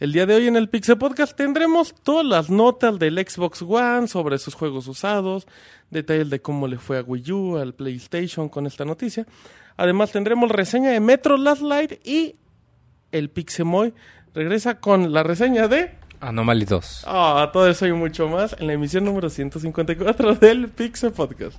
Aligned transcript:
El 0.00 0.12
día 0.12 0.26
de 0.26 0.36
hoy 0.36 0.46
en 0.46 0.54
el 0.54 0.68
Pixel 0.68 0.96
Podcast 0.96 1.36
tendremos 1.36 1.92
todas 2.04 2.24
las 2.24 2.50
notas 2.50 3.00
del 3.00 3.16
Xbox 3.18 3.62
One 3.62 4.06
sobre 4.06 4.38
sus 4.38 4.54
juegos 4.54 4.86
usados, 4.86 5.48
detalles 5.90 6.30
de 6.30 6.40
cómo 6.40 6.68
le 6.68 6.78
fue 6.78 6.98
a 6.98 7.02
Wii 7.02 7.32
U, 7.32 7.56
al 7.56 7.74
PlayStation 7.74 8.48
con 8.48 8.68
esta 8.68 8.84
noticia. 8.84 9.26
Además 9.76 10.12
tendremos 10.12 10.52
reseña 10.52 10.90
de 10.90 11.00
Metro 11.00 11.36
Last 11.36 11.62
Light 11.62 12.06
y 12.06 12.36
el 13.10 13.28
Pixemoy 13.28 13.92
regresa 14.34 14.78
con 14.78 15.12
la 15.12 15.24
reseña 15.24 15.66
de... 15.66 15.98
Anomaly 16.20 16.64
2. 16.64 17.02
Ah, 17.08 17.50
todo 17.52 17.68
eso 17.68 17.84
y 17.84 17.92
mucho 17.92 18.28
más 18.28 18.54
en 18.56 18.68
la 18.68 18.74
emisión 18.74 19.04
número 19.04 19.28
154 19.28 20.36
del 20.36 20.68
Pixel 20.68 21.10
Podcast. 21.10 21.58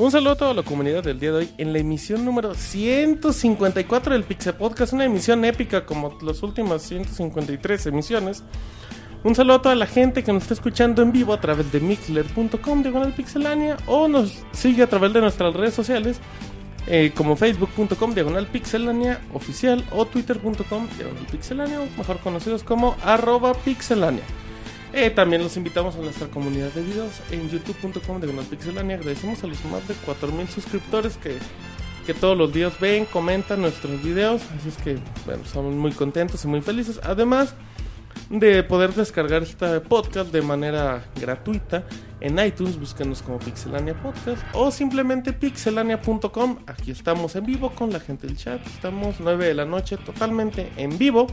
Un 0.00 0.10
saludo 0.10 0.30
a 0.30 0.36
toda 0.36 0.54
la 0.54 0.62
comunidad 0.62 1.04
del 1.04 1.20
día 1.20 1.30
de 1.30 1.36
hoy 1.40 1.50
en 1.58 1.74
la 1.74 1.78
emisión 1.78 2.24
número 2.24 2.54
154 2.54 4.14
del 4.14 4.24
Pixel 4.24 4.54
Podcast, 4.54 4.94
una 4.94 5.04
emisión 5.04 5.44
épica 5.44 5.84
como 5.84 6.16
las 6.22 6.42
últimas 6.42 6.80
153 6.80 7.84
emisiones. 7.84 8.42
Un 9.24 9.34
saludo 9.34 9.56
a 9.56 9.62
toda 9.62 9.74
la 9.74 9.84
gente 9.84 10.24
que 10.24 10.32
nos 10.32 10.44
está 10.44 10.54
escuchando 10.54 11.02
en 11.02 11.12
vivo 11.12 11.34
a 11.34 11.40
través 11.42 11.70
de 11.70 11.80
mixler.com 11.80 12.82
diagonal 12.82 13.12
pixelania 13.12 13.76
o 13.84 14.08
nos 14.08 14.42
sigue 14.52 14.84
a 14.84 14.86
través 14.86 15.12
de 15.12 15.20
nuestras 15.20 15.52
redes 15.52 15.74
sociales 15.74 16.18
eh, 16.86 17.12
como 17.14 17.36
facebook.com 17.36 18.14
diagonal 18.14 18.46
pixelania 18.46 19.20
oficial 19.34 19.84
o 19.92 20.06
twitter.com 20.06 20.88
diagonal 20.96 21.26
pixelania 21.30 21.78
o 21.78 21.98
mejor 21.98 22.20
conocidos 22.20 22.62
como 22.62 22.96
arroba 23.04 23.52
pixelania. 23.52 24.24
Eh, 24.92 25.10
también 25.10 25.42
los 25.42 25.56
invitamos 25.56 25.94
a 25.94 25.98
nuestra 25.98 26.28
comunidad 26.28 26.72
de 26.72 26.82
videos 26.82 27.20
en 27.30 27.48
youtube.com 27.48 28.20
de 28.20 28.28
Pixelania. 28.44 28.96
Agradecemos 28.96 29.42
a 29.44 29.46
los 29.46 29.64
más 29.66 29.86
de 29.86 29.94
4000 29.94 30.48
suscriptores 30.48 31.16
que, 31.16 31.38
que 32.06 32.14
todos 32.14 32.36
los 32.36 32.52
días 32.52 32.78
ven, 32.80 33.04
comentan 33.04 33.60
nuestros 33.60 34.02
videos. 34.02 34.42
Así 34.58 34.68
es 34.68 34.76
que, 34.78 34.98
bueno, 35.26 35.70
muy 35.70 35.92
contentos 35.92 36.44
y 36.44 36.48
muy 36.48 36.60
felices. 36.60 37.00
Además 37.02 37.54
de 38.30 38.62
poder 38.62 38.94
descargar 38.94 39.42
este 39.42 39.80
podcast 39.80 40.32
de 40.32 40.40
manera 40.40 41.04
gratuita 41.20 41.84
en 42.20 42.38
iTunes, 42.38 42.78
búsquenos 42.78 43.22
como 43.22 43.38
Pixelania 43.38 44.00
Podcast 44.00 44.42
o 44.52 44.70
simplemente 44.70 45.32
pixelania.com. 45.32 46.58
Aquí 46.66 46.92
estamos 46.92 47.34
en 47.34 47.44
vivo 47.44 47.70
con 47.70 47.92
la 47.92 47.98
gente 47.98 48.26
del 48.26 48.36
chat. 48.36 48.64
Estamos 48.66 49.16
9 49.18 49.46
de 49.46 49.54
la 49.54 49.64
noche 49.64 49.96
totalmente 49.96 50.70
en 50.76 50.96
vivo, 50.96 51.26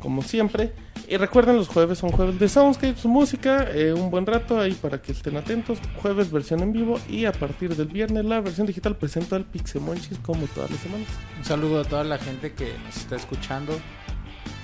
como 0.00 0.22
siempre. 0.22 0.72
Y 1.08 1.16
recuerden, 1.16 1.56
los 1.56 1.68
jueves 1.68 1.98
son 1.98 2.10
jueves 2.10 2.38
de 2.38 2.48
Soundscapes, 2.48 3.04
música, 3.04 3.68
eh, 3.72 3.92
un 3.92 4.10
buen 4.10 4.26
rato 4.26 4.60
ahí 4.60 4.72
para 4.72 5.00
que 5.02 5.12
estén 5.12 5.36
atentos. 5.36 5.78
Jueves 6.00 6.30
versión 6.30 6.60
en 6.60 6.72
vivo 6.72 6.98
y 7.08 7.24
a 7.24 7.32
partir 7.32 7.74
del 7.74 7.88
viernes 7.88 8.24
la 8.24 8.40
versión 8.40 8.66
digital 8.66 8.96
presenta 8.96 9.36
el 9.36 9.44
Pixemonchis 9.44 10.18
como 10.18 10.46
todas 10.48 10.70
las 10.70 10.80
semanas. 10.80 11.08
Un 11.38 11.44
saludo 11.44 11.80
a 11.80 11.84
toda 11.84 12.04
la 12.04 12.18
gente 12.18 12.52
que 12.52 12.72
nos 12.84 12.96
está 12.96 13.16
escuchando. 13.16 13.78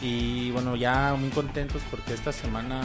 Y 0.00 0.50
bueno, 0.52 0.76
ya 0.76 1.16
muy 1.18 1.30
contentos 1.30 1.82
porque 1.90 2.14
esta 2.14 2.32
semana 2.32 2.82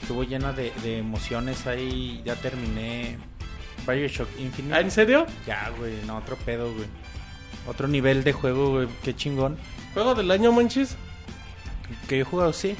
estuvo 0.00 0.24
llena 0.24 0.52
de, 0.52 0.72
de 0.82 0.98
emociones. 0.98 1.66
Ahí 1.66 2.20
ya 2.24 2.34
terminé 2.36 3.16
Bioshock 3.86 4.28
Infinite. 4.38 4.74
¿Ah, 4.74 4.80
en 4.80 4.90
serio? 4.90 5.26
Ya, 5.46 5.70
güey, 5.78 5.94
no, 6.06 6.18
otro 6.18 6.36
pedo, 6.36 6.72
güey. 6.72 6.86
Otro 7.66 7.88
nivel 7.88 8.24
de 8.24 8.32
juego, 8.32 8.70
güey, 8.70 8.88
qué 9.02 9.14
chingón. 9.14 9.56
¿Juego 9.94 10.14
del 10.14 10.30
año, 10.30 10.52
Monchis? 10.52 10.96
Que 12.08 12.16
yo 12.18 12.22
he 12.22 12.24
jugado, 12.24 12.52
sí. 12.52 12.76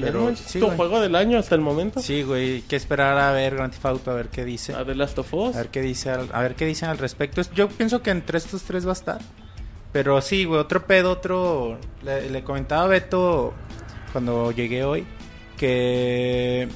Pero, 0.00 0.34
sí, 0.36 0.60
¿Tu 0.60 0.66
güey. 0.66 0.76
juego 0.76 1.00
del 1.00 1.16
año 1.16 1.36
hasta 1.38 1.54
el 1.56 1.60
momento? 1.60 2.00
Sí, 2.00 2.22
güey, 2.22 2.62
que 2.62 2.76
esperar 2.76 3.18
a 3.18 3.32
ver 3.32 3.56
Grand 3.56 3.72
Theft 3.72 3.84
Auto, 3.86 4.10
a 4.12 4.14
ver 4.14 4.28
qué 4.28 4.44
dice. 4.44 4.72
¿A 4.74 4.84
The 4.84 4.94
Last 4.94 5.18
of 5.18 5.34
Us? 5.34 5.56
A 5.56 5.58
ver 5.58 5.68
qué 5.68 5.82
dice, 5.82 6.10
al- 6.10 6.30
a 6.32 6.40
ver 6.42 6.54
qué 6.54 6.64
dicen 6.64 6.88
al 6.88 6.98
respecto. 6.98 7.40
Es- 7.40 7.50
Yo 7.52 7.68
pienso 7.68 8.00
que 8.00 8.10
entre 8.10 8.38
estos 8.38 8.62
tres 8.62 8.86
va 8.86 8.90
a 8.90 8.94
estar. 8.94 9.20
Pero 9.92 10.20
sí, 10.22 10.44
güey, 10.44 10.60
otro 10.60 10.86
pedo, 10.86 11.10
otro. 11.10 11.78
Le, 12.02 12.30
le 12.30 12.44
comentaba 12.44 12.84
a 12.84 12.86
Beto 12.86 13.52
cuando 14.12 14.52
llegué 14.52 14.84
hoy 14.84 15.04
que 15.56 16.68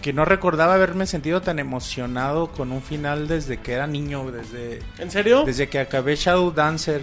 que 0.00 0.12
no 0.12 0.24
recordaba 0.24 0.74
haberme 0.74 1.06
sentido 1.06 1.42
tan 1.42 1.60
emocionado 1.60 2.48
con 2.50 2.72
un 2.72 2.82
final 2.82 3.28
desde 3.28 3.58
que 3.60 3.72
era 3.72 3.86
niño, 3.86 4.32
desde 4.32 4.80
¿En 4.98 5.12
serio? 5.12 5.44
desde 5.44 5.68
que 5.68 5.78
acabé 5.78 6.16
Shadow 6.16 6.50
Dancer. 6.50 7.02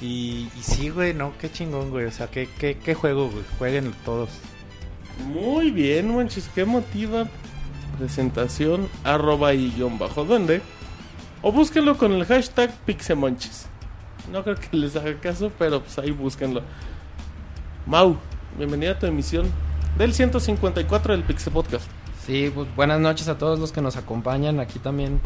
Y, 0.00 0.48
y 0.56 0.62
sí, 0.62 0.90
güey, 0.90 1.14
no, 1.14 1.32
qué 1.38 1.50
chingón, 1.50 1.90
güey. 1.90 2.06
O 2.06 2.12
sea, 2.12 2.28
qué, 2.28 2.48
qué, 2.58 2.76
qué 2.76 2.94
juego, 2.94 3.28
güey. 3.30 3.44
Jueguen 3.58 3.92
todos. 4.04 4.30
Muy 5.26 5.70
bien, 5.70 6.10
Monchis. 6.10 6.48
Qué 6.54 6.64
motiva 6.64 7.26
presentación 7.98 8.88
arroba 9.04 9.54
y 9.54 9.70
guion 9.72 9.98
bajo 9.98 10.24
duende. 10.24 10.62
O 11.42 11.52
búsquenlo 11.52 11.96
con 11.96 12.12
el 12.12 12.24
hashtag 12.24 12.72
Pixemonchis. 12.84 13.66
No 14.32 14.42
creo 14.42 14.56
que 14.56 14.76
les 14.76 14.94
haga 14.96 15.14
caso, 15.20 15.50
pero 15.58 15.82
pues 15.82 15.98
ahí 15.98 16.10
búsquenlo. 16.10 16.62
Mau, 17.86 18.18
bienvenida 18.56 18.92
a 18.92 18.98
tu 18.98 19.06
emisión 19.06 19.50
del 19.96 20.12
154 20.12 21.12
del 21.12 21.22
Pixel 21.24 21.52
Podcast. 21.52 21.88
Sí, 22.28 22.52
pues 22.54 22.68
buenas 22.76 23.00
noches 23.00 23.26
a 23.28 23.38
todos 23.38 23.58
los 23.58 23.72
que 23.72 23.80
nos 23.80 23.96
acompañan. 23.96 24.60
Aquí 24.60 24.78
también, 24.78 25.18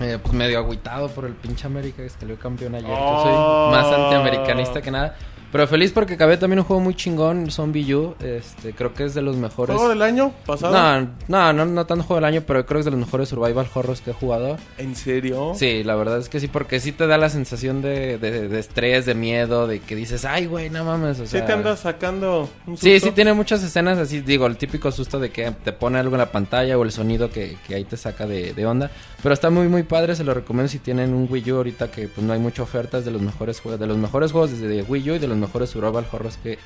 eh, 0.00 0.18
pues 0.20 0.34
medio 0.34 0.58
agüitado 0.58 1.08
por 1.08 1.24
el 1.24 1.34
pinche 1.34 1.68
América 1.68 2.02
que 2.02 2.10
salió 2.10 2.36
campeón 2.36 2.74
ayer. 2.74 2.88
Yo 2.90 2.96
Oh. 2.98 3.22
soy 3.22 3.80
más 3.80 3.86
antiamericanista 3.92 4.82
que 4.82 4.90
nada. 4.90 5.14
Pero 5.52 5.66
feliz 5.68 5.92
porque 5.92 6.14
acabé 6.14 6.38
también 6.38 6.60
un 6.60 6.64
juego 6.64 6.80
muy 6.80 6.94
chingón, 6.94 7.50
Zombie 7.50 7.94
U. 7.94 8.14
Este, 8.20 8.72
creo 8.72 8.94
que 8.94 9.04
es 9.04 9.12
de 9.14 9.20
los 9.20 9.36
mejores. 9.36 9.76
¿Juego 9.76 9.90
del 9.90 10.00
año 10.00 10.32
pasado? 10.46 10.72
No, 10.72 11.08
no, 11.28 11.52
no, 11.52 11.66
no 11.66 11.84
tanto 11.86 12.04
juego 12.04 12.16
del 12.16 12.24
año, 12.24 12.42
pero 12.46 12.64
creo 12.64 12.78
que 12.78 12.80
es 12.80 12.84
de 12.86 12.90
los 12.90 13.00
mejores 13.00 13.28
survival 13.28 13.66
horrors 13.74 14.00
que 14.00 14.10
he 14.12 14.14
jugado. 14.14 14.56
¿En 14.78 14.96
serio? 14.96 15.52
Sí, 15.54 15.84
la 15.84 15.94
verdad 15.94 16.18
es 16.18 16.30
que 16.30 16.40
sí, 16.40 16.48
porque 16.48 16.80
sí 16.80 16.92
te 16.92 17.06
da 17.06 17.18
la 17.18 17.28
sensación 17.28 17.82
de, 17.82 18.16
de, 18.16 18.48
de 18.48 18.58
estrés, 18.58 19.04
de 19.04 19.14
miedo, 19.14 19.66
de 19.66 19.80
que 19.80 19.94
dices, 19.94 20.24
ay, 20.24 20.46
güey, 20.46 20.70
no 20.70 20.84
mames. 20.84 21.20
O 21.20 21.26
¿Sí 21.26 21.38
te 21.44 21.52
andas 21.52 21.80
sacando 21.80 22.48
un 22.66 22.78
Sí, 22.78 22.94
susto? 22.94 23.08
sí 23.08 23.12
tiene 23.14 23.34
muchas 23.34 23.62
escenas 23.62 23.98
así, 23.98 24.20
digo, 24.22 24.46
el 24.46 24.56
típico 24.56 24.90
susto 24.90 25.20
de 25.20 25.30
que 25.30 25.50
te 25.62 25.72
pone 25.72 25.98
algo 25.98 26.14
en 26.14 26.20
la 26.20 26.32
pantalla 26.32 26.78
o 26.78 26.82
el 26.82 26.92
sonido 26.92 27.30
que, 27.30 27.58
que 27.68 27.74
ahí 27.74 27.84
te 27.84 27.98
saca 27.98 28.26
de, 28.26 28.54
de 28.54 28.64
onda. 28.66 28.90
Pero 29.22 29.34
está 29.34 29.50
muy 29.50 29.68
muy 29.68 29.82
padre, 29.84 30.16
se 30.16 30.24
lo 30.24 30.32
recomiendo 30.34 30.68
si 30.68 30.78
tienen 30.78 31.12
un 31.14 31.28
Wii 31.30 31.52
U 31.52 31.56
ahorita 31.58 31.90
que 31.90 32.08
pues 32.08 32.26
no 32.26 32.32
hay 32.32 32.40
mucha 32.40 32.62
oferta, 32.62 32.98
es 32.98 33.04
de 33.04 33.10
los 33.10 33.20
mejores 33.22 33.60
juegos, 33.60 33.78
de 33.78 33.86
los 33.86 33.96
mejores 33.98 34.32
juegos 34.32 34.50
desde 34.58 34.82
Wii 34.82 35.10
U 35.10 35.14
y 35.14 35.18
de 35.18 35.28
los 35.28 35.36
mejores 35.42 35.70
survival 35.70 36.06
horrors 36.10 36.36
que, 36.38 36.58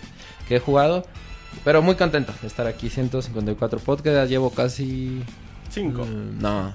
que 0.49 0.57
he 0.57 0.61
jugado. 0.61 1.05
Pero 1.65 1.83
muy 1.83 1.95
contento 1.97 2.33
de 2.41 2.47
estar 2.49 2.67
aquí, 2.67 2.91
154 2.91 3.79
podcasts, 3.81 4.15
ya 4.15 4.25
llevo 4.27 4.51
casi... 4.51 5.23
Cinco. 5.71 6.05
mm, 6.05 6.41
no, 6.41 6.73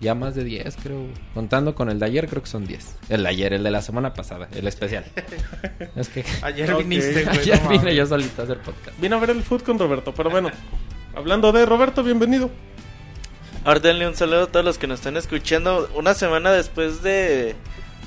ya 0.00 0.14
más 0.14 0.34
de 0.34 0.44
10 0.44 0.76
creo. 0.82 1.06
Contando 1.34 1.74
con 1.74 1.90
el 1.90 1.98
de 1.98 2.06
ayer 2.06 2.28
creo 2.28 2.42
que 2.42 2.48
son 2.48 2.66
10. 2.66 2.96
El 3.08 3.22
de 3.24 3.28
ayer, 3.28 3.52
el 3.54 3.62
de 3.64 3.70
la 3.70 3.82
semana 3.82 4.14
pasada, 4.14 4.48
el 4.54 4.66
especial. 4.68 5.04
es 5.96 6.08
que... 6.08 6.24
Ayer 6.42 6.72
Ok. 6.72 6.78
viniste, 6.80 7.24
güey. 7.24 7.38
Ayer 7.38 7.62
no 7.62 7.68
vine 7.70 7.94
yo 7.94 8.06
solito 8.06 8.42
a 8.42 8.44
hacer 8.44 8.58
podcast. 8.58 8.98
Vine 9.00 9.16
a 9.16 9.18
ver 9.18 9.30
el 9.30 9.42
food 9.42 9.62
con 9.62 9.78
Roberto, 9.78 10.12
pero 10.14 10.30
bueno. 10.30 10.50
Hablando 11.14 11.50
de 11.52 11.64
Roberto, 11.66 12.02
bienvenido. 12.02 12.50
Ahora 13.64 13.80
denle 13.80 14.06
un 14.06 14.14
saludo 14.14 14.44
a 14.44 14.46
todos 14.46 14.64
los 14.64 14.78
que 14.78 14.86
nos 14.86 15.00
están 15.00 15.16
escuchando. 15.16 15.90
Una 15.96 16.14
semana 16.14 16.52
después 16.52 17.02
de 17.02 17.56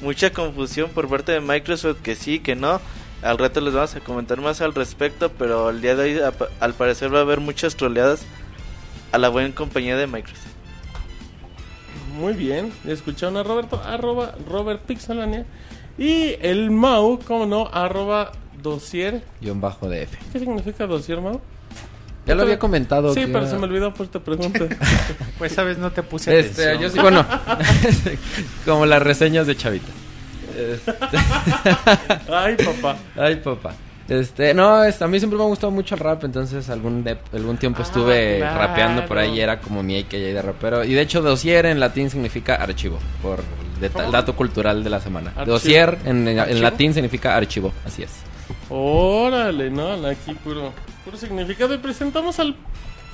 mucha 0.02 0.32
confusión 0.32 0.92
por 0.92 1.10
parte 1.10 1.32
de 1.34 1.42
Microsoft, 1.42 2.02
que 2.02 2.16
sí, 2.16 2.40
que 2.40 2.56
no. 2.56 2.80
Al 3.22 3.38
rato 3.38 3.60
les 3.60 3.74
vamos 3.74 3.96
a 3.96 4.00
comentar 4.00 4.40
más 4.40 4.62
al 4.62 4.74
respecto, 4.74 5.30
pero 5.38 5.70
el 5.70 5.82
día 5.82 5.96
de 5.96 6.04
hoy 6.04 6.34
al 6.62 6.74
parecer 6.74 7.14
va 7.14 7.20
a 7.20 7.22
haber 7.22 7.40
muchas 7.42 7.76
troleadas 7.76 8.22
a 9.12 9.18
la 9.18 9.28
buena 9.30 9.54
compañía 9.54 9.98
de 9.98 10.08
Microsoft. 10.08 10.48
Muy 12.16 12.34
bien, 12.34 12.72
escucharon 12.86 13.38
a 13.38 13.44
Roberto, 13.44 13.82
arroba 13.84 14.36
Robert 14.50 14.82
Pixelania. 14.84 15.46
Y 15.98 16.36
el 16.42 16.72
Mau, 16.72 17.20
como 17.20 17.46
no, 17.46 17.68
arroba 17.74 18.32
dossier. 18.62 19.22
Guión 19.42 19.60
bajo 19.60 19.90
DF. 19.90 20.16
¿Qué 20.32 20.40
significa 20.40 20.88
dossier, 20.88 21.20
Mau? 21.20 21.42
Ya 22.26 22.36
lo 22.36 22.44
había 22.44 22.60
comentado. 22.60 23.14
Sí, 23.14 23.22
que 23.22 23.28
pero 23.28 23.40
era- 23.40 23.50
se 23.50 23.58
me 23.58 23.64
olvidó, 23.66 23.94
pues 23.94 24.10
te 24.10 24.20
pregunto. 24.20 24.66
Pues 25.38 25.54
esa 25.54 25.64
vez 25.64 25.78
no 25.78 25.92
te 25.92 26.04
puse 26.04 26.38
Este, 26.38 26.64
atención. 26.70 26.82
yo 26.82 26.90
sí, 26.90 27.00
bueno, 27.02 27.26
como 28.66 28.86
las 28.86 29.02
reseñas 29.02 29.48
de 29.48 29.56
Chavita. 29.58 29.88
Este, 30.60 30.94
Ay, 32.32 32.56
papá. 32.58 32.98
ay, 33.18 33.36
papá. 33.38 33.74
Este, 34.08 34.56
no, 34.56 34.78
a 34.82 34.86
mí 35.08 35.20
siempre 35.20 35.38
me 35.38 35.44
ha 35.44 35.48
gustado 35.48 35.70
mucho 35.72 35.94
el 35.94 36.02
rap, 36.02 36.24
entonces 36.24 36.68
algún 36.72 37.04
de- 37.04 37.18
algún 37.32 37.58
tiempo 37.58 37.82
Ah, 37.82 37.86
estuve 37.86 38.38
claro. 38.40 38.58
rapeando 38.58 39.06
por 39.06 39.20
ahí, 39.20 39.40
era 39.40 39.60
como 39.60 39.84
mi 39.84 40.00
AKA 40.00 40.18
de 40.18 40.42
rapero. 40.42 40.84
Y 40.84 40.94
de 40.96 41.02
hecho, 41.02 41.22
dossier 41.22 41.68
en 41.68 41.80
latín 41.80 42.10
significa 42.10 42.56
archivo, 42.56 42.98
por 43.22 43.40
¿Cómo? 43.94 44.12
dato 44.12 44.36
cultural 44.36 44.84
de 44.84 44.90
la 44.90 45.00
semana. 45.00 45.30
Archivo. 45.36 45.54
Dossier 45.54 45.98
en, 46.06 46.28
en 46.28 46.62
latín 46.62 46.94
significa 46.94 47.36
archivo, 47.36 47.72
así 47.86 48.02
es. 48.02 48.10
Órale, 48.68 49.70
no, 49.70 49.94
aquí 50.08 50.34
puro, 50.44 50.74
puro 51.06 51.16
significado. 51.16 51.76
Y 51.76 51.78
presentamos 51.78 52.40
al 52.40 52.56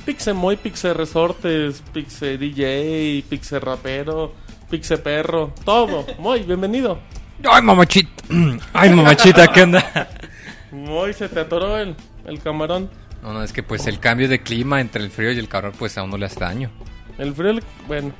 Pixemoy, 0.05 0.55
Pixe 0.55 0.93
Resortes, 0.93 1.83
Pixe 1.93 2.37
DJ, 2.37 3.21
Pixe 3.27 3.59
Rapero, 3.59 4.31
Pixe 4.69 4.97
Perro, 4.97 5.51
todo. 5.65 6.05
Moy, 6.19 6.43
bienvenido. 6.43 6.99
Ay, 7.43 7.61
mamachita. 7.61 8.09
Ay, 8.73 8.89
mamachita, 8.89 9.47
¿qué 9.47 9.63
onda? 9.63 10.09
Moy, 10.71 11.13
se 11.13 11.29
te 11.29 11.39
atoró 11.39 11.77
el, 11.77 11.95
el 12.25 12.39
camarón. 12.41 12.89
No, 13.21 13.33
no, 13.33 13.43
es 13.43 13.53
que 13.53 13.63
pues 13.63 13.87
el 13.87 13.99
cambio 13.99 14.27
de 14.27 14.41
clima 14.41 14.81
entre 14.81 15.03
el 15.03 15.09
frío 15.09 15.31
y 15.31 15.39
el 15.39 15.47
calor 15.47 15.73
pues 15.77 15.97
a 15.97 16.03
uno 16.03 16.17
le 16.17 16.25
hace 16.25 16.39
daño. 16.39 16.71
El 17.17 17.33
frío, 17.33 17.51
el- 17.51 17.63
bueno. 17.87 18.11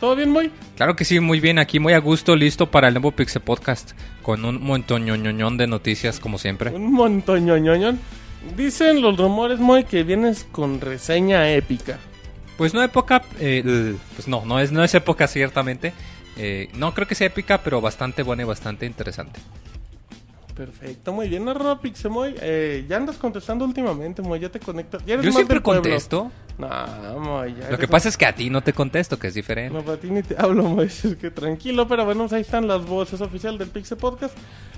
¿Todo 0.00 0.14
bien, 0.14 0.30
Moy? 0.30 0.52
Claro 0.76 0.94
que 0.94 1.04
sí, 1.04 1.18
muy 1.18 1.40
bien, 1.40 1.58
aquí 1.58 1.80
muy 1.80 1.92
a 1.92 1.98
gusto, 1.98 2.36
listo 2.36 2.70
para 2.70 2.86
el 2.86 2.94
nuevo 2.94 3.10
Pixel 3.10 3.42
Podcast, 3.42 3.92
con 4.22 4.44
un 4.44 4.62
montoñoñoñón 4.62 5.56
de 5.56 5.66
noticias 5.66 6.20
como 6.20 6.38
siempre. 6.38 6.70
Un 6.70 6.92
montoñoñoñón. 6.92 7.98
Dicen 8.56 9.02
los 9.02 9.16
rumores, 9.16 9.58
Moy, 9.58 9.82
que 9.84 10.04
vienes 10.04 10.46
con 10.52 10.80
reseña 10.80 11.50
épica. 11.50 11.98
Pues 12.56 12.74
no 12.74 12.82
época, 12.82 13.22
eh, 13.40 13.62
l- 13.64 13.96
pues 14.14 14.28
no, 14.28 14.44
no 14.44 14.60
es, 14.60 14.70
no 14.70 14.84
es 14.84 14.94
época 14.94 15.26
ciertamente. 15.26 15.92
Eh, 16.38 16.70
no 16.74 16.94
creo 16.94 17.06
que 17.06 17.14
sea 17.14 17.26
épica, 17.26 17.58
pero 17.62 17.80
bastante 17.80 18.22
buena 18.22 18.42
y 18.42 18.46
bastante 18.46 18.86
interesante. 18.86 19.40
Perfecto, 20.58 21.12
muy 21.12 21.28
bien, 21.28 21.48
arroba 21.48 21.80
Pixemoy. 21.80 22.34
Eh, 22.40 22.84
ya 22.88 22.96
andas 22.96 23.16
contestando 23.16 23.64
últimamente, 23.64 24.22
Moy, 24.22 24.40
ya 24.40 24.48
te 24.48 24.58
conectas. 24.58 25.04
Ya 25.06 25.14
eres 25.14 25.24
Yo 25.24 25.30
más 25.30 25.36
siempre 25.36 25.54
del 25.54 25.62
contesto. 25.62 26.32
No, 26.58 27.20
Moy, 27.20 27.54
ya 27.54 27.70
Lo 27.70 27.78
que 27.78 27.86
pasa 27.86 28.08
es 28.08 28.16
que 28.16 28.26
a 28.26 28.34
ti 28.34 28.50
no 28.50 28.60
te 28.60 28.72
contesto, 28.72 29.20
que 29.20 29.28
es 29.28 29.34
diferente. 29.34 29.72
No, 29.72 29.84
para 29.84 29.98
ti 29.98 30.10
ni 30.10 30.22
te 30.24 30.34
hablo, 30.36 30.64
Moisés, 30.64 31.14
que 31.20 31.30
tranquilo, 31.30 31.86
pero 31.86 32.04
bueno, 32.04 32.26
ahí 32.32 32.40
están 32.40 32.66
las 32.66 32.84
voces 32.84 33.20
oficial 33.20 33.56
del 33.56 33.68
Pixe 33.68 33.94
Podcast. 33.94 34.36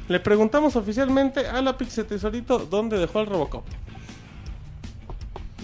Le 0.08 0.20
preguntamos 0.20 0.76
oficialmente 0.76 1.46
a 1.46 1.62
la 1.62 1.78
Pixe 1.78 2.04
Tesorito 2.04 2.58
dónde 2.58 2.98
dejó 2.98 3.20
el 3.20 3.26
Robocop. 3.26 3.64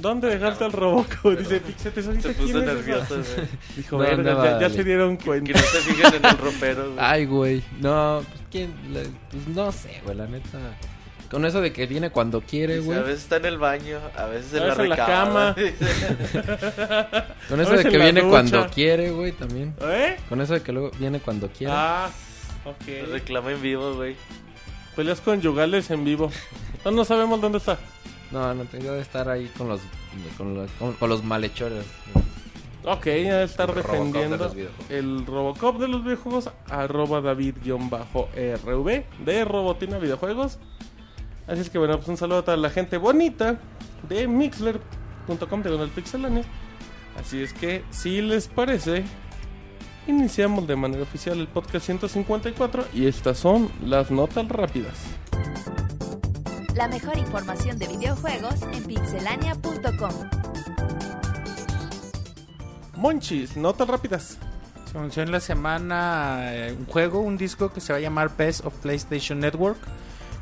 ¿Dónde 0.00 0.28
dejaste 0.28 0.64
al 0.64 0.72
Robocop? 0.72 1.32
Dice. 1.38 1.60
Se 1.78 1.90
¿quién 1.90 2.34
puso 2.34 2.58
es 2.58 2.64
esa? 2.64 2.74
nervioso, 2.74 3.14
güey. 3.36 3.48
Dijo, 3.76 3.96
¿Dónde 3.98 4.16
"Verga, 4.22 4.44
ya, 4.44 4.60
ya 4.68 4.70
se 4.74 4.84
dieron 4.84 5.16
Que 5.16 5.24
cuenta. 5.24 5.52
no 5.52 5.58
se 5.58 5.78
fijen 5.80 6.14
en 6.14 6.24
el 6.24 6.38
ropero, 6.38 6.84
güey. 6.92 6.96
Ay, 7.00 7.24
güey. 7.26 7.62
No, 7.80 8.22
pues 8.28 8.40
quién. 8.50 8.74
Le- 8.92 9.08
pues 9.30 9.48
no 9.48 9.72
sé, 9.72 10.00
güey, 10.04 10.16
la 10.16 10.26
neta. 10.26 10.58
Con 11.30 11.44
eso 11.44 11.60
de 11.60 11.72
que 11.72 11.86
viene 11.86 12.10
cuando 12.10 12.40
quiere, 12.40 12.74
Dice, 12.76 12.86
güey. 12.86 12.98
A 12.98 13.02
veces 13.02 13.22
está 13.24 13.36
en 13.38 13.46
el 13.46 13.58
baño, 13.58 13.98
a 14.16 14.26
veces 14.26 14.52
en 14.54 14.62
A 14.62 14.66
la 14.66 14.74
veces 14.74 14.84
en 14.84 14.88
la 14.90 14.96
recámara. 14.96 15.54
Con 17.48 17.60
eso 17.60 17.72
de 17.72 17.82
que 17.82 17.88
en 17.88 17.98
la 17.98 18.04
viene 18.04 18.20
ducha. 18.20 18.30
cuando 18.30 18.66
quiere, 18.68 19.10
güey, 19.10 19.32
también. 19.32 19.74
¿Eh? 19.82 20.16
Con 20.28 20.40
eso 20.40 20.54
de 20.54 20.62
que 20.62 20.72
luego 20.72 20.90
viene 20.98 21.18
cuando 21.18 21.48
quiere. 21.48 21.72
Ah, 21.76 22.08
ok. 22.64 23.10
Reclama 23.10 23.50
en 23.52 23.60
vivo, 23.62 23.94
güey. 23.94 24.14
Peleas 24.94 25.20
conyugales 25.20 25.90
en 25.90 26.04
vivo. 26.04 26.30
No, 26.84 26.90
no 26.92 27.04
sabemos 27.04 27.40
dónde 27.40 27.58
está. 27.58 27.76
No, 28.30 28.54
no 28.54 28.64
tengo 28.64 28.92
de 28.92 29.00
estar 29.00 29.28
ahí 29.28 29.50
con 29.56 29.68
los 29.68 29.80
con 30.36 30.54
los, 30.54 30.70
con, 30.72 30.94
con 30.94 31.08
los 31.08 31.22
malhechores. 31.22 31.84
Ok, 32.88 33.06
ya 33.06 33.42
estar 33.42 33.68
El 33.68 33.74
Robocop 33.74 33.74
de 33.74 33.82
defendiendo 33.82 34.54
el 34.90 35.26
Robocop 35.26 35.80
de 35.80 35.88
los 35.88 36.04
videojuegos, 36.04 36.50
arroba 36.70 37.20
David-RV 37.20 39.04
de 39.24 39.44
Robotina 39.44 39.98
Videojuegos. 39.98 40.58
Así 41.48 41.62
es 41.62 41.70
que 41.70 41.78
bueno, 41.78 41.96
pues 41.96 42.08
un 42.08 42.16
saludo 42.16 42.38
a 42.38 42.44
toda 42.44 42.56
la 42.56 42.70
gente 42.70 42.96
bonita 42.96 43.58
de 44.08 44.28
Mixler.com 44.28 45.62
de 45.62 45.82
el 45.82 45.90
Pixelania. 45.90 46.44
Así 47.18 47.42
es 47.42 47.52
que, 47.52 47.82
si 47.90 48.22
les 48.22 48.46
parece, 48.46 49.04
iniciamos 50.06 50.68
de 50.68 50.76
manera 50.76 51.02
oficial 51.02 51.40
el 51.40 51.48
podcast 51.48 51.86
154 51.86 52.84
y 52.94 53.06
estas 53.06 53.38
son 53.38 53.68
las 53.84 54.12
notas 54.12 54.46
rápidas. 54.48 54.94
La 56.76 56.88
mejor 56.88 57.16
información 57.16 57.78
de 57.78 57.88
videojuegos 57.88 58.60
en 58.70 58.84
pixelania.com. 58.84 60.10
Monchis, 62.96 63.56
notas 63.56 63.88
rápidas. 63.88 64.36
Se 64.92 64.98
anunció 64.98 65.22
en 65.22 65.32
la 65.32 65.40
semana 65.40 66.54
eh, 66.54 66.76
un 66.78 66.84
juego, 66.84 67.20
un 67.20 67.38
disco 67.38 67.72
que 67.72 67.80
se 67.80 67.94
va 67.94 67.98
a 67.98 68.02
llamar 68.02 68.36
Best 68.36 68.66
of 68.66 68.74
PlayStation 68.82 69.40
Network. 69.40 69.78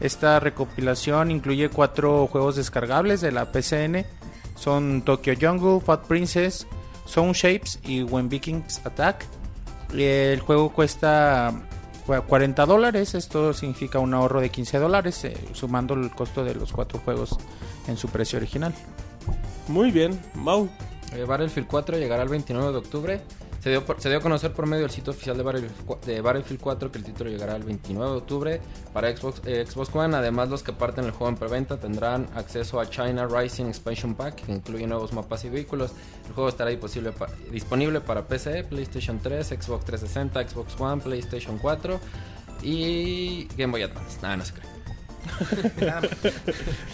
Esta 0.00 0.40
recopilación 0.40 1.30
incluye 1.30 1.68
cuatro 1.68 2.26
juegos 2.26 2.56
descargables 2.56 3.20
de 3.20 3.30
la 3.30 3.52
PCN. 3.52 4.04
Son 4.56 5.02
Tokyo 5.02 5.34
Jungle, 5.40 5.80
Fat 5.80 6.04
Princess, 6.08 6.66
Sound 7.06 7.36
Shapes 7.36 7.78
y 7.84 8.02
When 8.02 8.28
Vikings 8.28 8.84
Attack. 8.84 9.24
El 9.92 10.40
juego 10.40 10.72
cuesta 10.72 11.54
40 12.06 12.66
dólares, 12.66 13.14
esto 13.14 13.52
significa 13.54 13.98
un 13.98 14.12
ahorro 14.12 14.40
de 14.40 14.50
15 14.50 14.78
dólares, 14.78 15.24
eh, 15.24 15.36
sumando 15.52 15.94
el 15.94 16.10
costo 16.10 16.44
de 16.44 16.54
los 16.54 16.72
cuatro 16.72 16.98
juegos 16.98 17.38
en 17.88 17.96
su 17.96 18.08
precio 18.08 18.36
original. 18.38 18.74
Muy 19.68 19.90
bien, 19.90 20.20
Mau. 20.34 20.68
Eh, 21.14 21.24
Battlefield 21.24 21.68
4 21.68 21.98
llegará 21.98 22.22
el 22.22 22.28
29 22.28 22.72
de 22.72 22.78
octubre. 22.78 23.20
Se 23.64 23.70
dio, 23.70 23.82
por- 23.82 23.98
se 23.98 24.10
dio 24.10 24.18
a 24.18 24.20
conocer 24.20 24.52
por 24.52 24.66
medio 24.66 24.82
del 24.82 24.90
sitio 24.90 25.10
oficial 25.14 25.38
de 25.38 25.42
Battlefield, 25.42 25.86
cua- 25.86 25.98
de 26.02 26.20
Battlefield 26.20 26.60
4 26.60 26.92
que 26.92 26.98
el 26.98 27.04
título 27.04 27.30
llegará 27.30 27.56
el 27.56 27.62
29 27.62 28.10
de 28.10 28.16
octubre 28.18 28.60
para 28.92 29.16
Xbox, 29.16 29.40
eh, 29.46 29.64
Xbox 29.66 29.88
One. 29.94 30.14
Además, 30.14 30.50
los 30.50 30.62
que 30.62 30.74
parten 30.74 31.06
el 31.06 31.12
juego 31.12 31.30
en 31.30 31.36
preventa 31.36 31.78
tendrán 31.78 32.26
acceso 32.34 32.78
a 32.78 32.90
China 32.90 33.26
Rising 33.26 33.64
Expansion 33.64 34.14
Pack, 34.16 34.44
que 34.44 34.52
incluye 34.52 34.86
nuevos 34.86 35.14
mapas 35.14 35.46
y 35.46 35.48
vehículos. 35.48 35.92
El 36.28 36.34
juego 36.34 36.50
estará 36.50 36.68
disponible, 36.68 37.12
pa- 37.12 37.28
disponible 37.50 38.00
para 38.02 38.26
PC, 38.26 38.64
PlayStation 38.64 39.18
3, 39.18 39.46
Xbox 39.46 39.86
360, 39.86 40.46
Xbox 40.46 40.78
One, 40.78 41.00
PlayStation 41.00 41.56
4 41.56 41.98
y 42.62 43.48
Game 43.56 43.72
Boy 43.72 43.82
Advance. 43.82 44.18
Nada, 44.20 44.36
no 44.36 44.44
se 44.44 44.52
cree. 44.52 44.68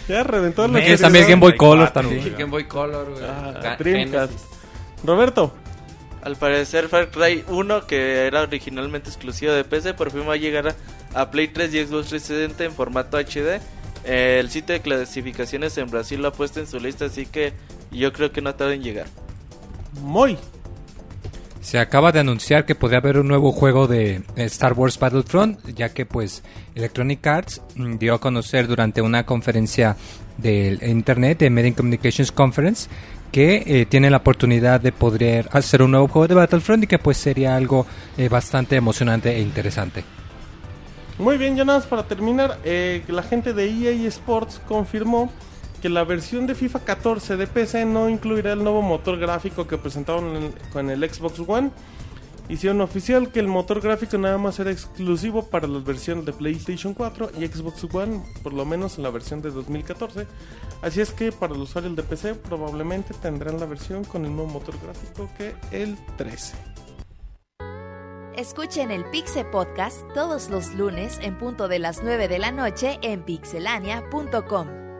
Ya 0.07 0.23
reventó 0.23 0.65
la 0.69 0.79
Tienes 0.79 1.01
también 1.01 1.27
Game 1.27 1.41
Boy 1.41 1.57
Color 1.57 1.91
también. 1.91 2.33
Game 2.37 2.45
Boy 2.49 2.63
Color, 2.65 3.11
güey. 3.11 3.25
Ah. 3.25 3.77
Roberto. 5.03 5.51
Al 6.21 6.35
parecer 6.35 6.87
Far 6.87 7.09
Cry 7.09 7.43
1, 7.47 7.87
que 7.87 8.27
era 8.27 8.41
originalmente 8.41 9.09
exclusivo 9.09 9.53
de 9.53 9.63
PC, 9.63 9.93
por 9.95 10.11
fin 10.11 10.21
va 10.27 10.33
a 10.33 10.37
llegar 10.37 10.67
a, 10.67 10.75
a 11.19 11.31
Play 11.31 11.47
3 11.47 11.73
y 11.73 11.85
Xbox 11.85 12.09
360 12.09 12.63
en 12.63 12.71
formato 12.73 13.17
HD. 13.17 13.59
Eh, 14.03 14.37
el 14.39 14.49
sitio 14.49 14.73
de 14.73 14.81
clasificaciones 14.81 15.77
en 15.77 15.89
Brasil 15.89 16.21
lo 16.21 16.29
ha 16.29 16.33
puesto 16.33 16.59
en 16.59 16.67
su 16.67 16.79
lista, 16.79 17.05
así 17.05 17.25
que 17.25 17.53
yo 17.91 18.13
creo 18.13 18.31
que 18.31 18.41
no 18.41 18.53
tarda 18.55 18.73
en 18.73 18.83
llegar. 18.83 19.07
Moy. 20.01 20.37
Se 21.61 21.77
acaba 21.77 22.11
de 22.11 22.19
anunciar 22.19 22.65
que 22.65 22.73
podría 22.73 22.97
haber 22.97 23.19
un 23.19 23.27
nuevo 23.27 23.51
juego 23.51 23.87
de 23.87 24.15
eh, 24.15 24.23
Star 24.45 24.73
Wars 24.73 24.97
Battlefront, 24.97 25.59
ya 25.75 25.89
que 25.89 26.07
pues 26.07 26.43
Electronic 26.73 27.25
Arts 27.27 27.61
mm, 27.75 27.97
dio 27.97 28.15
a 28.15 28.19
conocer 28.19 28.67
durante 28.67 29.01
una 29.01 29.25
conferencia 29.25 29.95
de 30.37 30.79
internet, 30.81 31.37
de 31.37 31.49
Media 31.51 31.73
Communications 31.75 32.31
Conference, 32.31 32.89
que 33.31 33.63
eh, 33.65 33.85
tiene 33.85 34.09
la 34.09 34.17
oportunidad 34.17 34.81
de 34.81 34.91
poder 34.91 35.47
hacer 35.51 35.81
un 35.81 35.91
nuevo 35.91 36.07
juego 36.07 36.27
de 36.27 36.35
Battlefront 36.35 36.83
y 36.83 36.87
que 36.87 36.99
pues 36.99 37.17
sería 37.17 37.55
algo 37.55 37.85
eh, 38.17 38.27
bastante 38.29 38.75
emocionante 38.75 39.35
e 39.35 39.39
interesante. 39.41 40.03
Muy 41.17 41.37
bien, 41.37 41.55
ya 41.55 41.63
nada 41.65 41.79
más 41.79 41.87
para 41.87 42.03
terminar, 42.03 42.57
eh, 42.63 43.03
la 43.07 43.23
gente 43.23 43.53
de 43.53 43.69
EA 43.69 44.07
Sports 44.07 44.59
confirmó 44.67 45.31
que 45.81 45.89
la 45.89 46.03
versión 46.03 46.45
de 46.47 46.55
FIFA 46.55 46.79
14 46.81 47.37
de 47.37 47.47
PC 47.47 47.85
no 47.85 48.09
incluirá 48.09 48.53
el 48.53 48.63
nuevo 48.63 48.81
motor 48.81 49.17
gráfico 49.17 49.67
que 49.67 49.77
presentaron 49.77 50.35
en- 50.35 50.53
con 50.71 50.89
el 50.89 51.07
Xbox 51.11 51.39
One. 51.47 51.71
Hicieron 52.51 52.81
oficial 52.81 53.31
que 53.31 53.39
el 53.39 53.47
motor 53.47 53.79
gráfico 53.79 54.17
nada 54.17 54.37
más 54.37 54.59
era 54.59 54.71
exclusivo 54.71 55.47
para 55.47 55.69
las 55.69 55.85
versiones 55.85 56.25
de 56.25 56.33
PlayStation 56.33 56.93
4 56.93 57.31
y 57.39 57.47
Xbox 57.47 57.87
One, 57.93 58.21
por 58.43 58.51
lo 58.51 58.65
menos 58.65 58.97
en 58.97 59.03
la 59.03 59.09
versión 59.09 59.41
de 59.41 59.51
2014. 59.51 60.27
Así 60.81 60.99
es 60.99 61.13
que 61.13 61.31
para 61.31 61.53
los 61.53 61.69
usuarios 61.69 61.95
de 61.95 62.03
PC 62.03 62.35
probablemente 62.35 63.13
tendrán 63.13 63.57
la 63.57 63.65
versión 63.65 64.03
con 64.03 64.25
el 64.25 64.35
nuevo 64.35 64.51
motor 64.51 64.75
gráfico 64.83 65.29
que 65.37 65.55
el 65.71 65.97
13. 66.17 66.57
Escuchen 68.35 68.91
el 68.91 69.05
Pixe 69.11 69.45
Podcast 69.45 70.01
todos 70.13 70.49
los 70.49 70.73
lunes 70.73 71.19
en 71.21 71.37
punto 71.37 71.69
de 71.69 71.79
las 71.79 72.03
9 72.03 72.27
de 72.27 72.39
la 72.39 72.51
noche 72.51 72.99
en 73.01 73.23
pixelania.com. 73.23 74.90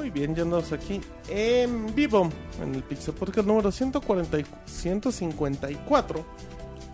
Muy 0.00 0.08
bien, 0.08 0.34
ya 0.34 0.44
aquí 0.74 0.98
en 1.28 1.94
vivo 1.94 2.30
en 2.62 2.74
el 2.74 2.82
Pixel 2.82 3.12
Podcast 3.12 3.46
número 3.46 3.70
140, 3.70 4.38
y 4.38 4.46
154. 4.64 6.24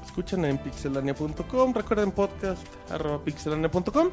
Escuchen 0.04 0.44
en 0.44 0.58
pixelania.com, 0.58 1.72
recuerden 1.72 2.10
podcast 2.10 2.60
arroba 2.90 3.22
pixelania.com. 3.22 4.08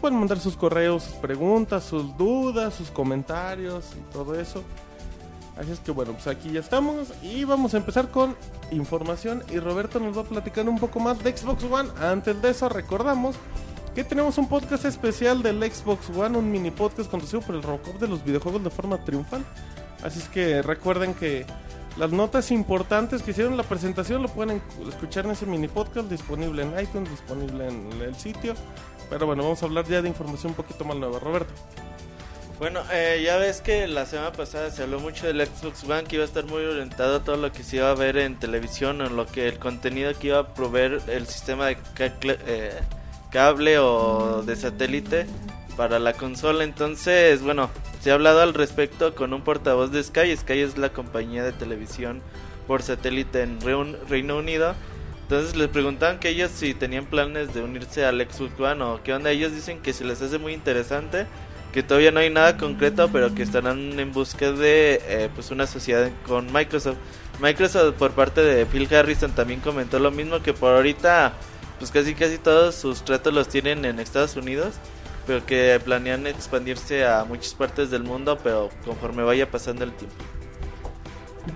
Pueden 0.00 0.18
mandar 0.18 0.40
sus 0.40 0.56
correos, 0.56 1.02
sus 1.02 1.16
preguntas, 1.16 1.84
sus 1.84 2.16
dudas, 2.16 2.72
sus 2.72 2.90
comentarios 2.90 3.90
y 3.98 4.10
todo 4.10 4.34
eso. 4.40 4.64
Así 5.58 5.70
es 5.70 5.80
que 5.80 5.90
bueno, 5.90 6.12
pues 6.12 6.26
aquí 6.26 6.52
ya 6.52 6.60
estamos 6.60 7.12
y 7.22 7.44
vamos 7.44 7.74
a 7.74 7.76
empezar 7.76 8.10
con 8.10 8.34
información 8.70 9.44
y 9.50 9.58
Roberto 9.58 10.00
nos 10.00 10.16
va 10.16 10.22
a 10.22 10.24
platicar 10.24 10.66
un 10.70 10.78
poco 10.78 11.00
más 11.00 11.22
de 11.22 11.36
Xbox 11.36 11.64
One. 11.64 11.90
Antes 12.00 12.40
de 12.40 12.48
eso 12.48 12.70
recordamos 12.70 13.36
que 13.94 14.04
tenemos 14.04 14.38
un 14.38 14.48
podcast 14.48 14.86
especial 14.86 15.42
del 15.42 15.62
Xbox 15.62 16.08
One, 16.10 16.38
un 16.38 16.50
mini 16.50 16.70
podcast 16.70 17.10
conducido 17.10 17.42
por 17.42 17.54
el 17.54 17.62
Robocop 17.62 17.98
de 17.98 18.08
los 18.08 18.24
videojuegos 18.24 18.64
de 18.64 18.70
forma 18.70 19.04
triunfal. 19.04 19.44
Así 20.02 20.18
es 20.18 20.28
que 20.28 20.62
recuerden 20.62 21.12
que 21.14 21.44
las 21.98 22.10
notas 22.10 22.50
importantes 22.50 23.22
que 23.22 23.32
hicieron 23.32 23.56
la 23.56 23.64
presentación 23.64 24.22
lo 24.22 24.28
pueden 24.28 24.62
escuchar 24.88 25.26
en 25.26 25.32
ese 25.32 25.44
mini 25.44 25.68
podcast 25.68 26.08
disponible 26.08 26.62
en 26.62 26.80
iTunes, 26.80 27.10
disponible 27.10 27.68
en 27.68 27.92
el 28.00 28.14
sitio. 28.14 28.54
Pero 29.10 29.26
bueno, 29.26 29.42
vamos 29.42 29.62
a 29.62 29.66
hablar 29.66 29.86
ya 29.86 30.00
de 30.00 30.08
información 30.08 30.52
un 30.52 30.56
poquito 30.56 30.86
más 30.86 30.96
nueva. 30.96 31.18
Roberto. 31.18 31.52
Bueno, 32.58 32.80
eh, 32.92 33.20
ya 33.22 33.36
ves 33.36 33.60
que 33.60 33.86
la 33.88 34.06
semana 34.06 34.32
pasada 34.32 34.70
se 34.70 34.84
habló 34.84 35.00
mucho 35.00 35.26
del 35.26 35.44
Xbox 35.44 35.84
One 35.84 36.04
que 36.04 36.16
iba 36.16 36.24
a 36.24 36.28
estar 36.28 36.44
muy 36.46 36.64
orientado 36.64 37.16
a 37.16 37.24
todo 37.24 37.36
lo 37.36 37.52
que 37.52 37.62
se 37.62 37.76
iba 37.76 37.90
a 37.90 37.94
ver 37.94 38.16
en 38.16 38.38
televisión, 38.38 39.02
en 39.02 39.16
lo 39.16 39.26
que 39.26 39.48
el 39.48 39.58
contenido 39.58 40.12
que 40.18 40.28
iba 40.28 40.38
a 40.38 40.54
proveer 40.54 41.02
el 41.08 41.26
sistema 41.26 41.66
de 41.66 41.76
eh, 41.98 42.80
cable 43.32 43.78
o 43.78 44.42
de 44.42 44.54
satélite 44.54 45.26
para 45.76 45.98
la 45.98 46.12
consola. 46.12 46.64
Entonces, 46.64 47.42
bueno, 47.42 47.70
se 48.00 48.10
ha 48.10 48.14
hablado 48.14 48.42
al 48.42 48.54
respecto 48.54 49.14
con 49.14 49.32
un 49.32 49.42
portavoz 49.42 49.90
de 49.90 50.02
Sky. 50.02 50.36
Sky 50.36 50.60
es 50.60 50.78
la 50.78 50.90
compañía 50.90 51.42
de 51.42 51.52
televisión 51.52 52.20
por 52.66 52.82
satélite 52.82 53.42
en 53.42 53.58
Reino 54.08 54.36
Unido. 54.36 54.74
Entonces 55.22 55.56
les 55.56 55.68
preguntaban 55.68 56.18
que 56.18 56.28
ellos 56.28 56.50
si 56.50 56.74
tenían 56.74 57.06
planes 57.06 57.54
de 57.54 57.62
unirse 57.62 58.04
al 58.04 58.20
Xbox 58.20 58.60
One 58.60 58.82
o 58.84 59.00
qué 59.02 59.14
onda. 59.14 59.30
Ellos 59.30 59.52
dicen 59.52 59.80
que 59.80 59.92
se 59.92 60.04
les 60.04 60.20
hace 60.20 60.38
muy 60.38 60.52
interesante, 60.52 61.26
que 61.72 61.82
todavía 61.82 62.10
no 62.10 62.20
hay 62.20 62.28
nada 62.28 62.58
concreto, 62.58 63.08
pero 63.10 63.34
que 63.34 63.42
estarán 63.42 63.98
en 63.98 64.12
busca 64.12 64.52
de 64.52 65.00
eh, 65.06 65.30
pues 65.34 65.50
una 65.50 65.66
sociedad 65.66 66.10
con 66.26 66.52
Microsoft. 66.52 66.98
Microsoft 67.40 67.94
por 67.94 68.10
parte 68.10 68.42
de 68.42 68.66
Phil 68.66 68.92
Harrison 68.94 69.32
también 69.32 69.60
comentó 69.60 69.98
lo 69.98 70.10
mismo 70.10 70.42
que 70.42 70.52
por 70.52 70.74
ahorita 70.74 71.32
pues 71.82 71.90
casi 71.90 72.14
casi 72.14 72.38
todos 72.38 72.76
sus 72.76 73.04
tratos 73.04 73.34
los 73.34 73.48
tienen 73.48 73.84
en 73.84 73.98
Estados 73.98 74.36
Unidos 74.36 74.74
pero 75.26 75.44
que 75.44 75.80
planean 75.84 76.28
expandirse 76.28 77.04
a 77.04 77.24
muchas 77.24 77.54
partes 77.54 77.90
del 77.90 78.02
mundo, 78.02 78.38
pero 78.40 78.70
conforme 78.84 79.22
vaya 79.22 79.50
pasando 79.50 79.84
el 79.84 79.92
tiempo. 79.92 80.16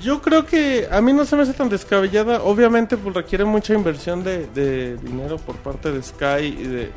Yo 0.03 0.21
creo 0.21 0.45
que 0.45 0.89
a 0.91 1.01
mí 1.01 1.13
no 1.13 1.25
se 1.25 1.37
me 1.37 1.43
hace 1.43 1.53
tan 1.53 1.69
descabellada. 1.69 2.43
Obviamente, 2.43 2.97
pues 2.97 3.15
requiere 3.15 3.45
mucha 3.45 3.73
inversión 3.73 4.25
de, 4.25 4.97
dinero 4.97 5.37
por 5.39 5.57
parte 5.57 5.93
de 5.93 6.03
Sky 6.03 6.45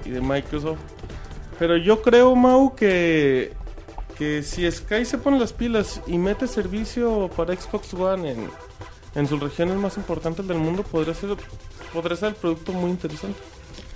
y 0.06 0.10
de, 0.12 0.22
Microsoft. 0.22 0.80
Pero 1.60 1.78
yo 1.78 2.02
creo, 2.02 2.36
Mau, 2.36 2.76
que, 2.76 3.54
que 4.18 4.42
si 4.42 4.70
Sky 4.72 5.06
se 5.06 5.18
pone 5.18 5.40
las 5.40 5.54
pilas 5.54 6.02
y 6.08 6.18
mete 6.18 6.48
servicio 6.48 7.30
para 7.36 7.56
Xbox 7.56 7.94
One 7.94 8.32
en, 8.32 8.50
en 9.14 9.28
sus 9.28 9.40
regiones 9.40 9.76
más 9.76 9.98
importantes 9.98 10.48
del 10.48 10.58
mundo, 10.58 10.84
podría 10.84 11.14
ser, 11.14 11.36
podría 11.94 12.18
ser 12.18 12.30
el 12.30 12.36
producto 12.36 12.74
muy 12.74 12.92
interesante. 12.92 13.40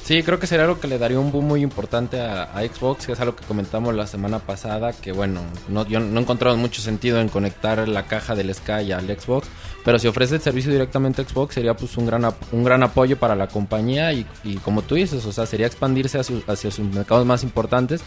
Sí, 0.04 0.22
creo 0.22 0.38
que 0.38 0.48
sería 0.48 0.66
algo 0.66 0.82
que 0.82 0.90
le 0.90 0.98
daría 0.98 1.18
un 1.18 1.32
boom 1.32 1.46
muy 1.48 1.62
importante 1.62 2.20
a, 2.20 2.62
Xbox, 2.62 3.06
que 3.06 3.14
es 3.14 3.20
algo 3.22 3.38
que 3.38 3.46
comentamos 3.46 3.96
la 3.96 4.06
semana 4.06 4.40
pasada, 4.40 4.92
que 4.92 5.14
bueno, 5.14 5.40
no, 5.70 5.88
yo 5.88 6.02
no 6.02 6.20
he 6.20 6.22
encontrado 6.22 6.58
mucho 6.58 6.82
sentido 6.82 7.22
en 7.22 7.30
conectar 7.30 7.88
la 7.88 8.06
caja 8.06 8.36
del 8.36 8.54
Sky 8.54 8.92
al 8.92 9.08
Xbox, 9.08 9.48
pero 9.86 10.00
si 10.00 10.10
ofrece 10.10 10.36
el 10.36 10.42
servicio 10.42 10.74
directamente 10.74 11.22
a 11.22 11.26
Xbox 11.26 11.54
sería 11.56 11.74
pues 11.74 11.96
un 11.96 12.06
gran, 12.06 12.26
un 12.52 12.64
gran 12.66 12.84
apoyo 12.84 13.18
para 13.18 13.34
la 13.34 13.48
compañía 13.48 14.12
y, 14.12 14.26
como 14.66 14.82
tú 14.82 14.96
dices, 14.96 15.26
o 15.26 15.32
sea, 15.32 15.46
sería 15.46 15.68
expandirse 15.68 16.20
hacia, 16.20 16.36
hacia 16.48 16.70
sus 16.70 16.86
mercados 16.86 17.26
más 17.26 17.44
importantes, 17.44 18.02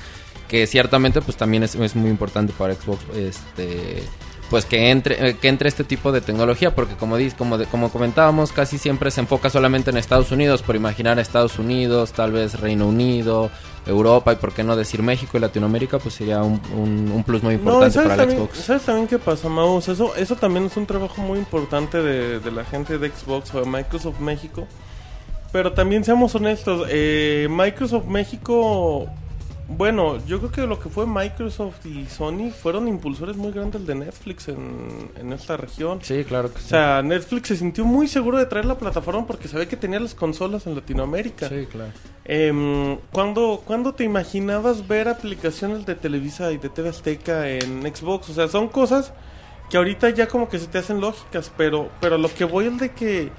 que 0.49 0.67
ciertamente 0.67 1.23
pues 1.23 1.39
también 1.39 1.63
es, 1.63 1.77
es 1.77 1.97
muy 1.97 2.11
importante 2.11 2.53
para 2.59 2.75
Xbox, 2.75 3.05
este 3.17 4.03
pues 4.51 4.65
que 4.65 4.91
entre 4.91 5.31
eh, 5.31 5.37
que 5.37 5.49
entre 5.49 5.69
este 5.69 5.85
tipo 5.85 6.13
de 6.13 6.21
tecnología 6.21 6.75
porque 6.75 6.95
como 6.95 7.17
como 7.37 7.59
como 7.65 7.91
comentábamos 7.91 8.53
casi 8.53 8.79
siempre 8.79 9.11
se 9.11 9.21
enfoca 9.21 9.51
solamente 9.51 9.91
en 9.91 9.97
Estados 9.97 10.31
Unidos 10.31 10.63
por 10.63 10.77
imaginar 10.77 11.19
Estados 11.19 11.59
Unidos 11.59 12.13
tal 12.13 12.33
vez 12.33 12.61
Reino 12.61 12.87
Unido 12.87 13.51
Europa 13.87 14.33
y 14.33 14.37
por 14.37 14.53
qué 14.53 14.65
no 14.65 14.77
decir 14.77 15.03
México 15.03 15.37
y 15.37 15.41
Latinoamérica 15.41 15.99
pues 15.99 16.15
sería 16.15 16.43
un, 16.43 16.61
un, 16.73 17.25
plus 17.25 17.43
muy 17.43 17.55
importante 17.55 18.01
para 18.01 18.23
el 18.25 18.31
Xbox. 18.31 18.59
sabes 18.59 18.83
también 18.83 19.07
qué 19.07 19.19
pasa 19.19 19.49
Maus 19.49 19.89
eso 19.89 20.15
eso 20.17 20.37
también 20.37 20.67
es 20.67 20.77
un 20.77 20.87
trabajo 20.87 21.23
muy 21.23 21.39
importante 21.39 22.03
de, 22.03 22.41
de 22.41 22.51
la 22.53 22.65
gente 22.65 22.99
de 22.99 23.11
Xbox 23.11 23.55
o 23.55 23.61
de 23.61 23.67
Microsoft 23.67 24.21
México. 24.21 24.67
Pero 25.53 25.73
también 25.73 26.05
seamos 26.05 26.35
honestos 26.35 26.87
eh, 26.91 27.47
Microsoft 27.49 28.07
México 28.07 29.09
bueno, 29.69 30.25
yo 30.27 30.39
creo 30.39 30.53
que 30.53 30.67
lo 30.67 30.79
que 30.79 30.89
fue 30.89 31.07
Microsoft 31.07 31.85
y 31.87 32.07
Sony 32.07 32.51
fueron 32.51 32.87
impulsores 32.87 33.37
muy 33.37 33.51
grandes 33.51 33.85
de 33.87 33.97
Netflix 33.97 34.49
en, 34.49 35.11
en 35.17 35.33
esta 35.33 35.57
región. 35.57 35.99
Sí, 36.03 36.25
claro 36.25 36.53
que 36.53 36.61
sí. 36.61 36.67
O 36.67 36.69
sea, 36.69 37.03
Netflix 37.03 37.49
se 37.49 37.57
sintió 37.57 37.85
muy 37.85 38.07
seguro 38.07 38.39
de 38.39 38.47
traer 38.47 38.67
la 38.67 38.79
plataforma 38.79 39.27
porque 39.27 39.49
sabía 39.49 39.69
que 39.69 39.77
tenía 39.77 39.99
las 39.99 40.15
consolas 40.15 40.67
en 40.69 40.77
Latinoamérica. 40.77 41.49
Sí, 41.49 41.67
claro. 41.67 41.91
Eh, 42.25 42.99
¿cuándo, 43.13 43.63
¿Cuándo 43.65 43.93
te 43.93 44.05
imaginabas 44.05 44.87
ver 44.87 45.09
aplicaciones 45.09 45.85
de 45.85 45.97
Televisa 45.97 46.53
y 46.53 46.59
de 46.59 46.69
TV 46.69 46.91
Azteca 46.91 47.49
en 47.49 47.83
Xbox? 47.83 48.31
O 48.31 48.35
sea, 48.35 48.47
son 48.47 48.69
cosas 48.69 49.13
que 49.69 49.77
ahorita 49.77 50.11
ya 50.11 50.29
como 50.29 50.49
que 50.49 50.59
se 50.59 50.67
te 50.69 50.79
hacen 50.79 51.01
lógicas, 51.01 51.51
pero, 51.57 51.91
pero 52.01 52.19
lo 52.19 52.33
que 52.33 52.45
voy 52.45 52.67
es 52.67 52.79
de 52.79 52.91
que, 52.93 53.31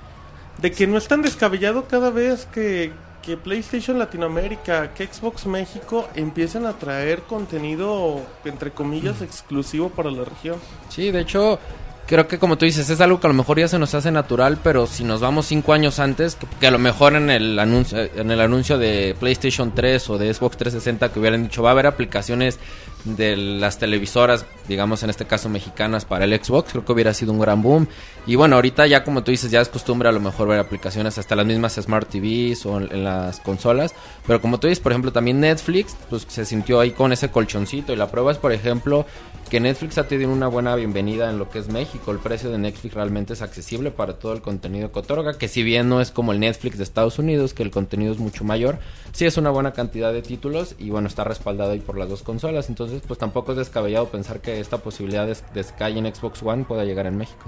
de 0.57 0.72
que 0.72 0.88
no 0.88 0.98
es 0.98 1.07
tan 1.07 1.22
descabellado 1.22 1.86
cada 1.88 2.10
vez 2.10 2.46
que 2.48 2.91
que 3.27 3.36
PlayStation 3.36 4.00
Latinoamérica, 4.00 4.93
que 4.93 5.05
Xbox 5.05 5.46
México 5.48 6.07
empiecen 6.15 6.65
a 6.65 6.72
traer 6.79 7.24
contenido, 7.24 8.22
entre 8.46 8.72
comillas, 8.72 9.22
exclusivo 9.22 9.89
para 9.89 10.10
la 10.10 10.24
región. 10.24 10.55
Sí, 10.88 11.12
de 11.12 11.19
hecho, 11.19 11.60
creo 12.07 12.25
que 12.25 12.39
como 12.39 12.57
tú 12.57 12.63
dices, 12.63 12.89
es 12.89 13.01
algo 13.01 13.19
que 13.19 13.27
a 13.27 13.29
lo 13.29 13.34
mejor 13.34 13.60
ya 13.60 13.67
se 13.67 13.77
nos 13.77 13.93
hace 13.93 14.12
natural, 14.13 14.60
pero 14.63 14.88
si 14.88 15.03
nos 15.03 15.19
vamos 15.19 15.46
cinco 15.46 15.74
años 15.74 16.00
antes, 16.00 16.38
que, 16.62 16.67
a 16.67 16.72
lo 16.72 16.79
mejor 16.79 17.15
en 17.15 17.29
el 17.29 17.60
anuncio, 17.60 18.00
en 18.00 18.31
el 18.31 18.39
anuncio 18.39 18.77
de 18.77 19.13
PlayStation 19.19 19.75
3 19.75 20.10
o 20.10 20.17
de 20.17 20.34
Xbox 20.34 20.55
360 20.55 21.12
que 21.12 21.19
hubieran 21.19 21.43
dicho 21.43 21.62
va 21.62 21.72
a 21.72 21.74
haber 21.74 21.88
aplicaciones 21.88 22.60
de 23.06 23.38
las 23.38 23.77
televisoras, 23.80 24.46
digamos 24.68 25.04
en 25.04 25.10
este 25.10 25.25
caso 25.25 25.50
mexicanas 25.50 26.06
para 26.06 26.25
el 26.25 26.44
Xbox, 26.44 26.72
creo 26.72 26.84
que 26.84 26.92
hubiera 26.92 27.13
sido 27.13 27.32
un 27.32 27.39
gran 27.39 27.62
boom. 27.62 27.88
Y 28.25 28.36
bueno, 28.36 28.56
ahorita 28.56 28.88
ya 28.88 29.04
como 29.04 29.24
tú 29.24 29.32
dices, 29.32 29.51
ya 29.51 29.62
es 29.62 29.70
costumbre 29.70 30.10
a 30.10 30.12
lo 30.12 30.20
mejor 30.20 30.48
ver 30.48 30.60
aplicaciones 30.60 31.18
hasta 31.18 31.36
las 31.36 31.46
mismas 31.46 31.75
Smart 31.75 32.10
TVs 32.10 32.66
o 32.66 32.80
en, 32.80 33.04
las 33.04 33.39
consolas, 33.39 33.94
pero 34.25 34.42
como 34.42 34.60
tú 34.60 34.68
dices, 34.68 34.82
por 34.82 34.92
ejemplo, 34.92 35.13
también 35.13 35.39
Netflix, 35.39 35.96
pues 36.10 36.25
se 36.27 36.46
sintió 36.46 36.80
ahí 36.80 36.92
con 36.92 37.13
ese 37.13 37.30
colchoncito 37.30 37.94
y 37.94 37.96
la 37.96 38.10
prueba 38.12 38.32
es, 38.32 38.38
por 38.38 38.51
ejemplo, 38.51 39.06
que 39.50 39.60
Netflix 39.62 39.98
ha 39.98 40.08
tenido 40.08 40.32
una 40.32 40.48
buena 40.48 40.75
bienvenida 40.75 41.30
en 41.30 41.39
lo 41.39 41.50
que 41.50 41.60
es 41.60 41.70
México. 41.70 42.12
El 42.12 42.20
precio 42.20 42.50
de 42.50 42.58
Netflix 42.58 42.94
realmente 42.96 43.34
es 43.34 43.42
accesible 43.42 43.92
para 43.92 44.20
todo 44.20 44.34
el 44.34 44.42
contenido 44.42 44.92
que 44.92 45.00
otorga, 45.00 45.38
que 45.38 45.48
si 45.48 45.63
bien 45.63 45.88
no 45.88 46.01
es 46.01 46.12
como 46.12 46.34
el 46.34 46.39
Netflix 46.39 46.77
de 46.77 46.84
Estados 46.84 47.18
Unidos, 47.18 47.54
que 47.54 47.63
el 47.63 47.72
contenido 47.72 48.12
es 48.12 48.20
mucho 48.20 48.44
mayor, 48.44 48.80
sí 49.13 49.25
es 49.25 49.38
una 49.38 49.50
buena 49.50 49.72
cantidad 49.72 50.12
de 50.12 50.22
títulos 50.22 50.75
y 50.77 50.89
bueno, 50.89 51.08
está 51.08 51.24
respaldado 51.24 51.72
ahí 51.72 51.80
por 51.80 51.98
las 51.98 52.10
dos 52.10 52.24
consolas. 52.24 52.68
Entonces, 52.70 52.87
pues 53.08 53.20
tampoco 53.20 53.51
es 53.51 53.58
descabellado 53.58 54.08
pensar 54.10 54.39
que 54.41 54.60
esta 54.60 54.77
posibilidad 54.77 55.27
de, 55.27 55.63
Sky 55.63 55.98
en 55.98 56.13
Xbox 56.13 56.41
One 56.44 56.65
pueda 56.65 56.84
llegar 56.86 57.06
en 57.06 57.17
México. 57.17 57.46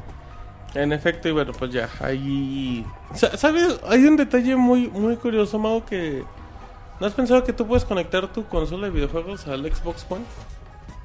En 0.75 0.93
efecto, 0.93 1.27
y 1.29 1.31
bueno, 1.31 1.51
pues 1.57 1.71
ya, 1.71 1.89
ahí... 1.99 2.85
¿Sabes? 3.13 3.79
Hay 3.87 4.05
un 4.05 4.17
detalle 4.17 4.55
muy, 4.55 4.87
muy 4.87 5.15
curioso, 5.15 5.57
Mago, 5.57 5.85
que... 5.85 6.23
¿No 6.99 7.07
has 7.07 7.13
pensado 7.13 7.43
que 7.43 7.53
tú 7.53 7.65
puedes 7.65 7.85
conectar 7.85 8.31
tu 8.31 8.45
consola 8.45 8.87
de 8.87 8.91
videojuegos 8.91 9.47
al 9.47 9.61
Xbox 9.73 10.05
One? 10.09 10.25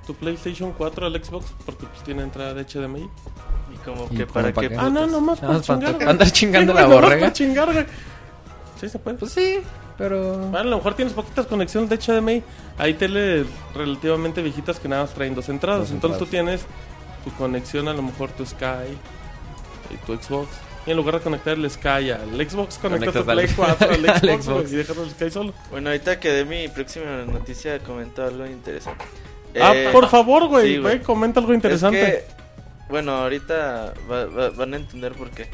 tu 0.06 0.14
PlayStation 0.14 0.72
4 0.72 1.06
al 1.06 1.24
Xbox 1.24 1.46
porque 1.64 1.86
pues 1.86 2.02
tiene 2.02 2.22
entrada 2.22 2.54
de 2.54 2.64
HDMI. 2.64 3.08
¿Y 3.72 3.76
como 3.84 4.08
que 4.08 4.26
para 4.26 4.52
qué? 4.52 4.74
Ah, 4.78 4.90
no, 4.90 5.06
nomás 5.06 5.40
para 5.40 5.60
chingar. 5.60 6.08
Andas 6.08 6.32
chingando 6.32 6.74
la 6.74 6.86
borrega. 6.86 7.32
Sí, 7.34 8.88
se 8.88 8.98
puede. 8.98 9.16
Pues 9.16 9.32
sí, 9.32 9.60
pero... 9.96 10.36
Bueno, 10.38 10.58
a 10.58 10.64
lo 10.64 10.76
mejor 10.76 10.94
tienes 10.94 11.14
poquitas 11.14 11.46
conexiones 11.46 11.90
de 11.90 11.98
HDMI. 11.98 12.42
Hay 12.78 12.94
tele 12.94 13.44
relativamente 13.74 14.42
viejitas 14.42 14.80
que 14.80 14.88
nada 14.88 15.02
más 15.02 15.14
traen 15.14 15.34
dos 15.34 15.48
entradas. 15.48 15.90
Entonces 15.90 16.18
tú 16.18 16.26
tienes 16.26 16.66
tu 17.24 17.32
conexión, 17.32 17.88
a 17.88 17.92
lo 17.92 18.02
mejor 18.02 18.30
tu 18.30 18.44
Sky 18.44 18.96
y 19.90 19.96
tu 20.06 20.16
Xbox. 20.16 20.48
Y 20.86 20.90
en 20.90 20.96
lugar 20.98 21.14
de 21.14 21.20
conectar 21.20 21.54
el 21.54 21.70
Sky 21.70 22.10
al 22.10 22.48
Xbox, 22.48 22.76
conectas 22.78 23.14
tu 23.14 23.24
Play 23.24 23.48
4 23.56 23.90
al 23.90 24.42
Xbox, 24.42 24.72
y 24.72 24.76
dejas 24.76 24.96
el 24.98 25.10
Sky 25.10 25.30
solo. 25.30 25.54
Bueno, 25.70 25.90
ahorita 25.90 26.20
que 26.20 26.30
de 26.30 26.44
mi 26.44 26.68
próxima 26.68 27.24
noticia 27.24 27.78
comentó 27.78 28.24
algo 28.24 28.46
interesante. 28.46 29.04
Ah, 29.58 29.72
eh, 29.74 29.88
por 29.92 30.08
favor, 30.08 30.48
güey, 30.48 31.00
comenta 31.02 31.40
algo 31.40 31.54
interesante. 31.54 32.24
bueno, 32.88 33.12
ahorita 33.12 33.94
van 34.56 34.74
a 34.74 34.76
entender 34.76 35.12
por 35.12 35.30
qué. 35.30 35.48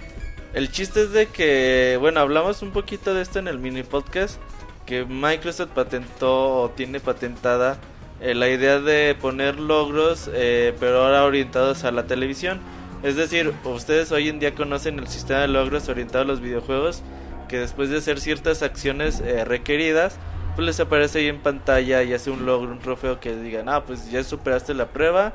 El 0.52 0.72
chiste 0.72 1.02
es 1.02 1.12
de 1.12 1.26
que, 1.26 1.96
bueno, 2.00 2.18
hablamos 2.18 2.62
un 2.62 2.72
poquito 2.72 3.14
de 3.14 3.22
esto 3.22 3.38
en 3.38 3.46
el 3.46 3.60
mini 3.60 3.84
podcast, 3.84 4.40
que 4.84 5.04
Microsoft 5.04 5.70
patentó 5.70 6.62
o 6.62 6.70
tiene 6.70 6.98
patentada 6.98 7.78
eh, 8.20 8.34
la 8.34 8.48
idea 8.48 8.80
de 8.80 9.14
poner 9.14 9.60
logros, 9.60 10.28
eh, 10.34 10.74
pero 10.80 11.04
ahora 11.04 11.24
orientados 11.24 11.84
a 11.84 11.92
la 11.92 12.06
televisión. 12.06 12.58
Es 13.04 13.14
decir, 13.14 13.54
ustedes 13.64 14.10
hoy 14.10 14.28
en 14.28 14.40
día 14.40 14.56
conocen 14.56 14.98
el 14.98 15.06
sistema 15.06 15.40
de 15.40 15.48
logros 15.48 15.88
orientado 15.88 16.24
a 16.24 16.26
los 16.26 16.40
videojuegos, 16.40 17.02
que 17.48 17.60
después 17.60 17.88
de 17.88 17.98
hacer 17.98 18.18
ciertas 18.18 18.62
acciones 18.62 19.22
requeridas, 19.46 20.18
pues 20.56 20.66
les 20.66 20.80
aparece 20.80 21.20
ahí 21.20 21.28
en 21.28 21.38
pantalla 21.38 22.02
y 22.02 22.12
hace 22.12 22.30
un 22.30 22.44
logro, 22.44 22.72
un 22.72 22.80
trofeo 22.80 23.20
que 23.20 23.36
digan, 23.36 23.68
ah, 23.68 23.84
pues 23.84 24.10
ya 24.10 24.22
superaste 24.24 24.74
la 24.74 24.88
prueba, 24.88 25.32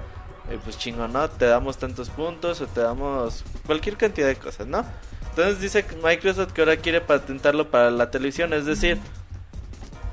eh, 0.49 0.59
pues 0.63 0.77
chingo, 0.77 1.07
¿no? 1.07 1.29
Te 1.29 1.45
damos 1.45 1.77
tantos 1.77 2.09
puntos 2.09 2.61
o 2.61 2.67
te 2.67 2.81
damos 2.81 3.43
cualquier 3.65 3.97
cantidad 3.97 4.27
de 4.27 4.35
cosas, 4.35 4.67
¿no? 4.67 4.85
Entonces 5.29 5.59
dice 5.59 5.85
Microsoft 6.03 6.53
que 6.53 6.61
ahora 6.61 6.77
quiere 6.77 7.01
patentarlo 7.01 7.69
para 7.69 7.91
la 7.91 8.09
televisión, 8.09 8.53
es 8.53 8.65
decir, 8.65 8.99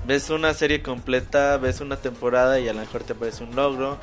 ves 0.06 0.30
una 0.30 0.52
serie 0.54 0.82
completa, 0.82 1.58
ves 1.58 1.80
una 1.80 1.96
temporada 1.96 2.58
y 2.58 2.68
a 2.68 2.72
lo 2.72 2.80
mejor 2.80 3.04
te 3.04 3.12
aparece 3.12 3.44
un 3.44 3.54
logro. 3.54 3.98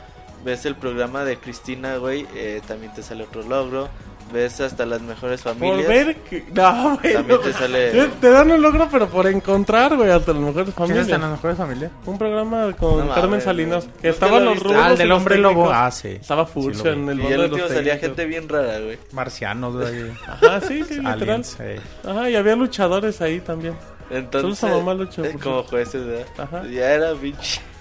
Ves 0.45 0.65
el 0.65 0.75
programa 0.75 1.25
de 1.25 1.37
Cristina, 1.37 1.97
güey, 1.97 2.25
eh, 2.33 2.61
también 2.65 2.93
te 2.93 3.03
sale 3.03 3.25
otro 3.25 3.43
logro. 3.43 3.89
Ves 4.31 4.61
hasta 4.61 4.85
las 4.85 5.01
mejores 5.01 5.41
Por 5.41 5.55
familias. 5.55 5.87
ver 5.87 6.15
que... 6.17 6.45
No, 6.53 6.97
güey. 7.01 7.13
También 7.13 7.39
no. 7.39 7.43
te 7.45 7.53
sale- 7.53 7.91
Te- 7.91 8.07
Te 8.07 8.29
dan 8.29 8.51
un 8.51 8.61
logro, 8.61 8.87
pero 8.91 9.07
por 9.07 9.25
encontrar, 9.27 9.95
güey, 9.95 10.11
hasta 10.11 10.33
las 10.33 10.41
mejores 10.41 10.65
¿Quiénes 10.65 10.75
familias. 10.75 11.05
están 11.07 11.21
las 11.21 11.31
mejores 11.31 11.57
familias? 11.57 11.91
Un 12.05 12.17
programa 12.17 12.71
con 12.73 13.07
No 13.07 13.13
Carmen 13.15 13.41
Salinas. 13.41 13.85
güey. 13.85 13.97
Que 14.01 14.07
Nunca 14.09 14.25
estaban 14.25 14.45
lo 14.45 14.53
los 14.53 14.63
rudos. 14.63 14.77
Ah, 14.79 14.91
el 14.91 14.97
del 14.99 15.11
hombre 15.11 15.37
lobo. 15.39 15.71
Ah, 15.71 15.89
sí. 15.91 16.09
Estaba 16.09 16.45
Sí, 16.45 16.51
Furcio 16.53 16.83
vi. 16.83 16.89
en 16.99 17.09
el 17.09 17.19
Y 17.19 17.21
mundo 17.23 17.35
el 17.35 17.41
de 17.41 17.47
los 17.47 17.51
último 17.51 17.67
salía 17.67 17.93
técnicos. 17.93 18.01
gente 18.17 18.25
bien 18.25 18.49
rara, 18.49 18.79
güey. 18.79 18.99
Marcianos, 19.13 19.75
güey. 19.75 20.11
Ajá, 20.27 20.61
sí, 20.61 20.83
sí, 20.83 20.95
literal. 20.95 21.13
Aliens, 21.21 21.57
eh. 21.59 21.79
Ajá, 22.07 22.29
y 22.29 22.35
había 22.35 22.55
luchadores 22.55 23.21
ahí 23.21 23.39
también. 23.39 23.75
Entonces, 24.11 24.69
mamá 24.69 24.93
luchó, 24.93 25.23
eh, 25.23 25.29
por 25.31 25.41
como 25.41 25.63
jueces, 25.63 26.05
¿verdad? 26.05 26.25
Ajá. 26.37 26.63
Ya 26.67 26.91
era 26.91 27.13
pinche. 27.13 27.61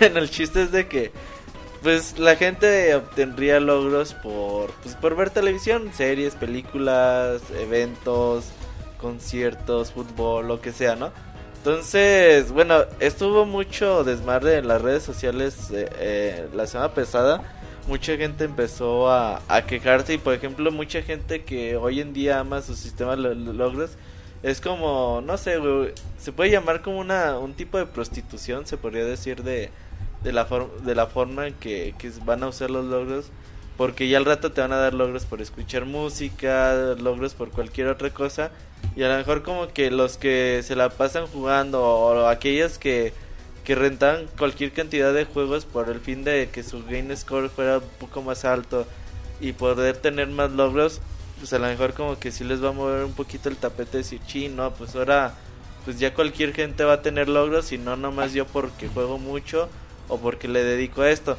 Bueno, 0.00 0.18
el 0.18 0.28
chiste 0.30 0.62
es 0.62 0.72
de 0.72 0.86
que 0.88 1.12
pues 1.86 2.18
la 2.18 2.34
gente 2.34 2.92
obtendría 2.96 3.60
logros 3.60 4.12
por 4.12 4.72
pues 4.82 4.96
por 4.96 5.14
ver 5.14 5.30
televisión, 5.30 5.92
series, 5.94 6.34
películas, 6.34 7.42
eventos, 7.60 8.46
conciertos, 9.00 9.92
fútbol, 9.92 10.48
lo 10.48 10.60
que 10.60 10.72
sea, 10.72 10.96
¿no? 10.96 11.12
Entonces, 11.58 12.50
bueno, 12.50 12.78
estuvo 12.98 13.46
mucho 13.46 14.02
desmadre 14.02 14.56
en 14.56 14.66
las 14.66 14.82
redes 14.82 15.04
sociales 15.04 15.70
eh, 15.70 15.88
eh, 16.00 16.48
la 16.56 16.66
semana 16.66 16.92
pasada. 16.92 17.40
Mucha 17.86 18.16
gente 18.16 18.42
empezó 18.42 19.08
a, 19.08 19.40
quejarse 19.68 20.14
y, 20.14 20.18
por 20.18 20.34
ejemplo, 20.34 20.72
mucha 20.72 21.02
gente 21.02 21.44
que 21.44 21.76
hoy 21.76 22.00
en 22.00 22.12
día 22.12 22.40
ama 22.40 22.62
su 22.62 22.74
sistema 22.74 23.12
de 23.14 23.22
lo- 23.22 23.34
lo- 23.34 23.52
logros 23.52 23.90
es 24.42 24.60
como, 24.60 25.22
no 25.24 25.38
sé, 25.38 25.54
se 26.18 26.32
puede 26.32 26.50
llamar 26.50 26.82
como 26.82 26.98
una, 26.98 27.38
un 27.38 27.54
tipo 27.54 27.78
de 27.78 27.86
prostitución, 27.86 28.66
se 28.66 28.76
podría 28.76 29.04
decir, 29.04 29.44
de, 29.44 29.70
de, 30.26 30.32
la, 30.32 30.44
for- 30.44 30.82
de 30.82 30.94
la 30.94 31.06
forma 31.06 31.50
que, 31.52 31.94
que 31.98 32.10
van 32.24 32.42
a 32.42 32.48
usar 32.48 32.70
los 32.70 32.84
logros. 32.84 33.26
Porque 33.76 34.08
ya 34.08 34.18
al 34.18 34.24
rato 34.24 34.52
te 34.52 34.60
van 34.62 34.72
a 34.72 34.76
dar 34.76 34.94
logros 34.94 35.26
por 35.26 35.40
escuchar 35.42 35.84
música, 35.84 36.94
logros 36.98 37.34
por 37.34 37.50
cualquier 37.50 37.88
otra 37.88 38.10
cosa. 38.10 38.50
Y 38.96 39.02
a 39.02 39.08
lo 39.08 39.16
mejor 39.16 39.42
como 39.42 39.68
que 39.68 39.90
los 39.90 40.16
que 40.16 40.62
se 40.64 40.74
la 40.76 40.88
pasan 40.88 41.26
jugando 41.26 41.82
o 41.82 42.26
aquellos 42.26 42.78
que, 42.78 43.12
que 43.64 43.74
rentan 43.74 44.26
cualquier 44.38 44.72
cantidad 44.72 45.12
de 45.12 45.26
juegos 45.26 45.66
por 45.66 45.90
el 45.90 46.00
fin 46.00 46.24
de 46.24 46.48
que 46.50 46.62
su 46.62 46.84
game 46.84 47.14
score 47.16 47.50
fuera 47.50 47.78
un 47.78 47.88
poco 48.00 48.22
más 48.22 48.44
alto 48.46 48.86
y 49.40 49.52
poder 49.52 49.98
tener 49.98 50.28
más 50.28 50.52
logros, 50.52 51.02
pues 51.38 51.52
a 51.52 51.58
lo 51.58 51.66
mejor 51.66 51.92
como 51.92 52.18
que 52.18 52.32
sí 52.32 52.44
les 52.44 52.64
va 52.64 52.70
a 52.70 52.72
mover 52.72 53.04
un 53.04 53.12
poquito 53.12 53.50
el 53.50 53.56
tapete 53.56 53.92
de 53.92 53.98
decir, 53.98 54.20
chino, 54.26 54.72
pues 54.72 54.96
ahora 54.96 55.34
pues 55.84 55.98
ya 55.98 56.14
cualquier 56.14 56.54
gente 56.54 56.82
va 56.84 56.94
a 56.94 57.02
tener 57.02 57.28
logros 57.28 57.70
y 57.72 57.76
no 57.78 57.96
nomás 57.96 58.32
yo 58.32 58.46
porque 58.46 58.88
juego 58.88 59.18
mucho 59.18 59.68
o 60.08 60.18
porque 60.18 60.48
le 60.48 60.62
dedico 60.64 61.02
a 61.02 61.10
esto. 61.10 61.36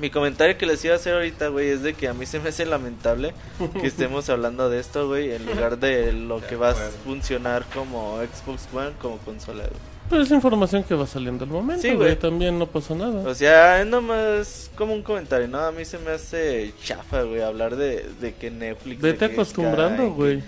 Mi 0.00 0.10
comentario 0.10 0.58
que 0.58 0.66
les 0.66 0.84
iba 0.84 0.94
a 0.94 0.96
hacer 0.96 1.14
ahorita, 1.14 1.48
güey, 1.48 1.68
es 1.68 1.82
de 1.82 1.94
que 1.94 2.08
a 2.08 2.14
mí 2.14 2.26
se 2.26 2.40
me 2.40 2.48
hace 2.48 2.66
lamentable 2.66 3.32
que 3.80 3.86
estemos 3.86 4.28
hablando 4.28 4.68
de 4.68 4.80
esto, 4.80 5.06
güey, 5.06 5.32
en 5.32 5.46
lugar 5.46 5.78
de 5.78 6.12
lo 6.12 6.44
que 6.44 6.56
va 6.56 6.70
a 6.70 6.74
funcionar 6.74 7.64
como 7.72 8.18
Xbox 8.18 8.66
One 8.74 8.90
como 9.00 9.18
consola, 9.18 9.62
güey. 9.62 9.94
Pero 10.10 10.22
es 10.22 10.30
información 10.32 10.82
que 10.82 10.94
va 10.96 11.06
saliendo 11.06 11.44
al 11.44 11.50
momento, 11.50 11.80
Sí, 11.80 11.88
güey. 11.88 11.98
güey. 12.08 12.16
También 12.16 12.58
no 12.58 12.66
pasa 12.66 12.94
nada. 12.96 13.22
O 13.26 13.34
sea, 13.36 13.80
es 13.80 13.86
nomás 13.86 14.68
como 14.76 14.92
un 14.94 15.02
comentario, 15.02 15.46
¿no? 15.46 15.60
A 15.60 15.70
mí 15.70 15.84
se 15.84 15.98
me 15.98 16.10
hace 16.10 16.74
chafa, 16.82 17.22
güey, 17.22 17.40
hablar 17.40 17.76
de, 17.76 18.04
de 18.20 18.34
que 18.34 18.50
Netflix... 18.50 19.00
de 19.00 19.12
Vete 19.12 19.28
que 19.28 19.32
acostumbrando, 19.34 20.02
Sky, 20.06 20.12
güey. 20.12 20.42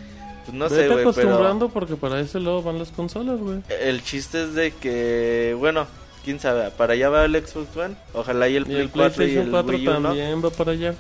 Pues 0.45 0.55
no 0.57 0.69
sé, 0.69 0.75
Vete 0.75 0.89
güey, 0.89 0.99
pero... 0.99 1.11
acostumbrando 1.11 1.69
porque 1.69 1.95
para 1.97 2.19
eso 2.21 2.39
luego 2.41 2.63
van 2.65 2.81
las 2.81 2.91
consolas, 2.91 3.39
güey. 3.39 3.61
El 3.81 4.03
chiste 4.03 4.43
es 4.43 4.55
de 4.55 4.73
que, 4.73 5.55
bueno, 5.59 5.87
quién 6.27 6.39
sabe, 6.41 6.71
para 6.73 6.93
allá 6.93 7.09
va 7.09 7.25
el 7.25 7.35
Xbox 7.35 7.75
One, 7.75 7.95
ojalá 8.13 8.49
y 8.51 8.57
el 8.57 8.65
Y 8.65 8.67
Play 8.67 8.81
el 8.83 8.91
4 8.91 9.27
y 9.27 9.37
el 9.37 9.51
4 9.51 9.77
Wii 9.77 9.89
U, 9.89 9.93
¿no? 9.95 10.03
también 10.09 10.45
va 10.45 10.51
para 10.51 10.73
allá. 10.73 10.95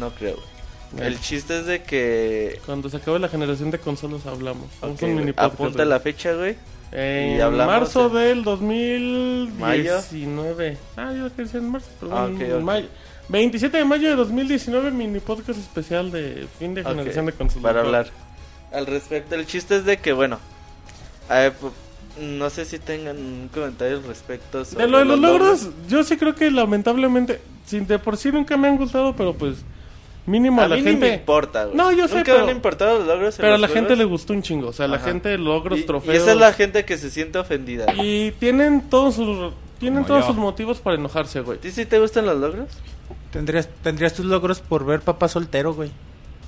No 0.00 0.10
creo. 0.10 0.36
Bueno. 0.90 1.06
El 1.06 1.20
chiste 1.20 1.60
es 1.60 1.66
de 1.66 1.82
que... 1.84 2.60
Cuando 2.66 2.90
se 2.90 2.96
acabe 2.98 3.18
la 3.20 3.28
generación 3.28 3.70
de 3.70 3.78
consolas 3.78 4.26
hablamos. 4.26 4.66
Hacemos 4.78 4.96
Ok, 4.96 5.02
un 5.04 5.14
mini 5.14 5.32
podcast, 5.32 5.54
apunta 5.54 5.76
güey. 5.78 5.88
la 5.88 6.00
fecha, 6.00 6.32
güey. 6.34 6.56
En 6.90 7.38
y 7.38 7.40
hablamos 7.40 7.74
marzo 7.74 8.06
en- 8.08 8.14
del 8.14 8.42
2019. 8.44 10.76
Ah, 10.96 11.12
yo 11.16 11.34
que 11.34 11.42
decía 11.42 11.60
en 11.60 11.70
marzo, 11.70 11.88
pero 12.00 12.16
Ah, 12.16 12.22
bueno, 12.26 12.36
ok, 12.36 12.42
en 12.42 12.52
ok. 12.56 12.62
mayo. 12.62 12.86
27 13.28 13.76
de 13.78 13.84
mayo 13.84 14.08
de 14.10 14.16
2019, 14.16 14.90
mini 14.90 15.20
podcast 15.20 15.58
especial 15.58 16.10
de 16.10 16.46
fin 16.58 16.74
de 16.74 16.84
generación 16.84 17.26
de 17.26 17.32
consolas. 17.32 17.62
Para 17.62 17.80
hablar 17.80 18.06
al 18.72 18.86
respecto. 18.86 19.34
El 19.34 19.46
chiste 19.46 19.76
es 19.76 19.84
de 19.84 19.98
que, 19.98 20.12
bueno, 20.12 20.38
pu- 21.30 21.72
no 22.20 22.50
sé 22.50 22.64
si 22.64 22.78
tengan 22.78 23.16
un 23.16 23.48
comentario 23.52 23.96
al 23.98 24.04
respecto. 24.04 24.64
sobre 24.64 24.84
De 24.84 24.90
lo 24.90 24.98
de 24.98 25.04
los 25.04 25.18
logros, 25.18 25.68
yo 25.88 26.02
sí 26.04 26.16
creo 26.16 26.34
que 26.34 26.50
lamentablemente, 26.50 27.40
sin 27.66 27.86
de 27.86 27.98
por 27.98 28.16
sí 28.16 28.30
nunca 28.32 28.56
me 28.56 28.68
han 28.68 28.76
gustado, 28.76 29.14
pero 29.16 29.34
pues 29.34 29.64
mínimo 30.26 30.60
a, 30.60 30.64
A 30.64 30.68
la 30.68 30.76
mí 30.76 30.82
ni 30.82 30.86
me 30.86 30.92
gente. 30.92 31.14
importa, 31.14 31.64
güey. 31.64 31.76
No, 31.76 31.90
yo 31.92 32.06
sé, 32.08 32.16
Nunca 32.16 32.32
pero- 32.32 32.44
me 32.44 32.50
han 32.50 32.56
importado 32.56 32.98
los 32.98 33.06
logros. 33.08 33.34
Pero 33.36 33.54
a 33.54 33.58
la 33.58 33.68
gente 33.68 33.96
le 33.96 34.04
gustó 34.04 34.32
un 34.34 34.42
chingo, 34.42 34.68
o 34.68 34.72
sea, 34.72 34.86
la 34.88 34.98
gente 34.98 35.36
logros, 35.38 35.78
Y- 35.80 35.82
trofeos. 35.84 36.14
Y 36.14 36.18
esa 36.18 36.32
es 36.32 36.38
la 36.38 36.52
gente 36.52 36.84
que 36.84 36.96
se 36.98 37.10
siente 37.10 37.38
ofendida. 37.38 37.86
¿A 37.88 37.94
Y 38.04 38.32
tienen 38.38 38.82
todos 38.88 39.14
sus 39.16 39.52
tienen 39.80 40.04
Como 40.04 40.06
todos 40.06 40.20
yo. 40.20 40.26
sus 40.28 40.36
motivos 40.36 40.78
para 40.78 40.94
enojarse, 40.96 41.40
güey. 41.40 41.58
ti 41.58 41.72
sí 41.72 41.84
te 41.86 41.98
gustan 41.98 42.24
los 42.26 42.36
logros? 42.38 42.68
¿Tendrías, 43.32 43.68
tendrías 43.82 44.14
tus 44.14 44.24
logros 44.26 44.60
por 44.60 44.84
ver 44.86 45.00
papá 45.00 45.26
soltero, 45.26 45.74
güey. 45.74 45.90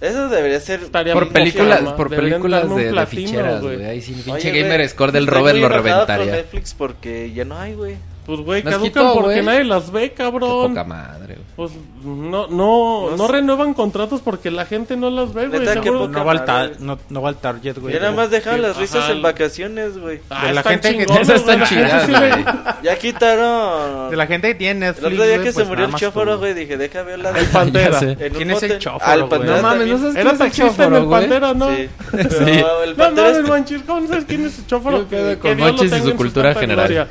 Eso 0.04 0.28
debería 0.28 0.60
ser. 0.60 0.80
Estaría 0.80 1.14
Por 1.14 1.32
películas, 1.32 1.80
por 1.94 2.10
películas 2.10 2.68
de, 2.74 2.84
de 2.84 2.90
platino, 2.90 3.28
ficheras, 3.28 3.62
güey. 3.62 3.84
Ahí 3.84 4.00
sí, 4.02 4.12
pinche 4.24 4.50
gamer 4.50 4.86
score 4.88 5.12
del 5.12 5.26
Robert 5.26 5.58
lo 5.58 5.68
reventaría. 5.68 6.32
Netflix 6.32 6.74
porque 6.74 7.32
ya 7.32 7.44
no 7.44 7.58
hay, 7.58 7.74
güey. 7.74 7.96
Pues, 8.26 8.40
güey, 8.40 8.62
Nos 8.62 8.72
caducan 8.72 8.90
quitó, 9.02 9.12
porque 9.14 9.32
güey. 9.34 9.44
nadie 9.44 9.64
las 9.64 9.90
ve, 9.92 10.08
Qué 10.10 10.14
cabrón. 10.14 10.68
poca 10.70 10.84
madre, 10.84 11.34
güey. 11.34 11.44
Pues 11.56 11.70
no, 12.04 12.46
no, 12.48 13.10
No 13.10 13.16
no, 13.16 13.26
sé. 13.26 13.32
renuevan 13.32 13.74
contratos 13.74 14.20
porque 14.22 14.50
la 14.50 14.64
gente 14.66 14.96
no 14.96 15.10
las 15.10 15.32
ve, 15.34 15.46
güey. 15.48 15.60
Neta, 15.60 15.74
qué 15.74 15.82
seguro. 15.84 16.06
poca 16.06 16.18
No 16.18 16.24
va, 16.24 16.32
al 16.32 16.38
madre, 16.38 16.46
tar- 16.52 16.68
güey. 16.70 16.80
no, 16.86 16.98
no 17.10 17.22
va 17.22 17.28
al 17.28 17.36
Target, 17.36 17.78
güey. 17.78 17.94
Ya 17.94 18.00
nada 18.00 18.12
más 18.12 18.30
dejaron 18.30 18.62
las 18.62 18.72
Ajá. 18.72 18.80
risas 18.80 19.10
en 19.10 19.22
vacaciones, 19.22 19.98
güey. 19.98 20.20
Ah, 20.30 20.46
de 20.46 20.52
la 20.54 20.60
están 20.60 20.72
gente 20.72 20.90
que- 20.90 21.04
chingonas, 21.06 21.22
Esas 21.28 21.40
están 21.40 21.56
güey. 21.58 21.68
chidas, 21.68 22.06
Sí, 22.06 22.12
güey. 22.12 22.44
Ya 22.82 22.98
quitaron. 22.98 24.10
De 24.10 24.16
la 24.16 24.26
gente 24.26 24.48
que 24.48 24.54
tiene 24.54 24.80
Netflix, 24.80 25.06
El 25.06 25.12
otro 25.12 25.24
día 25.26 25.34
güey, 25.36 25.46
que 25.48 25.52
pues 25.52 25.54
se 25.54 25.64
murió 25.70 25.74
nada 25.86 25.98
el 25.98 26.12
más 26.12 26.12
tú. 26.34 26.38
güey, 26.38 26.54
dije, 26.54 26.76
deja 26.76 27.02
ver 27.02 27.18
la 27.18 27.30
El 27.30 27.46
Pantera. 27.52 27.90
Ya 27.92 27.98
sé. 28.00 28.10
En 28.12 28.32
un 28.32 28.36
¿Quién 28.38 28.50
es 28.50 28.62
el 28.62 28.70
motel- 28.72 28.78
chóforo, 28.78 29.12
el 29.12 29.18
güey? 29.20 29.30
Pantera 29.30 29.56
No 29.56 29.62
mames, 29.62 29.78
también. 29.78 29.90
no 29.90 29.98
sabes 29.98 30.14
Era 30.16 30.22
quién 30.22 30.26
es 30.26 30.32
el 30.32 30.38
taxista 30.38 30.84
en 30.84 30.94
el 30.94 31.04
güey. 31.04 31.20
Pantera, 31.20 31.54
¿no? 31.54 31.68
Sí. 31.68 31.88
Sí. 32.44 32.60
No, 32.62 32.82
el 32.82 32.90
No 32.90 32.96
Pantera 32.96 33.42
manchis, 33.42 33.82
¿cómo 33.86 34.00
no 34.00 34.08
sabes 34.08 34.24
quién 34.24 34.46
es 34.46 34.58
el 34.58 34.66
chóforo? 34.66 34.98
¿Qué 35.08 35.16
pedo 35.16 35.28
Que- 35.30 35.38
con 35.38 35.50
que 35.50 35.56
Dios 35.56 35.66
lo 35.68 35.72
Monchis 35.74 35.86
y 35.86 35.90
tenga 35.90 36.04
su 36.04 36.10
en 36.10 36.16
cultura 36.16 36.54
general? 36.54 37.08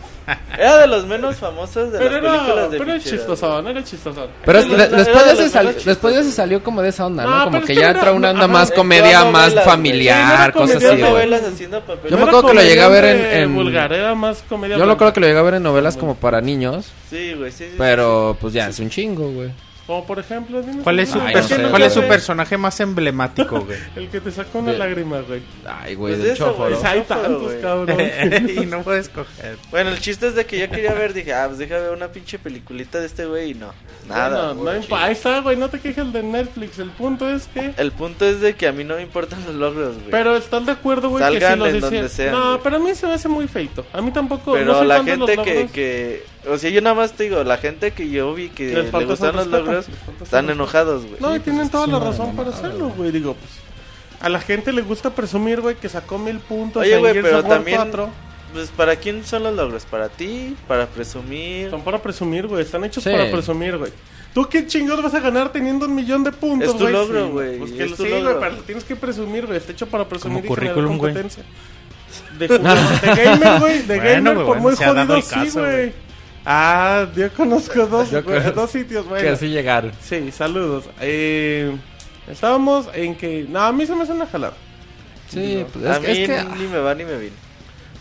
Era 0.57 0.77
de 0.77 0.87
los 0.87 1.05
menos 1.05 1.35
famosos 1.35 1.91
de 1.91 1.97
Pero 1.99 2.11
las 2.11 2.23
era, 2.23 2.31
películas 2.31 2.71
de 2.71 2.77
pero 2.77 2.91
era 2.93 3.03
chistosón, 3.03 3.67
era 3.67 3.83
chistosón. 3.83 4.27
Pero 4.45 4.59
es- 4.59 4.69
después, 4.69 6.15
de 6.15 6.21
ese 6.21 6.31
salió 6.31 6.63
como 6.63 6.81
de 6.81 6.89
esa 6.89 7.05
onda, 7.07 7.23
¿no? 7.23 7.29
No, 7.29 7.43
como 7.45 7.51
pero 7.57 7.65
que 7.65 7.75
ya 7.75 7.81
era- 7.89 7.99
entra 7.99 8.11
una 8.13 8.29
onda 8.31 8.43
ajá, 8.45 8.53
más 8.53 8.71
comedia, 8.71 9.19
todas 9.19 9.31
más 9.33 9.43
novelas, 9.49 9.65
familiar. 9.65 10.51
Sí, 10.53 10.59
cosas 10.59 10.83
así, 10.83 11.01
novelas. 11.01 11.41
Yo 12.09 12.17
me 12.17 12.23
acuerdo 12.23 12.47
que 12.47 12.53
lo 12.53 12.61
llegué 12.61 12.81
a 12.81 12.87
ver 12.87 13.05
en- 13.05 13.25
en- 13.43 13.55
vulgar, 13.55 13.91
era 13.93 14.15
más 14.15 14.43
comedia 14.47 14.75
Yo 14.75 14.79
lo 14.79 14.85
blanca. 14.85 14.99
creo 14.99 15.13
que 15.13 15.19
lo 15.19 15.27
llegué 15.27 15.39
a 15.39 15.43
ver 15.43 15.53
en 15.55 15.63
novelas 15.63 15.97
como 15.97 16.15
para 16.15 16.39
niños, 16.41 16.91
Sí, 17.09 17.33
güey, 17.33 17.51
sí, 17.51 17.65
sí. 17.65 17.75
pero 17.77 18.37
pues 18.39 18.53
ya, 18.53 18.67
es 18.69 18.79
un 18.79 18.89
chingo, 18.89 19.29
güey. 19.31 19.49
Como 19.85 20.05
por 20.05 20.17
ejemplo, 20.17 20.61
dime 20.61 20.81
¿Cuál 20.81 20.99
es 21.01 21.09
su, 21.09 21.19
Ay, 21.19 21.33
per- 21.33 21.41
no 21.43 21.47
sé, 21.49 21.63
¿cuál 21.69 21.81
es 21.83 21.93
su 21.93 22.01
personaje 22.03 22.57
más 22.57 22.79
emblemático, 22.79 23.59
güey? 23.61 23.77
El 23.97 24.07
que 24.07 24.21
te 24.21 24.31
sacó 24.31 24.59
una 24.59 24.71
De- 24.71 24.77
lágrima, 24.77 25.19
güey. 25.21 25.41
Ay, 25.65 25.95
güey, 25.95 26.13
Pues 26.13 26.23
del 26.23 26.31
eso, 26.33 26.45
güey. 26.45 26.55
chóforo. 26.55 26.75
Pues 26.75 26.85
hay 26.85 26.99
Chóforo, 27.01 27.21
tantos, 27.21 27.43
güey. 27.43 27.61
cabrón. 27.61 28.49
y 28.63 28.65
no 28.65 28.81
puedes 28.83 29.07
escoger. 29.07 29.57
Bueno, 29.71 29.89
el 29.89 29.99
chiste 29.99 30.27
es 30.27 30.35
de 30.35 30.45
que 30.45 30.57
yo 30.57 30.69
quería 30.69 30.93
ver, 30.93 31.13
dije, 31.13 31.33
ah, 31.33 31.47
pues 31.47 31.57
deja 31.59 31.79
ver 31.79 31.91
una 31.91 32.07
pinche 32.07 32.39
peliculita 32.39 33.01
de 33.01 33.07
este 33.07 33.25
güey 33.25 33.51
y 33.51 33.53
no. 33.55 33.73
Nada. 34.07 34.53
Bueno, 34.53 34.79
no 34.79 34.87
güey, 34.87 35.01
ahí 35.03 35.11
está, 35.11 35.41
güey, 35.41 35.57
no 35.57 35.69
te 35.69 35.79
quejes 35.81 36.13
de 36.13 36.23
Netflix. 36.23 36.79
El 36.79 36.89
punto 36.91 37.29
es 37.29 37.47
que... 37.47 37.73
El 37.75 37.91
punto 37.91 38.25
es 38.25 38.39
de 38.39 38.55
que 38.55 38.67
a 38.67 38.71
mí 38.71 38.85
no 38.85 38.95
me 38.95 39.01
importan 39.01 39.43
los 39.45 39.55
logros, 39.55 39.95
güey. 39.95 40.11
Pero 40.11 40.37
estás 40.37 40.65
de 40.65 40.71
acuerdo, 40.71 41.09
güey, 41.09 41.23
que 41.25 41.33
si 41.35 41.39
Salgan 41.41 41.59
los 41.59 41.67
en 41.69 41.75
hicieran- 41.75 41.91
donde 41.91 42.09
sean, 42.09 42.31
No, 42.31 42.49
güey. 42.51 42.59
pero 42.63 42.75
a 42.77 42.79
mí 42.79 42.95
se 42.95 43.05
me 43.07 43.13
hace 43.13 43.27
muy 43.27 43.47
feito. 43.49 43.85
A 43.91 44.01
mí 44.01 44.11
tampoco. 44.11 44.53
Pero 44.53 44.65
no 44.65 44.77
soy 44.79 44.87
la 44.87 44.95
fan 44.97 45.05
de 45.05 45.17
los 45.17 45.29
gente 45.29 45.43
que, 45.43 45.53
logros. 45.55 45.71
que... 45.73 46.32
O 46.49 46.57
sea, 46.57 46.69
yo 46.69 46.81
nada 46.81 46.95
más 46.95 47.13
te 47.13 47.23
digo, 47.23 47.43
la 47.43 47.57
gente 47.57 47.91
que 47.91 48.09
yo 48.09 48.33
vi 48.33 48.49
que 48.49 48.67
Les 48.73 48.91
le 48.93 49.05
gustan 49.05 49.35
los 49.35 49.47
logros 49.47 49.85
están 50.21 50.49
enojados, 50.49 51.03
güey. 51.05 51.15
No, 51.21 51.35
y 51.35 51.39
tienen 51.39 51.69
toda 51.69 51.87
la 51.87 51.99
razón 51.99 52.35
para 52.35 52.49
hacerlo, 52.49 52.89
güey. 52.89 53.11
Digo, 53.11 53.33
pues. 53.35 53.51
A 54.19 54.29
la 54.29 54.39
gente 54.39 54.71
le 54.71 54.81
gusta 54.81 55.09
presumir, 55.09 55.59
güey, 55.61 55.75
que 55.75 55.89
sacó 55.89 56.17
mil 56.17 56.39
puntos. 56.39 56.81
Oye, 56.83 56.97
güey, 56.97 57.13
pero 57.21 57.43
también- 57.43 57.77
4. 57.77 58.09
Pues, 58.53 58.69
¿para 58.69 58.95
quién 58.97 59.25
son 59.25 59.43
los 59.43 59.55
logros? 59.55 59.83
¿Para 59.85 60.09
ti? 60.09 60.55
¿Para 60.67 60.85
presumir? 60.85 61.69
Son 61.71 61.81
para 61.81 61.99
presumir, 62.01 62.45
güey. 62.47 62.61
Están 62.63 62.83
hechos 62.83 63.03
Sí. 63.03 63.09
para 63.09 63.31
presumir, 63.31 63.77
güey. 63.77 63.91
¿Tú 64.33 64.47
qué 64.47 64.65
chingados 64.67 65.01
vas 65.03 65.13
a 65.15 65.19
ganar 65.19 65.51
teniendo 65.51 65.85
un 65.87 65.95
millón 65.95 66.23
de 66.23 66.31
puntos, 66.31 66.69
Es 66.69 66.73
tu 66.77 66.81
güey? 66.83 66.93
logro, 66.93 67.25
Sí, 67.25 67.31
güey, 67.31 67.57
Pues 67.59 67.71
que 67.71 67.83
es 67.83 67.91
sí, 67.95 68.07
güey, 68.09 68.23
pero 68.23 68.49
lo 68.51 68.61
tienes 68.63 68.83
que 68.83 68.95
presumir, 68.95 69.45
güey. 69.47 69.57
Está 69.57 69.71
hecho 69.71 69.87
para 69.87 70.07
presumir 70.07 70.43
Como 70.43 70.53
y 70.53 70.55
generar 70.55 70.75
currículum, 70.75 70.97
güey. 70.99 71.13
competencia. 71.13 71.43
De, 72.37 72.47
de 72.47 72.57
gamer, 73.23 73.59
güey. 73.59 73.79
De 73.81 73.95
Bueno, 73.95 74.03
gamer, 74.03 74.33
güey, 74.35 74.45
por 74.47 74.59
bueno, 74.59 74.61
muy 74.61 74.75
jodido, 74.75 75.21
sí, 75.21 75.49
güey. 75.59 75.93
Ah, 76.45 77.07
yo 77.15 77.31
conozco 77.33 77.85
dos, 77.87 78.11
Yo 78.11 78.21
güey, 78.23 78.37
conozco- 78.39 78.51
dos 78.61 78.71
sitios, 78.71 79.05
güey. 79.07 79.21
Que 79.21 79.29
así 79.29 79.47
llegar. 79.47 79.91
Sí, 80.01 80.31
saludos. 80.31 80.85
Eh, 80.99 81.75
estábamos 82.29 82.87
en 82.93 83.15
que... 83.15 83.45
No, 83.47 83.61
a 83.61 83.71
mí 83.71 83.85
se 83.85 83.95
me 83.95 84.03
hace 84.03 84.11
una 84.11 84.25
jalada. 84.27 84.53
Sí, 85.29 85.65
pues 85.71 85.85
a 85.85 85.93
es, 85.95 85.99
mí 86.01 86.05
que- 86.07 86.23
es 86.23 86.29
que... 86.45 86.55
ni 86.57 86.67
me 86.67 86.79
va 86.79 86.93
ni 86.95 87.05
me 87.05 87.17
viene. 87.17 87.35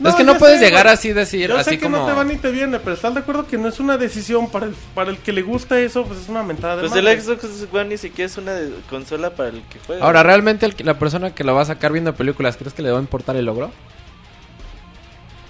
es 0.05 0.15
que 0.17 0.25
no 0.25 0.37
puedes 0.39 0.59
sé, 0.59 0.67
llegar 0.67 0.83
güey. 0.85 0.95
así 0.95 1.13
decir, 1.13 1.49
Yo 1.49 1.57
así 1.57 1.71
sé 1.71 1.79
que 1.79 1.85
como... 1.85 1.99
no 1.99 2.07
te 2.07 2.13
va 2.13 2.25
ni 2.25 2.37
te 2.37 2.51
viene, 2.51 2.79
pero 2.81 2.95
estás 2.97 3.15
de 3.15 3.21
acuerdo 3.21 3.47
que 3.47 3.57
no 3.59 3.69
es 3.69 3.79
una 3.79 3.97
decisión 3.97 4.51
para 4.51 4.67
el, 4.67 4.75
para 4.95 5.11
el 5.11 5.19
que 5.19 5.33
le 5.33 5.43
gusta 5.43 5.79
eso, 5.79 6.05
pues 6.05 6.21
es 6.21 6.29
una 6.29 6.43
mentada 6.43 6.75
de 6.77 6.81
Pues 6.81 6.91
madre. 6.91 7.13
el 7.13 7.21
Xbox 7.23 7.45
One 7.73 7.85
ni 7.91 7.97
siquiera 7.97 8.27
es 8.27 8.37
una 8.37 8.53
de- 8.55 8.73
consola 8.91 9.31
para 9.31 9.51
el 9.51 9.63
que 9.63 9.79
juega. 9.87 10.05
Ahora, 10.05 10.25
¿realmente 10.25 10.67
el 10.67 10.75
la 10.81 10.99
persona 10.99 11.33
que 11.35 11.45
lo 11.45 11.55
va 11.55 11.63
a 11.63 11.67
sacar 11.67 11.93
viendo 11.93 12.13
películas, 12.15 12.57
crees 12.57 12.75
que 12.75 12.83
le 12.83 12.91
va 12.91 12.99
a 12.99 13.03
importar 13.03 13.37
el 13.37 13.45
logro? 13.47 13.71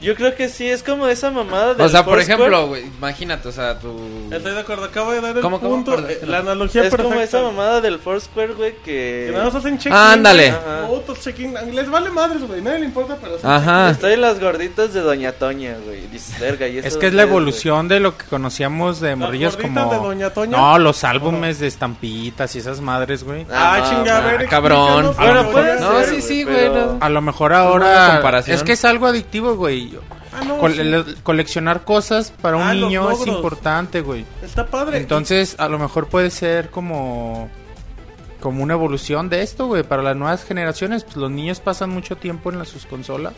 Yo 0.03 0.15
creo 0.17 0.35
que 0.35 0.49
sí, 0.49 0.69
es 0.69 0.83
como 0.83 1.07
esa 1.07 1.31
mamada 1.31 1.75
del 1.75 1.87
O 1.87 1.88
sea, 1.88 2.05
por 2.05 2.19
ejemplo, 2.19 2.67
güey, 2.67 2.85
imagínate, 2.87 3.49
o 3.49 3.53
sea, 3.53 3.79
tu... 3.79 4.29
Estoy 4.33 4.53
de 4.53 4.61
acuerdo, 4.61 4.85
acabo 4.85 5.12
de 5.12 5.21
dar 5.21 5.37
el 5.37 5.43
¿Cómo, 5.43 5.61
cómo? 5.61 5.77
punto, 5.77 5.93
Perdón, 5.93 6.11
eh, 6.11 6.15
perdón. 6.15 6.31
la 6.31 6.38
analogía 6.38 6.83
Es 6.83 6.91
perfecta. 6.91 7.09
como 7.11 7.21
esa 7.21 7.41
mamada 7.43 7.81
del 7.81 7.99
Foursquare, 8.01 8.55
güey, 8.55 8.75
Que 8.85 9.27
que... 9.27 9.31
nada 9.33 9.45
más 9.45 9.55
hacen 9.55 9.79
check-in. 9.79 9.93
Ándale. 9.97 10.55
Fotos, 10.88 11.21
check-in. 11.21 11.55
Les 11.75 11.88
vale 11.88 12.11
madres, 12.11 12.43
güey. 12.47 12.61
Nadie 12.61 12.81
le 12.81 12.87
importa, 12.87 13.17
pero... 13.21 13.37
hacen 13.37 13.49
Ajá. 13.51 13.91
Estoy 13.91 14.15
en 14.15 14.21
las 14.23 14.41
gorditas 14.41 14.93
de 14.93 15.01
Doña 15.01 15.33
Toña, 15.33 15.77
güey. 15.87 16.07
Dices, 16.09 16.38
verga, 16.41 16.67
y 16.67 16.79
eso 16.79 16.88
Es 16.88 16.97
que 16.97 17.07
es 17.07 17.15
la 17.15 17.23
dónde 17.23 17.33
güey?" 17.35 17.43
evolución 17.45 17.88
de 17.88 18.01
lo 18.01 18.17
que 18.19 18.25
conocíamos 18.27 19.01
de 19.01 19.15
morrillos 19.17 19.57
gorditas 19.57 19.85
como... 19.85 19.93
de 19.93 19.99
Doña 20.09 20.31
Toña? 20.31 20.57
No, 20.57 20.79
los 20.79 21.05
álbumes 21.05 21.61
de 21.61 21.69
estampitas 21.69 22.55
y 22.57 22.59
esas 22.59 22.81
madres, 22.81 23.23
güey. 23.25 23.47
Ah, 23.53 23.79
no, 23.81 23.88
chinga, 23.91 24.19
a 24.19 24.21
ver, 24.21 24.47
cabrón. 24.49 25.07
explícanos, 25.07 25.17
Bueno, 25.17 25.51
puede 25.53 25.81
No, 25.81 26.01
ser, 26.01 26.09
sí, 26.17 26.23
sí, 26.23 26.45
pero- 26.45 26.71
güey, 26.73 26.87
no. 26.87 26.99
A 27.01 27.09
lo 27.09 27.21
mejor 27.23 27.53
ahora... 27.53 28.11
comparación. 28.15 28.57
Es 28.57 28.62
que 28.65 28.73
es 28.73 28.85
algo 28.85 29.07
adictivo, 29.07 29.55
güey. 29.55 29.91
Ah, 30.33 30.42
no, 30.46 30.59
Col- 30.59 30.74
sí. 30.74 30.83
le- 30.83 31.14
coleccionar 31.22 31.85
cosas 31.85 32.33
para 32.42 32.57
un 32.57 32.62
Ah, 32.62 32.74
niño 32.74 33.11
es 33.11 33.26
importante, 33.26 34.00
güey. 34.00 34.24
Está 34.42 34.66
padre. 34.66 34.98
Entonces, 34.98 35.57
a 35.59 35.68
lo 35.68 35.78
mejor 35.78 36.09
puede 36.09 36.31
ser 36.31 36.70
como 36.70 37.48
como 38.40 38.64
una 38.64 38.74
evolución 38.74 39.28
de 39.28 39.42
esto, 39.42 39.66
güey, 39.66 39.85
para 39.85 40.02
las 40.02 40.16
nuevas 40.16 40.42
generaciones, 40.42 41.05
pues 41.05 41.16
los 41.16 41.31
niños 41.31 41.61
pasan 41.61 41.90
mucho 41.90 42.16
tiempo 42.16 42.50
en 42.50 42.59
las, 42.59 42.68
sus 42.70 42.87
consolas 42.87 43.35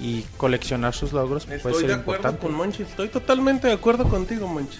y 0.00 0.22
coleccionar 0.36 0.94
sus 0.94 1.12
logros 1.12 1.44
puede 1.46 1.58
Estoy 1.58 1.74
ser 1.74 1.86
de 1.86 1.94
acuerdo 1.94 2.22
importante. 2.22 2.40
con 2.46 2.54
Monchi. 2.56 2.82
Estoy 2.82 3.06
totalmente 3.08 3.68
de 3.68 3.74
acuerdo 3.74 4.08
contigo, 4.08 4.48
Monchi. 4.48 4.78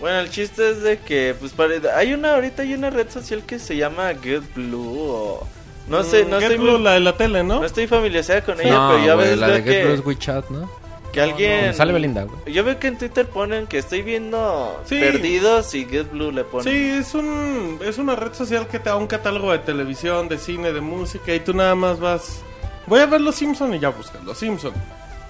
Bueno, 0.00 0.18
el 0.18 0.28
chiste 0.30 0.68
es 0.70 0.82
de 0.82 0.98
que, 0.98 1.34
pues, 1.40 1.54
hay 1.96 2.12
una, 2.12 2.34
ahorita 2.34 2.60
hay 2.62 2.74
una 2.74 2.90
red 2.90 3.08
social 3.08 3.42
que 3.46 3.58
se 3.58 3.76
llama 3.76 4.10
Get 4.22 4.42
Blue 4.54 4.98
o... 5.00 5.48
No 5.88 6.02
sé, 6.04 6.24
no 6.24 6.38
estoy, 6.38 6.58
muy- 6.58 6.80
la 6.80 6.92
de 6.92 7.00
la 7.00 7.16
tele, 7.16 7.42
¿no? 7.42 7.60
no 7.60 7.64
estoy 7.66 7.86
familiarizada 7.86 8.42
con 8.44 8.60
ella, 8.60 8.70
No, 8.72 8.90
pero 8.92 9.04
ya 9.06 9.14
güey, 9.14 9.28
ves 9.30 9.38
la 9.38 9.46
veo 9.48 9.56
de 9.56 9.62
Get 9.62 9.84
Blue 9.84 9.94
es 9.94 10.00
que, 10.00 10.06
WeChat, 10.08 10.50
¿no? 10.50 10.70
que 11.12 11.20
alguien... 11.20 11.74
Sale 11.74 11.92
Belinda, 11.92 12.22
güey. 12.24 12.54
Yo 12.54 12.64
veo 12.64 12.78
que 12.78 12.86
en 12.86 12.96
Twitter 12.98 13.26
ponen 13.28 13.66
que 13.66 13.78
estoy 13.78 14.00
viendo 14.02 14.80
Sí. 14.86 14.98
Perdidos 14.98 15.74
y 15.74 15.84
Get 15.84 16.10
Blue 16.10 16.30
le 16.32 16.44
ponen. 16.44 16.72
Sí, 16.72 16.88
es 17.00 17.14
un 17.14 17.78
es 17.84 17.98
una 17.98 18.16
red 18.16 18.32
social 18.32 18.66
que 18.66 18.78
te 18.78 18.88
da 18.88 18.96
un 18.96 19.06
catálogo 19.06 19.52
de 19.52 19.58
televisión, 19.58 20.28
de 20.28 20.38
cine, 20.38 20.72
de 20.72 20.80
música 20.80 21.34
y 21.34 21.40
tú 21.40 21.52
nada 21.52 21.74
más 21.74 22.00
vas. 22.00 22.40
Voy 22.86 23.00
a 23.00 23.06
ver 23.06 23.20
los 23.20 23.34
Simpson 23.34 23.74
y 23.74 23.78
ya 23.78 23.90
buscas 23.90 24.24
los 24.24 24.38
Simpson. 24.38 24.72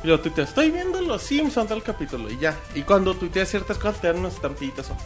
Y 0.04 0.06
lo 0.06 0.20
tuiteas, 0.20 0.50
estoy 0.50 0.70
viendo 0.70 1.00
los 1.00 1.20
Simpsons 1.22 1.68
del 1.68 1.82
capítulo 1.82 2.30
y 2.30 2.38
ya. 2.38 2.56
Y 2.76 2.82
cuando 2.82 3.14
tuiteas 3.14 3.48
ciertas 3.48 3.76
cosas 3.78 4.00
te 4.00 4.06
dan 4.06 4.18
unas 4.18 4.34
estampitas 4.34 4.88
o 4.90 4.96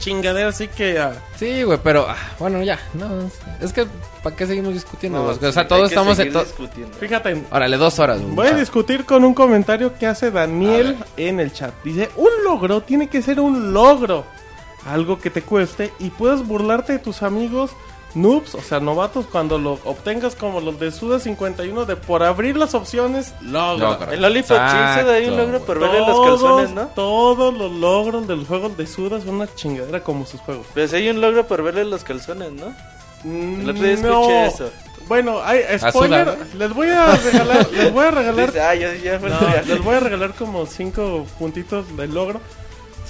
chingaderas 0.00 0.56
así 0.56 0.66
que 0.66 0.98
ah, 0.98 1.12
Sí, 1.36 1.62
güey, 1.62 1.78
pero 1.82 2.06
ah, 2.08 2.16
bueno, 2.40 2.60
ya, 2.64 2.78
no, 2.94 3.30
es 3.60 3.72
que 3.72 3.86
¿para 4.24 4.34
qué 4.34 4.46
seguimos 4.46 4.74
discutiendo? 4.74 5.18
No, 5.20 5.24
güey? 5.36 5.44
o 5.48 5.52
sea, 5.52 5.62
hay 5.62 5.68
todos 5.68 5.82
que 5.82 5.94
estamos 5.94 6.18
en 6.18 6.32
to- 6.32 6.42
discutiendo. 6.44 6.96
fíjate, 6.98 7.44
Órale, 7.52 7.76
dos 7.76 7.98
horas. 8.00 8.20
güey. 8.20 8.34
voy 8.34 8.46
a 8.48 8.54
discutir 8.54 9.04
con 9.04 9.22
un 9.24 9.34
comentario 9.34 9.96
que 9.96 10.06
hace 10.08 10.32
Daniel 10.32 10.96
en 11.16 11.38
el 11.38 11.52
chat. 11.52 11.72
Dice, 11.84 12.10
un 12.16 12.30
logro 12.44 12.80
tiene 12.82 13.08
que 13.08 13.22
ser 13.22 13.38
un 13.40 13.72
logro. 13.72 14.24
Algo 14.86 15.20
que 15.20 15.28
te 15.30 15.42
cueste 15.42 15.92
y 15.98 16.08
puedes 16.10 16.44
burlarte 16.46 16.94
de 16.94 16.98
tus 16.98 17.22
amigos 17.22 17.70
noobs, 18.14 18.54
o 18.54 18.60
sea, 18.60 18.80
novatos, 18.80 19.26
cuando 19.26 19.58
lo 19.58 19.78
obtengas 19.84 20.34
como 20.34 20.60
los 20.60 20.78
de 20.80 20.90
Suda 20.90 21.18
51 21.20 21.84
de 21.84 21.96
por 21.96 22.22
abrir 22.22 22.56
las 22.56 22.74
opciones, 22.74 23.34
logro. 23.40 23.90
Logro. 23.92 24.12
El 24.12 24.22
Lollipop 24.22 24.48
Chill 24.56 24.94
se 24.94 25.04
da 25.04 25.12
ahí 25.14 25.28
un 25.28 25.36
logro 25.36 25.60
por 25.60 25.78
Todos, 25.78 25.92
verle 25.92 26.06
los 26.06 26.26
calzones, 26.26 26.70
¿no? 26.70 26.86
todos 26.94 27.54
los 27.54 27.72
logros 27.72 28.26
del 28.26 28.46
juego 28.46 28.68
de 28.70 28.86
Suda 28.86 29.20
son 29.20 29.36
una 29.36 29.54
chingadera 29.54 30.02
como 30.02 30.26
sus 30.26 30.40
juegos. 30.40 30.66
Pues 30.74 30.92
hay 30.92 31.08
un 31.08 31.20
logro 31.20 31.46
por 31.46 31.62
verle 31.62 31.84
los 31.84 32.04
calzones, 32.04 32.52
¿no? 32.52 32.74
El 33.24 33.68
otro 33.68 33.82
día 33.82 33.92
escuché 33.92 34.46
eso. 34.46 34.70
Bueno, 35.06 35.40
hay 35.42 35.62
spoiler, 35.78 36.24
¿no? 36.24 36.34
les 36.56 36.72
voy 36.72 36.86
a 36.86 37.16
regalar, 37.16 37.68
les 37.72 37.92
voy 37.92 38.04
a 38.04 38.10
regalar 38.12 38.46
Dice, 38.52 38.60
ah, 38.60 38.74
ya, 38.76 38.94
ya, 38.94 39.18
No, 39.18 39.40
ya. 39.40 39.62
les 39.62 39.82
voy 39.82 39.96
a 39.96 40.00
regalar 40.00 40.34
como 40.34 40.66
cinco 40.66 41.26
puntitos 41.38 41.96
del 41.96 42.14
logro. 42.14 42.40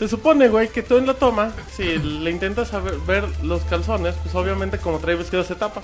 Se 0.01 0.09
supone, 0.09 0.49
güey, 0.49 0.69
que 0.71 0.83
tú 0.83 0.97
en 0.97 1.07
la 1.07 1.13
toma, 1.13 1.53
si 1.77 1.99
le 1.99 2.31
intentas 2.31 2.71
ver 3.07 3.29
los 3.43 3.61
calzones, 3.65 4.15
pues 4.23 4.35
obviamente 4.35 4.79
como 4.79 4.99
trae 4.99 5.15
vestido 5.15 5.45
se 5.45 5.55
tapa. 5.55 5.83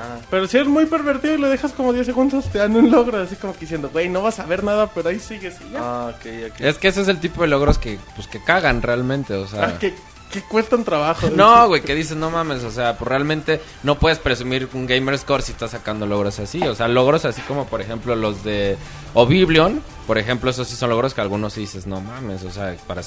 Ah, 0.00 0.20
Pero 0.30 0.46
si 0.46 0.58
eres 0.58 0.68
muy 0.68 0.86
pervertido 0.86 1.34
y 1.34 1.38
le 1.38 1.48
dejas 1.48 1.72
como 1.72 1.92
10 1.92 2.06
segundos, 2.06 2.44
te 2.52 2.58
dan 2.58 2.76
un 2.76 2.88
logro, 2.88 3.20
así 3.20 3.34
como 3.34 3.54
que 3.54 3.58
diciendo, 3.62 3.90
güey, 3.92 4.08
no 4.08 4.22
vas 4.22 4.38
a 4.38 4.46
ver 4.46 4.62
nada, 4.62 4.92
pero 4.94 5.08
ahí 5.08 5.18
sigues 5.18 5.56
y 5.68 5.72
ya. 5.72 5.80
ah, 5.82 6.12
ok, 6.14 6.52
ok. 6.52 6.60
Es 6.60 6.78
que 6.78 6.86
ese 6.86 7.00
es 7.00 7.08
el 7.08 7.18
tipo 7.18 7.42
de 7.42 7.48
logros 7.48 7.78
que, 7.78 7.98
pues, 8.14 8.28
que 8.28 8.40
cagan 8.40 8.80
realmente, 8.80 9.34
o 9.34 9.48
sea... 9.48 9.64
Ah, 9.64 9.78
que, 9.80 9.92
que 10.30 10.40
cuestan 10.42 10.84
trabajo. 10.84 11.28
No, 11.34 11.66
güey, 11.66 11.82
que 11.82 11.96
dices, 11.96 12.16
no 12.16 12.30
mames, 12.30 12.62
o 12.62 12.70
sea, 12.70 12.96
pues 12.96 13.08
realmente 13.08 13.60
no 13.82 13.98
puedes 13.98 14.20
presumir 14.20 14.68
un 14.72 14.86
gamer 14.86 15.18
score 15.18 15.42
si 15.42 15.50
estás 15.50 15.72
sacando 15.72 16.06
logros 16.06 16.38
así, 16.38 16.62
o 16.62 16.76
sea, 16.76 16.86
logros 16.86 17.24
así 17.24 17.40
como 17.42 17.66
por 17.66 17.80
ejemplo 17.80 18.14
los 18.14 18.44
de 18.44 18.76
Oblivion, 19.22 19.82
por 20.06 20.16
ejemplo, 20.16 20.48
esos 20.50 20.66
sí 20.68 20.74
son 20.76 20.88
logros 20.90 21.12
que 21.12 21.20
algunos 21.20 21.52
sí 21.52 21.60
dices, 21.60 21.86
no 21.86 22.00
mames, 22.00 22.42
o 22.44 22.50
sea, 22.50 22.74
para 22.86 23.02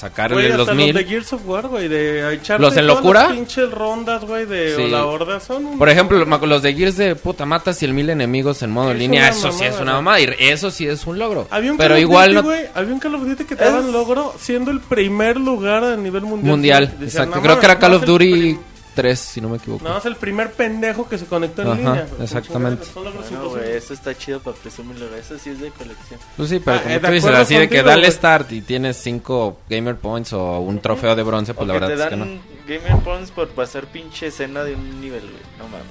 los 0.58 0.68
hasta 0.68 0.74
mil. 0.74 0.86
los 0.94 0.94
de 1.02 1.04
Gears 1.08 1.32
of 1.32 1.40
War, 1.46 1.66
güey, 1.68 1.88
de 1.88 2.34
echarte 2.34 2.62
¿Los 2.62 2.76
en 2.76 2.86
locura? 2.86 3.24
las 3.24 3.32
pinches 3.32 3.70
rondas, 3.72 4.24
güey, 4.24 4.46
de 4.46 4.76
Sí. 4.76 4.86
la 4.88 5.06
horda 5.06 5.40
son 5.40 5.64
un- 5.66 5.78
Por 5.78 5.88
ejemplo, 5.88 6.24
los 6.46 6.62
de 6.62 6.74
Gears 6.74 6.96
de 6.96 7.16
puta 7.16 7.44
matas 7.44 7.82
y 7.82 7.86
el 7.86 7.92
mil 7.94 8.08
enemigos 8.10 8.62
en 8.62 8.70
modo 8.70 8.92
Es 8.92 8.98
línea, 8.98 9.28
eso 9.30 9.50
sí 9.50 9.64
es 9.64 9.80
una 9.80 9.94
mamada, 9.94 10.20
y 10.20 10.28
eso 10.38 10.70
sí 10.70 10.86
es 10.86 11.04
un 11.06 11.18
logro. 11.18 11.48
Había 11.50 11.72
un 11.72 11.78
Pero 11.78 11.94
Call 11.94 12.02
igual 12.02 12.34
Duty, 12.36 12.46
no 12.48 12.54
había 12.74 12.94
un 12.94 13.00
Call 13.00 13.14
of 13.16 13.22
Duty 13.26 13.44
que 13.44 13.56
te 13.56 13.64
Es- 13.64 13.72
daban 13.72 13.90
logro 13.90 14.34
siendo 14.38 14.70
el 14.70 14.80
primer 14.80 15.38
lugar 15.38 15.82
a 15.82 15.96
nivel 15.96 16.22
mundial. 16.22 16.50
mundial, 16.50 16.84
Decían, 17.00 17.02
exacto. 17.04 17.36
"No 17.36 17.42
Creo 17.42 17.58
que 17.58 17.66
era 17.66 17.78
Call 17.80 17.94
of 17.94 18.02
el 18.02 18.06
Duty 18.08 18.58
3, 18.94 19.18
si 19.18 19.40
no 19.40 19.48
me 19.48 19.56
equivoco. 19.56 19.82
No, 19.84 19.96
es 19.98 20.04
el 20.06 20.16
primer 20.16 20.52
pendejo 20.52 21.08
que 21.08 21.18
se 21.18 21.26
conectó 21.26 21.62
en 21.62 21.68
Ajá, 21.68 21.76
línea. 21.76 22.06
güey. 22.10 22.22
exactamente. 22.22 22.86
Bueno, 22.94 23.10
güey, 23.50 23.70
eso 23.72 23.94
está 23.94 24.16
chido 24.16 24.40
para 24.40 24.56
presumirlo. 24.56 25.06
Eso 25.16 25.38
sí 25.38 25.50
es 25.50 25.60
de 25.60 25.70
colección. 25.70 26.20
Pues 26.36 26.48
sí, 26.48 26.60
pero 26.64 26.76
Ah, 26.78 26.80
como 26.82 26.94
eh, 26.94 27.00
tú 27.00 27.10
dices 27.12 27.30
así 27.34 27.54
de 27.56 27.68
que 27.68 27.82
dale 27.82 28.10
start 28.10 28.52
y 28.52 28.60
tienes 28.62 28.96
5 28.98 29.58
gamer 29.68 29.96
points 29.96 30.32
o 30.32 30.60
un 30.60 30.80
trofeo 30.80 31.14
de 31.16 31.22
bronce, 31.22 31.54
pues 31.54 31.64
o 31.64 31.66
la 31.66 31.74
que 31.74 31.80
verdad 31.80 31.96
te 31.96 32.02
es 32.02 32.08
que 32.10 32.16
dan 32.16 32.34
no. 32.36 32.42
Gamer 32.66 33.02
Points 33.04 33.30
por 33.32 33.48
pasar 33.48 33.86
pinche 33.86 34.28
escena 34.28 34.62
de 34.62 34.74
un 34.74 35.00
nivel, 35.00 35.22
güey. 35.22 35.42
No 35.58 35.64
mames. 35.64 35.86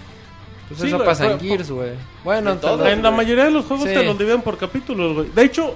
Pues 0.69 0.79
Sí, 0.79 0.87
eso 0.87 0.95
güey, 0.97 1.05
pasa 1.07 1.29
en 1.31 1.39
Gears, 1.39 1.69
güey. 1.69 1.91
Bueno, 2.23 2.51
En 2.53 2.59
todo. 2.61 2.87
En 2.87 3.03
la 3.03 3.11
mayoría 3.11 3.43
de 3.45 3.51
los 3.51 3.65
juegos 3.65 3.89
Sí. 3.89 3.93
te 3.93 4.03
los 4.05 4.17
dividen 4.17 4.41
por 4.41 4.57
capítulos, 4.57 5.13
güey. 5.15 5.29
De 5.35 5.43
hecho, 5.43 5.75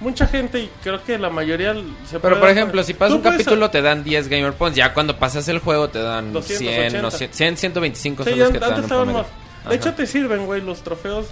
mucha 0.00 0.26
gente, 0.26 0.58
y 0.60 0.70
creo 0.82 1.02
que 1.04 1.18
la 1.18 1.30
mayoría 1.30 1.74
se 2.06 2.18
Pero 2.20 2.40
por 2.40 2.48
ejemplo, 2.50 2.82
si 2.82 2.94
pasas 2.94 3.16
un 3.16 3.22
capítulo 3.22 3.70
te 3.70 3.82
dan 3.82 4.02
10 4.02 4.28
gamer 4.28 4.54
points, 4.54 4.76
ya 4.76 4.92
cuando 4.94 5.18
pasas 5.18 5.46
el 5.48 5.58
juego 5.60 5.88
te 5.90 6.00
dan 6.00 6.32
280. 6.32 6.90
100, 6.90 7.02
no, 7.02 7.10
100, 7.10 7.32
100, 7.32 7.56
125 7.56 8.24
Sí, 8.24 8.30
son 8.30 8.38
los 8.38 8.46
an- 8.48 8.52
que 8.54 8.58
te 8.58 8.64
dan 8.64 8.74
antes 8.74 8.88
promedio. 8.88 9.18
más. 9.18 9.26
De 9.68 9.76
hecho, 9.76 9.94
te 9.94 10.06
sirven, 10.06 10.46
güey, 10.46 10.60
los 10.62 10.82
trofeos 10.82 11.26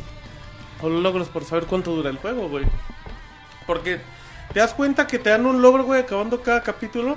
o 0.82 0.88
los 0.88 1.02
logros 1.02 1.28
por 1.28 1.44
saber 1.44 1.64
cuánto 1.64 1.92
dura 1.92 2.10
el 2.10 2.18
juego, 2.18 2.48
güey. 2.48 2.64
Porque 3.66 4.00
te 4.52 4.60
das 4.60 4.72
cuenta 4.74 5.06
que 5.06 5.18
te 5.18 5.30
dan 5.30 5.44
un 5.46 5.60
logro, 5.62 5.84
güey, 5.84 6.00
acabando 6.00 6.40
cada 6.40 6.62
capítulo. 6.62 7.16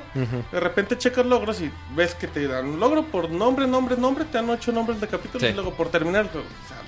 De 0.52 0.60
repente 0.60 0.98
checas 0.98 1.26
logros 1.26 1.62
y 1.62 1.72
ves 1.96 2.14
que 2.16 2.28
te 2.28 2.48
dan 2.48 2.66
un 2.66 2.80
logro 2.80 3.04
por 3.04 3.30
nombre, 3.30 3.68
nombre, 3.68 3.96
nombre. 3.98 4.26
Te 4.26 4.38
dan 4.38 4.50
ocho 4.50 4.72
nombres 4.72 5.00
de 5.02 5.08
capítulos 5.08 5.42
Sí. 5.42 5.48
y 5.50 5.54
luego 5.54 5.72
por 5.74 5.90
terminar. 5.90 6.26
O 6.26 6.32
sea, 6.34 6.42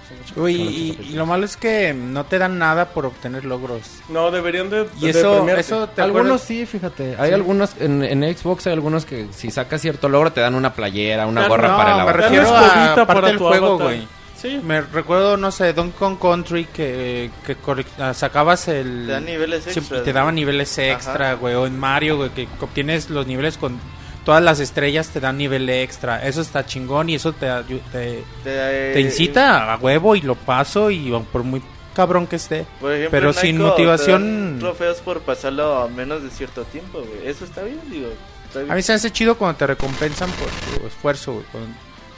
son 0.08 0.18
ocho 0.24 0.42
Uy, 0.42 0.54
capítulos. 0.58 1.08
y, 1.08 1.12
y 1.12 1.16
lo 1.16 1.26
malo 1.26 1.46
es 1.46 1.56
que 1.58 1.94
no 1.94 2.26
te 2.26 2.38
dan 2.38 2.60
nada 2.60 2.90
por 2.90 3.06
obtener 3.06 3.46
logros. 3.46 3.82
No, 4.10 4.32
deberían 4.32 4.70
de. 4.70 4.88
Y 5.00 5.06
de 5.06 5.10
eso, 5.12 5.48
eso 5.50 5.88
te 5.90 6.02
Algunos 6.02 6.26
acuerdas? 6.26 6.48
sí, 6.48 6.66
fíjate. 6.66 7.16
Hay 7.18 7.32
algunos, 7.32 7.76
en, 7.80 8.04
en 8.04 8.38
Xbox 8.38 8.68
hay 8.68 8.74
algunos 8.74 9.06
que 9.06 9.28
si 9.32 9.50
sacas 9.50 9.82
cierto 9.82 10.10
logro 10.10 10.32
te 10.34 10.42
dan 10.42 10.56
una 10.56 10.74
playera, 10.74 11.26
una 11.26 11.48
gorra 11.48 11.70
no, 11.70 11.78
para 11.78 12.00
el 12.00 12.06
me 12.06 12.14
refiero 12.14 12.50
a 12.56 12.96
parte 12.96 13.06
para 13.06 13.28
del 13.28 13.38
tu 13.38 13.48
juego, 13.48 13.78
güey. 13.80 14.08
Sí. 14.44 14.60
Me 14.64 14.82
recuerdo, 14.82 15.38
no 15.38 15.50
sé, 15.52 15.74
Donkey 15.74 15.98
Kong 15.98 16.20
Country 16.22 16.66
que, 16.66 17.32
que 17.48 17.56
ah, 17.98 18.14
sacabas 18.14 18.68
el... 18.68 19.06
Te 19.08 19.14
dan 19.14 19.26
niveles 19.26 19.64
Sí, 19.64 19.80
extras. 19.80 20.02
y 20.02 20.04
te 20.04 20.14
daban 20.14 20.36
niveles 20.36 20.78
extra, 20.78 21.28
Ajá. 21.32 21.34
güey. 21.36 21.56
O 21.56 21.66
en 21.66 21.80
Mario, 21.80 22.18
güey, 22.18 22.30
que 22.32 22.48
obtienes 22.60 23.10
los 23.10 23.26
niveles 23.26 23.58
con 23.58 23.80
todas 24.26 24.44
las 24.44 24.60
estrellas, 24.60 25.08
te 25.10 25.20
dan 25.22 25.38
nivel 25.38 25.70
extra. 25.70 26.26
Eso 26.28 26.42
está 26.42 26.66
chingón 26.66 27.10
y 27.10 27.16
eso 27.16 27.32
te, 27.34 27.48
te, 27.92 28.24
Te, 28.44 28.92
te 28.94 29.00
incita 29.02 29.74
a 29.74 29.78
huevo 29.78 30.16
y 30.16 30.22
lo 30.22 30.36
paso 30.36 30.92
y 30.92 31.10
por 31.32 31.44
muy 31.44 31.62
cabrón 31.96 32.28
que 32.28 32.36
esté. 32.36 32.66
Por 32.82 32.92
ejemplo, 32.92 33.12
pero 33.12 33.32
sin 33.34 33.60
motivación- 33.62 34.58
trofeos 34.60 34.98
por 34.98 35.22
pasarlo 35.22 35.78
a 35.84 35.88
menos 35.88 36.22
de 36.22 36.30
cierto 36.30 36.64
tiempo, 36.66 37.00
güey. 37.00 37.28
Eso 37.30 37.46
está 37.46 37.64
bien, 37.64 37.80
digo. 37.90 38.10
Está 38.48 38.60
bien. 38.60 38.72
A 38.72 38.76
mí 38.76 38.82
se 38.82 38.92
hace 38.94 39.10
chido 39.12 39.38
cuando 39.38 39.58
te 39.58 39.68
recompensan 39.68 40.30
por 40.32 40.50
tu 40.82 40.86
esfuerzo, 40.88 41.34
güey. 41.34 41.46
Cuando, 41.52 41.70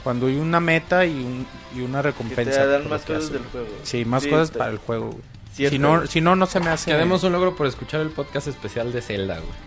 cuando 0.06 0.28
hay 0.28 0.36
una 0.36 0.60
meta 0.60 1.04
y, 1.04 1.10
un, 1.16 1.44
y 1.74 1.80
una 1.80 1.98
que 2.00 2.10
recompensa. 2.10 2.60
te 2.60 2.66
dan 2.68 2.88
más 2.88 3.02
que 3.02 3.14
cosas 3.14 3.32
del 3.32 3.42
juego. 3.42 3.66
Sí, 3.82 4.04
más 4.04 4.22
Sí, 4.22 4.30
cosas 4.30 4.50
está- 4.50 4.58
para 4.60 4.70
el 4.70 4.78
juego, 4.78 5.18
Si 5.52 5.80
no, 5.80 6.06
si 6.06 6.20
no, 6.20 6.36
no 6.36 6.46
se 6.46 6.60
me 6.60 6.68
hace... 6.70 6.92
Que 6.92 6.96
demos 6.96 7.24
un 7.24 7.32
logro 7.32 7.56
por 7.56 7.66
escuchar 7.66 8.02
el 8.02 8.10
podcast 8.10 8.46
especial 8.46 8.92
de 8.92 9.02
Zelda, 9.02 9.40
güey. 9.40 9.65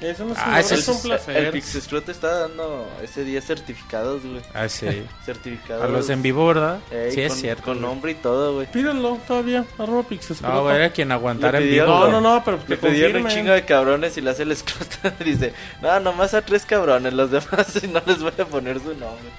Eso 0.00 0.24
no 0.24 0.32
es, 0.32 0.38
Ah, 0.40 0.60
es 0.60 0.72
es- 0.72 0.88
un 0.88 1.00
placer. 1.00 1.36
El 1.36 1.52
Pixescrote 1.52 2.10
está 2.12 2.40
dando 2.40 2.86
ese 3.02 3.24
día 3.24 3.40
certificados, 3.40 4.22
güey. 4.24 4.42
Ah, 4.52 4.68
sí. 4.68 4.86
Certificados. 5.24 5.84
A 5.84 5.88
los 5.88 6.10
en 6.10 6.20
vivo, 6.20 6.46
¿verdad? 6.48 6.80
Ey, 6.90 7.12
sí, 7.12 7.20
es 7.22 7.32
con, 7.32 7.40
cierto. 7.40 7.62
Con 7.62 7.80
nombre 7.80 8.12
y 8.12 8.14
todo, 8.16 8.54
güey. 8.54 8.66
Pídelo 8.70 9.18
todavía, 9.26 9.64
arroba 9.78 10.02
Pixescroto. 10.02 10.52
No, 10.54 10.62
güey, 10.64 10.76
era 10.76 10.90
quien 10.90 11.12
aguantara 11.12 11.58
en 11.58 11.70
vivo. 11.70 11.86
No, 11.86 12.08
no, 12.08 12.20
no, 12.20 12.42
pero 12.44 12.58
Le 12.58 12.76
que 12.78 12.86
pidieron 12.88 13.22
un 13.22 13.28
chingo 13.28 13.52
de 13.52 13.64
cabrones 13.64 14.16
y 14.16 14.20
le 14.20 14.30
hace 14.30 14.42
el 14.42 14.52
escroto. 14.52 14.96
Dice, 15.24 15.54
no, 15.80 15.98
nomás 16.00 16.34
a 16.34 16.42
tres 16.42 16.66
cabrones, 16.66 17.12
los 17.14 17.30
demás 17.30 17.82
no 17.90 18.02
les 18.04 18.20
voy 18.20 18.32
a 18.38 18.44
poner 18.44 18.80
su 18.80 18.88
nombre. 18.94 19.30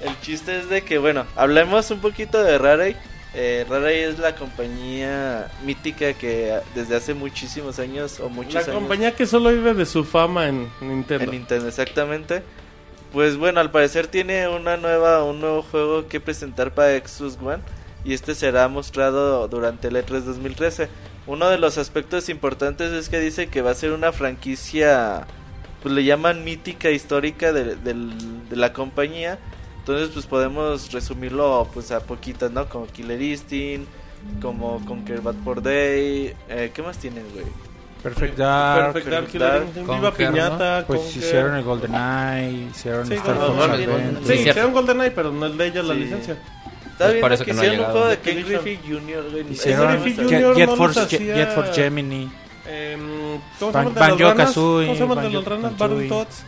el 0.00 0.20
chiste 0.20 0.58
es 0.60 0.68
de 0.68 0.82
que, 0.82 0.98
bueno, 0.98 1.26
hablemos 1.34 1.90
un 1.90 2.00
poquito 2.00 2.42
de 2.42 2.58
Rarey. 2.58 2.96
Eh, 3.34 3.66
es 4.10 4.18
la 4.18 4.34
compañía 4.34 5.50
mítica 5.64 6.12
que 6.12 6.60
desde 6.74 6.96
hace 6.96 7.14
muchísimos 7.14 7.78
años 7.78 8.20
o 8.20 8.28
muchos 8.28 8.54
La 8.54 8.60
años 8.60 8.74
compañía 8.74 9.16
que 9.16 9.26
solo 9.26 9.50
vive 9.50 9.72
de 9.72 9.86
su 9.86 10.04
fama 10.04 10.48
en 10.48 10.68
Nintendo. 10.82 11.24
en 11.24 11.30
Nintendo, 11.30 11.68
exactamente. 11.68 12.42
Pues 13.12 13.36
bueno, 13.36 13.60
al 13.60 13.70
parecer 13.70 14.06
tiene 14.06 14.48
una 14.48 14.76
nueva, 14.76 15.24
un 15.24 15.40
nuevo 15.40 15.62
juego 15.62 16.08
que 16.08 16.20
presentar 16.20 16.74
para 16.74 16.98
Xbox 16.98 17.38
One 17.42 17.62
y 18.04 18.12
este 18.12 18.34
será 18.34 18.68
mostrado 18.68 19.48
durante 19.48 19.88
el 19.88 19.96
E3 19.96 20.20
2013. 20.20 20.88
Uno 21.26 21.48
de 21.48 21.58
los 21.58 21.78
aspectos 21.78 22.28
importantes 22.28 22.92
es 22.92 23.08
que 23.08 23.18
dice 23.20 23.46
que 23.46 23.62
va 23.62 23.70
a 23.70 23.74
ser 23.74 23.92
una 23.92 24.12
franquicia, 24.12 25.26
pues 25.82 25.94
le 25.94 26.04
llaman 26.04 26.44
mítica 26.44 26.90
histórica 26.90 27.52
de, 27.52 27.76
de 27.76 28.56
la 28.56 28.72
compañía. 28.72 29.38
Entonces 29.82 30.10
pues 30.14 30.26
podemos 30.26 30.92
resumirlo 30.92 31.68
pues 31.74 31.90
a 31.90 31.98
poquitas, 32.00 32.52
¿no? 32.52 32.68
Como 32.68 32.86
Killer 32.86 33.20
Instinct, 33.20 33.88
como 34.40 34.84
Conquer 34.84 35.20
Bad 35.20 35.34
for 35.42 35.60
Day, 35.60 36.32
eh, 36.48 36.70
¿qué 36.72 36.82
más 36.82 36.98
tienen, 36.98 37.24
güey? 37.32 37.44
Perfect 38.00 38.38
Dark. 38.38 38.92
Perfect 38.92 39.12
Dark, 39.12 39.26
Killer 39.26 39.48
Dark, 39.48 39.64
Instinct, 39.64 39.86
Conker, 39.88 40.12
Viva 40.12 40.30
Piñata, 40.30 40.84
Pues 40.86 41.00
Conker. 41.00 41.16
hicieron 41.18 41.54
el 41.56 41.64
GoldenEye, 41.64 42.68
hicieron 42.70 43.06
Sí, 43.08 43.14
Star 43.14 43.36
Golden- 43.36 43.56
Fox 43.56 43.70
Adventure. 43.72 44.26
Sí, 44.36 44.40
hicieron 44.48 44.72
GoldenEye, 44.72 45.10
pero 45.10 45.32
no 45.32 45.46
es 45.46 45.58
de 45.58 45.66
ella 45.66 45.82
la 45.82 45.94
Sí. 45.94 46.00
licencia. 46.00 46.36
Está 46.92 47.06
Es 47.06 47.12
bien 47.14 47.20
por 47.22 47.32
eso 47.32 47.44
que 47.44 47.50
que 47.50 47.54
no 47.56 47.60
ha 47.60 47.64
hicieron 47.64 47.78
un 47.86 47.92
llegado. 47.92 47.98
juego 47.98 48.08
de 48.10 48.18
Ken. 48.20 48.44
Griffey 48.46 48.80
Jr.. 48.88 49.50
Hicieron 49.50 49.98
Junior 50.16 50.56
Jet 50.56 50.68
no 50.68 50.76
Force, 50.76 51.06
Jet, 51.08 51.54
Force 51.54 51.72
Gemini. 51.74 52.30
Em, 52.68 53.00
¿Cómo 53.58 53.72
se 53.72 53.78
de 53.78 53.84
las 53.84 54.18
ranas? 54.20 54.54
¿Cómo 54.54 54.80
se 54.80 54.94
llama 54.94 55.14
el 55.24 55.32
de 55.32 55.36
las 55.36 55.44
ranas? 55.44 55.72
Kazooie. 55.72 56.08
Battletoads. 56.08 56.44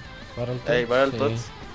Ey, 0.68 0.84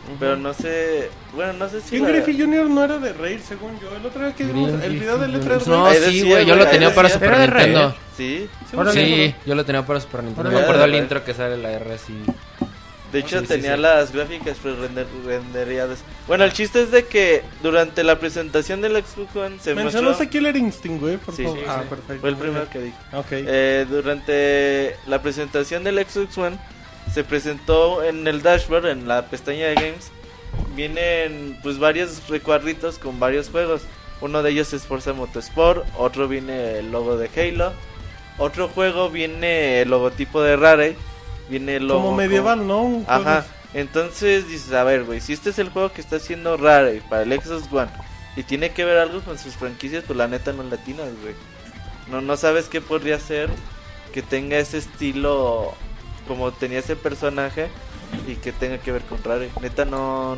Sí. 0.09 0.15
Pero 0.19 0.35
no 0.37 0.53
sé. 0.53 1.09
Bueno, 1.33 1.53
no 1.53 1.69
sé 1.69 1.81
si. 1.81 1.91
King 1.91 2.01
la- 2.03 2.09
Griffey 2.09 2.39
Jr. 2.39 2.69
no 2.69 2.83
era 2.83 2.97
de 2.97 3.13
Rare, 3.13 3.39
según 3.39 3.79
yo. 3.79 3.95
El 3.95 4.05
otro 4.05 4.21
día 4.25 4.33
que 4.35 4.43
vimos 4.43 4.71
el 4.83 4.99
video 4.99 5.17
del 5.17 5.35
E3, 5.35 5.65
No, 5.67 5.91
sí, 5.93 6.23
güey, 6.23 6.45
yo 6.45 6.55
lo 6.55 6.67
tenía 6.67 6.93
para. 6.93 7.09
Super. 7.09 7.37
Nintendo. 7.39 7.95
Sí. 8.17 8.49
Sí, 8.93 9.35
yo 9.45 9.55
lo 9.55 9.63
tenía 9.65 9.85
para 9.85 9.99
Super 9.99 10.23
Nintendo. 10.23 10.49
Me 10.51 10.59
acuerdo 10.59 10.83
el 10.85 10.95
intro 10.95 11.23
que 11.23 11.33
sale 11.33 11.57
la 11.57 11.71
R 11.73 11.93
así. 11.93 12.13
De 13.11 13.19
hecho, 13.19 13.39
Sí, 13.39 13.45
sí, 13.47 13.53
tenía 13.53 13.75
sí. 13.75 13.81
las 13.81 14.11
gráficas 14.11 14.57
pre-renderizadas. 14.57 15.99
Bueno, 16.27 16.43
el 16.43 16.53
chiste 16.53 16.83
es 16.83 16.91
de 16.91 17.05
que 17.05 17.41
durante 17.63 18.03
la 18.03 18.19
presentación 18.19 18.81
del 18.81 18.93
Xbox 19.03 19.35
One 19.35 19.55
se 19.59 19.73
Mencionaste 19.73 20.01
mostró. 20.25 20.29
Killer 20.29 20.55
Instinct, 20.55 21.01
güey, 21.01 21.17
por 21.17 21.35
Sí, 21.35 21.43
favor. 21.43 21.57
sí, 21.59 21.65
ah, 21.67 21.79
sí. 21.81 21.89
perfecto. 21.89 22.21
Fue 22.21 22.29
el 22.29 22.35
primero 22.35 22.69
que 22.69 22.79
dije. 22.79 22.97
Ok. 23.13 23.25
Eh, 23.31 23.85
durante 23.89 24.95
la 25.07 25.21
presentación 25.23 25.83
del 25.83 26.05
Xbox 26.05 26.37
One 26.37 26.57
se 27.13 27.23
presentó 27.23 28.03
en 28.03 28.27
el 28.27 28.41
dashboard, 28.41 28.87
en 28.87 29.07
la 29.07 29.25
pestaña 29.27 29.67
de 29.67 29.75
games, 29.75 30.11
vienen 30.75 31.57
pues 31.63 31.79
varios 31.79 32.27
recuadritos 32.29 32.97
con 32.99 33.19
varios 33.19 33.49
juegos. 33.49 33.81
Uno 34.21 34.43
de 34.43 34.51
ellos 34.51 34.73
es 34.73 34.83
Forza 34.83 35.13
Motorsport, 35.13 35.85
otro 35.97 36.27
viene 36.27 36.79
el 36.79 36.91
logo 36.91 37.17
de 37.17 37.29
Halo, 37.35 37.73
otro 38.37 38.67
juego 38.67 39.09
viene 39.09 39.81
el 39.81 39.89
logotipo 39.89 40.41
de 40.41 40.55
Rare, 40.55 40.95
viene 41.49 41.77
el 41.77 41.87
logo 41.87 42.01
Como 42.01 42.15
medieval, 42.15 42.67
¿no? 42.67 42.81
Un 42.81 43.05
Ajá. 43.07 43.45
Entonces 43.73 44.47
dices, 44.47 44.73
a 44.73 44.83
ver, 44.83 45.03
güey, 45.03 45.21
si 45.21 45.33
este 45.33 45.51
es 45.51 45.59
el 45.59 45.69
juego 45.69 45.91
que 45.91 46.01
está 46.01 46.15
haciendo 46.17 46.57
Rare 46.57 47.01
para 47.09 47.21
el 47.21 47.41
Xbox 47.41 47.71
One 47.71 47.91
y 48.35 48.43
tiene 48.43 48.71
que 48.71 48.83
ver 48.83 48.97
algo 48.97 49.21
con 49.21 49.37
sus 49.37 49.55
franquicias, 49.55 50.03
pues 50.05 50.17
la 50.17 50.27
neta 50.27 50.53
no 50.53 50.63
latinas, 50.63 51.09
güey. 51.21 51.35
No, 52.09 52.21
no 52.21 52.35
sabes 52.37 52.67
qué 52.67 52.81
podría 52.81 53.19
ser 53.19 53.49
que 54.11 54.21
tenga 54.21 54.57
ese 54.57 54.79
estilo 54.79 55.75
como 56.29 56.51
tenía 56.53 56.79
ese 56.79 56.95
personaje 56.95 57.67
y 58.27 58.35
que 58.35 58.51
tenga 58.51 58.79
que 58.79 58.91
ver 58.91 59.03
con 59.03 59.23
Rare. 59.23 59.49
Neta 59.61 59.85
no, 59.85 60.35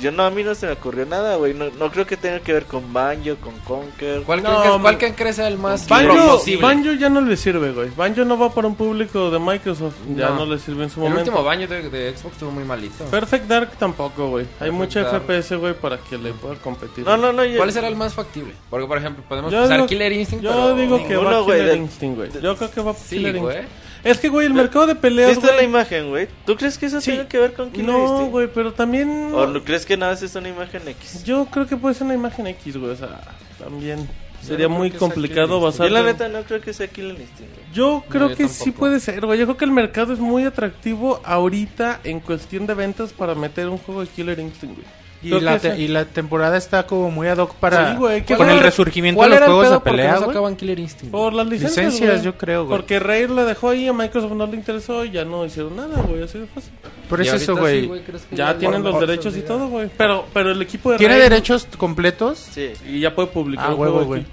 yo 0.00 0.10
no 0.12 0.24
a 0.24 0.30
mí 0.30 0.42
no 0.44 0.54
se 0.54 0.64
me 0.66 0.72
ocurrió 0.72 1.04
nada, 1.04 1.36
güey. 1.36 1.52
No, 1.52 1.66
no 1.78 1.90
creo 1.90 2.06
que 2.06 2.16
tenga 2.16 2.40
que 2.40 2.52
ver 2.54 2.64
con 2.64 2.90
Banjo, 2.92 3.36
con 3.36 3.54
Conker. 3.60 4.22
¿Cuál, 4.22 4.42
No, 4.42 4.48
creen 4.48 4.62
que, 4.62 4.68
man. 4.70 4.80
¿Cuál 4.82 4.98
creen 4.98 5.14
que 5.14 5.28
es 5.28 5.38
el 5.38 5.58
más 5.58 5.86
Banjo, 5.88 6.14
posible? 6.38 6.62
Banjo 6.62 6.92
ya 6.92 7.10
no 7.10 7.20
le 7.20 7.36
sirve, 7.36 7.72
güey. 7.72 7.90
Banjo 7.94 8.24
no 8.24 8.38
va 8.38 8.48
para 8.54 8.66
un 8.66 8.76
público 8.76 9.30
de 9.30 9.38
Microsoft. 9.38 9.94
Ya 10.16 10.30
no, 10.30 10.46
No. 10.46 10.54
le 10.54 10.58
sirve 10.58 10.84
en 10.84 10.90
su 10.90 11.00
El 11.00 11.10
momento. 11.10 11.30
último 11.30 11.44
baño 11.44 11.66
de, 11.68 11.90
de 11.90 12.16
Xbox 12.16 12.32
estuvo 12.34 12.50
muy 12.50 12.64
malito. 12.64 13.04
Perfect 13.04 13.46
Dark 13.46 13.70
tampoco, 13.78 14.28
güey. 14.28 14.46
Hay 14.60 14.70
mucha 14.70 15.02
Dark. 15.02 15.24
FPS, 15.26 15.56
güey, 15.56 15.74
para 15.74 15.98
que 15.98 16.16
le 16.16 16.32
pueda 16.32 16.54
competir. 16.56 17.04
No, 17.04 17.18
no, 17.18 17.30
no. 17.32 17.44
yo- 17.44 17.58
¿Cuál 17.58 17.72
será 17.72 17.88
el 17.88 17.96
más 17.96 18.14
factible? 18.14 18.54
Porque, 18.70 18.86
por 18.86 18.96
ejemplo, 18.96 19.22
podemos 19.28 19.52
Yo 19.52 19.64
usar 19.64 19.76
digo- 19.76 19.86
Killer 19.86 20.12
Instinct, 20.12 20.44
Yo 20.44 20.50
pero... 20.50 20.74
digo 20.76 20.96
que 21.06 21.14
Ninguno, 21.14 21.46
va 21.46 21.54
Killer 21.56 21.76
Instinct, 21.76 22.16
güey. 22.16 22.30
Yo 22.42 22.56
creo 22.56 22.70
que 22.70 22.80
va 22.80 22.94
Sí, 22.94 23.16
Killer 23.16 23.38
güey. 23.38 23.56
Instinct. 23.58 23.81
Es 24.04 24.18
que, 24.18 24.28
güey, 24.28 24.46
el 24.46 24.54
mercado 24.54 24.86
de 24.86 24.94
peleas, 24.96 25.30
¿Viste 25.30 25.46
la 25.46 25.52
güey. 25.54 25.64
imagen, 25.66 26.08
güey? 26.10 26.28
¿Tú 26.44 26.56
crees 26.56 26.76
que 26.76 26.86
eso 26.86 27.00
Sí. 27.00 27.12
tiene 27.12 27.28
que 27.28 27.38
ver 27.38 27.52
con 27.54 27.70
Killer 27.70 27.86
No, 27.86 28.26
güey, 28.26 28.48
pero 28.52 28.72
también... 28.72 29.30
¿O 29.32 29.46
no 29.46 29.62
crees 29.62 29.86
que 29.86 29.96
nada 29.96 30.12
más 30.12 30.22
es 30.22 30.34
una 30.34 30.48
imagen 30.48 30.88
X? 30.88 31.22
Yo 31.24 31.46
creo 31.46 31.66
que 31.66 31.76
puede 31.76 31.94
ser 31.94 32.06
una 32.06 32.14
imagen 32.14 32.46
X, 32.48 32.76
güey. 32.76 32.90
O 32.92 32.96
sea, 32.96 33.20
también 33.58 34.08
sería 34.42 34.66
no 34.66 34.74
muy 34.74 34.90
complicado 34.90 35.46
Killer 35.58 35.62
basar. 35.62 35.86
Yo 35.88 35.94
la 35.94 36.02
neta 36.02 36.28
no 36.28 36.42
creo 36.42 36.60
que 36.60 36.72
sea 36.74 36.88
Killer 36.88 37.12
Instinct. 37.20 37.54
güey. 37.54 37.66
Yo 37.72 38.02
creo 38.08 38.30
yo 38.30 38.36
que 38.36 38.48
sí 38.48 38.64
tampoco. 38.64 38.78
puede 38.80 38.98
ser, 39.00 39.24
güey. 39.24 39.38
Yo 39.38 39.46
creo 39.46 39.56
que 39.56 39.64
el 39.66 39.70
mercado 39.70 40.12
es 40.12 40.18
muy 40.18 40.44
atractivo 40.44 41.20
ahorita 41.24 42.00
en 42.02 42.18
cuestión 42.18 42.66
de 42.66 42.74
ventas 42.74 43.12
para 43.12 43.36
meter 43.36 43.68
un 43.68 43.78
juego 43.78 44.00
de 44.00 44.08
Killer 44.08 44.38
Instinct, 44.40 44.74
güey. 44.76 45.01
Y 45.22 45.40
la, 45.40 45.58
te- 45.58 45.76
sí. 45.76 45.82
y 45.82 45.88
la 45.88 46.04
temporada 46.04 46.56
está 46.56 46.84
como 46.86 47.10
muy 47.10 47.28
ad 47.28 47.38
hoc 47.38 47.54
para 47.54 47.92
Sí, 47.92 47.96
güey, 47.98 48.24
¿qué 48.24 48.36
con 48.36 48.50
el 48.50 48.58
resurgimiento 48.60 49.18
¿Cuál 49.18 49.30
de 49.30 49.38
los 49.40 49.46
juegos 49.48 49.70
de 49.70 49.80
pelea, 49.80 50.12
no 50.14 50.18
güey. 50.18 50.28
sacaban 50.30 50.56
Killer 50.56 50.78
Instinct? 50.80 51.12
Por 51.12 51.32
las 51.32 51.46
licencias, 51.46 51.76
Licencias, 51.86 52.12
güey. 52.14 52.24
yo 52.24 52.36
creo, 52.38 52.64
güey. 52.66 52.76
Porque 52.76 52.98
Rare 52.98 53.28
la 53.28 53.44
dejó 53.44 53.70
ahí, 53.70 53.86
a 53.86 53.92
Microsoft 53.92 54.32
no 54.32 54.46
le 54.46 54.56
interesó 54.56 55.04
y 55.04 55.10
ya 55.12 55.24
no 55.24 55.44
hicieron 55.46 55.76
nada, 55.76 56.02
güey. 56.02 56.22
Así 56.22 56.38
de 56.38 56.46
fácil. 56.46 56.72
Por 57.08 57.20
eso 57.20 57.36
eso, 57.36 57.54
sí, 57.54 57.60
güey. 57.86 58.02
¿crees 58.02 58.22
que 58.22 58.34
Ya 58.36 58.56
tienen 58.58 58.82
los 58.82 58.98
derechos 58.98 59.36
y 59.36 59.42
todo, 59.42 59.68
güey. 59.68 59.88
Pero, 59.96 60.26
pero 60.32 60.50
el 60.50 60.60
equipo 60.62 60.90
de 60.90 60.98
¿Tiene 60.98 61.14
Rare- 61.14 61.28
derechos 61.30 61.68
completos? 61.78 62.38
Sí. 62.38 62.72
Y 62.88 63.00
ya 63.00 63.14
puede 63.14 63.28
publicar 63.28 63.66
Ah, 63.66 63.72
el 63.72 63.74
huevo, 63.78 63.92
juego 63.94 64.06
güey. 64.08 64.20
aquí. 64.22 64.30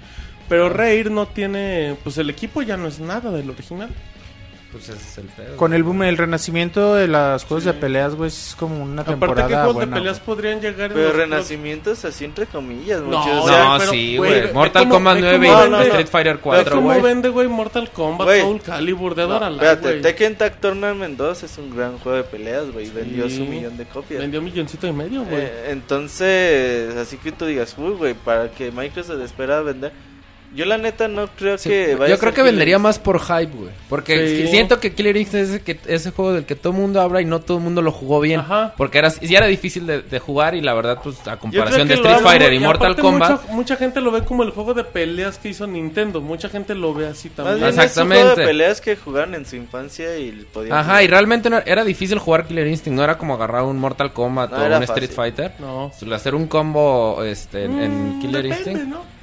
Pero 0.48 0.68
Rare 0.68 1.04
no 1.10 1.26
tiene... 1.26 1.96
Pues 2.02 2.18
el 2.18 2.28
equipo 2.30 2.62
ya 2.62 2.76
no 2.76 2.88
es 2.88 2.98
nada 2.98 3.30
del 3.30 3.48
original. 3.50 3.90
Pues 4.72 4.88
ese 4.88 4.98
es 4.98 5.18
el 5.18 5.24
pedo. 5.26 5.56
Con 5.56 5.74
el 5.74 5.82
boom, 5.82 6.04
el 6.04 6.16
renacimiento 6.16 6.94
de 6.94 7.08
los 7.08 7.42
juegos 7.44 7.64
de 7.64 7.72
peleas, 7.72 8.14
güey, 8.14 8.28
es 8.28 8.54
como 8.56 8.80
una 8.80 9.02
Aparte, 9.02 9.10
temporada 9.18 9.48
¿qué 9.48 9.54
juegos 9.54 9.74
buena, 9.74 9.96
de 9.96 10.00
peleas 10.00 10.16
güey. 10.18 10.26
podrían 10.26 10.60
llegar 10.60 10.92
Pero 10.92 11.12
renacimientos 11.12 12.04
así 12.04 12.24
entre 12.24 12.46
comillas, 12.46 13.00
No, 13.00 13.18
muchos. 13.18 13.44
o 13.44 13.48
sea, 13.48 13.64
No, 13.64 13.78
pero, 13.78 13.90
sí, 13.90 14.16
güey, 14.16 14.52
Mortal 14.52 14.82
cómo- 14.84 14.94
Kombat 14.94 15.14
ve 15.16 15.20
9 15.22 15.48
cómo 15.48 15.58
y 15.58 15.70
vende- 15.70 15.86
Street 15.88 16.06
Fighter 16.06 16.34
Ve 16.36 16.40
4, 16.42 16.74
cómo 16.76 16.86
güey. 16.88 17.02
vende, 17.02 17.28
güey, 17.30 17.48
Mortal 17.48 17.90
Kombat, 17.90 18.26
Güey. 18.28 18.40
Soul 18.42 18.60
Calibur, 18.62 19.14
Dead 19.16 19.26
no, 19.28 19.48
espérate. 19.48 20.00
Tekken 20.02 20.36
Tag 20.36 20.60
Tournament 20.60 21.18
2 21.18 21.42
es 21.42 21.58
un 21.58 21.74
gran 21.76 21.98
juego 21.98 22.18
de 22.18 22.24
peleas, 22.24 22.70
güey. 22.70 22.86
y 22.86 22.90
Vendió 22.90 23.28
Sí. 23.28 23.38
su 23.38 23.44
millón 23.46 23.76
de 23.76 23.86
copias. 23.86 24.20
Vendió 24.20 24.38
un 24.38 24.44
milloncito 24.46 24.86
y 24.86 24.92
medio, 24.92 25.24
güey. 25.24 25.42
Eh, 25.42 25.70
entonces, 25.70 26.94
así 26.96 27.16
que 27.16 27.32
tú 27.32 27.44
digas, 27.46 27.74
uy, 27.76 27.92
güey, 27.94 28.14
para 28.14 28.50
que 28.50 28.70
Microsoft 28.70 29.20
espera 29.22 29.58
a 29.58 29.62
vender. 29.62 29.92
Yo 30.52 30.64
la 30.64 30.78
neta 30.78 31.06
no 31.06 31.28
creo 31.28 31.56
Sí, 31.58 31.68
que 31.68 31.94
vaya 31.94 32.08
yo 32.08 32.14
a 32.16 32.18
creo 32.18 32.32
ser 32.32 32.34
que 32.34 32.42
vendería 32.42 32.74
Killer 32.74 32.80
más 32.80 32.98
por 32.98 33.20
hype, 33.20 33.52
güey. 33.56 33.70
Porque 33.88 34.26
Sí. 34.44 34.48
siento 34.48 34.80
que 34.80 34.92
Killer 34.94 35.16
Instinct 35.16 35.44
es 35.44 35.50
ese, 35.50 35.62
que, 35.62 35.78
ese 35.86 36.10
juego 36.10 36.32
del 36.32 36.44
que 36.44 36.56
todo 36.56 36.72
el 36.72 36.78
mundo 36.80 37.00
habla 37.00 37.20
y 37.20 37.24
no 37.24 37.38
todo 37.40 37.58
el 37.58 37.62
mundo 37.62 37.82
lo 37.82 37.92
jugó 37.92 38.18
bien. 38.20 38.40
Ajá. 38.40 38.74
Porque 38.76 38.98
era, 38.98 39.10
sí 39.10 39.32
era 39.32 39.46
difícil 39.46 39.86
de, 39.86 40.02
de 40.02 40.18
jugar 40.18 40.56
y 40.56 40.60
la 40.60 40.74
verdad, 40.74 40.98
pues 41.04 41.24
a 41.28 41.36
comparación 41.36 41.86
de 41.86 41.94
Street 41.94 42.16
Fighter 42.20 42.52
y, 42.52 42.56
Y 42.56 42.58
Mortal 42.58 42.96
Kombat. 42.96 43.42
Mucha, 43.42 43.52
mucha 43.52 43.76
gente 43.76 44.00
lo 44.00 44.10
ve 44.10 44.24
como 44.24 44.42
el 44.42 44.50
juego 44.50 44.74
de 44.74 44.82
peleas 44.82 45.38
que 45.38 45.50
hizo 45.50 45.68
Nintendo. 45.68 46.20
Mucha 46.20 46.48
gente 46.48 46.74
lo 46.74 46.94
ve 46.94 47.06
así 47.06 47.28
Más 47.28 47.36
también. 47.36 47.56
bien 47.58 47.68
es 47.68 47.74
un 47.76 47.80
Exactamente. 47.82 48.22
juego 48.24 48.36
de 48.40 48.46
peleas 48.46 48.80
que 48.80 48.96
jugaron 48.96 49.34
en 49.36 49.46
su 49.46 49.54
infancia 49.54 50.18
y 50.18 50.32
podían 50.52 50.76
Ajá, 50.76 51.02
y 51.02 51.06
realmente 51.06 51.48
no- 51.48 51.62
era 51.64 51.84
difícil 51.84 52.18
jugar 52.18 52.46
Killer 52.48 52.66
Instinct. 52.66 52.96
No 52.96 53.04
era 53.04 53.16
como 53.18 53.34
agarrar 53.34 53.62
un 53.62 53.78
Mortal 53.78 54.12
Kombat 54.12 54.50
No, 54.50 54.56
o 54.56 54.66
un 54.66 54.82
Street 54.82 55.10
fácil. 55.10 55.14
Fighter. 55.14 55.52
No. 55.60 55.92
Hacer 56.12 56.34
un 56.34 56.48
combo 56.48 57.22
este, 57.22 57.66
en, 57.66 57.80
en 57.80 58.18
Mm, 58.18 58.20
Killer 58.20 58.42
depende, 58.42 58.70
Instinct. 58.72 58.88
¿no? 58.92 59.19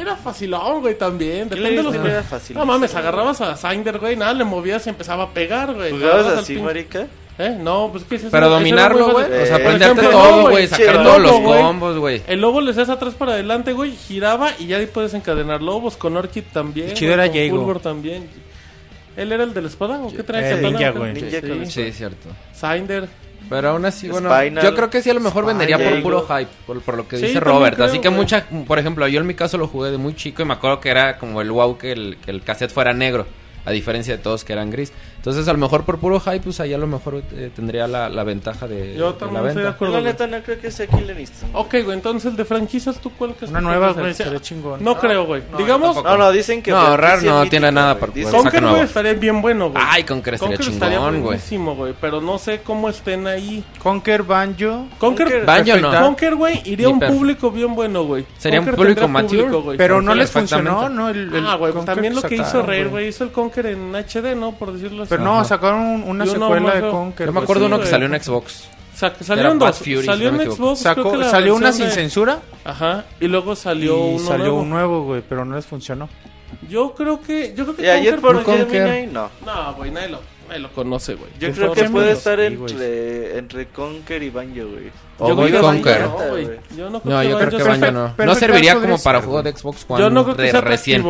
Era 0.00 0.16
facilón, 0.16 0.80
güey, 0.80 0.96
también. 0.96 1.48
Depende 1.48 1.76
de 1.76 1.82
los 1.82 1.94
era 1.94 2.04
que... 2.18 2.22
fácil. 2.22 2.56
No 2.56 2.64
mames, 2.64 2.94
agarrabas 2.94 3.40
a 3.40 3.56
Sinder, 3.56 3.98
güey, 3.98 4.16
nada, 4.16 4.32
le 4.32 4.44
movías 4.44 4.86
y 4.86 4.90
empezaba 4.90 5.24
a 5.24 5.28
pegar, 5.30 5.74
güey. 5.74 5.90
¿Jugabas 5.92 6.26
así, 6.38 6.54
pin- 6.54 6.64
marica? 6.64 7.06
¿Eh? 7.38 7.56
No, 7.58 7.88
pues 7.90 8.04
que 8.04 8.16
ese- 8.16 8.28
Pero 8.30 8.46
ese 8.46 8.52
era 8.52 8.58
dominarlo, 8.58 9.12
güey. 9.12 9.24
fácil. 9.26 9.42
O 9.42 9.46
sea, 9.46 9.56
aprenderte 9.56 10.02
todo, 10.02 10.50
güey. 10.50 10.66
Sacar 10.66 11.02
todos 11.02 11.20
los 11.20 11.32
combos, 11.40 11.98
güey. 11.98 12.22
El 12.26 12.40
lobo 12.40 12.60
le 12.60 12.70
hacías 12.70 12.88
atrás 12.90 13.14
para 13.14 13.32
adelante, 13.32 13.72
güey, 13.72 13.92
giraba 13.92 14.50
y 14.58 14.66
ya 14.66 14.76
ahí 14.78 14.86
puedes 14.86 15.14
encadenar 15.14 15.62
lobos. 15.62 15.96
Con 15.96 16.16
Orchid 16.16 16.44
también. 16.52 16.88
El 16.90 16.94
chido 16.94 17.14
era 17.14 17.26
con 17.28 17.34
Jago. 17.36 17.56
Fulgor 17.56 17.80
también. 17.80 18.28
¿Él 19.16 19.32
era 19.32 19.42
el 19.44 19.52
de 19.54 19.62
la 19.62 19.68
espada 19.68 20.00
o 20.00 20.12
qué 20.14 20.22
trae 20.22 20.52
Eh, 20.52 20.62
ninja, 20.62 20.90
güey. 20.90 21.14
Sí. 21.18 21.66
Sí, 21.70 21.80
es 21.82 21.96
cierto. 21.96 22.28
Sinder. 22.54 23.08
Pero 23.50 23.70
aún 23.70 23.84
así, 23.84 24.08
bueno, 24.08 24.30
Spinal. 24.34 24.64
yo 24.64 24.74
creo 24.74 24.88
que 24.88 25.02
sí 25.02 25.10
a 25.10 25.14
lo 25.14 25.20
mejor 25.20 25.44
vendería 25.44 25.76
por 25.76 26.02
puro 26.02 26.26
hype, 26.26 26.48
por, 26.66 26.80
por 26.80 26.96
lo 26.96 27.06
que 27.08 27.18
Sí, 27.18 27.26
dice 27.26 27.40
Robert. 27.40 27.74
creo, 27.74 27.86
así 27.88 27.98
que 27.98 28.08
güey. 28.08 28.18
mucha, 28.20 28.46
por 28.66 28.78
ejemplo, 28.78 29.06
yo 29.08 29.20
en 29.20 29.26
mi 29.26 29.34
caso 29.34 29.58
lo 29.58 29.66
jugué 29.68 29.90
de 29.90 29.98
muy 29.98 30.14
chico 30.14 30.40
y 30.42 30.44
me 30.46 30.54
acuerdo 30.54 30.80
que 30.80 30.88
era 30.88 31.18
como 31.18 31.42
el 31.42 31.50
wow 31.50 31.76
que 31.76 31.92
el, 31.92 32.16
que 32.24 32.30
el 32.30 32.42
cassette 32.42 32.70
fuera 32.70 32.92
negro. 32.94 33.26
A 33.66 33.72
diferencia 33.72 34.16
de 34.16 34.22
todos 34.22 34.42
que 34.42 34.54
eran 34.54 34.70
gris. 34.70 34.90
Entonces, 35.20 35.46
a 35.48 35.52
lo 35.52 35.58
mejor 35.58 35.84
por 35.84 35.98
puro 35.98 36.18
hype, 36.18 36.40
pues 36.40 36.60
ahí 36.60 36.72
a 36.72 36.78
lo 36.78 36.86
mejor 36.86 37.22
eh, 37.34 37.50
tendría 37.54 37.86
la, 37.86 38.08
la 38.08 38.24
ventaja 38.24 38.66
de, 38.66 38.94
Yo 38.96 39.12
de 39.12 39.18
también 39.18 39.42
la 39.42 39.48
estoy 39.50 39.62
de 39.62 39.64
venta. 39.64 39.76
acuerdo. 39.76 39.94
la 39.94 40.00
güey. 40.00 40.12
neta 40.12 40.26
no 40.26 40.42
creo 40.42 40.60
que 40.60 40.70
sea 40.70 40.86
Killer 40.86 41.20
Instinct. 41.20 41.54
Ok, 41.54 41.74
güey, 41.84 41.92
entonces 41.92 42.30
el 42.30 42.36
de 42.36 42.44
franquicias, 42.46 42.98
¿tú 43.00 43.10
cuál 43.18 43.34
crees 43.34 43.50
Una 43.50 43.60
que 43.60 43.64
nueva, 43.66 43.92
güey, 43.92 44.14
ser? 44.14 44.28
estaría 44.28 44.40
chingón. 44.40 44.82
No 44.82 44.98
creo, 44.98 45.26
güey. 45.26 45.42
no, 45.52 45.58
Digamos. 45.58 46.02
No, 46.02 46.16
no, 46.16 46.32
dicen 46.32 46.62
que... 46.62 46.70
No, 46.70 46.96
Rare 46.96 47.22
no 47.22 47.34
mítica, 47.40 47.50
tiene 47.50 47.70
nada 47.72 47.98
Dicen- 48.00 48.30
saca 48.30 48.42
Conker, 48.44 48.64
güey, 48.70 48.82
estaría 48.82 49.12
bien 49.12 49.42
bueno, 49.42 49.70
güey. 49.70 49.84
Ay, 49.86 50.04
Conker 50.04 50.34
estaría 50.34 50.56
estaría 50.56 50.96
chingón, 50.96 51.10
güey. 51.12 51.22
buenísimo, 51.22 51.74
güey. 51.76 51.94
Pero 52.00 52.22
no 52.22 52.38
sé 52.38 52.62
cómo 52.62 52.88
estén 52.88 53.26
ahí. 53.26 53.62
Conker, 53.82 54.22
Banjo. 54.22 54.86
Conker, 54.98 55.26
Conker- 55.28 55.44
Banjo 55.44 55.76
no. 55.80 56.00
Conker, 56.00 56.34
güey, 56.34 56.62
iría 56.64 56.86
a 56.86 56.90
un 56.90 56.98
público 57.00 57.50
bien 57.50 57.74
bueno, 57.74 58.04
güey. 58.04 58.24
Sería 58.38 58.60
un 58.60 58.64
Conker 58.66 58.76
público 58.84 59.06
mature. 59.08 59.48
Pero 59.76 59.96
no 60.00 60.12
Conker, 60.12 60.16
les 60.16 60.30
funcionó. 60.30 60.88
¿no? 60.88 61.08
Ah, 61.08 61.56
güey, 61.56 61.72
Conker 61.74 61.94
también 61.94 62.14
lo 62.14 62.22
que 62.22 62.36
hizo 62.36 62.62
Rare, 62.62 62.86
güey, 62.86 63.08
hizo 63.08 63.24
el 63.24 63.32
Conker 63.32 63.66
en 63.66 63.94
HD, 63.94 64.34
¿no? 64.34 64.52
Por 64.52 64.72
decirlo 64.72 65.02
así. 65.02 65.09
Pero 65.10 65.22
no, 65.22 65.34
Ajá. 65.40 65.44
sacaron 65.44 65.80
un- 65.82 66.02
una 66.04 66.24
Y 66.24 66.28
uno 66.30 66.46
secuela 66.46 66.66
más 66.66 66.82
de. 66.82 66.90
Conker. 66.90 67.26
Yo 67.26 67.32
me 67.34 67.40
acuerdo 67.40 67.66
uno 67.66 67.78
que 67.80 67.86
salió 67.86 68.06
en 68.06 68.22
Xbox. 68.22 68.68
Sa- 68.94 69.12
salió 69.22 69.50
en 69.50 69.58
Bad 69.58 69.68
dos. 69.68 69.78
Fury, 69.78 70.04
salió 70.04 70.30
si 70.30 70.36
no 70.36 70.42
en 70.42 70.48
equivoco. 70.48 70.76
Xbox. 70.76 70.82
creo 70.82 70.94
Sacó- 70.94 71.12
que 71.12 71.18
la 71.18 71.30
salió 71.30 71.54
una 71.54 71.66
versión 71.66 71.88
sin 71.90 71.96
de- 71.96 72.02
censura 72.02 72.40
Ajá. 72.64 73.04
Y 73.20 73.28
luego 73.28 73.54
salió 73.56 73.96
y 73.96 74.14
uno 74.16 74.26
salió 74.26 74.44
nuevo. 74.46 74.60
un 74.60 74.70
nuevo, 74.70 75.02
güey, 75.04 75.22
pero 75.28 75.44
no 75.44 75.56
les 75.56 75.66
funcionó. 75.66 76.08
Yo 76.68 76.94
creo 76.94 77.20
que. 77.20 77.54
Yo 77.56 77.64
creo 77.64 77.76
que 77.76 77.82
Y 77.84 77.88
ayer 77.88 78.16
Conker- 78.16 78.20
por 78.20 78.42
Conker. 78.42 78.68
Gemini, 78.70 79.12
no. 79.12 79.30
No, 79.46 79.74
güey, 79.74 79.90
nadie 79.90 80.08
lo, 80.10 80.20
nadie 80.48 80.60
lo 80.60 80.70
conoce, 80.72 81.14
güey. 81.14 81.30
Yo 81.38 81.50
creo 81.52 81.72
que 81.72 81.84
puede 81.84 82.12
estar 82.12 82.38
entre, 82.40 83.38
entre 83.38 83.66
Conker 83.68 84.22
y 84.22 84.30
Banjo, 84.30 84.68
güey. 84.68 84.90
O 85.20 85.28
Yo 85.28 85.36
creo 85.36 85.36
Voy 85.36 85.52
que 85.52 85.60
Conker. 85.60 86.00
Banjo 86.02 86.18
no. 86.18 86.76
Yo 86.76 86.90
no 86.90 87.00
creo 87.02 87.14
No, 87.14 87.20
que 87.22 87.28
yo 87.28 87.38
creo 87.38 87.50
que 87.50 87.62
Banjo 87.62 87.90
no. 87.92 88.14
No 88.26 88.34
serviría 88.34 88.74
como 88.74 88.98
para 88.98 89.20
juego 89.20 89.42
de 89.42 89.52
Xbox 89.56 89.84
One 89.88 90.00
Yo 90.02 90.10
no 90.10 90.24
creo 90.24 90.36
que 90.36 90.42
de 90.42 90.50
sea 90.50 90.60
recién. 90.60 91.02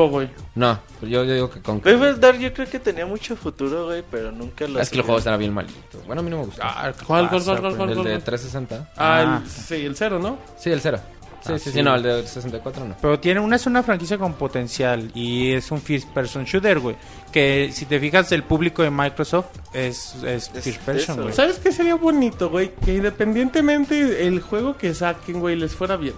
No, 0.54 0.78
yo, 1.02 1.06
yo 1.24 1.24
digo 1.32 1.48
que 1.50 1.60
Conker. 1.62 1.96
Perfect 1.98 2.20
Dark 2.20 2.38
yo 2.38 2.52
creo 2.52 2.68
que 2.68 2.78
tenía 2.80 3.06
mucho 3.06 3.36
futuro, 3.36 3.86
güey, 3.86 4.02
pero 4.10 4.32
nunca 4.32 4.66
lo 4.66 4.80
Es 4.80 4.90
que 4.90 4.96
el 4.98 5.02
juego 5.02 5.18
estaba 5.18 5.36
bien 5.36 5.54
malito. 5.54 6.02
Bueno, 6.06 6.20
a 6.20 6.22
mí 6.24 6.30
no 6.30 6.38
me 6.38 6.44
gustó. 6.46 6.60
Ah, 6.64 6.92
¿Cuál, 7.06 7.30
¿qué 7.30 7.36
cuál, 7.36 7.44
cuál, 7.60 7.76
cuál, 7.76 7.76
cuál? 7.76 7.90
el 7.90 8.04
de 8.04 8.18
360. 8.18 8.92
Ah, 8.96 9.40
el, 9.42 9.48
sí, 9.48 9.74
el 9.86 9.96
cero, 9.96 10.18
¿no? 10.18 10.38
Sí, 10.58 10.70
el 10.70 10.80
cero. 10.80 10.98
Sí, 11.42 11.52
Ah, 11.54 11.58
sí, 11.58 11.64
sí, 11.64 11.72
sí. 11.72 11.82
no, 11.82 11.94
el 11.94 12.02
de 12.02 12.26
64 12.26 12.84
no. 12.84 12.96
Pero 13.00 13.18
tiene 13.18 13.40
una 13.40 13.56
es 13.56 13.66
una 13.66 13.82
franquicia 13.82 14.18
con 14.18 14.34
potencial 14.34 15.10
y 15.14 15.52
es 15.52 15.70
un 15.70 15.80
first 15.80 16.08
person 16.10 16.44
shooter, 16.44 16.78
güey. 16.80 16.96
Que 17.32 17.70
si 17.72 17.86
te 17.86 18.00
fijas 18.00 18.32
el 18.32 18.42
público 18.42 18.82
de 18.82 18.90
Microsoft 18.90 19.46
es, 19.72 20.16
es 20.24 20.50
Es 20.54 20.64
first 20.64 20.80
person, 20.82 21.14
eso, 21.14 21.22
güey. 21.22 21.34
¿Sabes 21.34 21.58
qué 21.58 21.70
sería 21.70 21.94
bonito, 21.94 22.50
güey? 22.50 22.72
Que 22.84 22.96
independientemente 22.96 24.26
el 24.26 24.40
juego 24.40 24.76
que 24.76 24.94
saquen, 24.94 25.40
güey, 25.40 25.56
les 25.56 25.72
fuera 25.74 25.96
bien. 25.96 26.14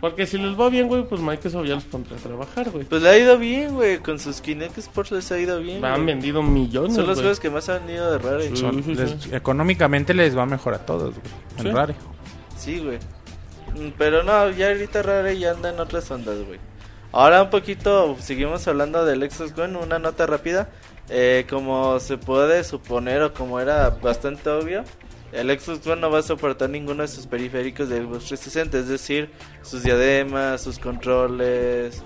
Porque 0.00 0.26
si 0.26 0.38
les 0.38 0.58
va 0.58 0.70
bien, 0.70 0.88
güey, 0.88 1.06
pues 1.06 1.20
Microsoft 1.20 1.66
ya 1.66 1.74
los 1.74 1.84
pondrá 1.84 2.16
a 2.16 2.20
trabajar, 2.20 2.70
güey. 2.70 2.84
Pues 2.84 3.02
le 3.02 3.08
ha 3.10 3.18
ido 3.18 3.38
bien, 3.38 3.74
güey. 3.74 3.98
Con 3.98 4.18
sus 4.18 4.40
Kinect 4.40 4.78
Sports 4.78 5.10
les 5.12 5.30
ha 5.32 5.38
ido 5.38 5.60
bien. 5.60 5.84
Han 5.84 5.92
güey. 5.94 6.06
vendido 6.06 6.42
millones, 6.42 6.94
Son 6.94 7.06
los 7.06 7.16
güey. 7.16 7.24
juegos 7.24 7.40
que 7.40 7.50
más 7.50 7.68
han 7.68 7.88
ido 7.88 8.10
de 8.12 8.18
Rare. 8.18 8.48
Sí. 8.48 8.56
Son- 8.56 8.82
sí, 8.82 8.94
les- 8.94 9.10
sí. 9.22 9.30
económicamente 9.34 10.14
les 10.14 10.36
va 10.36 10.46
mejor 10.46 10.72
a 10.74 10.78
todos, 10.86 11.14
güey. 11.14 11.26
En 11.58 11.62
Sí. 11.64 11.70
Rare. 11.70 11.94
Sí, 12.56 12.78
güey. 12.78 12.96
Mm, 13.74 13.92
Pero 13.98 14.22
no, 14.22 14.50
ya 14.50 14.68
ahorita 14.68 15.02
Rare 15.02 15.38
ya 15.38 15.50
anda 15.52 15.70
en 15.70 15.80
otras 15.80 16.10
ondas, 16.10 16.36
güey. 16.46 16.58
Ahora 17.12 17.42
un 17.42 17.50
poquito, 17.50 18.16
seguimos 18.20 18.66
hablando 18.68 19.04
del 19.04 19.28
Xbox 19.30 19.58
One, 19.58 19.78
una 19.78 19.98
nota 19.98 20.26
rápida. 20.26 20.68
Eh, 21.08 21.44
como 21.50 21.98
se 21.98 22.18
puede 22.18 22.62
suponer 22.62 23.20
o 23.22 23.34
como 23.34 23.58
era 23.58 23.90
bastante 23.90 24.48
obvio, 24.48 24.84
el 25.32 25.48
Xbox 25.58 25.84
One 25.88 26.00
no 26.00 26.10
va 26.10 26.20
a 26.20 26.22
soportar 26.22 26.70
ninguno 26.70 27.02
de 27.02 27.08
sus 27.08 27.26
periféricos 27.26 27.88
de 27.88 27.98
Xbox 28.02 28.26
360, 28.26 28.78
es 28.78 28.88
decir, 28.88 29.30
sus 29.62 29.82
diademas, 29.82 30.62
sus 30.62 30.78
controles, 30.78 32.00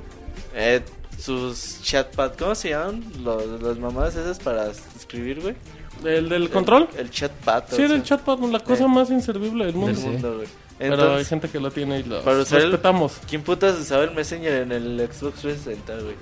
eh, 0.54 0.82
sus 1.18 1.82
chatpad, 1.82 2.32
¿cómo 2.38 2.54
se 2.54 2.70
llaman? 2.70 3.04
Los, 3.22 3.60
las 3.62 3.78
mamadas 3.78 4.16
esas 4.16 4.38
para 4.38 4.68
escribir, 4.70 5.40
güey. 5.42 5.54
¿El 6.02 6.30
del 6.30 6.48
control? 6.48 6.88
El, 6.94 7.00
el 7.00 7.10
chatpad. 7.10 7.64
Sí, 7.68 7.82
del 7.82 7.90
sea, 7.90 8.02
chatpad, 8.02 8.38
la 8.50 8.60
cosa 8.60 8.84
Eh. 8.84 8.88
más 8.88 9.10
inservible 9.10 9.66
del 9.66 9.74
del 9.74 9.80
mundo. 9.82 10.00
Sí. 10.00 10.06
mundo, 10.06 10.36
güey. 10.36 10.48
Pero 10.78 11.16
hay 11.16 11.24
gente 11.24 11.48
que 11.48 11.60
lo 11.60 11.70
tiene 11.70 12.00
y 12.00 12.02
lo 12.04 12.18
usar 12.20 12.58
el- 12.60 12.70
respetamos. 12.70 13.18
¿Quién 13.28 13.42
putas 13.42 13.78
usaba 13.78 14.04
el 14.04 14.10
Messenger 14.12 14.62
en 14.62 14.72
el 14.72 15.08
Xbox 15.12 15.40
360, 15.40 15.94
güey? 16.02 16.14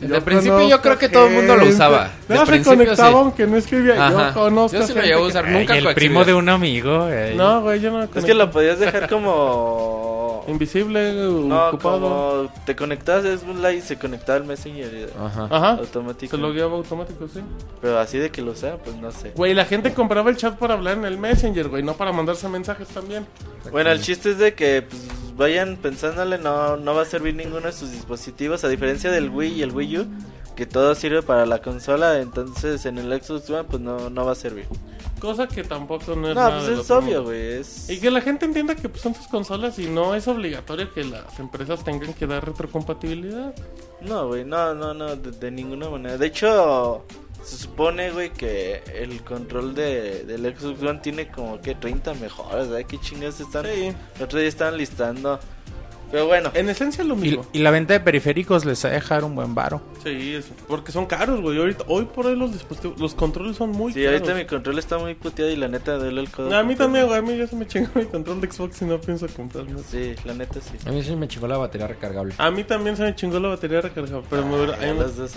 Desde 0.00 0.16
el 0.16 0.22
principio 0.22 0.68
yo 0.68 0.80
creo 0.82 0.98
que 0.98 1.08
todo 1.08 1.28
el 1.28 1.34
mundo 1.34 1.56
lo 1.56 1.66
usaba. 1.66 2.10
De 2.28 2.34
Ya 2.34 2.40
se 2.40 2.46
principio 2.50 2.78
conectaba 2.78 3.10
sí. 3.10 3.14
aunque 3.16 3.46
no 3.46 3.56
escribía. 3.56 4.06
Ajá. 4.08 4.28
Yo 4.28 4.34
conozco 4.34 4.76
Yo 4.78 4.86
sí 4.86 4.92
lo 4.94 5.02
llevo 5.02 5.20
a 5.20 5.22
que- 5.22 5.28
usar. 5.28 5.44
Ay, 5.46 5.52
Nunca 5.52 5.76
el 5.78 5.84
coexhibía. 5.84 5.94
primo 5.94 6.24
de 6.24 6.34
un 6.34 6.48
amigo, 6.48 7.06
güey. 7.06 7.36
No, 7.36 7.62
güey, 7.62 7.80
yo 7.80 7.90
no 7.92 7.98
me 7.98 8.04
Es 8.18 8.24
que 8.24 8.34
lo 8.34 8.50
podías 8.50 8.78
dejar 8.80 9.08
como... 9.08 10.12
Invisible, 10.48 11.12
No, 11.14 11.68
ocupado. 11.68 12.00
como 12.00 12.52
te 12.66 12.76
conectabas 12.76 13.24
a 13.24 13.36
Xbox 13.36 13.56
Live 13.56 13.76
y 13.76 13.80
se 13.80 13.96
conectaba 13.98 14.36
al 14.38 14.44
Messenger 14.44 14.92
y- 14.94 15.18
Ajá. 15.18 15.48
Ajá. 15.50 15.70
automático. 15.72 16.36
Se 16.36 16.42
logueaba 16.42 16.74
automático, 16.76 17.26
sí. 17.28 17.40
Pero 17.80 17.98
así 17.98 18.18
de 18.18 18.30
que 18.30 18.42
lo 18.42 18.52
usaba, 18.52 18.76
pues 18.78 18.96
no 18.96 19.10
sé. 19.10 19.32
Güey, 19.36 19.54
la 19.54 19.64
gente 19.64 19.92
compraba 19.94 20.30
el 20.30 20.36
chat 20.36 20.56
para 20.58 20.74
hablar 20.74 20.98
en 20.98 21.04
el 21.04 21.18
Messenger, 21.18 21.68
güey, 21.68 21.82
no 21.82 21.94
para 21.94 22.12
mandarse 22.12 22.48
mensajes 22.48 22.88
también. 22.88 23.26
Bueno, 23.70 23.90
el 23.90 24.00
chiste 24.00 24.30
es 24.30 24.38
de 24.38 24.54
que 24.54 24.82
pues, 24.82 25.02
vayan 25.36 25.76
pensándole, 25.76 26.38
no, 26.38 26.76
no 26.76 26.94
va 26.94 27.02
a 27.02 27.06
servir 27.06 27.34
ninguno 27.34 27.66
de 27.66 27.72
sus 27.72 27.90
dispositivos, 27.90 28.62
a 28.64 28.68
diferencia 28.68 29.10
del 29.10 29.30
Wii 29.30 29.52
y 29.54 29.62
el 29.62 29.72
Wii 29.72 29.98
U, 29.98 30.06
que 30.54 30.66
todo 30.66 30.94
sirve 30.94 31.22
para 31.22 31.46
la 31.46 31.60
consola, 31.62 32.20
entonces 32.20 32.86
en 32.86 32.98
el 32.98 33.20
Xbox 33.20 33.50
One 33.50 33.64
pues 33.64 33.82
no, 33.82 34.10
no 34.10 34.24
va 34.24 34.32
a 34.32 34.36
servir. 34.36 34.66
Cosa 35.24 35.48
que 35.48 35.64
tampoco 35.64 36.14
no 36.14 36.28
es 36.28 36.34
No, 36.34 36.50
nada 36.50 36.66
pues 36.66 36.80
es 36.80 36.90
obvio, 36.90 37.24
güey. 37.24 37.54
Es... 37.54 37.88
Y 37.88 37.98
que 37.98 38.10
la 38.10 38.20
gente 38.20 38.44
entienda 38.44 38.74
que 38.74 38.90
pues, 38.90 39.00
son 39.00 39.14
sus 39.14 39.26
consolas 39.26 39.78
y 39.78 39.86
no 39.86 40.14
es 40.14 40.28
obligatorio 40.28 40.92
que 40.92 41.02
las 41.02 41.40
empresas 41.40 41.82
tengan 41.82 42.12
que 42.12 42.26
dar 42.26 42.44
retrocompatibilidad. 42.44 43.54
No, 44.02 44.28
güey, 44.28 44.44
no, 44.44 44.74
no, 44.74 44.92
no, 44.92 45.16
de, 45.16 45.30
de 45.30 45.50
ninguna 45.50 45.88
manera. 45.88 46.18
De 46.18 46.26
hecho, 46.26 47.06
se 47.42 47.56
supone, 47.56 48.10
güey, 48.10 48.34
que 48.34 48.82
el 48.94 49.24
control 49.24 49.74
de, 49.74 50.24
del 50.24 50.54
Xbox 50.54 50.82
One 50.82 51.00
tiene 51.00 51.28
como 51.30 51.58
que 51.58 51.74
30 51.74 52.12
mejoras, 52.14 52.68
¿sabes 52.68 52.84
qué 52.86 52.98
chingados 52.98 53.40
están? 53.40 53.64
Sí. 53.64 53.94
El 54.16 54.22
otro 54.22 54.38
día 54.38 54.48
estaban 54.48 54.76
listando. 54.76 55.40
Pero 56.14 56.28
bueno, 56.28 56.52
En 56.54 56.68
esencia 56.68 57.02
es 57.02 57.08
lo 57.08 57.16
mismo. 57.16 57.44
y 57.52 57.58
la 57.58 57.72
venta 57.72 57.92
de 57.92 57.98
periféricos 57.98 58.64
les 58.64 58.84
va 58.84 58.90
a 58.90 58.92
dejar 58.92 59.24
un 59.24 59.34
buen 59.34 59.52
varo. 59.52 59.82
Sí, 60.04 60.36
eso. 60.36 60.54
Porque 60.68 60.92
son 60.92 61.06
caros, 61.06 61.40
güey. 61.40 61.58
Ahorita, 61.58 61.86
hoy 61.88 62.04
por 62.04 62.26
hoy 62.26 62.36
los 62.36 62.52
dispositivos, 62.52 63.00
los 63.00 63.16
controles 63.16 63.56
son 63.56 63.72
muy 63.72 63.92
sí, 63.92 64.04
caros. 64.04 64.20
ahorita 64.20 64.38
mi 64.38 64.44
control 64.44 64.78
está 64.78 64.96
muy 64.96 65.16
puteado 65.16 65.50
y 65.50 65.56
la 65.56 65.66
neta 65.66 65.96
duele 65.96 66.20
el 66.20 66.30
codo. 66.30 66.56
A 66.56 66.62
mí 66.62 66.76
también, 66.76 67.06
güey. 67.06 67.18
A 67.18 67.22
mí 67.22 67.36
ya 67.36 67.48
se 67.48 67.56
me 67.56 67.66
chingó 67.66 67.88
mi 67.96 68.04
control 68.04 68.40
de 68.40 68.48
Xbox 68.48 68.80
y 68.82 68.84
no 68.84 69.00
pienso 69.00 69.26
comprarlo. 69.26 69.80
Sí, 69.90 70.14
la 70.24 70.34
neta 70.34 70.60
sí. 70.60 70.76
A 70.86 70.92
mí 70.92 71.02
sí 71.02 71.16
me 71.16 71.26
chingó 71.26 71.48
la 71.48 71.56
batería 71.56 71.88
recargable. 71.88 72.32
A 72.38 72.48
mí 72.52 72.62
también 72.62 72.96
se 72.96 73.02
me 73.02 73.16
chingó 73.16 73.40
la 73.40 73.48
batería 73.48 73.80
recargada, 73.80 74.22
pero 74.30 74.46
me 74.46 74.56
duró... 74.56 74.72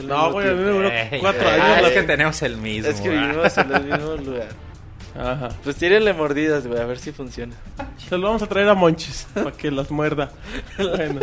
No, 0.03 0.31
güey, 0.31 0.47
a 0.47 0.53
mí 0.53 0.63
me 0.63 0.69
duró 0.69 0.91
cuatro 1.21 1.47
ah, 1.49 1.53
años. 1.55 1.77
es 1.77 1.81
la- 1.81 1.93
que 1.95 2.03
tenemos 2.03 2.39
el 2.43 2.57
mismo. 2.57 2.87
Es 2.87 3.01
que 3.01 3.09
ah. 3.09 3.25
vivimos 3.25 3.57
en 3.57 3.71
el 3.71 3.83
mismo 3.83 4.15
lugar. 4.17 4.66
Ajá. 5.17 5.49
Pues 5.63 5.75
tírenle 5.77 6.13
mordidas, 6.13 6.67
güey, 6.67 6.79
a 6.79 6.85
ver 6.85 6.99
si 6.99 7.11
funciona. 7.11 7.55
Se 8.09 8.17
lo 8.17 8.27
vamos 8.27 8.41
a 8.43 8.47
traer 8.47 8.69
a 8.69 8.73
Monchis 8.75 9.27
para 9.33 9.51
que 9.51 9.71
las 9.71 9.89
muerda. 9.91 10.31
Bueno, 10.77 11.21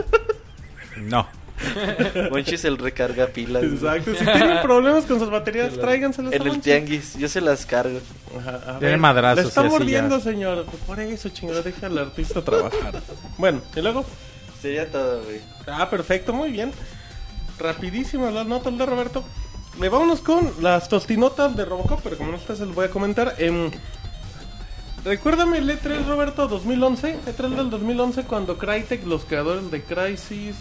No. 0.97 1.27
Monchis 2.31 2.65
el 2.65 2.77
recarga 2.79 3.27
pilas. 3.29 3.63
güey. 3.63 3.75
exacto. 3.75 4.13
Si 4.19 4.25
tienen 4.25 4.61
problemas 4.63 5.05
con 5.07 5.19
sus 5.21 5.31
baterías, 5.31 5.73
tráiganselas 5.79 6.33
a 6.33 6.37
En 6.37 6.43
el 6.43 6.49
Monchis. 6.49 6.65
tianguis, 6.65 7.17
yo 7.17 7.29
se 7.29 7.41
las 7.41 7.65
cargo. 7.65 8.01
Ajá, 8.39 8.61
a 8.77 8.79
Tiene 8.81 8.97
madrazos 8.97 9.45
Le 9.45 9.49
está 9.49 9.63
y 9.63 9.67
así 9.67 9.73
mordiendo, 9.73 10.19
ya. 10.19 10.25
señor. 10.25 10.65
Pues 10.65 10.83
por 10.83 10.99
eso, 11.01 11.29
chingada, 11.29 11.63
deja 11.63 11.87
al 11.87 11.97
artista 11.99 12.43
trabajar. 12.43 13.01
Bueno, 13.39 13.61
y 13.77 13.81
luego. 13.81 14.05
Sería 14.61 14.91
todo, 14.91 15.23
güey. 15.25 15.41
Ah, 15.67 15.89
perfecto, 15.89 16.33
muy 16.33 16.51
bien. 16.51 16.73
Rapidísimas 17.59 18.33
las 18.35 18.47
notas 18.47 18.77
de 18.77 18.85
Roberto. 18.87 19.25
Vámonos 19.79 20.21
con 20.21 20.51
las 20.61 20.89
tostinotas 20.89 21.57
de 21.57 21.65
Robocop, 21.65 22.01
pero 22.03 22.17
como 22.17 22.31
no 22.33 22.37
está, 22.39 22.55
se 22.57 22.65
los 22.67 22.75
voy 22.75 22.87
a 22.87 22.91
comentar. 22.91 23.35
Em, 23.39 23.71
recuérdame 25.05 25.59
el 25.59 25.69
E3, 25.71 26.07
Roberto, 26.07 26.47
2011. 26.49 27.19
E3 27.27 27.49
del 27.57 27.71
2011, 27.71 28.25
cuando 28.25 28.57
Crytek, 28.57 29.05
los 29.07 29.25
creadores 29.25 29.71
de 29.71 29.83
Crysis 29.83 30.57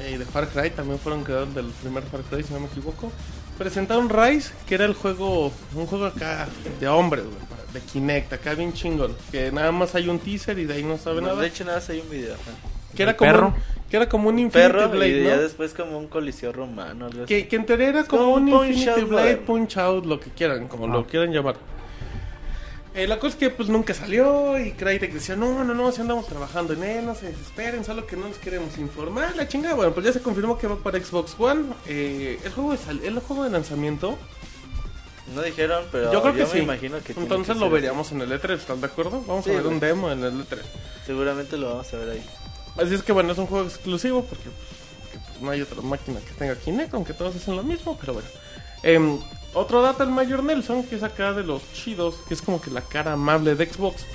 eh, 0.00 0.12
y 0.14 0.18
de 0.18 0.24
Far 0.24 0.48
Cry, 0.48 0.70
también 0.70 0.98
fueron 0.98 1.24
creadores 1.24 1.54
del 1.54 1.66
primer 1.66 2.02
Far 2.04 2.20
Cry, 2.22 2.42
si 2.44 2.52
no 2.52 2.60
me 2.60 2.66
equivoco. 2.66 3.10
Presentaron 3.58 4.08
Rise, 4.08 4.52
que 4.66 4.74
era 4.76 4.84
el 4.86 4.94
juego, 4.94 5.52
un 5.74 5.86
juego 5.86 6.06
acá 6.06 6.48
de 6.78 6.88
hombres, 6.88 7.24
de 7.74 7.80
Kinect, 7.80 8.32
acá 8.32 8.54
bien 8.54 8.72
chingón. 8.72 9.14
Que 9.30 9.50
nada 9.52 9.70
más 9.72 9.94
hay 9.94 10.08
un 10.08 10.18
teaser 10.18 10.58
y 10.58 10.64
de 10.64 10.74
ahí 10.74 10.82
no 10.82 10.96
sabe 10.98 11.20
No, 11.20 11.28
nada. 11.28 11.40
de 11.42 11.48
hecho, 11.48 11.64
nada 11.64 11.78
más 11.78 11.88
hay 11.90 12.00
un 12.00 12.08
video. 12.10 12.34
ajá. 12.34 12.50
Que 12.94 13.02
era 13.02 13.12
¿El 13.12 13.16
como 13.16 13.30
perro? 13.32 13.46
un, 13.48 13.54
que 13.90 13.96
era 13.96 14.08
como 14.08 14.28
un 14.28 14.38
Infinity 14.38 14.72
perro 14.72 14.88
Blade, 14.90 15.08
y 15.20 15.24
ya 15.24 15.36
¿no? 15.36 15.42
después 15.42 15.74
como 15.74 15.98
un 15.98 16.06
coliseo 16.08 16.52
romano. 16.52 17.06
Algo 17.06 17.24
así. 17.24 17.28
Que, 17.34 17.48
que 17.48 17.56
en 17.56 17.66
teoría 17.66 17.88
era 17.88 18.04
como 18.04 18.22
como 18.24 18.34
un 18.36 18.42
un 18.44 18.50
Punch 18.50 18.68
Infinity 18.70 19.00
Out 19.00 19.08
Blade. 19.08 19.36
Punch 19.38 19.76
Out, 19.78 20.06
lo 20.06 20.20
que 20.20 20.30
quieran, 20.30 20.68
como 20.68 20.84
Ah. 20.86 20.88
lo 20.88 21.06
quieran 21.06 21.32
llamar. 21.32 21.56
Eh, 22.92 23.06
la 23.06 23.18
cosa 23.20 23.28
es 23.28 23.36
que 23.36 23.50
pues 23.50 23.68
nunca 23.68 23.94
salió 23.94 24.58
y 24.58 24.72
Crytek 24.72 25.12
decía, 25.12 25.36
no, 25.36 25.62
no, 25.62 25.74
no, 25.74 25.92
si 25.92 26.00
andamos 26.00 26.26
trabajando 26.26 26.72
en 26.72 26.82
él, 26.82 27.06
no 27.06 27.14
se 27.14 27.26
desesperen, 27.26 27.84
solo 27.84 28.04
que 28.04 28.16
no 28.16 28.26
les 28.26 28.38
queremos 28.38 28.76
informar, 28.78 29.36
la 29.36 29.46
chingada. 29.46 29.76
Bueno, 29.76 29.92
pues 29.92 30.06
ya 30.06 30.12
se 30.12 30.20
confirmó 30.20 30.58
que 30.58 30.66
va 30.66 30.74
para 30.76 30.98
Xbox 30.98 31.36
One. 31.38 31.66
Eh, 31.86 32.40
el, 32.44 32.50
juego 32.52 32.72
de 32.72 32.78
sal- 32.78 33.00
el 33.04 33.18
juego 33.20 33.44
de 33.44 33.50
lanzamiento, 33.50 34.18
No 35.36 35.42
dijeron, 35.42 35.84
pero 35.92 36.12
yo 36.12 36.20
creo 36.20 36.34
que 36.34 36.40
me 36.42 36.46
sí. 36.48 36.58
imagino 36.58 36.96
que 36.98 37.14
tiene 37.14 37.22
Entonces 37.22 37.54
que 37.54 37.60
lo 37.60 37.70
veríamos 37.70 38.10
en 38.10 38.22
el 38.22 38.32
E3, 38.32 38.50
¿están 38.54 38.80
de 38.80 38.86
acuerdo? 38.88 39.22
Vamos 39.24 39.44
Sí, 39.44 39.52
a 39.52 39.54
ver 39.54 39.66
un 39.68 39.78
demo 39.78 40.10
en 40.10 40.24
el 40.24 40.32
E3. 40.44 40.58
así. 40.58 40.68
Seguramente 41.06 41.56
lo 41.56 41.68
vamos 41.68 41.94
a 41.94 41.96
ver 41.96 42.10
ahí. 42.10 42.24
Así 42.80 42.94
es 42.94 43.02
que 43.02 43.12
bueno, 43.12 43.32
es 43.32 43.38
un 43.38 43.46
juego 43.46 43.66
exclusivo 43.66 44.24
porque, 44.24 44.44
porque, 44.44 45.18
pues, 45.26 45.42
no 45.42 45.50
hay 45.50 45.60
otra 45.60 45.82
máquina 45.82 46.20
que 46.20 46.32
tenga 46.34 46.54
Kinect, 46.56 46.94
aunque 46.94 47.12
todos 47.12 47.36
hacen 47.36 47.56
lo 47.56 47.62
mismo, 47.62 47.96
pero 48.00 48.14
bueno. 48.14 48.28
Em, 48.82 49.18
otro 49.52 49.82
dato, 49.82 50.02
el 50.02 50.10
Mayor 50.10 50.42
Nelson, 50.42 50.84
que 50.84 50.96
es 50.96 51.02
acá 51.02 51.32
de 51.32 51.42
los 51.42 51.62
chidos, 51.72 52.16
que 52.28 52.34
es 52.34 52.40
como 52.42 52.60
que 52.60 52.70
la 52.70 52.82
cara 52.82 53.12
amable 53.12 53.54
de 53.54 53.66
Xbox, 53.66 54.06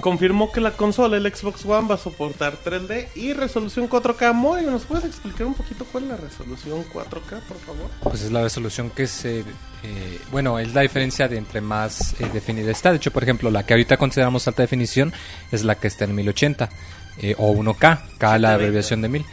confirmó 0.00 0.52
que 0.52 0.60
la 0.60 0.72
consola, 0.72 1.16
el 1.16 1.34
Xbox 1.34 1.64
One, 1.64 1.88
va 1.88 1.96
a 1.96 1.98
soportar 1.98 2.56
3D 2.62 3.08
y 3.16 3.32
resolución 3.32 3.88
4K. 3.88 4.32
Moy, 4.32 4.64
¿nos 4.64 4.84
puedes 4.84 5.04
explicar 5.04 5.46
un 5.46 5.54
poquito 5.54 5.84
cuál 5.90 6.04
es 6.04 6.10
la 6.10 6.16
resolución 6.18 6.84
4K, 6.84 7.40
por 7.40 7.58
favor? 7.58 7.90
Pues 8.02 8.22
es 8.22 8.30
la 8.30 8.42
resolución 8.42 8.90
que 8.90 9.06
se... 9.06 9.40
eh, 9.40 10.20
bueno, 10.30 10.58
es 10.58 10.74
la 10.74 10.82
diferencia 10.82 11.26
de 11.26 11.38
entre 11.38 11.60
más 11.60 12.14
eh, 12.20 12.30
definida 12.32 12.70
está. 12.70 12.90
De 12.90 12.98
hecho, 12.98 13.10
por 13.10 13.24
ejemplo, 13.24 13.50
la 13.50 13.64
que 13.66 13.74
ahorita 13.74 13.96
consideramos 13.96 14.46
alta 14.46 14.62
definición 14.62 15.12
es 15.50 15.64
la 15.64 15.74
que 15.74 15.88
está 15.88 16.04
en 16.04 16.14
1080 16.14 16.68
eh, 17.20 17.34
o 17.38 17.52
1K, 17.54 17.78
K 18.18 18.38
la 18.38 18.50
720. 18.50 18.54
abreviación 18.54 19.02
de 19.02 19.08
1000. 19.08 19.24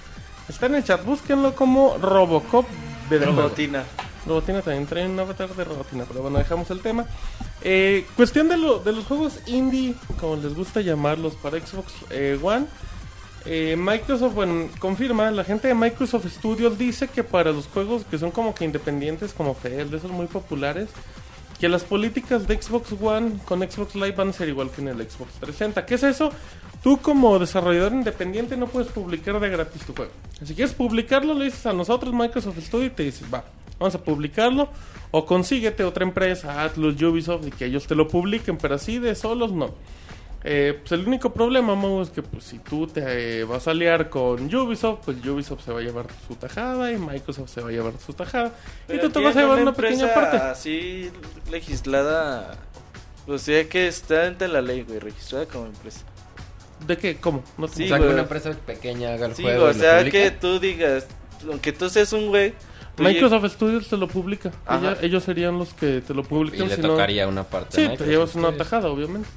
Está 0.48 0.66
en 0.66 0.74
el 0.74 0.84
chat. 0.84 1.05
Búsquenlo 1.05 1.55
como 1.55 1.96
Robocop 2.02 2.66
videojuegos. 3.09 3.36
Robotina. 3.44 3.84
Robotina 4.27 4.62
también 4.62 4.87
trae 4.87 5.07
un 5.07 5.18
avatar 5.18 5.49
de 5.55 5.64
Robotina, 5.64 6.05
pero 6.09 6.22
bueno, 6.22 6.39
dejamos 6.39 6.70
el 6.70 6.81
tema. 6.81 7.07
Eh, 7.62 8.07
cuestión 8.16 8.49
de, 8.49 8.57
lo- 8.57 8.79
de 8.79 8.93
los 8.93 9.05
juegos 9.05 9.39
indie, 9.47 9.95
como 10.20 10.37
les 10.37 10.55
gusta 10.55 10.81
llamarlos 10.81 11.35
para 11.35 11.59
Xbox 11.59 11.93
eh, 12.11 12.39
One. 12.43 12.66
Eh, 13.47 13.77
Microsoft, 13.79 14.33
bueno, 14.35 14.68
confirma, 14.79 15.31
la 15.31 15.45
gente 15.45 15.68
de 15.68 15.75
Microsoft 15.75 16.27
Studios 16.29 16.79
dice 16.79 17.09
que 17.09 17.22
para 17.22 17.53
los 17.53 17.66
juegos 17.66 18.05
que 18.11 18.16
son 18.18 18.31
como 18.31 18.55
que 18.55 18.64
independientes, 18.64 19.35
como 19.35 19.55
Fell, 19.55 19.91
de 19.91 19.99
esos 19.99 20.11
muy 20.11 20.27
populares, 20.27 20.89
que 21.61 21.68
las 21.68 21.85
políticas 21.85 22.47
de 22.49 22.61
Xbox 22.61 22.93
One 23.01 23.33
con 23.45 23.61
Xbox 23.61 23.95
Live 23.97 24.12
van 24.12 24.31
a 24.31 24.33
ser 24.33 24.49
igual 24.49 24.70
que 24.70 24.81
en 24.81 24.89
el 24.89 24.97
Xbox 24.97 25.33
360. 25.41 25.85
¿Qué 25.85 25.95
es 25.97 26.03
eso? 26.03 26.31
Tú 26.83 26.99
como 26.99 27.39
desarrollador 27.39 27.93
independiente 27.93 28.57
no 28.57 28.66
puedes 28.66 28.91
publicar 28.91 29.39
de 29.39 29.49
gratis 29.51 29.83
tu 29.85 29.95
juego. 29.95 30.11
Si 30.43 30.55
quieres 30.55 30.75
publicarlo, 30.75 31.35
le 31.35 31.45
dices 31.47 31.64
a 31.66 31.72
nosotros 31.75 32.12
Microsoft 32.14 32.59
Studio 32.61 32.87
y 32.87 32.91
te 32.91 33.03
dices, 33.05 33.27
va, 33.33 33.45
vamos 33.79 33.95
a 33.95 34.03
publicarlo. 34.03 34.68
O 35.11 35.25
consíguete 35.27 35.85
otra 35.85 36.03
empresa, 36.05 36.64
Atlus, 36.64 37.01
Ubisoft, 37.01 37.47
y 37.47 37.51
que 37.51 37.66
ellos 37.66 37.87
te 37.87 37.95
lo 37.95 38.09
publiquen, 38.09 38.57
pero 38.59 38.75
así 38.75 38.99
de 38.99 39.14
solos 39.14 39.53
no. 39.53 39.75
Eh, 40.47 40.79
pues 40.81 40.93
el 40.93 41.07
único 41.07 41.33
problema, 41.33 41.75
Mau, 41.75 42.03
es 42.03 42.11
que 42.11 42.20
pues, 42.20 42.45
si 42.45 42.59
tú 42.59 42.87
te 42.87 43.41
eh, 43.41 43.45
vas 43.45 43.66
a 43.66 43.70
aliar 43.70 44.11
con 44.11 44.53
Ubisoft, 44.55 44.99
pues 45.05 45.25
Ubisoft 45.25 45.64
se 45.64 45.72
va 45.72 45.79
a 45.79 45.83
llevar 45.83 46.07
su 46.29 46.35
tajada 46.35 46.93
y 46.93 46.99
Microsoft 46.99 47.49
se 47.49 47.62
va 47.62 47.68
a 47.68 47.72
llevar 47.72 47.93
su 48.05 48.12
tajada. 48.12 48.53
y 48.93 48.99
tú 48.99 49.09
te 49.09 49.20
vas 49.22 49.35
a 49.37 49.41
llevar 49.41 49.61
una 49.62 49.72
pequeña 49.72 50.03
empresa 50.09 50.14
parte. 50.14 50.37
Así 50.37 51.11
legislada. 51.51 52.59
O 53.27 53.39
sea 53.39 53.66
que 53.68 53.87
está 53.87 54.27
ante 54.27 54.49
la 54.49 54.61
ley, 54.61 54.83
güey, 54.83 54.99
registrada 54.99 55.47
como 55.47 55.66
empresa. 55.66 56.01
¿De 56.87 56.99
qué? 56.99 57.16
¿Cómo? 57.16 57.43
No 57.57 57.66
te- 57.68 57.77
Sí, 57.77 57.85
o 57.85 57.89
sea, 57.89 57.99
que 57.99 58.09
una 58.09 58.22
empresa 58.22 58.51
pequeña 58.66 59.14
haga 59.14 59.27
el 59.27 59.35
Sí, 59.35 59.43
juego. 59.45 59.64
o 59.66 59.72
sea 59.72 60.05
que 60.11 60.31
tú 60.31 60.59
digas, 60.61 61.07
aunque 61.49 61.72
tú 61.72 61.89
seas 61.89 62.12
un 62.12 62.29
güey. 62.29 62.53
Tú 62.97 63.03
Microsoft 63.03 63.53
Studios 63.53 63.88
te 63.88 63.97
lo 63.97 64.09
publica. 64.09 64.51
Ella- 64.70 64.97
ellos 65.03 65.22
serían 65.24 65.59
los 65.59 65.74
que 65.74 66.01
te 66.01 66.14
lo 66.14 66.22
Y 66.22 66.24
publican. 66.24 66.68
le 66.68 66.76
si 66.76 66.82
no- 66.82 66.88
tocaría 66.88 67.26
una 67.28 67.45
parte. 67.45 67.76
Sí, 67.88 67.97
te 67.97 68.07
llevas 68.07 68.34
una 68.34 68.57
tajada, 68.57 68.88
obviamente. 68.88 69.28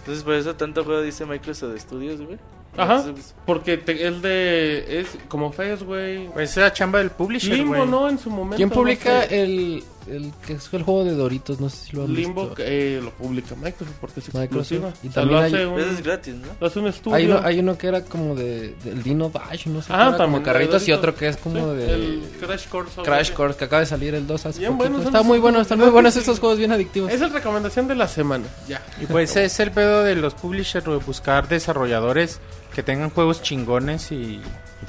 Entonces 0.00 0.24
por 0.24 0.34
eso 0.34 0.54
tanto 0.56 0.84
juego 0.84 1.02
dice 1.02 1.26
Microsoft 1.26 1.78
Studios, 1.78 2.20
güey. 2.20 2.38
Ajá. 2.76 2.98
Entonces, 3.00 3.34
Porque 3.46 3.76
te- 3.78 4.06
el 4.06 4.22
de. 4.22 5.00
Es 5.00 5.08
como 5.28 5.52
Fez, 5.52 5.82
güey. 5.82 6.28
Pues 6.28 6.52
esa 6.56 6.72
chamba 6.72 7.00
del 7.00 7.10
publisher, 7.10 7.54
Limbo, 7.54 7.76
güey. 7.76 7.88
¿no? 7.88 8.08
En 8.08 8.18
su 8.18 8.30
momento. 8.30 8.56
¿Quién 8.56 8.68
no 8.68 8.74
publica 8.74 9.22
sé. 9.26 9.42
el, 9.42 9.84
el 10.16 10.32
que 10.46 10.54
es 10.54 10.68
el 10.72 10.82
juego 10.82 11.04
de 11.04 11.14
Doritos? 11.14 11.60
No 11.60 11.68
sé 11.70 11.76
si 11.86 11.96
lo 11.96 12.04
han 12.04 12.14
Limbo 12.14 12.46
visto. 12.48 12.62
eh, 12.64 13.00
lo 13.02 13.10
publica 13.12 13.54
Microsoft 13.54 13.96
porque 14.00 14.20
es 14.20 14.34
Microsoft. 14.34 14.72
exclusiva. 14.72 14.92
Y 15.02 15.08
O 15.08 15.12
sea, 15.12 15.22
también 15.22 15.38
lo 15.40 15.44
hay- 15.46 15.54
hace 15.54 15.66
un, 15.66 15.80
Eso 15.80 15.90
es 15.90 16.02
gratis, 16.02 16.34
¿no? 16.34 16.46
lo 16.60 16.66
hace 16.66 16.78
un 16.78 16.86
estudio. 16.88 17.16
Hay 17.16 17.26
uno, 17.26 17.40
hay 17.44 17.58
uno 17.60 17.78
que 17.78 17.86
era 17.86 18.04
como 18.04 18.34
de 18.34 18.74
del 18.84 19.02
Dino 19.02 19.28
Dash, 19.30 19.66
no 19.66 19.80
sé. 19.82 19.92
Ah, 19.94 20.14
como 20.16 20.42
carritos 20.42 20.86
y 20.88 20.92
otro 20.92 21.14
que 21.14 21.28
es 21.28 21.36
como 21.36 21.70
Sí, 21.70 21.76
de 21.76 21.94
El 21.94 22.22
Crash 22.40 22.68
Course. 22.68 23.02
Crash 23.02 23.32
Course 23.32 23.56
que 23.58 23.64
acaba 23.64 23.80
de 23.80 23.86
salir 23.86 24.14
el 24.14 24.26
2 24.26 24.46
hace 24.46 24.58
Bien 24.60 24.76
buenos, 24.76 25.04
Está 25.04 25.22
muy 25.22 25.38
bueno, 25.38 25.60
están 25.60 25.78
muy 25.78 25.88
buenos 25.90 26.16
estos 26.16 26.38
juegos 26.40 26.58
bien 26.58 26.72
adictivos. 26.72 27.10
Es 27.10 27.20
recomendación 27.32 27.88
de 27.88 27.94
la 27.94 28.08
semana. 28.08 28.44
Ya. 28.68 28.82
Y 29.00 29.06
pues 29.06 29.36
es 29.36 29.58
el 29.60 29.70
pedo 29.70 30.02
de 30.04 30.16
los 30.16 30.34
publishers, 30.34 30.86
buscar 31.06 31.48
desarrolladores 31.48 32.40
que 32.74 32.82
tengan 32.82 33.10
juegos 33.10 33.42
chingones 33.42 34.12
y, 34.12 34.14
y 34.14 34.42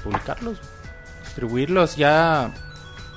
publicarlos, 0.03 0.57
distribuirlos. 1.23 1.95
Ya, 1.95 2.53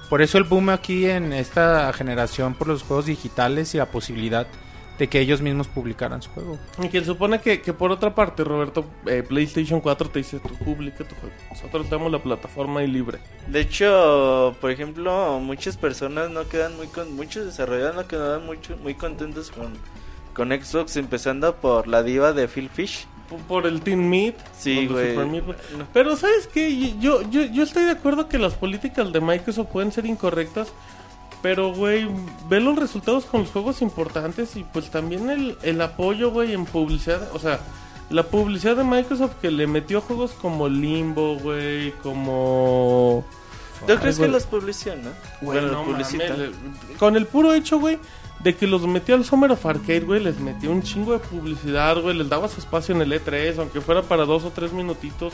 por 0.09 0.23
eso 0.23 0.39
el 0.39 0.45
boom 0.45 0.71
aquí 0.71 1.07
en 1.07 1.33
esta 1.33 1.93
generación 1.93 2.55
por 2.55 2.69
los 2.69 2.83
juegos 2.83 3.07
digitales 3.07 3.75
y 3.75 3.79
la 3.79 3.87
posibilidad 3.87 4.47
de 4.99 5.09
que 5.09 5.21
ellos 5.21 5.41
mismos 5.41 5.67
publicaran 5.67 6.23
su 6.23 6.31
juego. 6.31 6.59
Y 6.81 6.89
que 6.89 7.05
supone 7.05 7.41
que, 7.41 7.61
que 7.61 7.73
por 7.73 7.91
otra 7.91 8.15
parte, 8.15 8.45
Roberto, 8.45 8.85
eh, 9.07 9.25
PlayStation 9.27 9.81
4 9.81 10.09
te 10.09 10.21
dice, 10.21 10.39
tú 10.39 10.55
publica 10.57 11.05
tu 11.05 11.15
juego. 11.17 11.35
Nosotros 11.51 11.91
damos 11.91 12.13
la 12.13 12.23
plataforma 12.23 12.83
y 12.85 12.87
libre. 12.87 13.19
De 13.49 13.61
hecho, 13.61 14.57
por 14.61 14.71
ejemplo, 14.71 15.41
muchas 15.41 15.77
personas 15.77 16.31
no 16.31 16.49
quedan 16.49 16.77
muy 16.77 16.87
con 16.87 17.15
muchos 17.17 17.45
desarrolladores 17.45 17.97
no 17.97 18.07
quedan 18.07 18.47
mucho, 18.47 18.77
muy 18.77 18.95
contentos 18.95 19.51
con, 19.51 19.73
con 20.33 20.51
Xbox, 20.51 20.97
empezando 20.97 21.57
por 21.57 21.89
la 21.89 22.03
diva 22.03 22.33
de 22.33 22.47
Phil 22.47 22.69
Fish. 22.69 23.07
Por 23.49 23.67
el 23.67 23.81
Team 23.81 24.01
Meat. 24.09 24.35
Sí, 24.59 24.87
güey. 24.87 25.17
Meat. 25.17 25.45
Pero 25.93 26.17
¿sabes 26.17 26.47
qué? 26.53 26.95
Yo, 27.01 27.23
yo, 27.31 27.43
yo 27.45 27.63
estoy 27.63 27.85
de 27.85 27.91
acuerdo 27.93 28.29
que 28.29 28.39
las 28.39 28.55
políticas 28.55 29.13
de 29.13 29.21
Microsoft 29.21 29.69
pueden 29.73 29.93
ser 29.93 30.07
incorrectas. 30.07 30.69
Pero, 31.43 31.75
güey, 31.75 32.09
ve 32.49 32.61
los 32.61 32.77
resultados 32.79 33.27
con 33.27 33.43
los 33.43 33.51
juegos 33.51 33.83
importantes 33.83 34.57
y 34.57 34.65
pues 34.65 34.91
también 34.91 35.29
el, 35.29 35.59
el 35.63 35.81
apoyo, 35.83 36.31
güey, 36.31 36.53
en 36.55 36.65
publicidad. 36.65 37.29
O 37.35 37.39
sea, 37.39 37.61
la 38.09 38.23
publicidad 38.23 38.77
de 38.77 38.85
Microsoft 38.85 39.35
que 39.43 39.51
le 39.51 39.67
metió 39.67 40.01
juegos 40.01 40.33
como 40.33 40.69
Limbo, 40.69 41.37
güey, 41.39 41.93
como... 42.03 43.25
¿Tú 43.87 43.95
crees 43.97 44.19
que 44.19 44.29
los 44.29 44.45
publicitan, 44.47 45.03
no? 45.05 45.11
Bueno, 45.43 45.69
no 45.73 45.85
publicitan. 45.85 46.31
mames, 46.31 46.51
le- 46.51 46.97
con 46.97 47.17
el 47.17 47.27
puro 47.27 47.53
hecho, 47.53 47.79
güey, 47.79 47.99
de 48.45 48.55
que 48.55 48.67
los 48.67 48.83
metió 48.87 49.15
al 49.17 49.25
Summer 49.25 49.51
of 49.51 49.65
Arcade, 49.67 50.01
güey, 50.01 50.23
les 50.23 50.39
metió 50.39 50.71
un 50.71 50.83
chingo 50.83 51.13
de 51.15 51.19
publicidad, 51.19 52.01
güey, 52.01 52.15
les 52.17 52.29
daba 52.29 52.49
su 52.49 52.61
espacio 52.61 52.95
en 52.95 53.01
el 53.03 53.13
E3, 53.13 53.59
aunque 53.59 53.81
fuera 53.81 54.03
para 54.03 54.25
dos 54.27 54.45
o 54.45 54.51
tres 54.51 54.73
minutitos, 54.73 55.33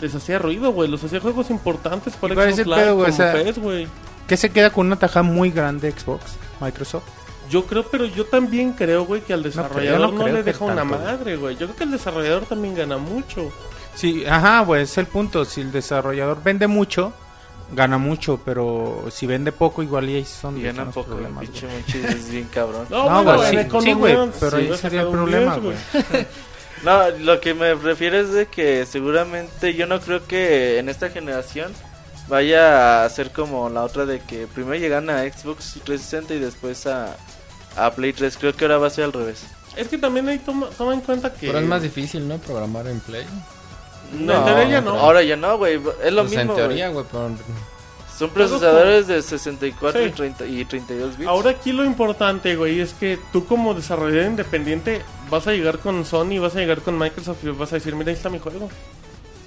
les 0.00 0.14
hacía 0.14 0.38
ruido, 0.38 0.72
güey, 0.72 0.88
los 0.90 1.04
hacía 1.04 1.20
juegos 1.20 1.50
importantes 1.50 2.14
para 2.16 2.32
¿Y 2.32 2.36
cuál 2.36 2.48
es 2.48 2.56
Xbox 2.56 2.64
el 2.66 2.70
Live, 2.70 2.82
pedo, 2.82 2.94
güey? 2.96 3.10
como 3.12 3.14
O 3.14 3.16
sea- 3.16 3.32
Fez, 3.32 3.58
güey. 3.58 3.86
Que 4.26 4.36
se 4.36 4.50
queda 4.50 4.70
con 4.70 4.86
una 4.86 4.96
taja 4.96 5.22
muy 5.22 5.50
grande 5.50 5.90
Xbox, 5.92 6.22
Microsoft. 6.60 7.04
Yo 7.50 7.64
creo, 7.64 7.84
pero 7.90 8.04
yo 8.04 8.26
también 8.26 8.72
creo, 8.72 9.04
güey, 9.06 9.22
que 9.22 9.32
al 9.32 9.42
desarrollador 9.42 10.12
no, 10.12 10.18
no 10.18 10.26
le 10.28 10.42
deja 10.42 10.64
una 10.64 10.74
tanto, 10.76 10.94
güey. 10.96 11.06
madre, 11.06 11.36
güey. 11.36 11.56
Yo 11.56 11.66
creo 11.66 11.76
que 11.76 11.84
el 11.84 11.90
desarrollador 11.92 12.44
también 12.44 12.74
gana 12.74 12.98
mucho. 12.98 13.50
Sí, 13.94 14.24
ajá, 14.26 14.64
pues 14.66 14.90
es 14.90 14.98
el 14.98 15.06
punto. 15.06 15.44
Si 15.46 15.62
el 15.62 15.72
desarrollador 15.72 16.42
vende 16.42 16.66
mucho, 16.66 17.12
gana 17.72 17.98
mucho, 17.98 18.40
pero 18.44 19.06
si 19.10 19.26
vende 19.26 19.52
poco, 19.52 19.82
igual 19.82 20.08
y 20.08 20.16
ahí 20.16 20.24
son 20.24 20.62
gana 20.62 20.86
poco, 20.86 21.00
el 21.12 21.16
problemas, 21.16 21.44
pinche 21.44 21.66
güey. 21.66 21.76
Monchis 21.78 22.04
es 22.04 22.30
bien 22.30 22.48
cabrón. 22.52 22.86
No, 22.90 23.08
No, 23.08 23.24
bueno, 23.24 23.38
güey, 23.38 23.50
sí, 23.50 23.80
sí, 23.82 23.92
güey, 23.92 24.16
pero 24.40 24.50
sí, 24.50 24.56
ahí 24.56 24.68
va 24.68 24.74
a 24.74 24.78
sería 24.78 25.00
el 25.02 25.08
problema, 25.08 25.56
10, 25.58 25.64
güey. 25.64 26.26
No, 26.84 27.10
lo 27.10 27.40
que 27.40 27.54
me 27.54 27.74
refiero 27.74 28.18
es 28.18 28.32
de 28.32 28.46
que 28.46 28.86
seguramente 28.86 29.74
yo 29.74 29.86
no 29.86 30.00
creo 30.00 30.26
que 30.26 30.78
en 30.78 30.88
esta 30.88 31.10
generación 31.10 31.72
vaya 32.28 33.04
a 33.04 33.10
ser 33.10 33.32
como 33.32 33.68
la 33.68 33.82
otra 33.82 34.06
de 34.06 34.20
que 34.20 34.46
primero 34.46 34.76
llegan 34.76 35.10
a 35.10 35.22
Xbox 35.22 35.80
360 35.84 36.34
y 36.34 36.38
después 36.38 36.86
a, 36.86 37.16
a 37.76 37.90
Play 37.92 38.12
3. 38.12 38.36
Creo 38.36 38.54
que 38.54 38.64
ahora 38.64 38.78
va 38.78 38.86
a 38.86 38.90
ser 38.90 39.04
al 39.04 39.12
revés. 39.12 39.44
Es 39.76 39.88
que 39.88 39.98
también 39.98 40.28
ahí 40.28 40.38
toma, 40.38 40.68
toma 40.76 40.94
en 40.94 41.00
cuenta 41.00 41.32
que... 41.32 41.46
Pero 41.48 41.58
es 41.58 41.66
más 41.66 41.82
difícil, 41.82 42.26
¿no? 42.28 42.38
Programar 42.38 42.86
en 42.86 43.00
Play. 43.00 43.24
No, 44.12 44.34
en 44.38 44.44
teoría 44.44 44.68
ya 44.68 44.80
no. 44.80 44.90
Ahora 44.92 45.22
ya 45.22 45.36
no, 45.36 45.58
güey. 45.58 45.74
Es 46.02 46.12
lo 46.12 46.22
Pues 46.22 46.36
mismo. 46.36 46.52
en 46.52 46.56
teoría, 46.58 46.88
güey, 46.88 47.04
pero 47.10 47.30
Son 48.18 48.30
procesadores 48.30 49.06
de 49.06 49.22
64 49.22 50.02
y, 50.02 50.06
Sí. 50.06 50.10
30 50.12 50.46
y 50.46 50.64
32 50.64 51.16
bits. 51.18 51.28
Ahora 51.28 51.50
aquí 51.50 51.72
lo 51.72 51.84
importante, 51.84 52.56
güey, 52.56 52.80
es 52.80 52.92
que 52.94 53.18
tú 53.32 53.44
como 53.46 53.74
desarrollador 53.74 54.26
independiente 54.30 55.02
vas 55.30 55.46
a 55.46 55.52
llegar 55.52 55.78
con 55.78 56.04
Sony, 56.04 56.40
vas 56.40 56.56
a 56.56 56.58
llegar 56.58 56.80
con 56.80 56.98
Microsoft 56.98 57.44
y 57.44 57.48
vas 57.50 57.70
a 57.72 57.76
decir, 57.76 57.94
mira, 57.94 58.10
ahí 58.10 58.16
está 58.16 58.28
mi 58.28 58.38
juego. 58.40 58.68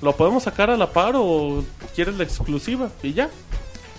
¿Lo 0.01 0.16
podemos 0.16 0.43
sacar 0.43 0.70
a 0.70 0.78
la 0.78 0.89
par 0.91 1.14
o 1.18 1.64
quieres 1.95 2.16
la 2.18 2.24
exclusiva? 2.24 2.89
Y 3.03 3.14
ya. 3.14 3.30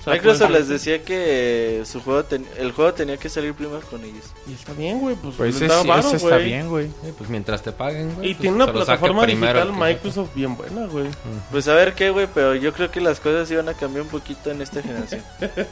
Microsoft 0.06 0.50
les 0.50 0.68
decía 0.68 1.02
que 1.04 1.82
su 1.84 2.00
juego 2.02 2.24
ten- 2.24 2.46
el 2.58 2.72
juego 2.72 2.92
tenía 2.92 3.16
que 3.16 3.28
salir 3.28 3.54
primero 3.54 3.80
con 3.82 4.02
ellos. 4.04 4.24
Y 4.48 4.52
está 4.54 4.72
bien, 4.72 4.98
güey, 4.98 5.14
pues, 5.16 5.34
Pues 5.36 5.54
ese, 5.56 5.68
varo, 5.86 6.10
está 6.12 6.28
güey. 6.28 6.44
bien, 6.44 6.68
güey. 6.68 6.88
Pues 7.16 7.30
mientras 7.30 7.62
te 7.62 7.70
paguen, 7.72 8.14
güey. 8.14 8.30
Y 8.30 8.34
pues, 8.34 8.40
tiene 8.42 8.56
una 8.56 8.72
plataforma 8.72 9.24
digital 9.26 9.72
Microsoft 9.72 10.34
bien 10.34 10.56
buena, 10.56 10.86
güey. 10.86 11.06
Pues 11.50 11.68
a 11.68 11.74
ver 11.74 11.94
qué, 11.94 12.10
güey, 12.10 12.26
pero 12.34 12.54
yo 12.54 12.72
creo 12.72 12.90
que 12.90 13.00
las 13.00 13.20
cosas 13.20 13.50
iban 13.50 13.68
a 13.68 13.74
cambiar 13.74 14.02
un 14.02 14.08
poquito 14.10 14.50
en 14.50 14.60
esta 14.62 14.82
generación. 14.82 15.22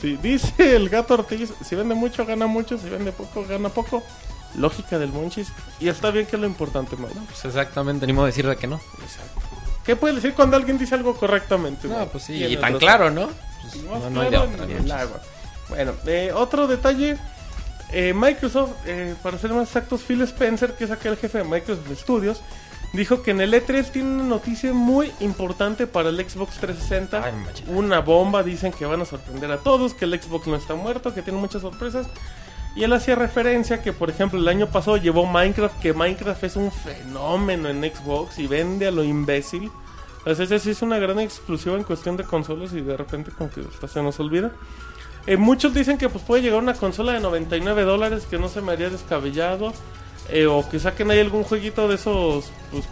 Sí, 0.00 0.16
dice 0.22 0.76
el 0.76 0.88
gato 0.90 1.14
Ortiz, 1.14 1.52
si 1.64 1.74
vende 1.74 1.96
mucho, 1.96 2.24
gana 2.24 2.46
mucho, 2.46 2.78
si 2.78 2.88
vende 2.88 3.10
poco, 3.10 3.44
gana 3.44 3.68
poco. 3.68 4.00
Lógica 4.56 4.96
del 4.96 5.10
Monchis. 5.10 5.48
Y 5.80 5.88
está 5.88 6.12
bien 6.12 6.24
que 6.24 6.36
es 6.36 6.40
lo 6.40 6.46
importante, 6.46 6.94
¿no? 6.96 7.08
Pues 7.08 7.44
exactamente, 7.44 8.06
ni 8.06 8.12
modo 8.12 8.26
de 8.26 8.30
decir 8.30 8.46
de 8.46 8.56
que 8.56 8.68
no. 8.68 8.76
Exacto. 9.02 9.40
¿Qué 9.84 9.96
puedes 9.96 10.14
decir 10.16 10.34
cuando 10.34 10.56
alguien 10.56 10.78
dice 10.78 10.94
algo 10.94 11.16
correctamente? 11.16 11.88
No, 11.88 12.06
pues 12.06 12.22
sí, 12.24 12.34
y 12.44 12.54
tan 12.56 12.62
razón. 12.74 12.78
claro, 12.78 13.10
¿no? 13.10 13.28
Pues, 13.62 13.76
no, 13.84 14.10
no 14.10 14.20
hay 14.20 14.30
de. 14.30 15.08
Bueno, 15.68 15.92
eh, 16.06 16.32
otro 16.34 16.66
detalle. 16.66 17.16
eh, 17.92 18.12
Microsoft, 18.14 18.72
eh, 18.86 19.14
para 19.22 19.38
ser 19.38 19.50
más 19.52 19.68
exactos, 19.68 20.02
Phil 20.02 20.20
Spencer, 20.22 20.74
que 20.74 20.84
es 20.84 20.90
aquel 20.90 21.16
jefe 21.16 21.38
de 21.38 21.44
Microsoft 21.44 21.90
Studios, 21.98 22.42
dijo 22.92 23.22
que 23.22 23.30
en 23.32 23.40
el 23.40 23.52
E3 23.54 23.90
tiene 23.90 24.08
una 24.10 24.24
noticia 24.24 24.72
muy 24.72 25.12
importante 25.20 25.86
para 25.86 26.08
el 26.10 26.16
Xbox 26.16 26.56
360. 26.58 27.22
Ay, 27.24 27.32
machita. 27.32 27.70
una 27.70 28.00
bomba, 28.00 28.42
dicen 28.42 28.72
que 28.72 28.86
van 28.86 29.00
a 29.02 29.04
sorprender 29.04 29.50
a 29.52 29.58
todos, 29.58 29.94
que 29.94 30.04
el 30.06 30.20
Xbox 30.20 30.46
no 30.46 30.56
está 30.56 30.74
muerto, 30.74 31.14
que 31.14 31.22
tiene 31.22 31.38
muchas 31.38 31.62
sorpresas. 31.62 32.06
Y 32.76 32.84
él 32.84 32.92
hacía 32.92 33.14
referencia 33.14 33.82
que, 33.82 33.92
por 33.92 34.08
ejemplo, 34.10 34.38
el 34.38 34.46
año 34.46 34.68
pasado 34.68 34.96
llevó 34.98 35.26
Minecraft, 35.26 35.78
que 35.80 35.92
Minecraft 35.94 36.44
es 36.44 36.56
un 36.56 36.70
fenómeno 36.70 37.68
en 37.68 37.82
Xbox 37.82 38.38
y 38.38 38.46
vende 38.46 38.86
a 38.86 38.90
lo 38.90 39.02
imbécil. 39.02 39.70
Entonces, 40.28 40.50
esa 40.50 40.62
sí 40.62 40.70
es 40.72 40.82
una 40.82 40.98
gran 40.98 41.18
exclusiva 41.20 41.74
en 41.76 41.84
cuestión 41.84 42.18
de 42.18 42.24
consolas 42.24 42.74
y 42.74 42.82
de 42.82 42.98
repente 42.98 43.30
como 43.30 43.50
que 43.50 43.62
hasta 43.62 43.88
se 43.88 44.02
nos 44.02 44.20
olvida. 44.20 44.52
Eh, 45.26 45.38
muchos 45.38 45.72
dicen 45.72 45.96
que 45.96 46.10
pues 46.10 46.22
puede 46.22 46.42
llegar 46.42 46.58
una 46.60 46.74
consola 46.74 47.12
de 47.14 47.20
99 47.20 47.82
dólares 47.84 48.26
que 48.28 48.38
no 48.38 48.48
se 48.50 48.60
me 48.60 48.72
haría 48.72 48.90
descabellado. 48.90 49.72
eh, 50.30 50.46
o 50.46 50.68
que 50.68 50.78
saquen 50.78 51.10
ahí 51.10 51.20
algún 51.20 51.44
jueguito 51.44 51.88
de 51.88 51.94
esos 51.94 52.50
pues, 52.70 52.84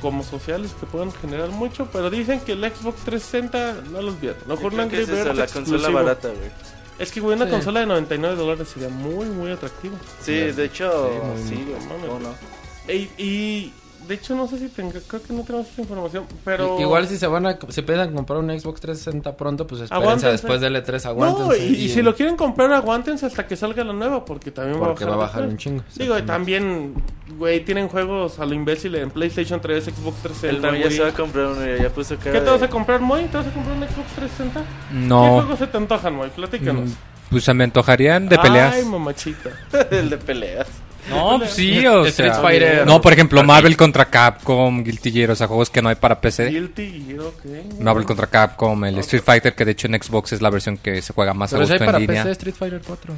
como 0.00 0.24
sociales 0.24 0.74
que 0.80 0.86
puedan 0.86 1.12
generar 1.12 1.50
mucho. 1.50 1.86
Pero 1.92 2.10
dicen 2.10 2.40
que 2.40 2.52
el 2.52 2.58
Xbox 2.64 3.04
360 3.04 3.90
no 3.92 4.02
los 4.02 4.20
vieron. 4.20 4.40
No 4.48 4.56
Yo 4.56 4.60
por 4.60 4.72
creo 4.72 4.84
un 4.84 4.90
que 4.90 4.96
Angry 4.98 5.14
es 5.16 5.36
la 5.36 5.46
consola 5.46 5.88
barata, 5.90 6.28
güey. 6.28 6.50
Es 6.98 7.12
que 7.12 7.20
güey, 7.20 7.36
una 7.36 7.44
Sí. 7.44 7.52
consola 7.52 7.78
de 7.80 7.86
99 7.86 8.34
dólares 8.34 8.66
sería 8.68 8.88
muy 8.88 9.26
muy 9.26 9.52
atractiva. 9.52 9.96
Sí, 10.20 10.32
de 10.32 10.64
hecho, 10.64 11.08
Sí, 11.46 11.54
sí, 11.54 13.14
y, 13.18 13.72
de 14.10 14.16
hecho 14.16 14.34
no 14.34 14.48
sé 14.48 14.58
si 14.58 14.66
tenga, 14.68 14.98
creo 15.06 15.22
que 15.22 15.32
no 15.32 15.44
tenemos 15.44 15.68
esta 15.68 15.82
información, 15.82 16.24
pero 16.44 16.76
I- 16.78 16.82
Igual 16.82 17.06
si 17.06 17.16
se 17.16 17.28
van 17.28 17.46
a, 17.46 17.56
si 17.68 17.82
piensan 17.82 18.12
comprar 18.12 18.40
un 18.40 18.48
Xbox 18.50 18.80
360 18.80 19.36
pronto, 19.36 19.68
pues 19.68 19.82
espérense 19.82 20.04
Aguántense. 20.04 20.32
después 20.32 20.60
del 20.60 20.74
E3, 20.74 21.04
No, 21.04 21.10
aguántense. 21.10 21.64
y, 21.64 21.84
y 21.84 21.88
si 21.90 22.02
lo 22.02 22.16
quieren 22.16 22.34
comprar, 22.36 22.72
aguántense 22.72 23.24
hasta 23.26 23.46
que 23.46 23.54
salga 23.54 23.84
la 23.84 23.92
nueva, 23.92 24.24
porque 24.24 24.50
también 24.50 24.80
Porque 24.80 25.04
va 25.04 25.14
a 25.14 25.16
bajar 25.16 25.42
precio. 25.42 25.50
un 25.52 25.56
chingo. 25.58 25.84
Digo, 25.94 26.18
y 26.18 26.22
también, 26.22 26.94
güey, 27.38 27.64
tienen 27.64 27.86
juegos 27.88 28.40
a 28.40 28.46
lo 28.46 28.54
imbécil 28.54 28.96
en 28.96 29.10
PlayStation 29.12 29.60
3, 29.60 29.84
Xbox 29.84 30.16
El 30.16 30.22
360. 30.60 30.68
Moy 30.70 30.78
ya 30.78 30.84
güey. 30.86 30.96
se 30.96 31.02
va 31.04 31.08
a 31.08 31.12
comprar 31.12 31.46
uno, 31.46 31.76
ya 31.80 31.88
puso 31.90 32.16
cara 32.18 32.32
¿Qué 32.32 32.40
te 32.40 32.50
vas 32.50 32.62
a 32.62 32.68
comprar, 32.68 33.00
Moy? 33.00 33.24
¿Te 33.26 33.36
vas 33.36 33.46
a 33.46 33.50
comprar 33.52 33.76
un 33.76 33.82
Xbox 33.84 34.08
360? 34.16 34.60
¿Qué 34.60 34.96
No. 35.06 35.34
juegos 35.40 35.58
se 35.60 35.66
te 35.68 35.76
antojan, 35.76 36.14
Moy? 36.16 36.30
Platícanos. 36.30 36.90
Mm, 36.90 36.94
Pues 37.30 37.44
se 37.44 37.54
me 37.54 37.62
antojarían 37.62 38.28
de 38.28 38.36
peleas. 38.38 38.74
Ay, 38.74 38.84
mamachita. 38.84 39.50
el 39.92 40.10
de 40.10 40.16
peleas. 40.18 40.66
No, 41.10 41.38
pues 41.38 41.50
sí, 41.50 41.86
o 41.86 42.06
Street 42.06 42.32
sea. 42.32 42.40
Fighter. 42.42 42.86
No, 42.86 43.00
por 43.00 43.12
ejemplo, 43.12 43.42
Marvel 43.42 43.76
contra 43.76 44.06
Capcom, 44.08 44.82
Guilty 44.82 45.10
Gear, 45.12 45.30
o 45.32 45.36
sea, 45.36 45.46
juegos 45.46 45.68
que 45.70 45.82
no 45.82 45.88
hay 45.90 45.96
para 45.96 46.20
PC. 46.20 46.48
Guilty 46.48 47.04
Gear, 47.06 47.20
ok. 47.20 47.80
Marvel 47.80 48.04
contra 48.04 48.26
Capcom, 48.28 48.84
el 48.84 48.98
Street 48.98 49.22
Fighter, 49.24 49.54
que 49.54 49.64
de 49.64 49.72
hecho 49.72 49.86
en 49.86 50.02
Xbox 50.02 50.32
es 50.32 50.40
la 50.42 50.50
versión 50.50 50.76
que 50.78 51.02
se 51.02 51.12
juega 51.12 51.34
más 51.34 51.52
a 51.52 51.56
Pero 51.56 51.66
si 51.66 51.72
hay 51.72 51.78
gusto 51.78 51.86
para 51.86 51.98
en 51.98 52.06
línea. 52.06 52.22
PC 52.22 52.32
Street 52.32 52.54
Fighter 52.54 52.82
4. 52.86 53.14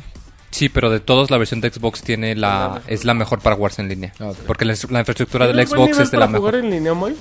Sí, 0.50 0.68
pero 0.68 0.90
de 0.90 1.00
todos 1.00 1.30
la 1.30 1.38
versión 1.38 1.60
de 1.62 1.70
Xbox 1.70 2.02
tiene 2.02 2.34
la 2.36 2.82
es 2.86 3.04
la 3.06 3.14
mejor 3.14 3.40
para 3.40 3.56
jugarse 3.56 3.80
en 3.80 3.88
línea. 3.88 4.12
Ah, 4.20 4.26
ok. 4.30 4.36
Porque 4.46 4.64
la, 4.66 4.74
la 4.90 4.98
infraestructura 4.98 5.46
del 5.46 5.56
¿Tienes 5.56 5.70
buen 5.70 5.88
Xbox 5.94 5.98
es 6.00 6.10
de 6.10 6.18
la 6.18 6.26
para 6.26 6.38
jugar 6.38 6.54
mejor. 6.54 6.64
en 6.66 6.70
línea, 6.76 6.92
Moy? 6.94 7.16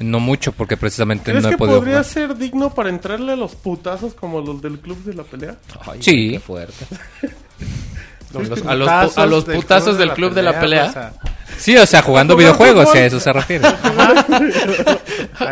No 0.00 0.18
mucho, 0.18 0.50
porque 0.52 0.76
precisamente 0.76 1.30
¿Crees 1.30 1.42
no 1.44 1.50
he 1.50 1.52
que 1.52 1.58
podido 1.58 1.76
podría 1.78 1.98
jugar. 1.98 2.04
ser 2.06 2.36
digno 2.36 2.74
para 2.74 2.88
entrarle 2.88 3.32
a 3.32 3.36
los 3.36 3.54
putazos 3.54 4.14
como 4.14 4.40
los 4.40 4.60
del 4.62 4.80
club 4.80 4.96
de 5.04 5.14
la 5.14 5.22
pelea? 5.24 5.56
Ay, 5.86 6.02
Sí. 6.02 6.30
Qué 6.32 6.40
fuerte. 6.40 6.86
Los 8.42 8.62
a 8.66 8.74
los 8.74 8.88
pu- 8.88 9.12
a 9.22 9.26
los 9.26 9.44
putazos 9.44 9.96
del 9.98 10.12
club 10.12 10.32
de 10.34 10.42
la 10.42 10.58
pelea. 10.60 10.84
o 10.86 10.92
sea, 10.92 11.12
Sí, 11.56 11.76
o 11.76 11.86
sea, 11.86 12.02
jugando 12.02 12.34
videojuegos, 12.36 12.90
si 12.90 12.98
a 12.98 13.06
eso 13.06 13.20
se 13.20 13.32
refiere. 13.32 13.66
a 13.68 13.74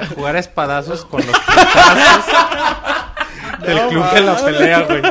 jugar 0.15 0.37
a 0.37 0.39
espadazos 0.41 1.05
con 1.05 1.25
los 1.27 1.39
putazos 1.39 2.25
del 3.63 3.77
No 3.77 3.89
club 3.89 4.05
de 4.13 4.21
la 4.21 4.33
mames. 4.35 4.43
pelea, 4.43 4.81
güey. 4.83 5.03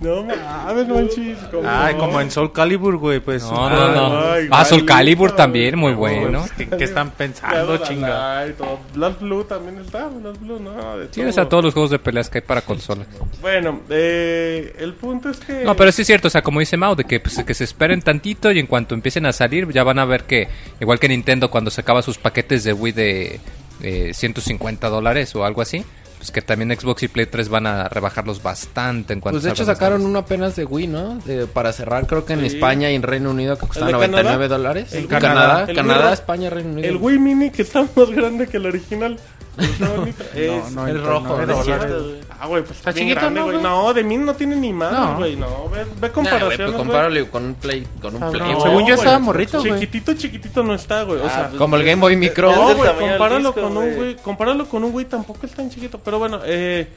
No 0.00 0.24
mames, 0.24 0.88
manchis. 0.88 1.38
¿cómo 1.50 1.62
Ay, 1.68 1.94
no? 1.94 2.00
como 2.00 2.20
en 2.20 2.30
Soul 2.30 2.52
Calibur, 2.52 2.96
güey, 2.96 3.20
pues. 3.20 3.42
No, 3.44 3.70
no, 3.70 3.94
no. 3.94 4.32
Ay, 4.32 4.48
Ah, 4.50 4.64
Soul 4.64 4.84
Calibur 4.84 5.32
también, 5.36 5.78
muy 5.78 5.92
bueno. 5.94 6.44
¿Qué, 6.56 6.68
qué 6.68 6.84
están 6.84 7.10
pensando, 7.10 7.76
chinga? 7.78 8.40
ay, 8.40 8.54
todo. 8.58 8.80
Blood 8.94 9.18
Blue 9.20 9.44
también 9.44 9.78
está. 9.78 10.08
Blood 10.08 10.38
Blue, 10.38 10.58
no, 10.60 10.98
de 10.98 11.06
todo. 11.06 11.28
o 11.28 11.32
sea, 11.32 11.48
todos 11.48 11.64
los 11.64 11.72
juegos 11.74 11.90
de 11.90 11.98
peleas 11.98 12.28
que 12.28 12.38
hay 12.38 12.42
para 12.44 12.60
consolas. 12.62 13.06
Bueno, 13.40 13.80
eh, 13.90 14.74
el 14.78 14.94
punto 14.94 15.30
es 15.30 15.38
que. 15.38 15.64
No, 15.64 15.74
pero 15.76 15.90
sí 15.92 16.02
es 16.02 16.06
cierto, 16.06 16.28
o 16.28 16.30
sea, 16.30 16.42
como 16.42 16.60
dice 16.60 16.76
Mao, 16.76 16.94
de 16.94 17.04
que, 17.04 17.20
pues, 17.20 17.42
que 17.44 17.54
se 17.54 17.64
esperen 17.64 18.02
tantito 18.02 18.50
y 18.52 18.58
en 18.58 18.66
cuanto 18.66 18.94
empiecen 18.94 19.26
a 19.26 19.32
salir 19.32 19.70
ya 19.72 19.82
van 19.84 19.98
a 19.98 20.04
ver 20.04 20.24
que, 20.24 20.48
igual 20.80 20.98
que 20.98 21.08
Nintendo 21.08 21.50
cuando 21.50 21.70
sacaba 21.70 22.02
sus 22.02 22.18
paquetes 22.18 22.64
de 22.64 22.72
Wii 22.72 22.92
de 22.92 23.40
eh, 23.82 24.12
150 24.14 24.88
dólares 24.88 25.34
o 25.34 25.44
algo 25.44 25.62
así, 25.62 25.84
pues 26.24 26.32
que 26.32 26.40
también 26.40 26.74
Xbox 26.78 27.02
y 27.02 27.08
Play 27.08 27.26
3 27.26 27.50
van 27.50 27.66
a 27.66 27.86
rebajarlos 27.88 28.42
bastante 28.42 29.12
en 29.12 29.20
cuanto 29.20 29.34
Pues 29.36 29.44
de 29.44 29.50
hecho 29.50 29.66
sacaron 29.66 30.06
uno 30.06 30.20
apenas 30.20 30.56
de 30.56 30.64
Wii, 30.64 30.86
¿no? 30.86 31.16
De- 31.18 31.46
para 31.46 31.70
cerrar, 31.74 32.06
creo 32.06 32.24
que 32.24 32.32
en 32.32 32.40
Sí. 32.40 32.46
España 32.46 32.90
y 32.90 32.94
en 32.94 33.02
Reino 33.02 33.30
Unido 33.30 33.58
que 33.58 33.66
costaba 33.66 33.88
de 33.88 33.92
99 33.92 34.32
Canadá? 34.32 34.48
dólares. 34.48 34.92
El 34.94 35.00
En 35.00 35.06
Canadá. 35.08 35.34
Canadá, 35.34 35.64
El 35.68 35.76
Canadá, 35.76 36.12
España, 36.14 36.48
Reino 36.50 36.70
Unido. 36.72 36.88
El 36.88 36.96
Wii 36.96 37.18
Mini 37.18 37.50
que 37.50 37.60
está 37.60 37.82
más 37.94 38.10
grande 38.10 38.46
que 38.46 38.56
el 38.56 38.64
original. 38.66 39.18
Está 39.58 39.88
bonito. 39.90 40.24
es, 40.34 40.72
no, 40.72 40.86
el 40.88 40.96
no, 41.02 41.06
rojo, 41.06 41.36
no, 41.36 41.40
es 41.42 41.48
no, 41.48 41.62
cierto, 41.62 41.86
no, 41.88 42.02
güey. 42.04 42.14
Ah, 42.40 42.46
güey, 42.46 42.62
pues 42.64 42.78
está, 42.78 42.92
chiquito, 42.92 43.20
grande, 43.20 43.40
¿no, 43.40 43.46
güey. 43.46 43.62
No, 43.62 43.94
de 43.94 44.02
mí 44.04 44.16
no 44.18 44.34
tiene 44.34 44.56
ni 44.56 44.72
madre, 44.72 44.96
No. 44.98 45.16
güey. 45.16 45.36
No, 45.36 45.68
ve, 45.70 45.84
ve 46.00 46.10
comparaciones, 46.10 46.56
pues 46.58 46.66
güey. 46.72 46.78
compáralo 46.78 47.30
con 47.30 47.44
un 47.44 47.54
Play, 47.54 47.86
con 48.02 48.14
un 48.14 48.20
Cabrón. 48.20 48.42
Play. 48.42 48.52
No. 48.54 48.60
Según 48.62 48.86
yo 48.86 48.94
estaba 48.94 49.18
morrito, 49.18 49.60
güey. 49.60 49.74
Chiquitito, 49.74 50.14
chiquitito 50.14 50.62
no 50.62 50.74
está, 50.74 51.02
güey. 51.04 51.20
O 51.20 51.26
Ah, 51.26 51.30
sea, 51.30 51.46
pues, 51.48 51.58
Como 51.58 51.76
el 51.76 51.84
Game 51.84 52.00
Boy 52.00 52.16
Micro. 52.16 52.50
no, 52.54 52.74
güey, 52.74 52.90
compáralo 52.98 53.48
disco, 53.52 53.60
con 53.62 53.76
un 53.76 53.94
güey. 53.94 54.16
Compáralo 54.16 54.68
con 54.68 54.84
un 54.84 54.92
güey 54.92 55.04
tampoco 55.06 55.46
es 55.46 55.52
tan 55.52 55.70
chiquito. 55.70 55.98
Pero 55.98 56.18
bueno, 56.18 56.40
eh, 56.44 56.88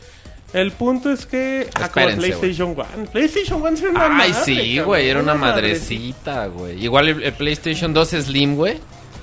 el 0.54 0.72
punto 0.72 1.12
es 1.12 1.26
que. 1.26 1.70
Ah, 1.76 1.90
PlayStation 1.94 2.70
One. 2.78 3.08
PlayStation 3.12 3.62
One 3.62 3.78
era 3.80 3.90
una 3.92 4.06
Ay, 4.24 4.32
madre, 4.32 4.44
sí, 4.46 4.80
güey, 4.80 5.08
era 5.10 5.20
una 5.22 5.36
madrecita. 5.36 6.32
madrecita, 6.32 6.48
güey. 6.48 6.84
Igual 6.84 7.08
el, 7.10 7.24
el 7.24 7.34
PlayStation 7.34 7.94
2 7.94 8.10
Slim, 8.10 8.56
güey. 8.56 8.80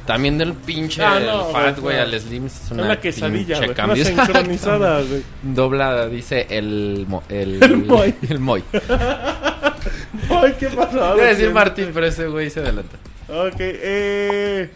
También 0.06 0.36
del 0.36 0.52
pinche 0.52 1.02
Ah, 1.02 1.18
no, 1.18 1.44
Fat, 1.46 1.78
güey, 1.78 1.98
al 1.98 2.18
Slim 2.20 2.46
es 2.46 2.70
una, 2.70 2.84
una 2.84 3.00
quesadilla, 3.00 3.56
güey. 3.58 3.70
Una 3.70 3.96
sincronizada, 3.96 5.00
güey. 5.02 5.22
Dobla, 5.42 6.08
dice 6.08 6.46
el... 6.50 7.06
El, 7.30 7.58
El 7.62 7.76
Moy. 7.78 8.14
El 8.28 8.38
Moy. 8.38 8.62
Ay, 10.30 10.54
¿qué 10.58 10.68
pasó? 10.68 11.04
A 11.04 11.16
decir 11.16 11.50
Martín, 11.52 11.90
pero 11.94 12.06
ese 12.06 12.26
güey 12.28 12.50
se 12.50 12.60
adelanta. 12.60 12.96
Ok, 13.28 13.56
eh. 13.58 14.70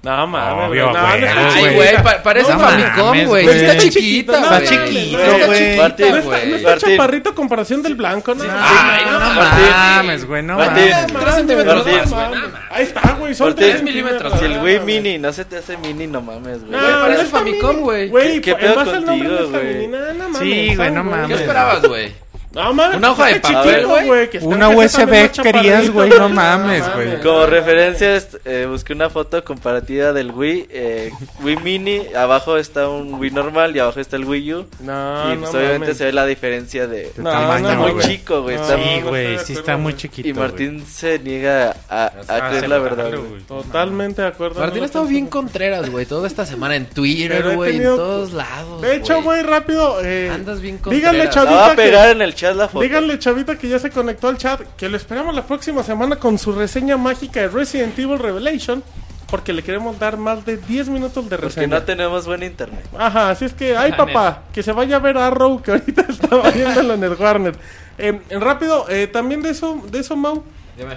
No 0.00 0.26
mames, 0.28 0.68
Obvio, 0.70 0.90
güey. 0.90 1.02
No, 1.02 1.08
güey. 1.08 1.20
no, 1.20 1.50
Ay, 1.50 1.74
güey. 1.74 2.02
pa- 2.04 2.22
parece 2.22 2.52
No 2.52 2.60
Famicom, 2.60 3.06
mames, 3.08 3.26
güey. 3.28 3.44
güey. 3.44 3.56
Está 3.58 3.72
Está 3.72 3.82
chiquita, 3.82 3.98
chiquito, 4.00 4.32
güey. 4.32 4.42
está 4.44 4.74
chiquito, 4.84 5.18
Está 5.18 5.46
güey. 5.46 5.58
chiquita, 5.58 5.82
No 5.82 5.86
está, 5.88 6.04
no 6.08 6.22
güey. 6.22 6.52
está 6.54 6.70
Martín. 6.70 6.90
chaparrito 6.96 7.30
a 7.30 7.34
comparación 7.34 7.82
del 7.82 7.94
blanco, 7.96 8.34
¿no? 8.34 8.44
Ay, 8.44 9.04
no 9.10 9.18
Martín. 9.18 9.66
mames, 9.70 10.24
güey, 10.26 10.42
no 10.44 10.56
Martín. 10.56 10.90
mames. 10.90 11.12
Tres 11.20 11.34
centímetros 11.34 11.84
Martín. 11.84 11.98
más, 11.98 12.10
güey. 12.30 12.50
Ahí 12.70 12.82
está, 12.84 13.16
güey. 13.18 13.34
Son 13.34 13.48
Martín, 13.48 13.66
tres 13.70 13.82
milímetros. 13.82 14.38
Si 14.38 14.44
el 14.44 14.58
güey 14.60 14.78
mini 14.80 15.18
no 15.18 15.32
se 15.32 15.44
te 15.44 15.56
hace 15.58 15.76
mini, 15.76 16.06
no 16.06 16.20
mames, 16.22 16.64
güey. 16.64 16.80
Parece 16.80 17.22
está 17.22 17.38
Famicom, 17.38 17.76
güey. 17.80 18.08
Güey, 18.08 18.40
¿Qué 18.40 18.50
en 18.52 18.56
pedo 18.56 18.74
nombre 18.76 18.94
contigo, 19.04 19.28
no 19.30 19.44
está 19.46 19.58
güey? 19.58 19.86
No, 19.88 19.98
mames, 19.98 20.38
Sí, 20.38 20.76
güey, 20.76 20.90
no 20.92 21.02
¿Qué 21.02 21.10
mames. 21.10 21.40
esperabas, 21.40 21.82
güey? 21.82 22.12
No 22.50 22.72
mames, 22.72 22.96
Una 22.96 23.12
hoja 23.12 23.26
de 23.26 23.40
papel, 23.40 23.74
chiquito, 23.74 23.88
güey. 23.88 24.28
Una 24.42 24.68
USB 24.70 25.30
querías, 25.42 25.90
güey, 25.90 26.08
no 26.10 26.28
mames, 26.30 26.82
güey. 26.94 27.20
Como 27.20 27.44
referencia, 27.46 28.16
eh, 28.44 28.66
busqué 28.68 28.94
una 28.94 29.10
foto 29.10 29.44
comparativa 29.44 30.12
del 30.12 30.30
Wii. 30.30 30.66
eh, 30.70 31.10
Wii 31.42 31.56
Mini, 31.58 32.02
abajo 32.16 32.56
está 32.56 32.88
un 32.88 33.14
Wii 33.14 33.30
normal 33.32 33.76
y 33.76 33.80
abajo 33.80 34.00
está 34.00 34.16
el 34.16 34.24
Wii 34.24 34.54
U. 34.54 34.66
No, 34.80 35.32
y 35.32 35.36
pues 35.36 35.52
no 35.52 35.58
obviamente 35.58 35.78
mames. 35.78 35.96
se 35.98 36.04
ve 36.06 36.12
la 36.12 36.26
diferencia 36.26 36.86
de... 36.86 37.12
No, 37.16 37.30
tamaño, 37.30 37.68
está 37.68 37.80
muy 37.80 38.02
chico, 38.02 38.42
güey. 38.42 38.56
Sí, 38.58 39.00
güey, 39.02 39.38
sí 39.40 39.52
está 39.52 39.76
muy 39.76 39.94
chiquito. 39.94 40.28
Y 40.28 40.32
Martín 40.32 40.86
se 40.86 41.18
niega 41.18 41.76
a, 41.90 42.12
a 42.28 42.48
creer 42.48 42.68
la 42.68 42.78
verdad. 42.78 43.10
Totalmente 43.46 44.22
de 44.22 44.28
acuerdo. 44.28 44.60
Martín 44.60 44.82
ha 44.82 44.86
estado 44.86 45.04
bien 45.04 45.26
contreras, 45.26 45.90
güey. 45.90 46.06
Toda 46.06 46.26
esta 46.26 46.46
semana 46.46 46.76
en 46.76 46.86
Twitter, 46.86 47.54
güey. 47.54 47.76
En 47.76 47.82
todos 47.84 48.32
lados. 48.32 48.80
De 48.80 48.96
hecho, 48.96 49.22
güey, 49.22 49.42
rápido. 49.42 49.98
Eh, 50.02 50.30
Andas 50.30 50.60
bien 50.60 50.80
díganle, 50.90 51.24
contreras. 51.24 51.24
La 51.26 51.30
chavita, 51.30 51.60
va 51.60 51.72
a 51.72 51.76
pegar 51.76 52.06
que, 52.06 52.12
en 52.12 52.22
el 52.22 52.34
la 52.42 52.68
foto. 52.68 52.82
díganle, 52.82 53.18
chavita, 53.18 53.56
que 53.58 53.68
ya 53.68 53.78
se 53.78 53.90
conectó 53.90 54.28
al 54.28 54.38
chat. 54.38 54.60
Que 54.76 54.88
lo 54.88 54.96
esperamos 54.96 55.34
la 55.34 55.46
próxima 55.46 55.82
semana 55.82 56.16
con 56.16 56.38
su 56.38 56.52
reseña 56.52 56.96
mágica 56.96 57.40
de 57.40 57.48
Resident 57.48 57.98
Evil 57.98 58.18
Revelation. 58.18 58.82
Porque 59.30 59.52
le 59.52 59.62
queremos 59.62 59.98
dar 59.98 60.16
más 60.16 60.46
de 60.46 60.56
10 60.56 60.88
minutos 60.88 61.24
de 61.28 61.36
Porque 61.36 61.44
reseña. 61.60 61.78
no 61.78 61.82
tenemos 61.82 62.24
buen 62.26 62.42
internet. 62.42 62.82
Ajá, 62.96 63.28
así 63.28 63.44
es 63.44 63.52
que, 63.52 63.76
ay 63.76 63.92
papá, 63.92 64.44
que 64.54 64.62
se 64.62 64.72
vaya 64.72 64.96
a 64.96 65.00
ver 65.00 65.18
Arrow, 65.18 65.60
que 65.60 65.72
ahorita 65.72 66.02
estaba 66.08 66.50
viéndolo 66.50 66.94
en 66.94 67.04
el 67.04 67.12
Warner. 67.12 67.54
Eh, 67.98 68.20
rápido, 68.40 68.86
eh, 68.88 69.06
también 69.06 69.42
de 69.42 69.50
eso, 69.50 69.82
de 69.90 69.98
eso, 69.98 70.16
Mau. 70.16 70.44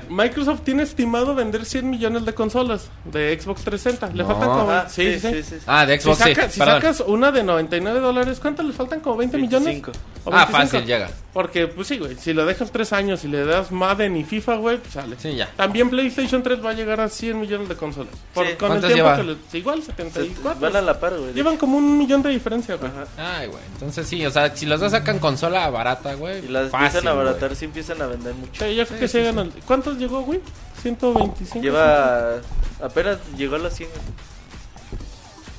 Microsoft 0.10 0.62
tiene 0.62 0.84
estimado 0.84 1.34
vender 1.36 1.66
100 1.66 1.90
millones 1.90 2.26
de 2.26 2.34
consolas 2.34 2.90
de 3.06 3.38
Xbox 3.40 3.64
360. 3.64 4.16
Le 4.16 4.24
No. 4.24 4.30
faltan 4.30 4.50
como... 4.50 4.72
Ah, 4.72 4.86
sí, 4.90 5.20
sí, 5.20 5.44
sí. 5.44 5.56
Ah, 5.68 5.86
de 5.86 5.98
Si, 5.98 6.04
Xbox, 6.04 6.18
saca- 6.20 6.46
sí. 6.48 6.52
si 6.54 6.60
Perdón. 6.60 6.76
sacas 6.82 7.00
una 7.08 7.32
de 7.32 7.44
99 7.44 8.00
dólares, 8.00 8.40
¿cuánto 8.40 8.64
le 8.64 8.74
faltan? 8.74 9.00
¿Como 9.00 9.18
20 9.18 9.38
millones? 9.38 9.66
25. 9.66 9.92
¿O 10.26 10.30
Ah, 10.32 10.46
25? 10.46 10.58
fácil, 10.58 10.86
llega. 10.86 11.10
Porque, 11.34 11.68
pues 11.68 11.88
sí, 11.88 11.98
güey, 11.98 12.16
si 12.18 12.34
lo 12.34 12.46
dejas 12.46 12.72
3 12.72 12.92
años 12.94 13.24
y 13.24 13.28
le 13.30 13.46
das 13.46 13.72
Madden 13.72 14.18
y 14.18 14.24
FIFA, 14.26 14.56
güey, 14.58 14.78
pues 14.78 14.94
sale. 14.94 15.16
Sí, 15.18 15.36
ya. 15.36 15.50
También 15.56 15.90
PlayStation 15.90 16.44
3 16.44 16.64
va 16.64 16.72
a 16.72 16.74
llegar 16.74 17.00
a 17.00 17.08
100 17.10 17.40
millones 17.40 17.70
de 17.70 17.76
consolas. 17.76 18.14
Por, 18.34 18.46
Sí. 18.46 18.54
con 18.56 18.74
el 18.74 18.80
¿Cuántas 18.82 18.94
tiempo 18.94 18.96
lleva? 19.12 19.16
que 19.18 19.24
le- 19.54 19.58
igual, 19.60 19.82
74. 19.82 20.60
Van 20.62 20.76
a 20.76 20.82
la 20.82 21.00
par, 21.00 21.18
güey. 21.18 21.34
Llevan 21.34 21.58
como 21.58 21.78
un 21.78 21.98
millón 21.98 22.22
de 22.22 22.30
diferencia, 22.30 22.76
güey. 22.76 22.92
Ajá. 22.92 23.38
Ay, 23.40 23.48
güey. 23.48 23.62
Entonces 23.74 24.06
sí, 24.08 24.24
o 24.26 24.30
sea, 24.32 24.54
si 24.56 24.66
los 24.66 24.80
dos 24.82 24.92
sacan 24.92 25.20
consola 25.20 25.70
barata, 25.70 26.14
güey. 26.16 26.46
Y 26.46 26.50
las 26.50 26.70
fácil, 26.70 26.86
empiezan 26.88 27.08
a 27.08 27.12
güey. 27.14 27.26
abaratar, 27.28 27.56
sí 27.56 27.66
empiezan 27.66 28.02
a 28.02 28.08
vender 28.08 28.34
mucho. 28.36 28.66
Sí, 28.66 28.76
yo 28.76 28.86
creo 28.86 29.00
que 29.00 29.08
sí 29.08 29.18
llegan 29.20 29.40
al- 29.40 29.54
¿Cuántos 29.72 29.98
llegó, 29.98 30.22
güey? 30.24 30.42
125. 30.82 31.64
Lleva. 31.64 32.42
Apenas 32.82 33.20
llegó 33.38 33.56
a 33.56 33.60
los 33.60 33.74
100. 33.74 33.90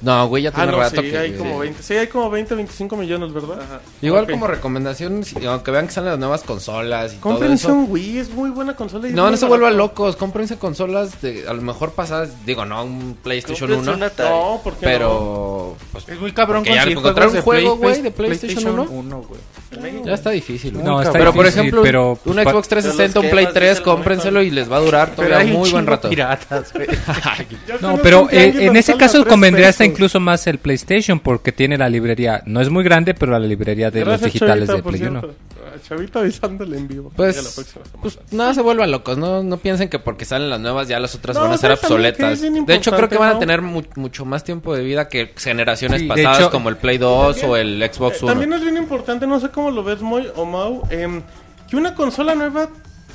No, 0.03 0.27
güey, 0.29 0.43
ya 0.43 0.51
Ah, 0.51 0.53
tiene 0.53 0.73
no, 0.73 0.79
rato 0.79 1.01
sí, 1.01 1.11
que... 1.11 1.17
hay 1.19 1.33
como 1.35 1.59
20. 1.61 1.83
Sí, 1.83 1.95
hay 1.95 2.09
como 2.09 2.29
20, 2.29 2.55
25 2.57 2.97
millones, 2.97 3.33
¿verdad? 3.33 3.61
Ajá. 3.63 3.81
Igual 4.03 4.29
como 4.29 4.47
recomendación, 4.49 5.23
aunque 5.47 5.71
vean 5.71 5.87
que 5.87 5.93
salen 5.93 6.11
las 6.11 6.19
nuevas 6.19 6.43
consolas 6.43 7.13
y 7.13 7.17
todo 7.19 7.31
Cómprense 7.31 7.67
eso. 7.69 7.75
un 7.75 7.87
Wii, 7.89 8.19
es 8.19 8.31
muy 8.31 8.51
buena 8.51 8.75
consola. 8.75 9.09
y 9.09 9.13
No, 9.13 9.31
no 9.31 9.37
se 9.37 9.47
vuelvan 9.47 9.77
locos, 9.77 10.17
cómprense 10.17 10.59
consolas 10.59 11.23
de 11.23 11.45
a 11.49 11.53
lo 11.53 11.63
mejor 11.63 11.93
pasadas, 11.93 12.31
digo, 12.45 12.65
no 12.65 12.85
un 12.85 13.17
PlayStation 13.23 13.69
Cómprense 13.71 13.91
1, 13.91 13.97
una 13.97 14.07
Atari. 14.07 14.29
No, 14.29 14.61
porque 14.65 14.81
pero 14.85 15.77
pues, 15.93 16.09
Es 16.09 16.21
muy 16.21 16.33
cabrón 16.33 16.65
conseguir 16.65 16.99
encontrar 16.99 17.29
un 17.29 17.41
juego, 17.43 17.77
güey, 17.77 18.03
de 18.03 18.11
PlayStation 18.11 18.79
1. 18.91 19.23
güey. 19.23 20.05
ya 20.05 20.15
está 20.15 20.31
difícil. 20.31 20.73
güey. 20.73 20.85
No, 20.85 21.01
está 21.01 21.13
pero 21.13 21.33
por 21.33 21.47
ejemplo, 21.47 21.81
pero, 21.83 22.19
un 22.25 22.35
pues, 22.35 22.49
Xbox 22.49 22.69
360, 22.69 23.21
un 23.21 23.31
Play 23.31 23.45
quemas, 23.45 23.55
3, 23.55 23.69
dice 23.71 23.79
el 23.79 23.85
cómprenselo 23.85 24.43
y 24.43 24.51
les 24.51 24.71
va 24.71 24.79
a 24.79 24.81
durar 24.81 25.15
todavía 25.15 25.39
muy 25.53 25.67
un 25.69 25.73
buen 25.73 25.87
rato. 25.87 26.09
piratas, 26.11 26.73
No, 27.81 27.99
pero 28.03 28.23
un 28.23 28.29
eh, 28.33 28.67
en 28.67 28.77
ese 28.77 28.97
caso 28.97 29.25
convendría 29.25 29.69
hasta. 29.69 29.92
Incluso 29.93 30.21
más 30.21 30.47
el 30.47 30.59
PlayStation 30.59 31.21
porque 31.21 31.53
tiene 31.53 31.79
la 31.79 31.89
librería, 31.89 32.43
no 32.47 32.61
es 32.61 32.69
muy 32.71 32.83
grande, 32.85 33.15
pero 33.15 33.33
la 33.33 33.39
librería 33.47 33.91
de 33.91 34.01
Gracias, 34.01 34.23
los 34.23 34.33
digitales 34.33 34.69
Chavita, 34.69 34.91
de 34.91 34.97
Play 34.99 35.09
1. 35.09 35.21
cierto. 35.21 35.37
Ah, 35.65 35.77
Chavita 35.89 36.19
avisándole 36.19 36.77
en 36.77 36.89
vivo. 36.89 37.13
Pues, 37.15 37.65
pues 38.01 38.19
nada, 38.33 38.53
se 38.53 38.61
vuelvan 38.63 38.91
locos, 38.91 39.17
no, 39.17 39.43
no 39.43 39.57
piensen 39.59 39.89
que 39.89 39.99
porque 39.99 40.25
salen 40.25 40.51
las 40.51 40.61
nuevas 40.61 40.89
ya 40.89 40.99
las 41.01 41.15
otras 41.15 41.37
No, 41.37 41.43
van 41.45 41.53
a 41.53 41.57
ser 41.59 41.71
¿sabes 41.77 41.81
también 41.83 42.13
que 42.15 42.23
obsoletas. 42.25 42.67
De 42.67 42.75
hecho, 42.75 42.91
creo 42.93 43.09
que 43.09 43.19
van 43.19 43.37
a 43.37 43.39
tener 43.39 43.63
mu- 43.63 43.83
mucho 43.97 44.25
más 44.25 44.45
tiempo 44.45 44.75
de 44.75 44.83
vida 44.83 45.09
que 45.09 45.33
generaciones 45.37 46.03
Sí, 46.03 46.09
pasadas 46.09 46.41
hecho- 46.41 46.51
como 46.51 46.69
el 46.69 46.77
Play 46.77 46.99
2 46.99 47.43
o 47.45 47.57
el 47.57 47.81
Xbox 47.93 48.17
Eh, 48.17 48.25
1. 48.25 48.33
También 48.33 48.53
es 48.53 48.63
bien 48.63 48.77
importante, 48.77 49.27
no 49.27 49.39
sé 49.41 49.49
cómo 49.51 49.71
lo 49.71 49.83
ves, 49.85 50.01
Moy 50.03 50.29
o 50.37 50.45
Mau, 50.45 50.83
em, 50.91 51.23
que 51.71 51.77
una 51.77 51.95
consola 51.95 52.35
nueva, 52.35 52.69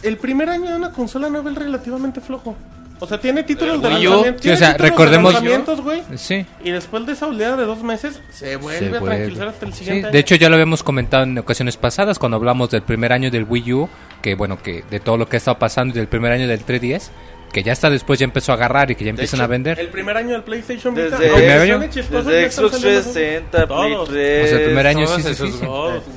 el 0.03 0.17
primer 0.17 0.49
año 0.49 0.69
de 0.69 0.75
una 0.77 0.91
consola 0.91 1.29
nueva 1.29 1.51
es 1.51 1.57
relativamente 1.57 2.21
flojo. 2.21 2.55
O 2.99 3.05
sea, 3.05 3.19
tiene 3.19 3.43
títulos 3.43 3.81
de 3.81 3.89
lanzamiento. 3.91 4.41
sí, 4.43 4.49
o 4.49 4.57
sea, 4.57 4.71
de 4.73 4.77
recordemos- 4.79 5.33
lanzamientos, 5.33 5.81
güey. 5.81 6.01
Sí. 6.15 6.45
Y 6.63 6.71
después 6.71 7.05
de 7.05 7.13
esa 7.13 7.27
oleada 7.27 7.55
de 7.55 7.65
dos 7.65 7.83
meses, 7.83 8.19
se 8.31 8.55
vuelve 8.55 8.87
a 8.97 8.99
vuelve. 8.99 9.15
tranquilizar 9.17 9.47
hasta 9.49 9.65
el 9.67 9.73
Sí, 9.73 9.79
siguiente 9.79 10.01
de 10.03 10.07
año. 10.09 10.17
hecho 10.19 10.35
ya 10.35 10.49
lo 10.49 10.55
habíamos 10.55 10.81
comentado 10.83 11.23
en 11.23 11.37
ocasiones 11.37 11.77
pasadas 11.77 12.17
cuando 12.17 12.37
hablamos 12.37 12.69
del 12.71 12.81
primer 12.81 13.13
año 13.13 13.29
del 13.29 13.43
Wii 13.43 13.73
U, 13.73 13.89
que 14.21 14.33
bueno, 14.35 14.61
que 14.61 14.83
de 14.89 14.99
todo 14.99 15.17
lo 15.17 15.29
que 15.29 15.35
ha 15.35 15.39
estado 15.39 15.59
pasando 15.59 15.93
y 15.93 15.97
del 15.97 16.07
primer 16.07 16.31
año 16.31 16.47
del 16.47 16.65
3DS, 16.65 17.11
que 17.51 17.63
ya 17.63 17.71
hasta 17.73 17.89
después 17.89 18.19
ya 18.19 18.25
empezó 18.25 18.51
a 18.51 18.55
agarrar 18.55 18.91
y 18.91 18.95
que 18.95 19.03
ya 19.05 19.09
empiezan 19.09 19.39
hecho, 19.39 19.43
a 19.45 19.47
vender. 19.47 19.79
El 19.79 19.87
primer 19.89 20.15
año 20.17 20.31
del 20.31 20.43
PlayStation 20.43 20.93
Vita. 20.93 21.09
Desde- 21.17 21.29
aunque 21.29 21.41
¿Primer 21.41 21.57
suene 21.67 21.73
año? 21.73 21.79
Desde 21.79 22.01
Xbox 22.51 22.71
saliendo 22.73 22.79
360, 22.79 23.67
Play 23.67 23.93
Todos. 23.93 24.09
3. 24.09 24.43
O 24.45 24.47
sea, 24.47 24.57
el 24.59 24.65
primer 24.65 24.87
año 24.87 25.07
sí, 25.07 25.21
sí, 25.23 25.35
sí, 25.35 25.51
sí. 25.51 25.65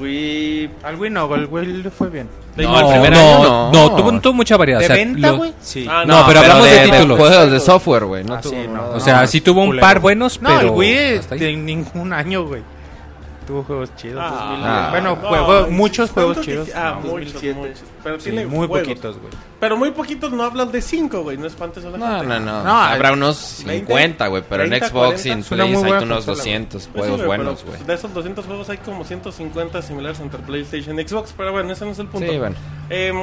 Wii. 0.01 0.70
Al 0.83 0.97
Wii 0.97 1.11
no, 1.11 1.35
el 1.35 1.47
Wii 1.47 1.66
le 1.83 1.91
fue 1.91 2.09
bien. 2.11 2.28
No, 2.57 2.62
el 2.62 2.85
No, 2.85 2.91
primer 2.91 3.12
no, 3.12 3.18
año 3.18 3.43
no, 3.43 3.72
no. 3.72 3.97
tuvo, 3.97 4.20
tuvo 4.20 4.33
mucha 4.35 4.57
variedad. 4.57 4.81
¿De 4.81 4.85
o 4.85 4.89
sea, 4.89 4.97
venta, 4.97 5.31
lo- 5.31 5.37
güey? 5.39 5.53
Sí. 5.61 5.87
Ah, 5.89 6.05
No, 6.07 6.24
pero 6.26 6.41
hablamos 6.41 6.64
de 6.70 6.78
títulos. 6.81 7.18
juegos 7.18 7.51
de 7.53 7.61
software, 7.61 8.05
güey. 8.05 8.24
No 8.24 8.35
Ah, 8.35 8.41
tuvo 8.41 8.53
sí, 8.53 8.68
no. 8.68 8.89
O 8.91 9.01
sea, 9.01 9.26
sí 9.26 9.41
tuvo 9.41 9.61
un 9.62 9.66
culero. 9.68 9.87
par 9.87 10.01
buenos, 10.01 10.43
No, 10.43 10.49
pero... 10.51 10.61
el 10.61 10.70
Wii 10.70 11.20
de 11.39 11.57
ningún 11.57 12.12
año, 12.12 12.45
güey. 12.47 12.62
Tuvo 13.51 13.64
juegos 13.64 13.96
chidos. 13.96 14.22
Ah, 14.24 14.88
bueno, 14.92 15.16
no, 15.20 15.28
juegos, 15.28 15.70
muchos 15.70 16.11
juegos 16.12 16.38
que- 16.38 16.44
chidos. 16.44 16.68
Ah, 16.72 17.01
no. 17.03 17.11
muchos, 17.11 17.32
2007. 17.32 17.55
muchos. 17.59 17.82
Pero 18.05 18.20
Sí, 18.20 18.30
tiene 18.30 18.46
muy 18.46 18.68
juegos. 18.68 18.86
poquitos, 18.86 19.18
güey. 19.18 19.32
Pero 19.59 19.76
muy 19.76 19.90
poquitos 19.90 20.30
no 20.32 20.44
hablan 20.44 20.70
de 20.70 20.80
5, 20.80 21.22
güey. 21.22 21.36
No 21.36 21.46
espantes 21.48 21.84
a 21.84 21.90
la 21.90 21.98
No, 21.98 22.07
gente. 22.07 22.26
no, 22.28 22.38
no. 22.38 22.62
No, 22.62 22.70
Habrá 22.80 23.12
unos 23.12 23.64
20, 23.66 23.86
50, 23.86 24.28
güey. 24.28 24.44
Pero 24.48 24.62
en 24.62 24.68
30, 24.70 24.86
Xbox 24.86 25.20
40. 25.20 25.28
y 25.28 25.32
en 25.32 25.42
Play 25.42 25.61
hay 25.61 25.74
unos 25.74 25.98
consola, 26.24 26.36
200 26.36 26.82
Pues 26.82 26.92
sí, 26.92 26.98
juegos 27.01 27.16
güey, 27.16 27.26
buenos, 27.26 27.55
pero, 27.59 27.66
güey. 27.66 27.76
pues, 27.78 27.86
De 27.88 27.94
esos 27.94 28.14
200 28.14 28.46
juegos 28.46 28.70
hay 28.70 28.78
como 28.78 29.03
150 29.05 29.82
similares 29.82 30.20
entre 30.20 30.38
PlayStation 30.42 31.01
y 31.01 31.09
Xbox. 31.09 31.34
Pero 31.36 31.51
bueno, 31.51 31.72
ese 31.72 31.84
no 31.84 31.90
es 31.90 31.98
el 31.98 32.07
punto. 32.07 32.30
Sí, 32.30 32.38
bueno. 32.38 32.55
Em, 32.88 33.16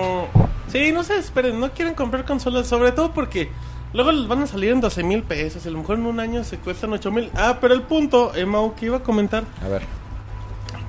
sí, 0.69 0.91
no 0.91 1.05
se 1.05 1.17
esperen. 1.19 1.57
No 1.57 1.71
quieren 1.71 1.93
comprar 1.93 2.25
consolas. 2.25 2.67
Sobre 2.67 2.91
todo 2.91 3.13
porque 3.13 3.49
luego 3.93 4.11
les 4.11 4.28
van 4.28 4.43
a 4.43 4.47
salir 4.47 4.71
en 4.73 4.82
12 4.82 5.03
mil 5.03 5.23
pesos. 5.23 5.65
y 5.65 5.69
A 5.69 5.71
lo 5.71 5.78
mejor 5.80 5.97
en 5.97 6.05
un 6.05 6.19
año 6.19 6.43
se 6.43 6.57
cuestan 6.57 6.91
8 6.91 7.11
mil. 7.11 7.32
Ah, 7.34 7.59
pero 7.61 7.73
el 7.73 7.84
punto, 7.84 8.34
eh, 8.36 8.45
Mau, 8.45 8.75
que 8.75 8.88
iba 8.88 8.97
a 8.97 9.03
comentar. 9.03 9.43
A 9.63 9.69
ver. 9.69 9.82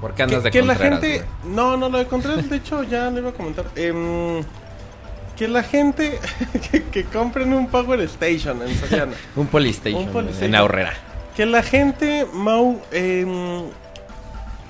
¿Por 0.01 0.14
qué 0.14 0.22
andas 0.22 0.38
que, 0.38 0.44
de 0.44 0.51
que 0.51 0.62
la 0.62 0.74
Contreras, 0.74 1.01
gente 1.01 1.24
güey? 1.42 1.55
no 1.55 1.76
no 1.76 1.88
lo 1.88 1.99
de 1.99 2.07
Contreras 2.07 2.49
de 2.49 2.57
hecho 2.57 2.82
ya 2.84 3.11
lo 3.11 3.18
iba 3.18 3.30
a 3.30 3.32
comentar 3.32 3.66
Em, 3.76 4.42
que 5.36 5.49
la 5.49 5.62
gente 5.62 6.18
que, 6.70 6.84
que 6.84 7.05
compren 7.05 7.53
un 7.53 7.68
Power 7.68 8.01
Station 8.03 8.62
en 8.62 8.76
Soriana 8.78 9.12
Un 9.36 9.46
Polystation, 9.46 10.03
Un 10.03 10.09
Polystation. 10.09 10.49
en 10.49 10.55
Aurrera. 10.55 10.94
que 11.36 11.46
la 11.46 11.62
gente 11.62 12.26
Mau 12.32 12.80
em, 12.92 13.64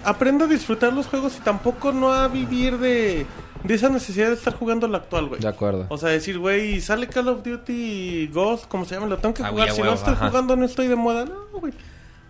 aprenda 0.04 0.44
a 0.44 0.48
disfrutar 0.48 0.92
los 0.92 1.06
juegos 1.06 1.36
y 1.36 1.40
tampoco 1.40 1.92
no 1.92 2.12
a 2.12 2.28
vivir 2.28 2.78
de 2.78 3.26
de 3.64 3.74
esa 3.74 3.88
necesidad 3.88 4.28
de 4.28 4.34
estar 4.34 4.54
jugando 4.54 4.86
lo 4.86 4.96
actual 4.96 5.26
güey 5.26 5.40
De 5.40 5.48
acuerdo. 5.48 5.86
o 5.88 5.98
sea 5.98 6.10
decir 6.10 6.38
güey 6.38 6.80
sale 6.80 7.08
Call 7.08 7.26
of 7.28 7.42
Duty 7.42 8.28
Ghost 8.32 8.66
como 8.68 8.84
se 8.84 8.94
llama 8.94 9.08
lo 9.08 9.18
tengo 9.18 9.34
que 9.34 9.42
Ah, 9.42 9.48
jugar 9.48 9.72
si 9.72 9.82
no 9.82 9.92
estoy 9.94 10.12
ajá. 10.14 10.28
jugando 10.28 10.54
no 10.54 10.64
estoy 10.64 10.86
de 10.86 10.94
moda 10.94 11.24
no 11.24 11.58
güey 11.58 11.72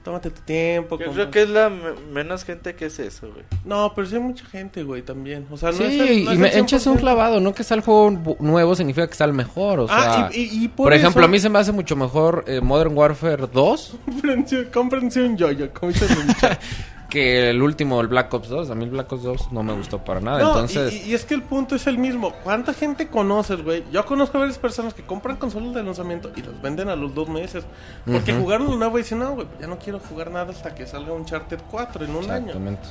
tómate 0.09 0.31
tu 0.31 0.41
tiempo 0.41 0.99
Yo 0.99 1.05
compa. 1.05 1.13
creo 1.13 1.31
que 1.31 1.43
es 1.43 1.49
la 1.51 1.69
me- 1.69 1.93
menos 2.11 2.43
gente 2.43 2.75
que 2.75 2.87
es 2.87 2.99
eso, 2.99 3.31
güey. 3.31 3.45
no 3.67 3.93
pero 3.95 4.07
sí 4.09 4.15
hay 4.15 4.23
mucha 4.23 4.47
gente 4.47 4.83
güey 4.83 5.03
también 5.03 5.47
o 5.51 5.59
sea 5.59 5.71
no 5.71 5.77
Sí, 5.77 5.85
es 5.85 5.91
el- 6.01 6.25
no 6.25 6.31
y 6.31 6.35
es 6.35 6.41
me 6.41 6.59
echas 6.59 6.87
un 6.87 6.95
100%. 6.97 7.01
clavado, 7.01 7.41
no 7.41 7.53
que 7.53 7.63
sea 7.63 7.77
el 7.77 7.83
juego 7.83 8.37
nuevo 8.41 8.75
significa 8.75 9.07
que 9.07 9.13
está 9.13 9.27
el 9.27 9.35
mejor, 9.35 9.81
o 9.81 9.87
sea... 9.87 9.97
Ah, 10.29 10.31
y, 10.33 10.41
y- 10.41 10.65
y 10.65 10.69
por, 10.69 10.85
por, 10.87 10.93
ejemplo, 10.95 11.21
eso, 11.21 11.29
a 11.29 11.31
mí 11.31 11.39
se 11.39 11.51
me 11.51 11.59
hace 11.59 11.73
mucho 11.73 11.95
mejor 11.95 12.45
eh, 12.47 12.63
Modern 12.63 12.97
Warfare 12.97 13.49
2 13.53 13.97
cómprense, 14.07 14.71
cómprense 14.71 15.21
un 15.23 15.37
yoyo, 15.37 15.69
que 17.09 17.51
el 17.51 17.63
último, 17.63 18.01
el 18.01 18.09
Black 18.09 18.33
Ops 18.33 18.49
2. 18.49 18.71
A 18.71 18.75
mí 18.75 18.85
el 18.85 18.91
Black 18.91 19.11
Ops 19.13 19.23
2 19.23 19.53
no 19.53 19.63
me 19.63 19.73
gustó 19.73 20.05
para 20.05 20.21
nada, 20.21 20.41
No, 20.41 20.49
entonces... 20.51 20.93
y, 20.95 21.11
y 21.11 21.15
es 21.15 21.25
que 21.25 21.35
el 21.35 21.43
punto 21.43 21.75
es 21.75 21.87
el 21.87 21.99
mismo. 21.99 22.33
¿Cuánta 22.45 22.75
gente 22.75 23.09
conoces, 23.09 23.63
güey? 23.65 23.85
Yo 23.91 24.05
conozco 24.05 24.37
a 24.39 24.41
varias 24.41 24.59
personas 24.59 24.95
que 24.95 25.03
compran 25.03 25.37
consolas 25.37 25.75
de 25.75 25.83
lanzamiento 25.83 26.31
y 26.37 26.43
los 26.43 26.61
venden 26.61 26.89
a 26.89 26.97
los 26.97 27.15
dos 27.15 27.29
meses. 27.29 27.65
Porque 28.05 28.33
jugaron 28.35 28.67
lo 28.69 28.77
nuevo 28.77 28.99
y 28.99 29.03
dicen, 29.03 29.19
no, 29.21 29.35
güey, 29.35 29.47
ya 29.61 29.67
no 29.67 29.79
quiero 29.79 29.99
jugar 30.01 30.31
nada 30.31 30.51
hasta 30.51 30.75
que 30.75 30.87
salga 30.87 31.13
un 31.13 31.23
Uncharted 31.23 31.61
4 31.71 32.05
en 32.05 32.11
un 32.15 32.31
año. 32.31 32.47
Exactamente. 32.47 32.89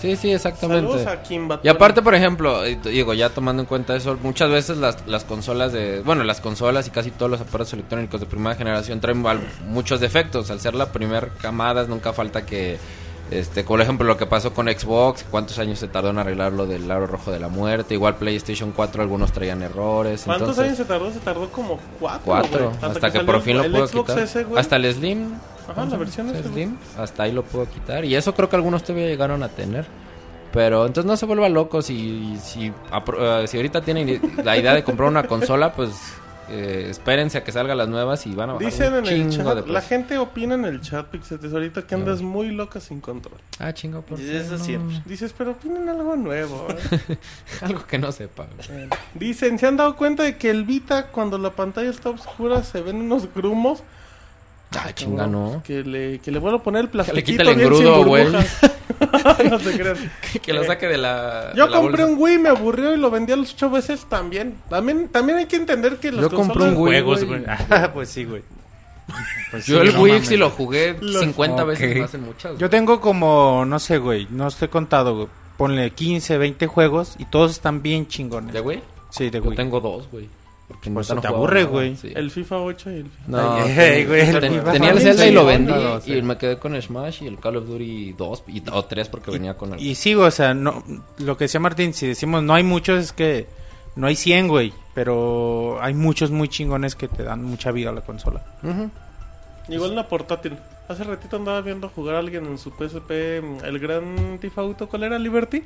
Sí, 0.00 0.16
sí, 0.16 0.32
exactamente. 0.32 1.04
Y 1.62 1.68
aparte, 1.68 2.00
por 2.00 2.14
ejemplo, 2.14 2.62
digo, 2.62 3.12
ya 3.12 3.28
tomando 3.28 3.62
en 3.62 3.66
cuenta 3.66 3.94
eso, 3.94 4.16
muchas 4.22 4.48
veces 4.48 4.78
las, 4.78 5.06
las 5.06 5.24
consolas 5.24 5.72
de... 5.74 6.00
Bueno, 6.00 6.24
las 6.24 6.40
consolas 6.40 6.86
y 6.86 6.90
casi 6.90 7.10
todos 7.10 7.30
los 7.30 7.40
aparatos 7.42 7.74
electrónicos 7.74 8.18
de 8.18 8.26
primera 8.26 8.54
generación 8.54 9.00
traen 9.00 9.22
muchos 9.68 10.00
defectos. 10.00 10.50
Al 10.50 10.58
ser 10.58 10.74
la 10.74 10.90
primera 10.90 11.28
camada, 11.42 11.84
nunca 11.84 12.14
falta 12.14 12.46
que... 12.46 12.78
Este, 13.30 13.62
por 13.62 13.80
ejemplo, 13.80 14.06
lo 14.06 14.16
que 14.16 14.26
pasó 14.26 14.52
con 14.52 14.66
Xbox, 14.66 15.24
cuántos 15.30 15.58
años 15.60 15.78
se 15.78 15.86
tardó 15.86 16.10
en 16.10 16.18
arreglar 16.18 16.52
lo 16.52 16.66
del 16.66 16.90
aro 16.90 17.06
rojo 17.06 17.30
de 17.30 17.38
la 17.38 17.48
muerte. 17.48 17.94
Igual 17.94 18.16
PlayStation 18.16 18.72
4, 18.72 19.02
algunos 19.02 19.32
traían 19.32 19.62
errores. 19.62 20.22
¿Cuántos 20.24 20.48
entonces, 20.48 20.64
años 20.64 20.78
se 20.78 20.84
tardó? 20.84 21.12
Se 21.12 21.20
tardó 21.20 21.48
como 21.50 21.78
cuatro. 22.00 22.24
Cuatro, 22.24 22.72
hasta, 22.82 23.12
que, 23.12 23.20
por 23.20 23.40
fin 23.40 23.58
lo 23.58 23.86
Xbox 23.86 23.92
quitar. 23.92 24.58
Hasta 24.58 24.76
el 24.76 24.92
Slim. 24.92 25.34
Ajá, 25.68 25.84
la 25.84 25.96
versión. 25.96 26.32
Slim. 26.34 26.76
Hasta 26.98 27.22
ahí 27.22 27.32
lo 27.32 27.44
puedo 27.44 27.66
quitar. 27.70 28.04
Y 28.04 28.16
eso 28.16 28.34
creo 28.34 28.48
que 28.48 28.56
algunos 28.56 28.82
todavía 28.82 29.06
llegaron 29.06 29.44
a 29.44 29.48
tener. 29.48 29.86
Pero 30.52 30.86
entonces 30.86 31.08
no 31.08 31.16
se 31.16 31.26
vuelva 31.26 31.48
loco 31.48 31.80
si, 31.80 32.36
si, 32.42 32.66
eh, 32.66 33.44
si 33.46 33.56
ahorita 33.56 33.82
tienen 33.82 34.20
la 34.42 34.56
idea 34.56 34.74
de 34.74 34.82
comprar 34.82 35.08
una 35.08 35.22
consola, 35.22 35.72
pues 35.72 35.90
eh, 36.50 36.88
espérense 36.90 37.38
a 37.38 37.44
que 37.44 37.52
salgan 37.52 37.78
las 37.78 37.88
nuevas 37.88 38.26
y 38.26 38.34
van 38.34 38.50
a 38.50 38.52
bajar 38.54 38.70
Dicen 38.70 38.92
un 38.92 39.06
en 39.06 39.22
el 39.22 39.30
chat, 39.30 39.64
de 39.64 39.72
la 39.72 39.80
gente 39.80 40.18
opina 40.18 40.54
en 40.54 40.64
el 40.64 40.80
chat, 40.80 41.06
Pixetes, 41.06 41.52
ahorita 41.52 41.86
que 41.86 41.94
andas 41.94 42.22
muy 42.22 42.50
loca 42.50 42.80
sin 42.80 43.00
control. 43.00 43.38
Ah, 43.58 43.72
chingo, 43.72 44.02
por 44.02 44.18
Dice 44.18 44.38
eso 44.38 44.58
no? 44.58 44.64
siempre. 44.64 45.02
Dices, 45.06 45.32
pero 45.36 45.52
opinen 45.52 45.88
algo 45.88 46.16
nuevo. 46.16 46.66
¿eh? 46.70 47.18
Algo 47.60 47.86
que 47.86 47.98
no 47.98 48.10
sepa. 48.10 48.46
Dicen, 49.14 49.58
¿se 49.58 49.66
han 49.66 49.76
dado 49.76 49.96
cuenta 49.96 50.22
de 50.24 50.36
que 50.36 50.50
el 50.50 50.64
Vita, 50.64 51.08
cuando 51.08 51.38
la 51.38 51.50
pantalla 51.50 51.90
está 51.90 52.10
oscura, 52.10 52.62
se 52.64 52.80
ven 52.80 52.96
unos 52.96 53.32
grumos? 53.32 53.82
Ah, 54.78 54.92
chinga, 54.94 55.26
no. 55.26 55.62
Que 55.66 55.82
le, 55.82 56.18
que 56.20 56.30
le 56.30 56.38
vuelvo 56.38 56.58
a 56.58 56.62
poner 56.62 56.80
el 56.82 56.86
le 56.86 56.92
plastiquito 56.92 57.24
quite 57.24 57.42
el 57.42 57.56
bien 57.56 57.74
sin 57.74 57.86
engrudo, 57.86 58.04
güey. 58.04 58.24
no 59.50 59.58
te 59.58 59.72
creas. 59.78 59.98
que 60.42 60.52
lo 60.52 60.64
saque 60.64 60.86
de 60.86 60.96
la. 60.98 61.52
Yo 61.56 61.64
de 61.66 61.70
la 61.72 61.76
compré 61.80 62.04
bolsa. 62.04 62.16
un 62.16 62.22
Wii, 62.22 62.38
me 62.38 62.48
aburrió 62.50 62.94
y 62.94 62.98
lo 62.98 63.10
vendí 63.10 63.32
a 63.32 63.36
los 63.36 63.52
ocho 63.54 63.68
veces 63.70 64.06
también. 64.08 64.54
También, 64.68 65.08
también 65.08 65.38
hay 65.38 65.46
que 65.46 65.56
entender 65.56 65.96
que 65.98 66.12
los 66.12 66.20
Yo 66.22 66.30
compré 66.36 66.62
un 66.64 66.76
Wii, 66.76 66.76
Juegos, 67.02 67.24
güey. 67.24 67.42
Ah, 67.70 67.90
pues 67.92 68.10
sí, 68.10 68.24
güey. 68.24 68.42
Pues 69.50 69.66
Yo 69.66 69.80
sí, 69.80 69.88
el 69.88 69.94
no 69.94 70.02
Wii 70.02 70.24
si 70.24 70.36
lo 70.36 70.50
jugué 70.50 70.96
Los- 71.00 71.20
50 71.20 71.62
Ok. 71.64 71.68
veces 71.70 71.98
más 72.00 72.14
en 72.14 72.22
muchas. 72.24 72.58
Yo 72.58 72.70
tengo 72.70 73.00
como, 73.00 73.64
no 73.66 73.78
sé, 73.80 73.98
güey, 73.98 74.28
no 74.30 74.46
estoy 74.46 74.68
contado, 74.68 75.14
güey. 75.16 75.28
Ponle 75.56 75.90
15, 75.90 76.38
20 76.38 76.66
juegos 76.68 77.16
y 77.18 77.24
todos 77.24 77.50
están 77.50 77.82
bien 77.82 78.06
chingones. 78.06 78.52
¿De 78.54 78.60
güey? 78.60 78.80
Sí, 79.10 79.30
de 79.30 79.40
Yo 79.40 79.48
Wii. 79.48 79.56
tengo 79.56 79.80
dos, 79.80 80.08
güey. 80.12 80.28
Porque 80.70 80.88
Por 80.90 81.02
neta 81.02 81.12
eso 81.14 81.20
te 81.20 81.26
aburre, 81.26 81.64
güey. 81.64 81.96
sí. 81.96 82.12
El 82.14 82.30
FIFA 82.30 82.58
8 82.58 82.90
y 82.90 82.94
el 82.94 83.04
FIFA. 83.10 83.24
No, 83.28 83.52
Ay, 83.54 83.74
ten- 83.74 84.06
güey, 84.08 84.20
el 84.20 84.40
ten- 84.40 84.52
FIFA 84.54 84.72
tenía 84.72 84.90
el 84.92 85.00
Zelda 85.00 85.26
y 85.26 85.32
lo 85.32 85.40
no, 85.40 85.46
vendí 85.48 85.72
no, 85.72 86.00
sí. 86.00 86.12
y 86.14 86.22
me 86.22 86.38
quedé 86.38 86.58
con 86.58 86.74
el 86.76 86.82
Smash 86.82 87.22
y 87.22 87.26
el 87.26 87.38
Call 87.40 87.56
of 87.56 87.66
Duty 87.66 88.12
2 88.12 88.44
y, 88.48 88.62
o 88.70 88.84
3 88.84 89.08
porque 89.08 89.30
venía 89.32 89.54
con 89.56 89.74
el... 89.74 89.80
Y 89.80 89.94
sigo, 89.96 90.24
o 90.24 90.30
sea, 90.30 90.54
no, 90.54 90.84
lo 91.18 91.36
que 91.36 91.44
decía 91.44 91.58
Martín, 91.60 91.92
si 91.92 92.06
decimos 92.06 92.42
no 92.44 92.54
hay 92.54 92.62
muchos 92.62 92.98
es 93.04 93.12
que 93.12 93.46
no 93.96 94.06
hay 94.06 94.14
100, 94.16 94.46
güey. 94.48 94.72
Pero 94.94 95.78
hay 95.82 95.94
muchos 95.94 96.30
muy 96.30 96.48
chingones 96.48 96.94
que 96.94 97.08
te 97.08 97.22
dan 97.24 97.42
mucha 97.44 97.70
vida 97.72 97.90
a 97.90 97.92
la 97.92 98.00
consola. 98.02 98.44
Ujú. 98.62 98.90
Igual 99.68 99.92
una 99.92 100.06
portátil. 100.08 100.56
Hace 100.90 101.04
ratito 101.04 101.36
andaba 101.36 101.60
viendo 101.60 101.88
jugar 101.88 102.16
a 102.16 102.18
alguien 102.18 102.44
en 102.46 102.58
su 102.58 102.70
PSP 102.70 103.10
el 103.64 103.78
gran 103.78 104.38
Theft 104.40 104.58
Auto. 104.58 104.88
¿Cuál 104.88 105.04
era? 105.04 105.18
¿Liberty? 105.20 105.62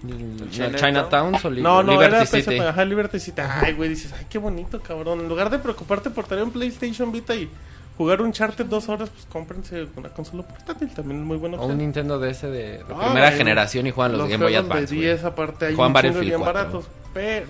Chinatown. 0.51 0.75
Chinatown 0.77 1.35
o 1.43 1.51
Li- 1.51 1.63
No, 1.63 1.83
no, 1.83 1.93
Liberty 1.93 2.15
era 2.15 2.27
City. 2.27 2.43
PSP. 2.43 2.61
Ajá, 2.61 2.85
Liberty 2.85 3.19
City. 3.19 3.41
Ay, 3.43 3.73
güey, 3.73 3.89
dices, 3.89 4.13
ay, 4.13 4.27
qué 4.29 4.37
bonito, 4.39 4.81
cabrón. 4.81 5.21
En 5.21 5.29
lugar 5.29 5.49
de 5.49 5.59
preocuparte 5.59 6.11
por 6.11 6.27
tener 6.27 6.45
un 6.45 6.51
PlayStation 6.51 7.11
Vita 7.11 7.35
y 7.35 7.49
jugar 7.97 8.21
un 8.21 8.33
Charter 8.33 8.69
dos 8.69 8.89
horas, 8.91 9.09
pues 9.09 9.25
cómprense 9.33 9.87
una 9.97 10.11
consola 10.11 10.43
portátil. 10.43 10.91
También 10.91 11.21
es 11.21 11.27
muy 11.27 11.39
buena 11.39 11.57
O 11.59 11.67
un. 11.69 11.79
Nintendo 11.79 12.19
DS 12.19 12.43
de, 12.43 12.51
de 12.51 12.81
Ah, 12.83 13.05
primera 13.07 13.29
güey. 13.29 13.39
generación 13.39 13.87
y 13.87 13.93
juegan 13.93 14.19
los, 14.19 14.29
Game 14.29 14.45
Boy 14.45 14.53
juegos 14.53 14.71
Advance. 14.71 14.95
de 14.95 14.97
güey. 15.01 15.09
10 15.09 15.25
aparte 15.25 15.67
hay 15.67 15.75
Juegan 15.75 15.89
un 15.89 15.93
Battlefield 15.95 16.27
bien 16.29 16.41
4. 16.41 16.53
baratos. 16.55 16.85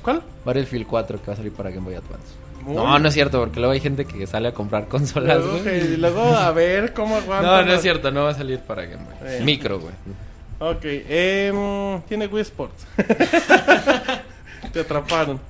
¿Cuál? 0.02 0.22
Battlefield 0.44 0.86
4 0.86 1.20
que 1.20 1.26
va 1.26 1.32
a 1.32 1.36
salir 1.36 1.52
para 1.52 1.70
Game 1.70 1.84
Boy 1.86 1.94
Advance. 1.96 2.43
Muy- 2.64 2.74
No, 2.76 2.98
no 2.98 3.08
es 3.08 3.14
cierto, 3.14 3.38
porque 3.40 3.60
luego 3.60 3.72
hay 3.74 3.80
gente 3.80 4.04
que 4.06 4.26
sale 4.26 4.48
a 4.48 4.54
comprar 4.54 4.88
consolas, 4.88 5.36
Luego, 5.38 5.52
güey. 5.52 5.64
que- 5.64 5.78
y 5.84 5.96
luego 5.98 6.22
a 6.24 6.50
ver 6.52 6.92
cómo 6.94 7.16
aguanta. 7.18 7.46
No, 7.46 7.62
no 7.62 7.72
es 7.74 7.82
cierto, 7.82 8.10
no 8.10 8.24
va 8.24 8.30
a 8.30 8.34
salir 8.34 8.58
para 8.60 8.86
Game 8.86 9.04
Boy. 9.04 9.14
Eh. 9.28 9.40
Micro, 9.44 9.78
güey. 9.80 9.92
Ok, 10.60 10.80
em, 10.84 12.00
tiene 12.02 12.26
Wii 12.26 12.42
Sports. 12.42 12.86
Te 14.72 14.80
atraparon. 14.80 15.40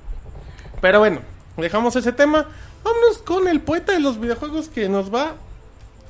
Pero 0.81 0.99
bueno, 0.99 1.19
dejamos 1.57 1.95
ese 1.95 2.11
tema. 2.11 2.45
Vámonos 2.83 3.17
con 3.19 3.47
el 3.47 3.61
poeta 3.61 3.93
de 3.93 3.99
los 3.99 4.19
videojuegos 4.19 4.67
que 4.67 4.87
nos 4.89 5.13
va 5.13 5.35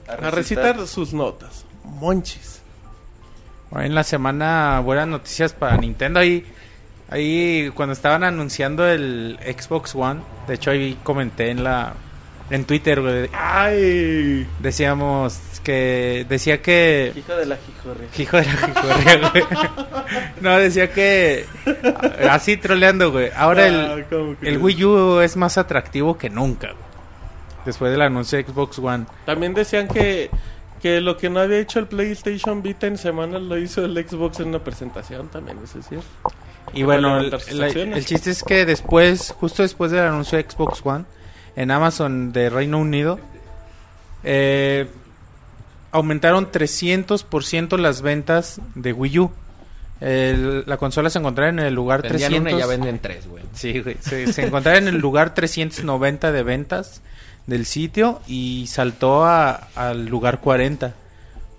a 0.07 0.15
recitar 0.31 0.85
sus 0.87 1.13
notas. 1.13 1.65
Monchis. 1.83 2.61
Bueno, 3.69 3.85
en 3.87 3.95
la 3.95 4.03
semana, 4.03 4.81
buenas 4.83 5.07
noticias 5.07 5.53
para 5.53 5.77
Nintendo. 5.77 6.19
Ahí, 6.19 6.45
ahí 7.09 7.71
cuando 7.75 7.93
estaban 7.93 8.23
anunciando 8.23 8.87
el 8.87 9.37
Xbox 9.57 9.95
One, 9.95 10.21
de 10.47 10.55
hecho 10.55 10.71
ahí 10.71 10.97
comenté 11.03 11.49
en 11.49 11.63
la 11.63 11.93
en 12.51 12.63
Twitter, 12.65 13.01
güey, 13.01 13.27
Ay. 13.33 14.47
decíamos 14.59 15.39
que 15.63 16.27
decía 16.29 16.61
que 16.61 17.11
Hijo 17.15 17.35
de 17.35 17.45
la 17.47 17.57
jijorre. 17.57 18.07
Hijo 18.17 18.37
de 18.37 18.45
la 18.45 18.51
jijorrea, 18.51 19.29
güey. 19.31 19.43
No, 20.41 20.55
decía 20.59 20.91
que 20.93 21.45
así 22.29 22.57
troleando, 22.57 23.11
güey. 23.11 23.31
Ahora 23.35 23.63
Ah, 23.63 23.93
el, 23.95 24.05
¿cómo 24.05 24.37
que 24.39 24.47
el? 24.49 24.59
Wii 24.59 24.85
U 24.85 25.19
es 25.21 25.35
más 25.37 25.57
atractivo 25.57 26.17
que 26.19 26.29
nunca, 26.29 26.67
güey. 26.67 26.85
Después 27.65 27.91
del 27.91 28.03
anuncio 28.03 28.37
de 28.37 28.43
Xbox 28.43 28.77
One. 28.77 29.05
También 29.25 29.55
decían 29.55 29.87
que, 29.87 30.29
que 30.83 31.01
lo 31.01 31.17
que 31.17 31.31
no 31.31 31.39
había 31.39 31.57
hecho 31.57 31.79
el 31.79 31.87
PlayStation 31.87 32.61
Vita 32.61 32.85
en 32.85 32.99
semanas 32.99 33.41
lo 33.41 33.57
hizo 33.57 33.83
el 33.83 33.95
Xbox 34.07 34.39
en 34.41 34.49
una 34.49 34.59
presentación. 34.59 35.29
También, 35.29 35.57
eso 35.63 35.79
es 35.79 35.87
cierto. 35.87 36.05
Y 36.73 36.83
bueno, 36.83 37.19
el, 37.19 38.05
chiste 38.05 38.31
es 38.31 38.43
que 38.43 38.65
después, 38.65 39.33
justo 39.39 39.61
después 39.63 39.91
del 39.91 40.01
anuncio 40.01 40.37
de 40.37 40.45
Xbox 40.49 40.81
One, 40.83 41.05
en 41.55 41.71
Amazon 41.71 42.33
de 42.33 42.49
Reino 42.49 42.79
Unido, 42.79 43.19
eh, 44.23 44.87
aumentaron 45.91 46.51
300% 46.51 47.77
las 47.77 48.01
ventas 48.01 48.59
de 48.75 48.91
Wii 48.93 49.19
U. 49.19 49.31
El- 50.01 50.63
la 50.67 50.75
consola 50.77 51.09
se 51.09 51.19
encontraba 51.19 51.49
en 51.49 51.59
el 51.59 51.73
lugar 51.73 52.01
Vendían 52.01 52.29
300. 52.43 52.53
una 52.53 52.57
y 52.57 52.59
ya 52.61 52.67
venden 52.67 52.99
tres, 52.99 53.27
güey. 53.27 53.43
Sí, 53.53 53.79
güey. 53.79 53.95
Se, 54.01 54.33
se 54.33 54.45
encontraba 54.45 54.77
en 54.77 54.89
el 54.89 54.97
lugar 54.97 55.33
390 55.33 56.31
de 56.33 56.43
ventas 56.43 57.01
del 57.47 57.65
sitio 57.65 58.19
y 58.27 58.65
saltó 58.67 59.23
a- 59.25 59.69
al 59.75 60.07
lugar 60.07 60.41
40. 60.41 60.93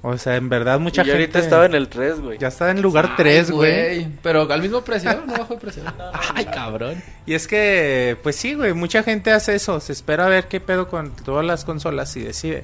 O 0.08 0.16
sea, 0.18 0.36
en 0.36 0.48
verdad 0.48 0.78
mucha 0.78 1.02
y 1.02 1.06
gente... 1.06 1.20
ahorita 1.20 1.38
estaba 1.40 1.66
en 1.66 1.74
el 1.74 1.88
3, 1.88 2.20
güey. 2.20 2.38
Ya 2.38 2.46
está 2.46 2.70
en 2.70 2.76
el 2.76 2.82
lugar 2.84 3.16
3, 3.16 3.48
Ay, 3.48 3.56
güey. 3.56 4.08
Pero 4.22 4.48
al 4.52 4.62
mismo 4.62 4.82
precio, 4.82 5.10
no 5.26 5.32
bajó 5.32 5.54
el 5.54 5.58
precio. 5.58 5.82
Ay, 6.32 6.44
cabrón. 6.44 7.02
Y 7.26 7.34
es 7.34 7.48
que, 7.48 8.16
pues 8.22 8.36
sí, 8.36 8.54
güey, 8.54 8.72
mucha 8.72 9.02
gente 9.02 9.32
hace 9.32 9.56
eso. 9.56 9.80
Se 9.80 9.92
espera 9.92 10.26
a 10.26 10.28
ver 10.28 10.46
qué 10.46 10.60
pedo 10.60 10.86
con 10.86 11.10
todas 11.10 11.44
las 11.44 11.64
consolas 11.64 12.16
y 12.16 12.22
decide. 12.22 12.62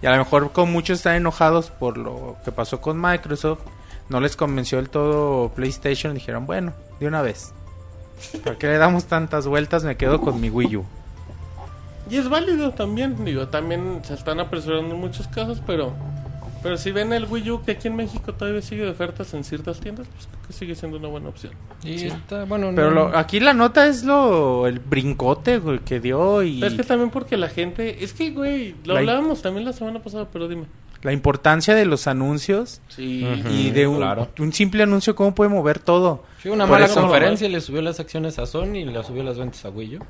Y 0.00 0.06
a 0.06 0.12
lo 0.12 0.18
mejor 0.18 0.52
con 0.52 0.70
muchos 0.70 0.98
están 0.98 1.16
enojados 1.16 1.72
por 1.72 1.98
lo 1.98 2.36
que 2.44 2.52
pasó 2.52 2.80
con 2.80 3.00
Microsoft. 3.00 3.62
No 4.08 4.20
les 4.20 4.36
convenció 4.36 4.78
del 4.78 4.88
todo 4.88 5.48
PlayStation. 5.56 6.14
Dijeron, 6.14 6.46
bueno, 6.46 6.72
de 7.00 7.08
una 7.08 7.20
vez. 7.20 7.52
¿Por 8.44 8.58
qué 8.58 8.68
le 8.68 8.78
damos 8.78 9.06
tantas 9.06 9.48
vueltas? 9.48 9.82
Me 9.82 9.96
quedo 9.96 10.20
con 10.20 10.40
mi 10.40 10.50
Wii 10.50 10.76
U. 10.76 10.86
Y 12.08 12.18
es 12.18 12.28
válido 12.28 12.70
también, 12.70 13.24
digo, 13.24 13.48
también 13.48 14.02
se 14.04 14.14
están 14.14 14.38
apresurando 14.38 14.94
en 14.94 15.00
muchos 15.00 15.26
casos, 15.26 15.60
pero 15.66 15.92
pero 16.66 16.76
si 16.76 16.90
ven 16.90 17.12
el 17.12 17.24
Wii 17.26 17.50
U 17.52 17.62
que 17.64 17.72
aquí 17.72 17.88
en 17.88 17.96
México 17.96 18.34
todavía 18.34 18.60
sigue 18.60 18.82
de 18.84 18.90
ofertas 18.90 19.32
en 19.34 19.44
ciertas 19.44 19.78
tiendas, 19.80 20.06
pues 20.08 20.26
creo 20.26 20.46
que 20.48 20.52
sigue 20.52 20.74
siendo 20.74 20.98
una 20.98 21.08
buena 21.08 21.28
opción. 21.28 21.52
Y 21.84 22.06
está, 22.06 22.44
bueno, 22.44 22.72
Pero 22.74 22.90
no- 22.90 23.08
lo- 23.10 23.16
aquí 23.16 23.38
la 23.40 23.52
nota 23.54 23.86
es 23.86 24.02
lo 24.04 24.66
el 24.66 24.80
brincote 24.80 25.58
güey, 25.58 25.78
que 25.80 26.00
dio 26.00 26.42
y 26.42 26.60
Pero 26.60 26.72
es 26.72 26.76
que 26.78 26.84
también 26.84 27.10
porque 27.10 27.36
la 27.36 27.48
gente, 27.48 28.02
es 28.04 28.12
que 28.12 28.30
güey, 28.32 28.74
lo 28.84 28.94
La- 28.94 29.00
hablábamos 29.00 29.42
también 29.42 29.64
la 29.64 29.72
semana 29.72 30.00
pasada, 30.02 30.26
pero 30.32 30.48
dime. 30.48 30.64
la 31.02 31.12
importancia 31.12 31.74
de 31.76 31.84
los 31.84 32.08
anuncios 32.08 32.80
Sí, 32.88 33.24
y 33.50 33.70
de 33.70 33.86
un, 33.86 33.98
claro. 33.98 34.28
un 34.40 34.52
simple 34.52 34.82
anuncio 34.82 35.14
cómo 35.14 35.34
puede 35.36 35.50
mover 35.50 35.78
todo. 35.78 36.24
Sí, 36.42 36.48
una 36.48 36.64
Por 36.64 36.72
mala 36.72 36.86
eso- 36.86 37.00
conferencia 37.00 37.46
y 37.46 37.50
le 37.52 37.60
subió 37.60 37.80
las 37.82 38.00
acciones 38.00 38.38
a 38.40 38.46
Sony 38.46 38.76
y 38.78 38.84
le 38.86 39.04
subió 39.04 39.22
las 39.22 39.38
ventas 39.38 39.64
a 39.64 39.68
Wii 39.70 39.96
U. 39.98 40.00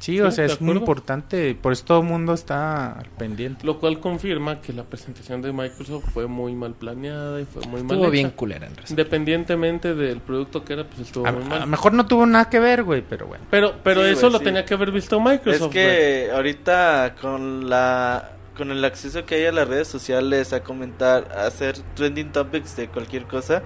Sí, 0.00 0.20
o 0.20 0.30
sea, 0.30 0.44
es 0.44 0.60
muy 0.60 0.76
importante, 0.76 1.54
por 1.60 1.72
eso 1.72 1.84
todo 1.84 2.00
el 2.00 2.06
mundo 2.06 2.32
está 2.32 2.92
al 2.92 3.06
pendiente. 3.18 3.66
lo 3.66 3.78
cual 3.80 3.98
confirma 4.00 4.60
que 4.60 4.72
la 4.72 4.84
presentación 4.84 5.42
de 5.42 5.52
Microsoft 5.52 6.04
fue 6.14 6.26
muy 6.28 6.54
mal 6.54 6.74
planeada 6.74 7.40
y 7.40 7.44
fue 7.44 7.62
muy 7.62 7.82
mal 7.82 7.90
Estuvo 7.92 8.04
hecha. 8.04 8.10
bien 8.12 8.30
culera 8.30 8.66
en. 8.68 8.72
Independientemente 8.88 9.94
del 9.94 10.20
producto 10.20 10.64
que 10.64 10.74
era, 10.74 10.84
pues 10.84 11.00
estuvo 11.00 11.26
A, 11.26 11.32
muy 11.32 11.42
a 11.42 11.46
mal. 11.46 11.60
lo 11.60 11.66
mejor 11.66 11.92
no 11.94 12.06
tuvo 12.06 12.26
nada 12.26 12.48
que 12.48 12.60
ver, 12.60 12.84
güey, 12.84 13.02
pero 13.02 13.26
bueno. 13.26 13.44
Pero 13.50 13.74
pero 13.82 14.02
Sí, 14.04 14.10
eso 14.10 14.20
güey, 14.22 14.32
lo 14.32 14.38
sí. 14.38 14.44
tenía 14.44 14.64
que 14.64 14.74
haber 14.74 14.92
visto 14.92 15.16
Es 15.18 15.22
Microsoft. 15.24 15.60
güey. 15.60 15.70
que 15.72 16.30
ahorita 16.32 17.16
con 17.20 17.68
la 17.68 18.32
con 18.56 18.70
el 18.72 18.84
acceso 18.84 19.24
que 19.24 19.36
hay 19.36 19.46
a 19.46 19.52
las 19.52 19.68
redes 19.68 19.86
sociales 19.88 20.52
a 20.52 20.62
comentar, 20.64 21.28
a 21.36 21.46
hacer 21.46 21.76
trending 21.94 22.32
topics 22.32 22.74
de 22.76 22.88
cualquier 22.88 23.24
cosa, 23.24 23.62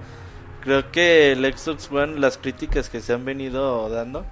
creo 0.61 0.91
que 0.91 1.31
el 1.31 1.45
Xbox 1.51 1.91
One, 1.91 2.19
las 2.19 2.37
críticas 2.37 2.89
que 2.89 3.01
se 3.01 3.11
han 3.13 3.25
venido 3.25 3.89
dando, 3.89 4.23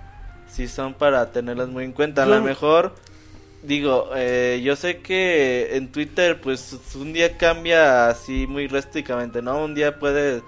sí 0.51 0.67
son 0.67 0.93
para 0.93 1.31
tenerlas 1.31 1.69
muy 1.69 1.83
en 1.85 1.91
cuenta. 1.93 2.23
A 2.23 2.25
lo 2.25 2.41
mejor, 2.41 2.93
digo, 3.63 4.09
eh, 4.15 4.61
yo 4.63 4.75
sé 4.75 4.97
que 4.99 5.75
en 5.75 5.91
Twitter, 5.91 6.39
pues 6.41 6.77
un 6.95 7.13
día 7.13 7.37
cambia 7.37 8.07
así 8.09 8.47
muy 8.47 8.67
drásticamente, 8.67 9.41
¿no? 9.41 9.63
Un 9.63 9.73
día 9.75 9.97
puede 9.99 10.41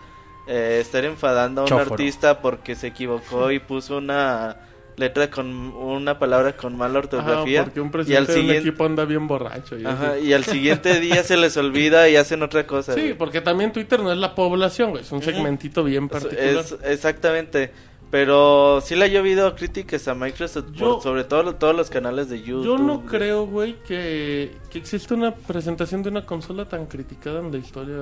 eh, 0.48 0.80
estar 0.82 1.06
enfadando 1.06 1.62
a 1.62 1.64
un 1.66 1.70
Chóforo. 1.70 1.92
artista 1.92 2.42
porque 2.42 2.76
se 2.76 2.88
equivocó 2.88 3.52
y 3.52 3.60
puso 3.60 3.98
una 3.98 4.58
letra 4.96 5.28
con 5.32 5.48
una 5.74 6.20
palabra 6.20 6.56
con 6.56 6.78
mala 6.78 7.00
Ajá, 7.00 7.08
ortografía 7.08 7.64
porque 7.64 7.82
un 7.82 7.88
y 7.88 7.90
al 7.90 7.92
presidente 7.92 8.32
de 8.34 8.38
un 8.40 8.42
siguiente 8.46 8.70
equipo 8.70 8.86
anda 8.86 9.06
bien 9.06 9.26
borracho. 9.28 9.80
y 9.80 9.86
Ajá, 9.86 10.20
y 10.20 10.34
al 10.34 10.44
siguiente 10.44 11.00
día 11.00 11.24
se 11.24 11.36
les 11.38 11.58
olvida 11.58 12.10
y 12.10 12.16
hacen 12.16 12.44
otra 12.44 12.68
cosa. 12.68 12.94
Sí, 12.94 13.02
güey. 13.02 13.14
porque 13.16 13.42
también 13.42 13.72
Twitter 13.72 14.00
no 14.02 14.12
es 14.12 14.20
la 14.20 14.36
población, 14.36 14.92
güey, 14.92 15.02
es 15.04 15.12
un 15.12 15.24
segmentito 15.24 15.84
bien 15.84 16.04
Es- 16.06 16.10
particular. 16.12 16.46
es- 16.58 16.76
exactamente. 16.84 17.72
Pero 18.14 18.80
sí 18.86 18.96
le 18.96 19.06
ha 19.06 19.08
llovido 19.08 19.56
críticas 19.56 20.08
a 20.08 20.14
Microsoft, 20.14 20.66
por- 20.78 21.02
sobre 21.02 21.24
todo 21.24 21.56
todos 21.56 21.76
los 21.76 21.90
canales 21.90 22.30
de 22.30 22.44
YouTube. 22.44 22.64
Yo 22.64 22.78
no 22.78 23.08
creo, 23.08 23.48
güey, 23.48 23.76
que, 23.88 24.52
que 24.70 24.78
existe 24.78 25.16
una 25.16 25.34
presentación 25.34 26.04
de 26.04 26.10
una 26.10 26.24
consola 26.24 26.66
tan 26.70 26.86
criticada 26.86 27.40
en 27.40 27.52
la 27.52 27.58
historia 27.58 27.96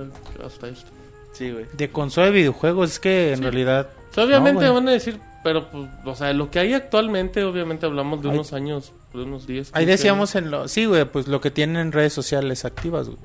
hasta 0.46 0.68
esto. 0.68 0.92
Sí, 1.32 1.50
güey. 1.52 1.66
De 1.78 1.90
consola 1.92 2.26
de 2.26 2.34
videojuegos, 2.34 2.92
es 2.92 3.00
que 3.00 3.30
en 3.32 3.38
Sí. 3.38 3.42
realidad... 3.44 3.88
O 4.12 4.14
sea, 4.14 4.26
obviamente 4.26 4.66
No, 4.66 4.74
van 4.74 4.90
a 4.90 4.92
decir, 4.92 5.18
pero, 5.46 5.72
pues, 5.72 5.88
o 6.04 6.14
sea, 6.14 6.34
lo 6.34 6.52
que 6.52 6.60
hay 6.60 6.74
actualmente, 6.74 7.46
obviamente 7.46 7.86
hablamos 7.86 8.22
de 8.22 8.28
unos 8.28 8.52
años, 8.52 8.92
de 9.14 9.24
unos 9.24 9.48
10. 9.48 9.70
Ahí 9.74 9.86
15 9.86 9.92
decíamos 9.92 10.36
en 10.36 10.52
lo... 10.52 10.68
Sí, 10.68 10.88
güey, 10.88 11.06
pues 11.06 11.30
lo 11.30 11.40
que 11.40 11.52
tienen 11.52 11.94
redes 11.94 12.12
sociales 12.12 12.66
activas, 12.66 13.08
güey. 13.08 13.18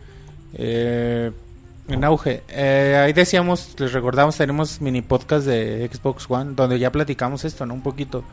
Eh, 0.54 1.32
en 1.88 2.04
auge. 2.04 2.42
Eh, 2.48 3.00
ahí 3.04 3.12
decíamos, 3.12 3.74
les 3.78 3.92
recordamos, 3.92 4.36
tenemos 4.36 4.80
mini 4.80 5.02
podcast 5.02 5.46
de 5.46 5.88
Xbox 5.92 6.26
One, 6.28 6.54
donde 6.54 6.78
ya 6.78 6.90
platicamos 6.92 7.44
esto, 7.44 7.64
¿no? 7.66 7.74
Un 7.74 7.82
poquito. 7.82 8.24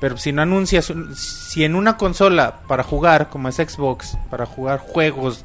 Pero 0.00 0.16
si 0.16 0.32
no 0.32 0.42
anuncias, 0.42 0.90
un- 0.90 1.14
si 1.14 1.64
en 1.64 1.74
una 1.76 1.96
consola 1.96 2.60
para 2.66 2.82
jugar, 2.82 3.28
como 3.30 3.48
es 3.48 3.56
Xbox, 3.56 4.16
para 4.30 4.46
jugar 4.46 4.78
juegos, 4.80 5.44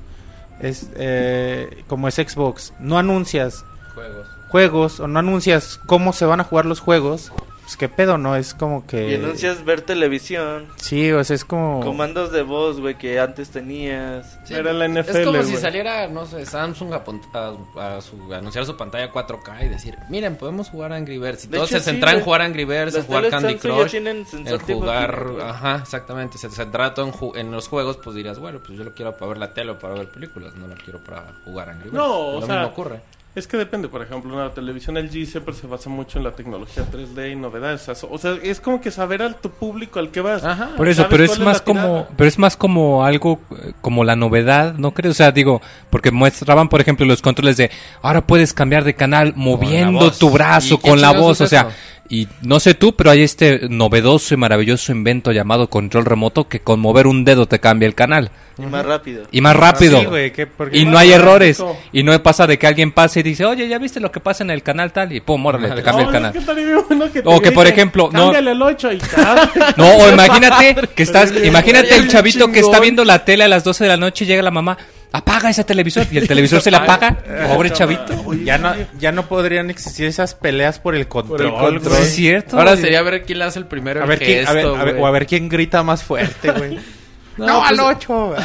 es 0.60 0.90
eh, 0.96 1.84
como 1.88 2.08
es 2.08 2.16
Xbox, 2.16 2.74
no 2.80 2.98
anuncias 2.98 3.64
Juegos. 3.94 4.28
juegos 4.50 5.00
o 5.00 5.08
no 5.08 5.20
anuncias 5.20 5.80
cómo 5.86 6.14
se 6.14 6.26
van 6.26 6.40
a 6.40 6.44
jugar 6.44 6.66
los 6.66 6.80
juegos, 6.80 7.32
pues 7.68 7.76
qué 7.76 7.90
pedo, 7.90 8.18
¿no? 8.18 8.38
Es 8.38 8.54
como 8.54 8.88
que... 8.88 9.12
Y 9.12 9.16
anuncias 9.16 9.66
ver 9.66 9.82
televisión, 9.82 10.68
Sí, 10.78 11.12
o 11.12 11.22
sea, 11.26 11.36
es 11.36 11.44
como... 11.44 11.82
comandos 11.82 12.32
de 12.32 12.42
voz, 12.42 12.80
güey, 12.80 12.96
que 12.98 13.20
antes 13.20 13.50
tenías. 13.50 14.40
Era 14.50 14.72
la 14.72 14.86
Es 14.86 14.92
NFL, 15.06 15.24
como 15.26 15.44
si 15.44 15.58
saliera, 15.58 16.08
no 16.08 16.26
sé, 16.26 16.46
Samsung 16.46 16.94
a, 16.94 17.04
a- 17.34 17.98
a 17.98 18.02
su- 18.02 18.34
a 18.34 18.38
anunciar 18.38 18.66
su 18.66 18.78
pantalla 18.78 19.12
4K 19.12 19.66
y 19.66 19.68
decir, 19.68 19.98
miren, 20.10 20.38
podemos 20.38 20.70
jugar 20.70 20.94
Angry 20.94 21.18
Birds. 21.18 21.44
Y 21.44 21.48
De 21.50 21.58
todos 21.58 21.70
hecho, 21.70 21.80
se 21.80 21.84
sí, 21.84 21.92
centran 21.92 22.16
en 22.20 22.24
jugar 22.24 22.42
Angry 22.42 22.64
Birds, 22.64 22.96
en 22.96 23.04
jugar 23.04 23.30
Candy 23.30 23.56
Crush, 23.56 23.96
en 23.96 24.60
jugar... 24.60 25.26
Ajá, 25.44 25.80
exactamente. 25.82 26.38
Se 26.38 26.50
centra 26.50 26.94
todo 26.94 27.06
en, 27.06 27.12
ju- 27.12 27.38
en 27.38 27.52
los 27.52 27.68
juegos, 27.68 27.98
pues 27.98 28.16
dirías, 28.16 28.40
bueno, 28.40 28.60
pues 28.66 28.78
yo 28.78 28.86
lo 28.86 28.94
quiero 28.94 29.12
para 29.18 29.28
ver 29.28 29.38
la 29.40 29.54
tele 29.54 29.72
o 29.72 29.78
para 29.78 29.94
ver 29.96 30.08
películas, 30.08 30.56
no 30.56 30.68
lo 30.68 30.76
quiero 30.76 31.00
para 31.04 31.26
jugar 31.44 31.70
Angry 31.72 31.90
Birds. 31.90 31.98
No, 31.98 32.16
o 32.28 32.40
lo 32.40 32.46
sea, 32.46 32.56
mismo 32.60 32.68
ocurre. 32.72 33.02
Es 33.38 33.46
que 33.46 33.56
depende, 33.56 33.88
por 33.88 34.02
ejemplo, 34.02 34.34
una 34.34 34.50
televisión 34.52 34.98
LG 34.98 35.28
siempre 35.28 35.54
se 35.54 35.68
basa 35.68 35.92
mucho 35.92 36.18
en 36.18 36.24
la 36.24 36.32
tecnología 36.32 36.84
3D 36.92 37.34
y 37.34 37.36
novedades. 37.36 37.88
O 38.10 38.18
sea, 38.18 38.36
es 38.42 38.60
como 38.60 38.82
que 38.82 38.90
saber 38.90 39.22
al 39.22 39.36
tu 39.36 39.52
público 39.52 40.00
al 40.00 40.10
que 40.10 40.22
vas. 40.22 40.44
Ajá. 40.44 40.72
Por 40.76 40.88
eso, 40.88 41.04
¿Sabes 41.04 41.12
pero 41.12 41.24
es 41.24 41.32
es 41.34 41.40
más 41.40 41.62
como, 41.62 42.08
pero 42.18 42.28
es 42.28 42.40
más 42.40 42.58
como 42.58 43.06
algo 43.06 43.40
eh, 43.52 43.74
como 43.80 44.04
la 44.04 44.16
novedad, 44.16 44.74
¿no 44.74 44.92
creo? 44.92 45.12
O 45.12 45.14
sea, 45.14 45.32
digo, 45.32 45.62
porque 45.92 46.10
muestraban, 46.10 46.68
por 46.68 46.82
ejemplo, 46.82 47.06
los 47.06 47.22
controles 47.22 47.58
de 47.58 47.70
ahora 48.02 48.26
puedes 48.26 48.54
cambiar 48.54 48.84
de 48.84 48.96
canal 48.96 49.34
moviendo 49.36 50.12
tu 50.12 50.32
brazo 50.32 50.74
¿Y 50.74 50.78
qué 50.80 50.90
con 50.90 51.00
la 51.00 51.12
voz, 51.12 51.40
o 51.40 51.46
sea, 51.46 51.62
eso? 51.62 51.72
Y 52.10 52.28
no 52.42 52.60
sé 52.60 52.74
tú, 52.74 52.96
pero 52.96 53.12
hay 53.12 53.22
este 53.24 53.68
novedoso 53.70 54.34
y 54.34 54.38
maravilloso 54.38 54.92
invento 54.92 55.32
llamado 55.32 55.70
control 55.70 56.06
remoto 56.06 56.48
que 56.48 56.60
con 56.62 56.80
mover 56.80 57.08
un 57.08 57.26
dedo 57.26 57.48
te 57.48 57.60
cambia 57.60 57.86
el 57.88 57.96
canal 57.96 58.32
Y 58.58 58.62
más 58.64 58.86
rápido. 58.86 59.24
y 59.32 59.42
más 59.42 59.56
rápido. 59.56 60.00
Sí, 60.00 60.06
güey, 60.06 60.32
que 60.32 60.48
porque- 60.48 60.78
Y 60.78 60.86
no 60.86 60.98
hay 60.98 61.12
errores. 61.12 61.62
Y 61.92 62.04
no 62.04 62.22
pasa 62.24 62.48
de 62.48 62.58
que 62.58 62.68
alguien 62.68 62.92
pase 62.92 63.20
y 63.20 63.24
dice, 63.24 63.46
oye, 63.46 63.68
¿ya 63.68 63.78
viste 63.78 64.00
lo 64.00 64.12
que 64.12 64.20
pasa 64.20 64.44
en 64.44 64.52
el 64.52 64.64
canal 64.64 64.92
tal? 64.94 65.12
Y 65.14 65.20
pum, 65.22 65.46
órale, 65.46 65.70
te 65.72 65.84
cambia 65.84 66.06
el 66.06 66.12
canal. 66.12 66.30
es 66.30 66.34
que 66.34 66.40
estaría 66.40 66.66
bien 66.66 66.80
bueno 66.88 67.12
que 67.12 67.22
te 67.22 67.28
O 67.30 67.40
que, 67.42 67.52
por 67.52 67.68
ejemplo, 67.68 68.10
no- 68.14 68.34
el 68.34 68.62
8 68.62 68.92
y 68.94 68.98
tal. 68.98 69.52
No, 69.78 69.88
o 69.98 70.10
imagínate 70.10 70.76
que 70.96 71.04
estás, 71.04 71.34
imagínate 71.44 71.96
el 71.96 72.08
chavito 72.08 72.52
que 72.52 72.60
está 72.60 72.80
viendo 72.80 73.04
la 73.06 73.26
tele 73.26 73.44
a 73.44 73.48
las 73.48 73.64
12 73.64 73.84
de 73.84 73.90
la 73.90 73.98
noche 73.98 74.24
y 74.26 74.28
llega 74.28 74.42
la 74.42 74.52
mamá, 74.52 74.78
apaga 75.12 75.50
ese 75.50 75.64
televisor 75.64 76.06
y 76.12 76.18
el 76.18 76.28
televisor 76.28 76.62
se 76.62 76.70
le 76.72 76.78
apaga. 76.78 77.18
Pobre 77.54 77.72
chavito. 77.72 78.34
Ya 78.44 78.58
no, 78.58 78.74
ya 79.00 79.12
no 79.12 79.28
podrían 79.28 79.70
existir 79.70 80.06
esas 80.08 80.36
peleas 80.36 80.80
por 80.80 80.96
el 80.96 81.08
control, 81.08 81.80
güey. 81.80 82.02
Es 82.02 82.14
cierto. 82.16 82.58
Ahora 82.58 82.76
sería 82.78 83.02
ver 83.02 83.24
quién 83.24 83.40
le 83.40 83.46
hace 83.46 83.60
el 83.60 83.66
primero 83.66 84.02
A 84.02 84.04
el 84.04 84.10
ver, 84.10 84.20
quién, 84.20 84.48
a 84.48 84.54
ver, 84.54 84.64
gesto, 84.64 84.76
a 84.76 84.84
ver- 84.84 84.94
güey. 84.96 85.04
o 85.04 85.08
a 85.08 85.12
ver 85.12 85.26
quién 85.28 85.50
grita 85.50 85.84
más 85.84 86.04
fuerte, 86.04 86.52
güey. 86.52 86.80
No, 87.38 87.46
No, 87.46 87.64
al 87.64 87.76
pues- 87.76 87.88
8. 88.08 88.36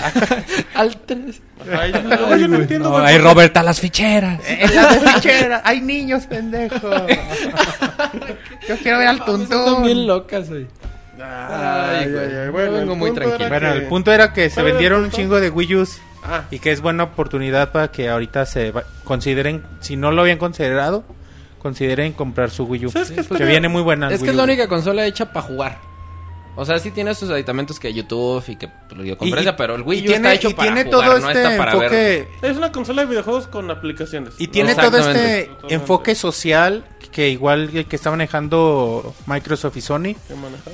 Al 0.74 0.96
3. 0.98 1.40
Ay, 1.80 1.92
yo- 1.92 2.36
yo 2.36 2.46
no 2.48 2.56
entiendo. 2.58 2.90
No, 2.90 3.00
güey, 3.00 3.16
qué- 3.16 3.22
Robert 3.22 3.56
a 3.56 3.62
las 3.62 3.80
ficheras. 3.80 4.38
En 4.46 4.74
la 4.74 4.92
de 4.92 5.00
fichera. 5.12 5.62
Hay 5.64 5.80
niños, 5.80 6.26
pendejo. 6.26 6.90
Yo 8.68 8.76
quiero 8.82 8.98
ver 8.98 9.08
al 9.08 9.16
Están 9.18 9.36
bien 9.38 9.48
tuntún. 9.48 10.06
locas, 10.06 10.48
güey. 10.50 10.66
Ay, 11.18 12.10
güey. 12.10 12.24
ay, 12.24 12.30
ay, 12.38 12.46
Yo 12.46 12.52
bueno, 12.52 12.72
vengo 12.72 12.92
el 12.92 12.98
muy 12.98 13.12
tranquilo. 13.14 13.48
Bueno, 13.48 13.72
que- 13.72 13.78
el 13.78 13.84
punto 13.86 14.12
era 14.12 14.32
que 14.34 14.50
se 14.50 14.54
¿Cuál 14.56 14.66
era 14.66 14.68
el 14.68 14.74
vendieron 14.74 15.04
un 15.04 15.10
chingo 15.10 15.40
de 15.40 15.48
Wii 15.50 15.76
U's 15.76 15.98
Ah, 16.24 16.44
y 16.50 16.58
que 16.60 16.70
es 16.70 16.80
buena 16.80 17.04
oportunidad 17.04 17.72
para 17.72 17.90
que 17.90 18.08
ahorita 18.08 18.46
se 18.46 18.70
va- 18.70 18.84
consideren, 19.04 19.64
si 19.80 19.96
no 19.96 20.12
lo 20.12 20.22
habían 20.22 20.38
considerado, 20.38 21.04
consideren 21.60 22.12
comprar 22.12 22.50
su 22.50 22.64
Wii 22.64 22.86
U. 22.86 22.90
¿Sabes 22.90 23.08
qué 23.08 23.14
que 23.16 23.20
estaría- 23.22 23.46
viene 23.46 23.68
muy 23.68 23.82
buena. 23.82 24.08
Es 24.08 24.18
que 24.18 24.22
Wii 24.24 24.30
es 24.30 24.36
la 24.36 24.44
única 24.44 24.68
consola 24.68 25.04
hecha 25.06 25.32
para 25.32 25.46
jugar. 25.46 25.78
O 26.54 26.64
sea, 26.66 26.78
sí 26.78 26.90
tiene 26.90 27.14
sus 27.14 27.30
aditamentos 27.30 27.80
que 27.80 27.92
YouTube 27.94 28.44
y 28.46 28.56
que 28.56 28.68
pues, 28.68 29.00
videoconferencia, 29.00 29.52
Y- 29.52 29.56
pero 29.56 29.74
el 29.74 29.82
Wii 29.82 30.00
U 30.00 30.02
tiene- 30.02 30.16
está 30.16 30.34
hecho 30.34 30.50
y 30.50 30.54
para 30.54 30.74
tiene 30.74 30.84
jugar, 30.90 31.08
todo 31.08 31.18
no 31.20 31.28
este 31.30 31.42
está 31.42 31.56
para 31.56 31.74
ver. 31.76 31.82
enfoque 31.92 32.46
es 32.46 32.56
una 32.58 32.72
consola 32.72 33.02
de 33.02 33.08
videojuegos 33.08 33.46
con 33.46 33.70
aplicaciones. 33.70 34.34
Y 34.38 34.48
tiene 34.48 34.74
No, 34.74 34.82
todo 34.82 34.98
este 34.98 35.50
enfoque 35.70 36.14
social 36.14 36.84
que 37.12 37.28
igual 37.28 37.70
que 37.70 37.84
que 37.84 37.94
está 37.96 38.10
manejando 38.10 39.14
Microsoft 39.26 39.76
y 39.76 39.80
Sony, 39.80 40.16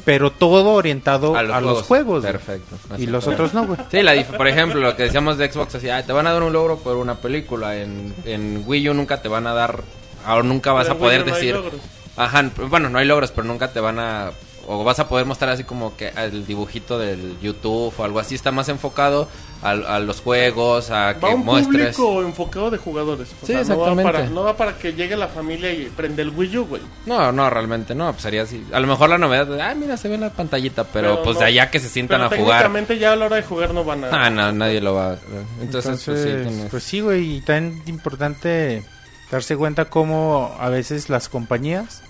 pero 0.04 0.30
todo 0.32 0.72
orientado 0.72 1.36
a 1.36 1.60
los, 1.60 1.82
juegos. 1.82 2.24
Perfecto. 2.24 2.76
Y 2.96 3.06
los 3.06 3.26
otros 3.26 3.52
no, 3.52 3.66
güey. 3.66 3.78
Sí, 3.90 4.02
la 4.02 4.14
por 4.24 4.48
ejemplo, 4.48 4.80
lo 4.80 4.96
que 4.96 5.02
decíamos 5.02 5.36
de 5.36 5.52
Xbox, 5.52 5.74
así, 5.74 5.90
"Ay, 5.90 6.04
te 6.04 6.12
van 6.12 6.26
a 6.26 6.32
dar 6.32 6.42
un 6.42 6.52
logro 6.52 6.78
por 6.78 6.96
una 6.96 7.16
película. 7.16 7.76
En, 7.76 8.14
en 8.24 8.62
Wii 8.66 8.88
U 8.88 8.94
nunca 8.94 9.20
te 9.20 9.28
van 9.28 9.46
a 9.46 9.52
dar, 9.52 9.82
ahora 10.24 10.44
nunca 10.44 10.72
vas 10.72 10.86
Pero 10.86 10.96
a 10.96 10.98
poder 10.98 11.20
no 11.26 11.26
hay 11.26 11.32
decir, 11.32 11.54
logros. 11.56 11.80
ajá, 12.16 12.50
bueno, 12.68 12.88
no 12.88 12.98
hay 12.98 13.06
logros, 13.06 13.30
pero 13.32 13.46
nunca 13.46 13.72
te 13.72 13.80
van 13.80 13.98
a, 13.98 14.30
o 14.70 14.84
vas 14.84 14.98
a 15.00 15.08
poder 15.08 15.24
mostrar 15.24 15.50
así 15.50 15.64
como 15.64 15.96
que 15.96 16.08
el 16.10 16.46
dibujito 16.46 16.98
del 16.98 17.38
YouTube 17.40 17.92
o 17.96 18.04
algo 18.04 18.18
así, 18.20 18.34
está 18.34 18.52
más 18.52 18.68
enfocado 18.68 19.26
a, 19.62 19.70
a 19.70 19.98
los 19.98 20.20
juegos, 20.20 20.90
a 20.90 21.14
que 21.14 21.20
Va 21.24 21.32
a 21.32 21.34
un 21.34 21.44
muestres. 21.44 21.96
público 21.96 22.22
enfocado 22.22 22.70
de 22.70 22.76
jugadores. 22.76 23.28
O 23.42 23.46
Sí, 23.46 23.52
sea, 23.54 23.62
No 23.64 23.68
va, 23.68 23.72
exactamente. 23.86 24.12
para, 24.12 24.26
no 24.28 24.42
va 24.44 24.56
para 24.56 24.76
que 24.76 24.92
llegue 24.92 25.16
la 25.16 25.28
familia 25.28 25.72
y 25.72 25.86
prende 25.86 26.20
el 26.22 26.30
Wii 26.30 26.58
U, 26.58 26.66
güey. 26.66 26.82
No, 27.06 27.32
no, 27.32 27.48
realmente 27.48 27.94
no, 27.94 28.10
pues 28.12 28.22
sería 28.22 28.42
así. 28.42 28.62
A 28.72 28.78
lo 28.80 28.86
mejor 28.86 29.08
la 29.08 29.16
novedad, 29.18 29.46
de, 29.46 29.62
ah, 29.62 29.74
mira, 29.74 29.96
se 29.96 30.06
ve 30.08 30.16
en 30.16 30.20
la 30.20 30.30
pantallita, 30.30 30.84
pero, 30.84 31.12
Pero 31.12 31.22
pues 31.24 31.34
no. 31.36 31.40
de 31.40 31.46
allá 31.46 31.70
que 31.70 31.80
se 31.80 31.88
sientan 31.88 32.20
Pero 32.20 32.24
a 32.26 32.28
jugar. 32.44 32.58
técnicamente 32.62 32.98
ya 32.98 33.12
a 33.12 33.16
la 33.16 33.24
hora 33.24 33.36
de 33.36 33.42
jugar 33.42 33.72
no 33.72 33.84
van 33.84 34.04
a... 34.04 34.08
Ah, 34.26 34.28
no, 34.28 34.52
nadie 34.52 34.82
lo 34.82 34.92
va 34.94 35.12
a... 35.12 35.18
Entonces, 35.62 35.62
Entonces, 35.62 36.04
pues 36.04 36.20
sí, 36.22 36.28
tienes- 36.28 36.70
pues 36.70 36.82
sí, 36.84 37.00
güey, 37.00 37.36
y 37.36 37.40
tan 37.40 37.82
importante 37.86 38.84
darse 39.30 39.56
cuenta 39.56 39.86
cómo 39.86 40.54
a 40.60 40.68
veces 40.68 41.08
las 41.08 41.28
compañías, 41.28 42.02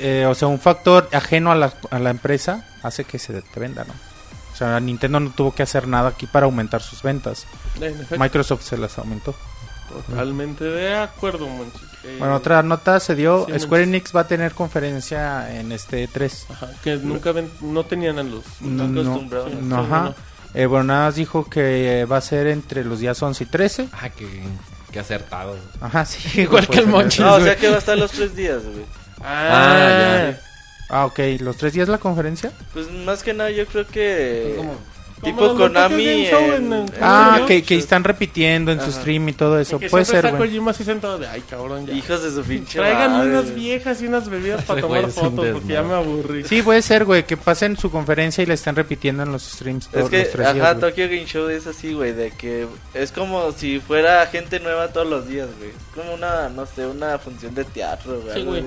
eh, 0.00 0.26
o 0.26 0.34
sea, 0.34 0.48
un 0.48 0.58
factor 0.60 1.08
ajeno 1.12 1.50
a 1.52 1.54
la, 1.54 1.72
a 1.90 1.98
la 1.98 2.10
empresa 2.10 2.66
hace 2.82 3.04
que 3.04 3.18
se 3.18 3.42
te 3.42 3.60
venda, 3.60 3.84
¿no? 3.84 3.94
O 4.52 4.56
sea, 4.56 4.80
Nintendo 4.80 5.20
no 5.20 5.30
tuvo 5.30 5.54
que 5.54 5.62
hacer 5.62 5.86
nada 5.86 6.08
aquí 6.10 6.26
para 6.26 6.46
aumentar 6.46 6.82
sus 6.82 7.02
ventas. 7.02 7.46
Microsoft 8.18 8.62
se 8.62 8.76
las 8.76 8.98
aumentó. 8.98 9.34
Totalmente 9.88 10.64
de 10.64 10.96
acuerdo, 10.96 11.46
Monchi. 11.48 11.78
Eh, 12.04 12.16
Bueno, 12.18 12.36
otra 12.36 12.62
nota 12.62 13.00
se 13.00 13.14
dio, 13.14 13.46
sí, 13.50 13.58
Square. 13.58 13.84
Enix 13.84 14.14
va 14.14 14.20
a 14.22 14.26
tener 14.28 14.52
conferencia 14.52 15.58
en 15.58 15.72
este 15.72 16.06
3. 16.08 16.46
Ajá, 16.50 16.70
que 16.82 16.96
nunca 16.96 17.32
ven- 17.32 17.50
no 17.60 17.84
tenían 17.84 18.18
en 18.18 18.30
los... 18.32 18.44
No. 18.60 18.86
Sí, 18.86 18.92
no, 18.92 19.46
sí, 19.48 19.74
ajá. 19.74 20.00
bueno. 20.00 20.14
Eh, 20.54 20.66
bueno, 20.66 20.84
nada 20.84 21.06
más 21.06 21.14
dijo 21.14 21.44
que 21.48 22.04
va 22.10 22.16
a 22.18 22.20
ser 22.20 22.46
entre 22.48 22.84
los 22.84 23.00
días 23.00 23.22
11 23.22 23.44
y 23.44 23.46
13. 23.46 23.88
Ah, 23.92 24.08
qué, 24.10 24.26
qué 24.92 24.98
acertado. 25.00 25.56
Ajá, 25.80 26.04
sí. 26.04 26.40
Igual 26.42 26.66
pues, 26.66 26.76
que 26.78 26.82
el 26.82 26.86
en 26.86 26.90
Monchis. 26.90 27.20
No, 27.20 27.34
o 27.34 27.40
sea 27.40 27.56
que 27.56 27.68
va 27.68 27.76
a 27.76 27.78
estar 27.78 27.96
los 27.96 28.10
tres 28.10 28.34
días, 28.34 28.62
güey. 28.64 28.84
Ah, 29.22 30.30
ya. 30.32 30.40
Ah, 30.90 31.04
ok. 31.06 31.18
¿Los 31.40 31.56
tres 31.56 31.72
días 31.74 31.88
la 31.88 31.98
conferencia? 31.98 32.52
Pues 32.72 32.90
más 32.90 33.22
que 33.22 33.34
nada 33.34 33.50
yo 33.50 33.66
creo 33.66 33.86
que... 33.86 34.58
Tipo 35.22 35.38
Como 35.38 35.48
los 35.48 35.58
de 35.58 35.64
Konami 35.64 36.06
en- 36.08 36.34
en- 36.36 36.72
en- 36.72 36.86
Ah, 37.00 37.40
que, 37.48 37.64
que 37.64 37.74
están 37.76 38.04
repitiendo 38.04 38.70
en 38.70 38.78
su 38.78 38.90
Ajá. 38.90 39.00
stream 39.00 39.28
y 39.28 39.32
todo 39.32 39.58
Y 39.58 39.62
eso. 39.62 39.80
que 39.80 39.90
Puede 39.90 40.04
ser, 40.04 40.24
está. 40.24 40.38
Kojima 40.38 40.70
así 40.70 40.84
sentado 40.84 41.18
de, 41.18 41.26
ay, 41.26 41.40
cabrón, 41.50 41.86
ya. 41.88 41.92
Hijos 41.92 42.22
de 42.22 42.30
su 42.30 42.42
pinche 42.48 42.78
Tráiganme 42.78 43.16
madre, 43.18 43.30
unas 43.30 43.52
viejas 43.52 44.00
y 44.00 44.06
unas 44.06 44.28
bebidas 44.28 44.62
para 44.64 44.80
tomar 44.80 45.10
fotos 45.10 45.48
porque 45.54 45.72
ya 45.72 45.82
me 45.82 45.94
aburrí. 45.94 46.44
Sí, 46.44 46.62
puede 46.62 46.82
ser, 46.82 47.04
güey. 47.04 47.24
Que 47.26 47.36
pasen 47.36 47.76
su 47.76 47.90
conferencia 47.90 48.44
y 48.44 48.46
la 48.46 48.54
están 48.54 48.76
repitiendo 48.76 49.24
en 49.24 49.32
los 49.32 49.42
streams 49.42 49.88
todos 49.88 50.04
Es 50.04 50.10
que, 50.10 50.18
los 50.20 50.30
tres 50.30 50.46
ajá, 50.46 50.54
días. 50.54 50.78
Tokyo 50.78 51.04
Game 51.08 51.26
Show 51.26 51.48
es 51.48 51.66
así, 51.66 51.94
güey, 51.94 52.12
de 52.12 52.30
que 52.30 52.68
es 52.94 53.10
como 53.10 53.50
si 53.50 53.80
fuera 53.80 54.24
gente 54.28 54.60
nueva 54.60 54.86
todos 54.92 55.08
los 55.08 55.26
días, 55.26 55.48
güey. 55.58 55.70
Es 55.70 55.76
como 55.96 56.14
una, 56.14 56.48
no 56.48 56.64
sé, 56.64 56.86
una 56.86 57.18
función 57.18 57.56
de 57.56 57.64
teatro, 57.64 58.20
güey. 58.20 58.34
Sí, 58.34 58.38
algo 58.38 58.50
güey. 58.52 58.64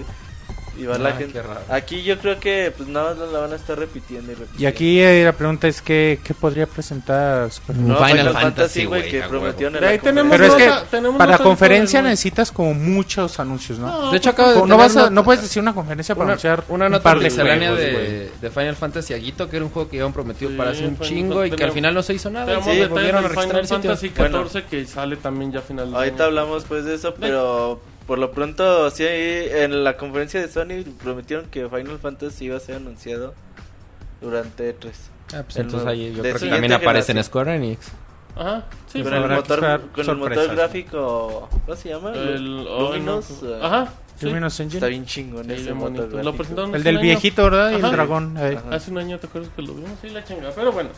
Y 0.77 0.85
va 0.85 0.97
la 0.97 1.09
Ah, 1.09 1.13
gente. 1.17 1.41
qué. 1.41 1.73
Aquí 1.73 2.01
yo 2.03 2.17
creo 2.17 2.39
que, 2.39 2.73
pues 2.75 2.87
nada 2.87 3.13
más 3.13 3.29
la 3.29 3.39
van 3.39 3.51
a 3.51 3.55
estar 3.57 3.77
repitiendo 3.77 4.31
y 4.31 4.35
repitiendo. 4.35 4.63
Y 4.63 4.65
aquí 4.65 4.99
eh, 5.01 5.23
la 5.25 5.33
pregunta 5.33 5.67
es 5.67 5.81
que, 5.81 6.19
¿qué 6.23 6.33
podría 6.33 6.65
presentar? 6.65 7.49
No, 7.67 7.97
Final 7.97 8.07
Final, 8.07 8.33
Fantasy, 8.33 8.85
güey, 8.85 9.09
que 9.09 9.21
prometieron 9.23 9.75
en 9.75 9.81
De 9.81 9.85
la 9.85 9.91
ahí 9.91 9.99
tenemos 9.99 10.31
Pero 10.31 10.45
es 10.45 10.53
que 10.55 10.71
tenemos 10.89 11.17
para 11.17 11.37
conferencia 11.39 12.01
necesitas 12.01 12.51
como 12.51 12.73
muchos 12.73 13.39
anuncios, 13.39 13.79
¿no? 13.79 13.87
No, 13.87 14.11
De 14.11 14.17
hecho, 14.17 14.29
acabo 14.29 14.51
de 14.53 14.67
no, 14.67 14.77
vas 14.77 14.95
a- 14.95 15.09
no 15.09 15.23
puedes 15.23 15.41
decir 15.41 15.61
una 15.61 15.73
conferencia 15.73 16.15
para 16.15 16.23
una, 16.25 16.31
anunciar 16.33 16.63
una 16.69 16.85
un 16.85 16.91
nota 16.93 17.03
par 17.03 17.17
de 17.19 17.23
miscelánea 17.25 17.69
juegos, 17.71 17.91
güey. 17.91 18.05
de, 18.07 18.31
de 18.41 18.49
Final 18.49 18.75
Fantasy 18.75 19.13
Aguito, 19.13 19.49
que 19.49 19.57
era 19.57 19.65
un 19.65 19.71
juego 19.71 19.89
que 19.89 19.97
habían 19.99 20.13
prometido 20.13 20.51
Sí, 20.51 20.57
para 20.57 20.71
hace 20.71 20.85
un 20.87 20.95
Final 20.95 21.07
chingo 21.09 21.45
y 21.45 21.51
que 21.51 21.63
al 21.63 21.71
final 21.73 21.93
no 21.93 22.01
se 22.01 22.13
hizo 22.13 22.29
nada. 22.29 22.61
Sí, 22.63 22.81
volvieron 22.89 23.25
a 23.25 23.29
Final. 23.29 23.67
Fantasy 23.67 24.09
Bueno. 24.15 24.37
14 24.43 24.63
que 24.69 24.85
sale 24.85 25.17
también 25.17 25.51
ya 25.51 25.59
a 25.59 25.61
final 25.63 25.91
de 25.91 25.97
Ahorita 25.97 26.23
hablamos 26.25 26.63
pues 26.63 26.85
de 26.85 26.95
eso, 26.95 27.13
pero 27.19 27.81
por 28.11 28.19
lo 28.19 28.31
pronto 28.31 28.89
sí 28.89 29.05
en 29.07 29.85
la 29.85 29.95
conferencia 29.95 30.41
de 30.41 30.49
Sony 30.49 30.83
prometieron 31.01 31.45
que 31.45 31.69
Final 31.69 31.97
Fantasy 31.97 32.43
iba 32.43 32.57
a 32.57 32.59
ser 32.59 32.75
anunciado 32.75 33.33
durante 34.19 34.73
3. 34.73 35.09
Ah, 35.33 35.43
pues 35.43 35.55
El 35.55 35.61
entonces 35.61 35.87
ahí 35.87 36.13
yo 36.13 36.21
creo 36.21 36.35
que 36.35 36.49
también 36.49 36.73
aparece 36.73 37.13
en. 37.13 37.23
Square 37.23 37.55
Enix. 37.55 37.87
Ajá, 38.35 38.65
sí. 38.87 39.01
Pues 39.01 39.03
con 39.05 39.13
el 39.13 39.23
habrá 39.23 39.35
que 39.35 39.41
motor, 39.41 39.81
con 39.93 40.09
el 40.09 40.15
motor 40.17 40.55
gráfico. 40.57 41.47
¿Cómo 41.65 41.77
se 41.77 41.87
llama? 41.87 42.11
El, 42.11 42.65
Luminous. 42.65 43.43
no, 43.43 43.49
eh, 43.49 43.59
Ajá, 43.61 43.93
sí. 44.19 44.25
Luminous 44.25 44.59
Engine. 44.59 44.77
Está 44.79 44.87
bien 44.87 45.05
chingón 45.05 45.45
Sí, 45.45 45.53
ese 45.53 45.73
motor. 45.73 46.11
Lo 46.11 46.35
presentaron 46.35 46.75
El 46.75 46.83
del 46.83 46.97
año. 46.97 47.03
viejito, 47.03 47.45
¿verdad? 47.45 47.71
Y 47.71 47.75
el 47.75 47.81
dragón. 47.81 48.37
Ajá. 48.37 48.75
Hace 48.75 48.91
un 48.91 48.97
año, 48.97 49.19
¿te 49.19 49.27
acuerdas 49.27 49.49
que 49.55 49.61
lo 49.61 49.73
vimos? 49.73 49.91
Sí, 50.01 50.09
la 50.09 50.21
chingada. 50.25 50.51
Pero 50.53 50.73
bueno, 50.73 50.89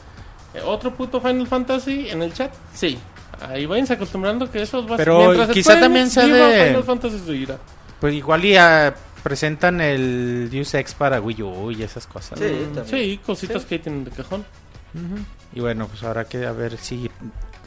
eh, 0.56 0.62
otro 0.66 0.92
puto 0.96 1.22
Final 1.22 1.46
Fantasy 1.46 2.10
en 2.10 2.24
el 2.24 2.34
chat, 2.34 2.52
sí. 2.74 2.98
Ahí 3.42 3.66
váyanse 3.66 3.94
acostumbrando 3.94 4.50
que 4.52 4.62
eso 4.62 4.86
va 4.88 4.96
a 4.96 4.98
Pero 4.98 5.18
mientras 5.20 5.50
quizá 5.50 5.80
también 5.80 6.10
sea 6.10 6.26
de- 6.28 6.68
Final 6.70 6.84
Fantasy 6.84 7.20
seguirá. 7.20 7.58
Pues 8.00 8.14
igual 8.14 8.42
ya 8.42 8.94
presentan 9.24 9.80
el 9.82 10.50
Deus 10.52 10.74
Ex 10.74 10.94
para 10.94 11.20
Wii 11.22 11.42
U 11.44 11.72
y 11.72 11.84
esas 11.84 12.06
cosas. 12.08 12.38
Sí, 12.40 12.46
también. 12.74 12.86
Sí, 12.88 13.20
cositas 13.26 13.62
Sí. 13.64 13.68
que 13.68 13.76
ahí 13.76 13.80
tienen 13.82 14.04
de 14.04 14.12
cajón. 14.12 14.46
Ujú. 14.94 15.24
Y 15.54 15.60
bueno, 15.62 15.88
pues 15.88 16.04
habrá 16.04 16.26
que 16.26 16.46
a 16.46 16.52
ver 16.52 16.78
si 16.78 17.10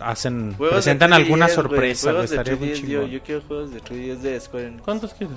hacen 0.00 0.54
presentan 0.58 1.10
3DS, 1.10 1.16
alguna 1.24 1.48
sorpresa, 1.48 2.22
estaría 2.22 2.56
muy 2.56 2.68
3DS, 2.72 2.86
yo, 2.86 3.06
yo 3.06 3.20
quiero 3.22 3.40
juegos 3.42 3.72
de 3.72 3.80
3DS 3.80 4.20
de 4.22 4.40
Square 4.40 4.66
Enix. 4.66 4.82
¿Cuántos 4.82 5.14
quieres? 5.14 5.36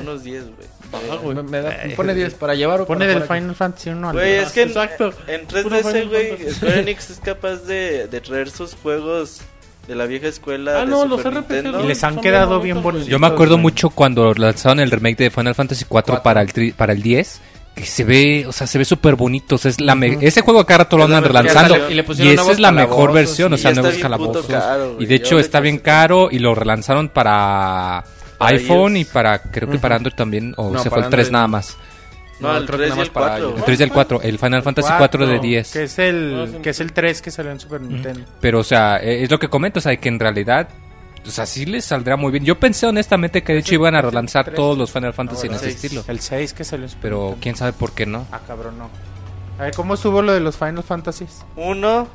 Unos 0.00 0.22
10, 0.24 0.44
güey. 0.44 0.68
Ah, 0.92 1.16
güey. 1.22 1.36
Me, 1.36 1.42
me 1.42 1.60
da- 1.60 1.76
me 1.86 1.94
pone 1.94 2.14
10 2.14 2.34
para 2.34 2.54
llevar 2.54 2.80
o 2.80 2.86
Pone 2.86 3.00
para 3.06 3.12
del 3.20 3.22
aquí? 3.24 3.34
Final 3.34 3.54
Fantasy 3.54 3.90
1 3.90 4.08
al 4.08 4.14
Güey, 4.14 4.32
es 4.34 4.52
que 4.52 4.62
en, 4.62 4.68
Exacto. 4.68 5.12
en 5.26 5.46
Puro 5.46 5.60
3DS, 5.70 5.82
Final 5.82 6.08
güey. 6.08 6.52
Square 6.54 6.80
Enix 6.80 7.10
es 7.10 7.20
capaz 7.20 7.56
de, 7.66 8.06
de 8.08 8.20
traer 8.20 8.50
sus 8.50 8.74
juegos 8.74 9.40
de 9.88 9.94
la 9.94 10.06
vieja 10.06 10.26
escuela 10.28 10.78
Ah, 10.78 10.80
de 10.80 10.86
no, 10.86 11.02
Super 11.02 11.10
los 11.10 11.20
RPG 11.20 11.34
Nintendo. 11.50 11.84
Y 11.84 11.86
les 11.88 12.02
han 12.04 12.20
quedado 12.20 12.60
bien 12.60 12.82
bonitos. 12.82 13.06
Yo 13.08 13.18
me 13.18 13.26
acuerdo 13.28 13.54
güey. 13.54 13.62
mucho 13.62 13.90
cuando 13.90 14.32
lanzaron 14.34 14.80
el 14.80 14.90
remake 14.90 15.16
de 15.18 15.30
Final 15.30 15.54
Fantasy 15.54 15.84
4 15.86 16.22
para 16.22 16.40
el 16.42 16.52
tri- 16.52 16.74
para 16.74 16.92
el 16.92 17.02
10 17.02 17.40
que 17.76 17.84
se 17.84 18.04
ve, 18.04 18.46
o 18.48 18.52
sea, 18.52 18.66
se 18.66 18.78
ve 18.78 18.86
súper 18.86 19.16
bonito, 19.16 19.56
o 19.56 19.58
sea, 19.58 19.70
es 19.70 19.82
la 19.82 19.94
me- 19.94 20.16
ese 20.22 20.40
juego 20.40 20.60
acá 20.60 20.78
rato 20.78 20.96
lo 20.96 21.04
andan 21.04 21.22
relanzando. 21.22 21.90
Y 21.90 21.94
le 21.94 22.00
y 22.00 22.04
pusieron 22.06 22.32
esa 22.32 22.50
es 22.52 22.58
la 22.58 22.72
mejor 22.72 23.12
versión, 23.12 23.52
o 23.52 23.58
sea, 23.58 23.70
nuevos 23.74 23.98
calabozos. 23.98 24.46
caro, 24.46 24.92
güey. 24.94 25.04
y 25.04 25.06
de 25.06 25.14
hecho 25.16 25.38
está 25.38 25.60
bien 25.60 25.76
caro 25.78 26.28
y 26.30 26.38
lo 26.38 26.54
relanzaron 26.54 27.10
para, 27.10 28.02
Para 28.02 28.04
iPhone 28.40 28.96
iOS. 28.96 29.08
y 29.08 29.12
para 29.12 29.38
creo 29.42 29.68
que 29.70 29.78
para 29.78 29.96
Android 29.96 30.14
también 30.14 30.54
o 30.56 30.70
No, 30.70 30.78
se 30.82 30.90
fue 30.90 30.98
el 30.98 31.04
3 31.10 31.26
Android. 31.26 31.32
nada 31.32 31.46
más. 31.48 31.76
No, 32.38 32.54
el 32.56 32.66
creo 32.66 32.78
que 32.78 32.84
3 32.86 32.88
nada 32.90 32.94
y 32.94 32.98
más 32.98 33.06
el 33.08 33.12
para 33.12 33.26
4. 33.28 33.48
iOS. 33.48 33.58
El 33.58 33.64
3 33.64 33.80
y 33.80 33.82
el 33.82 33.92
4, 33.92 34.22
el 34.22 34.38
Final 34.38 34.62
Fantasy 34.62 34.92
4 34.98 35.26
de 35.26 35.38
10. 35.38 35.72
Que 35.72 35.82
es 35.84 35.98
el 35.98 36.58
que 36.62 36.70
es 36.70 36.80
el 36.80 36.92
3 36.92 37.22
que 37.22 37.30
salió 37.30 37.50
en 37.52 37.60
Super 37.60 37.80
Nintendo. 37.80 38.20
Pero, 38.40 38.60
o 38.60 38.64
sea, 38.64 38.98
eh, 38.98 39.22
es 39.22 39.30
lo 39.30 39.38
que 39.38 39.48
comento, 39.48 39.78
o 39.78 39.82
sea, 39.82 39.96
que 39.96 40.08
en 40.08 40.20
realidad, 40.20 40.68
o 41.26 41.30
sea, 41.30 41.46
sí 41.46 41.64
les 41.64 41.84
saldrá 41.86 42.16
muy 42.16 42.30
bien. 42.32 42.44
Yo 42.44 42.58
pensé 42.60 42.86
honestamente 42.86 43.42
que 43.42 43.54
de 43.54 43.60
hecho 43.60 43.74
iban 43.74 43.94
a 43.94 44.02
relanzar 44.02 44.50
todos 44.52 44.76
los 44.76 44.90
Final 44.92 45.14
Fantasy 45.14 45.46
en 45.46 45.52
¿verdad? 45.54 45.66
ese 45.68 45.76
estilo. 45.76 46.04
El 46.08 46.20
6 46.20 46.52
que 46.52 46.64
salió 46.64 46.84
en 46.84 46.90
Super 46.90 47.02
Pero 47.02 47.16
Nintendo. 47.20 47.38
quién 47.42 47.56
sabe 47.56 47.72
por 47.72 47.92
qué 47.92 48.04
no. 48.06 48.26
Ah, 48.30 48.40
cabrón, 48.46 48.76
no. 48.78 48.90
A 49.58 49.62
ver, 49.62 49.74
¿cómo 49.74 49.94
estuvo 49.94 50.20
lo 50.20 50.34
de 50.34 50.40
los 50.40 50.56
Final 50.58 50.82
Fantasies? 50.82 51.42
Uno. 51.56 52.06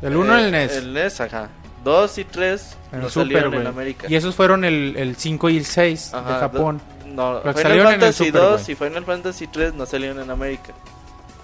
El 0.00 0.16
1 0.16 0.34
eh, 0.38 0.44
el 0.46 0.50
NES. 0.52 0.76
El 0.76 0.94
NES, 0.94 1.20
ajá. 1.20 1.50
2 1.84 2.18
y 2.18 2.24
3 2.24 2.76
En 2.92 3.00
no 3.00 3.08
salieron 3.10 3.54
en. 3.54 3.66
América. 3.66 4.06
Y 4.08 4.14
esos 4.16 4.34
fueron 4.34 4.64
el, 4.64 4.94
el 4.96 5.16
5 5.16 5.48
y 5.50 5.56
el 5.58 5.64
6 5.64 6.14
Ajá, 6.14 6.34
de 6.34 6.40
Japón. 6.40 6.80
No, 7.06 7.40
Final 7.40 7.54
salieron 7.56 7.86
en 7.88 7.94
el 7.94 8.00
Fantasy 8.00 8.26
Super, 8.26 8.40
2 8.40 8.62
güey. 8.62 8.72
y 8.72 8.74
Final 8.76 9.04
Fantasy 9.04 9.46
3 9.48 9.74
no 9.74 9.86
salieron 9.86 10.20
en 10.20 10.30
América. 10.30 10.72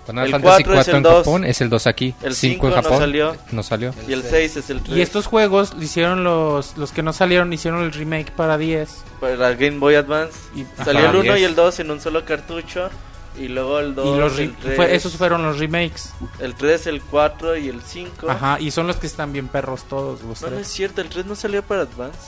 Final 0.07 0.27
El 0.27 0.31
Fantasy 0.33 0.63
4 0.63 0.81
es 0.81 0.87
4 0.87 0.91
en 0.93 0.97
el 0.99 1.03
2. 1.03 1.15
Japón 1.25 1.45
es 1.45 1.61
el 1.61 1.69
2 1.69 1.87
aquí. 1.89 2.15
El 2.23 2.35
5 2.35 2.67
en 2.67 2.73
5 2.73 2.77
no 2.77 2.83
Japón. 2.83 2.99
salió. 3.01 3.37
No 3.51 3.63
salió. 3.65 3.95
Y 4.07 4.13
el 4.13 4.23
6 4.23 4.57
es 4.57 4.71
el 4.71 4.81
3. 4.81 4.97
Y 4.97 5.01
estos 5.03 5.27
juegos 5.27 5.73
hicieron 5.81 6.23
los, 6.23 6.77
los 6.77 6.93
que 6.93 7.03
no 7.03 7.13
salieron, 7.13 7.53
hicieron 7.53 7.83
el 7.83 7.93
remake 7.93 8.31
para 8.31 8.57
10. 8.57 8.89
Para 9.21 9.55
Game 9.55 9.79
Boy 9.79 9.97
Advance. 9.97 10.39
Y, 10.55 10.65
Salió 10.85 11.01
ajá, 11.01 11.11
el 11.11 11.17
1 11.17 11.25
y 11.37 11.39
10. 11.39 11.49
el 11.51 11.55
2 11.57 11.81
en 11.81 11.91
un 11.91 12.01
solo 12.01 12.25
cartucho. 12.25 12.89
Y 13.39 13.49
luego 13.49 13.79
el 13.81 13.95
2. 13.95 14.07
y 14.17 14.21
los 14.21 14.39
el 14.39 14.49
re- 14.51 14.55
3, 14.63 14.77
fue- 14.77 14.95
esos 14.95 15.15
fueron 15.17 15.43
los 15.43 15.59
remakes. 15.59 16.13
El 16.39 16.55
3, 16.55 16.87
el 16.87 17.03
4 17.03 17.57
y 17.57 17.69
el 17.69 17.83
5. 17.83 18.31
Ajá, 18.31 18.59
y 18.61 18.71
son 18.71 18.87
los 18.87 18.97
que 18.97 19.07
están 19.07 19.33
bien 19.33 19.49
perros 19.49 19.85
todos 19.85 20.23
los 20.23 20.41
No, 20.43 20.49
no 20.51 20.57
es 20.57 20.63
tres. 20.63 20.69
cierto, 20.69 21.01
el 21.03 21.09
3 21.09 21.27
no 21.27 21.35
salió 21.35 21.63
para 21.63 21.83
Advance. 21.83 22.19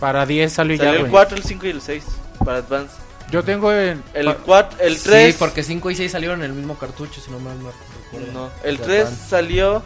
Para 0.00 0.26
10 0.26 0.52
salió, 0.52 0.76
Salió 0.76 0.90
ya, 0.92 0.96
el 0.96 1.02
güey. 1.04 1.10
4, 1.12 1.36
el 1.38 1.42
5 1.44 1.66
y 1.66 1.70
el 1.70 1.80
6 1.80 2.04
para 2.44 2.58
Advance. 2.58 2.94
Yo 3.30 3.42
tengo 3.42 3.72
el, 3.72 4.00
El 4.14 4.26
pa- 4.26 4.34
4, 4.36 4.78
el 4.80 5.00
3. 5.02 5.32
Sí, 5.34 5.36
porque 5.38 5.62
5 5.62 5.90
y 5.90 5.96
6 5.96 6.12
salieron 6.12 6.40
en 6.44 6.50
el 6.50 6.52
mismo 6.56 6.78
cartucho, 6.78 7.20
si 7.20 7.30
no 7.30 7.40
mal 7.40 7.60
no 7.62 7.70
recuerdo. 8.12 8.32
No, 8.32 8.50
el 8.62 8.76
De 8.76 8.84
3 8.84 9.00
Advance. 9.06 9.28
salió 9.30 9.82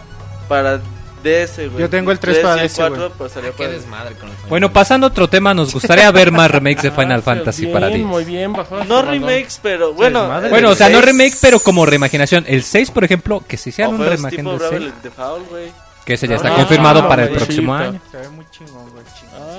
para 0.48 0.80
DS, 1.22 1.56
güey. 1.70 1.78
Yo 1.78 1.90
tengo 1.90 2.10
el 2.12 2.18
3 2.18 2.38
para 2.38 2.62
DS, 2.62 2.74
4 2.76 2.96
güey. 2.96 3.10
pues 3.18 3.32
salió 3.32 3.50
Qué 3.52 3.58
para 3.64 3.70
desmadre 3.70 4.14
con 4.14 4.28
el 4.28 4.34
Final 4.34 4.48
Bueno, 4.48 4.72
pasando 4.72 5.06
a 5.06 5.10
otro 5.10 5.28
tema, 5.28 5.54
nos 5.54 5.72
gustaría 5.72 6.10
ver 6.10 6.32
más 6.32 6.50
remakes 6.50 6.82
de 6.82 6.90
Final 6.90 7.20
Ah, 7.20 7.22
Fantasy 7.22 7.62
bien, 7.62 7.72
para 7.72 7.88
10. 7.88 8.00
Muy 8.06 8.24
bien, 8.24 8.52
No 8.88 9.02
remakes, 9.02 9.60
pero 9.62 9.92
bueno. 9.94 10.20
desmadre. 10.22 10.48
Bueno, 10.50 10.70
o 10.70 10.74
sea, 10.74 10.88
no 10.88 10.98
6 11.00 11.04
remake, 11.06 11.36
pero 11.40 11.60
como 11.60 11.86
reimaginación. 11.86 12.44
El 12.46 12.62
6, 12.62 12.90
por 12.90 13.04
ejemplo, 13.04 13.42
que 13.46 13.56
si 13.56 13.70
o 13.70 13.88
un 13.88 13.98
tipo 14.30 14.50
del 14.52 14.58
6, 14.60 14.70
Bravely 14.70 14.92
Default, 15.02 15.50
güey. 15.50 15.72
que 16.04 16.14
ese 16.14 16.26
ya 16.28 16.36
está 16.36 16.54
confirmado 16.54 17.06
para 17.08 17.24
el 17.24 17.30
próximo 17.30 17.74
año. 17.74 18.00
se 18.10 18.16
ve 18.16 18.28
muy 18.30 18.44
chingón, 18.50 18.90
güey. 18.90 19.04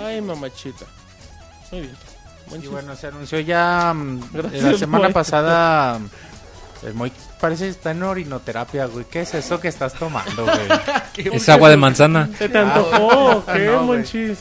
Ay, 0.06 0.22
mamachita. 0.22 0.86
Muy 1.72 1.82
bien. 1.82 1.96
Y 2.62 2.68
bueno, 2.68 2.94
se 2.98 3.08
anunció 3.08 3.40
ya 3.40 3.94
mm, 3.96 4.20
Gracias, 4.34 4.64
la 4.64 4.78
semana 4.78 5.10
pasada. 5.10 6.00
El 6.84 6.94
Moy 6.96 7.12
parece 7.40 7.66
que 7.66 7.70
está 7.72 7.92
en 7.92 8.02
orinoterapia, 8.04 8.86
güey. 8.86 9.06
¿Qué 9.06 9.22
es 9.22 9.34
eso 9.36 9.60
que 9.60 9.68
estás 9.68 9.94
tomando, 9.94 10.44
güey? 10.46 10.58
Es 11.36 11.48
agua 11.50 11.70
de 11.70 11.78
manzana. 11.78 12.30
¿Se 12.38 12.50
te 12.50 12.58
antojó? 12.58 13.44
Ah, 13.48 13.54
¿Qué, 13.54 13.66
no, 13.68 13.84
monchis? 13.84 14.40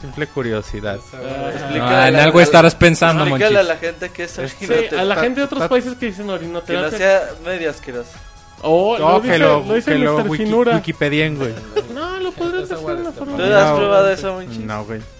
Simple 0.00 0.26
curiosidad. 0.28 0.98
Ah, 1.14 1.50
en 1.74 1.82
a 1.82 2.10
la- 2.10 2.24
algo 2.24 2.40
estarás 2.40 2.74
pensando, 2.74 3.24
Explícale 3.24 3.58
a 3.58 3.62
Monchis. 3.62 3.68
la 3.68 3.76
gente 3.88 4.08
que 4.10 4.24
es 4.24 4.30
Sí, 4.32 4.40
orinoterapia. 4.40 5.00
a 5.00 5.04
la 5.04 5.16
gente 5.16 5.40
de 5.40 5.44
otros 5.44 5.68
países 5.68 5.94
que 5.96 6.06
dicen 6.06 6.24
Que 6.24 6.28
no 6.28 6.34
orinoterapia. 6.34 6.98
sea 6.98 7.20
asqueroso. 7.70 8.10
Oh, 8.62 8.96
No, 8.98 9.12
lo 9.14 9.20
que 9.22 9.26
dice, 9.28 9.38
lo, 9.40 9.64
lo 9.64 9.74
dice 9.74 9.92
que 9.92 9.98
lo 9.98 10.18
Mr. 10.18 10.28
wiki, 10.30 10.44
Finura. 10.44 10.74
Wikipedien, 10.76 11.36
güey. 11.36 11.52
No, 11.92 12.18
lo 12.18 12.32
podrías 12.32 12.64
Es 12.64 12.72
agua 12.72 12.94
de 12.94 13.00
una 13.02 13.10
de 13.10 13.16
forma. 13.18 13.36
¿Tú 13.36 13.42
No, 13.42 13.56
has 13.58 13.64
güey. 13.70 13.76
probado 13.80 14.10
eso, 14.10 14.32
Monchis? 14.34 14.58
No, 14.60 14.84
güey. 14.84 14.98
Dice, 14.98 15.10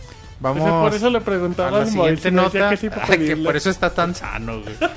Vamos 0.41 0.83
por 0.89 0.95
eso 0.97 1.11
le 1.11 1.19
a 1.19 1.21
preguntaba 1.21 1.71
la 1.71 1.77
al 1.79 1.83
Moy 1.93 1.93
siguiente 2.17 2.31
nota. 2.33 2.71
qué 2.71 2.77
tipo 2.77 2.97
Ah, 3.03 3.07
que 3.17 3.37
por 3.37 3.57
eso 3.57 3.71
está 3.71 3.91
tan 3.91 4.15
sano, 4.15 4.61
güey. 4.63 4.75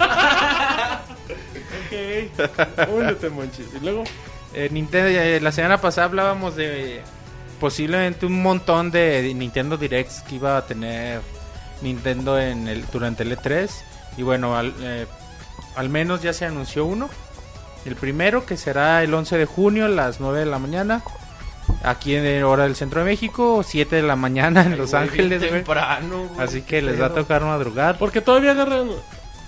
Ok. 1.96 2.90
Únete, 2.90 3.30
monchis. 3.30 3.68
Y 3.76 3.84
luego... 3.84 4.04
Eh, 4.54 4.70
Nintendo, 4.72 5.10
eh, 5.10 5.42
la 5.42 5.52
semana 5.52 5.82
pasada 5.82 6.06
hablábamos 6.06 6.56
de 6.56 7.02
posiblemente 7.60 8.26
un 8.26 8.42
montón 8.42 8.90
de 8.90 9.34
Nintendo 9.36 9.76
Directs 9.76 10.22
que 10.22 10.36
iba 10.36 10.58
a 10.58 10.66
tener 10.66 11.20
Nintendo 11.82 12.40
en 12.40 12.68
el, 12.70 12.86
durante 12.92 13.24
el 13.24 13.38
E3. 13.38 13.70
Y 14.18 14.24
bueno, 14.24 14.56
al, 14.56 14.74
eh, 14.82 15.08
al 15.76 15.90
menos 15.90 16.22
ya 16.22 16.32
se 16.32 16.46
anunció 16.46 16.86
uno. 16.86 17.10
El 17.86 17.96
primero 17.96 18.46
que 18.46 18.56
será 18.56 19.04
el 19.04 19.14
11 19.14 19.38
de 19.38 19.46
junio 19.46 19.86
a 19.86 19.90
las 19.90 20.20
9 20.20 20.40
de 20.40 20.46
la 20.46 20.58
mañana. 20.58 21.04
Aquí 21.84 22.16
en 22.16 22.44
hora 22.44 22.64
del 22.64 22.76
centro 22.76 23.02
de 23.02 23.06
México, 23.08 23.62
7 23.64 23.98
de 23.98 24.02
la 24.04 24.16
mañana 24.16 24.64
en 24.64 24.78
Los 24.78 24.94
Ángeles, 24.94 25.42
temprano. 25.42 26.30
Así 26.40 26.62
que 26.62 26.82
les 26.82 27.00
va 27.00 27.08
a 27.08 27.14
tocar 27.14 27.44
madrugar. 27.44 27.98
Porque 27.98 28.22
todavía 28.22 28.52
agarran... 28.52 28.90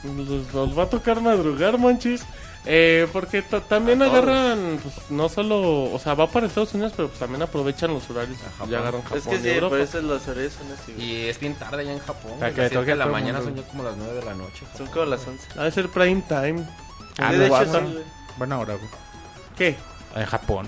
Los, 0.03 0.53
los 0.53 0.77
va 0.77 0.83
a 0.83 0.89
tocar 0.89 1.21
madrugar, 1.21 1.77
monchis. 1.77 2.23
Eh, 2.69 3.07
porque 3.13 3.41
ta- 3.43 3.61
también 3.61 4.01
agarran, 4.01 4.77
pues, 4.83 5.09
no 5.09 5.29
solo, 5.29 5.85
o 5.85 5.97
sea, 5.99 6.15
va 6.15 6.27
para 6.27 6.47
Estados 6.47 6.73
Unidos, 6.73 6.91
pero 6.97 7.07
pues 7.07 7.17
también 7.19 7.41
aprovechan 7.41 7.93
los 7.93 8.09
horarios. 8.09 8.37
Japón. 8.39 8.69
Ya 8.69 8.79
agarran 8.79 9.01
Japón 9.03 9.17
Es 9.19 9.27
que 9.27 9.39
sí, 9.39 9.49
Europa. 9.49 9.69
por 9.69 9.79
eso 9.79 10.01
los 10.01 10.27
horarios 10.27 10.53
son 10.53 10.67
así, 10.73 10.91
güey. 10.93 11.05
Y 11.05 11.25
es 11.27 11.39
bien 11.39 11.55
tarde 11.55 11.85
ya 11.85 11.93
en 11.93 11.99
Japón. 11.99 12.33
Güey. 12.39 12.53
que 12.53 12.61
Las 12.63 12.85
de 12.85 12.95
la 12.95 13.05
mañana 13.05 13.39
mundo. 13.39 13.55
son 13.55 13.63
ya 13.63 13.69
como 13.71 13.83
las 13.83 13.95
9 13.95 14.13
de 14.15 14.25
la 14.25 14.33
noche. 14.33 14.65
Son 14.77 14.87
como 14.87 15.05
las 15.05 15.25
11. 15.25 15.47
Ha 15.57 15.63
de 15.63 15.71
ser 15.71 15.87
prime 15.89 16.21
time. 16.27 16.67
Ah, 17.19 17.31
de 17.31 17.45
hecho. 17.47 17.81
Buena 18.37 18.59
hora, 18.59 18.73
güey. 18.75 18.89
¿Qué? 19.57 19.77
En 20.15 20.25
Japón. 20.25 20.67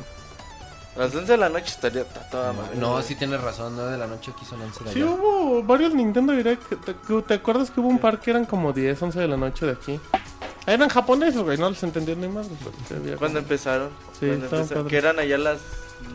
A 0.96 1.00
las 1.00 1.16
11 1.16 1.32
de 1.32 1.38
la 1.38 1.50
noche 1.50 1.68
estaría 1.68 2.04
ta- 2.04 2.30
toda 2.30 2.52
madre. 2.54 2.76
No, 2.78 3.02
sí 3.02 3.16
tienes 3.16 3.40
razón, 3.42 3.74
9 3.76 3.92
de 3.92 3.98
la 3.98 4.08
noche 4.08 4.32
aquí 4.36 4.44
son 4.46 4.62
11 4.62 4.84
de 4.84 4.94
Sí, 4.94 5.02
allá. 5.02 5.12
hubo 5.12 5.64
varios 5.64 5.94
Nintendo 5.94 6.34
Direct. 6.34 6.64
¿Te, 6.84 6.94
te 7.22 7.34
acuerdas 7.36 7.72
que 7.72 7.80
hubo 7.80 7.88
un 7.88 8.00
par 8.00 8.20
que 8.20 8.32
eran 8.32 8.46
como 8.46 8.74
10, 8.74 9.02
11 9.02 9.20
de 9.20 9.28
la 9.28 9.38
noche 9.38 9.66
de 9.66 9.72
aquí? 9.74 10.00
Eran 10.68 10.90
japoneses, 10.90 11.42
güey, 11.42 11.58
no 11.58 11.70
les 11.70 11.82
entendían 11.84 12.20
ni 12.22 12.28
más. 12.28 12.48
¿Cuándo 13.18 13.40
empezaron? 13.40 13.90
Sí, 14.20 14.28
Cuando 14.28 14.46
empezaron? 14.58 14.88
Que 14.88 14.98
eran 14.98 15.20
allá 15.20 15.38
las 15.38 15.60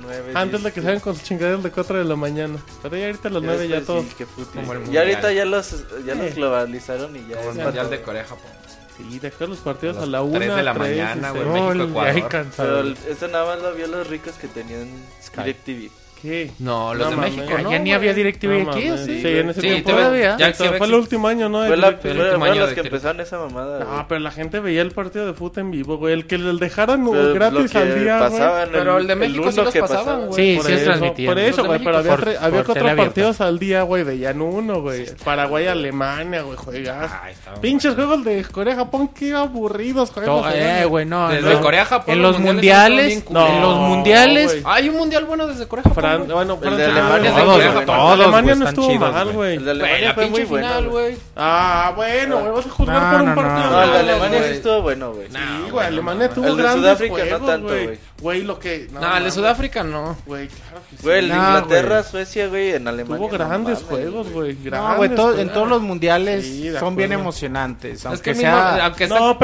9. 0.03 0.33
Antes 0.35 0.62
de 0.62 0.72
que 0.72 0.81
salgan 0.83 1.01
con 1.01 1.14
sus 1.14 1.25
chingaderas 1.25 1.62
de 1.62 1.70
4 1.70 1.99
de 1.99 2.05
la 2.05 2.16
mañana. 2.16 2.59
Pero 2.83 2.97
ya 2.97 3.07
ahorita 3.07 3.29
a 3.29 3.33
las 3.33 3.43
9 3.43 3.68
ya 3.68 3.81
todo. 3.83 4.05
qué 4.18 4.27
puto. 4.27 4.51
Y 4.93 4.97
ahorita 4.97 5.33
ya 5.33 5.45
los, 5.45 5.70
ya 6.05 6.14
los 6.14 6.29
Sí. 6.29 6.35
globalizaron 6.37 7.16
y 7.16 7.27
ya 7.27 7.37
Como 7.39 7.51
el 7.53 7.59
Mundial 7.64 7.91
de 7.91 8.03
Corea, 8.03 8.25
Japón. 8.25 8.51
Sí, 8.97 9.18
dejar 9.18 9.49
los 9.49 9.59
partidos 9.59 9.97
A 9.97 10.03
a 10.03 10.07
la 10.07 10.22
1. 10.22 10.38
tres 10.38 10.55
de 10.57 10.62
la 10.62 10.74
mañana, 10.74 11.30
güey. 11.32 11.45
México, 11.47 11.82
Ecuador. 11.84 12.12
ay, 12.14 12.22
cansado. 12.22 12.82
Pero 12.82 13.12
eso 13.12 13.28
nada 13.28 13.45
más 13.47 13.62
lo 13.62 13.74
vio 13.74 13.86
los 13.88 14.07
ricos 14.07 14.34
que 14.34 14.47
tenían 14.49 14.88
Sky. 15.22 15.40
DirecTV. 15.42 15.90
Qué? 16.25 16.51
No, 16.59 16.95
los 16.95 17.11
de 17.11 17.16
mames. 17.16 17.37
México, 17.37 17.59
¿no? 17.62 17.70
ya 17.70 17.79
ni 17.79 17.93
había 17.93 18.14
DirecTV 18.14 18.64
No 18.64 18.70
aquí, 18.72 18.91
¿o 18.91 18.97
sí? 18.99 19.20
Sí, 19.22 19.29
en 19.29 19.51
ese 19.51 19.61
Sí, 19.61 19.68
tiempo. 19.68 19.91
todavía. 19.91 20.37
Ya, 20.39 20.53
fue 20.55 20.87
el 20.87 20.95
último 20.95 21.29
año, 21.29 21.49
¿no? 21.49 21.61
De 21.62 21.68
Fue, 21.68 21.77
la, 21.77 21.93
fue- 21.93 22.11
último 22.11 22.29
fueron 22.31 22.43
año 22.45 22.61
los 22.61 22.68
de 22.70 22.75
que 22.75 22.81
empezaron 22.81 23.20
esa 23.20 23.39
mamada. 23.39 23.79
No, 23.81 23.87
güey. 23.87 24.05
pero 24.09 24.20
la 24.20 24.31
gente 24.31 24.61
veía 24.61 24.83
el 24.83 24.91
partido 24.91 25.27
de 25.27 25.35
fútbol 25.35 25.61
en 25.61 25.70
vivo, 25.70 25.99
güey. 25.99 26.14
El 26.14 26.27
que 26.27 26.39
les 26.39 26.59
dejaran 26.59 27.05
Pero 27.09 27.22
lo 27.22 27.35
gratis 27.35 27.75
al 27.77 28.01
día, 28.03 28.29
güey. 28.29 28.43
Pero 28.72 28.99
el 28.99 29.07
de 29.07 29.14
México 29.14 29.53
sí 29.53 29.61
los 29.61 29.72
que 29.72 29.81
pasaban, 29.81 30.05
pasaba. 30.05 30.27
güey. 30.27 30.35
Sí, 30.35 30.57
Por 30.57 30.66
sí 30.66 30.72
es 30.72 30.81
eso, 30.81 30.91
transmitido. 30.91 31.31
Por 31.31 31.39
eso, 31.39 31.49
Los 31.49 31.57
de 31.64 31.68
güey, 31.68 31.85
pero 31.85 31.99
había, 31.99 32.64
cuatro 32.64 32.97
partidos 32.97 33.41
al 33.41 33.59
día, 33.59 33.83
güey, 33.83 34.03
veían 34.03 34.41
uno, 34.41 34.81
güey. 34.81 35.07
Paraguay, 35.25 35.66
Alemania, 35.66 36.43
güey, 36.43 36.57
juegas. 36.57 37.12
Estaba- 37.31 37.61
Pinches 37.61 37.95
juegos 37.95 38.25
de 38.25 38.43
Corea, 38.45 38.77
Japón, 38.77 39.09
qué 39.09 39.35
aburridos 39.35 40.11
juegos. 40.11 40.47
Eh, 40.55 40.85
güey, 40.89 41.05
no. 41.07 41.29
Desde 41.29 41.55
no. 41.55 41.61
Corea 41.61 41.83
a 41.83 41.87
Japón, 41.87 42.14
En 42.14 42.22
los 42.22 42.33
los 42.33 42.41
mundiales 42.41 43.25
no, 43.31 43.47
en 43.47 43.61
los 43.61 43.77
no, 43.77 43.83
mundiales. 43.89 44.62
Hay 44.64 44.89
un 44.89 44.97
mundial 44.97 45.25
bueno 45.25 45.47
desde 45.47 45.66
Corea 45.68 45.85
a 46.14 46.18
Japón, 46.18 46.26
Fran- 46.26 46.34
güey. 46.34 46.46
bueno, 46.46 46.58
El 46.62 46.76
de 46.76 46.84
Alemania 46.84 47.30
Corea, 47.32 47.44
Todos, 47.72 47.74
Japón. 47.86 48.20
Alemania 48.20 48.54
no 48.54 48.68
estuvo 48.68 48.86
chidos, 48.88 49.12
mal, 49.12 49.24
güey. 49.24 49.34
güey. 49.36 49.56
El 49.56 49.64
de 49.64 49.70
Alemania 49.70 50.14
fue 50.14 50.26
muy 50.30 50.44
bueno. 50.44 50.66
final, 50.68 50.88
güey. 50.88 51.16
Ah, 51.36 51.92
bueno, 51.96 52.38
güey, 52.40 52.52
vas 52.52 52.66
a 52.66 52.70
juzgar 52.70 53.02
No, 53.02 53.10
por 53.10 53.20
un 53.20 53.28
no, 53.28 53.34
partido. 53.34 53.70
no. 53.70 53.82
El 53.82 53.92
de 53.92 53.98
Alemania 53.98 54.42
sí 54.44 54.52
estuvo 54.54 54.82
bueno, 54.82 55.12
güey. 55.12 55.28
Sí, 55.28 55.70
güey, 55.70 55.86
Alemania 55.86 56.28
tuvo 56.30 56.46
El 56.46 56.56
de 56.56 56.62
grandes 56.62 56.82
Sudáfrica 56.82 57.12
no 57.14 57.18
juegos, 57.24 57.46
tanto, 57.46 57.68
güey. 57.68 57.84
güey. 57.86 57.98
Güey, 58.20 58.42
lo 58.42 58.58
que... 58.58 58.88
No, 58.90 59.16
el 59.16 59.24
de. 59.24 59.30
Sudáfrica 59.30 59.82
no. 59.84 60.16
Güey, 60.24 60.48
claro 60.48 60.80
que 60.88 60.96
sí. 60.96 61.02
Güey, 61.02 61.18
el 61.18 61.28
de 61.28 61.34
No, 61.34 61.44
Inglaterra. 61.46 62.02
Suecia, 62.04 62.46
güey, 62.48 62.70
en 62.72 62.88
Alemania. 62.88 63.16
Tuvo 63.18 63.28
grandes 63.28 63.82
juegos, 63.82 64.30
güey. 64.30 64.54
No, 64.54 64.60
grandes 64.70 64.96
güey, 64.96 65.40
en 65.42 65.48
todos 65.50 65.68
los 65.68 65.82
mundiales 65.82 66.46
son 66.78 66.96
bien 66.96 67.12
emocionantes. 67.12 67.98
Es 68.00 68.06
Aunque 68.06 68.22
que 68.22 68.34
sea, 68.36 68.86
aunque 68.86 69.08
No, 69.08 69.36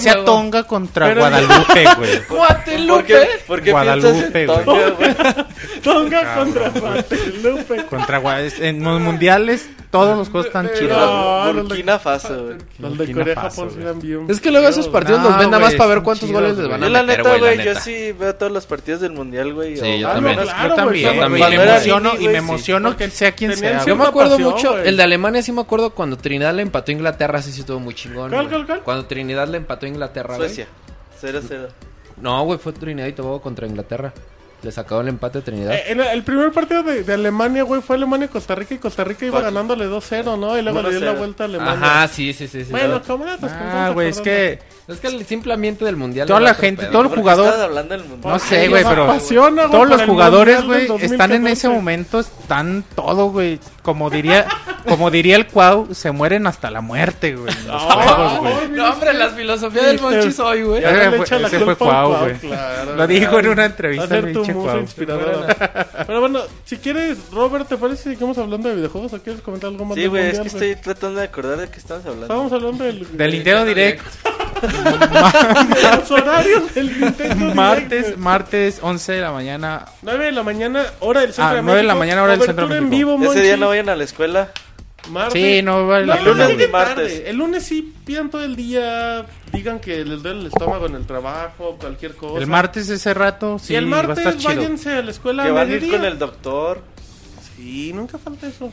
sea. 0.00 0.24
Tonga 0.24 0.64
contra 0.64 1.14
Guadalupe, 1.14 1.84
güey. 1.96 2.18
¿Por 2.28 2.36
Guadalupe. 2.36 3.04
qué, 3.06 3.28
por 3.46 3.62
qué 3.62 3.70
Guadalupe, 3.70 4.30
piensas 4.30 4.58
en 4.58 4.64
güey. 4.64 5.06
Tonga 6.10 6.34
contra 6.36 6.68
Guadalupe. 6.70 7.86
Contra 7.86 8.22
Gua- 8.22 8.52
En 8.60 8.82
los 8.82 9.00
mundiales, 9.00 9.68
todos 9.90 10.16
los 10.16 10.28
juegos 10.28 10.46
están 10.46 10.70
chidos. 10.78 10.96
No, 10.96 11.52
Burkina 11.62 11.98
Faso, 11.98 12.44
güey. 12.44 12.56
Los 12.78 12.98
de 12.98 13.12
Corea, 13.12 13.34
Japón, 13.34 13.70
dan 13.84 14.00
bien. 14.00 14.26
Es 14.28 14.40
que 14.40 14.50
luego 14.50 14.68
esos 14.68 14.88
partidos 14.88 15.22
los 15.22 15.38
ven 15.38 15.50
nada 15.50 15.62
más 15.64 15.74
para 15.74 15.94
ver 15.94 16.02
cuántos 16.02 16.30
goles 16.30 16.56
les 16.56 16.68
van 16.68 16.80
Yo 16.80 16.86
a 16.86 16.90
la 16.90 17.02
meter, 17.02 17.18
neta, 17.24 17.36
güey, 17.38 17.56
la 17.56 17.64
yo 17.64 17.74
sí 17.80 18.12
veo 18.12 18.34
todos 18.34 18.52
los 18.52 18.66
partidos 18.66 19.00
del 19.00 19.12
mundial, 19.12 19.54
güey. 19.54 19.76
Sí, 19.76 19.98
yo 20.00 20.08
también. 20.08 20.38
Yo 20.38 20.74
también, 20.74 21.30
me 21.30 21.54
emociono, 21.54 22.12
y 22.18 22.28
me 22.28 22.38
emociono 22.38 22.96
que 22.96 23.10
sea 23.10 23.32
quien 23.32 23.56
sea. 23.56 23.84
Yo 23.84 23.96
me 23.96 24.04
acuerdo 24.04 24.38
mucho, 24.38 24.78
el 24.78 24.96
de 24.96 25.02
Alemania 25.02 25.42
sí 25.42 25.52
me 25.52 25.60
acuerdo 25.60 25.90
cuando 25.90 26.16
Trinidad 26.16 26.54
le 26.54 26.62
empató 26.62 26.90
a 26.90 26.94
Inglaterra, 26.94 27.42
sí, 27.42 27.52
sí 27.52 27.60
estuvo 27.60 27.80
muy 27.80 27.94
chingón. 27.94 28.32
Cuando 28.84 29.06
Trinidad 29.06 29.48
le 29.48 29.58
empató 29.58 29.86
a 29.86 29.88
Inglaterra. 29.88 30.36
Suecia, 30.36 30.66
0-0. 31.20 31.68
No, 32.20 32.44
güey, 32.44 32.58
fue 32.58 32.72
Trinidad 32.72 33.06
y 33.06 33.12
Tobago 33.12 33.40
contra 33.40 33.66
Inglaterra. 33.66 34.12
Le 34.62 34.72
sacaron 34.72 35.04
el 35.06 35.10
empate 35.10 35.38
a 35.38 35.42
Trinidad. 35.42 35.72
Eh, 35.72 35.84
el, 35.92 36.00
el 36.00 36.22
primer 36.24 36.50
partido 36.50 36.82
de, 36.82 37.04
de 37.04 37.14
Alemania, 37.14 37.62
güey, 37.62 37.80
fue 37.80 37.94
Alemania-Costa 37.96 38.56
Rica 38.56 38.74
y 38.74 38.78
Costa 38.78 39.04
Rica 39.04 39.24
iba 39.24 39.40
ganándole 39.40 39.86
2-0, 39.86 40.36
¿no? 40.38 40.58
Y 40.58 40.62
luego 40.62 40.82
le 40.82 40.90
dio 40.90 41.00
la 41.00 41.12
1-0. 41.14 41.16
vuelta 41.18 41.44
a 41.44 41.46
Alemania. 41.46 41.72
Ajá, 41.74 42.08
sí, 42.08 42.32
sí, 42.32 42.48
sí. 42.48 42.64
sí 42.64 42.70
Bueno, 42.72 42.88
Luego- 42.88 43.04
camaradas, 43.04 43.52
Ah, 43.52 43.90
güey, 43.94 44.08
es 44.08 44.20
que 44.20 44.58
Es 44.88 45.00
que 45.00 45.08
el 45.08 45.26
simple 45.26 45.52
ambiente 45.52 45.84
del 45.84 45.96
mundial. 45.96 46.26
Toda 46.26 46.40
la 46.40 46.54
gente, 46.54 46.86
todo 46.86 47.02
el 47.02 47.08
¿Por 47.08 47.16
qué 47.16 47.20
jugador- 47.20 47.46
estás 47.48 47.60
hablando 47.62 47.94
del 47.94 48.04
mundial? 48.08 48.32
No 48.32 48.38
sé, 48.38 48.68
güey, 48.68 48.84
pero 48.84 49.04
apasiona, 49.04 49.70
todos 49.70 49.86
los 49.86 50.02
jugadores, 50.02 50.64
güey, 50.64 50.82
están 50.84 51.32
en 51.32 51.42
2014. 51.44 51.52
ese 51.52 51.68
momento, 51.68 52.20
están 52.20 52.84
todo, 52.94 53.26
güey. 53.30 53.60
Como 53.82 54.08
diría, 54.10 54.46
como 54.86 55.10
diría 55.10 55.36
el 55.36 55.46
Cuau, 55.46 55.88
se 55.94 56.10
mueren 56.10 56.46
hasta 56.46 56.70
la 56.70 56.80
muerte, 56.80 57.36
güey. 57.36 57.52
juegos. 57.54 58.70
No, 58.70 58.90
hombre, 58.90 59.12
las 59.14 59.32
filosofías 59.34 59.86
del 59.86 60.00
Monchis 60.00 60.38
hoy, 60.40 60.62
güey. 60.62 60.80
Ya 60.82 60.90
Ese 61.44 61.58
fue- 61.60 61.76
Cuau, 61.76 62.16
güey. 62.20 62.34
claro. 62.38 62.96
Lo 62.96 63.06
dijo 63.06 63.38
en 63.40 63.48
una 63.48 63.64
entrevista 63.66 64.20
pinche 64.22 64.54
Cuau. 64.54 64.84
Pero 64.96 66.20
bueno, 66.20 66.40
si 66.68 66.76
quieres, 66.76 67.16
Robert, 67.32 67.66
¿te 67.66 67.78
parece 67.78 68.04
que 68.04 68.10
sigamos 68.16 68.36
hablando 68.36 68.68
de 68.68 68.74
videojuegos 68.74 69.12
o 69.14 69.22
quieres 69.22 69.40
comentar 69.40 69.70
algo 69.70 69.84
más 69.86 69.96
Sí, 69.96 70.06
güey, 70.06 70.26
es 70.28 70.40
que 70.40 70.48
estoy 70.48 70.76
tratando 70.76 71.18
de 71.20 71.26
acordar 71.26 71.56
de 71.56 71.68
qué 71.70 71.78
estamos 71.78 72.04
hablando. 72.04 72.24
Estábamos 72.26 72.52
hablando 72.52 72.84
del... 72.84 73.16
Del 73.16 73.32
Nintendo 73.32 73.64
Direct, 73.64 74.02
los 75.98 76.10
horarios 76.10 76.74
del 76.74 77.00
Nintendo 77.00 77.34
Direct, 77.36 77.54
martes, 77.56 78.02
güey. 78.08 78.16
martes, 78.18 78.78
11 78.82 79.12
de 79.12 79.20
la 79.22 79.32
mañana. 79.32 79.86
9 80.02 80.24
de 80.26 80.32
la 80.32 80.42
mañana, 80.42 80.84
hora 81.00 81.20
del 81.22 81.32
centro 81.32 81.44
Ah, 81.46 81.54
de 81.54 81.62
9 81.62 81.76
de 81.78 81.82
la 81.86 81.94
México. 81.94 81.98
mañana, 82.00 82.22
hora 82.22 82.32
del 82.36 82.42
centro 82.42 82.68
de 82.68 82.68
Cobertura 82.68 82.84
en 82.84 82.90
México. 82.90 83.18
vivo, 83.18 83.32
Ese 83.32 83.42
día 83.42 83.56
no 83.56 83.68
vayan 83.68 83.88
a 83.88 83.96
la 83.96 84.04
escuela. 84.04 84.50
Martes. 85.10 85.32
Sí, 85.42 85.62
no 85.62 85.86
vale 85.86 86.06
la 86.06 86.16
No, 86.16 86.34
lunes 86.34 86.56
ni 86.58 86.66
martes. 86.66 86.94
tarde. 86.96 87.30
El 87.30 87.36
lunes 87.36 87.64
sí 87.64 87.94
pidan 88.04 88.28
todo 88.30 88.44
el 88.44 88.56
día, 88.56 89.24
digan 89.52 89.78
que 89.80 90.04
les 90.04 90.22
duele 90.22 90.40
el 90.40 90.46
estómago 90.48 90.86
en 90.86 90.96
el 90.96 91.06
trabajo, 91.06 91.76
cualquier 91.80 92.14
cosa. 92.14 92.38
El 92.38 92.46
martes 92.46 92.88
ese 92.90 93.14
rato, 93.14 93.58
sí, 93.58 93.72
y 93.72 93.76
el 93.76 93.90
va 93.90 94.00
a 94.00 94.02
martes 94.02 94.18
estar 94.18 94.36
chido. 94.36 94.54
váyanse 94.62 94.90
a 94.90 95.02
la 95.02 95.10
escuela 95.10 95.44
Que 95.44 95.50
van 95.50 95.70
a 95.70 95.74
ir 95.74 95.90
con 95.90 96.04
el 96.04 96.18
doctor. 96.18 96.82
Sí, 97.56 97.92
nunca 97.94 98.18
falta 98.18 98.46
eso. 98.48 98.70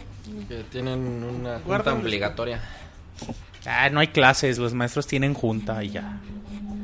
Que 0.49 0.63
tienen 0.71 0.99
una 0.99 1.53
junta 1.59 1.67
Guardan- 1.67 2.01
obligatoria. 2.01 2.61
Ah, 3.65 3.89
no 3.89 3.99
hay 3.99 4.07
clases, 4.09 4.57
los 4.57 4.73
maestros 4.73 5.07
tienen 5.07 5.33
junta 5.33 5.83
y 5.83 5.91
ya. 5.91 6.19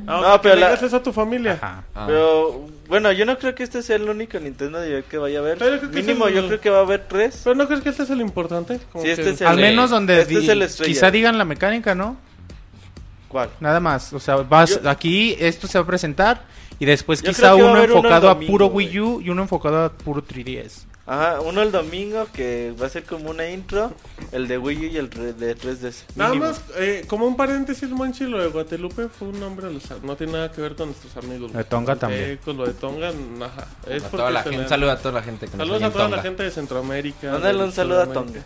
Ah, 0.07 0.21
No, 0.35 0.41
pero 0.41 0.55
le 0.55 0.61
la- 0.61 0.73
eso 0.73 0.95
a 0.95 1.03
tu 1.03 1.11
familia. 1.11 1.53
Ajá. 1.61 1.83
Ah. 1.93 2.05
Pero 2.07 2.67
bueno, 2.91 3.09
yo 3.13 3.25
no 3.25 3.37
creo 3.37 3.55
que 3.55 3.63
este 3.63 3.81
sea 3.81 3.95
el 3.95 4.09
único 4.09 4.37
Nintendo 4.37 4.81
Direct 4.81 5.07
que 5.09 5.17
vaya 5.17 5.39
a 5.39 5.41
haber. 5.41 5.57
Pero 5.57 5.81
Mínimo, 5.93 6.27
el- 6.27 6.33
yo 6.35 6.45
creo 6.47 6.59
que 6.59 6.69
va 6.69 6.79
a 6.79 6.81
haber 6.81 7.07
tres. 7.07 7.39
Pero 7.41 7.55
no 7.55 7.65
crees 7.65 7.81
que 7.81 7.87
este 7.89 8.03
es 8.03 8.09
el 8.09 8.19
importante. 8.19 8.81
Como 8.91 9.05
Sí, 9.05 9.11
este 9.11 9.23
que- 9.23 9.29
es 9.29 9.39
el- 9.41 9.47
Al 9.47 9.55
menos 9.55 9.89
donde 9.89 10.19
Este 10.21 10.37
es 10.39 10.49
el 10.49 10.67
quizá 10.85 11.09
digan 11.09 11.37
la 11.37 11.45
mecánica, 11.45 11.95
¿no? 11.95 12.17
¿Cuál? 13.29 13.49
Nada 13.61 13.79
más, 13.79 14.11
o 14.11 14.19
sea, 14.19 14.35
vas 14.35 14.81
Yo- 14.83 14.89
aquí 14.89 15.37
esto 15.39 15.65
se 15.67 15.77
va 15.77 15.85
a 15.85 15.87
presentar 15.87 16.41
y 16.79 16.85
después 16.85 17.21
Yo 17.21 17.29
quizá 17.29 17.55
uno 17.55 17.81
enfocado 17.81 18.29
a 18.29 18.37
puro. 18.37 18.67
Wii 18.67 18.99
U 18.99 19.21
y 19.21 19.29
uno 19.29 19.43
enfocado 19.43 19.85
a 19.85 19.89
puro 19.93 20.21
3DS. 20.21 20.85
Ajá, 21.07 21.41
uno 21.41 21.61
el 21.63 21.71
domingo 21.71 22.27
que 22.31 22.73
va 22.79 22.85
a 22.85 22.89
ser 22.89 23.03
como 23.03 23.31
una 23.31 23.49
intro. 23.49 23.91
El 24.31 24.47
de 24.47 24.57
Wii 24.57 24.77
U 24.77 24.83
y 24.91 24.97
el 24.97 25.09
re- 25.11 25.33
de 25.33 25.55
3DS. 25.57 26.03
Nada 26.15 26.33
más, 26.35 26.61
eh, 26.77 27.03
como 27.07 27.25
un 27.25 27.35
paréntesis, 27.35 27.89
Monchi, 27.89 28.25
lo 28.25 28.39
de 28.41 28.47
Guadalupe 28.47 29.09
fue 29.09 29.29
un 29.29 29.39
nombre, 29.39 29.67
no 30.03 30.15
tiene 30.15 30.33
nada 30.33 30.51
que 30.51 30.61
ver 30.61 30.75
con 30.75 30.89
nuestros 30.89 31.17
amigos. 31.17 31.51
De 31.53 31.63
Tonga 31.63 31.95
también. 31.95 32.39
Con 32.45 32.55
lo 32.57 32.65
de 32.65 32.73
Tonga, 32.73 33.09
ajá. 33.09 33.67
Es 33.87 34.03
A 34.03 34.07
porque 34.09 34.17
toda 34.17 34.31
la 34.31 34.43
gente, 34.43 34.69
saludo 34.69 34.91
a 34.91 34.97
toda 34.97 35.13
la 35.15 35.23
gente 35.23 35.47
que 35.47 35.57
nos 35.57 35.67
Saludos 35.67 35.83
a 35.83 35.91
toda 35.91 36.09
la 36.09 36.21
gente 36.21 36.43
de 36.43 36.51
Centroamérica. 36.51 37.31
Mándale 37.31 37.63
un 37.63 37.71
saludo 37.71 38.01
a 38.01 38.13
Tonga. 38.13 38.41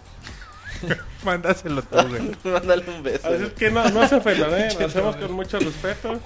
Mándaselo 1.24 1.82
tú, 1.84 1.98
güey. 2.08 2.32
Mándale 2.54 2.84
un 2.90 3.04
beso. 3.04 3.28
Así 3.28 3.44
es 3.44 3.54
que 3.54 3.72
no, 3.72 3.88
no 3.90 4.08
se 4.08 4.16
ofendan, 4.16 4.54
¿eh? 4.54 4.70
Lo 4.80 4.86
hacemos 4.86 5.16
con 5.16 5.32
mucho 5.34 5.60
respeto. 5.60 6.20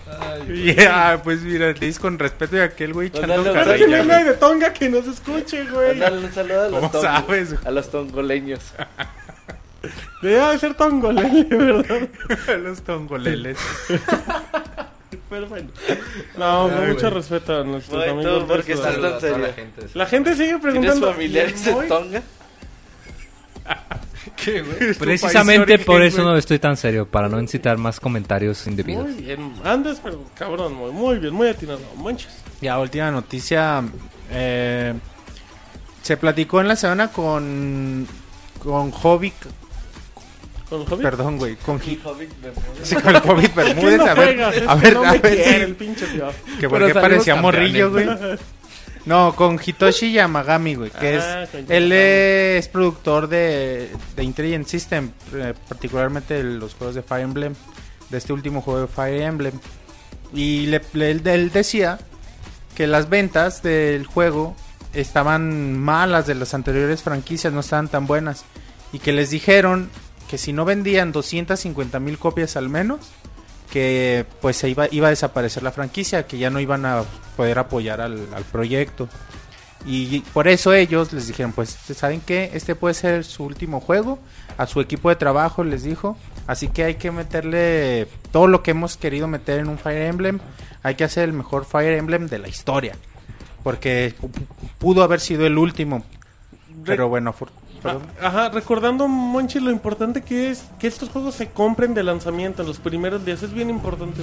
Ya, 0.78 1.20
pues 1.24 1.42
mira, 1.42 1.74
te 1.74 1.86
dices 1.86 2.00
con 2.00 2.18
respeto 2.20 2.56
de 2.58 2.64
aquel 2.64 2.94
güey 2.94 3.08
echando 3.08 3.44
carrilla, 3.54 3.74
que 3.76 3.80
saludo. 3.84 3.98
venga 3.98 4.16
güey. 4.16 4.24
de 4.26 4.34
Tonga 4.34 4.74
que 4.74 4.90
nos 4.90 5.08
escuche, 5.08 5.66
güey. 5.66 5.90
Mándale 5.90 6.18
un 6.26 6.32
saludo 6.34 6.62
a 6.66 6.70
los, 6.70 6.80
¿Cómo 6.92 7.02
sabes, 7.02 7.56
a 7.66 7.72
los 7.72 7.90
tongoleños. 7.90 8.62
Debe 10.22 10.46
de 10.52 10.60
ser 10.60 10.74
tongolele, 10.74 11.44
¿verdad? 11.46 12.10
Los 12.62 12.82
tongoleles. 12.82 13.58
Pero 15.30 15.48
bueno. 15.48 15.70
No, 16.38 16.64
con 16.70 16.84
Ay, 16.84 16.88
mucho 16.90 17.02
güey. 17.10 17.14
respeto 17.14 17.62
a 17.62 17.64
nuestros 17.64 17.98
Güey, 17.98 18.10
amigos. 18.10 18.40
tú, 18.42 18.48
¿por 18.48 18.64
qué 18.64 18.74
de 18.76 18.80
estás 18.80 19.00
tan 19.02 19.22
serio? 19.22 19.38
la 19.38 19.54
gente. 19.54 19.82
La 19.94 20.06
gente 20.06 20.32
sigue 20.32 20.46
¿Tienes 20.46 20.62
preguntando. 20.62 21.12
familiares 21.14 21.62
¿y 21.62 21.64
el 21.64 21.70
en 21.70 21.76
Moy? 21.76 21.88
Tonga? 21.88 22.22
¿Qué, 24.44 24.62
güey? 24.62 24.94
Precisamente 24.94 25.74
origen, 25.74 25.86
por 25.86 26.02
eso 26.02 26.18
güey. 26.18 26.28
no 26.28 26.38
estoy 26.38 26.60
tan 26.60 26.78
serio, 26.78 27.06
para 27.08 27.28
no 27.30 27.40
incitar 27.40 27.78
más 27.78 28.00
comentarios 28.00 28.66
indebidos. 28.68 29.06
Muy 29.10 29.22
bien. 29.24 29.54
Andas, 29.64 30.00
pero 30.04 30.24
cabrón, 30.38 30.74
muy, 30.74 30.92
muy 30.92 31.20
bien, 31.20 31.34
muy 31.34 31.48
atinado. 31.48 31.80
Monchis. 31.96 32.30
Ya, 32.62 32.80
última 32.80 33.12
noticia. 33.12 33.84
eh, 34.32 34.94
se 36.02 36.18
platicó 36.18 36.62
en 36.62 36.68
la 36.68 36.76
semana 36.76 37.10
con. 37.10 38.08
Con 38.64 38.92
Hobbit. 39.04 39.34
¿Con 40.70 40.86
Javi? 40.86 41.02
Perdón, 41.04 41.38
güey. 41.38 41.56
Con, 41.56 41.78
Hobbit, 41.78 42.04
me 42.06 42.86
sí, 42.86 42.96
con 42.96 43.16
el 43.16 43.22
Hobbit 43.24 43.54
¿Quién 43.56 43.76
Bermúdez. 43.76 43.98
no 43.98 44.06
A 44.06 44.14
ver, 44.14 44.44
a 44.44 44.50
ver, 44.76 44.98
a 44.98 45.14
ver. 45.14 45.62
el 45.62 45.76
pinche 45.76 46.06
tío. 46.08 46.30
Que 46.60 46.70
por 46.70 46.78
Pero 46.78 46.88
qué 46.88 46.94
salimos 46.94 47.02
parecía 47.02 47.36
morrillo, 47.36 47.92
güey. 47.92 48.08
No, 49.06 49.36
con 49.36 49.60
Hitoshi 49.64 50.12
Yamagami, 50.14 50.76
güey. 50.76 50.92
Que 50.92 51.18
Ah, 51.18 51.44
es. 51.44 51.50
Él 51.70 51.92
es 51.92 52.68
productor 52.68 53.28
de, 53.28 53.90
de 54.16 54.24
Intelligent 54.24 54.68
System. 54.68 55.12
eh, 55.34 55.54
particularmente 55.68 56.36
de 56.36 56.44
los 56.44 56.74
juegos 56.76 56.96
de 56.96 57.02
Fire 57.04 57.24
Emblem. 57.24 57.54
De 58.10 58.18
este 58.18 58.34
último 58.34 58.62
juego 58.62 58.82
de 58.82 58.88
Fire 58.88 59.22
Emblem. 59.22 59.54
Y 60.34 60.68
le, 60.68 60.82
le- 60.94 61.12
él, 61.12 61.22
él 61.28 61.52
decía 61.52 62.00
que 62.76 62.88
las 62.88 63.10
ventas 63.10 63.62
del 63.64 64.06
juego 64.06 64.56
estaban 64.94 65.78
malas 65.78 66.28
de 66.28 66.36
las 66.36 66.54
anteriores 66.54 67.02
franquicias, 67.04 67.54
no 67.54 67.60
estaban 67.62 67.88
tan 67.88 68.06
buenas. 68.08 68.44
Y 68.94 69.00
que 69.00 69.12
les 69.12 69.30
dijeron 69.30 69.90
que 70.30 70.38
si 70.38 70.54
no 70.54 70.66
vendían 70.66 71.12
250 71.12 72.00
mil 72.00 72.18
copias 72.20 72.56
al 72.58 72.70
menos, 72.70 73.00
que 73.72 74.26
pues 74.42 74.58
se 74.58 74.70
iba, 74.70 74.88
iba 74.92 75.08
a 75.08 75.12
desaparecer 75.12 75.64
la 75.64 75.72
franquicia, 75.72 76.26
que 76.28 76.38
ya 76.38 76.50
no 76.50 76.60
iban 76.60 76.86
a 76.86 77.04
poder 77.38 77.60
apoyar 77.60 78.02
al, 78.02 78.28
al 78.34 78.44
proyecto. 78.44 79.08
Y 79.86 80.20
por 80.34 80.48
eso 80.50 80.74
ellos 80.74 81.14
les 81.14 81.28
dijeron, 81.28 81.54
pues, 81.54 81.70
¿saben 81.70 82.20
qué? 82.20 82.52
Este 82.54 82.76
puede 82.76 82.94
ser 82.94 83.24
su 83.24 83.44
último 83.46 83.80
juego. 83.80 84.20
A 84.58 84.68
su 84.68 84.82
equipo 84.82 85.08
de 85.10 85.16
trabajo 85.16 85.64
les 85.64 85.84
dijo. 85.84 86.18
Así 86.48 86.68
que 86.68 86.84
hay 86.84 86.96
que 86.96 87.12
meterle 87.12 88.08
todo 88.32 88.48
lo 88.48 88.62
que 88.62 88.72
hemos 88.72 88.98
querido 88.98 89.28
meter 89.30 89.60
en 89.60 89.70
un 89.70 89.78
Fire 89.78 90.02
Emblem. 90.02 90.40
Hay 90.84 90.96
que 90.96 91.06
hacer 91.06 91.24
el 91.24 91.34
mejor 91.34 91.64
Fire 91.66 91.94
Emblem 91.98 92.28
de 92.28 92.40
la 92.40 92.48
historia. 92.50 92.96
porque 93.64 94.14
pu- 94.22 94.30
pudo 94.80 95.04
haber 95.04 95.20
sido 95.22 95.46
el 95.46 95.58
último. 95.58 96.04
Pero 96.86 97.08
bueno, 97.10 97.34
perdón. 97.82 98.02
Ah, 98.22 98.28
Ajá, 98.28 98.50
recordando, 98.50 99.08
Monchi, 99.08 99.60
lo 99.60 99.72
importante 99.72 100.22
que 100.22 100.50
es 100.50 100.64
que 100.80 100.88
estos 100.88 101.10
juegos 101.10 101.36
se 101.36 101.48
compren 101.50 101.94
de 101.94 102.04
lanzamiento 102.04 102.62
en 102.62 102.68
los 102.68 102.80
primeros 102.80 103.26
días. 103.26 103.44
Es 103.44 103.54
bien 103.54 103.70
importante. 103.70 104.22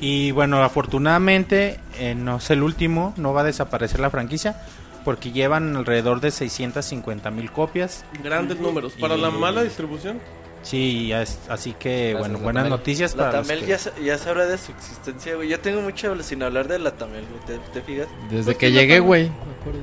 Y 0.00 0.30
bueno, 0.32 0.62
afortunadamente 0.62 1.80
eh, 1.98 2.14
no 2.14 2.36
es 2.36 2.50
el 2.50 2.62
último, 2.62 3.14
no 3.16 3.32
va 3.32 3.40
a 3.40 3.44
desaparecer 3.44 4.00
la 4.00 4.10
franquicia 4.10 4.60
porque 5.04 5.32
llevan 5.32 5.74
alrededor 5.76 6.20
de 6.20 6.30
650 6.30 7.30
mil 7.30 7.50
copias. 7.50 8.04
Grandes 8.22 8.60
números. 8.60 8.92
Para 9.00 9.16
Y- 9.16 9.20
la 9.20 9.30
mala 9.30 9.62
distribución. 9.62 10.20
Sí, 10.60 11.12
es- 11.12 11.38
así 11.48 11.72
que 11.72 12.10
Gracias, 12.10 12.18
bueno, 12.18 12.38
buenas 12.44 12.64
Tamel. 12.64 12.78
noticias 12.78 13.14
La 13.14 13.26
para 13.26 13.38
los 13.38 13.46
Tamel 13.46 13.62
que- 13.64 13.70
ya, 13.70 13.78
sa- 13.78 13.92
ya 14.04 14.18
sabrá 14.18 14.44
de 14.46 14.58
su 14.58 14.72
existencia, 14.72 15.36
güey. 15.36 15.48
Yo 15.48 15.60
tengo 15.60 15.80
mucho 15.80 16.20
sin 16.22 16.42
hablar 16.42 16.66
de 16.68 16.78
la 16.80 16.90
Tamel, 16.90 17.24
güey. 17.26 17.40
¿Te, 17.46 17.58
te 17.72 17.80
fijas? 17.80 18.08
Desde 18.28 18.44
Pues 18.44 18.56
que 18.58 18.72
llegué, 18.72 18.98
güey. 18.98 19.30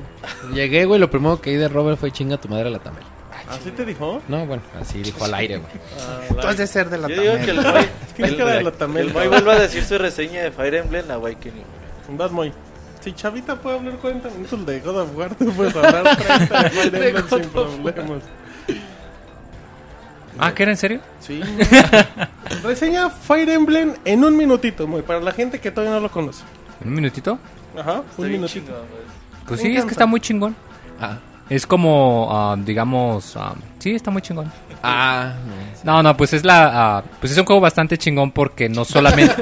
Llegué, 0.54 0.84
güey, 0.84 1.00
lo 1.00 1.10
primero 1.10 1.40
que 1.40 1.50
di 1.50 1.56
de 1.56 1.68
Robert 1.68 1.98
fue 1.98 2.10
chinga 2.12 2.36
tu 2.36 2.48
madre 2.48 2.70
la 2.70 2.78
Tamel. 2.78 3.02
¿Así 3.48 3.70
te 3.70 3.84
dijo? 3.84 4.20
No, 4.28 4.44
bueno, 4.44 4.62
así 4.80 5.02
dijo 5.02 5.24
al 5.24 5.34
aire, 5.34 5.58
güey. 5.58 5.72
Tú 6.28 6.46
has 6.46 6.56
de 6.56 6.66
ser 6.66 6.90
de 6.90 6.98
la 6.98 7.08
Yo 7.08 7.20
digo 7.20 7.34
que 7.44 7.50
el 7.52 7.60
Moy, 7.60 7.88
¿Quién 8.16 8.40
el, 8.98 9.12
Moy 9.12 9.28
vuelva 9.28 9.52
a 9.52 9.60
decir 9.60 9.84
su 9.84 9.96
reseña 9.98 10.42
de 10.42 10.50
Fire 10.50 10.74
Emblem 10.74 11.10
Awakening. 11.10 11.64
güey. 12.06 12.18
Vas 12.18 12.32
muy. 12.32 12.52
Si 13.00 13.12
Chavita 13.12 13.54
puede 13.56 13.76
hablar 13.78 13.94
40 13.98 14.30
minutos 14.30 14.66
de 14.66 14.80
God 14.80 15.00
of 15.02 15.16
War, 15.16 15.34
tú 15.36 15.52
puedes 15.52 15.76
hablar 15.76 16.16
30 16.16 16.62
de 16.62 16.70
Fire 16.70 16.94
Emblem 16.94 17.28
sin 17.28 17.50
problemas. 17.50 18.22
Ah, 20.38 20.52
¿que 20.52 20.62
era 20.64 20.72
en 20.72 20.78
serio? 20.78 21.00
Sí. 21.20 21.40
Reseña 22.62 23.10
Fire 23.10 23.48
Emblem 23.48 23.94
en 24.04 24.24
un 24.24 24.36
minutito, 24.36 24.86
muy 24.86 25.02
para 25.02 25.20
la 25.20 25.32
gente 25.32 25.60
que 25.60 25.70
todavía 25.70 25.94
no 25.94 26.00
lo 26.00 26.10
conoce. 26.10 26.42
¿Un 26.84 26.92
minutito? 26.94 27.38
Ajá, 27.78 28.02
un 28.16 28.30
minutito. 28.30 28.72
Pues 29.46 29.62
Me 29.62 29.68
sí, 29.68 29.76
es 29.76 29.84
que 29.84 29.92
está 29.92 30.06
muy 30.06 30.20
chingón. 30.20 30.54
Ah. 31.00 31.18
Es 31.48 31.66
como, 31.66 32.28
ah, 32.30 32.56
digamos, 32.58 33.36
ah, 33.36 33.54
sí, 33.78 33.94
está 33.94 34.10
muy 34.10 34.20
chingón. 34.22 34.50
Ah, 34.82 35.34
No, 35.84 36.02
no, 36.02 36.16
pues 36.16 36.32
es 36.32 36.44
la, 36.44 36.70
ah, 36.98 37.04
pues 37.20 37.32
es 37.32 37.38
un 37.38 37.44
juego 37.44 37.60
bastante 37.60 37.96
chingón 37.96 38.32
porque 38.32 38.68
no 38.68 38.84
solamente, 38.84 39.34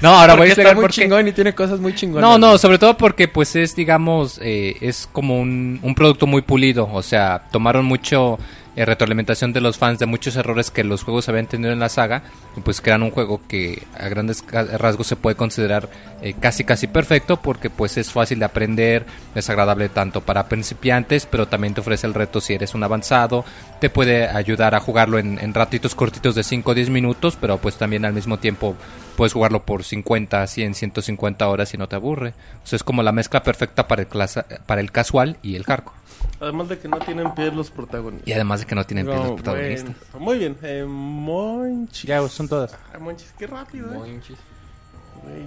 no, 0.00 0.10
ahora 0.10 0.34
voy 0.34 0.50
a 0.50 0.50
Porque 0.50 0.50
está 0.50 0.62
explicar 0.62 0.74
muy 0.74 0.82
por 0.82 0.90
qué. 0.90 1.02
chingón 1.02 1.28
y 1.28 1.32
tiene 1.32 1.54
cosas 1.54 1.78
muy 1.80 1.94
chingonas. 1.94 2.28
No, 2.28 2.38
no, 2.38 2.58
sobre 2.58 2.78
todo 2.78 2.96
porque 2.96 3.28
pues 3.28 3.54
es, 3.56 3.76
digamos, 3.76 4.40
eh, 4.42 4.76
es 4.80 5.08
como 5.12 5.38
un, 5.40 5.78
un 5.82 5.94
producto 5.94 6.26
muy 6.26 6.42
pulido, 6.42 6.88
o 6.92 7.02
sea, 7.02 7.42
tomaron 7.52 7.84
mucho 7.84 8.38
eh, 8.76 8.84
retroalimentación 8.84 9.52
de 9.52 9.60
los 9.60 9.78
fans 9.78 9.98
de 9.98 10.06
muchos 10.06 10.36
errores 10.36 10.70
que 10.70 10.84
los 10.84 11.02
juegos 11.04 11.28
habían 11.28 11.46
tenido 11.46 11.72
en 11.72 11.78
la 11.80 11.88
saga, 11.88 12.22
pues 12.64 12.80
crean 12.80 13.02
un 13.02 13.10
juego 13.10 13.40
que 13.48 13.82
a 13.98 14.08
grandes 14.08 14.44
rasgos 14.50 15.06
se 15.06 15.16
puede 15.16 15.36
considerar 15.36 15.88
eh, 16.22 16.34
casi 16.38 16.64
casi 16.64 16.86
perfecto 16.86 17.36
porque 17.38 17.70
pues 17.70 17.96
es 17.96 18.10
fácil 18.10 18.38
de 18.38 18.44
aprender, 18.44 19.06
es 19.34 19.48
agradable 19.50 19.88
tanto 19.88 20.20
para 20.20 20.48
principiantes, 20.48 21.26
pero 21.26 21.48
también 21.48 21.74
te 21.74 21.80
ofrece 21.80 22.06
el 22.06 22.14
reto 22.14 22.40
si 22.40 22.54
eres 22.54 22.74
un 22.74 22.84
avanzado, 22.84 23.44
te 23.80 23.90
puede 23.90 24.28
ayudar 24.28 24.74
a 24.74 24.80
jugarlo 24.80 25.18
en, 25.18 25.54
ratitos 25.54 25.94
cortitos 25.94 26.34
de 26.34 26.42
5 26.44 26.70
o 26.70 26.74
10 26.74 26.90
minutos, 26.90 27.36
pero 27.40 27.58
pues 27.58 27.76
también 27.76 28.04
al 28.04 28.12
mismo 28.12 28.38
tiempo 28.38 28.76
puedes 29.16 29.32
jugarlo 29.32 29.64
por 29.64 29.84
50, 29.84 30.46
100, 30.46 30.74
150 30.74 31.48
horas 31.48 31.74
y 31.74 31.76
no 31.78 31.88
te 31.88 31.96
aburre. 31.96 32.34
O 32.70 32.76
es 32.76 32.82
como 32.84 33.02
la 33.02 33.12
mezcla 33.12 33.42
perfecta 33.42 33.86
para 33.88 34.02
el, 34.02 34.08
clasa- 34.08 34.46
para 34.66 34.80
el 34.80 34.92
casual 34.92 35.36
y 35.42 35.56
el 35.56 35.64
hardcore. 35.64 35.99
Además 36.40 36.68
de 36.68 36.78
que 36.78 36.88
no 36.88 36.98
tienen 36.98 37.34
pies 37.34 37.52
los 37.52 37.70
protagonistas. 37.70 38.26
Y 38.28 38.32
además 38.32 38.60
de 38.60 38.66
que 38.66 38.74
no 38.74 38.84
tienen 38.84 39.06
pies 39.06 39.18
los 39.18 39.32
protagonistas. 39.32 39.94
bueno. 40.12 40.24
Muy 40.24 40.38
bien, 40.38 40.56
eh, 40.62 40.84
Monchis. 40.88 42.04
Ya, 42.04 42.26
son 42.28 42.48
todas. 42.48 42.74
Ah, 42.94 42.98
Monchis, 42.98 43.32
qué 43.38 43.46
rápido, 43.46 43.92
eh. 43.92 43.98
Monchis. 43.98 44.38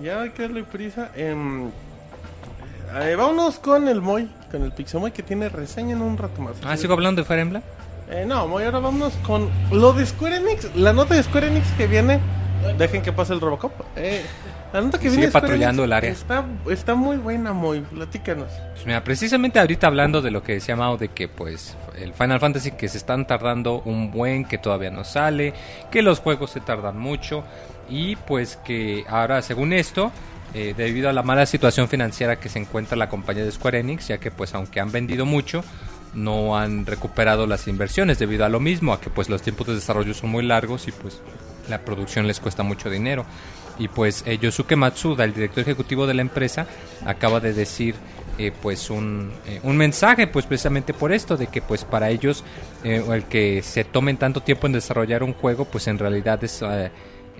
Ya 0.03 0.21
hay 0.21 0.29
que 0.29 0.43
darle 0.43 0.63
prisa. 0.63 1.11
Em, 1.15 1.69
eh, 3.01 3.15
vámonos 3.17 3.57
con 3.57 3.87
el 3.87 4.01
Moy, 4.01 4.29
con 4.51 4.61
el 4.63 4.71
Pixemoy 4.71 5.11
que 5.11 5.23
tiene 5.23 5.49
reseña 5.49 5.93
en 5.93 6.01
un 6.01 6.17
rato 6.17 6.41
más. 6.41 6.57
Ah, 6.63 6.77
¿sigo 6.77 6.93
hablando 6.93 7.21
de 7.21 7.27
Fire 7.27 7.39
Emblem? 7.39 7.63
Eh, 8.09 8.25
no, 8.27 8.47
Moy, 8.47 8.63
ahora 8.63 8.79
vámonos 8.79 9.13
con 9.25 9.49
lo 9.71 9.93
de 9.93 10.05
Square 10.05 10.35
Enix. 10.37 10.75
La 10.75 10.93
nota 10.93 11.15
de 11.15 11.23
Square 11.23 11.47
Enix 11.47 11.71
que 11.71 11.87
viene. 11.87 12.19
Dejen 12.77 13.01
que 13.01 13.11
pase 13.11 13.33
el 13.33 13.41
Robocop. 13.41 13.73
Eh, 13.95 14.23
la 14.73 14.81
nota 14.81 14.97
que 14.97 15.03
Sigue 15.03 15.11
viene 15.11 15.25
de 15.27 15.31
Square 15.31 15.47
patrullando 15.47 15.83
el 15.83 15.93
área. 15.93 16.11
Está, 16.11 16.45
está 16.69 16.95
muy 16.95 17.17
buena, 17.17 17.53
Moy. 17.53 17.81
Platícanos. 17.81 18.51
Pues 18.73 18.85
mira, 18.85 19.03
precisamente 19.03 19.59
ahorita 19.59 19.87
hablando 19.87 20.21
de 20.21 20.31
lo 20.31 20.41
que 20.41 20.53
decía 20.53 20.75
Mao, 20.75 20.97
de 20.97 21.09
que 21.09 21.27
pues 21.27 21.77
el 21.95 22.13
Final 22.13 22.39
Fantasy 22.39 22.71
que 22.71 22.89
se 22.89 22.97
están 22.97 23.27
tardando 23.27 23.81
un 23.85 24.11
buen, 24.11 24.45
que 24.45 24.57
todavía 24.57 24.89
no 24.89 25.03
sale, 25.03 25.53
que 25.91 26.01
los 26.01 26.19
juegos 26.19 26.51
se 26.51 26.59
tardan 26.59 26.97
mucho 26.97 27.43
y 27.87 28.15
pues 28.15 28.57
que 28.57 29.05
ahora 29.07 29.41
según 29.43 29.73
esto, 29.73 30.11
eh, 30.55 30.73
debido 30.75 31.09
a 31.09 31.13
la 31.13 31.23
mala 31.23 31.45
situación 31.45 31.87
financiera 31.87 32.39
que 32.39 32.49
se 32.49 32.59
encuentra 32.59 32.97
la 32.97 33.09
compañía 33.09 33.45
de 33.45 33.51
Square 33.51 33.79
Enix, 33.79 34.07
ya 34.07 34.17
que 34.17 34.31
pues 34.31 34.55
aunque 34.55 34.79
han 34.79 34.91
vendido 34.91 35.25
mucho, 35.25 35.63
no 36.13 36.57
han 36.57 36.85
recuperado 36.85 37.47
las 37.47 37.67
inversiones 37.67 38.19
debido 38.19 38.45
a 38.45 38.49
lo 38.49 38.59
mismo, 38.59 38.93
a 38.93 39.01
que 39.01 39.09
pues 39.09 39.29
los 39.29 39.41
tiempos 39.41 39.67
de 39.67 39.75
desarrollo 39.75 40.13
son 40.13 40.29
muy 40.29 40.43
largos 40.43 40.87
y 40.87 40.91
pues 40.91 41.21
la 41.69 41.79
producción 41.79 42.27
les 42.27 42.39
cuesta 42.39 42.63
mucho 42.63 42.89
dinero. 42.89 43.25
Y 43.79 43.87
pues 43.87 44.23
eh, 44.27 44.37
Yosuke 44.37 44.75
Matsuda, 44.75 45.23
el 45.23 45.33
director 45.33 45.61
ejecutivo 45.61 46.05
de 46.05 46.13
la 46.13 46.21
empresa, 46.21 46.67
acaba 47.05 47.39
de 47.39 47.53
decir 47.53 47.95
eh, 48.37 48.51
pues 48.61 48.89
un, 48.89 49.31
eh, 49.45 49.59
un 49.63 49.77
mensaje 49.77 50.25
pues 50.27 50.45
precisamente 50.45 50.93
por 50.93 51.11
esto 51.11 51.37
de 51.37 51.47
que 51.47 51.61
pues 51.61 51.85
para 51.85 52.09
ellos 52.09 52.43
eh, 52.83 53.03
el 53.07 53.25
que 53.25 53.61
se 53.61 53.83
tomen 53.83 54.17
tanto 54.17 54.41
tiempo 54.41 54.65
en 54.65 54.73
desarrollar 54.73 55.21
un 55.21 55.33
juego 55.33 55.65
pues 55.65 55.87
en 55.87 55.99
realidad 55.99 56.43
es 56.43 56.63
eh, 56.63 56.89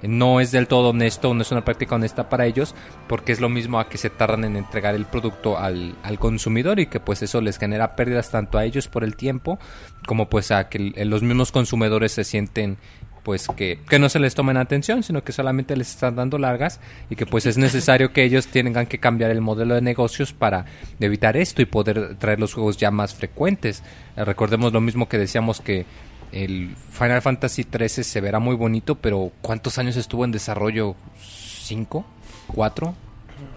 no 0.04 0.42
es 0.42 0.52
del 0.52 0.68
todo 0.68 0.90
honesto, 0.90 1.34
no 1.34 1.42
es 1.42 1.52
una 1.52 1.64
práctica 1.64 1.96
honesta 1.96 2.28
para 2.28 2.46
ellos, 2.46 2.76
porque 3.08 3.32
es 3.32 3.40
lo 3.40 3.48
mismo 3.48 3.80
a 3.80 3.88
que 3.88 3.98
se 3.98 4.10
tardan 4.10 4.44
en 4.44 4.58
entregar 4.58 4.96
el 4.96 5.06
producto 5.06 5.58
al, 5.58 5.96
al 6.04 6.20
consumidor 6.20 6.82
y 6.82 6.88
que 6.88 7.00
pues 7.00 7.22
eso 7.22 7.40
les 7.40 7.58
genera 7.58 7.96
pérdidas 7.96 8.30
tanto 8.30 8.58
a 8.58 8.66
ellos 8.66 8.90
por 8.90 9.06
el 9.06 9.16
tiempo, 9.16 9.60
como 10.06 10.30
pues 10.30 10.52
a 10.52 10.68
que 10.68 10.94
los 11.06 11.24
mismos 11.24 11.54
consumidores 11.54 12.12
se 12.12 12.26
sienten 12.26 12.78
pues 13.24 13.48
que, 13.56 13.80
que 13.88 14.00
no 14.00 14.10
se 14.10 14.20
les 14.20 14.36
tomen 14.36 14.58
atención, 14.58 15.02
sino 15.02 15.24
que 15.24 15.32
solamente 15.32 15.76
les 15.76 15.90
están 15.90 16.16
dando 16.16 16.38
largas 16.38 16.80
y 17.10 17.16
que 17.16 17.26
pues 17.26 17.46
es 17.46 17.58
necesario 17.58 18.12
que 18.12 18.24
ellos 18.24 18.48
tengan 18.48 18.86
que 18.86 19.00
cambiar 19.00 19.32
el 19.32 19.42
modelo 19.42 19.76
de 19.76 19.82
negocios 19.82 20.34
para 20.34 20.66
evitar 21.00 21.38
esto 21.38 21.62
y 21.62 21.66
poder 21.66 22.16
traer 22.16 22.40
los 22.40 22.54
juegos 22.54 22.78
ya 22.78 22.92
más 22.92 23.16
frecuentes. 23.16 23.82
Eh, 24.16 24.26
recordemos 24.26 24.74
lo 24.74 24.82
mismo 24.82 25.08
que 25.08 25.18
decíamos 25.18 25.62
que 25.62 25.86
el 26.34 26.76
Final 26.92 27.22
Fantasy 27.22 27.64
XIII 27.64 28.04
se 28.04 28.22
verá 28.22 28.40
muy 28.40 28.56
bonito, 28.56 28.96
pero 28.96 29.32
¿cuántos 29.42 29.78
años 29.78 29.96
estuvo 29.96 30.26
en 30.26 30.32
desarrollo? 30.32 30.96
¿Cinco? 31.20 32.06
¿Cuatro? 32.48 32.96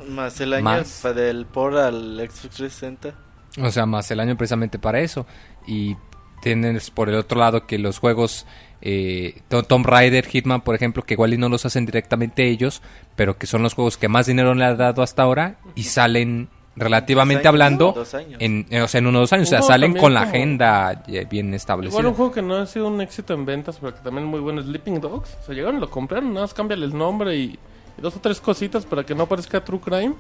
Más 0.09 0.41
el 0.41 0.53
año 0.53 0.65
Más. 0.65 1.03
del 1.15 1.47
por 1.47 1.77
al 1.77 2.17
Xbox 2.19 2.57
360. 2.57 3.15
O 3.59 3.71
sea, 3.71 3.87
más 3.87 4.11
el 4.11 4.21
año 4.21 4.37
precisamente 4.37 4.79
para 4.79 5.01
eso. 5.01 5.27
Y 5.67 5.97
tienes 6.43 6.91
por 6.91 7.09
el 7.09 7.17
otro 7.17 7.41
lado 7.41 7.67
que 7.67 7.79
los 7.79 7.99
juegos 7.99 8.47
eh, 8.83 9.41
To- 9.49 9.63
Tomb 9.63 9.87
Raider, 9.87 10.27
Hitman, 10.27 10.61
por 10.61 10.75
ejemplo, 10.75 11.03
que 11.03 11.15
igual 11.15 11.35
y 11.35 11.39
no 11.39 11.49
los 11.49 11.65
hacen 11.67 11.87
directamente 11.87 12.49
ellos, 12.49 12.83
pero 13.17 13.37
que 13.39 13.47
son 13.47 13.63
los 13.63 13.75
juegos 13.75 13.97
que 13.97 14.09
más 14.09 14.27
dinero 14.27 14.55
le 14.55 14.65
han 14.65 14.77
dado 14.77 15.03
hasta 15.03 15.23
ahora 15.23 15.57
y 15.75 15.85
salen 15.85 16.49
relativamente 16.79 17.49
hablando 17.49 17.93
dos 17.93 18.15
años. 18.15 18.37
en, 18.39 18.67
eh, 18.69 18.83
o 18.83 18.89
sea, 18.89 18.99
en 18.99 19.07
unos 19.07 19.23
dos 19.23 19.33
años, 19.33 19.49
o 19.49 19.51
sea, 19.51 19.63
salen 19.63 19.97
con 19.97 20.13
la 20.13 20.21
como- 20.25 20.33
agenda 20.35 21.03
bien 21.31 21.55
establecida. 21.55 21.99
Igual 22.01 22.07
un 22.13 22.15
juego 22.15 22.33
que 22.33 22.43
no 22.43 22.57
ha 22.57 22.67
sido 22.67 22.89
un 22.89 23.01
éxito 23.01 23.33
en 23.33 23.47
ventas, 23.47 23.79
pero 23.81 23.95
que 23.95 24.01
también 24.03 24.27
es 24.27 24.31
muy 24.31 24.41
bueno, 24.41 24.63
Sleeping 24.63 25.01
Dogs. 25.01 25.37
Se 25.47 25.55
llegaron, 25.55 25.81
lo 25.81 25.89
compraron, 25.91 26.35
nada 26.35 26.45
más 26.45 26.53
cámbiale 26.55 26.85
el 26.85 26.97
nombre 26.97 27.35
y, 27.35 27.59
y 27.99 28.03
dos 28.03 28.15
o 28.17 28.21
tres 28.21 28.41
cositas 28.41 28.85
para 28.85 29.05
que 29.05 29.15
no 29.15 29.27
parezca 29.27 29.65
True 29.65 29.81
Crime. 29.81 30.15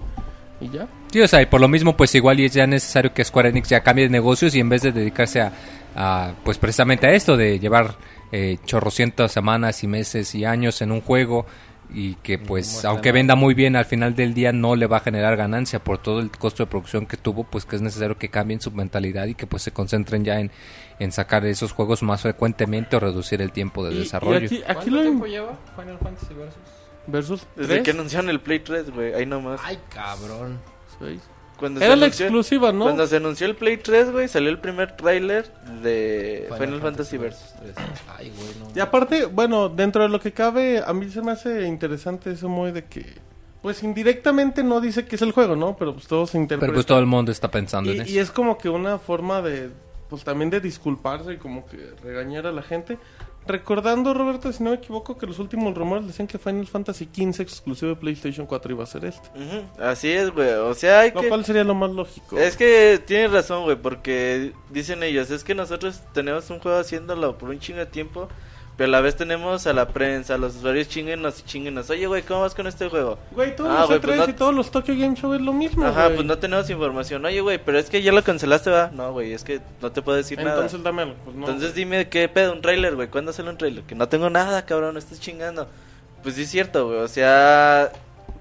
Y 0.58 0.70
ya. 0.70 0.88
Sí, 1.12 1.20
o 1.20 1.28
sea, 1.28 1.42
y 1.42 1.46
por 1.46 1.60
lo 1.60 1.68
mismo, 1.68 1.94
pues 1.94 2.14
igual 2.14 2.40
y 2.40 2.46
es 2.46 2.54
ya 2.54 2.66
necesario 2.66 3.12
que 3.12 3.22
Square 3.22 3.50
Enix 3.50 3.68
ya 3.68 3.82
cambie 3.82 4.04
de 4.06 4.10
negocios 4.10 4.54
y 4.54 4.60
en 4.60 4.70
vez 4.70 4.80
de 4.80 4.90
dedicarse 4.92 5.42
a, 5.42 5.52
a, 5.94 6.32
pues 6.42 6.56
precisamente 6.56 7.06
a 7.06 7.10
esto, 7.12 7.36
de 7.36 7.58
llevar 7.58 7.94
eh, 8.32 8.58
chorrocientas 8.64 9.32
semanas 9.32 9.82
y 9.84 9.86
meses 9.86 10.34
y 10.34 10.44
años 10.44 10.82
en 10.82 10.92
un 10.92 11.00
juego 11.00 11.46
y 11.88 12.14
que 12.16 12.36
pues 12.36 12.84
aunque 12.84 13.12
venda 13.12 13.36
muy 13.36 13.54
bien 13.54 13.76
al 13.76 13.84
final 13.84 14.16
del 14.16 14.34
día 14.34 14.50
no 14.52 14.74
le 14.74 14.86
va 14.88 14.96
a 14.96 15.00
generar 15.00 15.36
ganancia 15.36 15.78
por 15.84 15.98
todo 15.98 16.18
el 16.18 16.32
costo 16.32 16.64
de 16.64 16.68
producción 16.68 17.06
que 17.06 17.16
tuvo, 17.16 17.44
pues 17.44 17.64
que 17.64 17.76
es 17.76 17.82
necesario 17.82 18.18
que 18.18 18.28
cambien 18.28 18.60
su 18.60 18.72
mentalidad 18.72 19.26
y 19.26 19.34
que 19.36 19.46
pues 19.46 19.62
se 19.62 19.70
concentren 19.70 20.24
ya 20.24 20.40
en, 20.40 20.50
en 20.98 21.12
sacar 21.12 21.46
esos 21.46 21.70
juegos 21.70 22.02
más 22.02 22.22
frecuentemente 22.22 22.96
o 22.96 23.00
reducir 23.00 23.40
el 23.40 23.52
tiempo 23.52 23.84
de 23.84 23.92
Y- 23.92 23.96
y 23.96 23.98
desarrollo. 24.00 24.48
aquí, 24.66 24.90
lo 24.90 25.04
im- 25.04 25.24
lleva 25.28 25.56
Final 25.76 25.98
Fantasy 25.98 26.34
Versus? 26.34 26.58
versus 27.06 27.46
Desde 27.54 27.84
que 27.84 27.92
anunciaron 27.92 28.30
el 28.30 28.40
Play 28.40 28.58
3, 28.58 28.90
güey. 28.90 29.14
Ahí 29.14 29.24
nomás. 29.26 29.60
Ay, 29.62 29.78
cabrón. 29.94 30.58
seis. 30.98 31.20
Cuando 31.58 31.80
Era 31.80 31.94
se 31.94 31.96
la 31.96 32.06
anunció- 32.06 32.26
exclusiva, 32.26 32.72
¿no? 32.72 32.84
Cuando 32.84 33.06
se 33.06 33.16
anunció 33.16 33.46
el 33.46 33.56
Play 33.56 33.78
3, 33.78 34.12
güey, 34.12 34.28
salió 34.28 34.50
el 34.50 34.58
primer 34.58 34.92
tráiler 34.96 35.50
de 35.82 36.48
Final, 36.58 36.80
Fantasy 36.80 37.16
Versus. 37.16 37.54
Ay, 38.18 38.30
güey, 38.36 38.48
no. 38.60 38.68
Y 38.74 38.80
aparte, 38.80 39.24
bueno, 39.26 39.68
dentro 39.70 40.02
de 40.02 40.08
lo 40.10 40.20
que 40.20 40.32
cabe, 40.32 40.82
a 40.86 40.92
mí 40.92 41.08
se 41.08 41.22
me 41.22 41.32
hace 41.32 41.66
interesante 41.66 42.30
eso 42.32 42.48
muy 42.50 42.72
de 42.72 42.84
que, 42.84 43.06
pues 43.62 43.82
indirectamente 43.82 44.62
no 44.62 44.80
dice 44.82 45.06
que 45.06 45.16
es 45.16 45.22
el 45.22 45.32
juego, 45.32 45.56
¿no? 45.56 45.76
Pero 45.78 45.94
pues 45.94 46.06
todo 46.06 46.26
se 46.26 46.36
interpreta. 46.36 46.66
Pero 46.66 46.74
pues 46.74 46.86
todo 46.86 46.98
el 46.98 47.06
mundo 47.06 47.32
está 47.32 47.50
pensando 47.50 47.90
en 47.90 47.96
y, 47.96 48.00
eso. 48.00 48.10
y 48.10 48.18
es 48.18 48.30
como 48.30 48.58
que 48.58 48.68
una 48.68 48.98
forma 48.98 49.40
de, 49.40 49.70
pues 50.10 50.24
también 50.24 50.50
de 50.50 50.60
disculparse 50.60 51.32
y 51.32 51.36
como 51.38 51.66
que 51.66 51.78
regañar 52.02 52.46
a 52.46 52.52
la 52.52 52.62
gente. 52.62 52.98
Recordando, 53.46 54.12
Roberto, 54.12 54.52
si 54.52 54.62
no 54.62 54.70
me 54.70 54.76
equivoco, 54.76 55.16
que 55.16 55.26
los 55.26 55.38
últimos 55.38 55.74
rumores 55.74 56.06
decían 56.06 56.26
que 56.26 56.38
Final 56.38 56.66
Fantasy 56.66 57.08
XV 57.12 57.42
exclusivo 57.42 57.90
de 57.90 57.96
PlayStation 57.96 58.46
4 58.46 58.72
iba 58.72 58.82
a 58.82 58.86
ser 58.86 59.04
este. 59.04 59.28
Así 59.78 60.10
es, 60.10 60.30
güey. 60.30 60.50
O 60.50 60.74
sea, 60.74 61.00
hay 61.00 61.12
Lo 61.12 61.20
que... 61.20 61.28
cual 61.28 61.44
sería 61.44 61.64
lo 61.64 61.74
más 61.74 61.90
lógico. 61.90 62.38
Es 62.38 62.56
que 62.56 63.00
tienes 63.06 63.30
razón, 63.30 63.64
güey, 63.64 63.76
porque 63.76 64.52
dicen 64.70 65.02
ellos, 65.02 65.30
es 65.30 65.44
que 65.44 65.54
nosotros 65.54 66.00
tenemos 66.12 66.50
un 66.50 66.58
juego 66.58 66.78
haciéndolo 66.78 67.38
por 67.38 67.50
un 67.50 67.60
chingo 67.60 67.78
de 67.78 67.86
tiempo, 67.86 68.28
pero 68.76 68.88
a 68.88 68.92
la 68.92 69.00
vez 69.00 69.16
tenemos 69.16 69.66
a 69.66 69.72
la 69.72 69.88
prensa, 69.88 70.34
a 70.34 70.38
los 70.38 70.56
usuarios 70.56 70.88
chinguenos 70.88 71.40
y 71.40 71.42
chinguenos. 71.44 71.88
Oye, 71.90 72.06
güey, 72.06 72.22
¿cómo 72.22 72.42
vas 72.42 72.54
con 72.54 72.66
este 72.66 72.88
juego? 72.88 73.18
Güey, 73.32 73.56
todos 73.56 73.70
Ah, 73.70 73.80
los 73.80 73.86
güey, 73.88 73.98
E3 74.00 74.02
pues 74.02 74.16
no- 74.18 74.28
y 74.28 74.32
todos 74.34 74.54
los 74.54 74.70
Tokyo 74.70 74.94
Game 74.98 75.16
Show 75.16 75.32
es 75.34 75.40
lo 75.40 75.52
mismo, 75.52 75.86
Ajá, 75.86 76.04
güey. 76.04 76.16
pues 76.16 76.26
no 76.26 76.38
tenemos 76.38 76.68
información. 76.68 77.24
Oye, 77.24 77.40
güey, 77.40 77.58
pero 77.62 77.78
es 77.78 77.88
que 77.88 78.02
ya 78.02 78.12
lo 78.12 78.22
cancelaste, 78.22 78.70
va. 78.70 78.90
No, 78.92 79.12
güey, 79.12 79.32
es 79.32 79.44
que 79.44 79.60
no 79.80 79.90
te 79.92 80.02
puedo 80.02 80.16
decir 80.18 80.38
nada. 80.38 80.54
Entonces 80.56 80.82
dámelo. 80.82 81.14
Pues 81.24 81.36
no. 81.36 81.46
Entonces 81.46 81.74
dime 81.74 82.08
qué 82.08 82.28
pedo, 82.28 82.52
un 82.52 82.60
trailer, 82.60 82.94
güey. 82.96 83.08
¿Cuándo 83.08 83.32
sale 83.32 83.48
un 83.50 83.56
trailer? 83.58 83.84
Que 83.84 83.94
no 83.94 84.08
tengo 84.08 84.28
nada, 84.30 84.66
cabrón, 84.66 84.92
no 84.94 84.98
estés 84.98 85.20
chingando. 85.20 85.68
Pues 86.22 86.34
sí 86.34 86.42
es 86.42 86.50
cierto, 86.50 86.86
güey. 86.88 86.98
O 86.98 87.08
sea, 87.08 87.92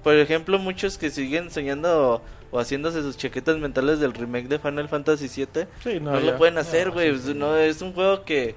por 0.02 0.14
ejemplo, 0.16 0.58
muchos 0.58 0.98
que 0.98 1.10
siguen 1.10 1.50
soñando 1.50 2.22
o 2.50 2.58
haciéndose 2.60 3.02
sus 3.02 3.16
chaquetas 3.16 3.56
mentales 3.58 4.00
del 4.00 4.12
remake 4.12 4.48
de 4.48 4.58
Final 4.58 4.88
Fantasy 4.88 5.28
VII, 5.34 5.66
Sí, 5.82 5.98
no, 6.00 6.12
no, 6.12 6.20
ya. 6.20 6.30
lo 6.32 6.36
pueden 6.38 6.58
hacer, 6.58 6.90
güey. 6.90 7.12
No, 7.34 7.56
es 7.56 7.80
un 7.82 7.92
juego 7.92 8.24
que 8.24 8.54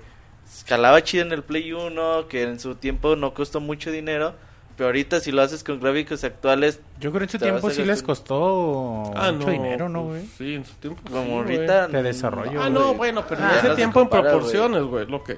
escalaba 0.57 1.01
chido 1.03 1.25
en 1.25 1.31
el 1.31 1.43
Play 1.43 1.71
1, 1.73 2.27
que 2.27 2.43
en 2.43 2.59
su 2.59 2.75
tiempo 2.75 3.15
no 3.15 3.33
costó 3.33 3.59
mucho 3.59 3.91
dinero. 3.91 4.33
Pero 4.77 4.87
ahorita 4.87 5.19
si 5.19 5.33
lo 5.33 5.41
haces 5.41 5.61
con 5.61 5.77
gráficos 5.81 6.23
actuales, 6.23 6.79
Yo 7.01 7.11
creo 7.11 7.19
que 7.19 7.23
en 7.25 7.29
su 7.31 7.37
tiempo 7.37 7.69
sí 7.69 7.83
les 7.83 8.01
costó 8.01 9.11
Ah, 9.13 9.29
mucho 9.33 9.47
no. 9.47 9.51
dinero, 9.51 9.89
¿no, 9.89 10.03
güey? 10.05 10.25
Sí, 10.37 10.55
en 10.55 10.63
su 10.63 10.73
tiempo. 10.75 11.01
como 11.11 11.25
sí, 11.25 11.31
ahorita... 11.55 11.87
De 11.89 12.01
desarrollo, 12.01 12.61
Ah, 12.61 12.69
güey. 12.69 12.71
no, 12.71 12.93
bueno, 12.93 13.25
pero 13.27 13.41
Ah, 13.43 13.51
en 13.51 13.57
ese 13.59 13.67
no 13.69 13.75
tiempo 13.75 13.99
en 13.99 14.07
compara, 14.07 14.29
proporciones, 14.31 14.83
güey, 14.83 15.05
lo 15.05 15.21
que... 15.21 15.37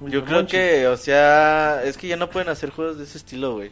Yo 0.00 0.24
creo 0.24 0.46
que, 0.46 0.86
o 0.88 0.96
sea, 0.96 1.82
es 1.84 1.96
que 1.98 2.06
ya 2.08 2.16
no 2.16 2.30
pueden 2.30 2.48
hacer 2.48 2.70
juegos 2.70 2.96
de 2.98 3.04
ese 3.04 3.18
estilo, 3.18 3.54
güey. 3.54 3.70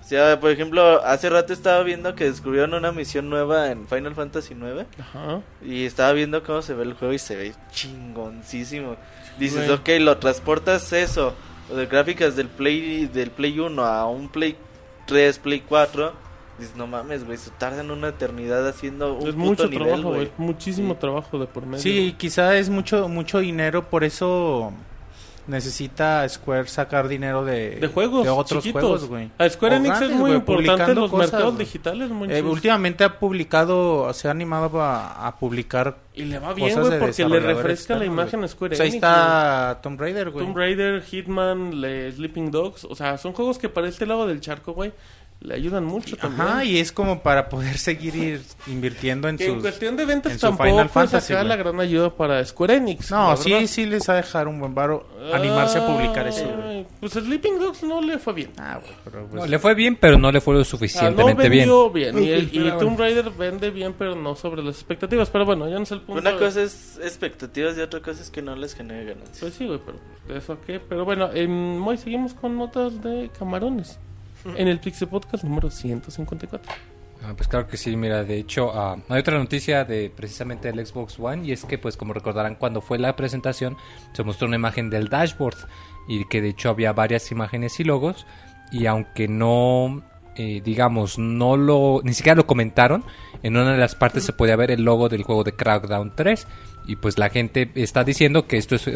O 0.00 0.06
sea, 0.06 0.38
por 0.40 0.50
ejemplo, 0.50 1.02
hace 1.04 1.28
rato 1.30 1.52
estaba 1.54 1.82
viendo 1.82 2.14
que 2.14 2.24
descubrieron 2.24 2.74
una 2.74 2.92
misión 2.92 3.30
nueva 3.30 3.70
en 3.70 3.86
Final 3.86 4.14
Fantasy 4.14 4.52
IX 4.54 4.86
Ajá. 5.00 5.40
y 5.62 5.84
estaba 5.86 6.12
viendo 6.12 6.42
cómo 6.42 6.60
se 6.62 6.74
ve 6.74 6.82
el 6.84 6.92
juego 6.94 7.12
y 7.14 7.18
se 7.18 7.36
ve 7.36 7.54
chingoncísimo. 7.70 8.96
Dices, 9.38 9.66
Güey. 9.66 9.98
ok, 9.98 10.02
lo 10.04 10.18
transportas 10.18 10.92
eso, 10.92 11.34
de 11.74 11.86
gráficas 11.86 12.36
del 12.36 12.48
Play 12.48 13.06
del 13.06 13.30
Play 13.30 13.58
1 13.58 13.84
a 13.84 14.06
un 14.08 14.28
Play 14.28 14.56
3, 15.06 15.38
Play 15.40 15.60
4. 15.60 16.12
Dices, 16.58 16.76
no 16.76 16.86
mames, 16.86 17.24
güey, 17.24 17.36
se 17.36 17.50
tardan 17.50 17.90
una 17.90 18.08
eternidad 18.08 18.66
haciendo 18.68 19.14
un 19.14 19.26
Es 19.28 19.34
puto 19.34 19.38
mucho 19.38 19.66
nivel, 19.68 19.86
trabajo, 19.88 20.08
güey. 20.10 20.16
güey. 20.26 20.30
Muchísimo 20.38 20.94
Sí. 20.94 21.00
trabajo 21.00 21.38
de 21.38 21.46
por 21.46 21.66
medio. 21.66 21.82
Sí, 21.82 22.14
quizá 22.16 22.56
es 22.56 22.70
mucho 22.70 23.08
mucho 23.08 23.40
dinero, 23.40 23.90
por 23.90 24.04
eso 24.04 24.72
necesita 25.46 26.28
Square 26.28 26.66
sacar 26.68 27.08
dinero 27.08 27.44
de, 27.44 27.76
De 27.76 27.86
juegos 27.88 28.24
de 28.24 28.30
otros 28.30 28.62
chiquitos. 28.62 28.82
juegos, 28.82 29.04
güey. 29.08 29.30
A 29.38 29.48
Square 29.48 29.76
O 29.76 29.78
Enix 29.78 30.00
es 30.00 30.10
muy 30.10 30.18
güey, 30.20 30.34
importante 30.34 30.92
en 30.92 30.98
los 30.98 31.10
cosas, 31.10 31.32
mercados 31.32 31.54
güey. 31.54 31.64
digitales, 31.66 32.10
Eh, 32.30 32.42
últimamente 32.42 33.04
ha 33.04 33.18
publicado, 33.18 34.12
se 34.12 34.28
ha 34.28 34.30
animado 34.30 34.80
a, 34.82 35.26
a 35.26 35.36
publicar 35.38 35.96
Y 36.14 36.24
le 36.24 36.38
va 36.38 36.54
bien, 36.54 36.78
güey, 36.80 36.98
porque 36.98 37.24
le 37.28 37.40
refresca 37.40 37.96
la 37.96 38.04
imagen 38.04 38.40
güey. 38.40 38.44
a 38.44 38.48
Square 38.48 38.70
Pues 38.70 38.80
ahí 38.80 38.88
Enix. 38.88 38.96
está 38.96 39.80
Tomb 39.82 40.00
Raider, 40.00 40.30
güey. 40.30 40.44
güey. 40.44 40.46
Tomb 40.46 40.56
Raider, 40.56 41.02
Hitman, 41.02 41.80
le- 41.80 42.12
Sleeping 42.12 42.50
Dogs. 42.50 42.84
O 42.84 42.94
sea, 42.94 43.18
son 43.18 43.32
juegos 43.32 43.58
que 43.58 43.68
para 43.68 43.88
este 43.88 44.06
lado 44.06 44.26
del 44.26 44.40
charco, 44.40 44.72
güey, 44.72 44.92
le 45.44 45.54
ayudan 45.54 45.84
mucho 45.84 46.16
también. 46.16 46.40
Ajá, 46.48 46.64
y 46.64 46.78
es 46.78 46.90
como 46.90 47.22
para 47.22 47.48
poder 47.48 47.76
seguir 47.78 48.16
ir 48.16 48.40
invirtiendo 48.66 49.28
en 49.28 49.36
Que 49.36 49.44
en 49.46 49.52
sus... 49.54 49.62
cuestión 49.62 49.94
de 49.96 50.06
ventas 50.06 50.38
tampoco 50.38 50.64
Final 50.70 50.86
es 50.86 50.92
Fantasy, 50.92 51.34
güey. 51.34 51.46
la 51.46 51.56
gran 51.56 51.78
ayuda 51.80 52.10
para 52.16 52.44
Square 52.44 52.76
Enix. 52.76 53.10
No, 53.10 53.36
sí, 53.36 53.52
verdad. 53.52 53.66
sí 53.68 53.86
les 53.86 54.08
ha 54.08 54.14
dejar 54.14 54.48
un 54.48 54.58
buen 54.58 54.74
varo 54.74 55.06
animarse 55.32 55.78
a 55.78 55.86
publicar 55.86 56.26
eso, 56.26 56.46
güey. 56.48 56.86
Pues 56.98 57.12
Sleeping 57.12 57.58
Dogs 57.58 57.82
no 57.82 58.00
le 58.00 58.18
fue 58.18 58.32
bien. 58.32 58.52
Ah, 58.58 58.78
güey, 58.80 58.92
pero 59.04 59.26
pues... 59.26 59.34
No, 59.42 59.46
le 59.46 59.58
fue 59.58 59.74
bien, 59.74 59.96
pero 59.96 60.18
no 60.18 60.32
le 60.32 60.40
fue 60.40 60.54
lo 60.54 60.60
no 60.60 60.64
suficientemente 60.64 61.48
bien. 61.48 61.60
vendió 61.68 61.90
bien. 61.90 62.22
Y, 62.22 62.28
el- 62.30 62.50
y. 62.50 62.70
Tomb 62.78 62.98
Raider 62.98 63.30
vende 63.30 63.70
bien, 63.70 63.94
pero 63.98 64.14
no 64.16 64.34
sobre 64.36 64.62
las 64.62 64.76
expectativas. 64.76 65.28
Pero 65.30 65.44
bueno, 65.44 65.68
ya 65.68 65.76
no 65.76 65.82
es 65.82 65.90
el 65.92 66.00
punto. 66.00 66.20
Una 66.22 66.32
de- 66.32 66.38
cosa 66.38 66.62
es 66.62 66.98
expectativas 67.02 67.76
y 67.76 67.80
otra 67.82 68.00
cosa 68.00 68.22
es 68.22 68.30
que 68.30 68.40
no 68.42 68.56
les 68.56 68.74
genere 68.74 69.04
ganancias. 69.04 69.38
Pues 69.40 69.54
sí, 69.54 69.66
güey, 69.66 69.78
pero 69.84 69.98
¿de 70.26 70.38
eso 70.38 70.56
qué? 70.66 70.80
Pero 70.80 71.04
bueno, 71.04 71.30
en 71.34 71.78
Moy 71.78 71.98
seguimos 71.98 72.32
con 72.34 72.56
notas 72.56 73.02
de 73.02 73.30
camarones. 73.38 73.98
En 74.56 74.68
el 74.68 74.78
Pixel 74.80 75.08
Podcast 75.08 75.44
número 75.44 75.70
154. 75.70 76.72
Ah, 77.26 77.32
pues 77.34 77.48
claro 77.48 77.66
que 77.66 77.78
sí, 77.78 77.96
mira, 77.96 78.22
de 78.22 78.36
hecho 78.36 78.70
ah, 78.74 78.98
hay 79.08 79.20
otra 79.20 79.38
noticia 79.38 79.84
de 79.84 80.10
precisamente 80.14 80.70
del 80.70 80.86
Xbox 80.86 81.18
One 81.18 81.46
y 81.46 81.52
es 81.52 81.64
que 81.64 81.78
pues 81.78 81.96
como 81.96 82.12
recordarán 82.12 82.54
cuando 82.56 82.82
fue 82.82 82.98
la 82.98 83.16
presentación 83.16 83.78
se 84.12 84.22
mostró 84.24 84.46
una 84.46 84.56
imagen 84.56 84.90
del 84.90 85.08
dashboard 85.08 85.56
y 86.06 86.26
que 86.26 86.42
de 86.42 86.50
hecho 86.50 86.68
había 86.68 86.92
varias 86.92 87.30
imágenes 87.30 87.80
y 87.80 87.84
logos 87.84 88.26
y 88.70 88.84
aunque 88.84 89.26
no 89.26 90.02
eh, 90.36 90.60
digamos 90.62 91.18
no 91.18 91.56
lo 91.56 92.02
ni 92.04 92.12
siquiera 92.12 92.36
lo 92.36 92.46
comentaron 92.46 93.04
en 93.42 93.56
una 93.56 93.72
de 93.72 93.78
las 93.78 93.94
partes 93.94 94.24
se 94.24 94.34
podía 94.34 94.56
ver 94.56 94.70
el 94.70 94.82
logo 94.82 95.08
del 95.08 95.22
juego 95.22 95.44
de 95.44 95.52
Crackdown 95.52 96.12
3 96.14 96.46
y 96.86 96.96
pues 96.96 97.18
la 97.18 97.30
gente 97.30 97.70
está 97.74 98.04
diciendo 98.04 98.46
que 98.46 98.58
esto 98.58 98.74
es, 98.74 98.86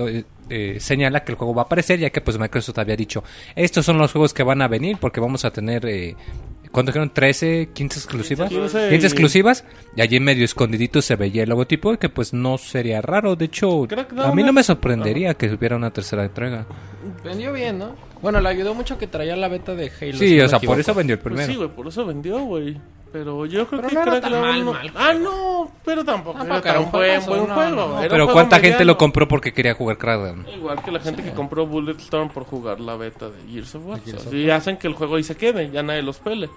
eh, 0.50 0.76
señala 0.80 1.24
que 1.24 1.32
el 1.32 1.38
juego 1.38 1.54
va 1.54 1.62
a 1.62 1.64
aparecer 1.66 1.98
ya 1.98 2.10
que 2.10 2.20
pues 2.20 2.38
Microsoft 2.38 2.78
había 2.78 2.96
dicho 2.96 3.22
estos 3.56 3.84
son 3.84 3.98
los 3.98 4.12
juegos 4.12 4.32
que 4.34 4.42
van 4.42 4.62
a 4.62 4.68
venir 4.68 4.96
porque 5.00 5.20
vamos 5.20 5.44
a 5.44 5.50
tener 5.50 5.84
eh, 5.86 6.14
¿cuánto 6.72 6.90
dijeron? 6.92 7.10
13, 7.12 7.70
15 7.72 7.98
exclusivas 7.98 8.48
15 8.50 8.88
15 8.90 8.94
y- 8.94 9.08
exclusivas 9.08 9.64
y 9.96 10.00
allí 10.02 10.16
en 10.16 10.24
medio 10.24 10.44
escondidito 10.44 11.02
se 11.02 11.16
veía 11.16 11.42
el 11.42 11.48
logotipo 11.48 11.96
que 11.98 12.08
pues 12.08 12.32
no 12.32 12.56
sería 12.58 13.00
raro. 13.02 13.36
De 13.36 13.46
hecho 13.46 13.86
a 14.18 14.32
mí 14.34 14.42
no 14.42 14.52
me 14.52 14.62
sorprendería 14.62 15.34
que 15.34 15.52
hubiera 15.52 15.76
una 15.76 15.90
tercera 15.90 16.24
entrega. 16.24 16.66
Vendió 17.24 17.52
bien, 17.52 17.78
¿no? 17.78 17.94
Bueno, 18.22 18.40
le 18.40 18.48
ayudó 18.48 18.74
mucho 18.74 18.98
que 18.98 19.06
traía 19.06 19.36
la 19.36 19.48
beta 19.48 19.74
de 19.74 19.86
Halo. 20.00 20.12
si 20.18 20.28
sí 20.28 20.36
no 20.38 20.44
o 20.44 20.48
sea 20.48 20.58
por 20.60 20.78
eso 20.80 20.94
vendió 20.94 21.14
el 21.14 21.20
Pues 21.20 21.34
primero 21.34 21.52
sí, 21.52 21.56
güey, 21.56 21.68
por 21.68 21.86
eso 21.88 22.04
vendió, 22.06 22.38
güey. 22.40 22.80
Pero 23.10 23.46
yo 23.46 23.66
creo 23.66 23.80
Pero 23.80 23.88
que 23.88 23.94
no 23.94 24.02
era 24.02 24.20
tan 24.20 24.20
Crackdown 24.30 24.42
mal, 24.42 24.64
no- 24.66 24.72
mal 24.74 24.92
Ah, 24.94 25.14
no, 25.14 25.72
pero 25.82 26.04
tampoco. 26.04 26.38
Tampoco 26.38 26.58
era 26.58 26.70
era 26.70 26.74
tan 26.74 26.84
un 26.84 26.90
buen, 26.92 27.24
buen 27.26 27.48
no, 27.48 27.54
juego. 27.54 27.70
no. 27.70 27.82
Era 27.84 27.94
un 27.94 28.00
pero 28.02 28.10
juego 28.24 28.32
cuánta 28.32 28.56
gente 28.56 28.68
mediano. 28.70 28.84
lo 28.92 28.98
compró 28.98 29.28
porque 29.28 29.52
quería 29.54 29.72
jugar 29.74 29.96
Crackdown 29.96 30.46
Igual 30.54 30.82
que 30.82 30.90
la 30.90 31.00
gente 31.00 31.22
que 31.22 31.30
compró 31.32 31.66
Bulletstorm 31.66 32.28
por 32.28 32.44
jugar 32.44 32.80
la 32.80 32.96
beta 32.96 33.30
de 33.30 33.40
Gears 33.50 33.74
of 33.76 33.86
War. 33.86 34.00
Gears 34.04 34.26
O 34.26 34.30
sea, 34.30 34.38
y 34.38 34.50
hacen 34.50 34.76
que 34.76 34.88
el 34.88 34.92
juego 34.94 35.16
ahí 35.16 35.22
se 35.22 35.36
quede, 35.36 35.70
ya 35.70 35.82
nadie 35.82 36.02
los 36.02 36.18
pele. 36.18 36.50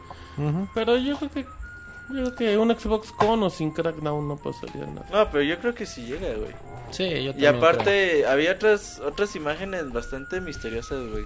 Pero 0.74 0.98
yo 0.98 1.16
creo 1.18 1.32
que 1.32 1.42
yo 1.44 2.24
creo 2.24 2.36
que 2.36 2.58
un 2.58 2.78
Xbox 2.78 3.14
con 3.14 3.42
o 3.44 3.50
sin 3.50 3.72
Crackdown 3.72 4.28
no 4.28 4.36
pasaría 4.36 4.86
nada. 4.88 5.06
No, 5.10 5.32
pero 5.32 5.44
yo 5.44 5.58
creo 5.60 5.74
que 5.74 5.86
sí 5.86 6.02
llega, 6.06 6.34
güey. 6.36 6.52
Sí, 6.90 7.06
yo 7.24 7.30
Y 7.30 7.32
también 7.32 7.56
aparte, 7.56 8.26
había 8.26 8.52
otras 8.52 9.00
otras 9.00 9.34
imágenes 9.38 9.90
bastante 9.94 10.42
misteriosas, 10.42 11.00
güey. 11.10 11.24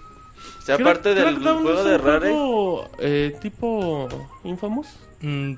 O 0.59 0.61
sea, 0.65 0.77
Crack- 0.77 0.81
aparte 0.81 1.13
del 1.13 1.23
Crackdown 1.35 1.61
juego 1.63 1.79
es 1.79 1.85
de 1.85 1.95
un 1.95 2.01
Rare. 2.01 2.29
juego, 2.31 2.89
eh, 2.99 3.35
tipo 3.41 4.07
Infamous. 4.43 4.87
Mm, 5.21 5.53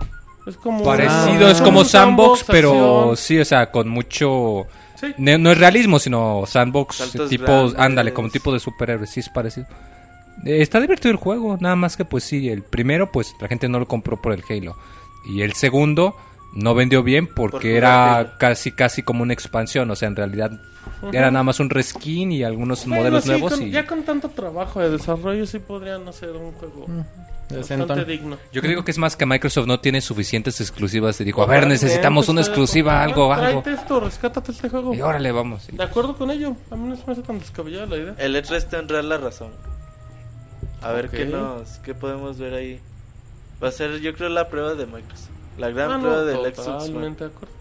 Es 0.47 0.55
como 0.57 0.81
parecido 0.83 1.47
Ah. 1.47 1.51
es 1.51 1.61
como 1.61 1.79
un 1.79 1.85
sandbox 1.85 2.45
pero 2.47 2.71
acción. 3.11 3.17
sí 3.17 3.37
o 3.39 3.43
sea 3.45 3.69
con 3.69 3.89
mucho 3.89 4.65
Sí. 4.95 5.07
no, 5.17 5.37
no 5.37 5.51
es 5.51 5.57
realismo 5.57 5.99
sino 5.99 6.43
sandbox 6.47 6.95
Saltos 6.95 7.29
tipo 7.29 7.45
grandes. 7.45 7.75
ándale 7.77 8.13
como 8.13 8.29
tipo 8.29 8.53
de 8.53 8.59
superhéroes 8.61 9.09
sí 9.09 9.19
es 9.19 9.27
parecido 9.29 9.67
Eh, 10.45 10.61
está 10.61 10.79
divertido 10.79 11.11
el 11.11 11.17
juego 11.17 11.57
nada 11.59 11.75
más 11.75 11.97
que 11.97 12.05
pues 12.05 12.23
sí 12.23 12.47
el 12.47 12.63
primero 12.63 13.11
pues 13.11 13.35
la 13.41 13.49
gente 13.49 13.67
no 13.67 13.77
lo 13.79 13.87
compró 13.89 14.21
por 14.21 14.31
el 14.31 14.41
Halo 14.49 14.77
y 15.25 15.41
el 15.41 15.51
segundo 15.53 16.15
no 16.57 16.73
vendió 16.75 17.03
bien 17.03 17.27
porque 17.27 17.77
era 17.77 18.35
casi 18.39 18.71
casi 18.71 19.03
como 19.03 19.21
una 19.23 19.33
expansión 19.33 19.89
o 19.91 19.95
sea 19.95 20.07
en 20.07 20.15
realidad 20.15 20.51
era 21.11 21.29
nada 21.31 21.43
más 21.43 21.59
un 21.59 21.69
reskin 21.69 22.31
y 22.31 22.43
algunos 22.43 22.85
Bueno, 22.85 23.01
modelos 23.01 23.23
sí, 23.23 23.29
nuevos 23.29 23.53
con- 23.53 23.61
y 23.63 23.71
Ya 23.71 23.85
con 23.85 24.03
tanto 24.03 24.29
trabajo 24.29 24.79
de 24.81 24.89
desarrollo 24.89 25.45
sí 25.45 25.59
podrían 25.59 26.07
hacer 26.07 26.31
un 26.31 26.51
juego 26.53 26.87
bastante 27.49 28.03
digno. 28.05 28.37
yo 28.51 28.61
creo 28.61 28.83
que 28.83 28.91
es 28.91 28.97
más 28.97 29.15
que 29.15 29.25
Microsoft 29.25 29.67
no 29.67 29.79
tiene 29.79 30.01
suficientes 30.01 30.59
exclusivas 30.59 31.19
y 31.21 31.23
dijo 31.23 31.43
a 31.43 31.45
ver 31.45 31.67
necesitamos 31.67 32.27
una 32.29 32.39
pues, 32.39 32.47
exclusiva 32.47 32.93
pues, 32.93 33.03
algo 33.11 33.33
algo 33.33 33.61
Tráete 33.61 33.81
esto, 33.81 33.99
rescátate 33.99 34.51
este 34.51 34.69
juego. 34.69 34.93
y 34.93 35.01
órale 35.01 35.31
vamos 35.31 35.67
De 35.71 35.83
acuerdo 35.83 36.17
con 36.17 36.31
ello, 36.31 36.55
a 36.71 36.75
mí 36.75 36.89
no 36.89 36.95
se 36.95 37.05
me 37.05 37.13
hace 37.13 37.21
tan 37.21 37.37
descabellada 37.39 37.85
la 37.85 37.97
idea. 37.97 38.15
El 38.17 38.35
E3 38.35 38.67
tendrá 38.67 39.01
la 39.03 39.17
razón. 39.17 39.51
A 40.81 40.91
ver 40.91 41.09
qué 41.09 41.25
nos 41.25 41.77
qué 41.79 41.93
podemos 41.93 42.37
ver 42.37 42.53
ahí. 42.53 42.79
Va 43.63 43.69
a 43.69 43.71
ser, 43.71 43.99
yo 44.01 44.13
creo, 44.13 44.29
la 44.29 44.49
prueba 44.49 44.73
de 44.75 44.85
Microsoft. 44.85 45.29
La 45.57 45.69
gran 45.69 45.91
Ah, 45.91 45.95
no, 45.97 46.01
prueba 46.03 46.23
del 46.23 46.37
Xbox 46.55 46.55
totalmente 46.65 47.23
de 47.23 47.29
acuerdo. 47.31 47.55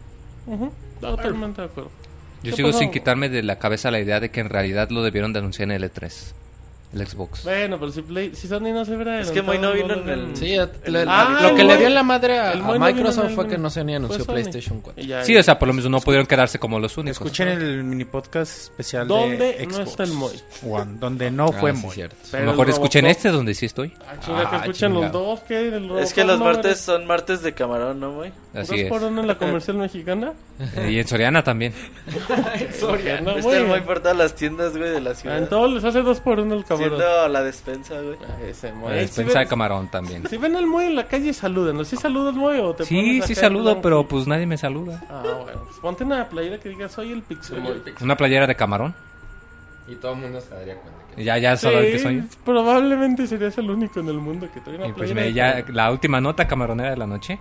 Ujú, 0.47 0.73
totalmente 1.01 1.61
de 1.63 1.67
acuerdo. 1.69 1.91
Yo 2.43 2.51
¿Qué 2.51 2.57
sigo 2.57 2.69
pasó? 2.69 2.79
sin 2.81 2.91
quitarme 2.91 3.29
de 3.29 3.43
la 3.43 3.59
cabeza 3.59 3.91
la 3.91 3.99
idea 4.01 4.21
de 4.21 4.31
que 4.31 4.41
en 4.41 4.49
realidad 4.51 4.91
lo 4.91 5.03
debieron 5.03 5.33
de 5.33 5.39
anunciar 5.41 5.71
en 5.71 5.83
el 5.83 5.91
E3. 5.91 6.33
El 7.01 7.07
Xbox. 7.07 7.45
Bueno, 7.45 7.79
pero 7.79 7.93
si, 7.93 8.03
Play, 8.03 8.35
si 8.35 8.49
Sony 8.49 8.73
no 8.73 8.85
se 8.85 8.95
hubiera 8.95 9.21
Es 9.21 9.31
que 9.31 9.43
Moy 9.43 9.59
no 9.59 9.73
vino 9.73 9.95
en 9.95 10.09
el- 10.09 10.29
lo- 10.31 10.37
Sí, 10.37 10.57
le- 10.87 11.05
Ah, 11.07 11.39
lo 11.43 11.55
que 11.55 11.63
le 11.63 11.69
Moy- 11.71 11.79
dio 11.79 11.87
en 11.89 11.95
la 11.95 12.03
madre 12.03 12.39
a, 12.39 12.53
a 12.53 12.55
Moy 12.57 12.79
no 12.79 12.85
Microsoft 12.87 13.25
en 13.25 13.31
el- 13.31 13.35
fue 13.37 13.49
que 13.49 13.59
no 13.59 13.71
se 13.71 13.85
ni 13.85 13.95
anunció. 13.95 14.25
PlayStation 14.25 14.81
4. 14.81 15.03
Y 15.03 15.07
ya- 15.07 15.23
Sí, 15.25 15.37
o 15.37 15.43
sea, 15.43 15.59
por 15.59 15.69
lo 15.69 15.75
mismo 15.75 15.91
no 15.91 16.01
pudieron 16.01 16.27
quedarse 16.27 16.59
como 16.59 16.79
los 16.81 16.97
únicos. 16.99 17.19
Escuchen 17.19 17.49
el 17.49 17.85
mini 17.85 18.05
podcast 18.05 18.57
especial 18.71 19.07
¿Dónde 19.07 19.55
de 19.55 19.67
no 19.67 19.75
Xbox 19.75 19.89
está 19.91 20.03
el 20.05 20.13
Moy? 20.13 20.41
One, 20.69 20.93
donde 20.99 21.31
no 21.31 21.47
Ah, 21.47 21.53
fue 21.61 21.75
sí, 21.75 21.83
Moy. 21.83 21.97
mejor 22.45 22.71
escuchen 22.71 23.05
Robocop- 23.05 23.11
este 23.11 23.29
donde 23.31 23.55
sí 23.55 23.67
estoy. 23.67 23.93
Ah, 24.01 24.15
que 24.25 24.31
Ah, 24.33 24.57
escuchan 24.63 24.93
los 24.95 25.03
chingado. 25.05 25.25
dos, 25.25 25.41
¿qué? 25.41 25.69
El 25.69 25.91
Es 25.99 26.13
que 26.13 26.25
los 26.25 26.39
no 26.39 26.45
martes 26.47 26.81
son 26.81 27.07
martes 27.07 27.43
de 27.43 27.53
camarón, 27.53 28.01
¿no, 28.01 28.13
güey? 28.15 28.33
Así 28.55 28.73
¿Dos 28.73 28.81
es. 28.81 28.89
por 28.89 29.03
uno 29.03 29.21
en 29.21 29.27
la 29.27 29.35
comercial 29.39 29.77
mexicana? 29.77 30.33
Eh, 30.77 30.93
Y 30.93 30.99
en 30.99 31.07
Soriana 31.07 31.45
también. 31.45 31.75
Soriana, 32.81 33.35
Este. 33.35 33.63
Moy 33.65 33.81
por 33.83 34.01
todas 34.01 34.17
las 34.17 34.35
tiendas, 34.35 34.77
güey, 34.77 34.91
de 34.91 35.01
la 35.01 35.15
ciudad. 35.15 35.39
En 35.39 35.49
todos 35.49 35.73
les 35.73 35.85
hace 35.85 36.03
dos 36.03 36.21
por 36.21 36.41
uno 36.41 36.55
el 36.55 36.65
cabrón. 36.65 36.86
Siendo 36.89 37.29
la 37.29 37.43
despensa, 37.43 38.01
güey. 38.01 38.17
Ah, 38.23 38.43
ese. 38.43 38.73
La 38.73 38.89
Si 38.91 38.95
despensa 38.95 39.39
ven- 39.39 39.45
de 39.45 39.49
camarón 39.49 39.91
también. 39.91 40.27
Si 40.29 40.37
ven 40.37 40.57
al 40.57 40.67
Moy 40.67 40.85
en 40.87 40.95
la 40.97 41.07
calle, 41.07 41.33
salúdenlo. 41.33 41.85
¿Sí 41.85 41.97
saludas, 41.97 42.35
Moy, 42.35 42.59
o 42.61 42.75
te 42.75 42.85
Sí, 42.85 43.21
sí 43.23 43.35
saludo, 43.35 43.65
blanco? 43.65 43.83
pero 43.83 44.09
pues 44.09 44.27
nadie 44.27 44.47
me 44.47 44.57
saluda. 44.59 45.03
Ah, 45.11 45.23
bueno. 45.43 45.61
Pues 45.65 45.77
ponte 45.81 46.05
una 46.05 46.29
playera 46.29 46.59
que 46.59 46.69
diga 46.69 46.89
soy 46.89 47.13
el 47.13 47.23
Pixel 47.23 47.61
Moy. 47.61 47.83
Una 48.01 48.17
playera 48.17 48.47
de 48.47 48.55
camarón. 48.55 48.95
Y 49.89 49.95
todo 49.97 50.15
el 50.15 50.19
mundo 50.19 50.41
se 50.41 50.53
daría 50.55 50.75
cuenta 50.75 51.01
que... 51.15 51.23
Ya, 51.25 51.39
ya 51.39 51.57
saben 51.57 51.93
que 51.93 51.99
soy. 52.01 52.21
Sí, 52.23 52.39
probablemente 52.45 53.27
serías 53.27 53.57
el 53.59 53.71
único 53.71 54.01
en 54.01 54.09
el 54.09 54.19
mundo 54.19 54.49
que 54.53 54.61
trae 54.61 54.77
una 54.77 54.89
Y 54.89 54.93
pues 54.93 55.13
playera 55.13 55.29
me- 55.29 55.33
ya 55.33 55.73
la 55.73 55.91
última 55.93 56.21
nota 56.21 56.47
camaronera 56.49 56.91
de 56.91 56.97
la 56.97 57.07
noche 57.07 57.39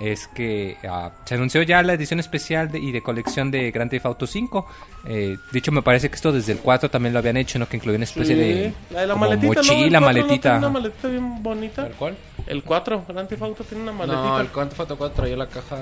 es 0.00 0.28
que 0.28 0.76
ah, 0.88 1.10
se 1.24 1.34
anunció 1.34 1.62
ya 1.62 1.82
la 1.82 1.92
edición 1.94 2.20
especial 2.20 2.70
de- 2.70 2.78
y 2.78 2.92
de 2.92 3.02
colección 3.02 3.50
de 3.50 3.70
Grand 3.70 3.90
Theft 3.90 4.06
Auto 4.06 4.26
5. 4.26 4.66
Eh, 5.06 5.36
de 5.52 5.58
hecho, 5.58 5.72
me 5.72 5.82
parece 5.82 6.08
que 6.08 6.16
esto 6.16 6.32
desde 6.32 6.52
el 6.52 6.58
4 6.58 6.90
también 6.90 7.12
lo 7.12 7.18
habían 7.20 7.36
hecho, 7.36 7.58
¿no? 7.58 7.68
Que 7.68 7.76
incluía 7.78 7.96
una 7.96 8.04
especie 8.04 8.34
Sí, 8.34 8.40
de 8.40 8.72
la 8.90 9.00
de 9.02 9.06
la 9.06 9.14
maletita, 9.16 9.46
¿no? 9.46 9.60
El 9.60 9.66
mochila, 9.66 9.78
cuatro 9.78 10.00
no 10.00 10.06
maletita. 10.06 10.40
tiene 10.42 10.58
una 10.58 10.68
maletita 10.70 11.08
bien 11.08 11.42
bonita. 11.42 11.86
¿El 11.86 11.92
cuál? 11.94 12.16
El 12.46 12.62
4, 12.62 13.04
Grand 13.08 13.28
Theft 13.28 13.42
Auto 13.42 13.64
tiene 13.64 13.82
una 13.82 13.92
maletita. 13.92 14.22
No, 14.22 14.40
el 14.40 14.48
Grand 14.48 14.68
Theft 14.70 14.80
Auto 14.80 14.96
4 14.98 15.16
traía 15.16 15.36
la 15.36 15.46
caja... 15.48 15.76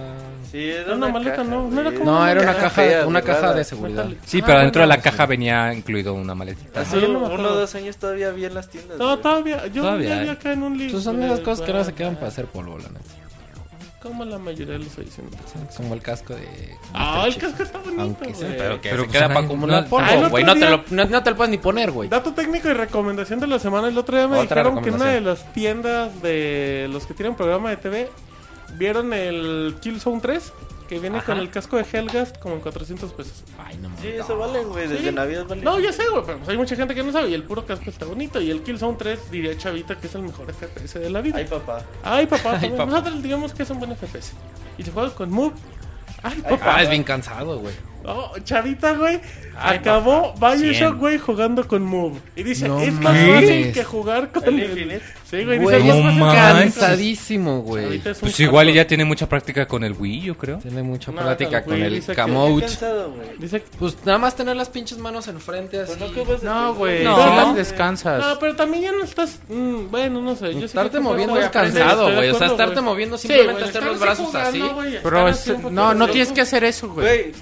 Sí, 0.51 0.65
era 0.65 0.83
Era 0.83 0.95
una 0.95 1.09
maleta, 1.09 1.37
caja, 1.37 1.49
¿no? 1.51 1.69
No 1.71 1.81
era 1.81 1.93
como- 1.93 2.05
No, 2.05 2.27
era 2.29 2.43
una 2.43 2.55
caja 2.55 2.83
caja, 2.87 3.07
una 3.07 3.23
caja 3.23 3.53
de 3.55 3.65
seguridad. 3.65 4.05
Metal- 4.07 4.21
Sí, 4.27 4.41
Ah, 4.41 4.45
pero 4.47 4.61
dentro 4.61 4.81
de 4.83 4.89
la 4.89 5.01
caja 5.01 5.27
venía 5.27 5.73
incluido 5.75 6.15
una 6.15 6.35
maletita. 6.35 6.81
Hace 6.81 6.97
Ah, 6.97 7.01
yo 7.01 7.09
no 7.09 7.13
me 7.13 7.19
uno 7.19 7.27
o 7.27 7.35
acuerdo. 7.35 7.61
dos 7.61 7.75
años 7.75 7.97
todavía 7.97 8.29
había 8.29 8.49
en 8.49 8.55
las 8.55 8.69
tiendas. 8.69 8.99
No, 8.99 9.19
todavía. 9.19 9.67
Yo 9.69 9.83
Todavía 9.83 10.33
acá 10.33 10.53
en 10.53 10.63
un 10.63 10.77
libro. 10.79 11.01
Son 11.01 11.23
esas 11.23 11.41
cosas 11.41 11.65
que 11.67 11.73
no 11.73 11.85
se 11.85 11.93
quedan 11.95 12.15
para 12.17 12.29
hacer 12.29 12.47
polvo, 12.47 12.79
la 12.79 12.89
neta. 12.89 13.01
Como 14.09 14.25
la 14.25 14.39
mayoría 14.39 14.75
de 14.75 14.79
los 14.85 14.97
ediciones. 14.99 15.33
Como 15.77 15.95
el 15.95 16.03
casco 16.03 16.35
de... 16.35 16.77
Ah, 16.95 17.25
el 17.27 17.37
casco 17.37 17.63
está 17.63 17.79
bonito, 17.79 18.03
Aunque 18.03 18.35
sea, 18.35 18.47
güey. 18.49 18.59
pero 18.59 18.81
que 18.81 18.89
Pero 18.91 19.03
se 19.03 19.09
pues 19.09 19.19
queda 19.19 19.29
para 19.29 19.41
acumular 19.47 19.89
no- 19.91 19.99
Ah, 19.99 20.09
polvo, 20.11 20.31
güey. 20.31 20.45
No, 20.45 20.55
te 20.55 20.71
lo, 20.71 20.85
no, 20.91 21.05
no 21.05 21.23
te 21.23 21.31
lo 21.31 21.37
puedes 21.37 21.51
ni 21.51 21.59
poner, 21.59 21.91
güey. 21.91 22.09
Dato 22.09 22.33
técnico 22.33 22.69
y 22.69 22.73
recomendación 22.73 23.41
de 23.41 23.47
la 23.47 23.59
semana. 23.59 23.89
El 23.89 23.99
otro 23.99 24.17
día 24.17 24.29
me 24.29 24.39
Otra 24.39 24.63
dijeron 24.63 24.83
que 24.83 24.89
en 24.91 24.95
una 24.97 25.07
de 25.11 25.21
las 25.21 25.53
tiendas 25.53 26.23
de 26.23 26.89
los 26.91 27.07
que 27.07 27.15
tienen 27.15 27.35
programa 27.35 27.71
de 27.71 27.77
TV 27.77 28.11
vieron 28.75 29.13
el 29.13 29.77
Killzone 29.81 30.21
3 30.21 30.53
que 30.87 30.99
viene 30.99 31.21
con 31.23 31.39
el 31.39 31.51
casco 31.51 31.77
de 31.77 31.85
Hellgast 31.91 32.39
como 32.39 32.55
en 32.57 32.61
400 32.61 33.13
pesos. 33.13 33.45
Ay, 33.59 33.77
no 33.81 33.91
Sí, 34.01 34.09
eso 34.09 34.37
valen, 34.39 34.69
güey. 34.69 34.87
Desde 34.89 35.09
Sí. 35.09 35.15
Navidad 35.15 35.47
valen. 35.49 35.65
No, 35.65 35.79
ya 35.81 35.93
sé, 35.93 36.05
güey, 36.09 36.23
pero 36.25 36.39
pues 36.39 36.49
hay 36.49 36.57
mucha 36.57 36.77
gente 36.77 36.95
que 36.95 37.03
no 37.03 37.13
sabe 37.13 37.29
y 37.31 37.35
el 37.35 37.43
puro 37.43 37.67
casco 37.67 37.91
está 37.91 38.07
bonito. 38.07 38.41
Y 38.41 38.51
el 38.51 38.63
Killzone 38.63 38.97
3 38.97 39.31
diría 39.31 39.57
Chavita 39.57 39.97
que 39.99 40.07
es 40.07 40.15
el 40.15 40.23
mejor 40.23 40.53
FPS 40.53 40.99
de 40.99 41.11
la 41.11 41.21
vida. 41.21 41.37
Ay, 41.39 41.45
papá. 41.47 41.83
Ay, 42.03 42.27
papá, 42.27 42.59
nosotros 42.59 43.23
digamos 43.23 43.53
que 43.53 43.63
es 43.65 43.71
un 43.71 43.79
buen 43.79 43.95
FPS. 43.97 44.33
Y 44.79 44.83
se 44.83 44.91
juega 44.91 45.11
con 45.15 45.31
Move. 45.31 45.55
Ay, 46.23 46.41
papá. 46.43 46.77
Ah, 46.77 46.83
es 46.83 46.91
bien 46.91 47.05
cansado, 47.05 47.59
güey. 47.59 47.75
No, 48.03 48.31
Chavita, 48.45 48.93
güey, 48.93 49.21
Ay, 49.59 49.79
acabó 49.79 50.33
Bioshock, 50.35 50.97
güey, 50.97 51.19
jugando 51.19 51.67
con 51.67 51.83
Move. 51.83 52.21
Y 52.37 52.45
dice, 52.45 52.69
No 52.69 52.79
es 52.81 52.93
más 52.93 53.17
fácil 53.17 53.73
que 53.73 53.83
jugar 53.85 54.31
con 54.31 54.45
El 54.45 54.61
el... 54.61 55.03
Sí, 55.29 55.45
güey, 55.45 55.59
Güey, 55.59 55.83
dice, 55.83 55.99
es 55.99 56.05
no 56.05 56.13
manches. 56.13 56.75
Cansadísimo, 56.75 57.61
güey. 57.63 57.85
Chavita 57.85 58.11
es 58.11 58.17
un 58.19 58.21
Pues 58.21 58.41
igual 58.41 58.73
ya 58.73 58.87
tiene 58.87 59.05
mucha 59.05 59.29
práctica 59.29 59.67
con 59.67 59.83
el 59.83 59.93
Wii, 59.93 60.21
yo 60.21 60.37
creo. 60.37 60.59
Tiene 60.59 60.85
mucha 60.85 61.11
No, 61.11 61.23
güey, 61.23 61.65
con 61.65 61.83
el 61.83 62.05
Camote. 62.15 62.67
Dice 63.39 63.63
Pues 63.79 63.97
nada 64.05 64.19
más 64.19 64.37
tener 64.37 64.55
las 64.55 64.69
pinches 64.69 64.99
manos 64.99 65.27
enfrente 65.27 65.81
así. 65.81 65.95
Pues 66.25 66.43
no 66.45 66.75
güey. 66.75 67.03
No. 67.03 67.17
No, 67.17 67.37
las 67.37 67.57
descansas. 67.57 68.25
No, 68.25 68.39
pero 68.39 68.55
también 68.55 68.85
ya 68.85 68.93
no 68.93 69.03
estás... 69.03 69.41
mm, 69.49 69.91
bueno, 69.91 70.21
no 70.21 70.37
sé. 70.37 70.55
Yo 70.55 70.67
Estarte 70.67 71.01
moviendo 71.01 71.41
es 71.41 71.49
cansado, 71.49 72.15
güey. 72.15 72.31
O 72.31 72.39
sea, 72.39 72.47
estarte 72.47 72.75
güey. 72.75 72.85
moviendo 72.85 73.19
Sí, 73.19 73.27
simplemente 73.27 73.63
güey, 73.63 73.71
hacer 73.71 73.83
los 73.83 73.99
brazos 73.99 74.35
así. 74.35 74.63
Pero 75.03 75.31
no, 75.71 75.95
no 75.95 76.09
tienes 76.09 76.31
que 76.31 76.43
hacer 76.43 76.63
eso, 76.63 76.89
güey. 76.89 77.33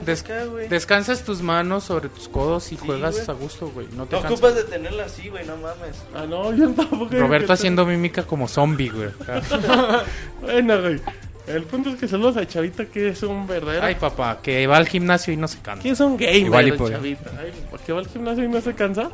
Güey. 0.00 0.06
Des- 0.06 0.22
acá, 0.24 0.44
güey. 0.46 0.68
descansas 0.68 1.24
tus 1.24 1.42
manos 1.42 1.84
sobre 1.84 2.08
tus 2.08 2.28
codos 2.28 2.66
y 2.72 2.76
Sí, 2.76 2.82
juegas 2.84 3.14
güey. 3.16 3.26
a 3.28 3.32
gusto, 3.32 3.70
güey. 3.70 3.86
No 3.96 4.06
te 4.06 4.16
No 4.16 4.22
ocupas 4.28 4.54
de 4.54 4.64
tenerla 4.64 5.04
así, 5.04 5.28
güey. 5.28 5.46
No 5.46 5.56
mames. 5.56 5.96
Ah, 6.14 6.26
no, 6.28 6.52
yo 6.54 6.70
tampoco... 6.70 7.08
que 7.08 7.18
Roberto 7.18 7.48
te- 7.48 7.52
haciendo 7.54 7.84
mímica 7.86 8.22
como 8.24 8.48
zombie, 8.48 8.88
güey. 8.90 9.10
Bueno, 10.40 10.80
güey. 10.80 11.00
El 11.46 11.64
punto 11.64 11.90
es 11.90 11.96
que 11.96 12.06
saludos 12.06 12.36
a 12.36 12.46
Chavita 12.46 12.84
que 12.86 13.08
es 13.08 13.22
un 13.24 13.46
verdadero... 13.46 13.84
Ay, 13.84 13.96
papá, 13.96 14.38
que 14.42 14.66
va 14.66 14.76
al 14.76 14.86
gimnasio 14.86 15.32
y 15.32 15.36
no 15.36 15.48
se 15.48 15.58
cansa. 15.60 15.82
que 15.82 15.90
es 15.90 15.98
un 16.00 16.16
gamer, 16.16 16.36
Igual 16.36 16.68
y 16.68 16.72
por- 16.72 16.90
Chavita. 16.92 17.30
Ay, 17.40 17.52
¿por 17.70 17.80
qué 17.80 17.92
va 17.92 17.98
al 18.00 18.06
gimnasio 18.08 18.44
y 18.44 18.48
no 18.48 18.60
se 18.60 18.74
cansa? 18.74 19.10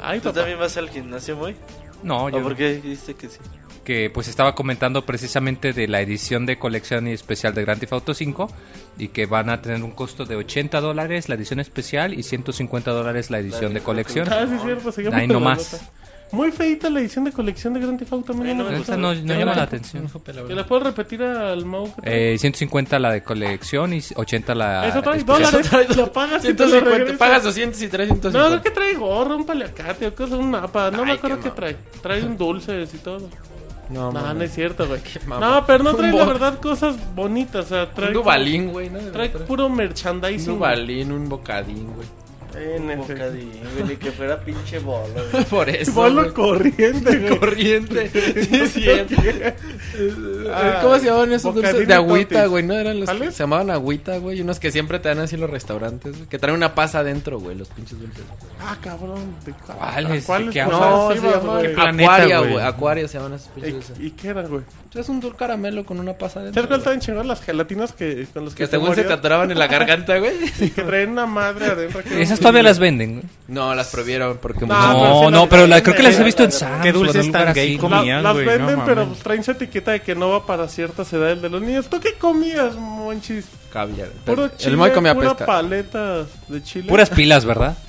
Ay, 0.00 0.18
¿Tú 0.18 0.24
papá. 0.30 0.40
también 0.40 0.58
vas 0.58 0.76
al 0.76 0.90
gimnasio, 0.90 1.36
muy? 1.36 1.54
No, 2.02 2.24
¿O 2.24 2.28
yo 2.30 2.42
por 2.42 2.56
qué 2.56 2.74
dijiste 2.74 3.14
que 3.14 3.28
sí? 3.28 3.38
Que 3.84 4.10
pues 4.10 4.28
estaba 4.28 4.54
comentando 4.54 5.04
precisamente 5.04 5.72
de 5.72 5.88
la 5.88 6.00
edición 6.00 6.46
de 6.46 6.58
colección 6.58 7.08
y 7.08 7.12
especial 7.12 7.52
de 7.54 7.62
Grand 7.62 7.80
Theft 7.80 7.92
Auto 7.94 8.14
5 8.14 8.50
y 8.98 9.08
que 9.08 9.26
van 9.26 9.50
a 9.50 9.60
tener 9.60 9.82
un 9.82 9.90
costo 9.90 10.24
de 10.24 10.36
80 10.36 10.80
dólares 10.80 11.28
la 11.28 11.34
edición 11.34 11.58
especial 11.60 12.14
y 12.14 12.22
150 12.22 12.90
dólares 12.92 13.30
la 13.30 13.38
edición 13.40 13.74
de 13.74 13.80
colección. 13.80 14.28
Ah, 14.32 14.46
sí, 14.48 14.56
cierto, 14.62 14.92
seguimos 14.92 15.18
Ahí 15.18 15.26
la 15.26 15.32
nomás. 15.34 15.80
Muy 16.30 16.50
feita 16.50 16.88
la 16.88 17.00
edición 17.00 17.24
de 17.26 17.32
colección 17.32 17.74
de 17.74 17.80
Grand 17.80 17.98
Theft 17.98 18.12
Auto. 18.14 18.32
Ay, 18.32 18.38
no 18.38 18.64
no 18.64 18.70
me 18.70 18.78
me 18.78 18.96
no, 18.96 19.14
no 19.14 19.20
¿Qué 19.20 19.38
llama 19.38 19.50
la 19.50 19.54
la- 19.56 19.62
atención. 19.64 20.08
¿Que 20.48 20.54
le 20.54 20.64
puedo 20.64 20.84
repetir 20.84 21.22
al 21.22 21.66
Mau? 21.66 21.92
Eh, 22.04 22.36
150 22.38 22.98
la 22.98 23.12
de 23.12 23.22
colección 23.22 23.92
y 23.92 24.00
80 24.14 24.54
la 24.54 24.88
Eso 24.88 25.02
trae 25.02 25.22
dólares. 25.24 25.94
Lo 25.94 26.10
pagas 26.10 26.42
y 26.46 26.54
te 26.54 26.62
lo 26.64 26.70
150, 26.70 26.90
regresan. 26.96 27.18
pagas 27.18 27.42
200 27.42 27.82
y 27.82 27.88
350. 27.88 28.38
No, 28.38 28.46
creo 28.48 28.62
que 28.62 28.70
trae 28.70 28.94
gorro, 28.94 29.36
un 29.36 29.44
paliacate 29.44 30.10
un 30.30 30.50
mapa. 30.52 30.90
No 30.90 31.04
me 31.04 31.10
Ay, 31.12 31.18
acuerdo 31.18 31.36
qué 31.36 31.50
qué 31.50 31.50
trae. 31.50 31.76
Trae 32.02 32.24
un 32.24 32.38
dulces 32.38 32.94
y 32.94 32.98
todo. 32.98 33.28
No, 33.88 34.12
No, 34.12 34.34
no 34.34 34.42
es 34.42 34.52
cierto, 34.54 34.86
güey. 34.86 35.00
No, 35.26 35.64
pero 35.66 35.84
no 35.84 35.94
trae 35.94 36.12
la 36.12 36.24
verdad 36.24 36.58
cosas 36.60 36.96
bonitas. 37.14 37.66
O 37.66 37.68
sea, 37.68 37.90
trae. 37.90 38.08
Un 38.08 38.14
Dubalín, 38.14 38.72
güey, 38.72 38.88
¿no? 38.90 38.98
Trae 39.10 39.28
puro 39.28 39.68
merchandising. 39.68 40.50
Un 40.52 40.58
Dubalín, 40.58 41.12
un 41.12 41.28
bocadín, 41.28 41.92
güey. 41.94 42.08
En 42.56 42.82
Un 42.84 42.90
efecto. 42.90 43.12
bocadín, 43.14 43.52
güey. 43.74 43.88
Ni 43.88 43.96
que 43.96 44.12
fuera 44.12 44.40
pinche 44.40 44.78
bolo, 44.78 45.06
güey. 45.32 45.44
Por 45.50 45.68
eso. 45.70 45.92
Bolo 45.92 46.22
güey. 46.22 46.34
corriente, 46.34 47.18
güey. 47.18 47.38
corriente. 47.38 48.10
Sí, 48.42 48.58
es 48.60 48.72
cierto. 48.72 49.14
Ah, 50.52 50.78
¿Cómo 50.82 50.98
se 50.98 51.06
llamaban 51.06 51.32
esos 51.32 51.54
dulces? 51.54 51.86
De 51.86 51.94
agüita, 51.94 52.34
totis. 52.36 52.50
güey, 52.50 52.62
¿no? 52.64 52.74
Eran 52.74 53.00
los 53.00 53.10
que 53.10 53.30
se 53.30 53.38
llamaban 53.38 53.70
agüita, 53.70 54.16
güey. 54.18 54.40
Unos 54.40 54.58
que 54.60 54.70
siempre 54.70 54.98
te 54.98 55.08
dan 55.08 55.18
así 55.20 55.34
en 55.34 55.40
los 55.42 55.50
restaurantes, 55.50 56.16
güey. 56.16 56.28
Que 56.28 56.38
traen 56.38 56.56
una 56.56 56.74
pasa 56.74 57.00
adentro, 57.00 57.38
güey, 57.38 57.56
los 57.56 57.68
pinches 57.68 57.98
dulces. 58.00 58.24
Ah, 58.60 58.76
cabrón. 58.80 59.34
¿de 59.44 59.52
cu- 59.52 59.72
¿Cuáles? 59.76 60.24
¿Cuáles 60.24 60.50
¿Qué 60.52 60.62
cosas 60.64 60.80
No, 60.80 61.12
se 61.12 61.18
güey? 61.20 61.74
Planeta, 61.74 62.14
Acuaria, 62.14 62.38
güey. 62.38 62.52
güey. 62.52 62.64
Acuaria 62.64 63.08
se 63.08 63.18
llaman 63.18 63.34
esos 63.34 63.48
pinches 63.48 63.72
dulces. 63.74 64.00
¿Y, 64.00 64.06
¿Y 64.06 64.10
qué 64.12 64.28
era, 64.28 64.42
güey? 64.42 64.62
Es 64.94 65.08
un 65.08 65.20
dulce 65.20 65.38
caramelo 65.38 65.84
con 65.86 65.98
una 66.00 66.12
pasa 66.12 66.40
adentro. 66.40 66.62
¿Sabes 66.62 66.68
cuál 66.68 66.80
güey. 66.80 66.98
estaban 66.98 67.00
chingón? 67.00 67.28
Las 67.28 67.40
gelatinas 67.42 67.92
que 67.92 68.26
con 68.32 68.44
los 68.44 68.54
que, 68.54 68.64
Que 68.64 68.70
según 68.70 68.94
se 68.94 69.04
te 69.04 69.12
atoraban 69.12 69.50
en 69.50 69.58
la 69.58 69.66
garganta, 69.66 70.18
güey. 70.18 70.32
que 70.70 70.82
traen 70.82 71.10
una 71.10 71.26
madre 71.26 71.66
adentro. 71.66 72.02
que- 72.02 72.20
Esas 72.22 72.40
todavía 72.42 72.62
las 72.62 72.78
venden. 72.78 73.22
No, 73.48 73.74
las 73.74 73.88
prohibieron 73.88 74.38
porque... 74.40 74.60
No, 74.66 74.68
pero 74.68 74.82
No, 74.92 75.20
sí 75.20 75.30
no, 75.30 75.40
las 75.40 75.48
pero 75.48 75.66
la- 75.66 75.76
venden. 75.76 75.82
creo 75.82 75.96
que 75.96 76.02
las 76.02 76.20
he 76.20 76.24
visto 76.24 76.44
en 76.44 76.52
Sam's. 76.52 76.82
¿Qué 76.82 76.92
dulces 76.92 77.32
tan 77.32 77.52
gay 77.54 77.74
La- 77.74 77.80
comían, 77.80 78.22
las 78.22 78.32
güey, 78.34 78.44
no 78.46 78.52
venden, 78.52 78.80
pero 78.84 78.96
mames. 79.02 79.08
pues 79.08 79.22
traen 79.22 79.44
su 79.44 79.50
etiqueta 79.52 79.90
de 79.92 80.00
que 80.02 80.14
no 80.14 80.28
va 80.30 80.44
para 80.46 80.68
ciertas 80.68 81.12
edades 81.12 81.40
de 81.42 81.48
los 81.48 81.62
niños. 81.62 81.86
¿Tú 81.88 81.98
qué 82.00 82.14
comías, 82.14 82.74
monchis? 82.76 83.46
Caviar. 83.72 84.08
Puro 84.26 84.44
el 84.44 84.56
chile, 84.56 84.76
Moy 84.76 84.90
comía 84.90 85.14
pura 85.14 85.30
pesca. 85.30 85.46
paleta 85.46 86.24
de 86.48 86.62
chile. 86.62 86.88
Puras 86.88 87.08
pilas, 87.10 87.44
¿verdad? 87.44 87.76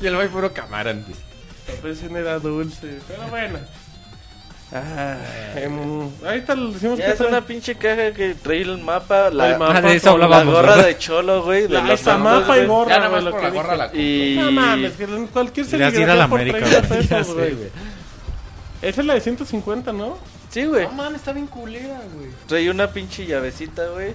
Y 0.00 0.06
el 0.06 0.14
Moy 0.14 0.28
puro 0.28 0.52
camarón. 0.52 1.04
presión 1.80 2.16
era 2.16 2.38
dulce, 2.38 2.98
pero 3.08 3.22
bueno. 3.30 3.58
Ah, 4.74 5.16
em, 5.56 6.08
ahorita 6.24 6.54
le 6.54 6.72
decimos 6.72 6.98
Ya 6.98 7.04
que 7.06 7.12
es 7.12 7.20
una 7.20 7.42
pinche 7.44 7.74
caja 7.74 8.12
que 8.12 8.34
trae 8.36 8.62
el 8.62 8.78
mapa, 8.78 9.28
la, 9.28 9.50
El 9.52 9.58
mapa 9.58 9.76
Ah, 9.76 9.80
de 9.82 9.96
eso 9.96 10.16
la 10.16 10.24
hablábamos, 10.24 10.54
gorra 10.54 10.68
¿verdad? 10.76 10.86
de 10.86 10.98
cholo, 10.98 11.42
güey. 11.42 11.62
De 11.62 11.68
La, 11.74 11.82
los 11.82 12.00
Santos, 12.00 12.24
mapa 12.40 12.56
y 12.56 12.64
güey. 12.64 12.66
gorra, 12.68 12.88
Ya 12.90 12.96
nada 13.00 13.08
güey, 13.10 13.22
más 13.22 13.24
lo 13.24 13.30
por 13.32 13.40
que 13.40 13.46
la 13.46 13.52
gorra 13.52 13.68
dije. 13.68 13.76
la 13.78 13.84
compro. 13.84 14.00
Y... 14.02 14.36
No 14.40 14.52
mames, 14.52 14.92
que 14.92 15.04
en 15.04 15.26
cualquier 15.26 15.66
a 16.10 16.14
la 16.14 16.28
por 16.28 16.40
América, 16.40 16.58
30 16.66 16.78
güey. 16.88 16.88
pesos, 16.88 17.08
Ya 17.10 17.24
sé, 17.24 17.32
güey. 17.34 17.54
güey. 17.54 17.68
Esa 18.80 19.00
es 19.02 19.06
la 19.06 19.14
de 19.14 19.20
150, 19.20 19.92
¿no? 19.92 20.16
Sí, 20.48 20.64
güey. 20.64 20.88
man, 20.88 21.14
está 21.14 21.32
bien 21.32 21.46
culera, 21.48 22.00
güey. 22.14 22.28
Trae 22.46 22.70
una 22.70 22.88
pinche 22.88 23.26
llavecita, 23.26 23.86
güey. 23.88 24.14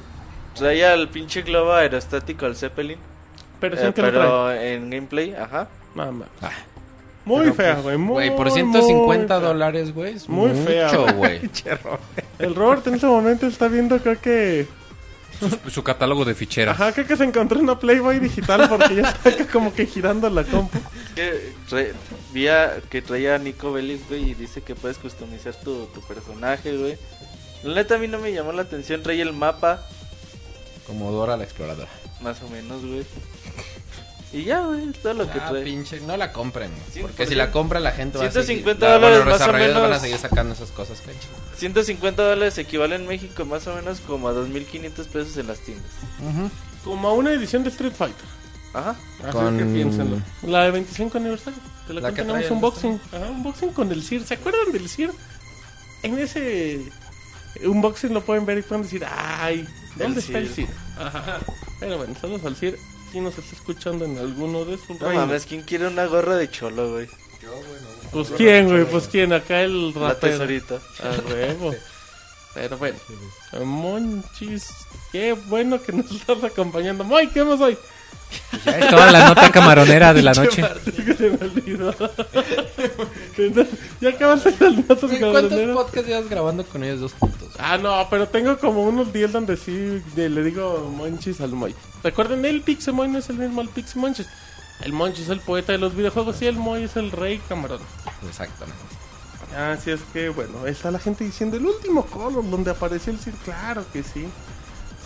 Trae 0.56 0.84
al 0.86 1.08
pinche 1.10 1.44
globo 1.44 1.74
aerostático 1.74 2.48
al 2.48 2.56
Zeppelin. 2.56 2.98
Pero, 3.60 3.76
Eh, 3.76 3.80
que 3.80 3.86
lo 3.86 3.94
trae. 3.94 4.12
pero 4.12 4.52
en 4.54 4.90
gameplay, 4.90 5.34
ajá. 5.36 5.68
No, 5.94 6.06
mames. 6.06 6.28
Muy 7.28 7.42
Pero, 7.42 7.54
fea, 7.56 7.74
pues, 7.74 7.84
güey. 7.84 7.98
Muy, 7.98 8.14
Güey, 8.14 8.36
por 8.36 8.46
muy 8.48 8.54
150 8.54 9.40
fea. 9.40 9.48
dólares, 9.48 9.94
güey. 9.94 10.16
Es 10.16 10.30
Muy 10.30 10.52
mucho, 10.52 10.64
fea, 10.66 11.12
güey. 11.14 11.42
El 12.40 12.56
Robert 12.56 12.88
en 12.88 12.96
este 12.96 13.08
momento 13.08 13.46
está 13.48 13.68
viendo, 13.68 14.00
creo 14.00 14.20
que. 14.22 14.68
Su, 15.40 15.70
su 15.70 15.84
catálogo 15.84 16.26
de 16.26 16.34
ficheras. 16.34 16.74
Ajá, 16.80 16.92
creo 16.94 17.06
que 17.06 17.16
se 17.16 17.24
encontró 17.24 17.60
una 17.60 17.78
Playboy 17.78 18.20
digital 18.20 18.68
porque 18.70 18.96
ya 18.96 19.10
está 19.10 19.30
acá 19.30 19.46
como 19.52 19.72
que 19.74 19.86
girando 19.86 20.30
la 20.32 20.44
compu. 20.44 20.80
Que 21.14 21.52
tra- 21.70 21.92
vi 22.34 22.48
a- 22.48 22.78
que 22.90 23.02
traía 23.04 23.36
a 23.36 23.38
Nico 23.38 23.72
Bellic, 23.72 24.08
güey, 24.10 24.32
y 24.32 24.34
dice 24.34 24.62
que 24.62 24.74
puedes 24.74 24.98
customizar 24.98 25.54
tu, 25.54 25.86
tu 25.94 26.02
personaje, 26.02 26.76
güey. 26.76 26.98
La 27.64 27.76
neta 27.76 27.96
a 27.96 27.98
mí 28.00 28.08
no 28.08 28.20
me 28.20 28.32
llamó 28.34 28.52
la 28.52 28.64
atención, 28.64 29.04
trae 29.04 29.22
el 29.22 29.34
mapa, 29.34 29.86
Como 30.88 31.12
Dora 31.12 31.38
la 31.38 31.44
exploradora. 31.44 31.90
más 32.22 32.42
o 32.42 32.50
menos, 32.50 32.84
güey. 32.84 33.04
Y 34.34 34.44
ya, 34.44 34.60
güey, 34.60 34.92
todo 35.02 35.14
lo 35.14 35.32
que 35.32 35.40
Ah, 35.40 35.50
trae. 35.50 35.64
pinche, 35.64 36.02
no 36.02 36.18
la 36.18 36.34
compren. 36.34 36.70
Sí, 36.94 37.00
porque 37.00 37.16
por 37.18 37.28
si 37.28 37.36
la 37.36 37.50
compra 37.52 37.80
la 37.80 37.92
gente 37.94 38.18
va 38.18 38.26
a 38.26 38.32
150 38.32 38.80
seguir, 38.86 38.92
la- 38.92 39.00
bueno, 39.00 39.16
dólares 39.16 39.18
los 39.20 39.26
más 39.26 39.36
o 39.36 39.40
desarrolladores 39.40 39.76
van 39.76 39.84
a 39.84 39.88
menos. 39.88 40.02
seguir 40.02 40.18
sacando 40.18 40.54
esas 40.54 40.72
cosas, 40.72 41.00
pinche. 41.00 41.28
150 41.58 42.24
dólares 42.24 42.58
equivale 42.58 42.96
en 42.98 43.08
México 43.08 43.46
más 43.46 43.66
o 43.68 43.76
menos 43.76 44.00
como 44.02 44.28
a 44.28 44.34
2.500 44.34 45.08
pesos 45.08 45.38
en 45.38 45.48
las 45.48 45.60
tiendas. 45.60 45.90
Como 46.84 47.08
a 47.08 47.14
una 47.14 47.32
edición 47.32 47.64
de 47.64 47.70
Street 47.70 47.94
Fighter. 47.98 48.26
Ajá. 48.74 48.96
Así 49.24 49.32
Con- 49.32 49.58
que 49.58 49.64
piénsenlo. 49.66 50.18
La 50.44 50.64
de 50.66 50.72
25 50.72 51.18
aniversario. 51.18 51.60
De 51.88 51.94
la, 51.94 52.02
La 52.02 52.10
que 52.10 52.16
tenemos 52.18 52.34
trae 52.40 52.48
el 52.48 52.52
unboxing. 52.54 53.02
Ajá, 53.14 53.30
unboxing 53.32 53.70
con 53.72 53.92
el 53.94 54.04
CIR. 54.04 54.26
¿Se 54.26 54.34
acuerdan 54.34 54.72
del 54.74 54.90
CIR? 54.90 55.12
En 56.04 56.18
ese 56.20 56.82
unboxing 57.66 58.14
lo 58.14 58.22
pueden 58.22 58.46
ver 58.46 58.58
y 58.58 58.62
pueden 58.62 58.84
decir, 58.84 59.06
ay, 59.10 59.66
¿dónde 59.96 60.20
El 60.20 60.26
está 60.26 60.38
el 60.40 60.50
CIR. 60.50 60.68
CIR? 60.68 60.76
Ajá. 61.00 61.40
Pero 61.80 61.98
bueno, 61.98 62.14
saludos 62.20 62.44
al 62.46 62.56
CIR. 62.58 62.78
Si 63.12 63.20
nos 63.22 63.38
está 63.38 63.56
escuchando 63.56 64.06
en 64.06 64.18
alguno 64.18 64.66
de 64.66 64.78
sus 64.78 65.00
No 65.00 65.12
mames, 65.14 65.46
¿quién 65.46 65.62
quiere 65.64 65.88
una 65.88 66.06
gorra 66.06 66.36
de 66.36 66.50
cholo, 66.50 66.92
güey? 66.92 67.08
Pues 68.12 68.30
quién, 68.36 68.68
güey, 68.68 68.86
pues 68.86 69.08
quién, 69.08 69.32
acá 69.34 69.62
el 69.62 69.94
La 69.94 70.10
rapero. 70.10 70.34
tesorita. 70.34 70.76
A 70.76 71.32
huevo. 71.34 71.74
Pero 72.54 72.78
bueno, 72.78 72.98
Monchis, 73.64 74.68
qué 75.12 75.34
bueno 75.34 75.82
que 75.82 75.92
nos 75.94 76.12
estás 76.16 76.44
acompañando. 76.44 77.04
Moy, 77.04 77.28
¿qué 77.28 77.44
más 77.44 77.60
hoy? 77.62 77.78
Ya 78.66 78.78
es 78.80 78.90
toda 78.90 79.10
la 79.12 79.28
nota 79.30 79.50
camaronera 79.52 80.14
de 80.14 80.22
la 80.24 80.34
noche. 80.34 80.64
se 81.18 81.30
me 81.30 81.38
olvidó. 81.46 81.96
Ya 84.02 84.10
acabaste 84.10 84.56
las 84.60 84.74
notas 84.88 85.02
Güey, 85.10 85.20
¿Cuántos 85.20 85.60
podcasts 85.76 86.08
llevas 86.08 86.30
grabando 86.30 86.66
con 86.66 86.84
ellos 86.84 87.00
dos 87.02 87.14
juntos? 87.14 87.50
Ah, 87.60 87.78
no, 87.78 88.08
pero 88.10 88.28
tengo 88.28 88.58
como 88.58 88.84
unos 88.84 89.12
10 89.14 89.32
donde 89.32 89.58
sí 89.58 90.02
de- 90.16 90.30
le 90.30 90.44
digo 90.44 90.92
Monchis 90.96 91.42
al 91.42 91.52
Moy. 91.52 91.74
Recuerden, 92.04 92.46
el 92.46 92.62
Pixemoy 92.62 93.08
no 93.08 93.20
es 93.20 93.30
el 93.30 93.38
mismo 93.38 93.62
al 93.62 93.70
Pixemonchis. 93.70 94.28
El 94.84 94.94
Monchis 94.94 95.24
es 95.26 95.30
el 95.30 95.40
poeta 95.40 95.72
de 95.72 95.78
los 95.80 95.96
videojuegos 95.96 96.42
y 96.42 96.46
el 96.48 96.56
Moy 96.58 96.84
es 96.84 96.96
el 96.98 97.12
rey 97.12 97.42
camarón. 97.50 97.80
Exactamente. 98.28 98.80
Así 99.58 99.90
es 99.92 100.02
que, 100.14 100.30
bueno, 100.30 100.68
está 100.68 100.92
la 100.92 101.00
gente 101.00 101.24
diciendo 101.24 101.58
el 101.58 101.66
último 101.66 102.06
color 102.06 102.48
donde 102.50 102.70
apareció 102.72 103.12
el 103.14 103.20
Sir. 103.20 103.34
Claro 103.44 103.84
que 103.92 104.04
sí. 104.04 104.28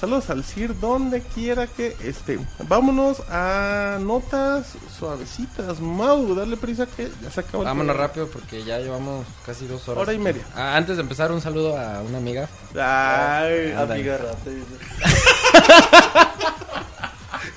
Saludos 0.01 0.31
al 0.31 0.43
Sir 0.43 0.79
donde 0.79 1.21
quiera 1.21 1.67
que 1.67 1.95
esté. 2.03 2.39
Vámonos 2.67 3.21
a 3.29 3.99
notas 4.01 4.73
suavecitas. 4.97 5.79
Mau, 5.79 6.33
dale 6.33 6.57
prisa 6.57 6.87
que 6.87 7.07
ya 7.21 7.29
se 7.29 7.41
acabó 7.41 7.63
Vámonos 7.63 7.95
rápido 7.95 8.27
porque 8.27 8.63
ya 8.63 8.79
llevamos 8.79 9.27
casi 9.45 9.67
dos 9.67 9.87
horas. 9.87 10.01
Hora 10.01 10.13
y 10.13 10.17
media. 10.17 10.41
Ah, 10.55 10.75
antes 10.75 10.97
de 10.97 11.03
empezar, 11.03 11.31
un 11.31 11.39
saludo 11.39 11.77
a 11.77 12.01
una 12.01 12.17
amiga. 12.17 12.49
Ay, 12.73 13.73
Ándale. 13.73 13.93
Amiga 13.93 14.17
rata. 14.17 14.37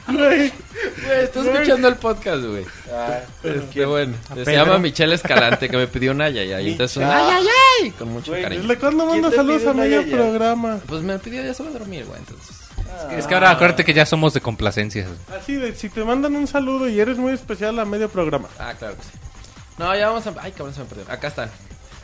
güey. 0.08 0.52
Está 1.22 1.40
escuchando 1.40 1.88
el 1.88 1.96
podcast, 1.96 2.42
güey. 2.44 2.64
Ah, 2.92 3.20
Este, 3.42 3.84
bueno, 3.86 4.14
se 4.44 4.52
llama 4.52 4.78
Michelle 4.78 5.14
Escalante, 5.14 5.68
que 5.68 5.76
me 5.76 5.86
pidió 5.86 6.12
una 6.12 6.28
yayay. 6.30 6.72
Entonces, 6.72 6.96
un 6.98 7.04
ay, 7.04 7.24
ay, 7.30 7.46
ay, 7.82 7.90
con 7.92 8.08
mucho 8.12 8.32
Güey, 8.32 8.42
cariño. 8.42 8.62
¿Desde 8.62 8.78
cuándo 8.78 9.04
¿Quién 9.04 9.20
manda 9.22 9.30
te 9.30 9.36
saludos 9.36 9.58
pide 9.60 9.68
a 9.68 9.72
una 9.72 9.82
medio 9.82 10.00
yaya? 10.02 10.16
programa? 10.16 10.78
Pues 10.86 11.02
me 11.02 11.18
pidió, 11.18 11.44
ya 11.44 11.54
se 11.54 11.62
va 11.62 11.68
a 11.70 11.72
dormir, 11.72 12.04
güey, 12.06 12.18
entonces. 12.18 12.56
Es 13.10 13.26
que 13.26 13.34
ahora 13.34 13.50
acuérdate 13.50 13.84
que 13.84 13.92
ya 13.92 14.06
somos 14.06 14.34
de 14.34 14.40
complacencias. 14.40 15.08
Así 15.36 15.54
de, 15.54 15.74
si 15.74 15.88
te 15.88 16.04
mandan 16.04 16.36
un 16.36 16.46
saludo 16.46 16.88
y 16.88 17.00
eres 17.00 17.18
muy 17.18 17.32
especial 17.32 17.78
a 17.78 17.84
medio 17.84 18.08
programa. 18.08 18.48
Ah, 18.58 18.72
claro 18.78 18.96
que 18.96 19.02
sí. 19.02 19.08
No, 19.78 19.94
ya 19.96 20.08
vamos 20.08 20.26
a... 20.28 20.34
Ay, 20.40 20.52
cabrón, 20.52 20.74
se 20.74 20.80
me 20.80 20.86
perdió. 20.86 21.04
Acá 21.12 21.28
están. 21.28 21.50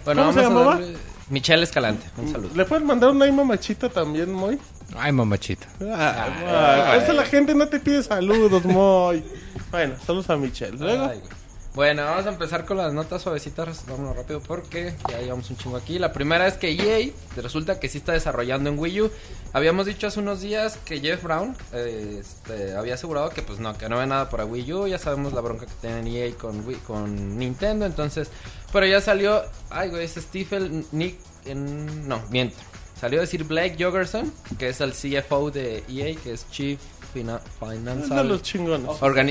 Bueno, 0.04 0.22
¿Cómo 0.22 0.32
se 0.32 0.40
vamos 0.40 0.52
a 0.56 0.60
llamaba? 0.64 0.80
darle- 0.80 0.96
Michelle 1.30 1.62
Escalante, 1.62 2.06
un 2.18 2.30
saludo. 2.30 2.50
¿Le 2.54 2.64
puedes 2.64 2.84
mandar 2.84 3.10
una 3.10 3.30
mamachita 3.30 3.88
también, 3.88 4.32
Moy? 4.32 4.58
Ay, 4.96 5.12
mamachita. 5.12 5.68
Ah, 5.80 6.88
por 6.92 7.02
eso 7.04 7.12
la 7.12 7.24
gente 7.24 7.54
no 7.54 7.68
te 7.68 7.78
pide 7.78 8.02
saludos, 8.02 8.64
Moy. 8.64 9.24
Bueno, 9.70 9.94
saludos 10.04 10.28
a 10.28 10.36
Michelle. 10.36 10.76
Luego, 10.76 11.04
Ay, 11.04 11.18
güey. 11.20 11.39
Bueno, 11.72 12.02
vamos 12.04 12.26
a 12.26 12.30
empezar 12.30 12.64
con 12.64 12.78
las 12.78 12.92
notas 12.92 13.22
suavecitas. 13.22 13.86
Vámonos 13.86 14.16
rápido 14.16 14.40
porque 14.40 14.92
ya 15.08 15.20
llevamos 15.20 15.48
un 15.50 15.56
chingo 15.56 15.76
aquí. 15.76 16.00
La 16.00 16.12
primera 16.12 16.48
es 16.48 16.54
que 16.54 16.72
EA 16.72 17.10
resulta 17.36 17.78
que 17.78 17.88
sí 17.88 17.98
está 17.98 18.12
desarrollando 18.12 18.70
en 18.70 18.78
Wii 18.78 19.02
U. 19.02 19.10
Habíamos 19.52 19.86
dicho 19.86 20.08
hace 20.08 20.18
unos 20.18 20.40
días 20.40 20.78
que 20.84 20.98
Jeff 21.00 21.22
Brown 21.22 21.56
este, 21.72 22.74
había 22.74 22.94
asegurado 22.94 23.30
que 23.30 23.42
pues 23.42 23.60
no, 23.60 23.78
que 23.78 23.88
no 23.88 23.96
había 23.96 24.06
nada 24.08 24.28
para 24.30 24.44
Wii 24.44 24.72
U. 24.72 24.86
Ya 24.88 24.98
sabemos 24.98 25.32
la 25.32 25.40
bronca 25.42 25.66
que 25.66 25.72
tienen 25.80 26.08
EA 26.08 26.34
con, 26.36 26.66
Wii- 26.66 26.82
con 26.82 27.38
Nintendo. 27.38 27.86
Entonces, 27.86 28.30
pero 28.72 28.84
ya 28.86 29.00
salió. 29.00 29.42
Ay, 29.70 29.90
güey, 29.90 30.04
es 30.04 30.14
Stephen 30.14 30.84
Nick. 30.90 31.18
no, 31.54 32.20
miento. 32.30 32.56
Salió 33.00 33.20
a 33.20 33.22
decir 33.22 33.44
Blake 33.44 33.76
Jogerson, 33.82 34.30
que 34.58 34.68
es 34.70 34.80
el 34.80 34.92
CFO 34.92 35.50
de 35.52 35.84
EA, 35.88 36.16
que 36.22 36.32
es 36.34 36.50
Chief 36.50 36.78
Fina- 37.12 37.40
Financial 37.58 38.28
los 38.28 38.42
chingones. 38.42 38.88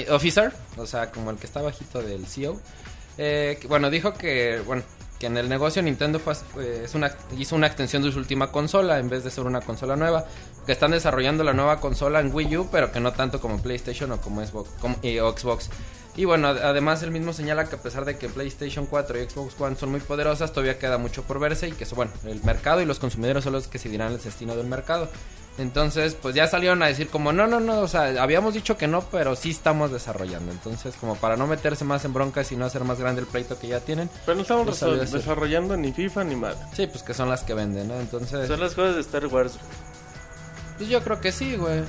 Officer, 0.10 0.52
o 0.78 0.86
sea, 0.86 1.12
como 1.12 1.32
el 1.32 1.38
que 1.38 1.46
está 1.46 1.62
bajito 1.62 2.02
del 2.02 2.26
CEO. 2.26 2.60
Eh, 3.18 3.58
que, 3.62 3.68
bueno, 3.68 3.90
dijo 3.90 4.14
que, 4.14 4.62
bueno, 4.66 4.84
que 5.20 5.28
en 5.28 5.38
el 5.38 5.50
negocio 5.50 5.82
Nintendo 5.82 6.20
fue, 6.20 6.36
fue- 6.36 6.86
es 6.86 6.96
una, 6.96 7.12
hizo 7.38 7.56
una 7.56 7.68
extensión 7.68 8.02
de 8.04 8.12
su 8.12 8.18
última 8.20 8.52
consola 8.52 8.98
en 9.00 9.10
vez 9.10 9.24
de 9.24 9.32
ser 9.32 9.46
una 9.46 9.62
consola 9.62 9.96
nueva. 9.96 10.26
Que 10.66 10.74
están 10.74 10.92
desarrollando 10.92 11.44
la 11.44 11.54
nueva 11.54 11.80
consola 11.82 12.20
en 12.20 12.34
Wii 12.34 12.58
U, 12.58 12.70
pero 12.72 12.92
que 12.92 13.00
no 13.00 13.12
tanto 13.12 13.42
como 13.42 13.62
PlayStation 13.62 14.12
o 14.12 14.22
como 14.22 14.46
Xbox. 14.46 14.70
como- 14.80 14.96
Xbox. 15.02 15.70
Y 16.16 16.26
bueno, 16.26 16.48
ad- 16.50 16.60
además 16.60 17.02
él 17.02 17.12
mismo 17.12 17.34
señala 17.34 17.66
que 17.66 17.76
a 17.76 17.82
pesar 17.82 18.06
de 18.06 18.18
que 18.18 18.30
PlayStation 18.30 18.86
4 18.86 19.20
y 19.20 19.28
Xbox 19.30 19.60
One 19.60 19.76
son 19.78 19.90
muy 19.92 20.00
poderosas, 20.00 20.52
todavía 20.52 20.78
queda 20.78 20.98
mucho 20.98 21.24
por 21.24 21.40
verse 21.40 21.68
y 21.70 21.72
que 21.72 21.86
eso, 21.86 21.96
bueno, 21.96 22.12
el 22.26 22.44
mercado 22.44 22.82
y 22.82 22.86
los 22.86 23.00
consumidores 23.00 23.44
son 23.44 23.54
los 23.54 23.68
que 23.68 23.74
decidirán 23.80 24.12
el 24.14 24.22
destino 24.22 24.56
del 24.56 24.68
mercado. 24.68 25.10
Entonces, 25.58 26.16
pues 26.16 26.36
ya 26.36 26.48
salieron 26.48 26.82
a 26.84 26.88
decir 26.88 27.10
como, 27.10 27.34
no, 27.34 27.46
no, 27.46 27.60
no, 27.60 27.82
o 27.82 27.88
sea, 27.88 28.24
habíamos 28.24 28.54
dicho 28.54 28.78
que 28.78 28.88
no, 28.88 29.02
pero 29.12 29.36
sí 29.36 29.50
estamos 29.50 29.92
desarrollando. 29.92 30.52
Entonces, 30.52 30.96
como 31.00 31.16
para 31.16 31.36
no 31.36 31.48
meterse 31.48 31.84
más 31.84 32.06
en 32.06 32.14
broncas 32.14 32.52
y 32.54 32.56
no 32.56 32.66
hacer 32.66 32.86
más 32.86 33.00
grande 33.00 33.22
el 33.22 33.28
pleito 33.28 33.60
que 33.60 33.68
ya 33.68 33.82
tienen. 33.82 34.10
Pero 34.26 34.36
no 34.36 34.42
estamos 34.44 34.80
decir. 34.80 35.10
desarrollando 35.10 35.76
ni 35.76 35.92
FIFA 35.92 36.24
ni 36.24 36.36
madre. 36.38 36.58
Sí, 36.74 36.88
pues 36.88 37.04
que 37.04 37.14
son 37.14 37.30
las 37.30 37.44
que 37.44 37.54
venden, 37.54 37.90
¿no? 37.90 38.00
Entonces, 38.00 38.48
Son 38.48 38.60
las 38.60 38.74
cosas 38.74 38.96
de 38.96 39.02
Star 39.02 39.26
Wars. 39.28 39.58
pues 40.78 40.90
yo 40.90 41.02
creo 41.04 41.20
que 41.20 41.32
sí, 41.32 41.58
güey. 41.58 41.82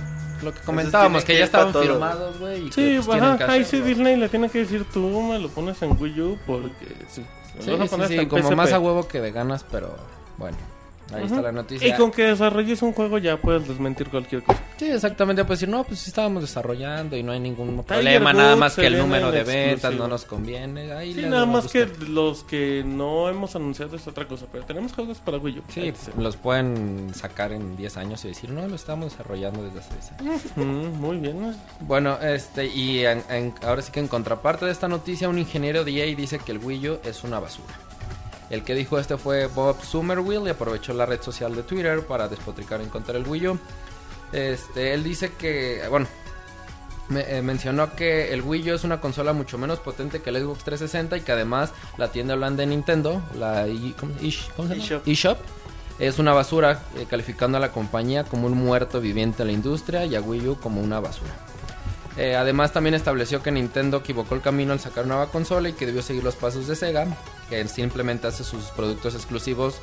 Lo 0.43 0.53
que 0.55 0.61
comentábamos, 0.63 1.23
que 1.25 1.37
ya 1.37 1.45
estaban 1.45 1.73
todo. 1.73 1.83
firmados, 1.83 2.39
güey. 2.41 2.73
Sí, 2.73 2.99
pues, 3.05 3.23
ajá, 3.23 3.39
que 3.39 3.45
ahí 3.45 3.65
sí. 3.65 3.81
Disney 3.83 4.17
le 4.17 4.29
tiene 4.29 4.49
que 4.49 4.61
decir 4.61 4.87
tú 4.93 5.01
me 5.21 5.39
lo 5.39 5.49
pones 5.51 5.81
en 5.83 6.01
Wii 6.01 6.21
U 6.23 6.39
porque 6.47 6.87
sí. 7.09 7.25
Sí, 7.61 7.77
sí, 7.77 8.07
sí, 8.09 8.27
como 8.27 8.51
más 8.53 8.73
a 8.73 8.79
huevo 8.79 9.07
que 9.07 9.21
de 9.21 9.33
ganas, 9.33 9.65
pero 9.71 9.95
bueno. 10.39 10.57
Ahí 11.13 11.25
está 11.25 11.43
la 11.43 11.53
noticia. 11.53 11.89
Y 11.89 11.93
con 11.97 12.11
que 12.11 12.25
desarrolles 12.25 12.81
un 12.83 12.93
juego 12.93 13.19
ya 13.19 13.37
puedes 13.37 13.67
desmentir 13.67 14.09
cualquier 14.09 14.43
cosa. 14.43 14.61
Sí, 14.77 14.87
exactamente, 14.87 15.45
pues 15.45 15.61
decir, 15.61 15.69
no, 15.75 15.85
pues 15.85 16.01
sí 16.01 16.11
estábamos 16.11 16.43
desarrollando 16.43 17.17
y 17.17 17.23
no 17.23 17.33
hay 17.33 17.41
ningún 17.41 17.69
Tiger 17.69 17.85
problema, 17.87 18.33
nada 18.33 18.57
más 18.57 18.75
que 18.77 18.87
el 18.87 18.97
número 18.99 19.31
de 19.31 19.43
ventas 19.45 19.95
no 19.95 20.09
nos 20.09 20.25
conviene. 20.25 20.93
Ahí 20.93 21.15
Sí, 21.15 21.23
nada 21.23 21.45
más 21.47 21.69
que 21.71 21.87
los 22.09 22.45
que 22.45 22.83
no 22.87 23.29
hemos 23.29 23.55
anunciado 23.57 23.97
es 23.97 24.07
otra 24.07 24.27
cosa, 24.27 24.47
pero 24.51 24.65
tenemos 24.65 24.93
juegos 24.93 25.19
para 25.19 25.39
Wii 25.39 25.59
U. 25.59 25.63
Sí, 25.69 25.93
los 26.19 26.37
pueden 26.37 27.13
sacar 27.15 27.53
en 27.53 27.77
10 27.77 27.97
años 27.97 28.25
y 28.25 28.29
decir, 28.29 28.51
no, 28.51 28.67
lo 28.67 28.75
estamos 28.77 29.11
desarrollando 29.11 29.63
desde 29.63 29.81
hace 29.81 29.95
10 29.95 30.13
años. 30.21 30.43
Mm, 30.57 31.01
muy 31.01 31.17
bien. 31.19 31.55
Bueno, 31.81 32.19
este, 32.21 32.67
y 32.67 33.05
en- 33.05 33.23
en- 33.31 33.55
ahora 33.63 33.83
sí 33.83 33.93
que 33.93 34.01
en 34.01 34.09
contraparte 34.09 34.65
de 34.65 34.73
esta 34.73 34.89
noticia, 34.89 35.29
un 35.29 35.39
ingeniero 35.39 35.85
de 35.85 35.93
EA 35.93 36.15
dice 36.17 36.39
que 36.39 36.53
el 36.53 36.59
Wii 36.59 36.89
U 36.89 36.99
es 37.05 37.25
una 37.25 37.39
basura. 37.41 37.75
El 38.51 38.65
que 38.65 38.75
dijo 38.75 38.99
esto 38.99 39.17
fue 39.17 39.47
Bob 39.47 39.81
Somerville 39.83 40.47
y 40.47 40.49
aprovechó 40.51 40.93
la 40.93 41.07
red 41.07 41.23
social 41.23 41.55
de 41.55 41.63
Twitter 41.63 42.05
para 42.05 42.29
despotricar 42.29 42.81
en 42.81 42.89
contra 42.89 43.15
del 43.15 43.27
Wii 43.27 43.47
U. 43.49 43.59
Este, 44.33 44.93
él 44.95 45.03
dice 45.05 45.33
que, 45.39 45.83
bueno, 45.89 46.07
me- 47.09 47.39
eh, 47.39 47.43
mencionó 47.43 47.95
que 47.95 48.33
el 48.33 48.43
Wii 48.43 48.73
U 48.73 48.75
es 48.75 48.85
una 48.85 49.01
consola 49.01 49.33
mucho 49.33 49.57
menos 49.59 49.79
potente 49.79 50.21
que 50.21 50.31
el 50.31 50.37
Xbox 50.43 50.65
360 50.65 51.17
y 51.17 51.21
que 51.23 51.33
además 51.33 51.71
la 51.97 52.09
tienda 52.13 52.35
holanda 52.35 52.63
de 52.63 52.67
Nintendo, 52.67 53.23
la 53.39 53.67
i- 53.69 53.95
¿cómo, 53.99 54.13
ish- 54.17 54.49
cómo 54.57 54.69
se 54.69 54.75
llama? 54.81 55.03
eShop. 55.07 55.39
es 56.01 56.19
una 56.19 56.33
basura, 56.33 56.81
eh, 56.97 57.07
calificando 57.09 57.59
a 57.59 57.61
la 57.61 57.73
compañía 57.73 58.25
como 58.25 58.47
un 58.47 58.55
muerto 58.55 59.01
viviente 59.01 59.43
en 59.43 59.49
la 59.49 59.53
industria 59.53 60.07
y 60.07 60.15
a 60.17 60.21
Wii 60.21 60.49
U 60.49 60.57
como 60.61 60.81
una 60.81 60.99
basura. 60.99 61.31
Eh, 62.17 62.35
además 62.35 62.73
también 62.73 62.95
estableció 62.95 63.43
que 63.43 63.53
Nintendo 63.53 63.99
equivocó 63.99 64.35
el 64.35 64.41
camino 64.41 64.73
al 64.73 64.81
sacar 64.81 65.07
nueva 65.07 65.31
consola 65.31 65.69
y 65.69 65.73
que 65.75 65.87
debió 65.87 66.03
seguir 66.03 66.25
los 66.25 66.35
pasos 66.35 66.67
de 66.67 66.75
Sega, 66.75 67.07
que 67.49 67.67
simplemente 67.69 68.27
hace 68.27 68.43
sus 68.43 68.65
productos 68.67 69.15
exclusivos 69.15 69.77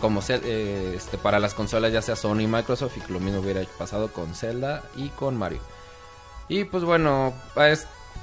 como 0.00 0.20
eh, 0.28 0.94
este, 0.96 1.18
para 1.18 1.38
las 1.38 1.54
consolas 1.54 1.92
ya 1.92 2.02
sea 2.02 2.16
Sony 2.16 2.40
y 2.40 2.46
Microsoft 2.46 2.96
y 2.96 3.00
que 3.00 3.12
lo 3.12 3.20
mismo 3.20 3.40
hubiera 3.40 3.62
pasado 3.78 4.08
con 4.12 4.34
Zelda 4.34 4.82
y 4.96 5.10
con 5.10 5.36
Mario. 5.36 5.60
Y 6.48 6.64
pues 6.64 6.84
bueno, 6.84 7.34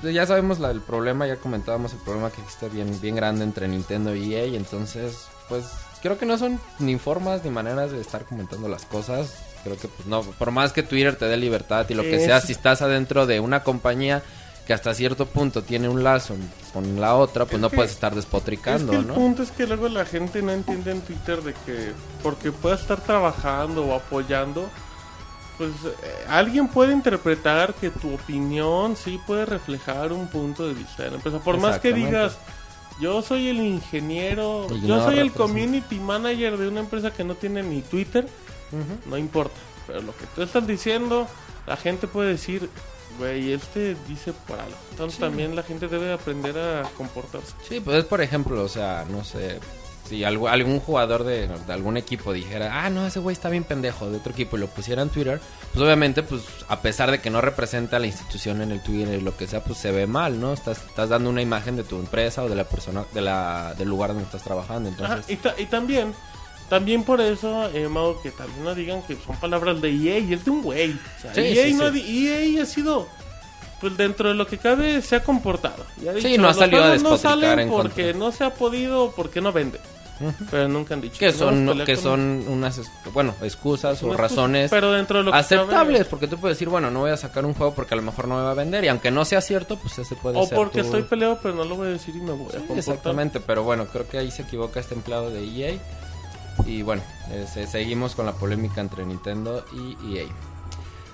ya 0.04 0.26
sabemos 0.26 0.60
el 0.60 0.82
problema, 0.82 1.28
ya 1.28 1.38
comentábamos 1.38 1.94
el 1.94 2.00
problema 2.00 2.32
que 2.32 2.42
existe 2.42 2.70
bien, 2.70 3.00
bien 3.00 3.16
grande 3.16 3.44
entre 3.44 3.68
Nintendo 3.68 4.16
y 4.16 4.36
EA, 4.36 4.46
entonces 4.46 5.28
pues 5.50 5.66
creo 6.02 6.18
que 6.18 6.26
no 6.26 6.38
son 6.38 6.60
ni 6.80 6.98
formas 6.98 7.44
ni 7.44 7.52
maneras 7.52 7.92
de 7.92 8.02
estar 8.02 8.26
comentando 8.26 8.68
las 8.68 8.86
cosas. 8.86 9.51
Creo 9.64 9.78
que, 9.78 9.88
pues 9.88 10.08
no, 10.08 10.22
por 10.22 10.52
más 10.52 10.74
que 10.74 10.84
Twitter 10.84 11.16
te 11.16 11.26
dé 11.26 11.38
libertad 11.38 11.86
y 11.90 11.94
lo 11.94 12.02
que 12.04 12.16
Es- 12.16 12.26
sea, 12.26 12.42
si 12.42 12.52
estás 12.54 12.82
adentro 12.82 13.26
de 13.28 13.40
una 13.40 13.64
compañía 13.64 14.24
que 14.66 14.74
hasta 14.74 14.94
cierto 14.94 15.26
punto 15.26 15.64
tiene 15.64 15.90
un 15.90 16.04
lazo 16.04 16.36
con 16.74 17.00
la 17.02 17.16
otra, 17.16 17.46
pues 17.46 17.56
Es 17.56 17.60
no 17.62 17.70
que- 17.70 17.76
puedes 17.76 17.92
estar 17.92 18.12
Es 18.12 18.18
despotricando, 18.18 18.92
que 18.92 18.98
el 19.00 19.08
¿no? 19.08 19.14
punto 19.16 19.44
es 19.44 19.52
que 19.52 19.68
luego 19.68 19.88
la 19.90 20.06
gente 20.06 20.42
no 20.42 20.52
entiende 20.52 20.92
en 20.92 21.02
Twitter 21.02 21.42
de 21.42 21.54
que 21.66 21.92
porque 22.24 22.52
pueda 22.52 22.76
estar 22.76 23.02
trabajando 23.02 23.84
o 23.86 23.96
apoyando, 23.96 24.70
pues 25.58 25.72
eh, 25.86 26.26
alguien 26.28 26.68
puede 26.68 26.94
interpretar 26.94 27.74
que 27.76 27.90
tu 27.92 28.14
opinión 28.16 28.96
sí 28.96 29.20
puede 29.28 29.46
reflejar 29.46 30.12
un 30.14 30.28
punto 30.28 30.68
de 30.68 30.74
vista 30.74 31.04
de 31.04 31.10
la 31.12 31.16
empresa. 31.18 31.40
Por 31.40 31.60
más 31.60 31.80
que 31.80 31.94
digas, 31.94 32.38
yo 33.00 33.22
soy 33.22 33.50
el 33.50 33.58
ingeniero, 33.58 34.68
Y 34.72 34.82
yo 34.88 34.98
no 34.98 35.04
soy 35.04 35.20
el 35.20 35.32
community 35.32 36.00
manager 36.00 36.58
de 36.58 36.68
una 36.68 36.80
empresa 36.80 37.12
que 37.12 37.24
no 37.24 37.36
tiene 37.36 37.62
ni 37.64 37.82
Twitter, 37.82 38.28
no 39.06 39.18
importa. 39.18 39.56
Pero 39.88 40.02
lo 40.02 40.16
que 40.16 40.26
tú 40.36 40.42
estás 40.44 40.66
diciendo, 40.68 41.28
la 41.68 41.76
gente 41.78 42.08
puede 42.08 42.30
decir, 42.30 42.70
güey, 43.18 43.52
este 43.54 43.96
dice 44.08 44.34
por 44.48 44.60
algo. 44.60 44.76
Entonces 44.92 45.20
también 45.20 45.56
la 45.56 45.64
gente 45.64 45.88
debe 45.88 46.14
aprender 46.14 46.58
a 46.58 46.84
comportarse. 46.98 47.54
Sí, 47.68 47.80
pues 47.80 47.98
es 47.98 48.06
por 48.06 48.22
ejemplo, 48.22 48.64
o 48.64 48.70
sea, 48.70 49.06
no 49.10 49.24
sé, 49.24 49.60
si 50.08 50.24
algo- 50.24 50.48
algún 50.50 50.80
jugador 50.80 51.24
de, 51.24 51.48
de 51.48 51.74
algún 51.74 51.98
equipo 51.98 52.32
dijera, 52.34 52.84
ah, 52.86 52.90
no, 52.90 53.06
ese 53.08 53.20
güey 53.20 53.34
está 53.34 53.50
bien 53.50 53.64
pendejo 53.64 54.10
de 54.10 54.18
otro 54.18 54.32
equipo 54.34 54.58
y 54.58 54.60
lo 54.60 54.68
pusiera 54.68 55.02
en 55.02 55.10
Twitter, 55.10 55.40
pues 55.74 55.84
obviamente, 55.86 56.22
pues 56.24 56.42
a 56.68 56.82
pesar 56.82 57.12
de 57.12 57.20
que 57.22 57.30
no 57.30 57.40
representa 57.42 57.96
a 57.98 58.00
la 58.00 58.08
institución 58.08 58.62
en 58.62 58.72
el 58.72 58.82
Twitter 58.84 59.20
y 59.20 59.22
lo 59.22 59.36
que 59.38 59.48
sea, 59.48 59.64
pues 59.64 59.78
se 59.80 59.92
ve 59.92 60.08
mal, 60.08 60.40
¿no? 60.40 60.54
Estás, 60.54 60.80
estás 60.86 61.10
dando 61.10 61.30
una 61.30 61.42
imagen 61.42 61.76
de 61.78 61.84
tu 61.84 61.98
empresa 61.98 62.44
o 62.44 62.50
de 62.50 62.56
la 62.56 62.66
persona, 62.66 63.06
de 63.14 63.22
la, 63.22 63.74
del 63.78 63.88
lugar 63.90 64.10
donde 64.10 64.24
estás 64.26 64.44
trabajando, 64.44 64.90
Ajá, 64.90 65.04
entonces... 65.06 65.30
y, 65.32 65.36
ta- 65.38 65.56
y 65.58 65.66
también, 65.68 66.14
también 66.72 67.04
por 67.04 67.20
eso, 67.20 67.70
eh, 67.74 67.90
Mau, 67.90 68.22
que 68.22 68.32
también 68.32 68.64
no 68.64 68.74
digan 68.74 69.02
que 69.04 69.18
son 69.18 69.36
palabras 69.36 69.82
de 69.82 69.90
EA 69.90 70.20
y 70.20 70.34
es 70.34 70.46
de 70.46 70.52
un 70.52 70.62
güey. 70.64 70.92
O 70.92 71.22
sea, 71.22 71.34
Sí, 71.36 71.42
EA, 71.42 71.66
sí, 71.68 71.74
no 71.74 71.92
sí. 71.92 72.28
EA 72.30 72.64
ha 72.64 72.66
sido, 72.66 73.08
pues 73.82 73.98
dentro 73.98 74.30
de 74.30 74.36
lo 74.36 74.48
que 74.48 74.58
cabe, 74.58 75.02
se 75.02 75.18
ha 75.18 75.22
comportado. 75.24 75.86
Y 76.02 76.08
ha 76.08 76.14
Sí, 76.14 76.30
dicho, 76.30 76.42
no 76.42 76.48
ha 76.48 76.52
"Los 76.52 76.58
salido 76.58 76.84
a 76.86 76.96
no 76.98 77.18
salen 77.18 77.60
en 77.60 77.70
porque 77.70 78.04
contra". 78.14 78.20
no 78.20 78.32
se 78.32 78.44
ha 78.46 78.54
podido, 78.54 79.12
porque 79.16 79.42
no 79.42 79.52
vende. 79.52 79.82
Pero 80.52 80.68
nunca 80.68 80.94
han 80.94 81.02
dicho 81.02 81.18
Que 81.18 81.32
"No, 81.32 81.34
son, 81.34 81.66
pelea 81.66 81.84
que 81.86 81.96
con- 81.96 82.04
son 82.04 82.46
unas, 82.48 82.80
bueno, 83.12 83.34
excusas 83.42 84.02
o 84.04 84.06
una 84.06 84.14
excusa". 84.16 84.36
razones 84.36 84.70
Pero 84.70 84.92
dentro 84.92 85.18
de 85.18 85.24
lo 85.24 85.32
que 85.32 85.38
aceptables, 85.40 85.98
cabe- 85.98 86.06
porque 86.06 86.28
tú 86.28 86.38
puedes 86.38 86.58
decir, 86.58 86.70
bueno, 86.70 86.92
no 86.92 87.00
voy 87.00 87.10
a 87.10 87.18
sacar 87.18 87.44
un 87.44 87.56
juego 87.56 87.74
porque 87.74 87.96
a 87.96 87.98
lo 87.98 88.04
mejor 88.04 88.28
no 88.28 88.38
me 88.38 88.44
va 88.44 88.52
a 88.52 88.54
vender, 88.54 88.84
y 88.86 88.88
aunque 88.88 89.10
no 89.10 89.26
sea 89.26 89.42
cierto, 89.42 89.78
pues 89.78 89.98
ese 89.98 90.16
puede 90.16 90.38
O 90.38 90.46
ser 90.46 90.56
porque 90.56 90.82
tu- 90.82 90.86
estoy 90.86 91.02
peleado, 91.02 91.40
pero 91.42 91.56
no 91.56 91.66
lo 91.66 91.76
voy 91.76 91.88
a 91.88 91.92
decir 91.92 92.16
y 92.16 92.20
me 92.22 92.34
voy 92.34 92.46
a 92.50 92.52
Sí, 92.52 92.58
comportar. 92.60 92.78
exactamente, 92.78 93.40
pero 93.40 93.64
bueno, 93.64 93.88
creo 93.88 94.08
que 94.08 94.20
ahí 94.20 94.30
se 94.30 94.44
equivoca 94.44 94.80
este 94.80 94.94
empleado 94.94 95.32
de 95.32 95.44
EA. 95.44 95.80
Y 96.66 96.82
bueno, 96.82 97.02
eh, 97.32 97.46
se- 97.52 97.68
seguimos 97.68 98.16
con 98.16 98.26
la 98.26 98.34
polémica 98.34 98.82
entre 98.82 99.06
Nintendo 99.06 99.66
y 99.74 100.18
EA. 100.18 100.26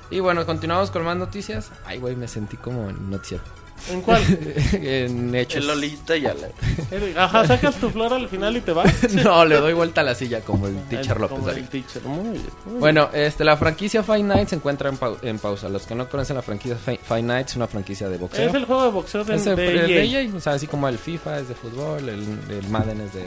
Y 0.09 0.19
bueno, 0.19 0.45
continuamos 0.45 0.89
con 0.91 1.03
más 1.03 1.18
noticias. 1.18 1.72
Ay, 1.85 1.99
güey, 1.99 2.15
me 2.15 2.27
sentí 2.27 2.55
como 2.57 2.89
en 2.89 3.09
noticiero. 3.09 3.43
¿En 3.91 4.01
cuál? 4.01 4.22
en 4.73 5.35
hechos. 5.35 5.57
El 5.61 5.68
Lolita 5.68 6.15
ya 6.18 6.34
la... 6.34 6.47
Ajá, 7.23 7.45
sacas 7.45 7.76
tu 7.76 7.89
flor 7.91 8.11
al 8.14 8.27
final 8.27 8.57
y 8.57 8.61
te 8.61 8.72
vas. 8.72 9.14
no, 9.23 9.45
le 9.45 9.57
doy 9.57 9.73
vuelta 9.73 10.01
a 10.01 10.03
la 10.03 10.15
silla 10.15 10.41
como 10.41 10.65
el 10.68 10.81
teacher 10.85 11.18
Como 11.18 11.38
López. 11.38 11.57
el 11.57 11.64
ahí. 11.64 11.69
teacher. 11.69 12.01
Muy 12.03 12.23
bien, 12.23 12.31
muy 12.34 12.41
bien. 12.65 12.80
Bueno, 12.80 13.09
este, 13.14 13.43
la 13.43 13.55
franquicia 13.55 14.01
Five 14.01 14.23
Nights 14.23 14.49
se 14.49 14.55
encuentra 14.55 14.89
en, 14.89 14.97
pau- 14.97 15.18
en 15.22 15.38
pausa. 15.38 15.69
Los 15.69 15.85
que 15.85 15.93
no 15.93 16.09
conocen 16.09 16.38
la 16.38 16.41
franquicia 16.41 16.76
Fi- 16.77 16.99
Five 17.03 17.22
Nights, 17.23 17.51
es 17.51 17.55
una 17.57 17.68
franquicia 17.68 18.09
de 18.09 18.18
boxeo. 18.18 18.47
es 18.49 18.55
el 18.55 18.65
juego 18.65 18.84
de 18.85 18.91
boxeo 18.91 19.23
de, 19.23 19.35
Es 19.35 19.45
el- 19.45 19.55
de 19.55 19.68
el 19.68 19.91
EA. 20.15 20.22
EA, 20.23 20.35
o 20.35 20.39
sea, 20.39 20.53
así 20.53 20.65
como 20.68 20.88
el 20.89 20.97
FIFA 20.97 21.39
es 21.39 21.49
de 21.49 21.53
fútbol, 21.53 22.09
el, 22.09 22.39
el 22.49 22.68
Madden 22.69 23.01
es 23.01 23.14
de, 23.14 23.26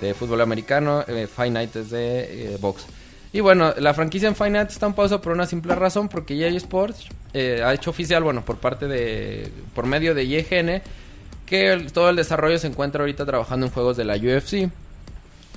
de 0.00 0.14
fútbol 0.14 0.40
americano, 0.40 1.04
eh, 1.06 1.26
Five 1.26 1.50
Nights 1.50 1.76
es 1.76 1.90
de 1.90 2.54
eh, 2.54 2.58
box. 2.60 2.86
Y 3.32 3.40
bueno, 3.40 3.74
la 3.78 3.92
franquicia 3.92 4.28
en 4.28 4.34
Five 4.34 4.50
Nights 4.50 4.74
está 4.74 4.86
en 4.86 4.94
pausa 4.94 5.20
por 5.20 5.32
una 5.32 5.46
simple 5.46 5.74
razón, 5.74 6.08
porque 6.08 6.34
EA 6.34 6.48
Sports 6.56 7.08
eh, 7.34 7.62
ha 7.64 7.74
hecho 7.74 7.90
oficial, 7.90 8.22
bueno, 8.22 8.44
por 8.44 8.56
parte 8.56 8.88
de, 8.88 9.52
por 9.74 9.86
medio 9.86 10.14
de 10.14 10.24
IGN, 10.24 10.82
que 11.44 11.86
todo 11.92 12.10
el 12.10 12.16
desarrollo 12.16 12.58
se 12.58 12.68
encuentra 12.68 13.02
ahorita 13.02 13.26
trabajando 13.26 13.66
en 13.66 13.72
juegos 13.72 13.96
de 13.96 14.04
la 14.04 14.16
UFC. 14.16 14.70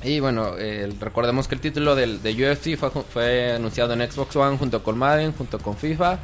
Y 0.04 0.20
bueno, 0.20 0.58
eh, 0.58 0.92
recordemos 1.00 1.48
que 1.48 1.56
el 1.56 1.62
título 1.62 1.96
del, 1.96 2.22
de 2.22 2.32
UFC 2.32 2.78
fue 2.78 3.54
anunciado 3.54 3.94
en 3.94 4.12
Xbox 4.12 4.36
One 4.36 4.58
junto 4.58 4.84
con 4.84 4.98
Madden, 4.98 5.32
junto 5.32 5.60
con 5.60 5.78
FIFA. 5.78 6.18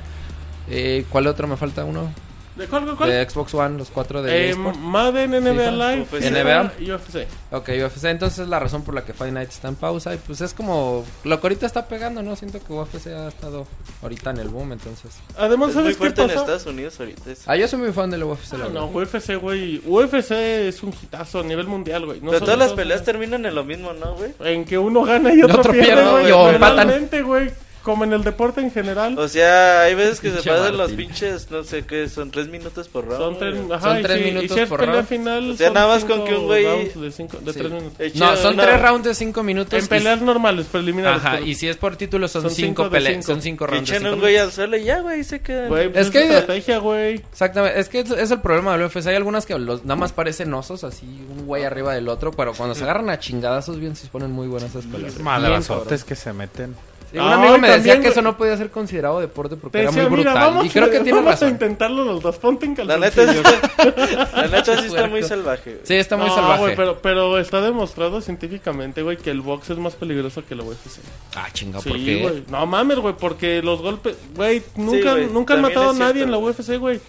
Eh, 0.69 1.05
¿Cuál 1.09 1.27
otro 1.27 1.47
me 1.47 1.55
falta 1.55 1.85
uno? 1.85 2.11
¿De 2.57 2.67
cuál, 2.67 2.83
cuál, 2.85 2.97
cuál? 2.97 3.09
De 3.09 3.29
Xbox 3.29 3.53
One, 3.53 3.77
los 3.77 3.89
cuatro 3.89 4.21
de 4.21 4.49
Eh. 4.51 4.55
Madden, 4.55 5.31
NBA 5.31 5.71
Live, 5.71 6.07
NBA. 6.11 6.71
y 6.79 6.91
UFC. 6.91 7.27
Ok, 7.51 7.69
UFC, 7.85 8.05
entonces 8.05 8.39
es 8.39 8.47
la 8.47 8.59
razón 8.59 8.83
por 8.83 8.93
la 8.95 9.05
que 9.05 9.13
Fight 9.13 9.33
Night 9.33 9.49
está 9.49 9.67
en 9.67 9.75
pausa. 9.75 10.13
Y 10.13 10.17
pues 10.17 10.41
es 10.41 10.53
como 10.53 11.05
lo 11.23 11.39
que 11.39 11.45
ahorita 11.47 11.65
está 11.65 11.87
pegando, 11.87 12.21
¿no? 12.23 12.35
Siento 12.35 12.59
que 12.61 12.73
UFC 12.73 13.07
ha 13.07 13.27
estado 13.27 13.67
ahorita 14.01 14.31
en 14.31 14.37
el 14.37 14.49
boom, 14.49 14.71
entonces. 14.73 15.11
Además, 15.37 15.69
Es 15.69 15.75
muy 15.75 15.83
¿sabes 15.83 15.95
qué 15.95 15.99
fuerte 15.99 16.21
en? 16.23 16.29
Estados 16.31 16.65
Unidos 16.65 16.99
ahorita. 16.99 17.21
Ah, 17.45 17.55
yo 17.55 17.67
soy 17.67 17.79
muy 17.79 17.91
fan 17.91 18.09
del 18.09 18.23
UFC, 18.23 18.53
Ah, 18.53 18.67
no, 18.73 18.85
UFC, 18.87 19.35
güey. 19.39 19.81
UFC 19.85 20.31
es 20.67 20.81
un 20.83 20.89
hitazo 20.93 21.39
a 21.41 21.43
nivel 21.43 21.67
mundial, 21.67 22.05
güey. 22.05 22.19
No 22.21 22.31
Pero 22.31 22.43
todas 22.45 22.59
las 22.59 22.73
peleas 22.73 23.03
terminan 23.03 23.45
en 23.45 23.53
lo 23.55 23.63
mismo, 23.63 23.93
¿no, 23.93 24.15
güey? 24.15 24.33
En 24.39 24.65
que 24.65 24.77
uno 24.77 25.03
gana 25.03 25.33
y 25.33 25.43
otro, 25.43 25.59
otro 25.59 25.73
pierde, 25.73 26.09
güey. 26.11 26.31
o 26.31 26.49
empatan. 26.49 26.75
Normalmente, 26.87 27.21
güey. 27.21 27.51
Como 27.87 28.03
en 28.03 28.11
el 28.11 28.21
deporte 28.21 28.59
en 28.59 28.69
general. 28.69 29.17
O 29.17 29.29
sea, 29.29 29.83
hay 29.83 29.95
veces 29.95 30.19
que 30.19 30.29
se 30.29 30.37
pasan 30.49 30.75
los 30.75 30.89
Martín. 30.89 30.97
pinches, 31.07 31.49
no 31.49 31.63
sé 31.63 31.85
qué, 31.85 32.09
son 32.09 32.31
tres 32.31 32.49
minutos 32.49 32.89
por 32.89 33.05
round. 33.05 33.17
Son 33.17 33.39
tres, 33.39 33.55
ajá, 33.71 33.79
Son 33.87 33.99
y 33.99 34.03
tres 34.03 34.17
si- 34.17 34.23
minutos 34.25 34.43
y 34.43 34.53
si 34.53 34.59
es 34.59 34.67
por 34.67 34.79
pelea 34.81 34.95
round. 34.95 35.07
final, 35.07 35.51
O 35.51 35.55
sea, 35.55 35.67
son 35.67 35.73
nada 35.73 35.87
más 35.87 36.03
con 36.03 36.11
cinco 36.17 36.25
que 36.25 36.35
un 36.35 36.47
güey- 36.49 36.65
rounds 36.65 37.01
de, 37.01 37.11
cinco- 37.13 37.37
de 37.37 37.53
Sí. 37.53 37.59
tres 37.59 37.71
minutos. 37.71 38.15
No, 38.15 38.35
son 38.35 38.53
una- 38.55 38.63
tres 38.63 38.81
rounds 38.81 39.03
de 39.07 39.15
cinco 39.15 39.41
minutos. 39.43 39.79
En 39.79 39.85
y- 39.85 39.87
peleas 39.87 40.21
normales, 40.21 40.65
preliminares. 40.69 41.21
Ajá, 41.21 41.31
pero- 41.35 41.45
y 41.45 41.55
si 41.55 41.69
es 41.69 41.77
por 41.77 41.95
título 41.95 42.27
son, 42.27 42.41
Son 42.41 42.51
cinco, 42.51 42.67
cinco 42.67 42.83
de 42.83 42.89
peleas, 42.89 43.13
cinco. 43.13 43.25
son 43.27 43.41
cinco 43.41 43.67
rounds. 43.67 43.89
de 43.89 43.95
echen 43.95 44.03
cinco 44.03 44.13
un 44.15 44.19
güey 44.19 44.33
minutos. 44.33 44.47
al 44.49 44.55
suelo 44.55 44.77
y 44.77 44.83
ya, 44.83 44.99
güey, 44.99 45.23
se 45.23 45.39
quedan. 45.39 45.69
Güey, 45.69 45.87
pues 45.89 46.01
Es 46.01 46.07
es 46.07 46.11
que- 46.11 46.23
estrategia, 46.37 46.77
güey. 46.79 47.13
Exactamente, 47.15 47.79
es 47.79 47.87
que 47.87 47.99
es, 48.01 48.11
es 48.11 48.31
el 48.31 48.41
problema 48.41 48.73
del 48.73 48.81
UFC. 48.87 49.07
Hay 49.07 49.15
algunas 49.15 49.45
que 49.45 49.57
los, 49.57 49.85
nada 49.85 49.95
más 49.95 50.11
parecen 50.11 50.53
osos, 50.53 50.83
así 50.83 51.05
un 51.05 51.45
güey 51.45 51.63
arriba 51.63 51.93
del 51.95 52.09
otro, 52.09 52.31
pero 52.31 52.53
cuando 52.53 52.75
se 52.75 52.83
agarran 52.83 53.09
a 53.09 53.17
chingadazos 53.17 53.79
bien 53.79 53.95
se 53.95 54.07
ponen 54.07 54.29
muy 54.31 54.47
buenas 54.47 54.71
esas 54.71 54.85
peleas. 54.87 55.13
Bien, 55.13 55.23
Madrazotes 55.23 56.03
que 56.03 56.15
se 56.15 56.33
meten. 56.33 56.75
Sí, 57.11 57.17
un 57.17 57.23
amigo 57.23 57.57
me 57.57 57.67
también, 57.69 57.83
decía 57.83 58.01
que 58.01 58.07
eso 58.09 58.21
no 58.21 58.35
podía 58.37 58.57
ser 58.57 58.69
considerado 58.69 59.19
deporte 59.21 59.55
porque 59.55 59.77
Te 59.77 59.81
era 59.83 59.91
muy 59.91 60.01
decía, 60.01 60.17
mira, 60.17 60.31
brutal. 60.31 60.49
vamos, 60.49 60.65
y 60.65 60.69
creo 60.69 60.89
que 60.89 60.97
a- 60.97 61.03
tiene 61.03 61.17
vamos 61.19 61.27
a 61.29 61.31
razón. 61.35 61.49
intentarlo 61.49 62.03
los 62.03 62.21
dos. 62.21 62.37
Ponte 62.37 62.65
en 62.65 62.75
La 62.87 62.97
neta 62.97 63.21
sí 63.33 63.39
calzoncillos. 63.41 63.53
está, 63.63 64.31
la 64.41 64.47
neta 64.47 64.81
sí 64.81 64.87
está 64.87 65.07
muy 65.07 65.23
salvaje. 65.23 65.71
güey. 65.71 65.81
Sí, 65.85 65.93
está 65.95 66.17
muy 66.17 66.27
No, 66.27 66.35
salvaje. 66.35 66.61
güey, 66.63 66.75
pero, 66.75 66.99
pero 67.01 67.39
está 67.39 67.61
demostrado 67.61 68.19
científicamente, 68.19 69.03
güey, 69.03 69.15
que 69.17 69.31
el 69.31 69.39
box 69.41 69.69
es 69.69 69.77
más 69.77 69.95
peligroso 69.95 70.43
que 70.45 70.53
el 70.53 70.61
UFC. 70.61 70.99
Ah, 71.35 71.47
chinga, 71.53 71.79
Sí, 71.79 71.89
¿por 71.89 71.97
qué? 71.97 72.21
güey. 72.21 72.43
No 72.49 72.65
mames, 72.65 72.97
güey, 72.99 73.15
porque 73.17 73.61
los 73.61 73.81
golpes, 73.81 74.15
güey, 74.35 74.61
nunca, 74.75 75.13
güey, 75.13 75.27
nunca 75.27 75.53
han 75.53 75.61
matado 75.61 75.91
a 75.91 75.93
nadie 75.93 76.23
cierto, 76.23 76.25
en 76.25 76.31
la. 76.31 76.37
UFC, 76.39 76.77
güey. 76.77 76.99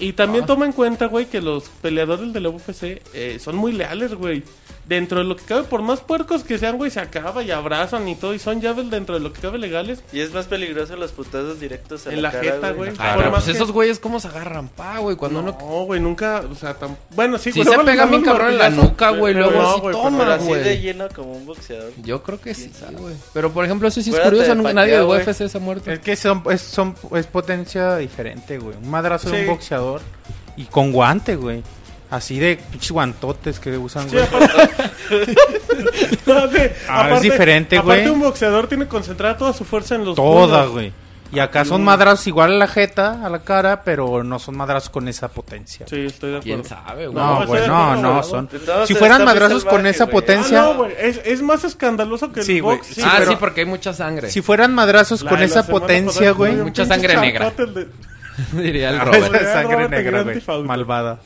Y 0.00 0.14
también 0.14 0.44
Ah. 0.44 0.46
toma 0.48 0.64
en 0.66 0.72
cuenta, 0.72 1.06
güey, 1.06 1.26
que 1.26 1.40
los 1.40 1.68
peleadores 1.82 2.32
de 2.32 2.40
la 2.40 2.48
UFC 2.48 3.00
eh, 3.12 3.38
son 3.40 3.56
muy 3.56 3.72
leales, 3.72 4.14
güey. 4.14 4.42
Dentro 4.86 5.18
de 5.18 5.24
lo 5.24 5.34
que 5.34 5.44
cabe, 5.44 5.62
por 5.62 5.80
más 5.80 6.00
puercos 6.00 6.44
que 6.44 6.58
sean, 6.58 6.76
güey, 6.76 6.90
se 6.90 7.00
acaba 7.00 7.42
y 7.42 7.50
abrazan 7.50 8.06
y 8.06 8.16
todo. 8.16 8.34
Y 8.34 8.38
son 8.38 8.60
llaves 8.60 8.90
dentro 8.90 9.14
de 9.14 9.20
lo 9.22 9.32
que 9.32 9.40
cabe 9.40 9.56
legales. 9.58 10.02
Y 10.12 10.20
es 10.20 10.32
más 10.34 10.44
peligroso 10.46 10.94
los 10.96 11.12
putazos 11.12 11.58
directos 11.58 12.06
a 12.06 12.12
En 12.12 12.20
la 12.20 12.30
cara, 12.30 12.42
jeta, 12.44 12.70
güey. 12.72 12.90
Ah, 12.98 13.14
Por 13.14 13.18
pero 13.22 13.30
más 13.30 13.44
pues 13.44 13.44
que- 13.44 13.62
esos 13.62 13.72
güeyes 13.72 13.98
cómo 13.98 14.20
se 14.20 14.28
agarran, 14.28 14.68
pa, 14.68 14.98
güey, 14.98 15.16
cuando 15.16 15.40
no, 15.40 15.52
uno... 15.58 15.84
güey, 15.86 16.00
nunca, 16.00 16.42
o 16.50 16.54
sea, 16.54 16.74
tan... 16.74 16.98
bueno, 17.14 17.38
sí, 17.38 17.50
Si 17.52 17.60
güey, 17.60 17.64
se 17.64 17.70
luego 17.70 17.82
le 17.82 17.92
pega 17.92 18.06
bien 18.06 18.22
cabrón 18.22 18.50
en 18.52 18.58
la 18.58 18.68
nuca, 18.70 19.10
güey, 19.10 19.32
pero 19.32 19.50
luego 19.50 19.62
no, 19.62 19.70
así 19.70 19.80
güey, 19.80 19.94
Pero 19.94 20.04
toma, 20.04 20.34
así 20.34 20.46
de 20.52 20.60
güey. 20.60 20.80
lleno 20.80 21.08
como 21.14 21.32
un 21.32 21.46
boxeador. 21.46 21.92
Yo 22.02 22.22
creo 22.22 22.40
que 22.40 22.52
sí, 22.54 22.70
güey. 22.98 23.14
Pero 23.32 23.52
por 23.52 23.64
ejemplo, 23.64 23.88
eso 23.88 24.02
sí 24.02 24.10
es 24.10 24.20
curioso, 24.20 24.54
nadie 24.54 24.98
de 24.98 25.02
güey. 25.02 25.22
UFC 25.22 25.48
se 25.48 25.56
ha 25.56 25.60
muerto. 25.60 25.90
Es 25.90 26.00
que 26.00 26.14
son, 26.14 26.42
es, 26.50 26.60
son, 26.60 26.94
es 27.16 27.26
potencia 27.26 27.96
diferente, 27.96 28.58
güey. 28.58 28.76
Un 28.76 28.90
madrazo 28.90 29.30
de 29.30 29.40
un 29.42 29.46
boxeador 29.46 30.02
y 30.58 30.64
con 30.64 30.92
guante, 30.92 31.36
güey. 31.36 31.62
Así 32.14 32.38
de 32.38 32.56
pinches 32.70 32.92
guantotes 32.92 33.58
que 33.58 33.76
usan, 33.76 34.08
Sí, 34.08 34.16
güey. 34.16 34.24
aparte, 34.24 34.84
Aparte- 36.26 36.76
Ah, 36.88 37.10
es 37.14 37.22
diferente, 37.22 37.76
Aparte 37.78 38.02
güey. 38.02 38.14
un 38.14 38.20
boxeador 38.20 38.66
tiene 38.68 38.86
concentrada 38.86 39.36
toda 39.36 39.52
su 39.52 39.64
fuerza 39.64 39.94
en 39.96 40.04
los 40.04 40.14
Toda, 40.16 40.66
güey. 40.66 40.92
Y 41.32 41.40
acá 41.40 41.64
son 41.64 41.82
Mm. 41.82 41.84
madrazos 41.86 42.26
igual 42.28 42.52
a 42.52 42.56
la 42.56 42.68
jeta, 42.68 43.26
a 43.26 43.28
la 43.28 43.40
cara, 43.40 43.82
pero 43.82 44.22
no 44.22 44.38
son 44.38 44.56
madrazos 44.56 44.88
con 44.90 45.08
esa 45.08 45.26
potencia. 45.28 45.84
Sí, 45.88 46.06
estoy 46.06 46.30
de 46.30 46.36
acuerdo. 46.36 46.42
¿Quién 46.62 46.64
sabe, 46.64 47.08
güey? 47.08 47.16
No, 47.24 47.40
No, 47.40 47.46
güey, 47.48 47.66
no, 47.66 47.96
no, 47.96 48.12
güey. 48.18 48.24
son... 48.30 48.48
Entonces, 48.52 48.86
Si 48.86 48.94
fueran 48.94 49.24
madrazos 49.24 49.64
con 49.64 49.84
esa 49.86 50.04
güey. 50.04 50.12
Ah, 50.16 50.20
potencia... 50.20 50.62
no, 50.62 50.74
güey. 50.74 50.92
Es, 50.96 51.20
es 51.24 51.42
más 51.42 51.64
escandaloso 51.64 52.30
que 52.30 52.40
el 52.40 52.46
Sí, 52.46 52.60
güey. 52.60 52.76
box. 52.76 52.86
Sí, 52.88 53.02
ah, 53.04 53.14
pero- 53.18 53.30
sí, 53.32 53.36
porque 53.40 53.62
hay 53.62 53.66
mucha 53.66 53.92
sangre. 53.92 54.30
Si 54.30 54.42
fueran 54.42 54.72
madrazos 54.74 55.22
La 55.22 55.30
con 55.30 55.42
esa 55.42 55.66
potencia, 55.66 56.30
güey... 56.30 56.54
Mucha 56.54 56.86
sangre 56.86 57.16
negra. 57.16 57.52
el 57.58 57.74
de- 57.74 57.88
Diría 58.52 58.90
el 58.90 59.00
Ah, 59.00 59.04
Robert. 59.04 59.34
esa 59.36 59.52
sangre 59.52 59.74
Robert 59.74 59.90
negra, 59.90 60.22
güey. 60.22 60.64
Malvada. 60.64 61.18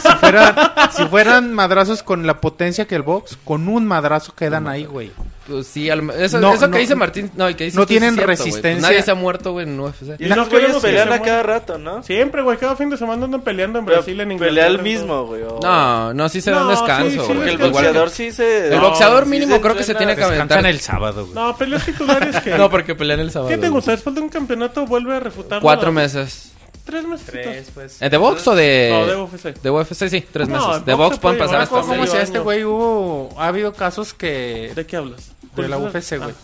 Si 0.00 0.08
fueran, 0.20 0.54
si 0.92 1.04
fueran 1.06 1.52
madrazos 1.52 2.02
con 2.02 2.26
la 2.26 2.40
potencia 2.40 2.86
que 2.86 2.94
el 2.94 3.02
box, 3.02 3.38
con 3.44 3.68
un 3.68 3.86
madrazo 3.86 4.34
quedan 4.34 4.66
ahí, 4.68 4.84
güey. 4.84 5.12
Pues 5.48 5.66
sí, 5.66 5.88
al- 5.88 6.10
eso, 6.10 6.38
No, 6.40 6.52
eso 6.52 6.66
no, 6.66 6.72
que 6.74 6.78
dice 6.80 6.94
Martín, 6.94 7.30
no, 7.34 7.46
que 7.56 7.64
dice 7.64 7.86
tienen 7.86 8.14
cierto. 8.14 8.26
Pues 8.26 8.38
resistencia. 8.38 8.82
nadie 8.82 9.02
se 9.02 9.10
ha 9.10 9.14
muerto, 9.14 9.52
güey, 9.52 9.66
en 9.66 9.80
UFC. 9.80 10.02
Y 10.18 10.26
los 10.26 10.48
güeyes 10.50 10.76
pelean 10.76 11.10
a 11.12 11.22
cada 11.22 11.42
rato, 11.42 11.78
¿no? 11.78 12.02
Siempre, 12.02 12.42
güey, 12.42 12.58
cada 12.58 12.76
fin 12.76 12.90
de 12.90 12.98
semana 12.98 13.24
andan 13.24 13.40
peleando 13.40 13.78
en 13.78 13.86
Pero 13.86 13.96
Brasil, 13.98 14.20
en 14.20 14.32
Inglaterra. 14.32 14.50
pelea 14.54 14.66
el 14.66 14.82
mismo, 14.82 15.24
güey. 15.26 15.42
o- 15.44 15.58
No, 15.62 16.12
no, 16.12 16.28
sí 16.28 16.40
se 16.42 16.50
da 16.50 16.66
un 16.66 16.74
sí, 16.74 16.82
descanso, 16.82 17.26
sí, 17.26 17.32
el 17.48 17.56
boxeador 17.58 18.10
sí 18.10 18.30
se... 18.32 18.74
El 18.74 18.80
boxeador 18.80 19.24
sí 19.24 19.30
mínimo 19.30 19.60
creo 19.60 19.74
que 19.74 19.84
se 19.84 19.94
tiene 19.94 20.14
que 20.14 20.24
aventar. 20.24 20.66
el 20.66 20.80
sábado, 20.80 21.22
güey. 21.24 21.34
No, 21.34 21.56
peleas 21.56 21.84
titulares 21.86 22.36
que... 22.42 22.50
No, 22.58 22.68
porque 22.68 22.94
pelean 22.94 23.20
el 23.20 23.30
sábado. 23.30 23.48
¿Qué 23.48 23.56
te 23.56 23.68
gusta? 23.70 23.92
Después 23.92 24.14
de 24.14 24.20
un 24.20 24.28
campeonato 24.28 24.84
vuelve 24.86 25.16
a 25.16 25.20
refutar. 25.20 25.62
Cuatro 25.62 25.92
meses. 25.92 26.52
Tres 26.84 27.04
meses. 27.06 27.26
Tres, 27.26 27.70
pues. 27.74 28.00
¿Eh, 28.00 28.08
¿De 28.08 28.16
box 28.16 28.48
o 28.48 28.54
de...? 28.54 28.88
No, 28.90 29.06
de 29.06 29.16
UFC. 29.16 29.60
De 29.60 29.70
UFC, 29.70 30.08
sí, 30.08 30.24
tres 30.32 30.48
No, 30.48 30.68
meses. 30.68 30.86
de 30.86 30.94
box 30.94 31.18
pueden 31.18 31.36
puede 31.38 31.46
pasar 31.50 31.60
hasta 31.62 31.80
como 31.82 31.92
¿Cómo 31.92 32.06
sea 32.06 32.22
este 32.22 32.38
güey? 32.38 32.64
Hubo... 32.64 33.28
Ha 33.36 33.48
habido 33.48 33.74
casos 33.74 34.14
que... 34.14 34.72
¿De 34.74 34.86
qué 34.86 34.96
hablas? 34.96 35.32
De 35.62 35.68
la 35.68 35.78
UFC, 35.78 36.18
güey. 36.18 36.30
ah, 36.30 36.34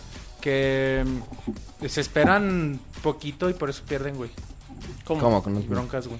Que 0.41 1.03
mm, 1.81 1.85
se 1.87 2.01
esperan 2.01 2.79
poquito 3.01 3.49
y 3.49 3.53
por 3.53 3.69
eso 3.69 3.83
pierden, 3.87 4.15
güey. 4.15 4.29
¿Cómo? 5.05 5.21
¿Cómo? 5.21 5.43
Con 5.43 5.53
los 5.53 5.67
Broncas, 5.67 6.07
güey. 6.07 6.19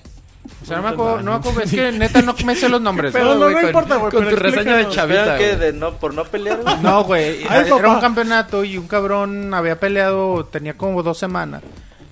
O 0.61 0.65
sea, 0.65 0.77
no 0.77 0.83
me 0.83 0.89
acuerdo, 0.89 1.21
no 1.23 1.31
me 1.31 1.37
acuerdo, 1.37 1.61
es 1.61 1.71
que 1.71 1.91
neta 1.91 2.21
no 2.21 2.35
me 2.45 2.55
sé 2.55 2.69
los 2.69 2.79
nombres. 2.79 3.11
Pero 3.13 3.25
güey. 3.35 3.39
no, 3.39 3.49
no 3.49 3.55
con- 3.57 3.65
importa, 3.65 3.95
güey, 3.95 4.11
Con 4.11 4.29
tu 4.29 4.35
reseña 4.35 4.77
de 4.77 4.89
chavita, 4.89 5.37
que 5.39 5.55
de 5.55 5.73
no, 5.73 5.93
por 5.95 6.13
no 6.13 6.23
pelear. 6.23 6.59
No, 6.83 7.03
güey, 7.03 7.43
era 7.43 7.67
papá. 7.67 7.95
un 7.95 7.99
campeonato 7.99 8.63
y 8.63 8.77
un 8.77 8.87
cabrón 8.87 9.53
había 9.55 9.79
peleado, 9.79 10.45
tenía 10.45 10.77
como 10.77 11.01
dos 11.01 11.17
semanas. 11.17 11.63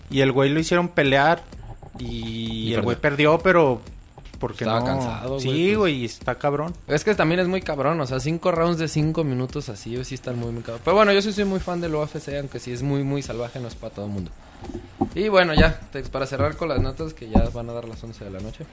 Y 0.10 0.22
el 0.22 0.32
güey 0.32 0.50
lo 0.50 0.60
hicieron 0.60 0.88
pelear 0.90 1.44
y, 2.00 2.70
Y 2.70 2.74
el 2.74 2.82
güey 2.82 2.98
perdió, 2.98 3.38
pero 3.38 3.82
porque 4.44 4.66
Estaba 4.66 4.82
no. 4.82 4.86
cansado, 4.86 5.30
güey, 5.36 5.40
Sí, 5.42 5.64
pues. 5.68 5.78
güey, 5.78 5.96
y 6.02 6.06
está 6.06 6.36
cabrón. 6.36 6.74
Es 6.86 7.06
que 7.06 7.16
también 7.16 7.40
es 7.40 7.48
muy 7.48 7.62
cabrón, 7.62 8.02
o 8.02 8.06
sea, 8.06 8.20
cinco 8.20 8.52
rounds 8.52 8.78
de 8.78 8.90
cinco 8.90 9.24
minutos 9.24 9.70
así, 9.70 10.04
sí 10.04 10.16
están 10.16 10.38
muy, 10.38 10.52
muy 10.52 10.64
cabrón. 10.64 10.82
Pero 10.84 10.98
bueno, 10.98 11.14
yo 11.14 11.22
sí 11.22 11.32
soy 11.32 11.46
muy 11.46 11.62
fan 11.62 11.80
del 11.80 11.96
UFC, 11.96 12.28
aunque 12.42 12.60
sí 12.60 12.74
es 12.74 12.84
muy, 12.84 13.06
muy 13.06 13.22
salvaje, 13.22 13.62
no 13.62 13.70
es 13.70 13.76
para 13.76 13.94
todo 13.94 14.06
el 14.06 14.12
mundo. 14.12 14.32
Y 15.16 15.30
bueno, 15.30 15.54
ya, 15.54 15.80
para 16.12 16.26
cerrar 16.26 16.58
con 16.58 16.68
las 16.68 16.82
notas, 16.82 17.14
que 17.14 17.30
ya 17.30 17.42
van 17.54 17.70
a 17.70 17.74
dar 17.74 17.88
las 17.88 18.04
11 18.04 18.26
de 18.26 18.32
la 18.32 18.42
noche. 18.42 18.66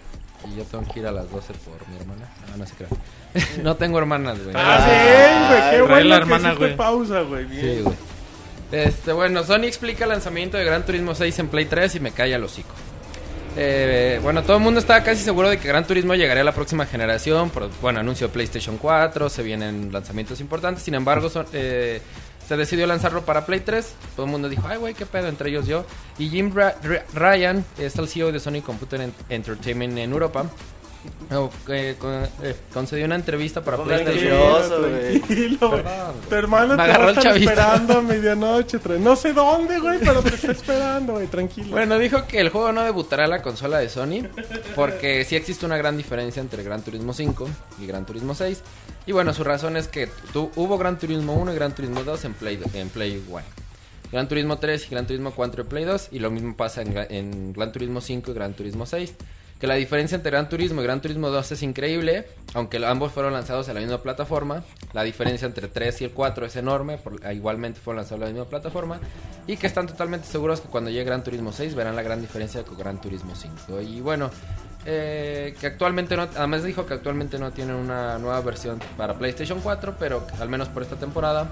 Y 0.53 0.57
yo 0.57 0.65
tengo 0.65 0.93
que 0.93 0.99
ir 0.99 1.07
a 1.07 1.13
las 1.13 1.31
12 1.31 1.53
por 1.53 1.89
mi 1.89 2.01
hermana. 2.01 2.29
No, 2.51 2.57
no 2.57 2.67
se 2.67 2.75
crean. 2.75 2.91
no 3.63 3.77
tengo 3.77 3.99
hermanas, 3.99 4.43
güey. 4.43 4.57
Ah, 4.59 4.87
bien, 4.89 5.49
güey. 5.49 5.71
Qué 5.71 5.83
bueno 5.83 6.05
la 6.09 6.17
que 6.17 6.23
hermana, 6.23 6.55
güey. 6.55 6.77
pausa, 6.77 7.21
güey. 7.21 7.45
Bien. 7.45 7.77
Sí, 7.77 7.83
güey. 7.83 7.97
Este, 8.73 9.13
bueno, 9.13 9.45
Sony 9.45 9.67
explica 9.67 10.03
el 10.03 10.11
lanzamiento 10.11 10.57
de 10.57 10.65
Gran 10.65 10.85
Turismo 10.85 11.15
6 11.15 11.39
en 11.39 11.47
Play 11.49 11.67
3 11.67 11.95
y 11.95 12.01
me 12.01 12.11
calla 12.11 12.35
el 12.35 12.43
hocico. 12.43 12.75
Eh, 13.57 14.21
bueno, 14.23 14.43
todo 14.43 14.57
el 14.57 14.63
mundo 14.63 14.81
estaba 14.81 15.03
casi 15.03 15.23
seguro 15.23 15.49
de 15.51 15.59
que 15.59 15.67
Gran 15.69 15.87
Turismo 15.87 16.15
llegaría 16.15 16.43
a 16.43 16.45
la 16.45 16.53
próxima 16.55 16.87
generación. 16.87 17.51
Bueno, 17.83 18.01
anuncio 18.01 18.31
PlayStation 18.31 18.77
4, 18.79 19.29
se 19.29 19.43
vienen 19.43 19.93
lanzamientos 19.93 20.41
importantes. 20.41 20.83
Sin 20.85 20.95
embargo, 20.95 21.29
eh, 21.53 22.01
se 22.47 22.57
decidió 22.57 22.87
lanzarlo 22.87 23.23
para 23.25 23.45
Play 23.47 23.61
3. 23.61 23.93
Todo 24.17 24.27
el 24.27 24.33
mundo 24.33 24.49
dijo, 24.49 24.63
ay, 24.69 24.79
güey, 24.79 24.95
qué 24.95 25.07
pedo, 25.07 25.29
entre 25.29 25.51
ellos 25.51 25.67
yo. 25.67 25.85
Y 26.19 26.29
Jim 26.29 26.53
Ryan 27.15 27.65
es 27.79 27.97
el 27.97 28.09
CEO 28.09 28.33
de 28.33 28.41
Sony 28.41 28.61
Computer 28.65 29.01
En- 29.01 29.15
Entertainment 29.29 29.99
en 29.99 30.13
Europa. 30.13 30.45
Eh, 31.69 31.97
con- 31.99 32.25
eh, 32.43 32.57
concedió 32.75 33.05
una 33.07 33.15
entrevista 33.15 33.63
para 33.63 33.83
PlayStation. 33.83 34.25
nervioso, 34.25 34.81
güey. 34.81 35.19
Tranquilo. 35.21 35.83
Tu 36.29 36.35
hermano 36.35 36.69
Me 36.69 36.73
te 36.75 36.77
va 36.77 36.85
agarró 36.85 37.03
a 37.03 37.11
el 37.11 37.17
estar 37.19 37.25
chavito. 37.33 37.51
esperando 37.51 37.99
a 37.99 38.03
medianoche. 38.03 38.81
tra- 38.81 38.99
No 38.99 39.15
sé 39.17 39.33
dónde, 39.33 39.79
güey, 39.79 39.99
pero 40.01 40.23
te 40.23 40.35
está 40.35 40.53
esperando, 40.53 41.13
güey. 41.15 41.27
Tranquilo. 41.29 41.69
Bueno, 41.71 41.99
dijo 41.99 42.27
que 42.27 42.41
el 42.41 42.49
juego 42.51 42.73
no 42.73 42.83
debutará 42.83 43.25
en 43.25 43.31
la 43.31 43.43
consola 43.43 43.79
de 43.79 43.89
Sony 43.89 44.27
porque 44.75 45.25
sí 45.25 45.37
existe 45.37 45.65
una 45.67 45.77
gran 45.77 45.97
diferencia 45.97 46.41
entre 46.41 46.63
Gran 46.63 46.83
Turismo 46.83 47.13
5 47.13 47.49
y 47.81 47.87
Gran 47.87 48.05
Turismo 48.07 48.35
6. 48.35 48.63
Y 49.07 49.13
bueno, 49.13 49.33
su 49.33 49.45
razón 49.45 49.77
es 49.77 49.89
que 49.89 50.09
tu- 50.33 50.51
hubo 50.57 50.77
Gran 50.79 50.99
Turismo 50.99 51.35
1 51.35 51.53
y 51.53 51.55
Gran 51.55 51.75
Turismo 51.75 52.03
2 52.05 52.25
en 52.25 52.35
Play, 52.35 52.61
en 52.75 52.89
Play 52.89 53.23
1. 53.29 53.43
Gran 54.13 54.29
Turismo 54.29 54.59
3 54.59 54.87
y 54.87 54.91
Gran 54.91 55.07
Turismo 55.07 55.33
4 55.35 55.63
en 55.63 55.69
Play 55.69 55.85
2 55.85 56.09
y 56.11 56.19
lo 56.19 56.31
mismo 56.31 56.57
pasa 56.57 56.83
en, 56.83 56.93
Gra- 56.95 57.07
en 57.09 57.53
Gran 57.53 57.71
Turismo 57.73 58.01
5 58.01 58.33
y 58.33 58.35
Gran 58.35 58.55
Turismo 58.55 58.85
6. 58.85 59.15
Que 59.61 59.67
la 59.67 59.75
diferencia 59.75 60.17
entre 60.17 60.31
Gran 60.31 60.49
Turismo 60.49 60.81
y 60.81 60.85
Gran 60.85 61.03
Turismo 61.03 61.29
2 61.29 61.53
es 61.53 61.63
increíble, 61.63 62.27
aunque 62.55 62.83
ambos 62.87 63.13
fueron 63.13 63.35
lanzados 63.35 63.69
en 63.69 63.75
la 63.75 63.81
misma 63.81 63.99
plataforma. 64.03 64.65
La 64.95 65.03
diferencia 65.03 65.45
entre 65.47 65.69
3 65.69 66.01
y 66.01 66.05
el 66.05 66.13
4 66.13 66.47
es 66.47 66.57
enorme, 66.57 66.97
por- 66.97 67.21
igualmente 67.31 67.79
fueron 67.79 67.99
lanzados 67.99 68.23
en 68.23 68.27
la 68.29 68.33
misma 68.33 68.49
plataforma. 68.49 68.99
Y 69.47 69.59
que 69.59 69.67
están 69.67 69.87
totalmente 69.87 70.27
seguros 70.27 70.63
que 70.63 70.69
cuando 70.69 70.89
llegue 70.89 71.05
Gran 71.05 71.23
Turismo 71.23 71.53
6 71.53 71.75
verán 71.75 71.95
la 71.95 72.01
gran 72.03 72.23
diferencia 72.23 72.63
con 72.63 72.79
Gran 72.79 72.99
Turismo 73.03 73.35
5. 73.37 73.83
Y 73.83 74.01
bueno, 74.01 74.31
eh, 74.87 75.55
que 75.61 75.67
actualmente 75.67 76.17
no, 76.17 76.23
además 76.23 76.65
dijo 76.65 76.87
que 76.87 76.95
actualmente 76.95 77.39
no 77.39 77.51
tienen 77.53 77.75
una 77.77 78.17
nueva 78.19 78.41
versión 78.41 78.79
para 78.97 79.19
PlayStation 79.19 79.61
4, 79.61 79.97
pero 79.99 80.27
al 80.41 80.49
menos 80.49 80.69
por 80.69 80.83
esta 80.83 80.97
temporada. 80.97 81.51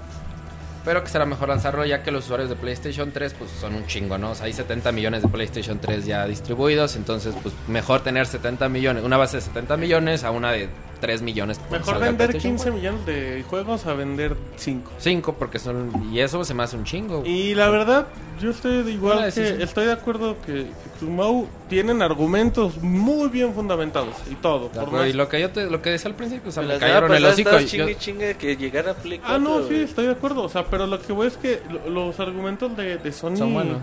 Pero 0.89 1.03
que 1.03 1.09
será 1.11 1.27
mejor 1.27 1.49
lanzarlo 1.49 1.85
ya 1.85 2.01
que 2.01 2.09
los 2.09 2.25
usuarios 2.25 2.49
de 2.49 2.55
PlayStation 2.55 3.11
3 3.11 3.35
pues 3.35 3.51
son 3.51 3.75
un 3.75 3.85
chingo, 3.85 4.17
¿no? 4.17 4.31
O 4.31 4.33
sea, 4.33 4.47
hay 4.47 4.53
70 4.53 4.91
millones 4.91 5.21
de 5.21 5.27
PlayStation 5.27 5.77
3 5.77 6.03
ya 6.03 6.25
distribuidos, 6.25 6.95
entonces 6.95 7.35
pues 7.43 7.53
mejor 7.67 8.01
tener 8.01 8.25
70 8.25 8.67
millones, 8.69 9.03
una 9.03 9.15
base 9.15 9.37
de 9.37 9.41
70 9.41 9.77
millones 9.77 10.23
a 10.23 10.31
una 10.31 10.51
de 10.51 10.67
3 10.99 11.21
millones. 11.21 11.59
Mejor 11.71 11.99
vender 11.99 12.29
PlayStation 12.29 12.53
15 12.57 12.71
millones 12.71 13.05
de 13.05 13.43
juegos 13.49 13.85
a 13.85 13.93
vender 13.93 14.35
5. 14.57 14.91
5 14.97 15.35
porque 15.39 15.59
son 15.59 15.91
y 16.13 16.19
eso 16.19 16.43
se 16.43 16.53
me 16.53 16.63
hace 16.63 16.75
un 16.77 16.83
chingo. 16.83 17.23
Y 17.25 17.55
la 17.55 17.69
verdad, 17.69 18.07
yo 18.41 18.51
estoy 18.51 18.83
de 18.83 18.91
igual 18.91 19.31
que 19.33 19.63
estoy 19.63 19.85
de 19.85 19.91
acuerdo 19.93 20.35
que, 20.45 20.53
que 20.53 20.89
Tumau 20.99 21.47
tienen 21.69 22.01
argumentos 22.01 22.77
muy 22.81 23.29
bien 23.29 23.53
fundamentados 23.53 24.15
y 24.31 24.35
todo. 24.35 24.69
Por 24.69 24.91
más- 24.91 25.07
y 25.09 25.13
lo 25.13 25.27
que 25.29 25.39
yo 25.41 25.49
te, 25.51 25.69
lo 25.69 25.81
que 25.81 25.91
decía 25.91 26.09
al 26.09 26.15
principio, 26.15 26.49
o 26.49 26.51
sea, 26.51 26.63
La 26.63 26.73
me 26.75 26.79
cayeron 26.79 27.13
el 27.13 27.25
hocico. 27.25 27.49
estabas 27.57 27.71
yo- 27.71 27.93
chingue 27.99 28.35
que 28.35 28.57
llegara 28.57 28.91
a 28.91 28.95
Play 28.95 29.19
4, 29.19 29.35
Ah, 29.35 29.39
no, 29.39 29.67
sí, 29.67 29.75
estoy 29.75 30.05
de 30.07 30.11
acuerdo. 30.11 30.43
O 30.43 30.49
sea, 30.49 30.65
pero 30.65 30.87
lo 30.87 31.01
que 31.01 31.13
voy 31.13 31.27
es 31.27 31.37
que 31.37 31.61
lo- 31.69 31.89
los 31.89 32.19
argumentos 32.19 32.75
de, 32.75 32.97
de 32.97 33.11
Sony 33.11 33.37
Son 33.37 33.53
buenos. 33.53 33.77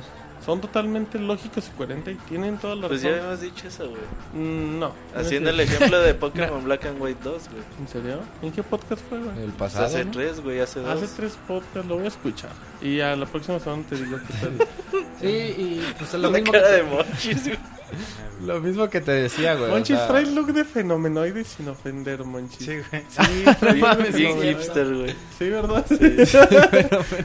Son 0.47 0.61
totalmente 0.61 1.19
lógicos 1.19 1.67
y 1.67 1.77
coherentes 1.77 2.15
y 2.15 2.19
tienen 2.29 2.57
toda 2.57 2.77
la 2.77 2.87
Pues 2.87 3.03
ya 3.03 3.11
habíamos 3.11 3.41
dicho 3.41 3.67
eso, 3.67 3.89
güey. 3.89 4.01
Mm, 4.33 4.79
no. 4.79 4.93
Haciendo 5.15 5.51
el 5.51 5.59
ejemplo 5.59 5.99
de 6.01 6.15
Pokémon 6.15 6.63
Black 6.65 6.87
and 6.87 7.03
White 7.03 7.21
2, 7.25 7.49
güey. 7.51 7.63
¿En 7.81 7.89
serio? 7.89 8.21
¿En 8.43 8.53
qué 8.53 8.63
podcast 8.63 9.03
fue, 9.09 9.19
güey? 9.19 9.37
el 9.39 9.51
Pues 9.51 9.73
pasado. 9.73 9.87
hace 9.87 10.05
¿no? 10.05 10.11
tres, 10.13 10.41
güey, 10.41 10.61
hace 10.61 10.79
dos. 10.81 11.03
Hace 11.03 11.09
tres 11.17 11.37
podcasts, 11.49 11.89
lo 11.89 11.97
voy 11.97 12.05
a 12.05 12.09
escuchar. 12.09 12.51
Y 12.81 13.01
a 13.01 13.17
la 13.17 13.27
próxima 13.27 13.59
semana 13.59 13.83
te 13.89 13.97
digo 13.97 14.19
qué 14.27 14.35
tal. 14.41 14.69
Sí, 15.21 15.27
y 15.29 15.95
pues 15.99 16.13
lo 16.13 16.19
La 16.31 16.39
mismo, 16.39 16.53
que 16.53 16.59
cara 16.61 16.73
de 16.73 16.83
Monchis, 16.83 17.45
güey. 17.45 17.59
lo 18.47 18.61
mismo 18.61 18.91
que 18.91 19.01
te 19.01 19.13
decía, 19.13 19.55
güey. 19.55 19.71
o 19.71 19.75
Monchis 19.75 19.97
sea, 19.97 20.09
trae 20.09 20.27
look 20.27 20.53
de 20.53 20.63
fenomenoide 20.67 21.43
sin 21.45 21.69
ofender, 21.71 22.23
Monchis. 22.23 22.59
Sí, 22.67 22.77
güey. 22.91 23.03
Sí, 23.09 23.45
trae 23.59 23.73
Bien, 23.73 23.97
fenomenoide. 23.97 24.49
hipster, 24.55 24.95
güey. 24.95 25.15
Sí, 25.39 25.49
¿verdad? 25.49 25.87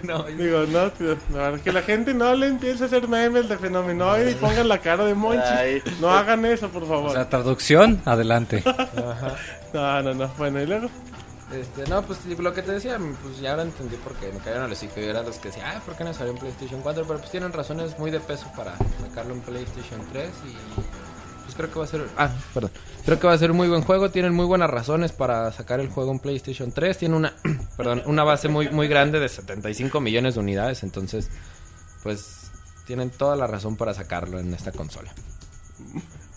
no, 0.04 0.24
Digo, 0.24 0.66
no, 0.72 0.90
tío, 0.92 1.18
no, 1.30 1.62
que 1.62 1.74
la 1.74 1.82
gente 1.82 2.14
no 2.14 2.34
le 2.34 2.48
empiece 2.48 2.84
a 2.84 2.88
hacer 2.88 3.10
memes 3.12 3.48
de 3.50 3.58
fenomenoide 3.58 4.32
y 4.32 4.36
pongan 4.36 4.68
la 4.68 4.80
cara 4.80 5.06
de 5.06 5.14
Monchis. 5.14 5.44
Ay. 5.44 5.84
No 6.00 6.10
hagan 6.10 6.46
eso, 6.46 6.70
por 6.70 6.88
favor. 6.88 7.12
O 7.12 7.14
sea, 7.14 7.30
traducción, 7.30 8.02
adelante. 8.06 8.64
No, 9.74 10.02
no, 10.02 10.14
no. 10.14 10.28
Bueno, 10.38 10.62
y 10.62 10.66
luego. 10.66 10.90
Este, 11.54 11.90
no, 11.90 12.02
pues 12.02 12.26
lo 12.26 12.54
que 12.54 12.62
te 12.62 12.74
decía, 12.74 12.98
pues 13.22 13.40
ya 13.40 13.52
ahora 13.52 13.64
entendí 13.64 13.96
por 13.96 14.14
qué 14.16 14.30
me 14.34 14.40
cayeron 14.40 14.64
a 14.64 14.68
los 14.68 14.84
hijos 14.84 14.98
y 14.98 15.04
eran 15.04 15.26
los 15.26 15.38
que 15.38 15.48
decían, 15.48 15.66
ah, 15.68 15.82
¿por 15.86 15.96
qué 15.96 16.04
no 16.04 16.14
salió 16.14 16.34
en 16.34 16.40
PlayStation 16.40 16.82
4? 16.82 17.06
Pero 17.08 17.20
pues 17.20 17.32
tienen 17.32 17.54
razones 17.54 17.98
muy 17.98 18.12
de 18.12 18.20
peso 18.20 18.52
para 18.56 18.76
sacarlo 19.02 19.34
en 19.34 19.40
PlayStation 19.40 20.02
3 20.12 20.30
y 20.46 20.82
pues 21.44 21.56
creo 21.56 21.72
que 21.72 21.80
va 21.80 21.86
a 21.86 21.88
ser, 21.88 22.08
ah, 22.18 22.30
perdón, 22.54 22.72
creo 23.06 23.20
que 23.20 23.28
va 23.28 23.34
a 23.34 23.38
ser 23.38 23.52
un 23.52 23.58
muy 23.58 23.68
buen 23.68 23.82
juego, 23.82 24.10
tienen 24.12 24.34
muy 24.34 24.46
buenas 24.46 24.70
razones 24.70 25.12
para 25.12 25.52
sacar 25.52 25.82
el 25.82 25.90
juego 25.90 26.12
en 26.12 26.20
PlayStation 26.20 26.72
3, 26.72 26.98
tiene 26.98 27.16
una, 27.16 27.34
perdón, 27.78 28.04
una 28.06 28.24
base 28.24 28.48
muy, 28.48 28.70
muy 28.70 28.88
grande 28.88 29.20
de 29.20 29.28
75 29.28 30.00
millones 30.00 30.36
de 30.36 30.40
unidades, 30.40 30.84
entonces, 30.84 31.30
pues 32.04 32.41
tienen 32.86 33.10
toda 33.10 33.36
la 33.36 33.48
razón 33.48 33.76
para 33.76 33.94
sacarlo 33.94 34.40
en 34.40 34.54
esta 34.54 34.72
consola. 34.72 35.12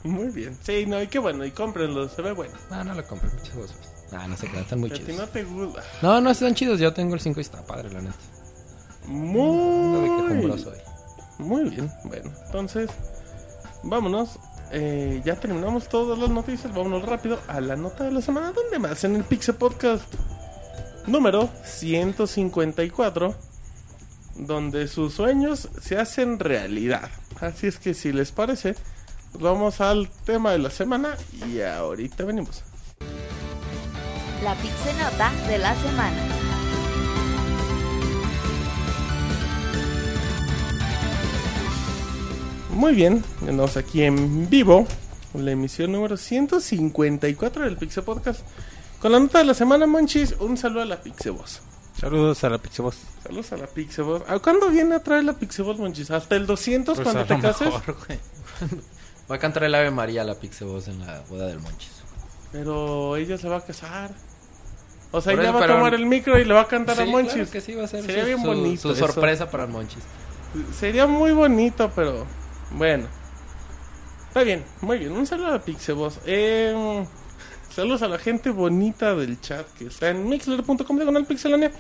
Muy 0.05 0.29
bien. 0.31 0.57
Sí, 0.63 0.85
no, 0.87 1.01
y 1.03 1.07
qué 1.09 1.19
bueno, 1.19 1.45
y 1.45 1.51
cómprenlo, 1.51 2.09
se 2.09 2.21
ve 2.23 2.33
bueno. 2.33 2.55
Ah, 2.71 2.85
no 2.85 2.95
lo 2.95 3.05
compré, 3.07 3.31
muchas 3.31 3.55
cosas. 3.55 3.77
Ah, 4.13 4.29
no 4.29 4.37
sé 4.37 4.49
qué, 4.49 4.61
están 4.61 4.81
muy 4.81 4.91
A 4.91 4.95
ti 4.95 5.01
chidos. 5.01 5.17
no 5.19 5.27
te 5.29 5.43
gusta. 5.45 5.83
No, 6.03 6.21
no 6.21 6.31
están 6.31 6.55
chidos, 6.55 6.79
yo 6.79 6.93
tengo 6.93 7.15
el 7.15 7.21
5 7.21 7.41
y 7.41 7.43
está 7.43 7.65
padre, 7.65 7.91
la 7.91 8.03
neta. 8.03 8.15
No 9.09 9.15
Muy, 9.15 10.29
quejumbroso 10.29 10.71
hoy. 10.71 10.79
muy 11.39 11.69
bien. 11.71 11.91
Bueno, 12.05 12.31
entonces, 12.47 12.91
vámonos. 13.83 14.39
Eh, 14.71 15.21
ya 15.25 15.37
terminamos 15.37 15.89
todas 15.89 16.19
las 16.19 16.31
noticias. 16.31 16.73
Vámonos 16.75 17.03
rápido 17.03 17.39
a 17.49 17.61
la 17.61 17.77
nota 17.77 18.05
de 18.05 18.11
la 18.13 18.21
semana. 18.21 18.53
¿Dónde 18.53 18.79
más? 18.79 19.05
En 19.05 19.15
el 19.17 19.25
Pixel 19.25 19.55
Podcast 19.55 20.05
número 21.07 21.49
154. 21.65 23.35
Donde 24.37 24.89
sus 24.89 25.15
sueños 25.15 25.69
se 25.81 25.99
hacen 25.99 26.39
realidad. 26.39 27.11
Así 27.41 27.67
es 27.67 27.79
que 27.79 27.95
si 27.95 28.13
les 28.13 28.33
parece, 28.33 28.75
vamos 29.39 29.81
al 29.81 30.11
tema 30.25 30.53
de 30.53 30.59
la 30.59 30.71
semana 30.71 31.17
y 31.49 31.61
ahorita 31.61 32.25
venimos. 32.25 32.63
La 34.43 34.55
Pixenota 34.57 35.33
de 35.49 35.59
la 35.59 35.75
semana. 35.77 36.23
Muy 42.71 42.95
bien, 42.95 43.23
tenemos 43.39 43.77
aquí 43.77 44.03
en 44.03 44.51
vivo 44.51 44.87
la 45.35 45.53
emisión 45.53 45.93
número 45.93 46.17
154 46.17 47.65
del 47.65 47.77
Pixel 47.77 48.05
Podcast. 48.05 48.41
Con 49.01 49.13
la 49.13 49.21
nota 49.21 49.39
de 49.39 49.45
la 49.45 49.55
semana, 49.55 49.87
Monchis, 49.87 50.35
un 50.41 50.57
saludo 50.57 50.83
a 50.83 50.87
la 50.87 51.01
Pixeboss. 51.01 51.63
Saludos 51.99 52.43
a 52.45 52.51
la 52.51 52.59
Pixeboss. 52.59 52.97
Saludos 53.23 53.53
a 53.53 53.57
la 53.57 53.67
Pixeboss. 53.67 54.23
¿A 54.29 54.39
cuándo 54.41 54.69
viene 54.69 54.97
a 54.97 55.03
traer 55.03 55.25
la 55.25 55.33
Pixeboss, 55.35 55.79
Monchis? 55.79 56.11
¿Hasta 56.11 56.37
el 56.37 56.47
200 56.47 56.97
Pues 56.97 57.05
cuando 57.05 57.25
te 57.25 57.41
cases? 57.41 57.69
mejor, 57.69 57.97
güey. 58.07 58.19
Va 59.31 59.37
a 59.37 59.39
cantar 59.39 59.65
el 59.65 59.75
Ave 59.75 59.91
María 59.91 60.23
a 60.23 60.25
la 60.25 60.35
Pixeboss 60.35 60.89
en 60.89 61.01
la 61.07 61.21
boda 61.31 61.47
del 61.47 61.61
Monchis. 61.61 61.93
Pero 62.53 63.17
ella 63.17 63.39
se 63.39 63.49
va 63.49 63.57
a 63.59 63.61
casar. 63.65 64.11
O 65.13 65.21
sea, 65.21 65.33
ella 65.33 65.53
va 65.53 65.65
a 65.65 65.67
tomar 65.69 65.95
el 65.95 66.07
micro 66.07 66.39
y 66.39 66.45
le 66.45 66.53
va 66.53 66.63
a 66.63 66.69
cantar 66.69 67.01
a 67.01 67.07
Monchis. 67.07 67.35
claro 67.35 67.51
que 67.51 67.61
sí, 67.61 67.75
va 67.75 67.85
a 67.85 67.89
ser 67.89 68.05
Sería 68.05 68.23
su, 68.23 68.27
bien 68.27 68.41
su- 68.43 68.47
bonito 68.47 68.83
su 68.83 68.93
eso. 68.93 69.07
sorpresa 69.07 69.51
para 69.51 69.65
el 69.65 69.71
Monchis. 69.71 70.03
Sería 70.79 71.07
muy 71.07 71.33
bonito, 71.33 71.91
pero 71.95 72.27
bueno. 72.73 73.07
Está 74.29 74.43
bien, 74.43 74.65
muy 74.81 74.99
bien. 74.99 75.13
Un 75.13 75.27
saludo 75.27 75.55
a 75.55 75.61
Pixeboss. 75.61 76.19
Eh, 76.27 77.07
saludos 77.75 78.03
a 78.03 78.09
la 78.09 78.19
gente 78.19 78.51
bonita 78.51 79.15
del 79.17 79.41
chat 79.41 79.67
que 79.77 79.87
está 79.87 80.11
en 80.11 80.29
mixler.com 80.29 80.97
diagonal 80.97 81.27
pixelania. 81.27 81.73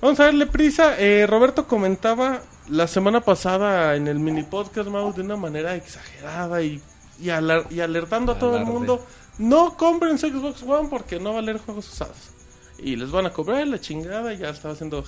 Vamos 0.00 0.18
a 0.20 0.24
darle 0.24 0.46
prisa. 0.46 0.98
Eh, 0.98 1.26
Roberto 1.26 1.68
comentaba 1.68 2.40
la 2.68 2.88
semana 2.88 3.20
pasada 3.20 3.94
en 3.94 4.08
el 4.08 4.18
mini 4.18 4.42
podcast 4.42 4.88
Mau 4.88 5.12
de 5.12 5.20
una 5.20 5.36
manera 5.36 5.76
exagerada 5.76 6.62
y, 6.62 6.80
y, 7.20 7.26
y 7.26 7.80
alertando 7.80 8.32
a 8.32 8.38
todo 8.38 8.56
el 8.56 8.64
mundo. 8.64 9.04
No 9.38 9.76
compren 9.76 10.18
su 10.18 10.28
Xbox 10.28 10.62
One 10.62 10.88
porque 10.88 11.20
no 11.20 11.34
va 11.34 11.40
a 11.40 11.42
leer 11.42 11.58
juegos 11.58 11.92
usados. 11.92 12.30
Y 12.78 12.96
les 12.96 13.10
van 13.10 13.26
a 13.26 13.30
cobrar 13.30 13.66
la 13.66 13.80
chingada. 13.80 14.32
Ya 14.32 14.48
estaba 14.48 14.74
haciendo 14.74 15.04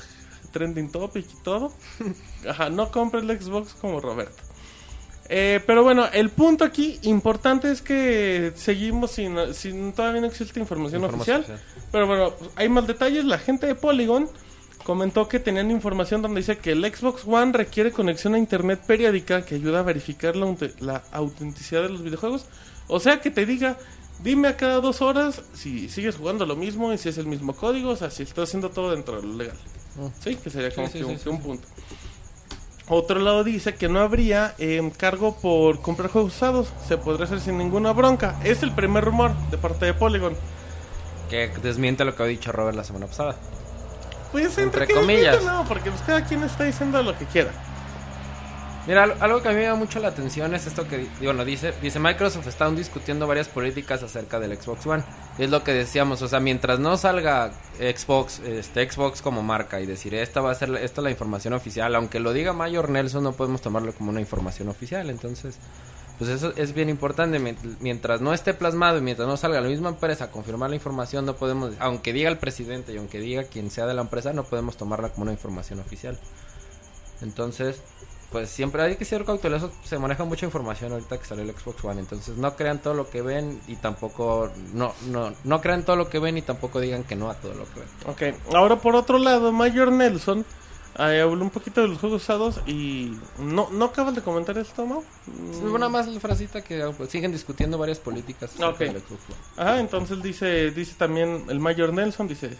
trending 0.52 0.92
topic 0.92 1.26
y 1.32 1.42
todo. 1.42 1.72
Ajá, 2.48 2.68
no 2.68 2.90
compren 2.92 3.28
el 3.28 3.40
Xbox 3.40 3.74
como 3.74 4.00
Roberto. 4.00 4.43
Eh, 5.28 5.60
pero 5.66 5.82
bueno, 5.82 6.06
el 6.12 6.28
punto 6.30 6.64
aquí 6.64 6.98
importante 7.02 7.70
es 7.70 7.80
que 7.80 8.52
seguimos 8.56 9.12
sin, 9.12 9.36
sin 9.54 9.92
todavía 9.94 10.20
no 10.20 10.26
existe 10.26 10.60
información, 10.60 11.02
Información 11.02 11.40
oficial, 11.40 11.60
Pero 11.90 12.06
bueno, 12.06 12.34
hay 12.56 12.68
más 12.68 12.86
detalles. 12.86 13.24
La 13.24 13.38
gente 13.38 13.66
de 13.66 13.74
Polygon 13.74 14.28
comentó 14.84 15.26
que 15.28 15.40
tenían 15.40 15.70
información 15.70 16.20
donde 16.20 16.40
dice 16.40 16.58
que 16.58 16.72
el 16.72 16.84
Xbox 16.84 17.22
One 17.26 17.52
requiere 17.52 17.90
conexión 17.90 18.34
a 18.34 18.38
internet 18.38 18.82
periódica 18.86 19.42
que 19.46 19.54
ayuda 19.54 19.78
a 19.80 19.82
verificar 19.82 20.36
la, 20.36 20.44
aute- 20.46 20.74
la 20.80 21.02
autenticidad 21.10 21.82
de 21.82 21.88
los 21.88 22.02
videojuegos. 22.02 22.44
O 22.86 23.00
sea, 23.00 23.22
que 23.22 23.30
te 23.30 23.46
diga, 23.46 23.78
dime 24.22 24.48
a 24.48 24.58
cada 24.58 24.80
dos 24.82 25.00
horas 25.00 25.40
si 25.54 25.88
sigues 25.88 26.16
jugando 26.16 26.44
lo 26.44 26.54
mismo 26.54 26.92
y 26.92 26.98
si 26.98 27.08
es 27.08 27.16
el 27.16 27.26
mismo 27.26 27.54
código, 27.54 27.90
o 27.92 27.96
sea, 27.96 28.10
si 28.10 28.24
estás 28.24 28.50
haciendo 28.50 28.68
todo 28.68 28.90
dentro 28.90 29.22
de 29.22 29.26
lo 29.26 29.34
legal. 29.38 29.56
Mm. 29.96 30.06
Sí, 30.22 30.36
que 30.36 30.50
sería 30.50 30.70
como 30.74 30.86
Sí, 30.88 30.92
sí, 30.94 30.98
que, 30.98 31.04
un, 31.06 31.16
que 31.18 31.28
un 31.30 31.40
punto. 31.40 31.66
Otro 32.88 33.18
lado 33.18 33.44
dice 33.44 33.74
que 33.74 33.88
no 33.88 34.00
habría 34.00 34.54
eh, 34.58 34.90
cargo 34.98 35.36
por 35.36 35.80
comprar 35.80 36.10
juegos 36.10 36.34
usados, 36.34 36.72
se 36.86 36.98
podría 36.98 37.24
hacer 37.24 37.40
sin 37.40 37.56
ninguna 37.56 37.92
bronca. 37.92 38.38
Es 38.44 38.62
el 38.62 38.72
primer 38.72 39.04
rumor 39.04 39.34
de 39.50 39.56
parte 39.56 39.86
de 39.86 39.94
Polygon. 39.94 40.36
Que 41.30 41.48
desmiente 41.62 42.04
lo 42.04 42.14
que 42.14 42.22
ha 42.22 42.26
dicho 42.26 42.52
Robert 42.52 42.76
la 42.76 42.84
semana 42.84 43.06
pasada. 43.06 43.36
Pues 44.32 44.58
entre, 44.58 44.82
Entre 44.82 44.94
comillas. 44.94 45.36
desmiente, 45.36 45.62
No, 45.62 45.64
porque 45.66 45.90
pues, 45.90 46.02
cada 46.02 46.24
quien 46.24 46.42
está 46.42 46.64
diciendo 46.64 47.02
lo 47.02 47.16
que 47.16 47.24
quiera. 47.24 47.50
Mira, 48.86 49.04
al- 49.04 49.16
algo 49.20 49.40
que 49.40 49.48
a 49.48 49.52
mí 49.52 49.56
me 49.56 49.62
llama 49.62 49.78
mucho 49.78 49.98
la 49.98 50.08
atención 50.08 50.54
es 50.54 50.66
esto 50.66 50.86
que, 50.86 50.98
di- 50.98 51.08
digo, 51.18 51.32
no, 51.32 51.44
dice, 51.46 51.72
dice 51.80 51.98
Microsoft 51.98 52.46
está 52.48 52.66
aún 52.66 52.76
discutiendo 52.76 53.26
varias 53.26 53.48
políticas 53.48 54.02
acerca 54.02 54.38
del 54.38 54.60
Xbox 54.60 54.86
One. 54.86 55.02
Es 55.38 55.48
lo 55.48 55.64
que 55.64 55.72
decíamos, 55.72 56.20
o 56.20 56.28
sea, 56.28 56.38
mientras 56.40 56.78
no 56.80 56.96
salga 56.98 57.52
Xbox, 57.78 58.40
este 58.40 58.90
Xbox 58.90 59.22
como 59.22 59.42
marca 59.42 59.80
y 59.80 59.86
decir, 59.86 60.14
esta 60.14 60.42
va 60.42 60.50
a 60.50 60.54
ser, 60.54 60.68
esta 60.76 61.00
es 61.00 61.04
la 61.04 61.10
información 61.10 61.54
oficial, 61.54 61.94
aunque 61.94 62.20
lo 62.20 62.34
diga 62.34 62.52
Mayor 62.52 62.90
Nelson, 62.90 63.24
no 63.24 63.32
podemos 63.32 63.62
tomarlo 63.62 63.94
como 63.94 64.10
una 64.10 64.20
información 64.20 64.68
oficial. 64.68 65.08
Entonces, 65.08 65.56
pues 66.18 66.28
eso 66.28 66.52
es 66.54 66.74
bien 66.74 66.90
importante. 66.90 67.40
Mient- 67.40 67.78
Mientras 67.80 68.20
no 68.20 68.34
esté 68.34 68.52
plasmado 68.52 68.98
y 68.98 69.00
mientras 69.00 69.26
no 69.26 69.38
salga 69.38 69.62
la 69.62 69.68
misma 69.68 69.88
empresa 69.88 70.24
a 70.24 70.30
confirmar 70.30 70.68
la 70.68 70.76
información, 70.76 71.24
no 71.24 71.36
podemos, 71.36 71.72
aunque 71.78 72.12
diga 72.12 72.28
el 72.28 72.36
presidente 72.36 72.92
y 72.92 72.98
aunque 72.98 73.18
diga 73.18 73.44
quien 73.44 73.70
sea 73.70 73.86
de 73.86 73.94
la 73.94 74.02
empresa, 74.02 74.34
no 74.34 74.44
podemos 74.44 74.76
tomarla 74.76 75.08
como 75.08 75.22
una 75.22 75.32
información 75.32 75.80
oficial. 75.80 76.18
Entonces, 77.22 77.80
pues 78.34 78.50
siempre 78.50 78.82
hay 78.82 78.96
que 78.96 79.04
ser 79.04 79.24
cautelosos. 79.24 79.70
Se 79.84 79.96
maneja 79.96 80.24
mucha 80.24 80.44
información 80.44 80.90
ahorita 80.90 81.18
que 81.18 81.24
salió 81.24 81.44
el 81.44 81.56
Xbox 81.56 81.84
One. 81.84 82.00
Entonces, 82.00 82.36
no 82.36 82.56
crean 82.56 82.80
todo 82.80 82.92
lo 82.92 83.08
que 83.08 83.22
ven 83.22 83.60
y 83.68 83.76
tampoco. 83.76 84.50
No, 84.72 84.92
no, 85.06 85.32
no 85.44 85.60
crean 85.60 85.84
todo 85.84 85.94
lo 85.94 86.10
que 86.10 86.18
ven 86.18 86.36
y 86.36 86.42
tampoco 86.42 86.80
digan 86.80 87.04
que 87.04 87.14
no 87.14 87.30
a 87.30 87.34
todo 87.34 87.54
lo 87.54 87.64
que 87.72 87.78
ven. 87.78 88.32
Ok, 88.32 88.52
ahora 88.52 88.74
por 88.80 88.96
otro 88.96 89.18
lado, 89.18 89.52
Mayor 89.52 89.92
Nelson 89.92 90.44
eh, 90.98 91.20
habló 91.20 91.44
un 91.44 91.50
poquito 91.50 91.80
de 91.80 91.86
los 91.86 91.98
juegos 91.98 92.22
usados 92.22 92.60
y 92.66 93.16
no, 93.38 93.68
no 93.70 93.84
acabas 93.84 94.16
de 94.16 94.22
comentar 94.22 94.58
esto, 94.58 94.84
¿no? 94.84 95.04
Sí, 95.26 95.62
Nada 95.62 95.88
más 95.88 96.08
la 96.08 96.18
frasita 96.18 96.64
que 96.64 96.84
pues, 96.96 97.10
siguen 97.10 97.30
discutiendo 97.30 97.78
varias 97.78 98.00
políticas 98.00 98.50
Ok. 98.60 98.78
del 98.80 98.98
Xbox 99.00 99.10
One. 99.28 99.38
Ajá, 99.58 99.78
entonces 99.78 100.20
dice, 100.24 100.72
dice 100.72 100.96
también 100.98 101.44
el 101.50 101.60
Mayor 101.60 101.92
Nelson, 101.92 102.26
dice, 102.26 102.50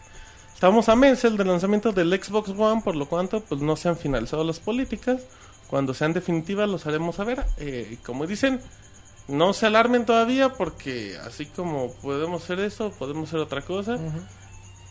estamos 0.55 0.89
a 0.89 0.95
meses 0.95 1.37
del 1.37 1.49
lanzamiento 1.49 1.91
del 1.91 2.13
Xbox 2.23 2.51
One, 2.57 2.81
por 2.85 2.95
lo 2.95 3.07
cuanto 3.07 3.41
pues 3.41 3.61
no 3.61 3.75
se 3.75 3.89
han 3.89 3.97
finalizado 3.97 4.45
las 4.45 4.61
políticas. 4.61 5.23
Cuando 5.75 5.93
sean 5.93 6.13
definitivas 6.13 6.69
los 6.69 6.87
haremos 6.87 7.17
saber. 7.17 7.45
Eh, 7.57 7.99
como 8.07 8.29
dicen, 8.29 8.61
no 9.27 9.53
se 9.53 9.67
alarmen 9.67 10.07
todavía 10.07 10.53
porque 10.53 11.19
así 11.27 11.47
como 11.47 11.93
podemos 11.95 12.45
hacer 12.45 12.61
eso, 12.61 12.93
podemos 12.93 13.29
hacer 13.29 13.41
otra 13.41 13.61
cosa, 13.61 13.99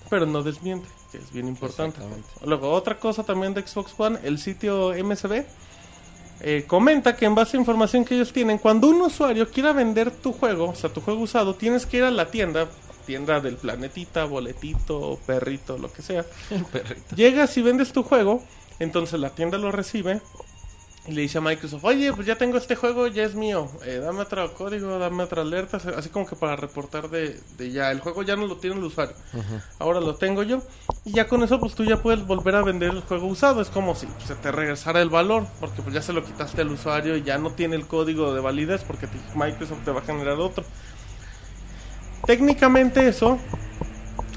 pero 0.10 0.26
no 0.26 0.44
desmiente, 0.44 0.86
que 1.10 1.20
es 1.20 1.32
bien 1.32 1.48
importante. 1.48 2.02
Luego, 2.46 2.70
otra 2.70 3.00
cosa 3.00 3.24
también 3.24 3.54
de 3.54 3.66
Xbox 3.66 3.94
One, 3.98 4.20
el 4.24 4.40
sitio 4.40 4.92
MSB 5.02 5.46
eh, 6.42 6.66
comenta 6.68 7.16
que 7.16 7.28
en 7.28 7.36
base 7.36 7.56
a 7.56 7.62
información 7.62 8.04
que 8.04 8.16
ellos 8.16 8.34
tienen, 8.34 8.58
cuando 8.58 8.90
un 8.90 9.04
usuario 9.04 9.50
quiera 9.50 9.72
vender 9.72 10.12
tu 10.12 10.34
juego, 10.34 10.72
o 10.72 10.76
sea, 10.76 10.92
tu 10.92 11.00
juego 11.00 11.22
usado, 11.22 11.56
tienes 11.56 11.86
que 11.86 12.00
ir 12.00 12.04
a 12.04 12.12
la 12.12 12.30
tienda, 12.30 12.68
tienda 13.06 13.40
del 13.40 13.56
planetita, 13.56 14.26
boletito, 14.26 15.18
perrito, 15.26 15.78
lo 15.78 15.94
que 15.94 16.02
sea. 16.02 16.26
Perrito. 16.74 17.16
Llegas 17.16 17.56
y 17.56 17.62
vendes 17.62 17.94
tu 17.94 18.04
juego, 18.04 18.44
entonces 18.80 19.18
la 19.18 19.30
tienda 19.30 19.58
lo 19.58 19.72
recibe 19.72 20.20
y 21.06 21.12
le 21.12 21.22
dice 21.24 21.38
a 21.38 21.42
Microsoft, 21.42 21.84
oye, 21.84 22.14
pues 22.14 22.26
ya 22.26 22.38
tengo 22.38 22.58
este 22.58 22.78
juego, 22.78 23.08
ya 23.08 23.24
es 23.24 23.36
mío, 23.36 23.70
eh, 23.86 24.00
dame 24.02 24.22
otro 24.22 24.54
código, 24.54 24.98
dame 25.00 25.24
otra 25.24 25.42
alerta, 25.42 25.78
así 25.98 26.08
como 26.08 26.26
que 26.26 26.38
para 26.38 26.56
reportar 26.56 27.10
de, 27.10 27.38
de 27.58 27.72
ya, 27.72 27.92
el 27.92 28.00
juego 28.00 28.24
ya 28.24 28.38
no 28.38 28.48
lo 28.48 28.56
tiene 28.56 28.78
el 28.78 28.84
usuario, 28.84 29.14
ahora 29.80 30.00
lo 30.00 30.16
tengo 30.16 30.44
yo, 30.44 30.62
y 31.04 31.12
ya 31.12 31.28
con 31.28 31.44
eso 31.44 31.60
pues 31.60 31.76
tú 31.76 31.84
ya 31.84 32.02
puedes 32.02 32.26
volver 32.26 32.56
a 32.56 32.62
vender 32.64 32.92
el 32.92 33.02
juego 33.02 33.28
usado, 33.28 33.62
es 33.62 33.68
como 33.70 33.96
si 33.96 34.08
se 34.26 34.36
te 34.36 34.50
regresara 34.54 35.02
el 35.02 35.10
valor, 35.10 35.46
porque 35.60 35.82
pues 35.82 35.94
ya 35.94 36.02
se 36.02 36.14
lo 36.14 36.24
quitaste 36.24 36.62
al 36.62 36.70
usuario 36.72 37.18
y 37.18 37.24
ya 37.24 37.38
no 37.38 37.52
tiene 37.52 37.76
el 37.76 37.86
código 37.86 38.34
de 38.34 38.40
validez 38.40 38.84
porque 38.88 39.08
te- 39.08 39.18
Microsoft 39.36 39.84
te 39.84 39.92
va 39.92 40.00
a 40.00 40.04
generar 40.04 40.40
otro. 40.40 40.64
Técnicamente 42.26 43.08
eso 43.10 43.38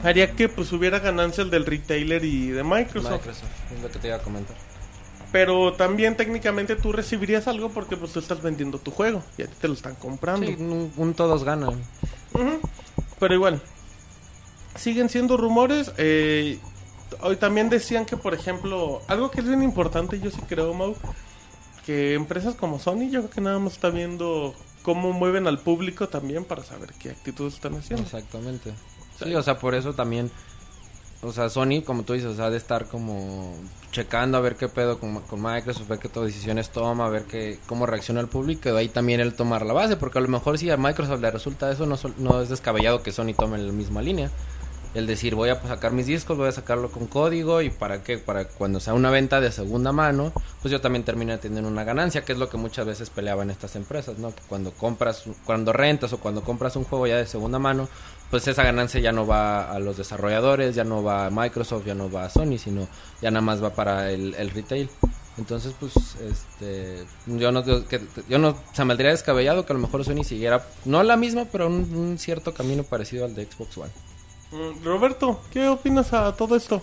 haría 0.03 0.33
que 0.33 0.49
pues 0.49 0.73
hubiera 0.73 0.99
ganancias 0.99 1.49
del 1.51 1.65
retailer 1.65 2.25
y 2.25 2.49
de 2.49 2.65
Microsoft. 2.65 3.13
Microsoft, 3.13 3.73
es 3.73 3.83
lo 3.83 3.89
que 3.91 3.99
te 4.01 4.09
iba 4.09 4.17
a 4.17 4.21
comentar. 4.21 4.57
Pero 5.37 5.75
también 5.75 6.17
técnicamente 6.17 6.77
tú 6.77 6.93
recibirías 6.93 7.47
algo 7.47 7.69
porque 7.69 7.95
pues 7.95 8.11
tú 8.11 8.21
estás 8.21 8.41
vendiendo 8.41 8.79
tu 8.79 8.91
juego 8.91 9.23
y 9.37 9.43
a 9.43 9.47
ti 9.47 9.53
te 9.61 9.69
lo 9.69 9.75
están 9.75 9.95
comprando. 9.95 10.47
Sí, 10.47 10.57
un, 10.59 10.91
un 10.97 11.13
todos 11.13 11.45
ganan. 11.45 11.75
Ujú. 12.33 12.59
Pero 13.21 13.35
igual, 13.35 13.61
siguen 14.77 15.11
siendo 15.11 15.37
rumores. 15.37 15.93
eh, 15.99 16.59
hoy 17.21 17.37
también 17.37 17.69
decían 17.69 18.07
que, 18.07 18.17
por 18.17 18.33
ejemplo, 18.33 19.03
algo 19.09 19.31
que 19.31 19.43
es 19.43 19.47
bien 19.47 19.63
importante, 19.63 20.19
yo 20.21 20.31
sí 20.31 20.41
creo, 20.49 20.73
Mau, 20.73 20.97
que 21.85 22.15
empresas 22.15 22.55
como 22.55 22.79
Sony, 22.79 23.11
yo 23.11 23.21
creo 23.21 23.31
que 23.31 23.41
nada 23.43 23.59
más 23.59 23.75
está 23.75 23.91
viendo 23.91 24.55
cómo 24.83 25.13
mueven 25.13 25.47
al 25.47 25.59
público 25.59 26.09
también 26.09 26.47
para 26.47 26.65
saber 26.65 26.95
qué 26.99 27.11
actitudes 27.11 27.53
están 27.53 27.75
haciendo. 27.75 28.05
Exactamente. 28.05 28.73
Sí, 29.23 29.35
o 29.35 29.43
sea, 29.43 29.59
por 29.59 29.75
eso 29.75 29.93
también, 29.93 30.31
o 31.21 31.31
sea, 31.31 31.51
Sony, 31.51 31.83
como 31.85 32.05
tú 32.05 32.15
dices, 32.15 32.31
o 32.31 32.37
sea, 32.37 32.49
de 32.49 32.57
estar 32.57 32.87
como 32.87 33.55
checando 33.97 34.37
a 34.37 34.43
ver 34.43 34.57
qué 34.57 34.69
pedo 34.69 34.99
con, 34.99 35.23
Microsoft, 35.43 35.89
ver 35.89 35.99
qué 35.99 36.11
to- 36.11 36.23
decisiones 36.23 36.69
toma, 36.69 37.07
a 37.07 37.09
ver 37.09 37.23
qué, 37.25 37.59
cómo 37.67 37.87
reacciona 37.87 38.21
el 38.21 38.29
público, 38.29 38.77
ahí 38.77 38.89
también 38.89 39.21
él 39.21 39.33
tomar 39.33 39.65
la 39.65 39.73
base, 39.73 39.97
porque 39.97 40.19
a 40.19 40.21
lo 40.21 40.29
mejor 40.29 40.59
si 40.59 40.69
a 40.71 40.77
Microsoft 40.77 41.23
le 41.23 41.31
resulta 41.31 41.73
eso, 41.73 41.87
no, 41.87 41.97
no 42.19 42.43
es 42.43 42.51
descabellado 42.51 43.03
que 43.03 43.11
Sony 43.11 43.33
tome 43.35 43.57
la 43.57 43.73
misma 43.73 44.03
línea. 44.03 44.31
El 44.95 45.07
decir, 45.07 45.35
voy 45.35 45.51
a 45.51 45.61
pues, 45.61 45.69
sacar 45.71 45.93
mis 45.93 46.07
discos, 46.07 46.39
voy 46.39 46.49
a 46.49 46.53
sacarlo 46.53 46.91
con 46.91 47.07
código, 47.07 47.63
y 47.63 47.71
para 47.71 48.03
qué, 48.03 48.19
para 48.19 48.49
cuando 48.49 48.81
sea 48.81 48.93
una 48.93 49.11
venta 49.11 49.41
de 49.41 49.51
segunda 49.51 49.93
mano, 49.93 50.33
pues 50.61 50.73
yo 50.73 50.81
también 50.83 51.05
termine 51.05 51.39
teniendo 51.39 51.69
una 51.69 51.85
ganancia, 51.85 52.23
que 52.23 52.33
es 52.33 52.39
lo 52.39 52.49
que 52.49 52.57
muchas 52.59 52.87
veces 52.87 53.09
peleaban 53.09 53.51
estas 53.51 53.77
empresas, 53.77 54.19
¿no? 54.19 54.35
Que 54.35 54.43
cuando 54.49 54.73
compras, 54.73 55.25
cuando 55.45 55.73
rentas 55.73 56.13
o 56.13 56.19
cuando 56.19 56.43
compras 56.43 56.77
un 56.77 56.85
juego 56.85 57.07
ya 57.07 57.17
de 57.17 57.27
segunda 57.27 57.59
mano, 57.59 57.89
pues 58.31 58.49
esa 58.49 58.65
ganancia 58.65 59.01
ya 59.01 59.13
no 59.13 59.27
va 59.27 59.71
a 59.71 59.79
los 59.79 59.97
desarrolladores, 59.97 60.75
ya 60.75 60.85
no 60.85 61.03
va 61.03 61.27
a 61.27 61.31
Microsoft, 61.31 61.87
ya 61.87 61.95
no 61.95 62.11
va 62.11 62.25
a 62.25 62.31
Sony, 62.31 62.59
sino 62.59 62.89
ya 63.23 63.31
nada 63.31 63.43
más 63.43 63.63
va 63.63 63.71
para 63.71 64.11
el, 64.11 64.35
el 64.35 64.51
retail. 64.51 64.91
Entonces, 65.39 65.75
pues, 65.79 65.93
este, 66.17 67.05
yo 67.27 67.53
no, 67.53 67.63
que, 67.63 68.01
yo 68.29 68.39
no, 68.39 68.57
se 68.73 68.85
me 68.85 68.93
aldría 68.93 69.11
descabellado 69.11 69.67
que 69.67 69.73
a 69.73 69.77
lo 69.77 69.83
mejor 69.83 70.05
Sony 70.05 70.25
siguiera, 70.25 70.67
no 70.87 71.03
la 71.03 71.17
misma, 71.17 71.45
pero 71.45 71.67
un, 71.67 71.95
un 71.95 72.19
cierto 72.19 72.55
camino 72.55 72.85
parecido 72.85 73.27
al 73.27 73.35
de 73.35 73.45
Xbox 73.45 73.77
One. 73.77 73.93
Mm, 74.51 74.85
Roberto, 74.85 75.41
¿qué 75.53 75.69
opinas 75.69 76.13
a 76.15 76.35
todo 76.35 76.57
esto? 76.57 76.83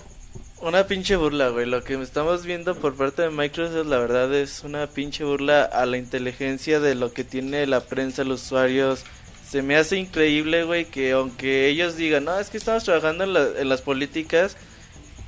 Una 0.62 0.88
pinche 0.88 1.16
burla, 1.16 1.50
güey. 1.50 1.66
Lo 1.66 1.84
que 1.84 2.02
estamos 2.02 2.46
viendo 2.46 2.76
por 2.76 2.96
parte 2.96 3.24
de 3.24 3.32
Microsoft, 3.32 3.88
la 3.88 3.98
verdad, 3.98 4.34
es 4.34 4.64
una 4.64 4.88
pinche 4.88 5.24
burla 5.24 5.64
a 5.64 5.86
la 5.86 5.98
inteligencia 5.98 6.80
de 6.80 6.96
lo 6.96 7.12
que 7.12 7.24
tiene 7.24 7.66
la 7.68 7.82
prensa, 7.82 8.24
los 8.24 8.44
usuarios. 8.44 9.04
Se 9.54 9.62
me 9.62 9.76
hace 9.78 9.98
increíble, 9.98 10.64
güey, 10.64 10.86
que 10.86 11.12
aunque 11.12 11.68
ellos 11.68 11.96
digan, 11.96 12.26
no, 12.26 12.40
es 12.40 12.50
que 12.50 12.58
estamos 12.58 12.84
trabajando 12.86 13.24
en, 13.24 13.34
la- 13.34 13.50
en 13.60 13.70
las 13.70 13.84
políticas, 13.84 14.58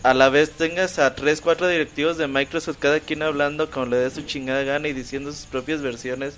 a 0.02 0.16
la 0.16 0.30
vez 0.30 0.50
tengas 0.50 0.98
a 0.98 1.14
3, 1.14 1.42
4 1.42 1.68
directivos 1.68 2.18
de 2.18 2.28
Microsoft, 2.28 2.78
cada 2.80 3.00
quien 3.00 3.22
hablando 3.22 3.70
como 3.70 3.86
le 3.86 3.98
dé 3.98 4.10
su 4.10 4.24
chingada 4.24 4.64
gana 4.64 4.88
y 4.88 4.94
diciendo 4.94 5.32
sus 5.32 5.46
propias 5.46 5.84
versiones 5.84 6.38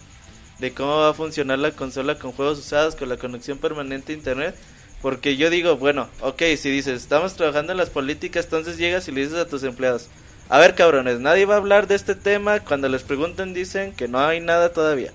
de 0.59 0.73
cómo 0.73 0.97
va 0.97 1.11
a 1.11 1.13
funcionar 1.13 1.59
la 1.59 1.71
consola 1.71 2.19
con 2.19 2.33
juegos 2.33 2.59
usados, 2.59 2.97
con 2.97 3.07
la 3.07 3.15
conexión 3.15 3.57
permanente 3.57 4.11
a 4.11 4.17
internet. 4.17 4.55
Porque 5.01 5.37
yo 5.37 5.49
digo, 5.49 5.77
bueno, 5.77 6.09
ok, 6.19 6.43
si 6.57 6.69
dices, 6.69 7.01
estamos 7.01 7.35
trabajando 7.35 7.71
en 7.71 7.77
las 7.77 7.89
políticas, 7.89 8.43
entonces 8.43 8.77
llegas 8.77 9.07
y 9.07 9.13
le 9.13 9.21
dices 9.21 9.37
a 9.37 9.47
tus 9.47 9.63
empleados, 9.63 10.09
a 10.49 10.59
ver 10.59 10.75
cabrones, 10.75 11.21
nadie 11.21 11.45
va 11.45 11.53
a 11.53 11.59
hablar 11.59 11.87
de 11.87 11.95
este 11.95 12.15
tema, 12.15 12.59
cuando 12.59 12.89
les 12.89 13.03
pregunten 13.03 13.53
dicen 13.53 13.93
que 13.93 14.09
no 14.09 14.19
hay 14.19 14.41
nada 14.41 14.73
todavía. 14.73 15.13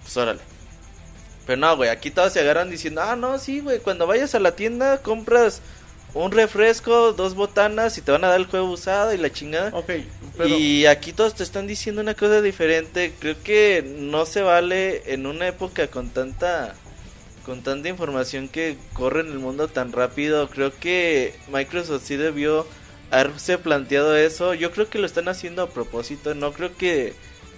Pues 0.00 0.16
órale. 0.16 0.53
Pero 1.46 1.58
no, 1.58 1.76
güey, 1.76 1.90
aquí 1.90 2.10
todos 2.10 2.32
se 2.32 2.40
agarran 2.40 2.70
diciendo, 2.70 3.02
ah, 3.02 3.16
no, 3.16 3.38
sí, 3.38 3.60
güey, 3.60 3.78
cuando 3.80 4.06
vayas 4.06 4.34
a 4.34 4.40
la 4.40 4.56
tienda 4.56 4.98
compras 4.98 5.60
un 6.14 6.30
refresco, 6.30 7.12
dos 7.12 7.34
botanas 7.34 7.98
y 7.98 8.02
te 8.02 8.12
van 8.12 8.24
a 8.24 8.28
dar 8.28 8.38
el 8.38 8.46
juego 8.46 8.70
usado 8.70 9.12
y 9.12 9.18
la 9.18 9.32
chingada. 9.32 9.70
Ok, 9.74 9.90
pero... 10.36 10.48
Y 10.48 10.86
aquí 10.86 11.12
todos 11.12 11.34
te 11.34 11.42
están 11.42 11.66
diciendo 11.66 12.00
una 12.00 12.14
cosa 12.14 12.40
diferente. 12.40 13.12
Creo 13.18 13.34
que 13.42 13.84
no 13.98 14.24
se 14.24 14.42
vale 14.42 15.12
en 15.12 15.26
una 15.26 15.48
época 15.48 15.88
con 15.88 16.10
tanta 16.10 16.74
con 17.44 17.62
tanta 17.62 17.90
información 17.90 18.48
que 18.48 18.78
corre 18.94 19.20
en 19.20 19.26
el 19.26 19.38
mundo 19.38 19.68
tan 19.68 19.92
rápido. 19.92 20.48
Creo 20.48 20.72
que 20.74 21.34
Microsoft 21.52 22.04
sí 22.04 22.16
debió 22.16 22.66
haberse 23.10 23.58
planteado 23.58 24.16
eso. 24.16 24.54
Yo 24.54 24.70
creo 24.70 24.88
que 24.88 24.98
lo 24.98 25.06
están 25.06 25.28
haciendo 25.28 25.62
a 25.62 25.68
propósito. 25.68 26.34
No 26.34 26.52
creo 26.52 26.74
que, 26.76 27.12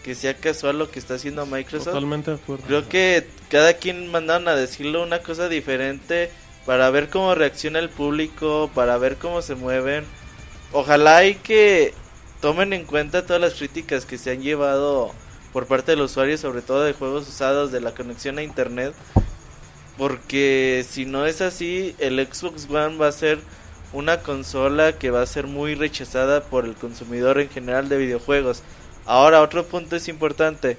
que 0.06 0.14
sea 0.14 0.34
casual 0.34 0.78
lo 0.78 0.88
que 0.88 1.00
está 1.00 1.14
haciendo 1.14 1.44
Microsoft. 1.46 1.86
Totalmente 1.86 2.30
de 2.30 2.36
acuerdo. 2.36 2.64
Creo 2.64 2.88
que 2.88 3.26
cada 3.50 3.72
quien 3.74 4.08
mandaron 4.12 4.46
a 4.46 4.54
decirle 4.54 5.02
una 5.02 5.18
cosa 5.18 5.48
diferente 5.48 6.30
para 6.64 6.88
ver 6.90 7.10
cómo 7.10 7.34
reacciona 7.34 7.80
el 7.80 7.90
público, 7.90 8.70
para 8.72 8.98
ver 8.98 9.16
cómo 9.16 9.42
se 9.42 9.56
mueven. 9.56 10.04
Ojalá 10.70 11.24
y 11.24 11.34
que 11.34 11.92
tomen 12.40 12.72
en 12.72 12.84
cuenta 12.84 13.26
todas 13.26 13.42
las 13.42 13.54
críticas 13.54 14.06
que 14.06 14.16
se 14.16 14.30
han 14.30 14.42
llevado 14.42 15.10
por 15.52 15.66
parte 15.66 15.90
del 15.90 16.02
usuario, 16.02 16.38
sobre 16.38 16.62
todo 16.62 16.84
de 16.84 16.92
juegos 16.92 17.28
usados, 17.28 17.72
de 17.72 17.80
la 17.80 17.90
conexión 17.90 18.38
a 18.38 18.44
internet. 18.44 18.94
Porque 19.98 20.86
si 20.88 21.04
no 21.04 21.26
es 21.26 21.40
así, 21.40 21.96
el 21.98 22.24
Xbox 22.24 22.70
One 22.70 22.96
va 22.96 23.08
a 23.08 23.12
ser 23.12 23.40
una 23.92 24.20
consola 24.20 24.92
que 24.98 25.10
va 25.10 25.22
a 25.22 25.26
ser 25.26 25.48
muy 25.48 25.74
rechazada 25.74 26.44
por 26.44 26.64
el 26.64 26.74
consumidor 26.74 27.40
en 27.40 27.48
general 27.48 27.88
de 27.88 27.98
videojuegos. 27.98 28.62
Ahora, 29.06 29.42
otro 29.42 29.64
punto 29.64 29.96
es 29.96 30.08
importante. 30.08 30.76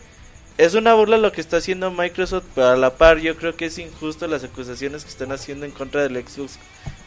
Es 0.58 0.74
una 0.74 0.94
burla 0.94 1.18
lo 1.18 1.32
que 1.32 1.42
está 1.42 1.58
haciendo 1.58 1.92
Microsoft, 1.92 2.46
pero 2.56 2.68
a 2.68 2.76
la 2.76 2.96
par 2.96 3.20
yo 3.20 3.38
creo 3.38 3.56
que 3.56 3.66
es 3.66 3.78
injusto 3.78 4.28
las 4.28 4.44
acusaciones 4.44 5.04
que 5.04 5.10
están 5.10 5.32
haciendo 5.32 5.66
en 5.66 5.72
contra 5.72 6.02
del 6.02 6.16
Xbox 6.28 6.60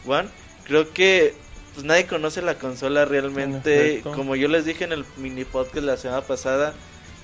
One. 0.07 0.29
Creo 0.63 0.91
que 0.91 1.33
pues 1.73 1.85
nadie 1.85 2.05
conoce 2.05 2.41
la 2.41 2.55
consola 2.55 3.05
realmente. 3.05 4.01
Como 4.03 4.35
yo 4.35 4.47
les 4.47 4.65
dije 4.65 4.83
en 4.83 4.93
el 4.93 5.05
mini 5.17 5.45
podcast 5.45 5.85
la 5.85 5.97
semana 5.97 6.21
pasada, 6.21 6.73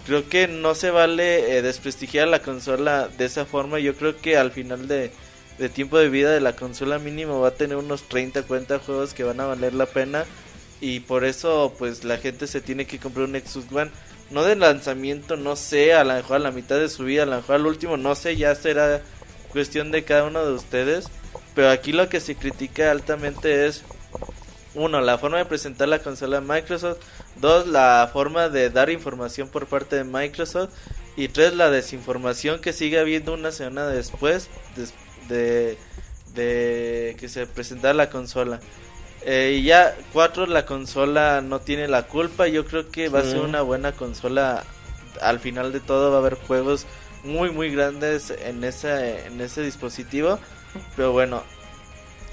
creo 0.05 0.27
que 0.27 0.47
no 0.47 0.75
se 0.75 0.91
vale 0.91 1.57
eh, 1.57 1.61
desprestigiar 1.61 2.27
la 2.27 2.41
consola 2.41 3.09
de 3.17 3.25
esa 3.25 3.45
forma. 3.45 3.79
Yo 3.79 3.95
creo 3.95 4.17
que 4.17 4.37
al 4.37 4.51
final 4.51 4.87
de, 4.87 5.11
de 5.57 5.69
tiempo 5.69 5.97
de 5.97 6.09
vida 6.09 6.31
de 6.31 6.41
la 6.41 6.55
consola 6.55 6.99
mínimo 6.99 7.39
va 7.39 7.49
a 7.49 7.55
tener 7.55 7.77
unos 7.77 8.03
30, 8.03 8.43
40 8.43 8.79
juegos 8.79 9.13
que 9.13 9.23
van 9.23 9.39
a 9.39 9.45
valer 9.45 9.73
la 9.73 9.85
pena. 9.85 10.25
Y 10.79 10.99
por 11.01 11.25
eso 11.25 11.73
pues 11.77 12.03
la 12.03 12.17
gente 12.17 12.47
se 12.47 12.61
tiene 12.61 12.85
que 12.85 12.99
comprar 12.99 13.25
un 13.27 13.35
Xbox 13.35 13.71
One. 13.71 13.91
No 14.29 14.43
de 14.43 14.55
lanzamiento, 14.55 15.37
no 15.37 15.55
sé, 15.55 15.93
a 15.93 16.03
lo 16.03 16.13
mejor 16.13 16.35
a 16.35 16.39
la 16.39 16.51
mitad 16.51 16.77
de 16.77 16.89
su 16.89 17.05
vida, 17.05 17.23
a 17.23 17.25
lo 17.25 17.37
mejor 17.37 17.55
al 17.55 17.65
último, 17.65 17.95
no 17.95 18.13
sé, 18.13 18.35
ya 18.35 18.53
será 18.55 19.01
cuestión 19.51 19.89
de 19.91 20.03
cada 20.03 20.25
uno 20.25 20.45
de 20.45 20.51
ustedes. 20.53 21.07
Pero 21.55 21.69
aquí 21.69 21.93
lo 21.93 22.09
que 22.09 22.19
se 22.19 22.35
critica 22.35 22.91
altamente 22.91 23.65
es 23.65 23.83
uno, 24.75 25.01
la 25.01 25.17
forma 25.17 25.37
de 25.37 25.45
presentar 25.45 25.87
la 25.87 25.99
consola 25.99 26.39
de 26.41 26.45
Microsoft. 26.47 26.99
Dos, 27.37 27.67
la 27.67 28.09
forma 28.13 28.49
de 28.49 28.69
dar 28.69 28.89
información 28.89 29.47
por 29.49 29.65
parte 29.65 29.95
de 29.95 30.03
Microsoft. 30.03 30.71
Y 31.15 31.29
tres, 31.29 31.55
la 31.55 31.71
desinformación 31.71 32.59
que 32.61 32.73
sigue 32.73 32.99
habiendo 32.99 33.33
una 33.33 33.51
semana 33.51 33.87
después 33.87 34.49
des- 34.75 34.93
de, 35.29 35.77
de 36.35 37.15
que 37.19 37.27
se 37.27 37.47
presentara 37.47 37.95
la 37.95 38.09
consola. 38.11 38.59
Eh, 39.29 39.57
y 39.59 39.63
ya, 39.63 39.93
cuatro, 40.13 40.45
la 40.45 40.65
consola 40.65 41.41
no 41.41 41.59
tiene 41.59 41.87
la 41.89 42.03
culpa. 42.03 42.47
Yo 42.47 42.65
creo 42.65 42.89
que 42.89 43.09
va 43.09 43.19
a 43.19 43.23
ser 43.23 43.39
una 43.41 43.61
buena 43.61 43.91
consola. 43.91 44.63
Al 45.21 45.39
final 45.41 45.73
de 45.73 45.81
todo 45.81 46.11
va 46.11 46.17
a 46.17 46.19
haber 46.21 46.35
juegos 46.35 46.85
muy, 47.25 47.51
muy 47.51 47.69
grandes 47.69 48.31
en 48.31 48.63
ese, 48.63 49.25
en 49.27 49.41
ese 49.41 49.61
dispositivo. 49.63 50.39
Pero 50.95 51.11
bueno, 51.11 51.43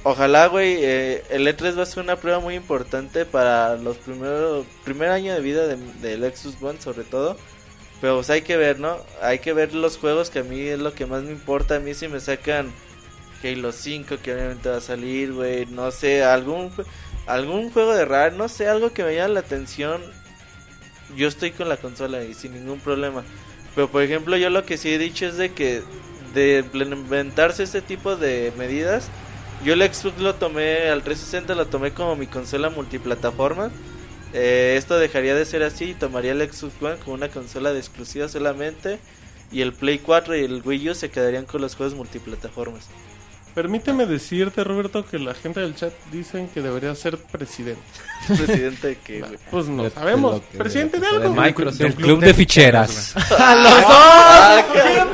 Ojalá, 0.07 0.49
güey, 0.49 0.77
eh, 0.83 1.25
el 1.31 1.47
E3 1.49 1.79
va 1.79 1.85
a 1.85 1.87
ser 1.87 2.03
una 2.05 2.17
prueba 2.17 2.39
muy 2.39 2.55
importante 2.57 3.25
para 3.25 3.77
los 3.77 3.97
primeros 3.97 4.67
primer 4.85 5.09
año 5.09 5.33
de 5.33 5.41
vida 5.41 5.67
de- 5.67 5.77
del 6.03 6.21
Xbox 6.31 6.63
One, 6.63 6.79
sobre 6.79 7.05
todo. 7.05 7.39
Pero 8.03 8.17
pues 8.17 8.29
hay 8.29 8.43
que 8.43 8.59
ver, 8.59 8.79
¿no? 8.79 8.99
Hay 9.23 9.39
que 9.39 9.55
ver 9.55 9.73
los 9.75 9.97
juegos 9.97 10.29
que 10.29 10.41
a 10.41 10.43
mí 10.43 10.61
es 10.61 10.79
lo 10.79 10.93
que 10.93 11.07
más 11.07 11.23
me 11.23 11.31
importa. 11.33 11.77
A 11.77 11.81
mí 11.81 11.95
si 11.95 12.09
me 12.09 12.21
sacan 12.21 12.71
Halo 13.45 13.73
5, 13.73 14.17
que 14.23 14.35
obviamente 14.35 14.69
va 14.69 14.79
a 14.79 14.81
salir, 14.81 15.33
güey. 15.33 15.67
No 15.67 15.91
sé, 15.91 16.25
algún, 16.25 16.73
algún 17.27 17.71
juego 17.71 17.95
de 17.95 18.05
raro, 18.05 18.37
no 18.37 18.49
sé, 18.49 18.69
algo 18.69 18.93
que 18.93 19.05
me 19.05 19.15
llame 19.15 19.35
la 19.35 19.41
atención. 19.41 20.01
Yo 21.17 21.29
estoy 21.29 21.51
con 21.51 21.69
la 21.69 21.77
consola 21.77 22.25
y 22.25 22.35
sin 22.35 22.55
ningún 22.55 22.81
problema. 22.81 23.23
Pero 23.75 23.91
por 23.91 24.03
ejemplo, 24.03 24.37
yo 24.37 24.51
lo 24.51 24.65
que 24.65 24.79
sí 24.79 24.93
he 24.93 24.99
dicho 24.99 25.27
es 25.27 25.37
de 25.37 25.53
que 25.53 25.83
de 26.33 26.61
implementarse 26.61 27.63
este 27.63 27.83
tipo 27.83 28.17
de 28.17 28.53
medidas, 28.57 29.09
yo 29.65 29.75
el 29.75 29.83
Xbox 29.83 30.19
lo 30.19 30.35
tomé 30.35 30.89
al 30.89 31.03
360, 31.03 31.55
lo 31.55 31.67
tomé 31.67 31.93
como 31.93 32.17
mi 32.17 32.27
consola 32.27 32.71
multiplataforma. 32.71 33.71
Eh, 34.33 34.75
esto 34.77 34.99
dejaría 34.99 35.35
de 35.35 35.45
ser 35.45 35.63
así 35.63 35.91
y 35.91 35.95
tomaría 35.95 36.33
el 36.33 36.53
Xbox 36.53 36.75
One 36.83 36.97
como 36.97 37.15
una 37.15 37.29
consola 37.29 37.73
de 37.73 37.79
exclusiva 37.79 38.29
solamente. 38.29 38.99
Y 39.53 39.61
el 39.61 39.73
Play 39.73 39.99
4 39.99 40.37
y 40.37 40.45
el 40.45 40.63
Wii 40.65 40.91
U 40.91 40.95
se 40.95 41.11
quedarían 41.11 41.45
con 41.45 41.61
los 41.61 41.77
juegos 41.77 41.95
multiplataformas. 41.95 42.89
Permíteme 43.55 44.07
decirte, 44.07 44.65
Roberto, 44.65 45.05
que 45.07 45.19
la 45.19 45.33
gente 45.35 45.61
del 45.61 45.77
chat 45.77 45.93
dicen 46.11 46.49
que 46.49 46.61
debería 46.61 46.95
ser 46.97 47.17
presidente. 47.19 47.81
Presidente 48.27 48.89
de 48.89 48.97
que, 48.99 49.21
güey. 49.21 49.39
Pues 49.51 49.67
no 49.69 49.85
De- 49.85 49.91
sabemos. 49.91 50.41
de 50.41 50.47
que- 50.49 50.59
presidente 50.59 50.97
de 50.99 51.03
de 51.03 51.17
algo. 51.17 51.35
de. 51.35 51.41
Microsoft. 51.41 51.79
Del 51.79 51.95
club 51.95 52.21
de 52.21 52.35
ficheras. 52.35 53.15
Ah, 53.39 54.63
qué- 54.73 55.05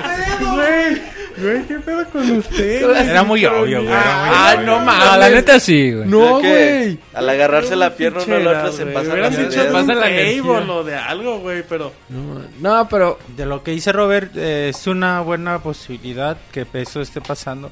Güey, 0.44 1.02
güey, 1.38 1.66
¿qué 1.66 1.74
pedo 1.80 2.04
con 2.10 2.30
usted? 2.38 3.08
Era 3.08 3.22
muy 3.22 3.44
obvio, 3.44 3.82
güey. 3.82 3.94
Ah, 3.94 4.54
obvio. 4.56 4.66
no 4.66 4.78
mames. 4.80 5.18
la 5.18 5.28
neta 5.30 5.60
sí, 5.60 5.92
güey. 5.92 6.08
No, 6.08 6.38
güey. 6.40 6.98
Al 7.14 7.28
agarrarse 7.28 7.76
la 7.76 7.94
pierna 7.94 8.22
uno 8.26 8.36
al 8.36 8.46
otro 8.46 8.72
se 8.72 8.86
pasa 8.86 9.12
hubieras 9.12 9.34
la 9.34 9.42
dicho 9.44 9.56
pasa 9.72 9.78
un 9.80 9.86
la 9.88 9.94
table 9.94 10.30
energía. 10.32 10.74
o 10.74 10.84
de 10.84 10.94
algo, 10.96 11.38
güey, 11.40 11.62
pero... 11.68 11.92
No, 12.08 12.40
no, 12.60 12.88
pero 12.88 13.18
De 13.36 13.46
lo 13.46 13.62
que 13.62 13.70
dice 13.72 13.92
Robert, 13.92 14.32
eh, 14.36 14.70
es 14.70 14.86
una 14.86 15.20
buena 15.20 15.58
posibilidad 15.62 16.36
que 16.52 16.66
eso 16.74 17.00
esté 17.00 17.20
pasando. 17.20 17.70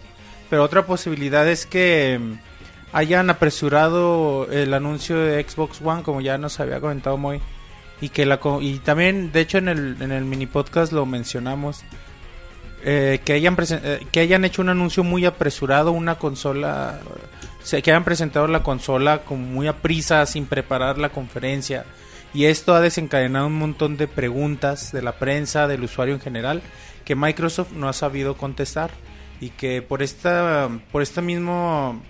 Pero 0.51 0.65
otra 0.65 0.87
posibilidad 0.87 1.47
es 1.49 1.67
que 1.67 2.19
mm, 2.21 2.39
hayan 2.93 3.31
apresurado 3.31 4.49
el 4.51 4.73
anuncio 4.75 5.19
de 5.19 5.43
Xbox 5.43 5.81
One, 5.83 6.03
como 6.03 6.21
ya 6.21 6.39
nos 6.39 6.59
había 6.61 6.81
comentado 6.81 7.17
Moy. 7.17 7.41
Y 8.01 8.11
que 8.11 8.27
la 8.27 8.39
y 8.61 8.79
también, 8.79 9.33
de 9.33 9.41
hecho, 9.41 9.59
en 9.59 9.69
el, 9.69 9.97
en 10.01 10.13
el 10.13 10.25
mini 10.25 10.47
podcast 10.47 10.93
lo 10.93 11.05
mencionamos. 11.05 11.83
eh, 12.85 13.21
que, 13.25 13.33
hayan 13.33 13.57
eh, 13.59 14.07
que 14.13 14.21
hayan 14.21 14.45
hecho 14.45 14.63
un 14.63 14.69
anuncio 14.69 15.03
muy 15.03 15.27
apresurado, 15.27 15.91
una 15.91 16.15
consola. 16.15 17.01
o 17.61 17.67
sea, 17.67 17.83
que 17.83 17.91
hayan 17.91 18.05
presentado 18.05 18.47
la 18.47 18.63
consola 18.63 19.23
como 19.25 19.45
muy 19.45 19.67
a 19.67 19.77
prisa, 19.83 20.25
sin 20.27 20.47
preparar 20.47 20.99
la 20.99 21.09
conferencia. 21.09 21.85
Y 22.35 22.45
esto 22.45 22.75
ha 22.75 22.81
desencadenado 22.81 23.47
un 23.47 23.59
montón 23.59 23.97
de 23.97 24.07
preguntas 24.07 24.93
de 24.93 25.03
la 25.03 25.13
prensa, 25.13 25.67
del 25.67 25.83
usuario 25.85 26.15
en 26.15 26.21
general, 26.21 26.63
que 27.05 27.17
Microsoft 27.17 27.73
no 27.73 27.89
ha 27.89 27.93
sabido 27.93 28.37
contestar. 28.37 28.91
Y 29.41 29.51
que 29.51 29.83
por 29.83 30.03
esta, 30.03 30.69
por 30.91 31.03
esta 31.03 31.21
mismo, 31.21 32.01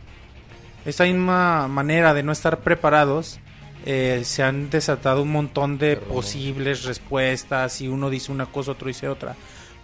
esta 0.84 1.04
misma 1.04 1.68
manera 1.68 2.14
de 2.14 2.22
no 2.22 2.32
estar 2.32 2.60
preparados, 2.60 3.38
eh, 3.84 4.22
se 4.24 4.42
han 4.42 4.70
desatado 4.70 5.22
un 5.22 5.32
montón 5.32 5.78
de 5.78 5.96
posibles 5.96 6.84
respuestas 6.84 7.80
y 7.80 7.88
uno 7.88 8.10
dice 8.10 8.32
una 8.32 8.46
cosa, 8.46 8.72
otro 8.72 8.88
dice 8.88 9.08
otra. 9.08 9.36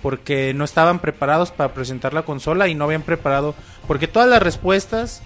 Porque 0.02 0.52
no 0.54 0.64
estaban 0.64 0.98
preparados 0.98 1.50
para 1.50 1.72
presentar 1.72 2.12
la 2.12 2.22
consola 2.22 2.68
y 2.68 2.74
no 2.74 2.84
habían 2.84 3.02
preparado. 3.02 3.54
Porque 3.86 4.08
todas 4.08 4.28
las 4.28 4.42
respuestas 4.42 5.22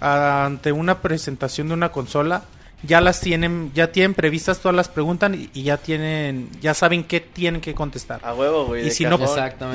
ante 0.00 0.72
una 0.72 1.00
presentación 1.00 1.68
de 1.68 1.74
una 1.74 1.90
consola 1.90 2.44
ya 2.84 3.00
las 3.00 3.20
tienen 3.20 3.70
ya 3.74 3.92
tienen 3.92 4.14
previstas 4.14 4.58
todas 4.58 4.74
las 4.74 4.88
preguntas 4.88 5.32
y, 5.34 5.50
y 5.54 5.62
ya 5.62 5.76
tienen 5.76 6.48
ya 6.60 6.74
saben 6.74 7.04
qué 7.04 7.20
tienen 7.20 7.60
que 7.60 7.74
contestar 7.74 8.20
A 8.24 8.34
huevo, 8.34 8.66
güey. 8.66 8.86
y 8.88 8.90
si 8.90 9.04
no 9.04 9.18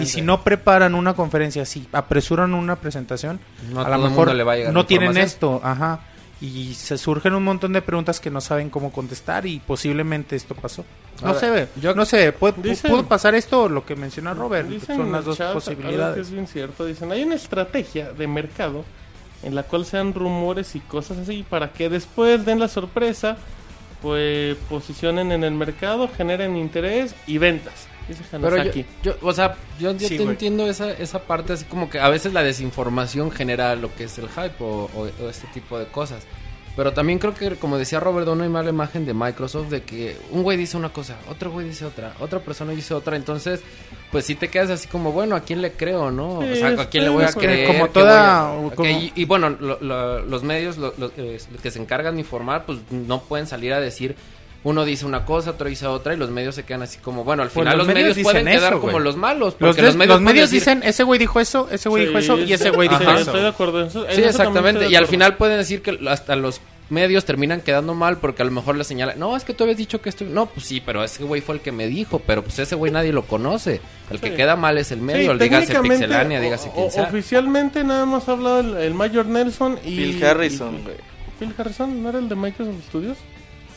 y 0.01 0.05
si 0.05 0.21
no 0.21 0.43
preparan 0.43 0.93
una 0.95 1.13
conferencia 1.13 1.65
si 1.65 1.87
apresuran 1.93 2.53
una 2.53 2.75
presentación 2.77 3.39
No 3.71 3.81
a 3.81 3.89
lo 3.89 3.97
mejor 3.99 4.15
mundo 4.27 4.33
le 4.33 4.43
va 4.43 4.53
a 4.53 4.55
llegar 4.57 4.73
no 4.73 4.85
tienen 4.85 5.15
esto 5.17 5.61
ajá 5.63 6.01
y 6.39 6.75
se 6.75 6.99
surgen 6.99 7.33
un 7.33 7.43
montón 7.43 7.73
de 7.73 7.81
preguntas 7.81 8.19
que 8.19 8.29
no 8.29 8.41
saben 8.41 8.69
cómo 8.69 8.91
contestar 8.91 9.45
y 9.47 9.59
posiblemente 9.59 10.35
esto 10.35 10.53
pasó 10.53 10.83
no 11.21 11.29
Ahora, 11.29 11.39
sé 11.39 11.49
ve, 11.49 11.67
yo- 11.81 11.95
no 11.95 12.05
sé 12.05 12.31
puede, 12.33 12.61
Dicen- 12.61 12.91
pudo 12.91 13.07
pasar 13.07 13.33
esto 13.33 13.63
o 13.63 13.69
lo 13.69 13.85
que 13.85 13.95
menciona 13.95 14.33
Robert 14.35 14.69
son 14.85 15.11
las 15.11 15.25
dos 15.25 15.37
chat 15.37 15.53
posibilidades 15.53 16.27
es 16.27 16.31
bien 16.31 16.45
cierto. 16.45 16.85
Dicen, 16.85 17.11
hay 17.11 17.23
una 17.23 17.33
estrategia 17.35 18.11
de 18.11 18.27
mercado 18.27 18.85
en 19.43 19.55
la 19.55 19.63
cual 19.63 19.85
sean 19.85 20.13
rumores 20.13 20.75
y 20.75 20.79
cosas 20.79 21.17
así 21.19 21.45
para 21.49 21.71
que 21.73 21.89
después 21.89 22.45
den 22.45 22.59
la 22.59 22.67
sorpresa, 22.67 23.37
pues 24.01 24.55
posicionen 24.69 25.31
en 25.31 25.43
el 25.43 25.53
mercado, 25.53 26.07
generen 26.15 26.55
interés 26.57 27.15
y 27.25 27.37
ventas. 27.37 27.87
Dice 28.07 28.23
Pero 28.31 28.55
yo, 29.03 29.15
o 29.21 29.33
sea, 29.33 29.55
yo, 29.79 29.91
yo 29.91 30.07
Sí, 30.07 30.15
te 30.15 30.23
entiendo 30.23 30.65
esa, 30.69 30.91
esa 30.91 31.19
parte 31.23 31.51
así 31.53 31.65
como 31.65 31.89
que 31.89 31.99
a 31.99 32.07
veces 32.07 32.31
la 32.31 32.41
desinformación 32.41 33.31
genera 33.31 33.75
lo 33.75 33.93
que 33.95 34.05
es 34.05 34.17
el 34.17 34.29
hype 34.29 34.55
o, 34.63 34.89
o- 34.95 35.23
o 35.25 35.29
este 35.29 35.47
tipo 35.47 35.77
de 35.77 35.87
cosas. 35.87 36.23
Pero 36.77 36.93
también 36.93 37.17
creo 37.19 37.33
que, 37.33 37.55
como 37.55 37.77
decía 37.77 37.99
Robert, 37.99 38.27
no 38.27 38.43
hay 38.43 38.49
mala 38.49 38.69
imagen 38.69 39.05
de 39.05 39.13
Microsoft 39.13 39.67
de 39.69 39.81
que 39.81 40.15
un 40.31 40.43
güey 40.43 40.57
dice 40.57 40.77
una 40.77 40.89
cosa, 40.93 41.17
otro 41.27 41.51
güey 41.51 41.67
dice 41.67 41.83
otra, 41.85 42.13
otra 42.19 42.39
persona 42.39 42.71
dice 42.71 42.93
otra. 42.93 43.15
Entonces, 43.17 43.61
pues 44.11 44.25
sí 44.25 44.35
te 44.35 44.47
quedas 44.49 44.69
así 44.69 44.87
como, 44.87 45.11
bueno, 45.11 45.35
¿a 45.35 45.39
quién 45.41 45.61
le 45.63 45.71
creo, 45.71 46.11
no? 46.11 46.39
Sí, 46.43 46.49
o 46.51 46.55
sea, 46.55 46.67
¿a 46.79 46.89
quién 46.89 47.03
le 47.05 47.09
voy 47.09 47.23
a 47.23 47.33
creer? 47.33 47.67
Como 47.67 47.85
¿Qué 47.87 47.91
toda- 47.93 48.51
a- 48.51 48.69
como- 48.75 48.87
y, 48.89 49.11
y 49.15 49.25
bueno, 49.25 49.49
lo- 49.49 49.79
lo- 49.81 50.21
los 50.21 50.43
medios 50.43 50.77
lo- 50.77 50.93
lo- 50.99 51.11
eh, 51.17 51.39
que 51.63 51.71
se 51.71 51.79
encargan 51.81 52.13
de 52.13 52.21
informar, 52.21 52.65
pues 52.67 52.77
no 52.91 53.21
pueden 53.23 53.47
salir 53.47 53.73
a 53.73 53.79
decir... 53.81 54.15
Uno 54.63 54.83
dice 54.83 55.05
una 55.05 55.23
cosa, 55.23 55.51
otro 55.51 55.69
dice 55.69 55.85
otra 55.87 56.13
y 56.13 56.17
los 56.17 56.29
medios 56.29 56.55
se 56.55 56.63
quedan 56.63 56.81
así 56.81 56.97
como, 56.99 57.23
bueno, 57.23 57.43
al 57.43 57.49
Pues 57.49 57.63
final 57.63 57.77
los 57.77 57.87
los, 57.87 57.95
medios 57.95 58.15
medios, 58.17 58.23
pueden 58.31 58.45
quedar 58.47 58.73
eso, 58.73 58.81
como 58.81 58.99
los 58.99 59.15
malos. 59.15 59.55
Los, 59.59 59.69
Porque 59.69 59.81
de- 59.81 59.87
los 59.87 59.95
medios, 59.95 60.15
los 60.15 60.21
medios 60.21 60.49
decir- 60.51 60.59
dicen, 60.59 60.81
ese 60.83 61.03
güey 61.03 61.19
dijo 61.19 61.39
eso, 61.39 61.69
ese 61.71 61.87
güey 61.89 62.07
dijo 62.07 62.17
eso 62.17 62.37
y 62.39 62.51
ese 62.51 62.71
güey 62.71 62.89
dijo 62.89 63.01
eso. 63.03 63.17
Estoy 63.19 63.41
de 63.41 63.47
acuerdo. 63.47 63.81
en 63.81 63.87
eso- 63.87 64.05
en 64.07 64.15
Sí, 64.15 64.21
eso 64.21 64.29
exactamente. 64.31 64.89
Y 64.89 64.95
al 64.95 65.07
final 65.07 65.37
pueden 65.37 65.57
decir 65.57 65.81
que 65.81 65.97
hasta 66.09 66.35
los 66.35 66.59
medios 66.89 67.23
terminan 67.25 67.61
quedando 67.61 67.93
mal 67.93 68.17
porque 68.17 68.41
a 68.41 68.45
lo 68.45 68.51
mejor 68.51 68.75
le 68.77 68.83
señalan, 68.85 69.19
no, 69.19 69.35
es 69.37 69.43
que 69.43 69.53
tú 69.53 69.63
habías 69.65 69.77
dicho 69.77 70.01
que 70.01 70.07
esto... 70.09 70.23
No, 70.25 70.45
pues 70.47 70.65
sí, 70.65 70.81
pero 70.85 71.03
ese 71.03 71.23
güey 71.23 71.41
fue 71.41 71.55
el 71.55 71.61
que 71.61 71.71
me 71.73 71.85
dijo, 71.87 72.19
pero 72.25 72.43
pues 72.43 72.59
ese 72.59 72.75
güey 72.75 72.91
nadie 72.93 73.11
lo 73.13 73.23
conoce. 73.23 73.79
El 74.09 74.19
que 74.21 74.29
Sí. 74.29 74.35
queda 74.35 74.55
mal 74.55 74.77
es 74.77 74.91
el 74.91 75.01
medio, 75.01 75.33
Sí, 75.33 75.39
dígase 75.39 75.79
Pixelania, 75.81 76.39
dígase 76.41 76.71
quien 76.73 76.89
sea. 76.91 77.03
Oficialmente 77.03 77.83
nada 77.83 78.05
más 78.05 78.27
ha 78.27 78.31
hablado 78.33 78.59
el, 78.61 78.77
el 78.77 78.93
Mayor 78.93 79.25
Nelson 79.27 79.79
y... 79.85 79.97
Phil 79.97 80.23
Harrison, 80.25 80.75
y- 80.79 80.81
güey. 80.83 80.95
Phil 81.39 81.53
Harrison, 81.57 82.01
¿no 82.03 82.09
era 82.09 82.19
el 82.19 82.27
de 82.29 82.35
Microsoft 82.35 82.75
Studios? 82.87 83.17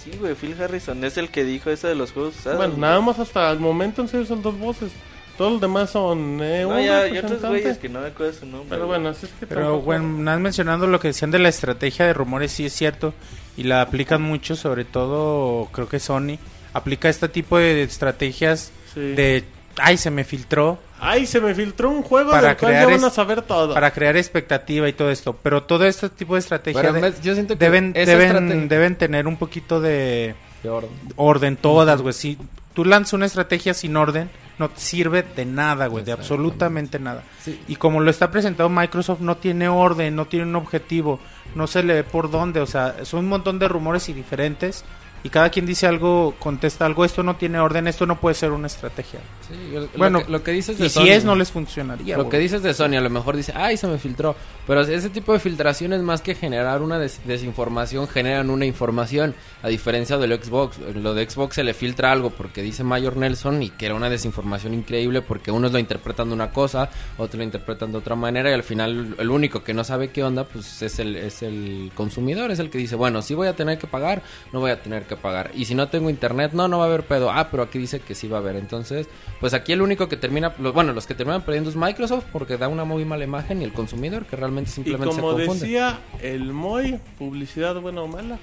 Sí, 0.02 0.10
güey, 0.18 0.34
Phil 0.34 0.56
Harrison 0.60 1.02
es 1.04 1.16
el 1.18 1.28
que 1.28 1.44
dijo 1.44 1.70
eso 1.70 1.86
de 1.88 1.94
los 1.94 2.12
juegos 2.12 2.36
usados. 2.38 2.56
bueno, 2.58 2.72
güey. 2.72 2.80
nada 2.80 3.00
más 3.00 3.18
hasta 3.18 3.50
el 3.50 3.58
momento 3.60 4.02
en 4.02 4.08
serio 4.08 4.26
son 4.26 4.42
dos 4.42 4.58
voces. 4.58 4.90
Todos 5.36 5.52
los 5.52 5.60
demás 5.60 5.88
son 5.90 6.38
eh, 6.42 6.62
No, 6.62 6.76
un 6.76 6.84
ya, 6.84 7.08
y 7.08 7.16
otros 7.16 7.40
güeyes 7.42 7.78
que 7.78 7.88
no 7.88 8.00
me 8.00 8.08
acuerdo 8.08 8.32
su 8.34 8.44
nombre. 8.46 8.66
Pero 8.68 8.86
güey. 8.86 8.98
bueno, 8.98 9.08
así 9.10 9.24
es 9.26 9.32
que 9.32 9.46
Pero 9.46 9.60
tampoco- 9.62 9.84
bueno, 9.86 10.06
mencionando 10.38 10.86
lo 10.86 11.00
que 11.00 11.08
decían 11.08 11.30
de 11.30 11.38
la 11.38 11.48
estrategia 11.48 12.04
de 12.06 12.12
rumores, 12.12 12.52
sí 12.52 12.66
es 12.66 12.72
cierto. 12.74 13.14
Y 13.56 13.62
la 13.64 13.80
aplican 13.82 14.20
mucho, 14.22 14.54
sobre 14.56 14.84
todo 14.84 15.66
creo 15.72 15.88
que 15.88 15.98
Sony. 15.98 16.38
Aplica 16.72 17.08
este 17.08 17.28
tipo 17.28 17.56
de 17.58 17.82
estrategias 17.82 18.70
Sí. 18.94 19.00
de, 19.00 19.44
ay, 19.78 19.96
se 19.96 20.10
me 20.10 20.24
filtró, 20.24 20.78
Ay, 21.02 21.24
se 21.26 21.40
me 21.40 21.54
filtró 21.54 21.88
un 21.88 22.02
juego 22.02 22.30
Para 22.30 22.48
del 22.48 22.56
cual 22.58 22.72
crear 22.72 22.88
ya 22.88 22.94
van 22.96 23.04
a 23.04 23.06
es- 23.08 23.14
saber 23.14 23.40
todo. 23.42 23.72
para 23.72 23.90
crear 23.90 24.16
expectativa 24.18 24.86
y 24.86 24.92
todo 24.92 25.10
esto. 25.10 25.34
Pero 25.42 25.62
todo 25.62 25.86
este 25.86 26.10
tipo 26.10 26.34
de 26.34 26.40
estrategia 26.40 26.80
Pero 26.82 26.92
de- 26.92 26.98
en 26.98 27.02
vez- 27.04 27.22
yo 27.22 27.32
siento 27.32 27.56
que 27.56 27.64
deben, 27.64 27.92
deben, 27.94 28.20
estrategia- 28.20 28.68
deben 28.68 28.96
tener 28.96 29.26
un 29.26 29.36
poquito 29.38 29.80
de 29.80 30.34
De 30.62 30.68
orden. 30.68 30.90
orden 31.16 31.56
todas, 31.56 32.02
güey. 32.02 32.12
Si 32.12 32.36
tú 32.74 32.84
lanzas 32.84 33.14
una 33.14 33.24
estrategia 33.24 33.72
sin 33.72 33.96
orden, 33.96 34.28
no 34.58 34.68
te 34.68 34.78
sirve 34.78 35.22
de 35.22 35.46
nada, 35.46 35.86
güey, 35.86 36.04
de 36.04 36.12
absolutamente 36.12 36.98
nada. 36.98 37.22
Sí. 37.42 37.58
Y 37.66 37.76
como 37.76 38.00
lo 38.00 38.10
está 38.10 38.30
presentado 38.30 38.68
Microsoft, 38.68 39.20
no 39.20 39.38
tiene 39.38 39.68
orden, 39.70 40.14
no 40.14 40.26
tiene 40.26 40.44
un 40.44 40.56
objetivo, 40.56 41.18
no 41.54 41.66
se 41.66 41.82
le 41.82 41.94
ve 41.94 42.04
por 42.04 42.30
dónde, 42.30 42.60
o 42.60 42.66
sea, 42.66 43.06
son 43.06 43.20
un 43.20 43.28
montón 43.30 43.58
de 43.58 43.68
rumores 43.68 44.10
y 44.10 44.12
diferentes. 44.12 44.84
Y 45.22 45.28
cada 45.28 45.50
quien 45.50 45.66
dice 45.66 45.86
algo, 45.86 46.34
contesta 46.38 46.86
algo, 46.86 47.04
esto 47.04 47.22
no 47.22 47.36
tiene 47.36 47.60
orden, 47.60 47.86
esto 47.88 48.06
no 48.06 48.18
puede 48.18 48.34
ser 48.34 48.52
una 48.52 48.68
estrategia. 48.68 49.20
Sí, 49.48 49.54
yo- 49.72 49.80
lo 49.80 49.88
Bueno, 49.98 50.24
que- 50.24 50.32
lo 50.32 50.42
que 50.42 50.50
dices 50.52 50.78
de 50.78 50.86
Y 50.86 50.88
si 50.88 51.08
es, 51.10 51.24
no 51.24 51.36
les 51.36 51.50
funcionaría. 51.50 52.16
Lo 52.16 52.28
que 52.30 52.38
dices 52.38 52.62
de 52.62 52.72
Sony, 52.72 52.96
a 52.96 53.00
lo 53.02 53.10
mejor 53.10 53.36
dice, 53.36 53.52
ay, 53.54 53.76
se 53.76 53.86
me 53.86 53.98
filtró. 53.98 54.34
Pero 54.66 54.80
ese 54.82 55.10
tipo 55.10 55.32
de 55.32 55.38
filtraciones, 55.40 56.00
más 56.00 56.22
que 56.22 56.34
generar 56.34 56.80
una 56.80 56.98
des- 56.98 57.20
desinformación, 57.26 58.08
generan 58.08 58.48
una 58.50 58.64
información. 58.64 59.34
A 59.62 59.68
diferencia 59.68 60.16
del 60.16 60.42
Xbox. 60.42 60.78
Lo 60.94 61.12
de 61.12 61.28
Xbox 61.28 61.56
se 61.56 61.64
le 61.64 61.74
filtra 61.74 62.12
algo 62.12 62.30
porque 62.30 62.62
dice 62.62 62.82
Mayor 62.84 63.16
Nelson 63.16 63.62
y 63.62 63.68
que 63.70 63.86
era 63.86 63.94
una 63.94 64.08
desinformación 64.08 64.72
increíble 64.72 65.20
porque 65.20 65.50
unos 65.50 65.72
lo 65.72 65.78
interpretan 65.78 66.28
de 66.28 66.34
una 66.34 66.50
cosa, 66.50 66.88
otros 67.18 67.36
lo 67.36 67.44
interpretan 67.44 67.92
de 67.92 67.98
otra 67.98 68.14
manera 68.14 68.48
y 68.50 68.54
al 68.54 68.62
final 68.62 69.16
el 69.18 69.30
único 69.30 69.62
que 69.62 69.74
no 69.74 69.84
sabe 69.84 70.08
qué 70.10 70.24
onda, 70.24 70.44
pues 70.44 70.80
es 70.80 70.98
el, 70.98 71.16
es 71.16 71.42
el 71.42 71.90
consumidor, 71.94 72.50
es 72.50 72.58
el 72.58 72.70
que 72.70 72.78
dice, 72.78 72.96
bueno, 72.96 73.20
si 73.20 73.34
voy 73.34 73.48
a 73.48 73.56
tener 73.56 73.76
que 73.78 73.86
pagar, 73.86 74.22
no 74.52 74.60
voy 74.60 74.70
a 74.70 74.80
tener 74.80 75.02
que 75.02 75.09
pagar. 75.16 75.50
Y 75.54 75.64
si 75.64 75.74
no 75.74 75.88
tengo 75.88 76.10
internet, 76.10 76.52
no, 76.52 76.68
no 76.68 76.78
va 76.78 76.84
a 76.84 76.86
haber 76.88 77.04
pedo. 77.04 77.30
Ah, 77.30 77.48
pero 77.50 77.62
aquí 77.62 77.78
dice 77.78 78.00
que 78.00 78.14
sí 78.14 78.28
va 78.28 78.38
a 78.38 78.40
haber. 78.40 78.56
Entonces, 78.56 79.06
pues 79.40 79.54
aquí 79.54 79.72
el 79.72 79.82
único 79.82 80.08
que 80.08 80.16
termina, 80.16 80.54
lo- 80.58 80.72
bueno, 80.72 80.92
los 80.92 81.06
que 81.06 81.14
terminan 81.14 81.42
perdiendo 81.42 81.70
es 81.70 81.76
Microsoft 81.76 82.24
porque 82.32 82.56
da 82.56 82.68
una 82.68 82.84
muy 82.84 83.04
mala 83.04 83.24
imagen 83.24 83.60
y 83.62 83.64
el 83.64 83.72
consumidor 83.72 84.26
que 84.26 84.36
realmente 84.36 84.70
y 84.70 84.74
simplemente 84.74 85.06
como 85.16 85.32
se 85.32 85.36
confunde. 85.46 85.66
decía 85.66 85.98
el 86.22 86.52
Moy, 86.52 86.98
publicidad 87.18 87.74
buena 87.80 88.02
o 88.02 88.08
mala. 88.08 88.38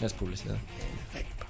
Es 0.00 0.12
publicidad. 0.12 0.56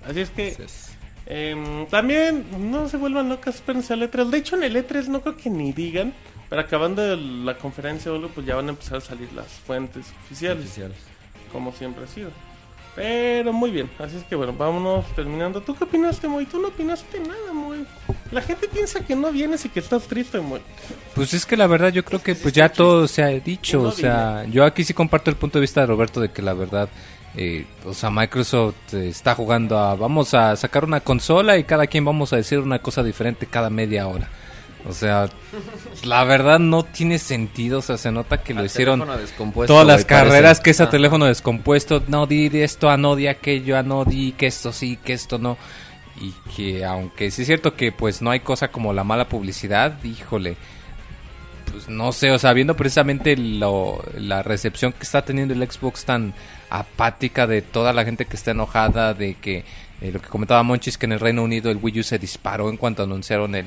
Así 0.09 0.20
es 0.20 0.31
que 0.31 0.49
Así 0.53 0.62
es. 0.62 0.90
em, 1.27 1.86
también 1.89 2.47
no 2.70 2.89
se 2.89 2.97
vuelvan 2.97 3.28
locas, 3.28 3.57
espérense 3.57 3.93
al 3.93 4.03
E3. 4.03 4.31
De 4.31 4.39
hecho, 4.39 4.57
en 4.57 4.65
el 4.65 4.77
E3 4.77 5.09
no 5.09 5.20
creo 5.20 5.36
que 5.36 5.51
ni 5.51 5.73
digan, 5.73 6.15
pero 6.49 6.62
acabando 6.62 7.15
la 7.15 7.59
conferencia, 7.59 8.11
pues 8.35 8.47
ya 8.47 8.57
van 8.57 8.66
a 8.66 8.70
empezar 8.70 8.99
a 8.99 9.01
salir 9.03 9.31
las 9.35 9.49
fuentes 9.49 10.07
oficiales, 10.24 10.65
Oficiales. 10.65 10.97
como 11.53 11.73
siempre 11.73 12.05
ha 12.05 12.07
sido. 12.07 12.31
Pero 12.98 13.52
muy 13.52 13.70
bien, 13.70 13.88
así 14.00 14.16
es 14.16 14.24
que 14.24 14.34
bueno, 14.34 14.52
vámonos 14.52 15.06
terminando. 15.14 15.60
¿Tú 15.60 15.72
qué 15.76 15.84
opinaste, 15.84 16.26
Moy? 16.26 16.46
Tú 16.46 16.58
no 16.58 16.66
opinaste 16.66 17.20
nada, 17.20 17.52
Moy. 17.52 17.86
La 18.32 18.42
gente 18.42 18.66
piensa 18.66 19.06
que 19.06 19.14
no 19.14 19.30
vienes 19.30 19.64
y 19.64 19.68
que 19.68 19.78
estás 19.78 20.08
triste, 20.08 20.40
Moy. 20.40 20.60
Pues 21.14 21.32
es 21.32 21.46
que 21.46 21.56
la 21.56 21.68
verdad 21.68 21.92
yo 21.92 22.04
creo 22.04 22.20
que 22.20 22.34
pues 22.34 22.52
ya 22.52 22.68
todo 22.68 23.06
se 23.06 23.22
ha 23.22 23.28
dicho, 23.28 23.82
o 23.82 23.92
sea, 23.92 24.44
yo 24.50 24.64
aquí 24.64 24.82
sí 24.82 24.94
comparto 24.94 25.30
el 25.30 25.36
punto 25.36 25.58
de 25.58 25.60
vista 25.60 25.80
de 25.80 25.86
Roberto 25.86 26.20
de 26.20 26.30
que 26.30 26.42
la 26.42 26.54
verdad, 26.54 26.88
eh, 27.36 27.66
o 27.86 27.94
sea, 27.94 28.10
Microsoft 28.10 28.94
eh, 28.94 29.08
está 29.10 29.36
jugando 29.36 29.78
a, 29.78 29.94
vamos 29.94 30.34
a 30.34 30.56
sacar 30.56 30.84
una 30.84 30.98
consola 30.98 31.56
y 31.56 31.62
cada 31.62 31.86
quien 31.86 32.04
vamos 32.04 32.32
a 32.32 32.36
decir 32.36 32.58
una 32.58 32.80
cosa 32.80 33.04
diferente 33.04 33.46
cada 33.46 33.70
media 33.70 34.08
hora. 34.08 34.28
O 34.86 34.92
sea, 34.92 35.28
la 36.05 36.24
verdad 36.24 36.59
no 36.59 36.84
tiene 36.84 37.18
sentido, 37.18 37.80
o 37.80 37.82
sea, 37.82 37.98
se 37.98 38.12
nota 38.12 38.42
que 38.42 38.55
lo 38.55 38.60
Al 38.60 38.66
hicieron 38.66 39.00
todas 39.66 39.86
las 39.86 40.05
parece. 40.05 40.06
carreras 40.06 40.60
que 40.60 40.70
es 40.70 40.80
a 40.80 40.84
Ah. 40.84 40.90
teléfono 40.90 41.26
descompuesto, 41.26 42.02
no 42.06 42.26
di 42.26 42.48
esto, 42.62 42.88
a 42.88 42.96
no 42.96 43.16
di 43.16 43.26
aquello, 43.26 43.76
a 43.76 43.82
no 43.82 44.05
di 44.05 44.32
que 44.32 44.46
esto 44.46 44.72
sí, 44.72 44.96
que 45.05 45.12
esto 45.14 45.38
no. 45.38 45.59
Y 46.20 46.32
que 46.56 46.84
aunque 46.84 47.30
sí 47.30 47.42
es 47.42 47.46
cierto 47.48 47.74
que 47.74 47.92
pues 47.92 48.22
no 48.22 48.30
hay 48.30 48.40
cosa 48.40 48.68
como 48.68 48.92
la 48.92 49.05
mala 49.05 49.28
publicidad, 49.28 50.02
híjole, 50.05 50.56
pues 51.70 51.88
no 51.88 52.12
sé, 52.12 52.30
o 52.30 52.38
sea, 52.38 52.52
viendo 52.55 52.74
precisamente 52.74 53.36
lo- 53.36 54.02
la 54.16 54.42
recepción 54.42 54.92
que 54.92 55.02
está 55.02 55.22
teniendo 55.22 55.55
el 55.55 55.70
Xbox 55.70 56.05
tan 56.05 56.34
apática 56.70 57.46
de 57.46 57.62
toda 57.62 57.92
la 57.92 58.05
gente 58.05 58.24
que 58.26 58.36
está 58.36 58.52
enojada, 58.52 59.12
de 59.14 59.34
que 59.34 59.64
eh, 60.00 60.12
lo 60.12 60.20
que 60.20 60.28
comentaba 60.28 60.62
Monchis, 60.62 60.96
que 60.96 61.06
en 61.06 61.12
el 61.12 61.20
Reino 61.20 61.42
Unido 61.42 61.70
el 61.70 61.78
Wii 61.82 62.00
U 62.00 62.02
se 62.05 62.18
disparó 62.18 62.70
en 62.70 62.76
cuanto 62.76 63.02
anunciaron 63.02 63.55
el, 63.56 63.66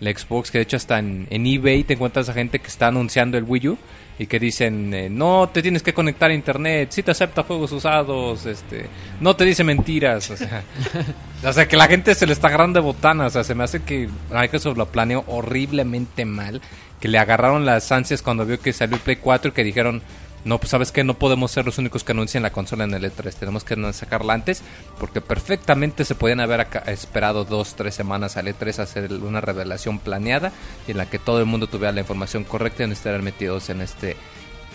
el 0.00 0.16
Xbox, 0.16 0.50
que 0.50 0.58
de 0.58 0.62
hecho 0.62 0.76
hasta 0.76 0.98
en, 0.98 1.26
en 1.30 1.46
eBay 1.46 1.84
te 1.84 1.94
encuentras 1.94 2.28
a 2.28 2.32
gente 2.32 2.58
que 2.58 2.68
está 2.68 2.88
anunciando 2.88 3.38
el 3.38 3.44
Wii 3.44 3.68
U 3.68 3.78
y 4.18 4.26
que 4.26 4.38
dicen, 4.38 4.94
eh, 4.94 5.10
no 5.10 5.48
te 5.52 5.60
tienes 5.60 5.82
que 5.82 5.92
conectar 5.92 6.30
a 6.30 6.34
internet, 6.34 6.90
si 6.90 7.02
te 7.02 7.10
acepta 7.10 7.42
juegos 7.42 7.72
usados, 7.72 8.46
este, 8.46 8.86
no 9.20 9.36
te 9.36 9.44
dice 9.44 9.62
mentiras, 9.62 10.30
o 10.30 10.36
sea, 10.36 10.64
o 11.44 11.52
sea 11.52 11.68
que 11.68 11.76
la 11.76 11.86
gente 11.86 12.14
se 12.14 12.26
le 12.26 12.32
está 12.32 12.48
agarrando 12.48 12.80
de 12.80 12.84
botana, 12.84 13.26
o 13.26 13.30
sea, 13.30 13.44
se 13.44 13.54
me 13.54 13.64
hace 13.64 13.82
que 13.82 14.08
Microsoft 14.32 14.78
lo 14.78 14.86
planeó 14.86 15.24
horriblemente 15.26 16.24
mal, 16.24 16.62
que 16.98 17.08
le 17.08 17.18
agarraron 17.18 17.66
las 17.66 17.92
ansias 17.92 18.22
cuando 18.22 18.46
vio 18.46 18.58
que 18.58 18.72
salió 18.72 18.96
el 18.96 19.02
Play 19.02 19.16
4 19.16 19.50
y 19.50 19.52
que 19.52 19.64
dijeron, 19.64 20.02
no, 20.46 20.58
pues 20.58 20.70
sabes 20.70 20.92
que 20.92 21.04
no 21.04 21.14
podemos 21.14 21.50
ser 21.50 21.66
los 21.66 21.76
únicos 21.78 22.04
que 22.04 22.12
anuncien 22.12 22.42
la 22.42 22.50
consola 22.52 22.84
en 22.84 22.94
el 22.94 23.04
E3, 23.04 23.34
tenemos 23.34 23.64
que 23.64 23.76
sacarla 23.92 24.32
antes, 24.32 24.62
porque 24.98 25.20
perfectamente 25.20 26.04
se 26.04 26.14
podían 26.14 26.40
haber 26.40 26.66
esperado 26.86 27.44
dos, 27.44 27.74
tres 27.74 27.94
semanas 27.94 28.36
al 28.36 28.46
E3 28.46 28.78
a 28.78 28.82
hacer 28.84 29.12
una 29.12 29.40
revelación 29.40 29.98
planeada 29.98 30.52
y 30.86 30.92
en 30.92 30.96
la 30.96 31.10
que 31.10 31.18
todo 31.18 31.40
el 31.40 31.46
mundo 31.46 31.66
tuviera 31.66 31.92
la 31.92 32.00
información 32.00 32.44
correcta 32.44 32.84
y 32.84 32.86
no 32.86 32.92
estarían 32.92 33.24
metidos 33.24 33.68
en 33.70 33.80
este 33.82 34.16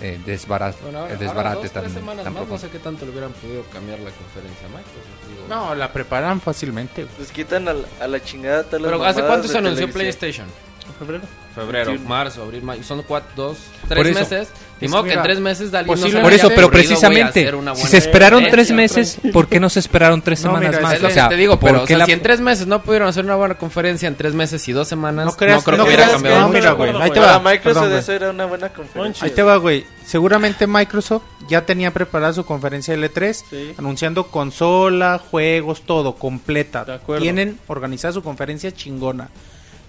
eh, 0.02 0.20
Bueno, 0.48 1.00
ahora- 1.00 1.16
desbarate 1.16 1.48
ahora 1.48 1.54
dos, 1.56 1.72
tan, 1.72 1.84
tres 1.84 1.94
semanas 1.94 2.24
tan 2.24 2.34
más, 2.34 2.48
no 2.48 2.58
sé 2.58 2.70
qué 2.70 2.80
tanto 2.80 3.06
le 3.06 3.12
hubieran 3.12 3.32
podido 3.34 3.64
cambiar 3.72 4.00
la 4.00 4.10
conferencia 4.12 4.68
Microsoft. 4.68 5.30
digo. 5.30 5.46
No, 5.48 5.76
la 5.76 5.94
preparan 5.94 6.42
fácilmente. 6.42 7.06
Pues 7.18 7.32
quitan 7.32 7.68
a 7.68 7.74
la, 7.74 7.84
a 8.02 8.08
la 8.08 8.22
chingada 8.24 8.66
Pero 8.70 9.04
¿hace 9.06 9.22
cuánto 9.22 9.48
se 9.48 9.58
anunció 9.60 9.86
televisión. 9.88 9.92
PlayStation? 9.92 10.71
Febrero. 11.00 11.24
Febrero, 11.56 11.88
21. 11.88 12.10
marzo, 12.10 12.44
abril, 12.44 12.62
mayo. 12.64 12.82
Son 12.84 13.04
cuatro, 13.04 13.30
dos, 13.36 13.58
tres 13.90 14.08
eso. 14.08 14.20
meses. 14.20 14.50
Es 14.80 14.90
modo 14.90 15.04
que 15.04 15.14
en 15.14 15.22
tres 15.22 15.40
meses 15.40 15.70
de 15.72 15.78
alguien 15.80 16.00
no 16.00 16.22
Por 16.22 16.34
eso, 16.34 16.50
pero 16.56 16.72
precisamente, 16.72 17.52
si 17.76 17.88
se 17.88 17.98
esperaron 17.98 18.44
tres 18.50 18.72
meses, 18.72 19.18
¿por 19.32 19.48
qué 19.48 19.60
no 19.60 19.70
se 19.70 19.80
esperaron 19.80 20.22
tres 20.24 20.40
No, 20.44 20.50
semanas 20.52 20.70
mira, 20.72 20.82
más? 20.82 20.94
es 20.96 21.02
lo 21.02 21.08
O 21.10 21.12
sea, 21.12 21.30
te 21.30 21.36
digo, 21.36 21.60
¿por 21.60 21.70
pero 21.70 21.84
o 21.84 21.86
qué 21.86 21.90
sea, 21.90 21.98
la- 22.00 22.06
si 22.06 22.14
en 22.14 22.22
tres 22.22 22.40
meses 22.40 22.66
no 22.68 22.82
pudieron 22.82 23.08
hacer 23.08 23.24
una 23.26 23.36
buena 23.36 23.56
conferencia 23.56 24.08
en 24.08 24.16
tres 24.16 24.34
meses 24.34 24.68
y 24.68 24.72
dos 24.72 24.88
semanas, 24.88 25.26
No 25.26 25.34
creas- 25.36 25.64
creo 25.64 25.78
no 25.78 25.84
que 25.84 25.90
hubiera 25.90 26.04
creas- 26.06 26.14
cambiado 26.14 26.40
no, 26.40 26.48
mucho. 26.48 26.58
mira, 26.60 26.72
güey, 26.72 26.90
ahí 27.00 27.12
te 27.12 27.20
Para 27.20 27.38
va. 27.38 27.52
Microsoft 27.52 27.64
perdón, 27.64 27.90
güey. 27.90 28.00
eso 28.00 28.12
era 28.14 28.30
una 28.32 28.46
buena 28.46 28.70
conferencia. 28.70 29.26
Ahí 29.26 29.32
te 29.32 29.44
va, 29.44 29.58
güey. 29.58 29.86
Seguramente 30.06 30.66
Microsoft 30.68 31.24
ya 31.48 31.64
tenía 31.66 31.92
preparada 31.92 32.34
su 32.34 32.44
conferencia 32.46 32.96
L3, 32.96 33.44
Sí. 33.50 33.74
anunciando 33.78 34.28
consola, 34.28 35.20
juegos, 35.30 35.82
todo, 35.84 36.16
completa. 36.16 36.86
De 36.86 36.94
acuerdo. 36.96 37.22
Tienen 37.22 37.60
organizada 37.68 38.14
su 38.14 38.24
conferencia 38.24 38.72
chingona. 38.72 39.30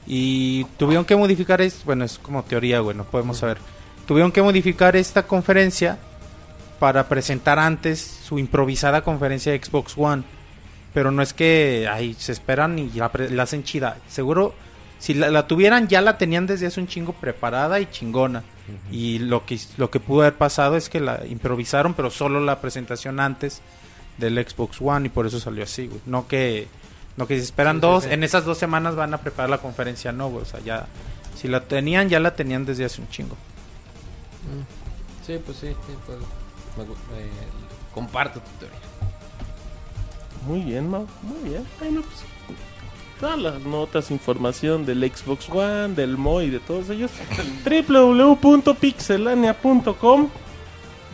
Y 0.07 0.65
tuvieron 0.79 1.05
que 1.05 1.17
modificar, 1.17 1.61
es, 1.61 1.85
bueno, 1.85 2.05
es 2.05 2.19
como 2.19 2.43
teoría, 2.43 2.81
güey, 2.81 2.97
no 2.97 3.05
podemos 3.05 3.39
saber. 3.39 3.59
Tuvieron 4.07 4.33
que 4.33 4.43
modificar 4.43 4.97
esta 4.97 5.27
conferencia 5.27 5.99
para 6.79 7.09
presentar 7.09 7.59
antes 7.59 8.01
su 8.01 8.39
improvisada 8.39 9.03
conferencia 9.03 9.53
de 9.53 9.63
Xbox 9.63 9.95
One. 9.97 10.25
Pero 10.93 11.11
no 11.11 11.23
es 11.23 11.33
que 11.33 11.89
ay, 11.91 12.15
se 12.19 12.33
esperan 12.33 12.79
y 12.79 12.91
la, 12.91 13.11
hacen 13.43 13.63
chida. 13.63 13.99
Seguro, 14.09 14.55
si 14.99 15.15
la, 15.15 15.31
la 15.31 15.47
tuvieran, 15.47 15.89
ya 15.89 16.01
la 16.01 16.19
tenían 16.19 16.47
desde 16.47 16.67
hace 16.67 16.81
un 16.81 16.89
chingo 16.89 17.13
preparada 17.13 17.81
y 17.81 17.87
chingona. 17.87 18.43
Y 18.91 19.19
lo 19.19 19.45
que, 19.47 19.59
lo 19.77 19.91
que 19.91 20.01
pudo 20.01 20.23
haber 20.23 20.35
pasado 20.35 20.77
es 20.77 20.89
que 20.89 21.01
la 21.01 21.25
improvisaron, 21.27 21.95
pero 21.95 22.11
solo 22.11 22.41
la 22.41 22.61
presentación 22.61 23.21
antes 23.21 23.61
del 24.19 24.35
Xbox 24.45 24.79
One 24.81 25.07
y 25.07 25.09
por 25.09 25.27
eso 25.27 25.41
salió 25.41 25.65
así, 25.65 25.87
güey. 25.87 26.01
No 26.07 26.29
que, 26.29 26.69
no 27.17 27.27
que 27.27 27.37
se 27.37 27.43
esperan 27.43 27.81
dos, 27.81 28.05
en 28.07 28.23
esas 28.25 28.45
dos 28.45 28.59
semanas 28.59 28.95
van 28.97 29.15
a 29.15 29.19
preparar 29.19 29.51
la 29.51 29.59
conferencia, 29.59 30.13
no, 30.13 30.29
güey. 30.31 30.43
O 30.43 30.47
sea, 30.47 30.61
ya, 30.61 30.87
si 31.37 31.49
la 31.49 31.61
tenían, 31.65 32.09
ya 32.09 32.21
la 32.21 32.35
tenían 32.35 32.65
desde 32.65 32.85
hace 32.85 33.01
un 33.01 33.09
chingo. 33.09 33.37
Sí, 35.27 35.39
pues 35.45 35.59
sí, 35.59 35.69
sí, 35.69 35.95
pues, 36.07 36.19
me 36.77 36.85
eh, 36.85 37.29
comparto 37.95 38.41
tu 38.41 38.51
teoría. 38.59 38.79
Muy 40.47 40.61
bien, 40.61 40.91
Mau. 40.91 41.07
Muy 41.23 41.51
bien. 41.51 41.65
Bueno, 41.79 42.03
pues, 42.03 42.17
todas 43.21 43.39
las 43.39 43.61
notas, 43.61 44.11
información 44.11 44.85
del 44.85 45.09
Xbox 45.09 45.49
One, 45.51 45.95
del 45.95 46.17
Mo 46.17 46.43
y 46.43 46.51
de 46.51 46.59
todos 46.61 46.91
ellos. 46.91 47.11
www.pixelania.com 47.65 50.29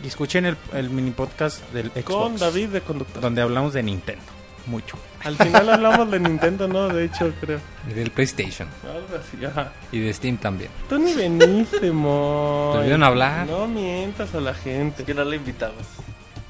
Y 0.03 0.07
escuchen 0.07 0.45
el, 0.45 0.57
el 0.73 0.89
mini 0.89 1.11
podcast 1.11 1.61
del 1.71 1.91
Xbox. 1.91 2.05
con 2.05 2.37
David 2.37 2.69
de 2.69 2.81
conductor. 2.81 3.21
Donde 3.21 3.41
hablamos 3.41 3.73
de 3.73 3.83
Nintendo. 3.83 4.23
Mucho. 4.65 4.97
Al 5.23 5.35
final 5.35 5.69
hablamos 5.69 6.11
de 6.11 6.19
Nintendo, 6.19 6.67
¿no? 6.67 6.87
De 6.87 7.05
hecho, 7.05 7.33
creo. 7.41 7.59
Y 7.89 7.93
del 7.93 8.11
PlayStation. 8.11 8.67
Algo 8.83 9.17
así, 9.17 9.43
ajá. 9.45 9.73
Y 9.91 9.99
de 9.99 10.13
Steam 10.13 10.37
también. 10.37 10.71
Tú 10.87 10.97
ni 10.97 11.13
veniste, 11.13 11.91
Mo. 11.91 12.71
¿Te 12.73 12.79
olvidaron 12.79 13.03
hablar? 13.03 13.47
No 13.47 13.67
mientas 13.67 14.33
a 14.33 14.39
la 14.39 14.53
gente. 14.53 15.01
Es 15.01 15.05
que 15.05 15.13
no 15.13 15.23
le 15.25 15.35
invitamos. 15.35 15.83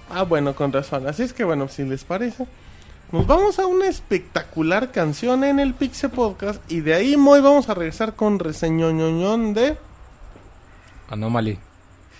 Ah, 0.09 0.23
bueno, 0.23 0.55
con 0.55 0.71
razón. 0.71 1.07
Así 1.07 1.23
es 1.23 1.33
que, 1.33 1.43
bueno, 1.43 1.67
si 1.67 1.83
les 1.83 2.03
parece, 2.03 2.45
nos 3.11 3.25
vamos 3.25 3.57
a 3.59 3.65
una 3.65 3.87
espectacular 3.87 4.91
canción 4.91 5.43
en 5.43 5.59
el 5.59 5.73
Pixel 5.73 6.11
Podcast. 6.11 6.61
Y 6.71 6.81
de 6.81 6.93
ahí, 6.93 7.17
Moy, 7.17 7.41
vamos 7.41 7.69
a 7.69 7.73
regresar 7.73 8.15
con 8.15 8.37
reseñoñoñón 8.37 9.53
de. 9.55 9.77
Anomaly. 11.09 11.57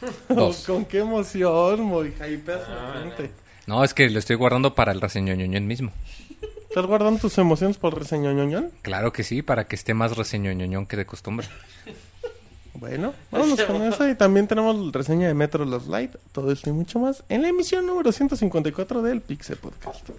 Dos. 0.30 0.64
con 0.66 0.86
qué 0.86 1.00
emoción, 1.00 1.82
Moy. 1.82 2.08
Hypeas 2.10 2.68
a 2.68 2.72
la 2.72 3.02
gente. 3.02 3.32
No, 3.68 3.84
es 3.84 3.94
que 3.94 4.10
lo 4.10 4.18
estoy 4.18 4.36
guardando 4.36 4.74
para 4.74 4.92
el 4.92 5.00
reseñoñoñón 5.00 5.68
mismo. 5.68 5.92
¿Estás 6.70 6.86
guardando 6.86 7.20
tus 7.20 7.36
emociones 7.40 7.78
por 7.78 7.98
reseñoñoñón? 7.98 8.72
Claro 8.84 9.12
que 9.12 9.24
sí, 9.24 9.42
para 9.42 9.66
que 9.68 9.76
esté 9.76 9.96
más 9.96 10.16
reseñoñoñón 10.16 10.86
que 10.86 10.98
de 10.98 11.06
costumbre. 11.06 11.48
Bueno, 12.76 13.14
vámonos 13.32 13.62
con 13.64 13.82
eso. 13.82 14.08
Y 14.08 14.16
también 14.16 14.48
tenemos 14.48 14.76
la 14.76 14.92
reseña 14.92 15.28
de 15.28 15.34
Metro 15.34 15.66
Los 15.66 15.88
Light. 15.88 16.16
Todo 16.32 16.52
esto 16.52 16.70
y 16.70 16.74
mucho 16.74 17.00
más 17.00 17.24
en 17.28 17.42
la 17.42 17.50
emisión 17.50 17.86
número 17.86 18.12
154 18.12 19.02
del 19.02 19.22
Pixel 19.22 19.58
Podcast. 19.58 20.10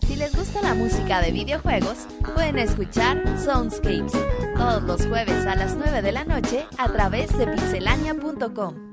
Si 0.00 0.16
les 0.16 0.34
gusta 0.34 0.62
la 0.62 0.74
música 0.74 1.20
de 1.20 1.30
videojuegos, 1.30 2.08
pueden 2.34 2.58
escuchar 2.58 3.22
Soundscapes 3.38 4.12
todos 4.56 4.82
los 4.82 5.06
jueves 5.06 5.46
a 5.46 5.54
las 5.54 5.76
9 5.76 6.02
de 6.02 6.12
la 6.12 6.24
noche 6.24 6.66
a 6.78 6.90
través 6.90 7.36
de 7.38 7.46
pixelania.com. 7.46 8.91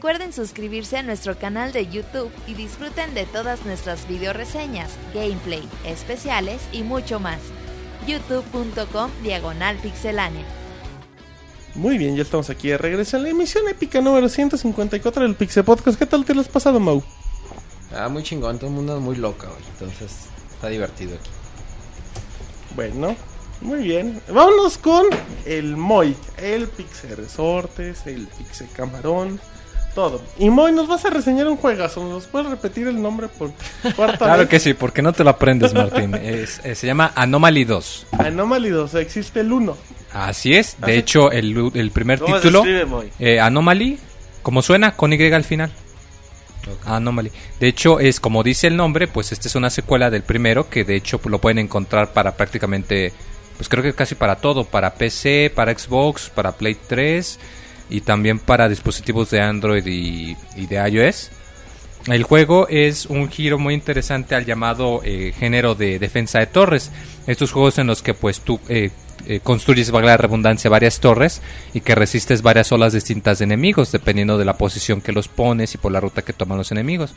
Recuerden 0.00 0.32
suscribirse 0.32 0.96
a 0.96 1.02
nuestro 1.02 1.38
canal 1.38 1.72
de 1.72 1.86
YouTube 1.86 2.32
y 2.46 2.54
disfruten 2.54 3.12
de 3.12 3.26
todas 3.26 3.66
nuestras 3.66 4.08
video 4.08 4.32
reseñas, 4.32 4.92
gameplay, 5.12 5.62
especiales 5.84 6.62
y 6.72 6.84
mucho 6.84 7.20
más. 7.20 7.38
youtube.com 8.06 9.10
diagonal 9.22 9.76
pixelánea. 9.76 10.46
Muy 11.74 11.98
bien, 11.98 12.16
ya 12.16 12.22
estamos 12.22 12.48
aquí 12.48 12.68
de 12.68 12.78
regreso 12.78 13.18
en 13.18 13.24
la 13.24 13.28
emisión 13.28 13.68
épica 13.68 14.00
número 14.00 14.30
154 14.30 15.22
del 15.22 15.34
Pixel 15.34 15.64
Podcast. 15.64 15.98
¿Qué 15.98 16.06
tal 16.06 16.24
te 16.24 16.34
lo 16.34 16.40
has 16.40 16.48
pasado, 16.48 16.80
Mau? 16.80 17.02
Ah, 17.94 18.08
muy 18.08 18.22
chingón, 18.22 18.58
todo 18.58 18.70
el 18.70 18.76
mundo 18.76 18.96
es 18.96 19.02
muy 19.02 19.16
loca 19.16 19.48
hoy, 19.48 19.62
entonces 19.74 20.28
está 20.50 20.68
divertido 20.68 21.14
aquí. 21.14 21.30
Bueno, 22.74 23.14
muy 23.60 23.80
bien. 23.80 24.22
Vámonos 24.32 24.78
con 24.78 25.08
el 25.44 25.76
Moy, 25.76 26.16
el 26.38 26.68
Pixel 26.68 27.18
Resortes, 27.18 28.06
el 28.06 28.26
Pixel 28.28 28.68
Camarón, 28.74 29.38
todo. 29.94 30.20
Y 30.38 30.50
Moy, 30.50 30.72
nos 30.72 30.88
vas 30.88 31.04
a 31.04 31.10
reseñar 31.10 31.46
un 31.48 31.56
juegazo. 31.56 32.04
¿Nos 32.08 32.26
puedes 32.26 32.48
repetir 32.48 32.86
el 32.86 33.00
nombre 33.00 33.28
por 33.28 33.52
cuarta 33.96 34.18
Claro 34.18 34.40
vez? 34.40 34.48
que 34.48 34.60
sí, 34.60 34.74
porque 34.74 35.02
no 35.02 35.12
te 35.12 35.24
lo 35.24 35.30
aprendes, 35.30 35.74
Martín. 35.74 36.14
Es- 36.14 36.60
eh, 36.64 36.74
se 36.74 36.86
llama 36.86 37.12
Anomaly 37.14 37.64
2. 37.64 38.06
Anomaly 38.18 38.68
2, 38.70 38.94
existe 38.96 39.40
el 39.40 39.52
1. 39.52 39.76
Así 40.12 40.54
es. 40.54 40.76
De 40.84 40.96
hecho, 40.96 41.30
el, 41.30 41.70
el 41.74 41.90
primer 41.90 42.18
¿Cómo 42.18 42.34
se 42.36 42.40
título, 42.42 42.58
escribe, 42.60 42.84
Moy? 42.84 43.10
eh, 43.18 43.38
Anomaly, 43.40 43.98
como 44.42 44.62
suena, 44.62 44.96
con 44.96 45.12
Y 45.12 45.32
al 45.32 45.44
final. 45.44 45.70
Anomaly. 46.84 47.30
De 47.58 47.68
hecho, 47.68 48.00
es 48.00 48.20
como 48.20 48.42
dice 48.42 48.66
el 48.66 48.76
nombre, 48.76 49.08
pues 49.08 49.32
esta 49.32 49.48
es 49.48 49.54
una 49.54 49.70
secuela 49.70 50.10
del 50.10 50.22
primero, 50.22 50.68
que 50.68 50.84
de 50.84 50.94
hecho 50.96 51.20
lo 51.24 51.40
pueden 51.40 51.58
encontrar 51.58 52.12
para 52.12 52.36
prácticamente, 52.36 53.12
pues 53.56 53.68
creo 53.68 53.82
que 53.82 53.94
casi 53.94 54.14
para 54.14 54.36
todo, 54.36 54.64
para 54.64 54.94
PC, 54.94 55.50
para 55.54 55.76
Xbox, 55.76 56.30
para 56.30 56.52
Play 56.52 56.76
3 56.86 57.38
y 57.90 58.00
también 58.00 58.38
para 58.38 58.68
dispositivos 58.68 59.30
de 59.30 59.40
Android 59.40 59.84
y, 59.86 60.36
de 60.66 60.88
iOS. 60.88 61.30
El 62.06 62.22
juego 62.22 62.66
es 62.68 63.04
un 63.06 63.28
giro 63.28 63.58
muy 63.58 63.74
interesante 63.74 64.34
al 64.34 64.46
llamado 64.46 65.02
eh, 65.04 65.34
género 65.38 65.74
de 65.74 65.98
defensa 65.98 66.38
de 66.38 66.46
torres. 66.46 66.90
Estos 67.26 67.52
juegos 67.52 67.78
en 67.78 67.86
los 67.86 68.00
que 68.00 68.14
pues 68.14 68.40
tú 68.40 68.58
eh, 68.70 68.90
eh, 69.26 69.40
construyes, 69.40 69.90
valga 69.90 70.12
la 70.12 70.16
redundancia, 70.16 70.70
varias 70.70 71.00
torres 71.00 71.42
y 71.74 71.82
que 71.82 71.94
resistes 71.94 72.40
varias 72.40 72.72
olas 72.72 72.94
distintas 72.94 73.38
de 73.38 73.44
enemigos, 73.44 73.92
dependiendo 73.92 74.38
de 74.38 74.46
la 74.46 74.56
posición 74.56 75.02
que 75.02 75.12
los 75.12 75.28
pones 75.28 75.74
y 75.74 75.78
por 75.78 75.92
la 75.92 76.00
ruta 76.00 76.22
que 76.22 76.32
toman 76.32 76.56
los 76.56 76.72
enemigos. 76.72 77.12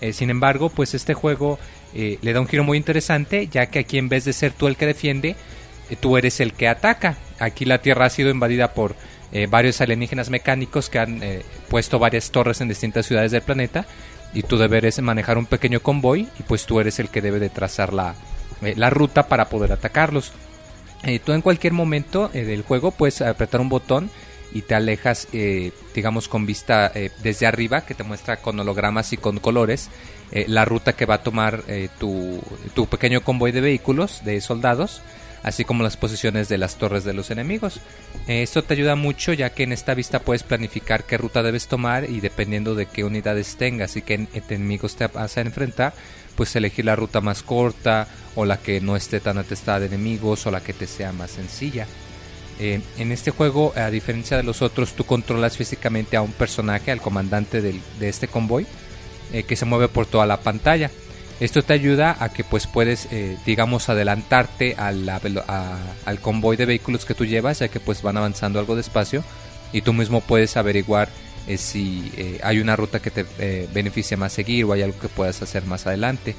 Eh, 0.00 0.14
sin 0.14 0.30
embargo, 0.30 0.70
pues 0.70 0.94
este 0.94 1.14
juego 1.14 1.58
le 1.94 2.32
da 2.32 2.40
un 2.40 2.48
giro 2.48 2.64
muy 2.64 2.78
interesante, 2.78 3.48
ya 3.48 3.66
que 3.66 3.80
aquí 3.80 3.98
en 3.98 4.08
vez 4.08 4.24
de 4.24 4.32
ser 4.32 4.52
tú 4.54 4.66
el 4.66 4.76
que 4.76 4.86
defiende, 4.86 5.36
tú 6.00 6.16
eres 6.16 6.40
el 6.40 6.54
que 6.54 6.66
ataca. 6.66 7.18
Aquí 7.38 7.66
la 7.66 7.82
Tierra 7.82 8.06
ha 8.06 8.10
sido 8.10 8.30
invadida 8.30 8.72
por 8.72 8.96
eh, 9.32 9.46
varios 9.46 9.80
alienígenas 9.80 10.30
mecánicos 10.30 10.88
que 10.88 10.98
han 10.98 11.22
eh, 11.22 11.42
puesto 11.68 11.98
varias 11.98 12.30
torres 12.30 12.60
en 12.60 12.68
distintas 12.68 13.06
ciudades 13.06 13.32
del 13.32 13.42
planeta 13.42 13.86
y 14.34 14.42
tu 14.42 14.56
deber 14.56 14.84
es 14.84 15.00
manejar 15.00 15.38
un 15.38 15.46
pequeño 15.46 15.80
convoy 15.80 16.28
y 16.38 16.42
pues 16.42 16.66
tú 16.66 16.80
eres 16.80 16.98
el 16.98 17.08
que 17.08 17.20
debe 17.20 17.38
de 17.38 17.50
trazar 17.50 17.92
la, 17.92 18.14
eh, 18.62 18.74
la 18.76 18.90
ruta 18.90 19.28
para 19.28 19.48
poder 19.48 19.72
atacarlos. 19.72 20.32
Eh, 21.04 21.18
tú 21.18 21.32
en 21.32 21.42
cualquier 21.42 21.72
momento 21.72 22.28
del 22.28 22.62
juego 22.62 22.92
puedes 22.92 23.20
apretar 23.22 23.60
un 23.60 23.68
botón 23.68 24.10
y 24.52 24.62
te 24.62 24.74
alejas, 24.74 25.28
eh, 25.32 25.72
digamos, 25.94 26.28
con 26.28 26.46
vista 26.46 26.92
eh, 26.94 27.10
desde 27.22 27.46
arriba, 27.46 27.80
que 27.80 27.94
te 27.94 28.04
muestra 28.04 28.36
con 28.36 28.58
hologramas 28.60 29.12
y 29.12 29.16
con 29.16 29.38
colores, 29.38 29.90
la 30.46 30.64
ruta 30.64 30.94
que 30.94 31.04
va 31.04 31.16
a 31.16 31.22
tomar 31.22 31.62
tu, 31.98 32.40
tu 32.74 32.86
pequeño 32.86 33.20
convoy 33.20 33.52
de 33.52 33.60
vehículos, 33.60 34.24
de 34.24 34.40
soldados, 34.40 35.02
así 35.42 35.64
como 35.64 35.82
las 35.82 35.96
posiciones 35.96 36.48
de 36.48 36.58
las 36.58 36.76
torres 36.76 37.04
de 37.04 37.12
los 37.12 37.30
enemigos. 37.30 37.80
Esto 38.26 38.62
te 38.62 38.74
ayuda 38.74 38.94
mucho 38.96 39.32
ya 39.32 39.50
que 39.50 39.64
en 39.64 39.72
esta 39.72 39.94
vista 39.94 40.20
puedes 40.20 40.42
planificar 40.42 41.04
qué 41.04 41.18
ruta 41.18 41.42
debes 41.42 41.66
tomar 41.68 42.08
y 42.08 42.20
dependiendo 42.20 42.74
de 42.74 42.86
qué 42.86 43.04
unidades 43.04 43.56
tengas 43.56 43.96
y 43.96 44.02
qué 44.02 44.14
en- 44.14 44.28
enemigos 44.48 44.96
te 44.96 45.06
vas 45.08 45.36
a 45.36 45.40
enfrentar, 45.40 45.92
pues 46.36 46.54
elegir 46.56 46.84
la 46.84 46.96
ruta 46.96 47.20
más 47.20 47.42
corta 47.42 48.06
o 48.34 48.44
la 48.44 48.56
que 48.58 48.80
no 48.80 48.96
esté 48.96 49.20
tan 49.20 49.38
atestada 49.38 49.80
de 49.80 49.86
enemigos 49.86 50.46
o 50.46 50.50
la 50.50 50.62
que 50.62 50.72
te 50.72 50.86
sea 50.86 51.12
más 51.12 51.32
sencilla. 51.32 51.86
Eh, 52.58 52.80
en 52.98 53.12
este 53.12 53.30
juego, 53.32 53.72
a 53.76 53.90
diferencia 53.90 54.36
de 54.36 54.42
los 54.44 54.62
otros, 54.62 54.92
tú 54.94 55.04
controlas 55.04 55.56
físicamente 55.56 56.16
a 56.16 56.22
un 56.22 56.32
personaje, 56.32 56.92
al 56.92 57.00
comandante 57.00 57.60
del- 57.60 57.80
de 57.98 58.08
este 58.08 58.28
convoy, 58.28 58.66
eh, 59.32 59.42
que 59.42 59.56
se 59.56 59.64
mueve 59.64 59.88
por 59.88 60.06
toda 60.06 60.26
la 60.26 60.40
pantalla. 60.40 60.90
Esto 61.42 61.64
te 61.64 61.72
ayuda 61.72 62.16
a 62.20 62.28
que 62.28 62.44
pues 62.44 62.68
puedes, 62.68 63.08
eh, 63.10 63.36
digamos, 63.44 63.88
adelantarte 63.88 64.76
al 64.78 66.20
convoy 66.20 66.56
de 66.56 66.66
vehículos 66.66 67.04
que 67.04 67.16
tú 67.16 67.24
llevas, 67.24 67.58
ya 67.58 67.66
que 67.66 67.80
pues 67.80 68.00
van 68.00 68.16
avanzando 68.16 68.60
algo 68.60 68.76
despacio 68.76 69.24
y 69.72 69.82
tú 69.82 69.92
mismo 69.92 70.20
puedes 70.20 70.56
averiguar 70.56 71.08
eh, 71.48 71.58
si 71.58 72.12
eh, 72.16 72.38
hay 72.44 72.60
una 72.60 72.76
ruta 72.76 73.00
que 73.00 73.10
te 73.10 73.26
beneficia 73.74 74.16
más 74.16 74.32
seguir 74.32 74.66
o 74.66 74.72
hay 74.72 74.82
algo 74.82 75.00
que 75.00 75.08
puedas 75.08 75.42
hacer 75.42 75.64
más 75.64 75.84
adelante. 75.84 76.36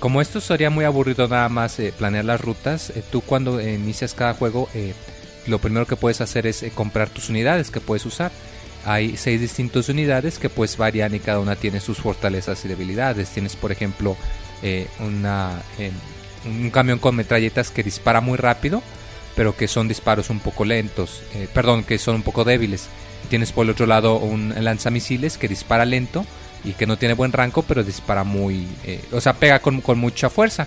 Como 0.00 0.22
esto 0.22 0.40
sería 0.40 0.70
muy 0.70 0.86
aburrido 0.86 1.28
nada 1.28 1.50
más 1.50 1.76
planear 1.98 2.24
las 2.24 2.40
rutas, 2.40 2.94
tú 3.10 3.20
cuando 3.20 3.60
inicias 3.60 4.14
cada 4.14 4.32
juego, 4.32 4.70
lo 5.46 5.58
primero 5.58 5.86
que 5.86 5.96
puedes 5.96 6.22
hacer 6.22 6.46
es 6.46 6.64
comprar 6.74 7.10
tus 7.10 7.28
unidades 7.28 7.70
que 7.70 7.80
puedes 7.80 8.06
usar. 8.06 8.32
Hay 8.84 9.16
seis 9.16 9.40
distintas 9.40 9.88
unidades 9.88 10.38
que 10.38 10.48
pues 10.48 10.76
varían 10.76 11.14
y 11.14 11.20
cada 11.20 11.38
una 11.38 11.56
tiene 11.56 11.80
sus 11.80 11.98
fortalezas 11.98 12.64
y 12.64 12.68
debilidades. 12.68 13.28
Tienes 13.30 13.56
por 13.56 13.72
ejemplo 13.72 14.16
eh, 14.62 14.88
una, 15.00 15.62
un 16.44 16.70
camión 16.70 16.98
con 16.98 17.16
metralletas 17.16 17.70
que 17.70 17.82
dispara 17.82 18.20
muy 18.20 18.36
rápido, 18.36 18.82
pero 19.36 19.56
que 19.56 19.68
son 19.68 19.88
disparos 19.88 20.30
un 20.30 20.40
poco 20.40 20.64
lentos, 20.64 21.22
eh, 21.34 21.48
perdón, 21.52 21.84
que 21.84 21.98
son 21.98 22.16
un 22.16 22.22
poco 22.22 22.44
débiles. 22.44 22.88
Tienes 23.30 23.52
por 23.52 23.64
el 23.64 23.70
otro 23.70 23.86
lado 23.86 24.16
un 24.16 24.52
lanzamisiles 24.56 25.38
que 25.38 25.48
dispara 25.48 25.84
lento 25.84 26.26
y 26.64 26.72
que 26.72 26.86
no 26.86 26.96
tiene 26.96 27.14
buen 27.14 27.32
rango, 27.32 27.62
pero 27.62 27.82
dispara 27.82 28.22
muy, 28.24 28.68
eh, 28.84 29.02
o 29.12 29.20
sea, 29.20 29.32
pega 29.32 29.58
con, 29.58 29.80
con 29.80 29.98
mucha 29.98 30.30
fuerza. 30.30 30.66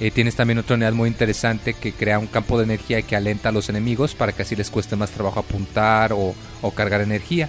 Eh, 0.00 0.10
tienes 0.10 0.36
también 0.36 0.58
otra 0.58 0.76
unidad 0.76 0.92
muy 0.92 1.08
interesante 1.08 1.74
que 1.74 1.92
crea 1.92 2.18
un 2.18 2.28
campo 2.28 2.58
de 2.58 2.64
energía 2.64 3.02
que 3.02 3.16
alenta 3.16 3.48
a 3.48 3.52
los 3.52 3.68
enemigos 3.68 4.14
para 4.14 4.32
que 4.32 4.42
así 4.42 4.54
les 4.54 4.70
cueste 4.70 4.94
más 4.94 5.10
trabajo 5.10 5.40
apuntar 5.40 6.12
o, 6.12 6.34
o 6.62 6.70
cargar 6.70 7.00
energía. 7.00 7.48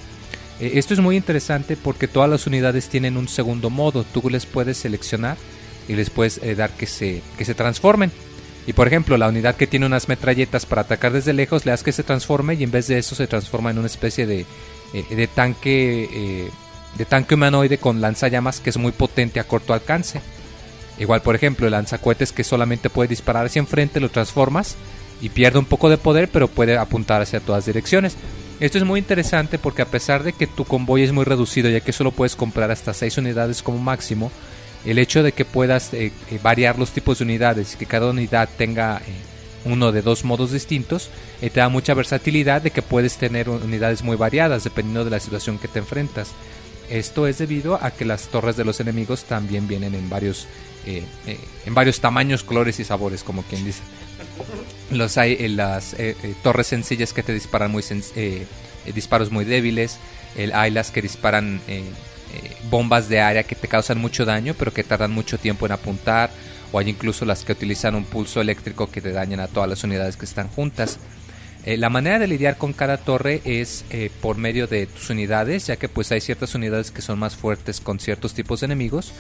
Eh, 0.60 0.72
esto 0.76 0.94
es 0.94 1.00
muy 1.00 1.18
interesante 1.18 1.78
porque 1.78 2.08
todas 2.08 2.30
las 2.30 2.48
unidades 2.48 2.90
tienen 2.90 3.16
un 3.16 3.28
segundo 3.28 3.70
modo. 3.70 4.04
Tú 4.04 4.28
les 4.30 4.46
puedes 4.46 4.78
seleccionar 4.78 5.38
y 5.88 5.94
les 5.94 6.10
puedes 6.10 6.42
dar 6.58 6.72
que 6.72 6.88
se, 6.88 7.22
que 7.38 7.46
se 7.46 7.54
transformen. 7.54 8.12
Y 8.66 8.74
por 8.74 8.88
ejemplo, 8.88 9.18
la 9.18 9.30
unidad 9.30 9.56
que 9.56 9.68
tiene 9.68 9.86
unas 9.86 10.10
metralletas 10.10 10.66
para 10.66 10.82
atacar 10.82 11.14
desde 11.14 11.32
lejos, 11.32 11.66
le 11.66 11.72
das 11.72 11.84
que 11.84 11.94
se 11.94 12.04
transforme 12.04 12.56
y 12.56 12.64
en 12.64 12.72
vez 12.72 12.88
de 12.88 12.98
eso 12.98 13.16
se 13.16 13.28
transforma 13.28 13.72
en 13.72 13.78
una 13.78 13.88
especie 13.88 14.26
de, 14.26 14.46
de 14.92 15.28
tanque 15.28 16.50
de 16.98 17.06
tanque 17.06 17.36
humanoide 17.36 17.78
con 17.78 18.02
lanzallamas 18.02 18.60
que 18.60 18.70
es 18.70 18.78
muy 18.78 18.92
potente 18.92 19.40
a 19.40 19.44
corto 19.46 19.74
alcance. 19.74 20.22
Igual, 21.00 21.22
por 21.22 21.36
ejemplo, 21.36 21.68
el 21.68 21.72
lanzacohetes 21.72 22.32
que 22.32 22.44
solamente 22.44 22.90
puede 22.90 23.10
disparar 23.10 23.46
hacia 23.46 23.60
enfrente, 23.60 24.00
lo 24.00 24.10
transformas 24.10 24.76
y 25.22 25.30
pierde 25.30 25.60
un 25.60 25.66
poco 25.66 25.90
de 25.90 25.98
poder, 25.98 26.30
pero 26.30 26.48
puede 26.48 26.78
apuntar 26.78 27.22
hacia 27.22 27.40
todas 27.40 27.66
direcciones. 27.66 28.16
Esto 28.60 28.80
es 28.80 28.84
muy 28.84 29.00
interesante 29.00 29.60
porque 29.60 29.84
a 29.84 29.88
pesar 29.88 30.24
de 30.24 30.34
que 30.34 30.48
tu 30.48 30.66
convoy 30.66 31.04
es 31.04 31.12
muy 31.12 31.26
reducido, 31.26 31.70
ya 31.70 31.82
que 31.82 31.94
solo 31.94 32.12
puedes 32.12 32.36
comprar 32.36 32.72
hasta 32.72 32.94
6 32.94 33.20
unidades 33.20 33.62
como 33.62 33.78
máximo, 33.78 34.32
el 34.86 34.98
hecho 34.98 35.22
de 35.22 35.32
que 35.32 35.46
puedas 35.46 35.94
eh, 35.94 36.12
eh, 36.32 36.40
variar 36.42 36.80
los 36.80 36.92
tipos 36.92 37.20
de 37.20 37.26
unidades 37.26 37.74
y 37.74 37.78
que 37.78 37.86
cada 37.86 38.10
unidad 38.10 38.50
tenga 38.58 38.98
eh, 38.98 39.02
uno 39.66 39.92
de 39.92 40.02
dos 40.02 40.24
modos 40.24 40.52
distintos, 40.52 41.10
te 41.42 41.50
da 41.50 41.70
mucha 41.70 41.94
versatilidad 41.94 42.62
de 42.62 42.72
que 42.72 42.82
puedes 42.82 43.18
tener 43.18 43.50
unidades 43.50 44.02
muy 44.02 44.16
variadas 44.16 44.64
dependiendo 44.64 45.04
de 45.04 45.12
la 45.12 45.20
situación 45.20 45.60
que 45.60 45.68
te 45.68 45.80
enfrentas. 45.80 46.30
Esto 46.90 47.28
es 47.28 47.38
debido 47.38 47.84
a 47.84 47.92
que 47.92 48.06
las 48.06 48.28
torres 48.28 48.56
de 48.56 48.64
los 48.64 48.80
enemigos 48.80 49.26
también 49.26 49.68
vienen 49.68 49.94
en 49.94 50.10
varios, 50.10 50.48
eh, 50.86 51.04
eh, 51.26 51.38
en 51.66 51.74
varios 51.74 52.00
tamaños, 52.00 52.44
colores 52.44 52.80
y 52.80 52.84
sabores, 52.84 53.24
como 53.24 53.44
quien 53.44 53.66
dice. 53.66 53.82
Los 54.92 55.18
hay 55.18 55.36
en 55.40 55.58
las 55.58 55.94
eh, 55.96 56.16
eh, 56.24 56.34
torres 56.44 56.68
sencillas 56.68 57.12
que 57.12 57.24
te 57.24 57.34
disparan 57.34 57.72
muy 57.72 57.84
eh, 57.90 58.06
eh, 58.16 58.46
disparos 58.94 59.32
muy 59.32 59.44
débiles. 59.44 59.98
El, 60.38 60.54
hay 60.54 60.72
las 60.72 60.92
que 60.92 61.02
disparan 61.02 61.60
eh, 61.68 61.84
eh, 62.34 62.58
bombas 62.70 63.10
de 63.10 63.20
área 63.20 63.44
que 63.44 63.56
te 63.56 63.68
causan 63.68 63.98
mucho 64.00 64.24
daño, 64.24 64.56
pero 64.58 64.74
que 64.74 64.84
tardan 64.84 65.12
mucho 65.12 65.38
tiempo 65.38 65.66
en 65.66 65.74
apuntar. 65.74 66.30
O 66.72 66.80
hay 66.80 66.90
incluso 66.90 67.26
las 67.26 67.44
que 67.44 67.54
utilizan 67.54 67.96
un 67.96 68.04
pulso 68.06 68.40
eléctrico 68.42 68.90
que 68.90 69.02
te 69.02 69.12
dañan 69.12 69.40
a 69.40 69.48
todas 69.48 69.70
las 69.70 69.84
unidades 69.84 70.16
que 70.18 70.26
están 70.26 70.48
juntas. 70.50 71.00
Eh, 71.66 71.76
la 71.76 71.90
manera 71.90 72.18
de 72.18 72.28
lidiar 72.28 72.58
con 72.58 72.72
cada 72.72 72.96
torre 72.96 73.42
es 73.44 73.84
eh, 73.90 74.10
por 74.22 74.38
medio 74.38 74.68
de 74.68 74.86
tus 74.86 75.10
unidades, 75.10 75.68
ya 75.68 75.76
que 75.76 75.90
pues 75.90 76.12
hay 76.14 76.22
ciertas 76.22 76.56
unidades 76.56 76.92
que 76.92 77.02
son 77.02 77.20
más 77.20 77.36
fuertes 77.36 77.82
con 77.82 78.00
ciertos 78.00 78.34
tipos 78.34 78.62
de 78.62 78.68
enemigos 78.68 79.12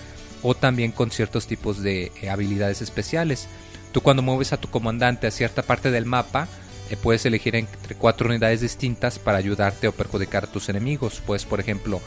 o 0.43 0.55
también 0.55 0.93
con 0.93 1.11
ciertos 1.11 1.45
tipos 1.45 1.83
de 1.83 2.11
eh, 2.21 2.29
habilidades 2.29 2.81
especiales. 2.81 3.47
Tú 3.91 3.99
cuando 4.01 4.23
mueves 4.23 4.53
a 4.53 4.57
tu 4.61 4.69
comandante 4.69 5.27
a 5.27 5.31
cierta 5.31 5.61
parte 5.61 5.91
del 5.91 6.05
mapa, 6.05 6.47
puedes 7.03 7.25
elegir 7.25 7.57
entre 7.57 7.95
cuatro 7.95 8.29
unidades 8.29 8.61
distintas 8.61 9.19
para 9.19 9.39
ayudarte 9.39 9.89
o 9.89 9.91
perjudicar 9.91 10.45
a 10.45 10.47
tus 10.47 10.69
enemigos. 10.69 11.21
Puedes, 11.25 11.43
por 11.43 11.59
ejemplo, 11.59 11.99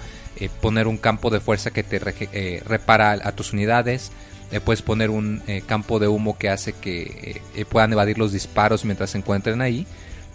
poner 0.63 0.87
un 0.87 0.97
campo 0.97 1.29
de 1.29 1.41
fuerza 1.41 1.71
que 1.71 1.83
te 1.83 1.99
repara 1.99 3.19
a 3.23 3.33
tus 3.33 3.53
unidades. 3.53 4.11
Puedes 4.65 4.81
poner 4.81 5.11
un 5.11 5.43
campo 5.67 5.99
de 5.99 6.09
humo 6.09 6.39
que 6.39 6.49
hace 6.49 6.73
que 6.73 7.43
puedan 7.69 7.93
evadir 7.93 8.17
los 8.17 8.33
disparos 8.33 8.87
mientras 8.87 9.11
se 9.11 9.19
encuentren 9.19 9.61
ahí. 9.61 9.87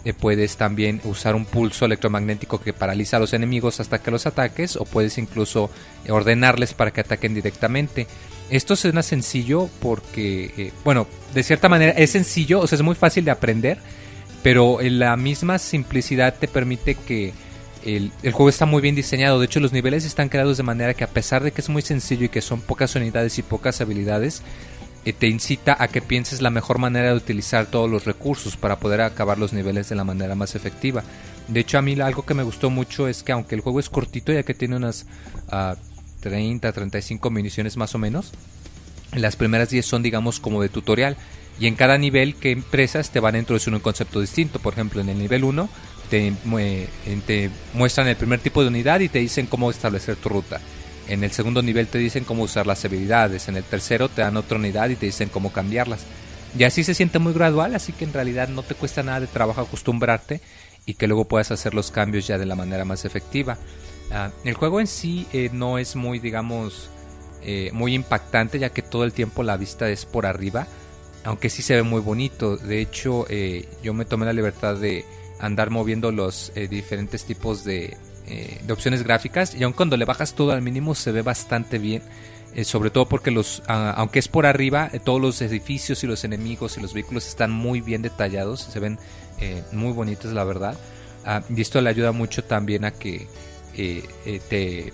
Eh, 0.06 0.14
puedes 0.14 0.56
también 0.56 1.02
usar 1.04 1.36
un 1.36 1.46
pulso 1.46 1.86
electromagnético 1.86 2.62
que 2.62 2.74
paraliza 2.74 3.18
a 3.18 3.20
los 3.20 3.34
enemigos 3.34 3.80
hasta 3.80 4.00
que 4.00 4.12
los 4.12 4.28
ataques 4.28 4.76
o 4.76 4.86
puedes 4.86 5.18
incluso 5.18 5.72
ordenarles 6.08 6.76
para 6.76 6.92
que 6.92 7.02
ataquen 7.02 7.34
directamente. 7.34 8.08
Esto 8.50 8.76
suena 8.76 9.02
sencillo 9.02 9.68
porque, 9.82 10.54
eh, 10.58 10.72
bueno, 10.84 11.08
de 11.34 11.42
cierta 11.42 11.68
manera 11.70 11.94
es 11.94 12.12
sencillo, 12.12 12.60
o 12.60 12.68
sea, 12.68 12.76
es 12.76 12.84
muy 12.84 12.94
fácil 12.94 13.26
de 13.26 13.32
aprender, 13.32 13.80
pero 14.44 14.80
en 14.82 15.00
la 15.00 15.18
misma 15.18 15.58
simplicidad 15.58 16.36
te 16.40 16.48
permite 16.48 16.94
que 16.94 17.34
el, 17.84 18.12
el, 18.22 18.32
juego 18.32 18.50
está 18.50 18.68
muy 18.68 18.82
bien 18.82 18.94
diseñado. 18.94 19.40
De 19.40 19.46
hecho, 19.46 19.60
los 19.60 19.74
niveles 19.74 20.06
están 20.06 20.30
creados 20.30 20.58
de 20.58 20.64
manera 20.64 20.94
que 20.94 21.04
a 21.04 21.10
pesar 21.10 21.44
de 21.44 21.52
que 21.52 21.62
es 21.62 21.70
muy 21.70 21.82
sencillo 21.82 22.26
y 22.26 22.30
que 22.30 22.42
son 22.42 22.62
pocas 22.62 22.96
unidades 22.96 23.40
y 23.40 23.42
pocas 23.42 23.82
habilidades, 23.82 24.44
eh, 24.44 24.75
te 25.14 25.28
incita 25.28 25.78
a 25.80 25.88
que 25.88 26.02
pienses 26.02 26.42
la 26.42 26.50
mejor 26.50 26.80
manera 26.80 27.10
de 27.10 27.16
utilizar 27.16 27.68
todos 27.68 27.90
los 27.90 28.06
recursos 28.06 28.58
para 28.58 28.80
poder 28.80 29.02
acabar 29.02 29.38
los 29.38 29.54
niveles 29.54 29.88
de 29.90 29.96
la 29.96 30.04
manera 30.04 30.36
más 30.36 30.56
efectiva. 30.56 31.04
De 31.48 31.60
hecho, 31.60 31.78
a 31.78 31.82
mí 31.82 32.00
algo 32.02 32.26
que 32.26 32.34
me 32.34 32.44
gustó 32.44 32.70
mucho 32.70 33.08
es 33.08 33.22
que 33.22 33.32
aunque 33.32 33.56
el 33.56 33.62
juego 33.62 33.80
es 33.80 33.90
cortito, 33.90 34.34
ya 34.34 34.44
que 34.44 34.56
tiene 34.56 34.76
unas 34.76 35.06
uh, 35.52 35.76
30, 36.22 36.72
35 36.72 37.30
municiones 37.30 37.78
más 37.78 37.94
o 37.94 38.00
menos, 38.00 38.32
las 39.14 39.36
primeras 39.36 39.70
10 39.70 39.86
son 39.86 40.02
digamos 40.02 40.40
como 40.40 40.62
de 40.62 40.70
tutorial. 40.70 41.18
Y 41.60 41.68
en 41.68 41.76
cada 41.76 41.98
nivel 41.98 42.36
que 42.36 42.52
empresas 42.52 43.12
te 43.12 43.22
van 43.22 43.36
a 43.36 43.38
introducir 43.38 43.74
un 43.74 43.80
concepto 43.80 44.20
distinto. 44.20 44.60
Por 44.60 44.74
ejemplo, 44.74 45.00
en 45.00 45.10
el 45.10 45.18
nivel 45.18 45.44
1 45.46 45.70
te, 46.10 46.34
te 47.26 47.50
muestran 47.74 48.08
el 48.08 48.18
primer 48.18 48.40
tipo 48.40 48.62
de 48.62 48.68
unidad 48.68 49.00
y 49.00 49.08
te 49.08 49.20
dicen 49.20 49.46
cómo 49.46 49.70
establecer 49.70 50.18
tu 50.18 50.30
ruta. 50.30 50.60
En 51.08 51.24
el 51.24 51.32
segundo 51.32 51.62
nivel 51.62 51.88
te 51.88 51.98
dicen 51.98 52.24
cómo 52.24 52.44
usar 52.44 52.66
las 52.66 52.84
habilidades. 52.86 53.48
En 53.48 53.58
el 53.58 53.64
tercero 53.64 54.10
te 54.10 54.22
dan 54.22 54.38
otra 54.38 54.58
unidad 54.58 54.90
y 54.90 54.96
te 54.96 55.06
dicen 55.06 55.30
cómo 55.30 55.52
cambiarlas. 55.52 56.06
Y 56.58 56.64
así 56.64 56.84
se 56.84 56.94
siente 56.94 57.20
muy 57.20 57.34
gradual, 57.34 57.76
así 57.76 57.92
que 57.92 58.06
en 58.06 58.14
realidad 58.14 58.48
no 58.48 58.64
te 58.64 58.76
cuesta 58.76 59.04
nada 59.04 59.20
de 59.20 59.28
trabajo 59.28 59.62
acostumbrarte 59.62 60.40
y 60.86 60.94
que 60.94 61.08
luego 61.08 61.26
puedas 61.26 61.52
hacer 61.52 61.74
los 61.74 61.92
cambios 61.92 62.28
ya 62.28 62.38
de 62.38 62.46
la 62.46 62.56
manera 62.56 62.86
más 62.86 63.06
efectiva. 63.06 63.58
Uh, 64.12 64.48
el 64.48 64.54
juego 64.54 64.80
en 64.80 64.88
sí 64.88 65.28
eh, 65.34 65.50
no 65.52 65.78
es 65.78 65.96
muy, 65.96 66.20
digamos, 66.20 66.90
eh, 67.42 67.72
muy 67.74 67.94
impactante 67.94 68.60
ya 68.60 68.70
que 68.70 68.82
todo 68.82 69.04
el 69.04 69.12
tiempo 69.12 69.44
la 69.44 69.58
vista 69.58 69.90
es 69.90 70.06
por 70.06 70.26
arriba, 70.26 70.68
aunque 71.24 71.50
sí 71.50 71.62
se 71.62 71.76
ve 71.76 71.84
muy 71.84 72.02
bonito. 72.02 72.56
De 72.56 72.80
hecho, 72.82 73.26
eh, 73.30 73.68
yo 73.84 73.94
me 73.94 74.06
tomé 74.06 74.26
la 74.26 74.34
libertad 74.34 74.76
de 74.76 75.04
andar 75.40 75.70
moviendo 75.72 76.12
los 76.12 76.54
diferentes 76.70 77.26
tipos 77.26 77.66
de, 77.66 77.98
eh, 78.28 78.60
de 78.66 78.74
opciones 78.74 79.04
gráficas 79.04 79.54
y 79.54 79.64
aun 79.64 79.74
cuando 79.74 79.98
le 79.98 80.06
bajas 80.06 80.34
todo 80.34 80.52
al 80.52 80.64
mínimo 80.64 80.96
se 80.96 81.12
ve 81.12 81.22
bastante 81.22 81.78
bien. 81.78 82.02
Eh, 82.56 82.64
sobre 82.64 82.90
todo 82.90 83.06
porque 83.06 83.32
los, 83.32 83.60
uh, 83.68 83.94
aunque 83.96 84.18
es 84.20 84.30
por 84.30 84.46
arriba, 84.46 84.90
eh, 84.94 85.00
todos 85.00 85.20
los 85.20 85.42
edificios 85.42 86.06
y 86.06 86.08
los 86.08 86.24
enemigos 86.24 86.78
y 86.78 86.82
los 86.82 86.94
vehículos 86.94 87.28
están 87.28 87.52
muy 87.52 87.82
bien 87.82 88.02
detallados, 88.02 88.62
se 88.62 88.80
ven 88.80 88.98
muy 89.74 89.92
bonitos 89.92 90.32
la 90.32 90.46
verdad. 90.46 90.78
Uh, 91.26 91.54
y 91.54 91.62
esto 91.62 91.82
le 91.82 91.90
ayuda 91.90 92.14
mucho 92.14 92.46
también 92.46 92.86
a 92.86 92.92
que 92.92 93.28
te 93.76 94.94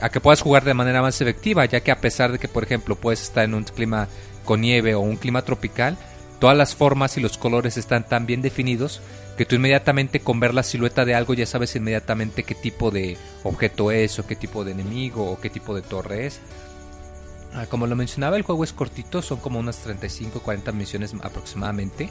a 0.00 0.08
que 0.08 0.20
puedas 0.20 0.40
jugar 0.40 0.64
de 0.64 0.72
manera 0.72 1.02
más 1.02 1.20
efectiva, 1.20 1.64
ya 1.64 1.80
que 1.80 1.90
a 1.90 2.00
pesar 2.00 2.30
de 2.30 2.38
que 2.38 2.46
por 2.48 2.62
ejemplo 2.62 2.94
puedes 2.94 3.20
estar 3.22 3.44
en 3.44 3.54
un 3.54 3.64
clima 3.64 4.08
con 4.44 4.60
nieve 4.60 4.94
o 4.94 5.00
un 5.00 5.16
clima 5.16 5.42
tropical, 5.42 5.98
todas 6.38 6.56
las 6.56 6.76
formas 6.76 7.16
y 7.16 7.20
los 7.20 7.38
colores 7.38 7.76
están 7.76 8.08
tan 8.08 8.24
bien 8.24 8.40
definidos 8.40 9.02
que 9.36 9.44
tú 9.44 9.56
inmediatamente 9.56 10.20
con 10.20 10.40
ver 10.40 10.54
la 10.54 10.62
silueta 10.62 11.04
de 11.04 11.14
algo 11.14 11.34
ya 11.34 11.46
sabes 11.46 11.74
inmediatamente 11.76 12.44
qué 12.44 12.54
tipo 12.54 12.90
de 12.90 13.16
objeto 13.42 13.90
es 13.90 14.18
o 14.18 14.26
qué 14.26 14.36
tipo 14.36 14.64
de 14.64 14.72
enemigo 14.72 15.30
o 15.30 15.40
qué 15.40 15.50
tipo 15.50 15.74
de 15.74 15.82
torre 15.82 16.26
es. 16.26 16.40
Ah, 17.52 17.66
como 17.68 17.86
lo 17.86 17.94
mencionaba, 17.94 18.36
el 18.36 18.42
juego 18.42 18.64
es 18.64 18.72
cortito, 18.72 19.22
son 19.22 19.38
como 19.38 19.60
unas 19.60 19.78
35 19.78 20.40
40 20.40 20.72
misiones 20.72 21.14
aproximadamente. 21.22 22.10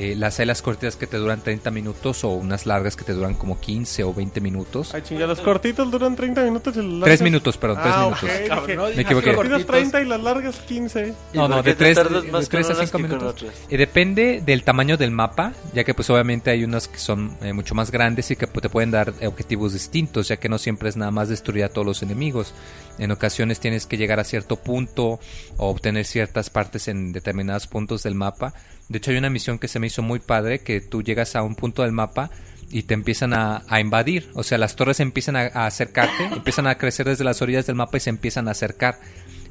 Eh, 0.00 0.14
las 0.14 0.36
celas 0.36 0.62
cortitas 0.62 0.94
que 0.94 1.08
te 1.08 1.16
duran 1.16 1.40
30 1.40 1.72
minutos 1.72 2.22
o 2.22 2.28
unas 2.28 2.66
largas 2.66 2.94
que 2.94 3.02
te 3.02 3.12
duran 3.12 3.34
como 3.34 3.58
15 3.58 4.04
o 4.04 4.14
20 4.14 4.40
minutos. 4.40 4.94
Ay, 4.94 5.02
chinga, 5.02 5.26
los 5.26 5.40
cortitos 5.40 5.90
duran 5.90 6.14
30 6.14 6.40
minutos 6.44 6.76
y 6.76 6.78
las 6.78 6.86
largas... 6.86 7.04
3 7.18 7.22
minutos, 7.22 7.56
perdón, 7.56 7.78
3 7.82 7.94
ah, 7.96 8.04
minutos. 8.04 8.22
Okay, 8.22 8.48
Cabrón, 8.48 8.92
Me 8.94 9.02
equivoqué. 9.02 9.26
Los 9.26 9.36
cortitos 9.36 9.66
30 9.66 10.00
y 10.02 10.04
las 10.04 10.22
largas 10.22 10.56
15. 10.60 11.14
No, 11.34 11.48
no, 11.48 11.64
de 11.64 11.74
te 11.74 11.78
3, 11.78 11.96
tardas 11.96 12.22
de 12.22 12.30
más 12.30 12.48
3 12.48 12.66
con 12.66 12.76
a 12.76 12.78
unas 12.78 12.90
5 12.90 12.96
que 12.96 13.08
con 13.08 13.18
minutos. 13.18 13.52
Eh, 13.68 13.76
depende 13.76 14.40
del 14.46 14.62
tamaño 14.62 14.96
del 14.96 15.10
mapa, 15.10 15.52
ya 15.74 15.82
que 15.82 15.94
pues 15.94 16.08
obviamente 16.10 16.52
hay 16.52 16.62
unos 16.62 16.86
que 16.86 16.98
son 16.98 17.36
eh, 17.42 17.52
mucho 17.52 17.74
más 17.74 17.90
grandes 17.90 18.30
y 18.30 18.36
que 18.36 18.46
pues, 18.46 18.62
te 18.62 18.68
pueden 18.68 18.92
dar 18.92 19.12
objetivos 19.26 19.72
distintos, 19.72 20.28
ya 20.28 20.36
que 20.36 20.48
no 20.48 20.58
siempre 20.58 20.90
es 20.90 20.96
nada 20.96 21.10
más 21.10 21.28
destruir 21.28 21.64
a 21.64 21.70
todos 21.70 21.84
los 21.84 22.04
enemigos. 22.04 22.54
En 22.98 23.10
ocasiones 23.10 23.58
tienes 23.58 23.86
que 23.86 23.96
llegar 23.96 24.20
a 24.20 24.24
cierto 24.24 24.54
punto 24.54 25.18
o 25.56 25.68
obtener 25.68 26.04
ciertas 26.04 26.50
partes 26.50 26.86
en 26.86 27.10
determinados 27.10 27.66
puntos 27.66 28.04
del 28.04 28.14
mapa. 28.14 28.54
De 28.88 28.98
hecho 28.98 29.10
hay 29.10 29.18
una 29.18 29.30
misión 29.30 29.58
que 29.58 29.68
se 29.68 29.78
me 29.78 29.86
hizo 29.86 30.02
muy 30.02 30.18
padre, 30.18 30.60
que 30.60 30.80
tú 30.80 31.02
llegas 31.02 31.36
a 31.36 31.42
un 31.42 31.54
punto 31.54 31.82
del 31.82 31.92
mapa 31.92 32.30
y 32.70 32.82
te 32.82 32.94
empiezan 32.94 33.34
a, 33.34 33.64
a 33.68 33.80
invadir. 33.80 34.30
O 34.34 34.42
sea, 34.42 34.58
las 34.58 34.76
torres 34.76 35.00
empiezan 35.00 35.36
a, 35.36 35.50
a 35.52 35.66
acercarte, 35.66 36.24
empiezan 36.32 36.66
a 36.66 36.76
crecer 36.76 37.06
desde 37.06 37.24
las 37.24 37.42
orillas 37.42 37.66
del 37.66 37.76
mapa 37.76 37.96
y 37.96 38.00
se 38.00 38.10
empiezan 38.10 38.48
a 38.48 38.52
acercar. 38.52 38.98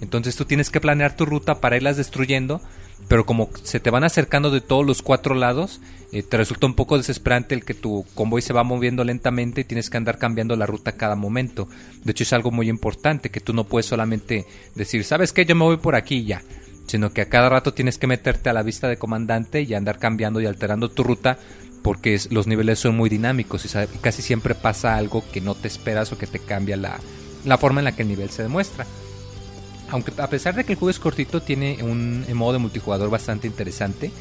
Entonces 0.01 0.35
tú 0.35 0.45
tienes 0.45 0.69
que 0.69 0.81
planear 0.81 1.15
tu 1.15 1.25
ruta 1.25 1.59
para 1.59 1.75
irlas 1.75 1.97
destruyendo, 1.97 2.61
pero 3.07 3.25
como 3.25 3.49
se 3.63 3.79
te 3.79 3.89
van 3.89 4.03
acercando 4.03 4.51
de 4.51 4.61
todos 4.61 4.85
los 4.85 5.01
cuatro 5.01 5.33
lados, 5.33 5.81
eh, 6.11 6.23
te 6.23 6.37
resulta 6.37 6.67
un 6.67 6.75
poco 6.75 6.97
desesperante 6.97 7.55
el 7.55 7.65
que 7.65 7.73
tu 7.73 8.05
convoy 8.15 8.41
se 8.41 8.53
va 8.53 8.63
moviendo 8.63 9.03
lentamente 9.03 9.61
y 9.61 9.63
tienes 9.63 9.89
que 9.89 9.97
andar 9.97 10.17
cambiando 10.17 10.55
la 10.55 10.65
ruta 10.65 10.93
cada 10.93 11.15
momento. 11.15 11.67
De 12.03 12.11
hecho 12.11 12.23
es 12.23 12.33
algo 12.33 12.51
muy 12.51 12.69
importante, 12.69 13.29
que 13.29 13.39
tú 13.39 13.53
no 13.53 13.63
puedes 13.63 13.85
solamente 13.85 14.45
decir, 14.75 15.03
¿sabes 15.03 15.33
qué? 15.33 15.45
Yo 15.45 15.55
me 15.55 15.63
voy 15.63 15.77
por 15.77 15.95
aquí 15.95 16.17
y 16.17 16.25
ya. 16.25 16.41
Sino 16.87 17.11
que 17.11 17.21
a 17.21 17.29
cada 17.29 17.49
rato 17.49 17.73
tienes 17.73 17.97
que 17.97 18.07
meterte 18.07 18.49
a 18.49 18.53
la 18.53 18.63
vista 18.63 18.87
de 18.87 18.97
comandante 18.97 19.61
y 19.61 19.73
andar 19.73 19.99
cambiando 19.99 20.41
y 20.41 20.45
alterando 20.45 20.89
tu 20.89 21.03
ruta 21.03 21.37
porque 21.83 22.19
los 22.31 22.47
niveles 22.47 22.79
son 22.79 22.95
muy 22.97 23.09
dinámicos 23.09 23.63
y 23.65 23.67
sa- 23.67 23.87
casi 24.01 24.21
siempre 24.21 24.55
pasa 24.55 24.95
algo 24.97 25.23
que 25.31 25.41
no 25.41 25.53
te 25.53 25.67
esperas 25.67 26.11
o 26.11 26.17
que 26.17 26.27
te 26.27 26.39
cambia 26.39 26.75
la, 26.77 26.97
la 27.45 27.57
forma 27.57 27.81
en 27.81 27.85
la 27.85 27.91
que 27.95 28.01
el 28.01 28.07
nivel 28.07 28.29
se 28.29 28.43
demuestra. 28.43 28.85
Aunque 29.89 30.11
a 30.17 30.29
pesar 30.29 30.55
de 30.55 30.63
que 30.65 30.73
el 30.73 30.79
juego 30.79 30.89
es 30.89 30.99
cortito, 30.99 31.41
tiene 31.41 31.77
un 31.81 32.25
modo 32.33 32.53
de 32.53 32.59
multijugador 32.59 33.09
bastante 33.09 33.47
interesante. 33.47 34.11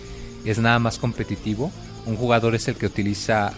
Es 0.45 0.59
nada 0.59 0.79
más 0.79 0.99
competitivo. 0.99 1.73
Un 2.05 2.17
jugador 2.17 2.55
es 2.55 2.69
el 2.69 2.77
que 2.77 2.87
utiliza 2.87 3.49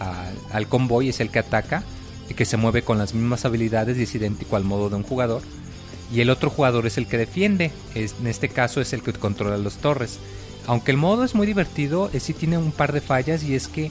al 0.53 0.69
convoy, 0.69 1.11
es 1.11 1.21
el 1.21 1.31
que 1.31 1.41
ataca 1.41 1.83
y 2.31 2.35
que 2.35 2.47
se 2.47 2.57
mueve 2.57 2.81
con 2.83 2.97
las 2.97 3.13
mismas 3.15 3.45
habilidades 3.45 3.99
y 3.99 4.05
es 4.05 4.15
idéntico 4.15 4.57
al 4.57 4.65
modo 4.65 4.89
de 4.89 4.97
un 4.97 5.03
jugador. 5.03 5.43
Y 6.13 6.21
el 6.21 6.31
otro 6.31 6.51
jugador 6.51 6.87
es 6.87 6.97
el 6.99 7.07
que 7.07 7.19
defiende. 7.19 7.71
Es- 7.95 8.15
en 8.21 8.27
este 8.27 8.49
caso 8.49 8.81
es 8.81 8.93
el 8.93 9.03
que 9.03 9.13
controla 9.13 9.57
las 9.59 9.77
torres. 9.79 10.19
Aunque 10.67 10.91
el 10.91 10.97
modo 10.97 11.25
es 11.25 11.35
muy 11.35 11.47
divertido, 11.47 12.11
eh, 12.13 12.21
sí 12.21 12.33
tiene 12.35 12.59
un 12.59 12.73
par 12.73 12.93
de 12.93 13.01
fallas 13.01 13.43
y 13.43 13.55
es 13.55 13.69
que 13.69 13.91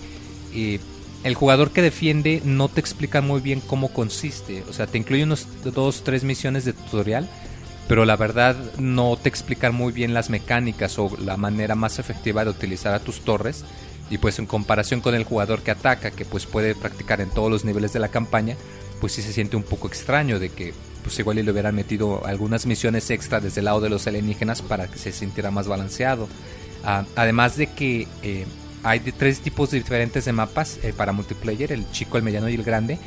eh, 0.54 0.80
el 1.24 1.36
jugador 1.36 1.72
que 1.72 1.82
defiende 1.82 2.42
no 2.46 2.70
te 2.70 2.80
explica 2.80 3.22
muy 3.22 3.42
bien 3.42 3.62
cómo 3.62 3.90
consiste. 3.92 4.64
O 4.70 4.74
sea, 4.74 4.88
te 4.88 4.98
incluye 4.98 5.24
unos 5.24 5.48
dos, 5.64 6.04
tres 6.04 6.24
misiones 6.24 6.66
de 6.66 6.74
tutorial, 6.74 7.28
pero 7.88 8.06
la 8.06 8.16
verdad 8.16 8.56
no 8.78 9.18
te 9.18 9.30
explican 9.30 9.74
muy 9.74 9.92
bien 9.92 10.14
las 10.14 10.30
mecánicas 10.30 10.98
o 11.00 11.16
la 11.24 11.38
manera 11.38 11.76
más 11.76 12.00
efectiva 12.00 12.44
de 12.44 12.52
utilizar 12.52 12.94
a 12.94 13.00
tus 13.00 13.22
torres. 13.22 13.64
Y 14.10 14.20
pues 14.20 14.40
en 14.40 14.46
comparación 14.46 15.02
con 15.02 15.16
el 15.16 15.24
jugador 15.26 15.62
que 15.62 15.72
ataca, 15.72 16.12
que 16.12 16.24
pues 16.26 16.46
puede 16.46 16.76
practicar 16.76 17.20
en 17.22 17.30
todos 17.30 17.52
los 17.52 17.66
niveles 17.66 17.92
de 17.94 18.00
la 18.00 18.08
campaña, 18.08 18.56
pues 19.02 19.14
sí 19.14 19.22
se 19.22 19.34
siente 19.34 19.58
un 19.58 19.64
poco 19.64 19.88
extraño 19.88 20.40
de 20.40 20.50
que 20.50 20.74
pues 21.08 21.20
igual 21.20 21.38
le 21.38 21.50
hubieran 21.50 21.74
metido 21.74 22.26
algunas 22.26 22.66
misiones 22.66 23.10
extra 23.10 23.40
desde 23.40 23.62
el 23.62 23.66
lado 23.66 23.80
de 23.80 23.90
los 23.90 24.06
alienígenas 24.08 24.62
para 24.62 24.88
que 24.88 24.98
se 24.98 25.12
sintiera 25.12 25.52
más 25.52 25.68
balanceado. 25.68 26.28
Ah, 26.84 27.06
además 27.16 27.56
de 27.56 27.68
que 27.68 28.08
eh, 28.24 28.46
hay 28.84 29.00
tres 29.00 29.40
tipos 29.40 29.72
diferentes 29.72 30.26
de 30.26 30.34
mapas 30.34 30.80
eh, 30.84 30.94
para 30.96 31.12
multiplayer, 31.12 31.72
el 31.72 31.90
chico, 31.92 32.18
el 32.18 32.24
mediano 32.24 32.50
y 32.50 32.56
el 32.56 32.64
grande. 32.64 33.00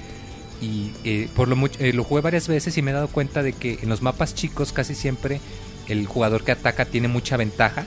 Y 0.61 0.93
eh, 1.05 1.29
por 1.35 1.49
lo 1.49 1.57
mucho, 1.57 1.79
eh, 1.81 1.93
lo 1.93 2.05
jugué 2.05 2.21
varias 2.21 2.49
veces 2.49 2.77
y 2.77 2.83
me 2.83 2.91
he 2.91 2.95
dado 2.95 3.09
cuenta 3.09 3.43
de 3.43 3.53
que 3.53 3.79
en 3.83 3.89
los 3.89 4.03
mapas 4.03 4.35
chicos 4.35 4.73
casi 4.73 4.95
siempre 4.95 5.41
el 5.89 6.07
jugador 6.07 6.45
que 6.45 6.53
ataca 6.53 6.85
tiene 6.85 7.09
mucha 7.09 7.37
ventaja, 7.37 7.87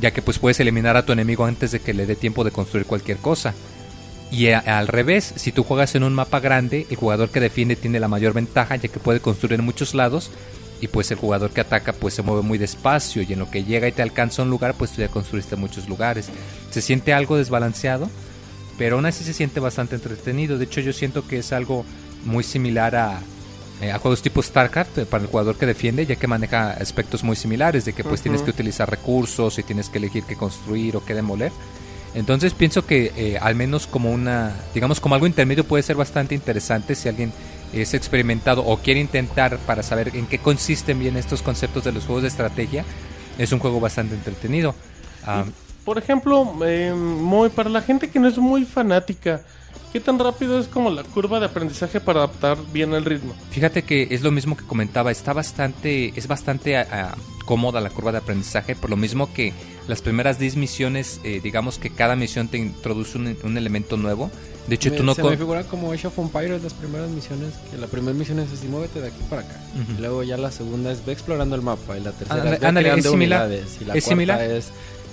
ya 0.00 0.12
que 0.12 0.22
pues 0.22 0.38
puedes 0.38 0.60
eliminar 0.60 0.96
a 0.96 1.04
tu 1.04 1.12
enemigo 1.12 1.44
antes 1.44 1.72
de 1.72 1.80
que 1.80 1.94
le 1.94 2.06
dé 2.06 2.14
tiempo 2.14 2.44
de 2.44 2.50
construir 2.50 2.86
cualquier 2.86 3.18
cosa. 3.18 3.54
Y 4.30 4.48
a- 4.50 4.58
al 4.58 4.88
revés, 4.88 5.32
si 5.36 5.52
tú 5.52 5.64
juegas 5.64 5.94
en 5.94 6.02
un 6.04 6.14
mapa 6.14 6.40
grande, 6.40 6.86
el 6.90 6.96
jugador 6.96 7.30
que 7.30 7.40
defiende 7.40 7.76
tiene 7.76 7.98
la 8.00 8.08
mayor 8.08 8.34
ventaja, 8.34 8.76
ya 8.76 8.88
que 8.88 9.00
puede 9.00 9.20
construir 9.20 9.58
en 9.58 9.64
muchos 9.64 9.94
lados, 9.94 10.30
y 10.80 10.88
pues 10.88 11.10
el 11.10 11.16
jugador 11.16 11.50
que 11.50 11.60
ataca 11.62 11.92
pues 11.92 12.14
se 12.14 12.22
mueve 12.22 12.42
muy 12.42 12.58
despacio, 12.58 13.22
y 13.22 13.32
en 13.32 13.38
lo 13.38 13.50
que 13.50 13.64
llega 13.64 13.88
y 13.88 13.92
te 13.92 14.02
alcanza 14.02 14.42
un 14.42 14.50
lugar, 14.50 14.74
pues 14.74 14.90
tú 14.92 15.00
ya 15.00 15.08
construiste 15.08 15.56
muchos 15.56 15.88
lugares. 15.88 16.28
Se 16.70 16.82
siente 16.82 17.12
algo 17.14 17.36
desbalanceado, 17.36 18.10
pero 18.76 18.96
aún 18.96 19.06
así 19.06 19.24
se 19.24 19.32
siente 19.32 19.60
bastante 19.60 19.94
entretenido. 19.96 20.58
De 20.58 20.64
hecho, 20.66 20.80
yo 20.80 20.92
siento 20.92 21.26
que 21.26 21.38
es 21.38 21.52
algo 21.52 21.84
muy 22.24 22.44
similar 22.44 22.94
a, 22.96 23.20
eh, 23.80 23.90
a 23.90 23.98
juegos 23.98 24.20
tipo 24.22 24.42
StarCraft 24.42 24.98
eh, 24.98 25.06
para 25.06 25.24
el 25.24 25.30
jugador 25.30 25.56
que 25.56 25.64
defiende, 25.66 26.04
ya 26.06 26.16
que 26.16 26.26
maneja 26.26 26.72
aspectos 26.72 27.24
muy 27.24 27.34
similares, 27.34 27.86
de 27.86 27.92
que 27.94 28.04
pues 28.04 28.20
tienes 28.22 28.42
que 28.42 28.50
utilizar 28.50 28.88
recursos 28.90 29.58
y 29.58 29.62
tienes 29.62 29.88
que 29.88 29.98
elegir 29.98 30.24
qué 30.24 30.36
construir 30.36 30.96
o 30.96 31.04
qué 31.04 31.14
demoler. 31.14 31.50
Entonces 32.18 32.52
pienso 32.52 32.84
que 32.84 33.12
eh, 33.16 33.38
al 33.40 33.54
menos 33.54 33.86
como 33.86 34.10
una, 34.10 34.52
digamos 34.74 34.98
como 34.98 35.14
algo 35.14 35.28
intermedio 35.28 35.62
puede 35.62 35.84
ser 35.84 35.94
bastante 35.94 36.34
interesante 36.34 36.96
si 36.96 37.08
alguien 37.08 37.32
es 37.72 37.94
experimentado 37.94 38.64
o 38.64 38.78
quiere 38.78 38.98
intentar 38.98 39.56
para 39.58 39.84
saber 39.84 40.10
en 40.16 40.26
qué 40.26 40.38
consisten 40.38 40.98
bien 40.98 41.16
estos 41.16 41.42
conceptos 41.42 41.84
de 41.84 41.92
los 41.92 42.04
juegos 42.06 42.22
de 42.22 42.28
estrategia. 42.28 42.84
Es 43.38 43.52
un 43.52 43.60
juego 43.60 43.78
bastante 43.78 44.16
entretenido. 44.16 44.74
Ah, 45.24 45.44
por 45.84 45.96
ejemplo, 45.96 46.56
eh, 46.66 46.92
muy, 46.92 47.50
para 47.50 47.70
la 47.70 47.82
gente 47.82 48.10
que 48.10 48.18
no 48.18 48.26
es 48.26 48.36
muy 48.36 48.64
fanática, 48.64 49.42
¿qué 49.92 50.00
tan 50.00 50.18
rápido 50.18 50.58
es 50.58 50.66
como 50.66 50.90
la 50.90 51.04
curva 51.04 51.38
de 51.38 51.46
aprendizaje 51.46 52.00
para 52.00 52.24
adaptar 52.24 52.58
bien 52.72 52.94
el 52.94 53.04
ritmo? 53.04 53.32
Fíjate 53.50 53.82
que 53.82 54.08
es 54.10 54.22
lo 54.22 54.32
mismo 54.32 54.56
que 54.56 54.64
comentaba, 54.64 55.12
está 55.12 55.32
bastante, 55.32 56.12
es 56.18 56.26
bastante 56.26 56.76
ah, 56.76 56.86
ah, 56.90 57.14
cómoda 57.44 57.80
la 57.80 57.90
curva 57.90 58.10
de 58.10 58.18
aprendizaje, 58.18 58.74
por 58.74 58.90
lo 58.90 58.96
mismo 58.96 59.32
que 59.32 59.52
las 59.88 60.00
primeras 60.02 60.38
10 60.38 60.56
misiones, 60.56 61.20
eh, 61.24 61.40
digamos 61.42 61.78
que 61.78 61.90
cada 61.90 62.14
misión 62.14 62.46
te 62.48 62.58
introduce 62.58 63.18
un, 63.18 63.36
un 63.42 63.56
elemento 63.58 63.96
nuevo. 63.96 64.30
De 64.68 64.74
hecho, 64.74 64.90
Me- 64.90 64.96
tú 64.98 65.02
no... 65.02 65.14
se 65.14 65.22
me 65.22 65.36
figura 65.36 65.64
como 65.64 65.90
Age 65.92 66.06
of 66.08 66.18
Empires 66.18 66.62
las 66.62 66.74
primeras 66.74 67.08
misiones, 67.08 67.54
que 67.70 67.78
la 67.78 67.86
primera 67.86 68.12
misión 68.16 68.38
es 68.38 68.52
así, 68.52 68.66
muévete 68.68 69.00
de 69.00 69.08
aquí 69.08 69.22
para 69.30 69.42
acá. 69.42 69.58
Ujú. 69.82 69.92
Y 69.96 70.00
luego 70.00 70.22
ya 70.22 70.36
la 70.36 70.50
segunda 70.52 70.92
es 70.92 71.04
ve 71.06 71.12
explorando 71.12 71.56
el 71.56 71.62
mapa 71.62 71.96
y 71.96 72.02
la 72.02 72.12
tercera 72.12 72.34
Ándale, 72.42 72.54
es 72.56 72.60
ve 72.60 72.66
ándale, 72.66 72.88
es 72.98 73.04
similar. 73.06 73.46
unidades, 73.46 73.78
y 73.80 73.84
la 73.86 73.94
Es 73.94 74.04
cuarta 74.04 74.08
similar. 74.10 74.42
es 74.42 74.66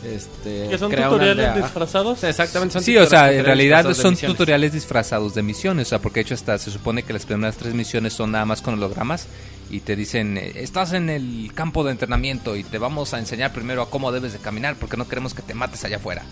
este 0.06 0.68
Que 0.70 0.78
son 0.78 0.92
tutoriales 0.92 1.56
disfrazados. 1.56 2.18
O 2.18 2.22
sea, 2.22 2.30
exactamente 2.30 2.74
son 2.74 2.84
Sí, 2.84 2.96
o 2.98 3.02
sea, 3.06 3.20
tutoriales 3.22 3.40
en 3.40 3.46
realidad 3.46 3.78
disfrazados 3.78 3.98
de 3.98 4.02
son 4.04 4.12
misiones. 4.12 4.38
tutoriales 4.38 4.74
disfrazados 4.74 5.36
de 5.36 5.44
misiones, 5.44 5.88
o 5.88 5.90
sea, 5.90 6.00
porque 6.00 6.20
de 6.20 6.22
hecho 6.22 6.34
hasta 6.36 6.58
se 6.58 6.72
supone 6.72 7.04
que 7.04 7.14
las 7.14 7.26
primeras 7.26 7.58
tres 7.58 7.74
misiones 7.74 8.14
son 8.14 8.32
nada 8.32 8.46
más 8.46 8.62
con 8.62 8.76
hologramas 8.76 9.28
y 9.70 9.80
te 9.80 9.96
dicen, 9.96 10.38
eh, 10.38 10.52
estás 10.56 10.94
en 10.94 11.10
el 11.10 11.52
campo 11.56 11.84
de 11.84 11.92
entrenamiento 11.92 12.56
y 12.56 12.64
te 12.64 12.78
vamos 12.78 13.14
a 13.14 13.20
enseñar 13.20 13.52
primero 13.52 13.82
a 13.82 13.90
cómo 13.90 14.12
debes 14.12 14.34
de 14.34 14.40
caminar 14.40 14.76
porque 14.80 14.98
no 14.98 15.08
queremos 15.08 15.34
que 15.34 15.42
te 15.42 15.54
mates 15.54 15.84
allá 15.84 15.98
afuera. 15.98 16.24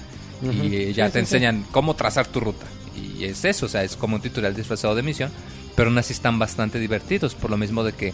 Y 0.44 0.76
eh, 0.76 0.94
ya 0.94 1.08
Sí, 1.08 1.14
te 1.14 1.20
sí, 1.20 1.26
sí. 1.26 1.36
enseñan 1.36 1.66
cómo 1.72 1.96
trazar 1.96 2.28
tu 2.28 2.40
ruta. 2.42 2.66
Y 2.96 3.24
es 3.26 3.44
eso, 3.46 3.66
o 3.66 3.70
sea, 3.70 3.84
es 3.84 3.96
como 3.96 4.18
un 4.18 4.22
tutorial 4.22 4.54
disfrazado 4.56 4.94
de 4.94 5.02
misión, 5.02 5.32
pero 5.76 5.90
aún 5.90 5.98
así 5.98 6.14
están 6.14 6.38
bastante 6.38 6.80
divertidos, 6.80 7.34
por 7.34 7.50
lo 7.50 7.58
mismo 7.58 7.84
de 7.84 7.94
que 7.94 8.14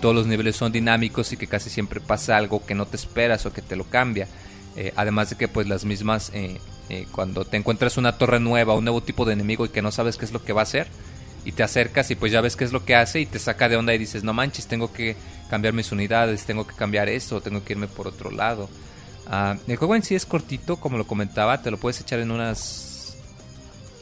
todos 0.00 0.14
los 0.14 0.26
niveles 0.26 0.54
son 0.56 0.70
dinámicos 0.70 1.32
y 1.32 1.36
que 1.36 1.46
casi 1.48 1.68
siempre 1.70 2.00
pasa 2.00 2.36
algo 2.36 2.64
que 2.64 2.74
no 2.76 2.86
te 2.86 2.96
esperas 2.96 3.44
o 3.46 3.52
que 3.52 3.62
te 3.62 3.74
lo 3.76 3.84
cambia. 3.84 4.28
Eh, 4.76 4.92
además 4.96 5.30
de 5.30 5.36
que 5.36 5.48
pues 5.48 5.66
las 5.68 5.84
mismas, 5.84 6.30
eh, 6.32 6.58
eh, 6.88 7.06
cuando 7.10 7.44
te 7.44 7.56
encuentras 7.56 7.96
una 7.96 8.18
torre 8.18 8.40
nueva, 8.40 8.74
un 8.74 8.84
nuevo 8.84 9.02
tipo 9.02 9.24
de 9.24 9.32
enemigo 9.32 9.64
y 9.64 9.70
que 9.70 9.82
no 9.82 9.90
sabes 9.90 10.16
qué 10.16 10.24
es 10.24 10.32
lo 10.32 10.44
que 10.44 10.52
va 10.52 10.60
a 10.60 10.64
hacer, 10.64 10.86
y 11.44 11.52
te 11.52 11.62
acercas 11.62 12.10
y 12.10 12.16
pues 12.16 12.32
ya 12.32 12.40
ves 12.40 12.56
qué 12.56 12.64
es 12.64 12.72
lo 12.72 12.84
que 12.84 12.94
hace 12.94 13.20
y 13.20 13.26
te 13.26 13.38
saca 13.38 13.68
de 13.68 13.76
onda 13.76 13.94
y 13.94 13.98
dices, 13.98 14.24
no 14.24 14.32
manches, 14.32 14.66
tengo 14.66 14.92
que 14.92 15.16
cambiar 15.48 15.74
mis 15.74 15.90
unidades, 15.90 16.44
tengo 16.44 16.66
que 16.66 16.74
cambiar 16.74 17.08
esto, 17.08 17.40
tengo 17.40 17.64
que 17.64 17.72
irme 17.72 17.88
por 17.88 18.08
otro 18.08 18.30
lado. 18.30 18.68
Ah, 19.26 19.56
el 19.66 19.76
juego 19.76 19.94
en 19.94 20.02
sí 20.02 20.14
es 20.14 20.26
cortito, 20.26 20.76
como 20.76 20.98
lo 20.98 21.06
comentaba, 21.06 21.62
te 21.62 21.70
lo 21.70 21.78
puedes 21.78 22.00
echar 22.00 22.20
en 22.20 22.30
unas 22.30 23.16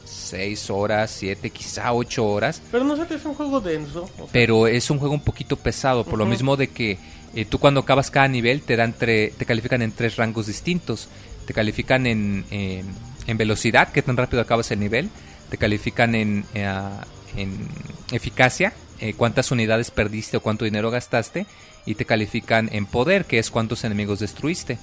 6 0.05 0.69
horas, 0.69 1.11
7, 1.11 1.49
quizá 1.49 1.93
8 1.93 2.25
horas. 2.25 2.61
Pero 2.71 2.83
no 2.83 2.95
te 3.05 3.15
hace 3.15 3.27
un 3.27 3.35
juego 3.35 3.59
denso. 3.61 4.03
o 4.03 4.17
sea, 4.17 4.25
Pero 4.31 4.67
es 4.67 4.89
un 4.89 4.99
juego 4.99 5.13
un 5.13 5.23
poquito 5.23 5.55
pesado, 5.55 6.03
por 6.03 6.19
lo 6.19 6.25
mismo 6.25 6.55
de 6.55 6.67
que 6.67 6.97
eh, 7.35 7.45
tú 7.45 7.59
cuando 7.59 7.81
acabas 7.81 8.11
cada 8.11 8.27
nivel 8.27 8.61
te 8.61 8.75
dan 8.75 8.93
tre- 8.93 9.31
te 9.37 9.45
califican 9.45 9.81
en 9.81 9.91
tres 9.91 10.15
rangos 10.17 10.47
distintos. 10.47 11.09
Te 11.45 11.53
califican 11.53 12.05
en, 12.05 12.45
velocidad, 13.27 13.91
qué 13.91 14.01
tan 14.01 14.17
rápido 14.17 14.41
acabas 14.41 14.69
el 14.71 14.79
nivel. 14.79 15.09
Te 15.49 15.57
califican 15.57 16.13
en, 16.15 16.45
eh, 16.53 16.71
en 17.35 17.67
eficacia, 18.11 18.73
eh, 18.99 19.13
cuántas 19.13 19.51
unidades 19.51 19.89
perdiste 19.91 20.37
o 20.37 20.41
cuánto 20.41 20.65
dinero 20.65 20.91
gastaste. 20.91 21.45
Y 21.85 21.95
te 21.95 22.05
califican 22.05 22.69
en 22.71 22.85
poder, 22.85 23.25
que 23.25 23.39
es 23.39 23.49
cuántos 23.49 23.83
enemigos 23.83 24.19
destruiste. 24.19 24.77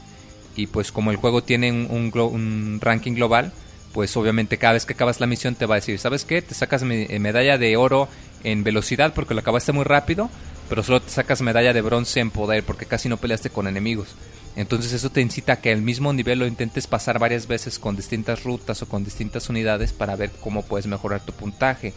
Y 0.56 0.66
pues 0.66 0.90
como 0.90 1.10
el 1.10 1.18
juego 1.18 1.42
tiene 1.42 1.70
un, 1.70 2.10
un 2.14 2.78
ranking 2.80 3.12
global, 3.12 3.52
pues 3.92 4.16
obviamente 4.16 4.58
cada 4.58 4.72
vez 4.72 4.86
que 4.86 4.94
acabas 4.94 5.20
la 5.20 5.26
misión 5.26 5.54
te 5.54 5.66
va 5.66 5.76
a 5.76 5.78
decir, 5.80 5.98
¿sabes 5.98 6.24
qué? 6.24 6.42
Te 6.42 6.54
sacas 6.54 6.82
eh, 6.82 7.18
medalla 7.20 7.58
de 7.58 7.76
oro 7.76 8.08
en 8.42 8.64
velocidad 8.64 9.12
porque 9.14 9.34
lo 9.34 9.40
acabaste 9.40 9.72
muy 9.72 9.84
rápido, 9.84 10.30
pero 10.68 10.82
solo 10.82 11.00
te 11.00 11.10
sacas 11.10 11.42
medalla 11.42 11.72
de 11.72 11.82
bronce 11.82 12.20
en 12.20 12.30
poder 12.30 12.64
porque 12.64 12.86
casi 12.86 13.08
no 13.08 13.16
peleaste 13.16 13.50
con 13.50 13.66
enemigos. 13.66 14.14
Entonces 14.56 14.92
eso 14.92 15.10
te 15.10 15.20
incita 15.20 15.54
a 15.54 15.60
que 15.60 15.70
el 15.70 15.82
mismo 15.82 16.12
nivel 16.12 16.38
lo 16.38 16.46
intentes 16.46 16.86
pasar 16.86 17.18
varias 17.18 17.46
veces 17.46 17.78
con 17.78 17.94
distintas 17.94 18.42
rutas 18.42 18.80
o 18.82 18.88
con 18.88 19.04
distintas 19.04 19.48
unidades 19.50 19.92
para 19.92 20.16
ver 20.16 20.30
cómo 20.40 20.62
puedes 20.62 20.86
mejorar 20.86 21.20
tu 21.20 21.32
puntaje. 21.32 21.92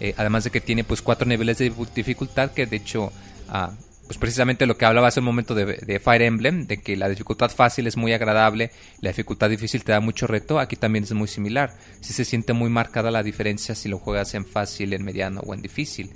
Eh, 0.00 0.14
además 0.16 0.44
de 0.44 0.50
que 0.50 0.60
tiene 0.60 0.84
pues 0.84 1.02
cuatro 1.02 1.26
niveles 1.26 1.58
de 1.58 1.72
dificultad 1.94 2.50
que 2.50 2.66
de 2.66 2.76
hecho 2.76 3.12
ah, 3.48 3.70
pues 4.06 4.18
precisamente 4.18 4.66
lo 4.66 4.76
que 4.76 4.84
hablaba 4.84 5.08
hace 5.08 5.20
un 5.20 5.26
momento 5.26 5.54
de, 5.54 5.64
de 5.64 5.98
Fire 5.98 6.22
Emblem, 6.22 6.66
de 6.66 6.78
que 6.78 6.96
la 6.96 7.08
dificultad 7.08 7.50
fácil 7.50 7.86
es 7.86 7.96
muy 7.96 8.12
agradable, 8.12 8.70
la 9.00 9.10
dificultad 9.10 9.48
difícil 9.48 9.82
te 9.82 9.92
da 9.92 10.00
mucho 10.00 10.26
reto, 10.26 10.58
aquí 10.58 10.76
también 10.76 11.04
es 11.04 11.12
muy 11.12 11.28
similar. 11.28 11.74
Si 12.00 12.12
se 12.12 12.24
siente 12.24 12.52
muy 12.52 12.68
marcada 12.68 13.10
la 13.10 13.22
diferencia 13.22 13.74
si 13.74 13.88
lo 13.88 13.98
juegas 13.98 14.34
en 14.34 14.44
fácil, 14.44 14.92
en 14.92 15.04
mediano 15.04 15.40
o 15.40 15.54
en 15.54 15.62
difícil. 15.62 16.10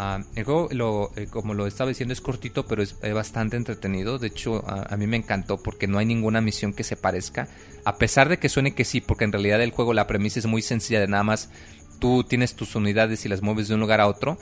Ah, 0.00 0.22
el 0.36 0.44
juego, 0.44 1.10
eh, 1.16 1.26
como 1.28 1.54
lo 1.54 1.66
estaba 1.66 1.88
diciendo, 1.88 2.12
es 2.12 2.20
cortito, 2.20 2.64
pero 2.66 2.84
es 2.84 2.94
bastante 3.12 3.56
entretenido. 3.56 4.20
De 4.20 4.28
hecho, 4.28 4.62
a, 4.64 4.96
mí 4.96 5.08
me 5.08 5.16
encantó 5.16 5.60
porque 5.60 5.88
no 5.88 5.98
hay 5.98 6.06
ninguna 6.06 6.40
misión 6.40 6.72
que 6.72 6.84
se 6.84 6.94
parezca. 6.94 7.48
A 7.84 7.96
pesar 7.96 8.28
de 8.28 8.38
que 8.38 8.48
suene 8.48 8.76
que 8.76 8.84
sí, 8.84 9.00
porque 9.00 9.24
en 9.24 9.32
realidad 9.32 9.60
el 9.60 9.72
juego, 9.72 9.94
la 9.94 10.06
premisa 10.06 10.38
es 10.38 10.46
muy 10.46 10.62
sencilla 10.62 11.00
de 11.00 11.08
nada 11.08 11.24
más. 11.24 11.50
Tú 11.98 12.22
tienes 12.22 12.54
tus 12.54 12.76
unidades 12.76 13.26
y 13.26 13.28
las 13.28 13.42
mueves 13.42 13.66
de 13.66 13.74
un 13.74 13.80
lugar 13.80 14.00
a 14.00 14.06
otro. 14.06 14.38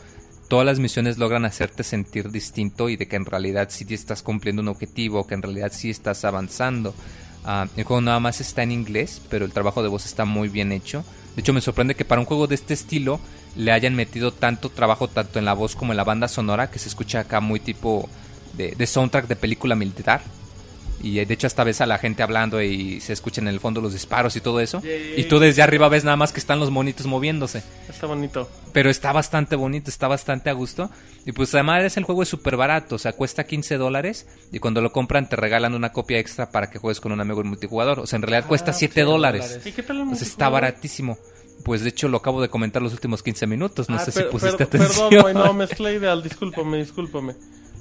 Todas 0.48 0.66
las 0.66 0.78
misiones 0.78 1.16
logran 1.16 1.46
hacerte 1.46 1.84
sentir 1.84 2.30
distinto 2.30 2.90
y 2.90 2.96
de 2.96 3.08
que 3.08 3.16
en 3.16 3.24
realidad 3.24 3.68
sí 3.70 3.86
estás 3.88 4.22
cumpliendo 4.22 4.60
un 4.60 4.68
objetivo, 4.68 5.26
que 5.26 5.36
en 5.36 5.42
realidad 5.42 5.72
sí 5.72 5.88
estás 5.88 6.26
avanzando. 6.26 6.94
Ah, 7.46 7.66
el 7.78 7.84
juego 7.84 8.02
nada 8.02 8.20
más 8.20 8.42
está 8.42 8.62
en 8.62 8.72
inglés, 8.72 9.22
pero 9.30 9.46
el 9.46 9.54
trabajo 9.54 9.82
de 9.82 9.88
voz 9.88 10.04
está 10.04 10.26
muy 10.26 10.50
bien 10.50 10.70
hecho. 10.70 11.02
De 11.36 11.42
hecho, 11.42 11.52
me 11.52 11.60
sorprende 11.60 11.94
que 11.94 12.06
para 12.06 12.20
un 12.20 12.26
juego 12.26 12.46
de 12.46 12.54
este 12.54 12.74
estilo 12.74 13.20
le 13.54 13.70
hayan 13.70 13.94
metido 13.94 14.32
tanto 14.32 14.70
trabajo 14.70 15.06
tanto 15.06 15.38
en 15.38 15.44
la 15.44 15.52
voz 15.52 15.76
como 15.76 15.92
en 15.92 15.98
la 15.98 16.04
banda 16.04 16.28
sonora 16.28 16.70
que 16.70 16.78
se 16.78 16.88
escucha 16.88 17.20
acá 17.20 17.40
muy 17.40 17.60
tipo 17.60 18.08
de, 18.54 18.74
de 18.74 18.86
soundtrack 18.86 19.28
de 19.28 19.36
película 19.36 19.74
militar. 19.74 20.22
Y 21.02 21.22
de 21.24 21.34
hecho 21.34 21.46
hasta 21.46 21.62
ves 21.62 21.80
a 21.82 21.86
la 21.86 21.98
gente 21.98 22.22
hablando 22.22 22.62
y 22.62 23.00
se 23.00 23.12
escuchan 23.12 23.46
en 23.48 23.54
el 23.54 23.60
fondo 23.60 23.80
los 23.80 23.92
disparos 23.92 24.34
y 24.36 24.40
todo 24.40 24.60
eso. 24.60 24.82
Y 25.16 25.24
tú 25.24 25.38
desde 25.38 25.62
arriba 25.62 25.88
ves 25.88 26.04
nada 26.04 26.16
más 26.16 26.32
que 26.32 26.40
están 26.40 26.58
los 26.58 26.70
monitos 26.70 27.06
moviéndose. 27.06 27.62
Está 27.88 28.06
bonito. 28.06 28.48
Pero 28.72 28.88
está 28.90 29.12
bastante 29.12 29.56
bonito, 29.56 29.90
está 29.90 30.08
bastante 30.08 30.48
a 30.50 30.54
gusto. 30.54 30.90
Y 31.26 31.32
pues 31.32 31.54
además 31.54 31.96
el 31.96 32.04
juego 32.04 32.22
es 32.22 32.28
súper 32.28 32.56
barato, 32.56 32.94
o 32.94 32.98
sea, 32.98 33.12
cuesta 33.12 33.44
15 33.44 33.76
dólares. 33.76 34.26
Y 34.52 34.58
cuando 34.58 34.80
lo 34.80 34.90
compran 34.92 35.28
te 35.28 35.36
regalan 35.36 35.74
una 35.74 35.92
copia 35.92 36.18
extra 36.18 36.50
para 36.50 36.70
que 36.70 36.78
juegues 36.78 37.00
con 37.00 37.12
un 37.12 37.20
amigo 37.20 37.40
en 37.42 37.48
multijugador. 37.48 38.00
O 38.00 38.06
sea, 38.06 38.16
en 38.16 38.22
realidad 38.22 38.48
cuesta 38.48 38.72
7 38.72 39.02
dólares. 39.02 39.60
¿Y 39.64 39.72
qué 39.72 39.82
tal 39.82 40.00
el 40.00 40.16
sea, 40.16 40.26
está 40.26 40.48
baratísimo. 40.48 41.18
Pues 41.64 41.82
de 41.82 41.88
hecho 41.90 42.08
lo 42.08 42.18
acabo 42.18 42.40
de 42.40 42.48
comentar 42.48 42.80
los 42.80 42.92
últimos 42.92 43.22
15 43.22 43.46
minutos. 43.46 43.88
No 43.90 43.96
Ah, 43.96 43.98
sé 44.04 44.12
si 44.12 44.22
pusiste 44.24 44.62
atención. 44.62 45.10
Perdón, 45.10 45.34
no, 45.34 45.52
mezclé 45.54 45.94
ideal, 45.94 46.22
discúlpame, 46.22 46.78
discúlpame. 46.78 47.34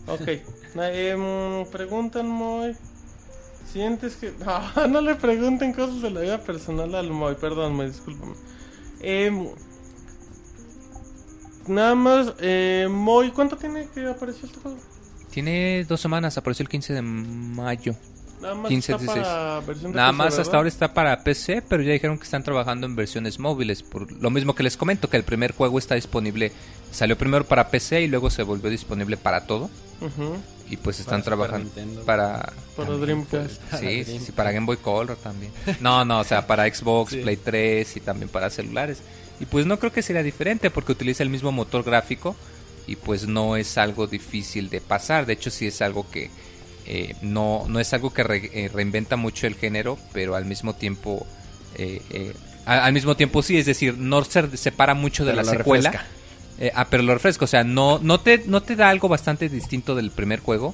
Ok. 0.08 0.22
Eh, 0.78 1.66
preguntan, 1.72 2.28
Moy. 2.28 2.76
¿Sientes 3.76 4.16
que.? 4.16 4.32
No, 4.40 4.88
no 4.88 5.02
le 5.02 5.16
pregunten 5.16 5.74
cosas 5.74 6.02
de 6.02 6.10
la 6.10 6.22
vida 6.22 6.38
personal 6.42 6.96
al 6.96 7.12
Moy, 7.12 7.36
perdón, 7.36 7.76
Moy, 7.76 7.88
discúlpame. 7.88 8.32
Eh, 9.02 9.52
nada 11.68 11.94
más, 11.94 12.34
eh, 12.40 12.88
Moy, 12.90 13.32
¿cuánto 13.32 13.58
tiene 13.58 13.90
que 13.94 14.08
apareció 14.08 14.48
este 14.48 14.62
juego? 14.62 14.78
Tiene 15.30 15.84
dos 15.84 16.00
semanas, 16.00 16.38
apareció 16.38 16.64
el 16.64 16.70
15 16.70 16.94
de 16.94 17.02
mayo. 17.02 17.96
Nada 18.46 18.56
más 18.56 18.70
15, 18.70 18.92
está 18.94 19.06
para 19.06 19.60
versión 19.62 19.92
de 19.92 19.96
Nada 19.98 20.10
PC, 20.12 20.18
más 20.18 20.40
hasta 20.40 20.58
ahora 20.58 20.70
está 20.70 20.94
para 20.94 21.24
PC, 21.24 21.62
pero 21.68 21.84
ya 21.84 21.92
dijeron 21.94 22.18
que 22.18 22.24
están 22.24 22.44
trabajando 22.44 22.86
en 22.88 22.96
versiones 22.96 23.40
móviles. 23.40 23.84
Por 23.84 24.12
lo 24.12 24.30
mismo 24.30 24.54
que 24.56 24.64
les 24.64 24.78
comento, 24.78 25.10
que 25.10 25.18
el 25.18 25.24
primer 25.24 25.54
juego 25.54 25.80
está 25.80 25.96
disponible, 25.96 26.52
salió 26.92 27.18
primero 27.18 27.44
para 27.46 27.70
PC 27.70 28.02
y 28.04 28.08
luego 28.08 28.30
se 28.30 28.44
volvió 28.44 28.70
disponible 28.70 29.18
para 29.18 29.46
todo. 29.48 29.70
Y 30.70 30.78
pues 30.78 31.00
están 31.00 31.22
Para 31.22 31.24
trabajando 31.24 31.66
Nintendo. 31.66 32.04
para... 32.06 32.52
Para 32.76 32.90
también, 32.90 33.02
Dreamcast. 33.02 33.62
pues, 33.70 33.82
sí, 33.82 34.04
sí, 34.04 34.20
sí, 34.26 34.32
para 34.32 34.52
Game 34.52 34.66
Boy 34.66 34.78
Color 34.78 35.16
también. 35.18 35.52
No, 35.80 36.04
no, 36.06 36.20
o 36.20 36.24
sea, 36.24 36.48
para 36.48 36.66
Xbox, 36.74 37.12
Sí. 37.12 37.18
Play 37.22 37.38
3 37.38 37.98
y 37.98 38.00
también 38.00 38.30
para 38.30 38.50
celulares. 38.50 39.00
Y 39.40 39.46
pues 39.46 39.66
no 39.66 39.78
creo 39.80 39.92
que 39.92 40.02
sería 40.02 40.24
diferente 40.24 40.72
porque 40.72 40.92
utiliza 40.94 41.22
el 41.24 41.30
mismo 41.30 41.52
motor 41.52 41.84
gráfico 41.84 42.36
y 42.88 42.96
pues 42.96 43.28
no 43.28 43.56
es 43.58 43.78
algo 43.78 44.08
difícil 44.08 44.70
de 44.70 44.82
pasar. 44.82 45.26
De 45.26 45.34
hecho, 45.34 45.52
sí 45.52 45.68
es 45.68 45.82
algo 45.82 46.10
que 46.10 46.30
eh, 46.86 47.16
no, 47.22 47.66
no 47.68 47.80
es 47.80 47.94
algo 47.94 48.14
que 48.14 48.24
re- 48.24 48.52
eh, 48.54 48.70
reinventa 48.74 49.16
mucho 49.16 49.48
el 49.48 49.56
género, 49.56 49.98
pero 50.14 50.36
al 50.36 50.46
mismo 50.46 50.74
tiempo... 50.76 51.26
eh, 51.78 52.02
eh, 52.12 52.34
al 52.66 52.94
mismo 52.94 53.16
tiempo 53.16 53.44
sí, 53.44 53.58
es 53.58 53.68
decir, 53.68 53.96
no 53.98 54.24
se 54.24 54.58
separa 54.58 54.96
mucho 54.96 55.24
de 55.24 55.34
Pero 55.34 55.44
la 55.44 55.52
secuela. 55.52 55.92
refresca. 55.92 56.16
Eh, 56.58 56.72
ah, 56.74 56.88
pero 56.90 57.04
lo 57.04 57.14
refresco, 57.14 57.46
o 57.46 57.48
sea, 57.48 57.64
no, 57.64 58.00
no, 58.02 58.20
te, 58.22 58.44
no 58.48 58.62
te 58.64 58.76
da 58.76 58.90
algo 58.90 59.08
bastante 59.08 59.50
distinto 59.50 59.94
del 59.94 60.10
primer 60.10 60.40
juego, 60.40 60.74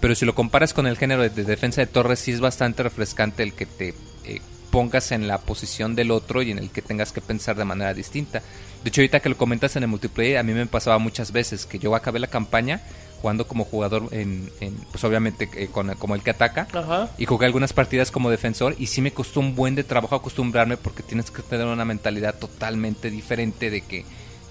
pero 0.00 0.14
si 0.14 0.24
lo 0.24 0.34
comparas 0.34 0.72
con 0.72 0.86
el 0.86 0.96
género 0.96 1.22
de, 1.22 1.28
de 1.30 1.44
defensa 1.44 1.80
de 1.82 1.86
torres, 1.86 2.20
sí 2.20 2.32
es 2.32 2.40
bastante 2.40 2.82
refrescante 2.82 3.42
el 3.42 3.52
que 3.52 3.66
te 3.66 3.88
eh, 4.24 4.40
pongas 4.70 5.12
en 5.12 5.26
la 5.28 5.38
posición 5.38 5.94
del 5.96 6.12
otro 6.12 6.40
y 6.40 6.50
en 6.52 6.58
el 6.58 6.70
que 6.70 6.82
tengas 6.82 7.12
que 7.12 7.20
pensar 7.20 7.56
de 7.56 7.64
manera 7.64 7.92
distinta. 7.92 8.40
De 8.84 8.88
hecho, 8.88 9.00
ahorita 9.00 9.20
que 9.20 9.28
lo 9.28 9.36
comentas 9.36 9.74
en 9.76 9.82
el 9.82 9.88
multiplayer, 9.88 10.38
a 10.38 10.42
mí 10.44 10.52
me 10.52 10.66
pasaba 10.66 10.98
muchas 10.98 11.32
veces 11.32 11.66
que 11.66 11.78
yo 11.80 11.94
acabé 11.94 12.20
la 12.20 12.28
campaña 12.28 12.80
jugando 13.20 13.46
como 13.46 13.64
jugador, 13.64 14.08
en, 14.12 14.50
en, 14.60 14.74
pues 14.90 15.02
obviamente 15.04 15.48
eh, 15.54 15.68
con, 15.68 15.94
como 15.96 16.14
el 16.14 16.22
que 16.22 16.30
ataca, 16.30 16.68
Ajá. 16.72 17.10
y 17.18 17.26
jugué 17.26 17.46
algunas 17.46 17.72
partidas 17.72 18.10
como 18.10 18.30
defensor 18.30 18.74
y 18.78 18.86
sí 18.86 19.02
me 19.02 19.12
costó 19.12 19.40
un 19.40 19.54
buen 19.54 19.74
de 19.74 19.84
trabajo 19.84 20.14
acostumbrarme 20.14 20.76
porque 20.76 21.02
tienes 21.02 21.30
que 21.30 21.42
tener 21.42 21.66
una 21.66 21.84
mentalidad 21.84 22.38
totalmente 22.38 23.10
diferente 23.10 23.70
de 23.70 23.80
que 23.82 24.04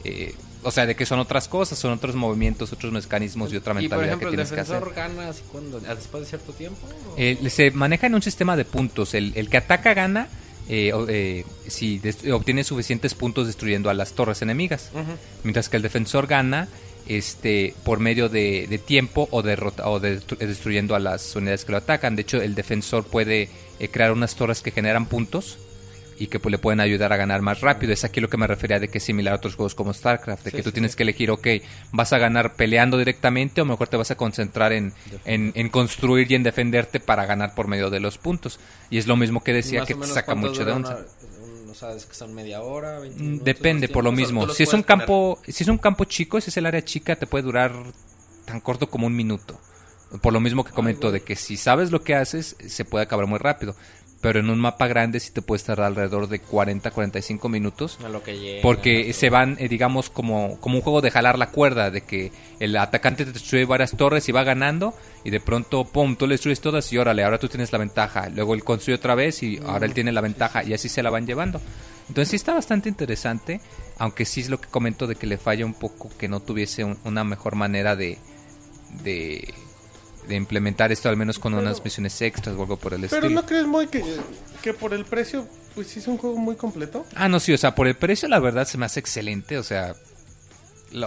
eh, 0.03 0.35
o 0.63 0.71
sea, 0.71 0.85
de 0.85 0.95
que 0.95 1.05
son 1.05 1.19
otras 1.19 1.47
cosas, 1.47 1.77
son 1.77 1.93
otros 1.93 2.15
movimientos, 2.15 2.73
otros 2.73 2.91
mecanismos 2.91 3.53
y 3.53 3.57
otra 3.57 3.71
Y 3.73 3.87
por 3.87 3.99
mentalidad 3.99 4.07
ejemplo, 4.07 4.29
que 4.29 4.35
el 4.35 4.47
tienes 4.47 4.51
que 4.51 4.59
hacer. 4.59 4.79
defensor 4.79 4.95
gana 4.95 5.29
así 5.29 5.43
cuando, 5.51 5.79
después 5.79 6.23
de 6.23 6.29
cierto 6.29 6.51
tiempo. 6.53 6.87
Eh, 7.15 7.37
se 7.49 7.71
maneja 7.71 8.07
en 8.07 8.15
un 8.15 8.21
sistema 8.21 8.57
de 8.57 8.65
puntos. 8.65 9.13
El, 9.13 9.33
el 9.35 9.49
que 9.49 9.57
ataca 9.57 9.93
gana 9.93 10.27
eh, 10.69 10.91
eh, 11.07 11.45
si 11.67 12.01
obtiene 12.31 12.63
suficientes 12.63 13.13
puntos 13.13 13.47
destruyendo 13.47 13.89
a 13.89 13.93
las 13.93 14.13
torres 14.13 14.41
enemigas. 14.41 14.91
Mientras 15.43 15.69
que 15.69 15.77
el 15.77 15.83
defensor 15.83 16.27
gana 16.27 16.67
este 17.09 17.73
por 17.83 17.99
medio 17.99 18.29
de, 18.29 18.67
de 18.67 18.77
tiempo 18.77 19.27
o, 19.31 19.41
derrota, 19.41 19.89
o 19.89 19.99
de- 19.99 20.19
destruyendo 20.39 20.95
a 20.95 20.99
las 20.99 21.35
unidades 21.35 21.65
que 21.65 21.71
lo 21.71 21.77
atacan. 21.79 22.15
De 22.15 22.21
hecho, 22.23 22.41
el 22.41 22.55
defensor 22.55 23.05
puede 23.05 23.49
eh, 23.79 23.87
crear 23.89 24.11
unas 24.11 24.35
torres 24.35 24.61
que 24.61 24.71
generan 24.71 25.05
puntos 25.05 25.57
y 26.19 26.27
que 26.27 26.39
pues, 26.39 26.49
le 26.51 26.57
pueden 26.57 26.79
ayudar 26.79 27.13
a 27.13 27.15
ganar 27.17 27.43
más 27.43 27.61
rápido. 27.61 27.93
Es 27.93 28.03
aquí 28.03 28.19
lo 28.21 28.27
que 28.27 28.37
me 28.37 28.47
refería 28.47 28.79
de 28.79 28.87
que 28.87 28.97
es 28.97 29.03
similar 29.03 29.33
a 29.33 29.37
otros 29.37 29.55
juegos 29.55 29.75
como 29.75 29.93
StarCraft, 29.93 30.45
de 30.45 30.51
que 30.51 30.63
tú 30.63 30.71
tienes 30.71 30.95
que 30.95 31.03
elegir, 31.03 31.29
ok, 31.29 31.47
vas 31.91 32.11
a 32.11 32.17
ganar 32.17 32.55
peleando 32.55 32.97
directamente 32.97 33.61
o 33.61 33.65
mejor 33.65 33.87
te 33.87 33.97
vas 33.97 34.09
a 34.09 34.15
concentrar 34.15 34.73
en, 34.73 34.93
en, 35.25 35.51
en 35.53 35.69
construir 35.69 36.31
y 36.31 36.33
en 36.33 36.41
defenderte 36.41 36.99
para 36.99 37.27
ganar 37.27 37.53
por 37.53 37.67
medio 37.67 37.91
de 37.91 37.99
los 37.99 38.17
puntos. 38.17 38.59
Y 38.89 38.97
es 38.97 39.05
lo 39.05 39.15
mismo 39.15 39.43
que 39.43 39.53
decía 39.53 39.81
que 39.85 39.93
te 39.93 40.07
saca 40.07 40.33
mucho 40.33 40.65
de 40.65 40.71
onda. 40.71 41.05
Una- 41.81 41.87
un- 41.89 41.93
o 41.93 41.93
sea, 41.93 41.97
es 41.97 42.05
que 42.05 42.13
son 42.13 42.33
media 42.33 42.61
hora, 42.61 42.99
20 42.99 43.19
Mm, 43.21 43.25
minutos, 43.25 43.45
Depende, 43.45 43.87
por 43.89 44.03
lo 44.03 44.09
tiempos, 44.11 44.23
o 44.23 44.27
sea, 44.27 44.35
mismo. 44.45 44.53
Si 44.55 44.63
es 44.63 44.69
un 44.73 44.83
poner. 44.83 44.85
campo, 44.85 45.39
si 45.47 45.63
es 45.63 45.69
un 45.69 45.77
campo 45.77 46.05
chico, 46.05 46.41
si 46.41 46.49
es 46.49 46.57
el 46.57 46.65
área 46.65 46.83
chica, 46.83 47.15
te 47.15 47.27
puede 47.27 47.43
durar 47.43 47.71
tan 48.45 48.59
corto 48.61 48.89
como 48.89 49.07
un 49.07 49.15
minuto. 49.15 49.59
Por 50.21 50.31
lo 50.31 50.39
mismo 50.39 50.63
que 50.63 50.71
comento, 50.71 51.11
de 51.11 51.21
que 51.21 51.35
si 51.35 51.57
sabes 51.57 51.91
lo 51.91 52.01
que 52.01 52.15
haces, 52.15 52.55
se 52.65 52.85
puede 52.85 53.03
acabar 53.03 53.27
muy 53.27 53.39
rápido. 53.39 53.75
Pero 54.19 54.39
en 54.39 54.49
un 54.49 54.57
mapa 54.59 54.87
grande 54.87 55.19
sí 55.19 55.31
te 55.31 55.43
puedes 55.43 55.63
tardar 55.63 55.85
alrededor 55.87 56.27
de 56.27 56.39
40, 56.39 56.89
45 56.89 57.49
minutos. 57.49 57.99
A 58.03 58.09
lo 58.09 58.23
que 58.23 58.37
llega, 58.39 58.61
Porque 58.63 59.13
se 59.13 59.29
van, 59.29 59.57
eh, 59.59 59.67
digamos, 59.69 60.09
como, 60.09 60.59
como 60.59 60.77
un 60.77 60.81
juego 60.81 61.01
de 61.01 61.11
jalar 61.11 61.37
la 61.37 61.51
cuerda, 61.51 61.91
de 61.91 62.01
que 62.01 62.31
el 62.59 62.75
atacante 62.77 63.25
te 63.25 63.31
destruye 63.31 63.65
varias 63.65 63.91
torres 63.91 64.27
y 64.27 64.31
va 64.31 64.43
ganando, 64.43 64.95
y 65.23 65.29
de 65.29 65.39
pronto, 65.39 65.85
pum, 65.85 66.15
tú 66.15 66.25
le 66.25 66.33
destruyes 66.33 66.61
todas 66.61 66.91
y 66.91 66.97
órale, 66.97 67.23
ahora 67.23 67.37
tú 67.37 67.47
tienes 67.47 67.71
la 67.71 67.77
ventaja. 67.77 68.29
Luego 68.29 68.55
él 68.55 68.63
construye 68.63 68.95
otra 68.95 69.13
vez 69.13 69.43
y 69.43 69.59
ahora 69.63 69.85
él 69.85 69.93
tiene 69.93 70.11
la 70.11 70.21
ventaja, 70.21 70.63
y 70.63 70.73
así 70.73 70.89
se 70.89 71.03
la 71.03 71.11
van 71.11 71.27
llevando. 71.27 71.61
Entonces 72.09 72.29
sí 72.29 72.35
está 72.37 72.53
bastante 72.55 72.89
interesante, 72.89 73.61
aunque 73.99 74.25
sí 74.25 74.41
es 74.41 74.49
lo 74.49 74.59
que 74.59 74.67
comento 74.67 75.05
de 75.05 75.15
que 75.15 75.27
le 75.27 75.37
falla 75.37 75.65
un 75.65 75.73
poco 75.75 76.09
que 76.17 76.27
no 76.27 76.39
tuviese 76.39 76.83
un- 76.83 76.97
una 77.03 77.23
mejor 77.23 77.55
manera 77.55 77.95
de, 77.95 78.17
de, 79.03 79.53
de 80.27 80.35
implementar 80.35 80.91
esto, 80.91 81.09
al 81.09 81.17
menos 81.17 81.39
con 81.39 81.53
Pero- 81.53 81.61
unas 81.63 81.83
misiones 81.83 82.21
extras 82.21 82.55
o 82.55 82.61
algo 82.61 82.77
por 82.77 82.93
el 82.93 83.01
Pero 83.01 83.15
estilo. 83.15 83.41
¿no 83.41 83.45
crees, 83.47 83.65
muy 83.65 83.87
que, 83.87 84.03
que 84.61 84.73
por 84.73 84.93
el 84.93 85.05
precio, 85.05 85.47
pues 85.75 85.87
sí 85.87 85.99
es 85.99 86.07
un 86.07 86.17
juego 86.17 86.37
muy 86.37 86.55
completo? 86.55 87.05
Ah, 87.15 87.27
no, 87.29 87.39
sí, 87.39 87.53
o 87.53 87.57
sea, 87.57 87.73
por 87.75 87.87
el 87.87 87.95
precio 87.95 88.27
la 88.27 88.39
verdad 88.39 88.67
se 88.67 88.77
me 88.77 88.85
hace 88.85 88.99
excelente, 88.99 89.57
o 89.57 89.63
sea... 89.63 89.95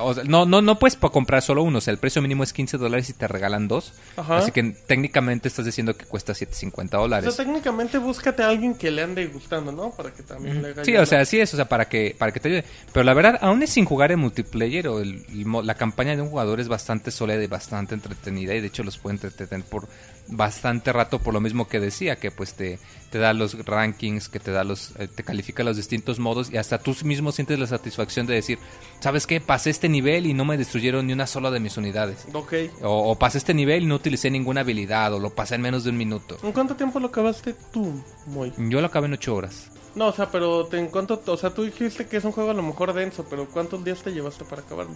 o 0.00 0.14
sea, 0.14 0.24
no, 0.24 0.44
no, 0.46 0.60
no 0.62 0.78
puedes 0.78 0.96
comprar 0.96 1.42
solo 1.42 1.62
uno, 1.62 1.78
o 1.78 1.80
sea, 1.80 1.92
el 1.92 1.98
precio 1.98 2.20
mínimo 2.22 2.42
es 2.44 2.52
15 2.52 2.76
dólares 2.78 3.08
y 3.10 3.12
te 3.14 3.26
regalan 3.28 3.66
dos. 3.68 3.94
Ajá. 4.16 4.38
Así 4.38 4.52
que 4.52 4.62
técnicamente 4.86 5.48
estás 5.48 5.64
diciendo 5.64 5.96
que 5.96 6.04
cuesta 6.04 6.34
750 6.34 6.98
O 6.98 7.02
dólares. 7.02 7.34
sea, 7.34 7.44
técnicamente 7.44 7.98
búscate 7.98 8.42
a 8.42 8.48
alguien 8.48 8.74
que 8.74 8.90
le 8.90 9.02
ande 9.02 9.26
gustando, 9.28 9.72
¿no? 9.72 9.90
Para 9.90 10.12
que 10.12 10.22
también 10.22 10.62
le 10.62 10.68
haga 10.68 10.84
Sí, 10.84 10.96
o 10.96 11.06
sea, 11.06 11.18
la- 11.20 11.24
sí 11.24 11.40
es, 11.40 11.52
o 11.54 11.56
sea, 11.56 11.66
para 11.68 11.88
que, 11.88 12.14
para 12.18 12.32
que 12.32 12.40
te 12.40 12.48
ayude. 12.48 12.64
Pero 12.92 13.04
la 13.04 13.14
verdad, 13.14 13.38
aún 13.40 13.62
es 13.62 13.70
sin 13.70 13.84
jugar 13.84 14.12
en 14.12 14.18
multiplayer, 14.20 14.88
o 14.88 15.00
el- 15.00 15.24
la 15.64 15.74
campaña 15.74 16.14
de 16.16 16.22
un 16.22 16.28
jugador 16.30 16.60
es 16.60 16.68
bastante 16.68 17.10
sólida 17.10 17.42
y 17.42 17.46
bastante 17.46 17.94
entretenida, 17.94 18.54
y 18.54 18.60
de 18.60 18.66
hecho 18.66 18.82
los 18.82 18.98
puede 18.98 19.14
entretener 19.16 19.64
por 19.64 19.88
bastante 20.28 20.92
rato, 20.92 21.18
por 21.18 21.34
lo 21.34 21.40
mismo 21.40 21.68
que 21.68 21.80
decía, 21.80 22.16
que 22.16 22.30
pues 22.30 22.54
te, 22.54 22.78
te 23.10 23.18
da 23.18 23.32
los 23.32 23.64
rankings, 23.64 24.28
que 24.28 24.40
te 24.40 24.50
da 24.50 24.64
los, 24.64 24.92
eh, 24.98 25.08
te 25.08 25.22
califica 25.22 25.62
los 25.64 25.76
distintos 25.76 26.18
modos, 26.18 26.50
y 26.52 26.56
hasta 26.56 26.78
tú 26.78 26.94
mismo 27.04 27.32
sientes 27.32 27.58
la 27.58 27.66
satisfacción 27.66 28.26
de 28.26 28.34
decir, 28.34 28.58
¿sabes 29.00 29.26
qué? 29.26 29.40
Pasé 29.40 29.70
este 29.70 29.88
nivel 29.88 30.26
y 30.26 30.34
no 30.34 30.44
me 30.44 30.56
destruyeron 30.56 31.06
ni 31.06 31.12
una 31.12 31.26
sola 31.26 31.50
de 31.50 31.60
mis 31.60 31.76
unidades. 31.76 32.26
Ok. 32.32 32.54
O, 32.82 33.10
o 33.10 33.18
pasé 33.18 33.38
este 33.38 33.54
nivel 33.54 33.82
y 33.82 33.86
no 33.86 33.96
utilicé 33.96 34.30
ninguna 34.30 34.60
habilidad, 34.60 35.12
o 35.14 35.18
lo 35.18 35.30
pasé 35.30 35.56
en 35.56 35.62
menos 35.62 35.84
de 35.84 35.90
un 35.90 35.96
minuto. 35.96 36.38
¿En 36.42 36.52
cuánto 36.52 36.76
tiempo 36.76 37.00
lo 37.00 37.08
acabaste 37.08 37.54
tú, 37.72 38.02
Moy? 38.26 38.52
Yo 38.56 38.80
lo 38.80 38.86
acabé 38.86 39.06
en 39.06 39.14
8 39.14 39.34
horas. 39.34 39.70
No, 39.94 40.06
o 40.06 40.12
sea, 40.12 40.30
pero 40.30 40.72
en 40.72 40.86
cuánto, 40.86 41.20
o 41.26 41.36
sea, 41.36 41.50
tú 41.50 41.64
dijiste 41.64 42.06
que 42.06 42.16
es 42.18 42.24
un 42.24 42.32
juego 42.32 42.50
a 42.50 42.54
lo 42.54 42.62
mejor 42.62 42.92
denso, 42.92 43.26
pero 43.28 43.48
¿cuántos 43.48 43.82
días 43.84 44.02
te 44.02 44.12
llevaste 44.12 44.44
para 44.44 44.62
acabarlo? 44.62 44.94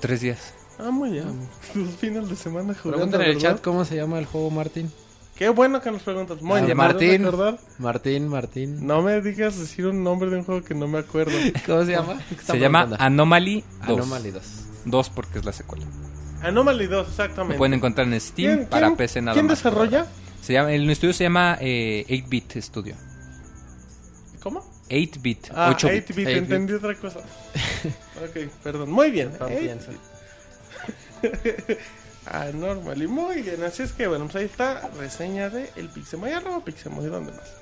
3 0.00 0.20
días. 0.20 0.54
Ah, 0.78 0.90
muy 0.90 1.10
bien. 1.10 1.48
Tus 1.72 1.90
fines 1.96 2.28
de 2.28 2.36
semana 2.36 2.74
jugando, 2.74 2.96
Pregunta 3.06 3.16
en 3.16 3.22
el 3.22 3.36
¿verdad? 3.36 3.40
chat 3.54 3.62
cómo 3.62 3.84
se 3.84 3.96
llama 3.96 4.18
el 4.18 4.26
juego, 4.26 4.50
Martín. 4.50 4.90
Qué 5.36 5.50
bueno 5.50 5.82
que 5.82 5.90
nos 5.90 6.02
preguntas. 6.02 6.40
Moy, 6.40 6.60
Ah, 6.62 6.66
¿me 6.66 6.74
Martín. 6.74 7.22
recordar? 7.24 7.58
Martín, 7.78 8.28
Martín. 8.28 8.86
No 8.86 9.02
me 9.02 9.20
digas 9.20 9.58
decir 9.58 9.86
un 9.86 10.02
nombre 10.02 10.30
de 10.30 10.36
un 10.38 10.44
juego 10.44 10.62
que 10.62 10.74
no 10.74 10.88
me 10.88 10.98
acuerdo. 10.98 11.32
¿Cómo 11.66 11.84
se 11.84 11.92
llama? 11.92 12.18
Se 12.44 12.58
llama 12.58 12.88
Anomaly 12.98 13.62
2. 13.86 13.98
Anomaly 13.98 14.30
2. 14.30 14.42
2 14.86 15.10
porque 15.10 15.38
es 15.40 15.44
la 15.44 15.52
secuela. 15.52 15.84
Anomaly 16.42 16.86
2, 16.86 16.90
Lo 17.06 17.10
exactamente. 17.10 17.58
pueden 17.58 17.74
encontrar 17.74 18.06
en 18.06 18.18
Steam 18.20 18.56
¿Quién- 18.56 18.68
para 18.68 18.86
quién- 18.88 18.96
PC 18.96 19.20
nada 19.20 19.34
¿Quién 19.34 19.46
más. 19.46 19.58
desarrolla? 19.58 20.06
Se 20.40 20.52
llama, 20.54 20.72
el 20.72 20.88
estudio 20.88 21.12
se 21.12 21.24
llama 21.24 21.58
eh, 21.60 22.04
8-Bit 22.08 22.56
Studio. 22.62 22.94
¿Cómo? 24.42 24.60
8-Bit. 24.88 25.48
Ah, 25.54 25.70
8 25.74 25.88
bit 25.88 26.08
8-bit, 26.08 26.26
8-bit. 26.28 26.36
entendí 26.38 26.72
otra 26.74 26.94
cosa. 26.94 27.18
ok, 28.24 28.50
perdón. 28.62 28.90
Muy 28.90 29.10
bien. 29.10 29.30
Confianza. 29.36 29.90
8-bit. 31.22 31.78
ah. 32.26 32.48
Y 32.96 33.06
muy 33.06 33.42
bien. 33.42 33.62
Así 33.64 33.82
es 33.82 33.92
que, 33.92 34.06
bueno, 34.06 34.24
pues 34.24 34.36
ahí 34.36 34.44
está 34.44 34.88
reseña 34.98 35.50
de 35.50 35.70
El 35.76 35.88
Pixemoy. 35.88 36.32
Arroba 36.32 36.64
Pixemoy, 36.64 37.06
¿dónde 37.06 37.32
más? 37.32 37.54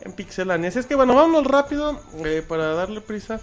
En 0.00 0.12
Pixelania. 0.12 0.68
Así 0.68 0.78
es 0.78 0.86
que, 0.86 0.94
bueno, 0.94 1.14
vámonos 1.14 1.46
rápido 1.46 2.00
eh, 2.24 2.44
para 2.46 2.74
darle 2.74 3.00
prisa. 3.00 3.40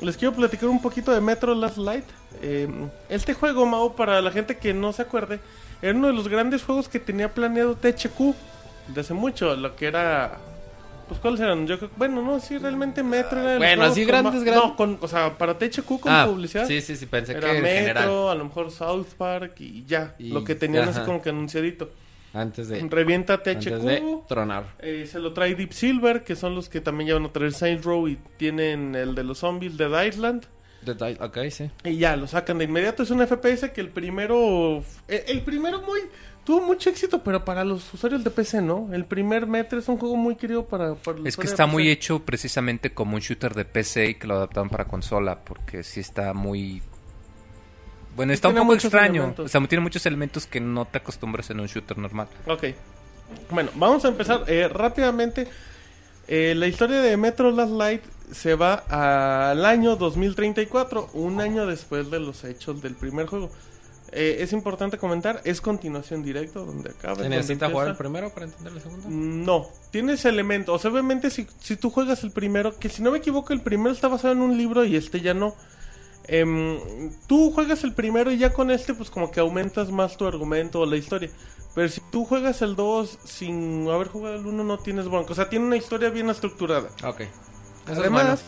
Les 0.00 0.16
quiero 0.16 0.34
platicar 0.34 0.68
un 0.68 0.82
poquito 0.82 1.12
de 1.12 1.20
Metro 1.20 1.54
Last 1.54 1.78
Light. 1.78 2.04
Eh, 2.42 2.68
este 3.08 3.34
juego, 3.34 3.64
Mau, 3.64 3.94
para 3.94 4.20
la 4.20 4.30
gente 4.30 4.58
que 4.58 4.74
no 4.74 4.92
se 4.92 5.02
acuerde, 5.02 5.40
era 5.80 5.94
uno 5.94 6.08
de 6.08 6.12
los 6.12 6.28
grandes 6.28 6.62
juegos 6.64 6.88
que 6.88 6.98
tenía 6.98 7.32
planeado 7.32 7.76
THQ 7.76 8.34
de 8.88 9.00
hace 9.00 9.14
mucho. 9.14 9.54
Lo 9.56 9.76
que 9.76 9.86
era. 9.86 10.38
Pues, 11.08 11.20
¿cuáles 11.20 11.40
eran? 11.40 11.66
Yo 11.66 11.78
creo- 11.78 11.90
bueno, 11.96 12.22
no, 12.22 12.40
sí, 12.40 12.56
realmente 12.58 13.02
Metro 13.02 13.38
era. 13.40 13.50
los 13.52 13.58
Bueno, 13.58 13.82
así 13.84 14.04
grandes, 14.04 14.42
grandes. 14.42 14.64
No, 14.64 14.76
con, 14.76 14.98
o 15.00 15.08
sea, 15.08 15.36
para 15.36 15.58
THQ 15.58 16.00
con 16.00 16.12
Ah, 16.12 16.26
publicidad. 16.26 16.66
sí, 16.66 16.80
sí, 16.80 16.96
sí, 16.96 17.06
pensé 17.06 17.32
Era 17.32 17.50
que 17.50 17.56
en 17.58 17.62
Metro, 17.62 17.78
general. 17.94 18.28
a 18.30 18.34
lo 18.34 18.44
mejor 18.44 18.70
South 18.70 19.06
Park 19.18 19.60
y 19.60 19.84
ya. 19.84 20.14
Y- 20.18 20.30
lo 20.30 20.42
que 20.44 20.54
tenían 20.54 20.88
así 20.88 21.00
como 21.00 21.20
que 21.20 21.30
anunciadito. 21.30 21.90
Antes 22.32 22.68
de, 22.68 22.80
Revienta 22.88 23.42
THQ. 23.42 23.74
antes 23.74 23.82
de 23.84 24.18
tronar. 24.26 24.74
eh, 24.80 25.06
se 25.08 25.20
lo 25.20 25.32
trae 25.32 25.54
Deep 25.54 25.72
Silver, 25.72 26.24
que 26.24 26.34
son 26.34 26.54
los 26.56 26.68
que 26.68 26.80
también 26.80 27.06
llevan 27.08 27.24
a 27.26 27.32
traer 27.32 27.52
Saints 27.52 27.84
Row 27.84 28.08
y 28.08 28.18
tienen 28.38 28.96
el 28.96 29.14
de 29.14 29.22
los 29.22 29.38
zombies 29.38 29.76
de 29.76 30.08
Island. 30.08 30.46
The 30.84 30.94
Di- 30.94 31.16
Ok, 31.20 31.38
sí. 31.50 31.70
Y 31.84 31.96
ya, 31.96 32.16
lo 32.16 32.26
sacan 32.26 32.58
de 32.58 32.64
inmediato. 32.64 33.04
Es 33.04 33.10
un 33.10 33.20
FPS 33.24 33.72
que 33.72 33.80
el 33.80 33.88
primero. 33.88 34.82
El, 35.06 35.22
el 35.28 35.40
primero 35.42 35.80
muy. 35.82 36.00
Tuvo 36.44 36.60
mucho 36.60 36.90
éxito, 36.90 37.22
pero 37.22 37.42
para 37.42 37.64
los 37.64 37.92
usuarios 37.94 38.22
de 38.22 38.30
PC, 38.30 38.60
¿no? 38.60 38.90
El 38.92 39.06
primer 39.06 39.46
Metro 39.46 39.78
es 39.78 39.88
un 39.88 39.96
juego 39.96 40.14
muy 40.16 40.36
querido 40.36 40.66
para. 40.66 40.94
para 40.94 41.18
el 41.18 41.26
Es 41.26 41.36
que 41.38 41.46
está 41.46 41.64
de 41.64 41.72
muy 41.72 41.88
hecho 41.88 42.20
precisamente 42.20 42.92
como 42.92 43.14
un 43.14 43.20
shooter 43.20 43.54
de 43.54 43.64
PC 43.64 44.10
y 44.10 44.14
que 44.16 44.26
lo 44.26 44.34
adaptaron 44.34 44.68
para 44.68 44.84
consola, 44.84 45.40
porque 45.42 45.82
sí 45.82 46.00
está 46.00 46.34
muy... 46.34 46.82
Bueno, 48.14 48.32
está 48.32 48.48
un 48.48 48.56
poco 48.56 48.74
extraño. 48.74 49.22
elementos. 49.22 49.46
O 49.46 49.48
sea, 49.48 49.66
tiene 49.66 49.82
muchos 49.82 50.04
elementos 50.04 50.46
que 50.46 50.60
no 50.60 50.84
te 50.84 50.98
acostumbras 50.98 51.48
en 51.50 51.60
un 51.60 51.66
shooter 51.66 51.96
normal. 51.96 52.28
Ok. 52.46 52.64
Bueno, 53.50 53.70
vamos 53.74 54.04
a 54.04 54.08
empezar 54.08 54.44
eh, 54.46 54.68
rápidamente. 54.68 55.48
Eh, 56.28 56.54
la 56.56 56.66
historia 56.66 57.00
de 57.00 57.16
Metro 57.16 57.50
Last 57.50 57.72
Light 57.72 58.02
se 58.30 58.54
va 58.54 58.84
al 59.50 59.64
año 59.64 59.96
2034, 59.96 61.10
un 61.14 61.40
año 61.40 61.66
después 61.66 62.10
de 62.10 62.20
los 62.20 62.44
hechos 62.44 62.82
del 62.82 62.94
primer 62.94 63.26
juego. 63.26 63.50
Eh, 64.16 64.44
es 64.44 64.52
importante 64.52 64.96
comentar, 64.96 65.40
es 65.42 65.60
continuación 65.60 66.22
directa 66.22 66.60
donde 66.60 66.90
acaba. 66.90 67.16
¿Se 67.16 67.28
necesita 67.28 67.68
jugar 67.68 67.88
el 67.88 67.96
primero 67.96 68.30
para 68.30 68.46
entender 68.46 68.72
el 68.72 68.80
segundo? 68.80 69.08
No, 69.10 69.68
tienes 69.90 70.24
elementos. 70.24 70.72
O 70.72 70.78
sea, 70.78 70.92
obviamente 70.92 71.30
si, 71.30 71.48
si 71.58 71.74
tú 71.74 71.90
juegas 71.90 72.22
el 72.22 72.30
primero, 72.30 72.78
que 72.78 72.88
si 72.88 73.02
no 73.02 73.10
me 73.10 73.18
equivoco 73.18 73.52
el 73.52 73.60
primero 73.60 73.90
está 73.90 74.06
basado 74.06 74.32
en 74.32 74.40
un 74.40 74.56
libro 74.56 74.84
y 74.84 74.94
este 74.94 75.20
ya 75.20 75.34
no. 75.34 75.56
Em, 76.28 76.78
tú 77.26 77.50
juegas 77.50 77.82
el 77.82 77.92
primero 77.92 78.30
y 78.30 78.38
ya 78.38 78.52
con 78.52 78.70
este 78.70 78.94
pues 78.94 79.10
como 79.10 79.32
que 79.32 79.40
aumentas 79.40 79.90
más 79.90 80.16
tu 80.16 80.28
argumento 80.28 80.78
o 80.78 80.86
la 80.86 80.96
historia. 80.96 81.30
Pero 81.74 81.88
si 81.88 82.00
tú 82.12 82.24
juegas 82.24 82.62
el 82.62 82.76
2 82.76 83.18
sin 83.24 83.88
haber 83.88 84.06
jugado 84.06 84.36
el 84.36 84.46
1 84.46 84.62
no 84.62 84.78
tienes 84.78 85.08
bronca. 85.08 85.32
O 85.32 85.34
sea, 85.34 85.48
tiene 85.48 85.66
una 85.66 85.76
historia 85.76 86.10
bien 86.10 86.30
estructurada. 86.30 86.88
Ok. 87.02 87.22
Eso 87.22 87.92
es 87.92 87.98
Además 87.98 88.44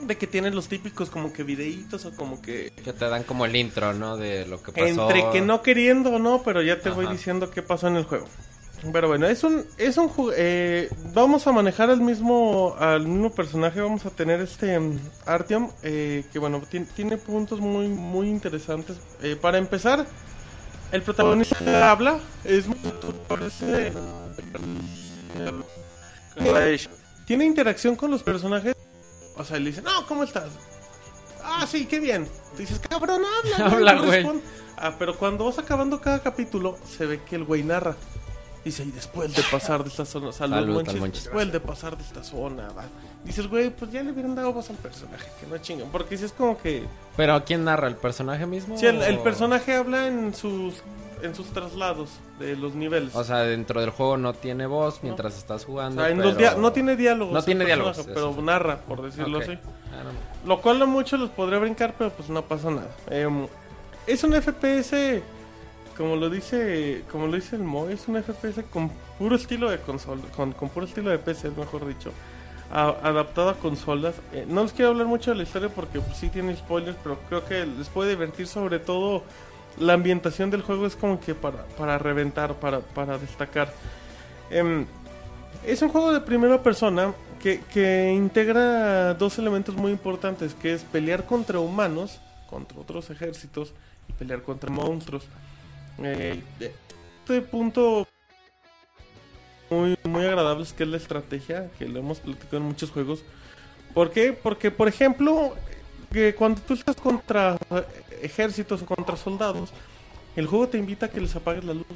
de 0.00 0.16
que 0.16 0.26
tiene 0.26 0.50
los 0.50 0.68
típicos 0.68 1.10
como 1.10 1.32
que 1.32 1.42
videitos 1.42 2.04
o 2.06 2.14
como 2.14 2.40
que... 2.40 2.72
Que 2.84 2.92
te 2.92 3.08
dan 3.08 3.22
como 3.24 3.44
el 3.44 3.54
intro, 3.56 3.92
¿no? 3.94 4.16
De 4.16 4.46
lo 4.46 4.62
que 4.62 4.72
pasó. 4.72 4.86
Entre 4.86 5.28
que 5.30 5.40
no 5.40 5.62
queriendo 5.62 6.10
o 6.10 6.18
no, 6.18 6.42
pero 6.44 6.62
ya 6.62 6.80
te 6.80 6.90
voy 6.90 7.06
diciendo 7.08 7.50
qué 7.50 7.62
pasó 7.62 7.88
en 7.88 7.96
el 7.96 8.04
juego. 8.04 8.26
Pero 8.92 9.08
bueno, 9.08 9.26
es 9.26 9.42
un, 9.42 9.64
es 9.76 9.96
un 9.96 10.08
eh, 10.36 10.88
vamos 11.12 11.48
a 11.48 11.52
manejar 11.52 11.90
al 11.90 12.00
mismo, 12.00 12.76
al 12.78 13.08
mismo 13.08 13.30
personaje, 13.34 13.80
vamos 13.80 14.06
a 14.06 14.10
tener 14.10 14.40
este 14.40 14.78
mm, 14.78 15.00
Artyom, 15.26 15.70
eh, 15.82 16.24
que 16.32 16.38
bueno, 16.38 16.62
ti- 16.70 16.86
tiene 16.94 17.16
puntos 17.16 17.58
muy, 17.58 17.88
muy 17.88 18.28
interesantes. 18.28 18.96
Eh, 19.20 19.34
para 19.34 19.58
empezar, 19.58 20.06
el 20.92 21.02
protagonista 21.02 21.90
habla, 21.90 22.20
es 22.44 22.68
muy- 22.68 22.76
tiene 27.26 27.44
interacción 27.44 27.96
con 27.96 28.10
los 28.12 28.22
personajes, 28.22 28.74
o 29.38 29.44
sea, 29.44 29.58
le 29.58 29.70
dice, 29.70 29.82
no, 29.82 30.06
¿cómo 30.06 30.24
estás? 30.24 30.50
ah, 31.48 31.66
sí, 31.66 31.86
qué 31.86 32.00
bien. 32.00 32.28
Dices, 32.56 32.78
cabrón, 32.78 33.22
habla, 33.24 33.66
Habla, 33.72 33.92
no 33.94 34.04
güey. 34.04 34.26
Ah, 34.76 34.94
pero 34.98 35.16
cuando 35.16 35.44
vas 35.44 35.58
acabando 35.58 36.00
cada 36.00 36.20
capítulo, 36.20 36.78
se 36.86 37.06
ve 37.06 37.20
que 37.22 37.36
el 37.36 37.44
güey 37.44 37.62
narra. 37.62 37.96
Dice, 38.64 38.84
y 38.84 38.90
después 38.90 39.34
de 39.34 39.42
pasar 39.50 39.82
de 39.82 39.88
esta 39.88 40.04
zona, 40.04 40.30
salud, 40.32 40.56
Salud, 40.56 40.74
Monchis. 40.98 41.24
después 41.24 41.50
de 41.50 41.60
pasar 41.60 41.96
de 41.96 42.02
esta 42.02 42.22
zona, 42.22 42.68
va. 42.70 42.84
Dices, 43.24 43.48
güey, 43.48 43.70
pues 43.70 43.90
ya 43.90 44.02
le 44.02 44.12
hubieran 44.12 44.34
dado 44.34 44.52
voz 44.52 44.68
al 44.70 44.76
personaje, 44.76 45.26
que 45.40 45.46
no 45.46 45.58
chingan. 45.58 45.88
Porque 45.90 46.16
si 46.16 46.24
es 46.24 46.32
como 46.32 46.58
que... 46.58 46.84
Pero 47.16 47.42
¿quién 47.44 47.64
narra? 47.64 47.88
¿El 47.88 47.96
personaje 47.96 48.46
mismo? 48.46 48.76
Si 48.76 48.86
el, 48.86 49.18
personaje 49.20 49.74
habla 49.74 50.06
en 50.06 50.34
sus, 50.34 50.74
en 51.22 51.34
sus 51.34 51.46
traslados 51.48 52.10
de 52.38 52.56
los 52.56 52.74
niveles. 52.74 53.14
O 53.14 53.24
sea, 53.24 53.38
dentro 53.38 53.80
del 53.80 53.90
juego 53.90 54.16
no 54.16 54.32
tiene 54.34 54.66
voz 54.66 55.00
mientras 55.02 55.36
estás 55.36 55.64
O 55.64 55.66
jugando. 55.66 56.02
sea, 56.02 56.10
en 56.10 56.18
pero- 56.18 56.28
los 56.30 56.38
dia- 56.38 56.54
no 56.56 56.72
tiene 56.72 56.96
diálogos. 56.96 57.34
No 57.34 57.42
tiene 57.42 57.64
diálogos, 57.64 58.02
Pero 58.06 58.30
eso. 58.30 58.42
narra, 58.42 58.78
por 58.78 59.02
decirlo 59.02 59.38
así. 59.38 59.52
Ah, 59.52 60.04
no. 60.04 60.48
Lo 60.48 60.60
cual 60.60 60.80
a 60.82 60.86
muchos 60.86 61.18
los 61.18 61.30
podría 61.30 61.58
brincar, 61.58 61.94
pero 61.96 62.10
pues 62.10 62.28
no 62.30 62.42
pasa 62.42 62.70
nada. 62.70 62.90
Em, 63.10 63.46
es 64.06 64.22
un 64.24 64.34
FPS, 64.34 65.22
como 65.96 66.16
lo 66.16 66.30
dice 66.30 67.04
como 67.10 67.26
lo 67.26 67.34
dice 67.34 67.56
el 67.56 67.62
Mo, 67.64 67.88
es 67.88 68.06
un 68.08 68.16
FPS 68.22 68.62
con 68.70 68.90
puro 69.18 69.34
estilo 69.36 69.68
de 69.70 69.78
consola, 69.80 70.22
con, 70.36 70.52
con 70.52 70.68
puro 70.68 70.86
estilo 70.86 71.10
de 71.10 71.18
PC, 71.18 71.50
mejor 71.50 71.86
dicho. 71.86 72.12
a- 72.70 72.94
adaptado 73.02 73.48
a 73.48 73.54
consolas. 73.54 74.16
Eh, 74.34 74.44
no 74.46 74.62
les 74.62 74.74
quiero 74.74 74.90
hablar 74.90 75.06
mucho 75.06 75.30
de 75.30 75.38
la 75.38 75.42
historia 75.44 75.70
porque 75.70 76.00
pues, 76.00 76.18
sí 76.18 76.28
tiene 76.28 76.54
spoilers, 76.54 76.98
pero 77.02 77.18
creo 77.26 77.42
que 77.46 77.64
les 77.64 77.88
puede 77.88 78.10
divertir 78.10 78.46
sobre 78.46 78.78
todo 78.78 79.22
la 79.80 79.94
ambientación 79.94 80.50
del 80.50 80.62
juego 80.62 80.86
es 80.86 80.96
como 80.96 81.20
que 81.20 81.34
para, 81.34 81.64
para 81.76 81.98
reventar, 81.98 82.54
para, 82.54 82.80
para 82.80 83.18
destacar. 83.18 83.72
Em, 84.50 84.86
es 85.66 85.82
un 85.82 85.88
juego 85.88 86.12
de 86.12 86.20
primera 86.20 86.62
persona 86.62 87.14
que, 87.40 87.60
que 87.72 88.12
integra 88.12 89.14
dos 89.14 89.38
elementos 89.38 89.74
muy 89.76 89.92
importantes, 89.92 90.54
que 90.54 90.74
es 90.74 90.82
pelear 90.82 91.24
contra 91.24 91.58
humanos, 91.60 92.20
contra 92.48 92.78
otros 92.78 93.10
ejércitos, 93.10 93.72
y 94.08 94.12
pelear 94.12 94.42
contra 94.42 94.70
monstruos. 94.70 95.24
Eh, 96.02 96.42
este 96.60 97.42
punto 97.42 98.06
muy, 99.70 99.96
muy 100.04 100.24
agradable 100.24 100.62
es 100.62 100.72
que 100.72 100.84
es 100.84 100.88
la 100.88 100.96
estrategia, 100.96 101.70
que 101.78 101.88
lo 101.88 101.98
hemos 101.98 102.20
platicado 102.20 102.58
en 102.58 102.62
muchos 102.64 102.90
juegos. 102.90 103.22
¿Por 103.94 104.10
qué? 104.10 104.32
Porque, 104.32 104.70
por 104.70 104.88
ejemplo, 104.88 105.54
que 106.12 106.34
cuando 106.34 106.60
tú 106.62 106.74
estás 106.74 106.96
contra 106.96 107.56
eh, 107.70 107.84
ejércitos 108.22 108.82
o 108.82 108.86
contra 108.86 109.16
soldados, 109.16 109.70
el 110.36 110.46
juego 110.46 110.68
te 110.68 110.78
invita 110.78 111.06
a 111.06 111.10
que 111.10 111.20
les 111.20 111.34
apagues 111.36 111.64
la 111.64 111.74
luz. 111.74 111.86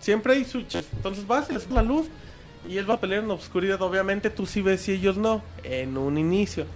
Siempre 0.00 0.34
hay 0.34 0.44
switches. 0.44 0.86
Entonces 0.92 1.26
vas 1.26 1.50
y 1.50 1.54
les 1.54 1.70
la 1.70 1.82
luz 1.82 2.06
y 2.68 2.76
él 2.76 2.88
va 2.88 2.94
a 2.94 3.00
pelear 3.00 3.22
en 3.22 3.28
la 3.28 3.34
oscuridad. 3.34 3.80
Obviamente 3.82 4.30
tú 4.30 4.46
sí 4.46 4.62
ves 4.62 4.88
y 4.88 4.92
ellos 4.92 5.16
no, 5.16 5.42
en 5.64 5.96
un 5.96 6.18
inicio. 6.18 6.66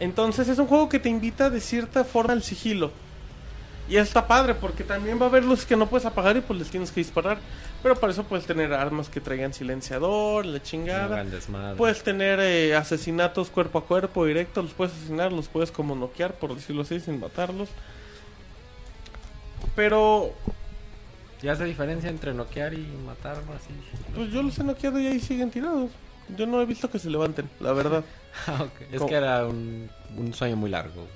Entonces 0.00 0.48
es 0.48 0.58
un 0.58 0.66
juego 0.66 0.88
que 0.88 0.98
te 0.98 1.08
invita 1.08 1.50
de 1.50 1.60
cierta 1.60 2.04
forma 2.04 2.32
al 2.32 2.42
sigilo. 2.42 2.90
Y 3.88 3.96
está 3.96 4.26
padre 4.26 4.54
porque 4.54 4.82
también 4.82 5.20
va 5.20 5.26
a 5.26 5.28
haber 5.28 5.44
luces 5.44 5.66
que 5.66 5.76
no 5.76 5.86
puedes 5.86 6.06
apagar 6.06 6.36
y 6.36 6.40
pues 6.40 6.58
les 6.58 6.70
tienes 6.70 6.90
que 6.90 7.00
disparar. 7.00 7.38
Pero 7.82 7.96
para 7.96 8.12
eso 8.12 8.24
puedes 8.24 8.46
tener 8.46 8.72
armas 8.72 9.10
que 9.10 9.20
traigan 9.20 9.52
silenciador, 9.52 10.46
la 10.46 10.62
chingada. 10.62 11.22
Puedes 11.76 12.02
tener 12.02 12.40
eh, 12.40 12.74
asesinatos 12.74 13.50
cuerpo 13.50 13.78
a 13.78 13.84
cuerpo 13.84 14.24
directo, 14.24 14.62
los 14.62 14.72
puedes 14.72 14.94
asesinar, 14.94 15.32
los 15.32 15.48
puedes 15.48 15.70
como 15.70 15.94
noquear, 15.94 16.32
por 16.32 16.54
decirlo 16.54 16.82
así, 16.82 16.98
sin 16.98 17.20
matarlos. 17.20 17.68
Pero, 19.76 20.32
¿Ya 21.42 21.52
hace 21.52 21.64
diferencia 21.64 22.08
entre 22.08 22.32
noquear 22.32 22.72
y 22.72 22.86
matar 23.04 23.36
así? 23.54 23.74
pues 24.14 24.30
yo 24.30 24.42
los 24.42 24.58
he 24.58 24.64
noqueado 24.64 24.98
y 24.98 25.06
ahí 25.08 25.20
siguen 25.20 25.50
tirados. 25.50 25.90
Yo 26.34 26.46
no 26.46 26.62
he 26.62 26.64
visto 26.64 26.90
que 26.90 26.98
se 26.98 27.10
levanten, 27.10 27.50
la 27.60 27.72
verdad. 27.72 28.04
Ah. 28.48 28.66
Es 28.90 29.00
que 29.00 29.14
era 29.14 29.46
un, 29.46 29.88
un 30.16 30.34
sueño 30.34 30.56
muy 30.56 30.68
largo. 30.68 31.06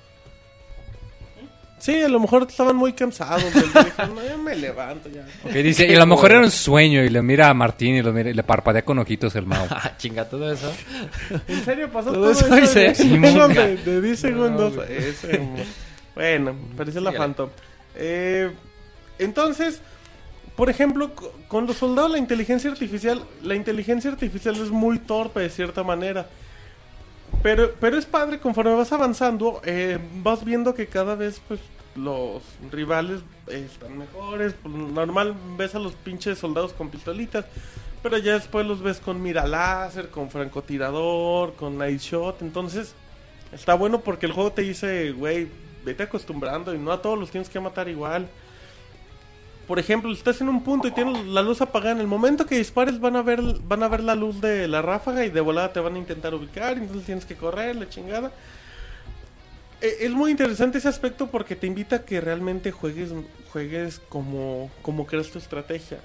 Sí, 1.79 2.03
a 2.03 2.09
lo 2.09 2.19
mejor 2.21 2.47
estaban 2.49 2.75
muy 2.77 2.93
cansados. 2.93 3.45
Dijeron, 3.55 4.15
no, 4.15 4.25
ya 4.25 4.37
me 4.37 4.55
levanto 4.57 5.09
ya. 5.09 5.25
Dice, 5.63 5.87
y 5.87 5.95
a 5.95 5.99
lo 5.99 6.07
mejor 6.07 6.31
era 6.33 6.41
un 6.41 6.51
sueño 6.51 7.03
y 7.05 7.09
le 7.09 7.23
mira 7.23 7.49
a 7.49 7.55
Martín 7.55 7.95
y, 7.97 8.03
lo 8.03 8.13
mira, 8.13 8.31
y 8.31 8.35
le 8.35 8.43
parpadea 8.43 8.83
con 8.85 8.99
ojitos 8.99 9.35
el 9.37 9.47
Mao. 9.47 9.67
Ah, 9.71 9.97
chinga, 9.97 10.29
todo 10.29 10.53
eso. 10.53 10.73
¿En 11.47 11.65
serio 11.65 11.91
pasó 11.91 12.13
Todo 12.13 12.33
todo, 12.33 12.57
eso 12.57 12.79
de- 12.79 12.95
Sí, 12.95 13.09
menos 13.17 13.49
monga. 13.49 13.67
de, 13.67 13.77
de 13.77 14.01
10 14.01 14.19
segundos. 14.19 14.75
No, 14.75 14.83
bueno, 16.15 16.55
parecía 16.77 17.01
la. 17.01 17.13
Phantom. 17.13 17.49
Eh, 17.95 18.51
entonces, 19.19 19.81
por 20.57 20.69
ejemplo, 20.71 21.15
co- 21.15 21.33
con 21.49 21.67
los 21.67 21.77
soldados, 21.77 22.11
la 22.11 22.19
inteligencia 22.19 22.71
artificial, 22.71 23.23
la 23.43 23.55
inteligencia 23.55 24.11
artificial 24.11 24.57
es 24.57 24.71
muy 24.71 24.99
torpe 24.99 25.41
de 25.41 25.51
cierta 25.51 25.83
manera. 25.85 26.27
Pero, 27.43 27.73
pero 27.81 27.97
es 27.97 28.07
padre, 28.07 28.41
conforme 28.41 28.75
vas 28.75 28.93
avanzando, 28.93 29.61
eh, 29.65 29.99
vas 30.23 30.45
viendo 30.45 30.75
que 30.75 30.87
cada 30.89 31.15
vez 31.15 31.41
pues 31.47 31.61
los 31.95 32.43
rivales 32.71 33.21
están 33.47 33.99
mejores. 33.99 34.55
Pues, 34.61 34.75
normal 34.75 35.35
ves 35.57 35.75
a 35.75 35.79
los 35.79 35.93
pinches 35.93 36.39
soldados 36.39 36.73
con 36.73 36.91
pistolitas, 36.91 37.45
pero 38.03 38.19
ya 38.19 38.35
después 38.35 38.67
los 38.67 38.83
ves 38.83 38.99
con 38.99 39.23
mira 39.23 39.47
láser, 39.47 40.09
con 40.11 40.31
francotirador, 40.31 41.55
con 41.55 41.79
night 41.79 42.01
shot. 42.01 42.43
Entonces 42.43 42.95
está 43.53 43.75
bueno 43.75 44.01
porque 44.01 44.27
el 44.27 44.33
juego 44.33 44.53
te 44.53 44.63
dice, 44.63 45.13
güey, 45.13 45.49
vete 45.85 46.05
acostumbrando 46.05 46.75
y 46.75 46.79
no 46.79 46.93
a 46.93 47.03
todos 47.03 47.19
los 47.19 47.31
tienes 47.31 47.49
que 47.49 47.61
matar 47.61 47.89
igual. 47.89 48.29
Por 49.69 49.79
ejemplo, 49.79 50.11
estás 50.13 50.41
en 50.41 50.49
un 50.49 50.65
punto 50.65 50.89
y 50.89 50.93
tienes 50.93 51.25
la 51.27 51.43
luz 51.43 51.61
apagada. 51.61 51.93
En 51.93 52.01
el 52.01 52.07
momento 52.09 52.47
que 52.47 52.57
dispares 52.59 52.99
van 53.01 53.17
a 53.17 53.23
ver 53.23 53.43
van 53.65 53.83
a 53.83 53.89
ver 53.89 54.03
la 54.03 54.15
luz 54.17 54.41
de 54.41 54.67
la 54.67 54.83
ráfaga 54.83 55.25
y 55.27 55.31
de 55.31 55.41
volada 55.43 55.73
te 55.73 55.81
van 55.81 55.95
a 55.95 55.99
intentar 55.99 56.35
ubicar. 56.35 56.79
Entonces 56.79 57.05
tienes 57.07 57.27
que 57.27 57.37
correr, 57.37 57.77
la 57.77 57.89
chingada. 57.89 58.33
Eh, 59.81 59.99
Es 60.01 60.11
muy 60.13 60.31
interesante 60.31 60.79
ese 60.79 60.89
aspecto 60.89 61.29
porque 61.31 61.55
te 61.57 61.67
invita 61.67 61.97
a 61.97 62.05
que 62.05 62.21
realmente 62.21 62.73
juegues 62.73 63.11
juegues 63.53 64.01
como 64.09 64.71
como 64.83 65.07
creas 65.07 65.31
tu 65.31 65.39
estrategia. 65.39 65.99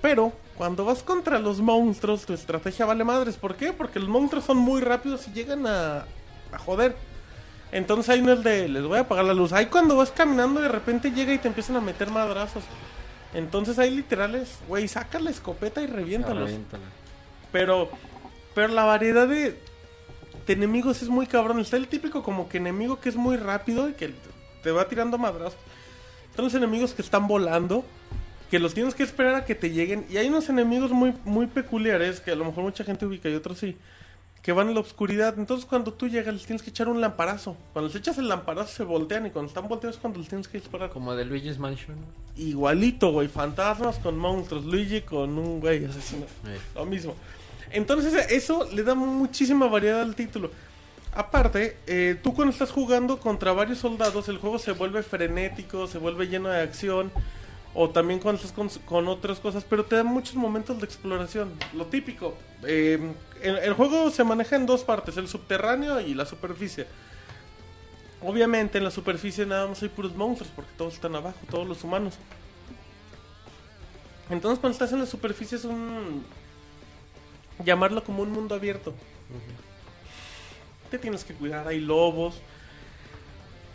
Pero 0.00 0.32
cuando 0.56 0.84
vas 0.86 1.02
contra 1.02 1.38
los 1.38 1.60
monstruos, 1.60 2.24
tu 2.26 2.32
estrategia 2.32 2.86
vale 2.86 3.04
madres. 3.04 3.36
¿Por 3.36 3.54
qué? 3.56 3.72
Porque 3.74 3.98
los 4.00 4.08
monstruos 4.08 4.44
son 4.46 4.56
muy 4.56 4.80
rápidos 4.80 5.28
y 5.28 5.32
llegan 5.32 5.66
a, 5.66 6.06
a 6.52 6.58
joder. 6.58 6.96
Entonces 7.72 8.08
ahí 8.10 8.22
no 8.22 8.32
es 8.32 8.42
de 8.42 8.68
les 8.68 8.82
voy 8.82 8.98
a 8.98 9.02
apagar 9.02 9.24
la 9.26 9.34
luz. 9.34 9.52
Ahí 9.52 9.66
cuando 9.66 9.96
vas 9.96 10.10
caminando 10.10 10.60
de 10.60 10.68
repente 10.68 11.10
llega 11.12 11.32
y 11.34 11.38
te 11.38 11.48
empiezan 11.48 11.76
a 11.76 11.80
meter 11.82 12.10
madrazos. 12.10 12.64
Entonces 13.34 13.78
ahí 13.78 13.90
literal 13.94 14.34
es, 14.34 14.58
güey, 14.66 14.88
saca 14.88 15.18
la 15.18 15.30
escopeta 15.30 15.82
y 15.82 15.86
reviéntalos. 15.86 16.44
Reviéntala. 16.44 16.84
Pero, 17.52 17.90
pero 18.54 18.68
la 18.72 18.84
variedad 18.84 19.28
de, 19.28 19.56
de 20.46 20.52
enemigos 20.52 21.02
es 21.02 21.08
muy 21.08 21.26
cabrón. 21.26 21.60
Está 21.60 21.76
el 21.76 21.88
típico 21.88 22.22
como 22.22 22.48
que 22.48 22.58
enemigo 22.58 23.00
que 23.00 23.08
es 23.08 23.16
muy 23.16 23.36
rápido 23.36 23.88
y 23.88 23.92
que 23.92 24.12
te 24.62 24.70
va 24.70 24.88
tirando 24.88 25.18
madrazos. 25.18 25.58
Están 26.30 26.44
los 26.44 26.54
enemigos 26.54 26.92
que 26.92 27.02
están 27.02 27.26
volando, 27.28 27.84
que 28.50 28.58
los 28.58 28.74
tienes 28.74 28.94
que 28.94 29.02
esperar 29.02 29.34
a 29.34 29.44
que 29.44 29.54
te 29.54 29.70
lleguen. 29.70 30.06
Y 30.10 30.16
hay 30.16 30.28
unos 30.28 30.48
enemigos 30.48 30.90
muy, 30.90 31.14
muy 31.24 31.46
peculiares 31.46 32.20
que 32.20 32.32
a 32.32 32.36
lo 32.36 32.44
mejor 32.44 32.64
mucha 32.64 32.84
gente 32.84 33.06
ubica 33.06 33.28
y 33.28 33.34
otros 33.34 33.58
sí. 33.58 33.76
Que 34.42 34.52
van 34.52 34.68
en 34.68 34.74
la 34.74 34.80
oscuridad. 34.80 35.38
Entonces 35.38 35.66
cuando 35.66 35.92
tú 35.92 36.08
llegas 36.08 36.34
les 36.34 36.44
tienes 36.46 36.62
que 36.62 36.70
echar 36.70 36.88
un 36.88 37.00
lamparazo. 37.00 37.56
Cuando 37.72 37.88
les 37.88 37.96
echas 37.96 38.18
el 38.18 38.28
lamparazo 38.28 38.74
se 38.74 38.84
voltean 38.84 39.26
y 39.26 39.30
cuando 39.30 39.48
están 39.48 39.68
volteados 39.68 39.96
es 39.96 40.00
cuando 40.00 40.18
les 40.18 40.28
tienes 40.28 40.48
que 40.48 40.58
disparar. 40.58 40.90
Como 40.90 41.14
de 41.14 41.24
Luigi's 41.24 41.58
Mansion. 41.58 41.96
Igualito, 42.36 43.12
güey. 43.12 43.28
Fantasmas 43.28 43.98
con 43.98 44.16
monstruos. 44.16 44.64
Luigi 44.64 45.02
con 45.02 45.38
un 45.38 45.60
güey 45.60 45.84
asesino. 45.84 46.24
Eh. 46.46 46.58
Lo 46.74 46.86
mismo. 46.86 47.14
Entonces 47.70 48.26
eso 48.30 48.68
le 48.72 48.82
da 48.82 48.94
muchísima 48.94 49.66
variedad 49.68 50.00
al 50.00 50.14
título. 50.14 50.50
Aparte, 51.12 51.76
eh, 51.86 52.16
tú 52.22 52.34
cuando 52.34 52.52
estás 52.52 52.70
jugando 52.70 53.18
contra 53.18 53.52
varios 53.52 53.78
soldados, 53.78 54.28
el 54.28 54.38
juego 54.38 54.58
se 54.58 54.72
vuelve 54.72 55.02
frenético, 55.02 55.86
se 55.86 55.98
vuelve 55.98 56.28
lleno 56.28 56.48
de 56.48 56.60
acción. 56.60 57.10
O 57.72 57.90
también 57.90 58.18
cuando 58.18 58.40
estás 58.40 58.52
con, 58.52 58.68
con 58.84 59.06
otras 59.06 59.38
cosas, 59.38 59.64
pero 59.68 59.84
te 59.84 59.96
dan 59.96 60.06
muchos 60.06 60.34
momentos 60.34 60.78
de 60.78 60.84
exploración. 60.84 61.52
Lo 61.72 61.86
típico. 61.86 62.34
eh, 62.64 62.98
el, 63.42 63.58
el 63.58 63.72
juego 63.74 64.10
se 64.10 64.24
maneja 64.24 64.56
en 64.56 64.66
dos 64.66 64.82
partes, 64.82 65.16
el 65.16 65.28
subterráneo 65.28 66.00
y 66.00 66.14
la 66.14 66.26
superficie. 66.26 66.86
Obviamente 68.22 68.78
en 68.78 68.84
la 68.84 68.90
superficie 68.90 69.46
nada 69.46 69.66
más 69.66 69.82
hay 69.82 69.88
puros 69.88 70.14
monstruos 70.14 70.52
porque 70.54 70.70
todos 70.76 70.94
están 70.94 71.14
abajo, 71.14 71.38
todos 71.48 71.66
los 71.66 71.82
humanos. 71.84 72.18
Entonces 74.28 74.58
cuando 74.58 74.74
estás 74.74 74.92
en 74.92 75.00
la 75.00 75.06
superficie 75.06 75.56
es 75.56 75.64
un... 75.64 76.24
llamarlo 77.64 78.04
como 78.04 78.22
un 78.22 78.30
mundo 78.30 78.54
abierto. 78.54 78.92
Te 80.90 80.98
tienes 80.98 81.24
que 81.24 81.34
cuidar, 81.34 81.66
hay 81.68 81.80
lobos. 81.80 82.40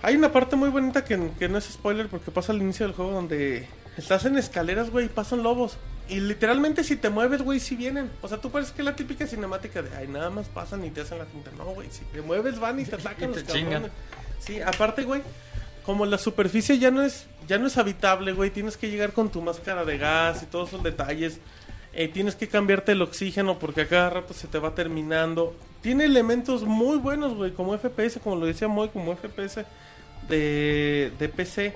Hay 0.03 0.15
una 0.15 0.31
parte 0.31 0.55
muy 0.55 0.69
bonita 0.69 1.03
que, 1.03 1.31
que 1.39 1.49
no 1.49 1.57
es 1.57 1.65
spoiler 1.65 2.07
porque 2.07 2.29
pasa 2.29 2.51
al 2.51 2.61
inicio 2.61 2.85
del 2.85 2.95
juego 2.95 3.11
donde 3.11 3.67
estás 3.97 4.25
en 4.25 4.37
escaleras, 4.37 4.89
güey, 4.89 5.05
y 5.05 5.09
pasan 5.09 5.43
lobos. 5.43 5.77
Y 6.07 6.19
literalmente 6.19 6.83
si 6.83 6.95
te 6.95 7.09
mueves, 7.09 7.41
güey, 7.41 7.59
si 7.59 7.75
vienen. 7.75 8.11
O 8.21 8.27
sea, 8.27 8.39
tú 8.39 8.51
pareces 8.51 8.73
que 8.73 8.81
es 8.81 8.85
la 8.85 8.95
típica 8.95 9.25
cinemática 9.25 9.81
de, 9.81 9.95
ay, 9.95 10.07
nada 10.07 10.29
más 10.29 10.47
pasan 10.47 10.85
y 10.85 10.91
te 10.91 11.01
hacen 11.01 11.17
la 11.17 11.25
finta. 11.25 11.51
No, 11.57 11.65
güey, 11.65 11.89
si 11.91 12.05
te 12.05 12.21
mueves 12.21 12.59
van 12.59 12.79
y 12.79 12.85
te 12.85 12.95
atacan 12.95 13.31
los 13.31 13.43
cabrones. 13.43 13.91
Sí, 14.39 14.61
aparte, 14.61 15.03
güey, 15.03 15.21
como 15.83 16.05
la 16.05 16.17
superficie 16.17 16.77
ya 16.77 16.91
no 16.91 17.01
es 17.01 17.25
ya 17.47 17.57
no 17.57 17.67
es 17.67 17.77
habitable, 17.77 18.33
güey, 18.33 18.49
tienes 18.49 18.77
que 18.77 18.89
llegar 18.89 19.13
con 19.13 19.29
tu 19.29 19.41
máscara 19.41 19.85
de 19.85 19.97
gas 19.97 20.43
y 20.43 20.45
todos 20.47 20.69
esos 20.69 20.83
detalles. 20.83 21.39
Eh, 21.93 22.09
tienes 22.09 22.35
que 22.35 22.47
cambiarte 22.47 22.91
el 22.91 23.01
oxígeno 23.01 23.57
porque 23.57 23.81
a 23.81 23.87
cada 23.87 24.09
rato 24.09 24.33
se 24.33 24.47
te 24.47 24.59
va 24.59 24.75
terminando. 24.75 25.55
Tiene 25.81 26.05
elementos 26.05 26.63
muy 26.63 26.97
buenos, 26.97 27.35
güey, 27.35 27.51
como 27.51 27.77
FPS, 27.77 28.19
como 28.21 28.35
lo 28.35 28.45
decía 28.47 28.67
Moy, 28.67 28.89
como 28.89 29.15
FPS 29.15 29.65
de, 30.27 31.11
de 31.17 31.29
PC. 31.29 31.73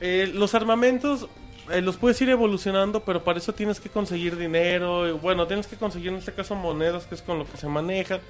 Eh, 0.00 0.30
los 0.34 0.54
armamentos 0.54 1.28
eh, 1.70 1.80
los 1.82 1.96
puedes 1.96 2.20
ir 2.22 2.30
evolucionando, 2.30 3.00
pero 3.04 3.24
para 3.24 3.38
eso 3.38 3.52
tienes 3.52 3.80
que 3.80 3.88
conseguir 3.90 4.36
dinero. 4.36 5.08
y, 5.08 5.12
bueno, 5.12 5.46
tienes 5.46 5.66
que 5.66 5.76
conseguir 5.76 6.08
en 6.08 6.16
este 6.16 6.32
caso 6.32 6.54
monedas, 6.54 7.06
que 7.06 7.14
es 7.14 7.22
con 7.22 7.38
lo 7.38 7.44
que 7.44 7.56
se 7.56 7.68
maneja. 7.68 8.20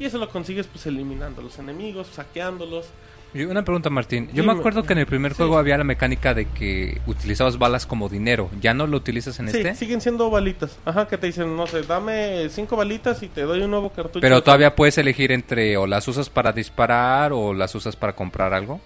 Y 0.00 0.04
eso 0.06 0.18
lo 0.18 0.28
consigues 0.28 0.66
pues 0.66 0.86
eliminando 0.86 1.40
a 1.40 1.44
los 1.44 1.58
enemigos, 1.58 2.08
saqueándolos. 2.08 2.86
Y 3.34 3.42
una 3.44 3.62
pregunta, 3.62 3.90
Martín. 3.90 4.28
Yo 4.28 4.40
Dime. 4.42 4.54
me 4.54 4.58
acuerdo 4.58 4.84
que 4.84 4.94
en 4.94 5.00
el 5.00 5.06
primer 5.06 5.32
Sí. 5.32 5.36
juego 5.36 5.58
había 5.58 5.76
la 5.76 5.84
mecánica 5.84 6.32
de 6.32 6.46
que 6.46 6.98
utilizabas 7.06 7.58
balas 7.58 7.84
como 7.84 8.08
dinero. 8.08 8.48
¿Ya 8.58 8.72
no 8.72 8.86
lo 8.86 8.96
utilizas 8.96 9.38
en 9.38 9.50
Sí, 9.50 9.58
este? 9.58 9.74
siguen 9.74 10.00
siendo 10.00 10.30
balitas. 10.30 10.78
Ajá, 10.86 11.06
que 11.08 11.18
te 11.18 11.26
dicen, 11.26 11.54
no 11.54 11.66
sé, 11.66 11.82
dame 11.82 12.48
cinco 12.48 12.74
balitas 12.76 13.22
y 13.22 13.28
te 13.28 13.42
doy 13.42 13.60
un 13.60 13.70
nuevo 13.70 13.90
cartucho. 13.90 14.20
Pero 14.20 14.42
todavía 14.42 14.74
puedes 14.74 14.96
elegir 14.96 15.30
entre 15.30 15.76
o 15.76 15.86
las 15.86 16.08
usas 16.08 16.30
para 16.30 16.52
disparar 16.52 17.34
o 17.34 17.52
las 17.52 17.74
usas 17.74 17.96
para 17.96 18.14
comprar 18.14 18.54
algo. 18.54 18.80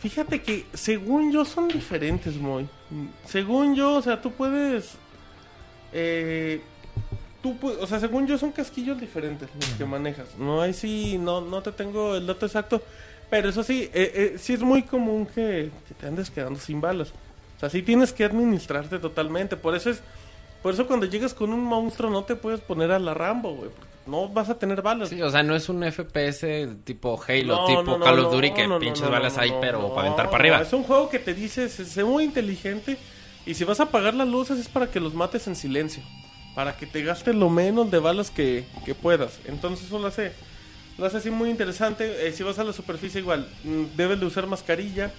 Fíjate 0.00 0.40
que 0.40 0.64
según 0.72 1.30
yo 1.30 1.44
son 1.44 1.68
diferentes, 1.68 2.34
muy. 2.36 2.66
Según 3.26 3.74
yo, 3.74 3.96
o 3.96 4.02
sea, 4.02 4.20
tú 4.20 4.32
puedes... 4.32 4.94
Eh, 5.92 6.62
tú 7.42 7.56
o 7.62 7.86
sea, 7.86 8.00
según 8.00 8.26
yo 8.26 8.38
son 8.38 8.50
casquillos 8.50 8.98
diferentes 8.98 9.48
los 9.54 9.68
que 9.76 9.84
manejas. 9.84 10.38
No 10.38 10.62
hay 10.62 10.72
sí, 10.72 11.18
no, 11.18 11.42
no 11.42 11.62
te 11.62 11.72
tengo 11.72 12.16
el 12.16 12.26
dato 12.26 12.46
exacto. 12.46 12.82
Pero 13.28 13.50
eso 13.50 13.62
sí, 13.62 13.90
eh, 13.92 14.12
eh, 14.14 14.36
sí 14.38 14.54
es 14.54 14.62
muy 14.62 14.84
común 14.84 15.26
que, 15.26 15.70
que 15.86 15.94
te 15.94 16.06
andes 16.06 16.30
quedando 16.30 16.58
sin 16.58 16.80
balas. 16.80 17.10
O 17.56 17.60
sea, 17.60 17.68
sí 17.68 17.82
tienes 17.82 18.14
que 18.14 18.24
administrarte 18.24 18.98
totalmente. 18.98 19.56
Por 19.56 19.74
eso 19.74 19.90
es... 19.90 20.00
Por 20.62 20.72
eso 20.72 20.86
cuando 20.86 21.06
llegas 21.06 21.34
con 21.34 21.52
un 21.52 21.60
monstruo 21.60 22.10
no 22.10 22.24
te 22.24 22.36
puedes 22.36 22.60
poner 22.60 22.90
a 22.90 22.98
la 22.98 23.12
Rambo, 23.12 23.54
güey. 23.54 23.70
porque 23.70 23.89
No 24.06 24.28
vas 24.28 24.48
a 24.48 24.58
tener 24.58 24.82
balas. 24.82 25.10
Sí, 25.10 25.20
o 25.20 25.30
sea, 25.30 25.42
no 25.42 25.54
es 25.54 25.68
un 25.68 25.82
FPS 25.82 26.68
tipo 26.84 27.20
Halo, 27.26 27.56
No, 27.56 27.66
tipo 27.66 27.82
no, 27.82 27.98
no, 27.98 28.04
Call 28.04 28.18
of 28.20 28.32
Duty 28.32 28.52
que 28.52 28.68
pinches 28.80 29.08
balas 29.08 29.36
no, 29.36 29.60
pero 29.60 29.94
para 29.94 30.08
aventar 30.08 30.30
para 30.30 30.42
arriba. 30.42 30.62
Es 30.62 30.72
un 30.72 30.82
juego 30.82 31.08
que 31.08 31.18
te 31.18 31.34
dice, 31.34 31.68
sé, 31.68 32.04
muy 32.04 32.24
inteligente 32.24 32.96
y 33.46 33.54
si 33.54 33.64
vas 33.64 33.80
a 33.80 33.84
apagar 33.84 34.14
las 34.14 34.28
luces 34.28 34.58
es 34.58 34.68
para 34.68 34.90
que 34.90 35.00
los 35.00 35.14
mates 35.14 35.46
en 35.46 35.56
silencio, 35.56 36.02
para 36.54 36.76
que 36.76 36.86
te 36.86 37.02
gastes 37.02 37.34
lo 37.34 37.50
menos 37.50 37.90
de 37.90 37.98
balas 37.98 38.30
que, 38.30 38.64
que 38.84 38.94
puedas. 38.94 39.38
Entonces 39.44 39.86
eso 39.86 39.98
lo 39.98 40.08
hace, 40.08 40.32
lo 40.98 41.06
hace 41.06 41.18
así 41.18 41.30
muy 41.30 41.50
interesante. 41.50 42.26
Eh, 42.26 42.32
si 42.32 42.42
vas 42.42 42.58
a 42.58 42.64
la 42.64 42.72
superficie 42.72 43.20
igual, 43.20 43.48
mm, 43.64 43.96
debes 43.96 44.18
de 44.18 44.26
usar 44.26 44.46
mascarilla. 44.46 45.12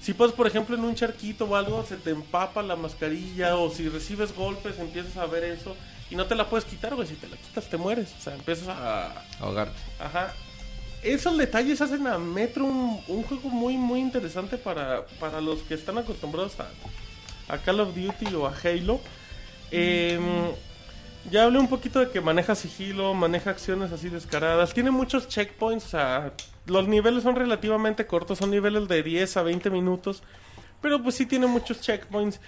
Si 0.00 0.12
puedes, 0.12 0.34
por 0.34 0.46
ejemplo, 0.46 0.76
en 0.76 0.84
un 0.84 0.94
charquito 0.94 1.46
o 1.46 1.56
algo, 1.56 1.82
se 1.84 1.96
te 1.96 2.10
empapa 2.10 2.62
la 2.62 2.76
mascarilla 2.76 3.56
o 3.56 3.70
si 3.70 3.88
recibes 3.88 4.34
golpes 4.34 4.78
empiezas 4.78 5.16
a 5.16 5.26
ver 5.26 5.44
eso 5.44 5.74
y 6.14 6.16
no 6.16 6.26
te 6.26 6.36
la 6.36 6.48
puedes 6.48 6.64
quitar, 6.64 6.94
güey. 6.94 7.08
Si 7.08 7.14
te 7.14 7.28
la 7.28 7.36
quitas 7.36 7.68
te 7.68 7.76
mueres. 7.76 8.14
O 8.16 8.22
sea, 8.22 8.34
empiezas 8.34 8.68
a, 8.68 9.24
Ahogarte. 9.40 9.76
Ajá. 9.98 10.32
Esos 11.02 11.36
detalles 11.36 11.80
hacen 11.80 12.06
a 12.06 12.18
Metro 12.18 12.64
un, 12.64 13.00
un 13.08 13.24
juego 13.24 13.48
muy, 13.48 13.76
muy 13.76 13.98
interesante 13.98 14.56
para, 14.56 15.06
para 15.18 15.40
los 15.40 15.62
que 15.62 15.74
están 15.74 15.98
acostumbrados 15.98 16.54
a, 16.60 16.68
a 17.52 17.58
Call 17.58 17.80
of 17.80 17.96
Duty 17.96 18.32
o 18.36 18.46
a 18.46 18.54
Halo. 18.62 19.00
Em, 19.72 20.22
ya 21.32 21.44
hablé 21.44 21.58
un 21.58 21.66
poquito 21.66 21.98
de 21.98 22.10
que 22.10 22.20
maneja 22.20 22.54
sigilo, 22.54 23.12
maneja 23.12 23.50
acciones 23.50 23.90
así 23.90 24.08
descaradas. 24.08 24.72
Tiene 24.72 24.92
muchos 24.92 25.26
checkpoints, 25.26 25.86
o 25.86 25.88
sea, 25.88 26.32
los 26.66 26.86
niveles 26.86 27.24
son 27.24 27.34
relativamente 27.34 28.06
cortos, 28.06 28.38
son 28.38 28.52
niveles 28.52 28.86
de 28.86 29.02
10 29.02 29.36
a 29.36 29.42
20 29.42 29.68
minutos. 29.68 30.22
Pero 30.80 31.02
pues 31.02 31.16
sí 31.16 31.26
tiene 31.26 31.48
muchos 31.48 31.80
checkpoints. 31.80 32.40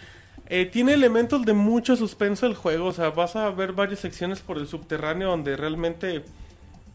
Eh, 0.49 0.67
tiene 0.67 0.93
elementos 0.93 1.45
de 1.45 1.53
mucho 1.53 1.97
suspenso 1.97 2.47
el 2.47 2.55
juego, 2.55 2.87
o 2.87 2.93
sea, 2.93 3.11
vas 3.11 3.35
a 3.35 3.51
ver 3.51 3.73
varias 3.73 4.01
secciones 4.01 4.41
por 4.41 4.59
el 4.59 4.69
subterráneo 4.69 5.31
donde 5.31 5.57
realmente 5.57 6.23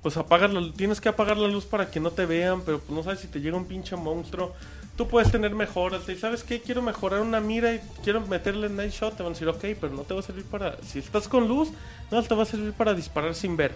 pues 0.01 0.17
apagas 0.17 0.51
tienes 0.75 0.99
que 0.99 1.09
apagar 1.09 1.37
la 1.37 1.47
luz 1.47 1.65
para 1.65 1.91
que 1.91 1.99
no 1.99 2.11
te 2.11 2.25
vean, 2.25 2.61
pero 2.61 2.79
pues 2.79 2.91
no 2.91 3.03
sabes 3.03 3.19
si 3.19 3.27
te 3.27 3.39
llega 3.39 3.57
un 3.57 3.65
pinche 3.65 3.95
monstruo. 3.95 4.53
Tú 4.97 5.07
puedes 5.07 5.31
tener 5.31 5.53
mejoras, 5.53 6.07
y 6.09 6.15
sabes 6.15 6.43
qué, 6.43 6.59
quiero 6.59 6.81
mejorar 6.81 7.21
una 7.21 7.39
mira 7.39 7.73
y 7.73 7.81
quiero 8.03 8.21
meterle 8.21 8.69
night 8.69 8.91
shot, 8.91 9.15
te 9.15 9.23
van 9.23 9.31
a 9.31 9.33
decir, 9.33 9.47
ok, 9.47 9.77
pero 9.79 9.93
no 9.93 10.01
te 10.01 10.13
va 10.13 10.19
a 10.19 10.23
servir 10.23 10.45
para, 10.45 10.77
si 10.81 10.99
estás 10.99 11.27
con 11.27 11.47
luz, 11.47 11.69
no 12.09 12.21
te 12.23 12.35
va 12.35 12.43
a 12.43 12.45
servir 12.45 12.73
para 12.73 12.93
disparar 12.93 13.35
sin 13.35 13.55
ver. 13.55 13.73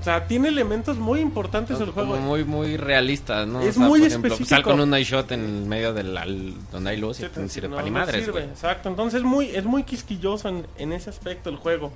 O 0.00 0.02
sea, 0.02 0.26
tiene 0.26 0.48
elementos 0.48 0.96
muy 0.96 1.20
importantes 1.20 1.78
el 1.80 1.90
juego. 1.90 2.12
Como 2.14 2.22
muy, 2.26 2.44
muy 2.44 2.76
realista, 2.78 3.44
¿no? 3.44 3.60
Es 3.60 3.76
O 3.76 3.80
sea, 3.80 3.86
muy 3.88 3.98
por 4.00 4.08
ejemplo, 4.08 4.28
específico. 4.32 4.56
sal 4.56 4.62
con 4.62 4.80
un 4.80 4.88
night 4.90 5.06
shot 5.06 5.30
en 5.32 5.68
medio 5.68 5.92
del 5.92 6.54
donde 6.72 6.90
hay 6.90 6.96
luz 6.96 7.20
y 7.20 7.24
te 7.28 7.48
sirve 7.48 7.68
no, 7.68 7.76
para 7.76 7.84
ni 7.86 7.92
no 7.92 7.98
madres, 8.00 8.24
sirve. 8.24 8.44
Exacto, 8.44 8.88
entonces 8.88 9.18
es 9.18 9.24
muy, 9.26 9.46
es 9.50 9.64
muy 9.64 9.82
quisquilloso 9.84 10.48
en, 10.48 10.66
en 10.78 10.92
ese 10.92 11.10
aspecto 11.10 11.50
el 11.50 11.56
juego. 11.56 11.92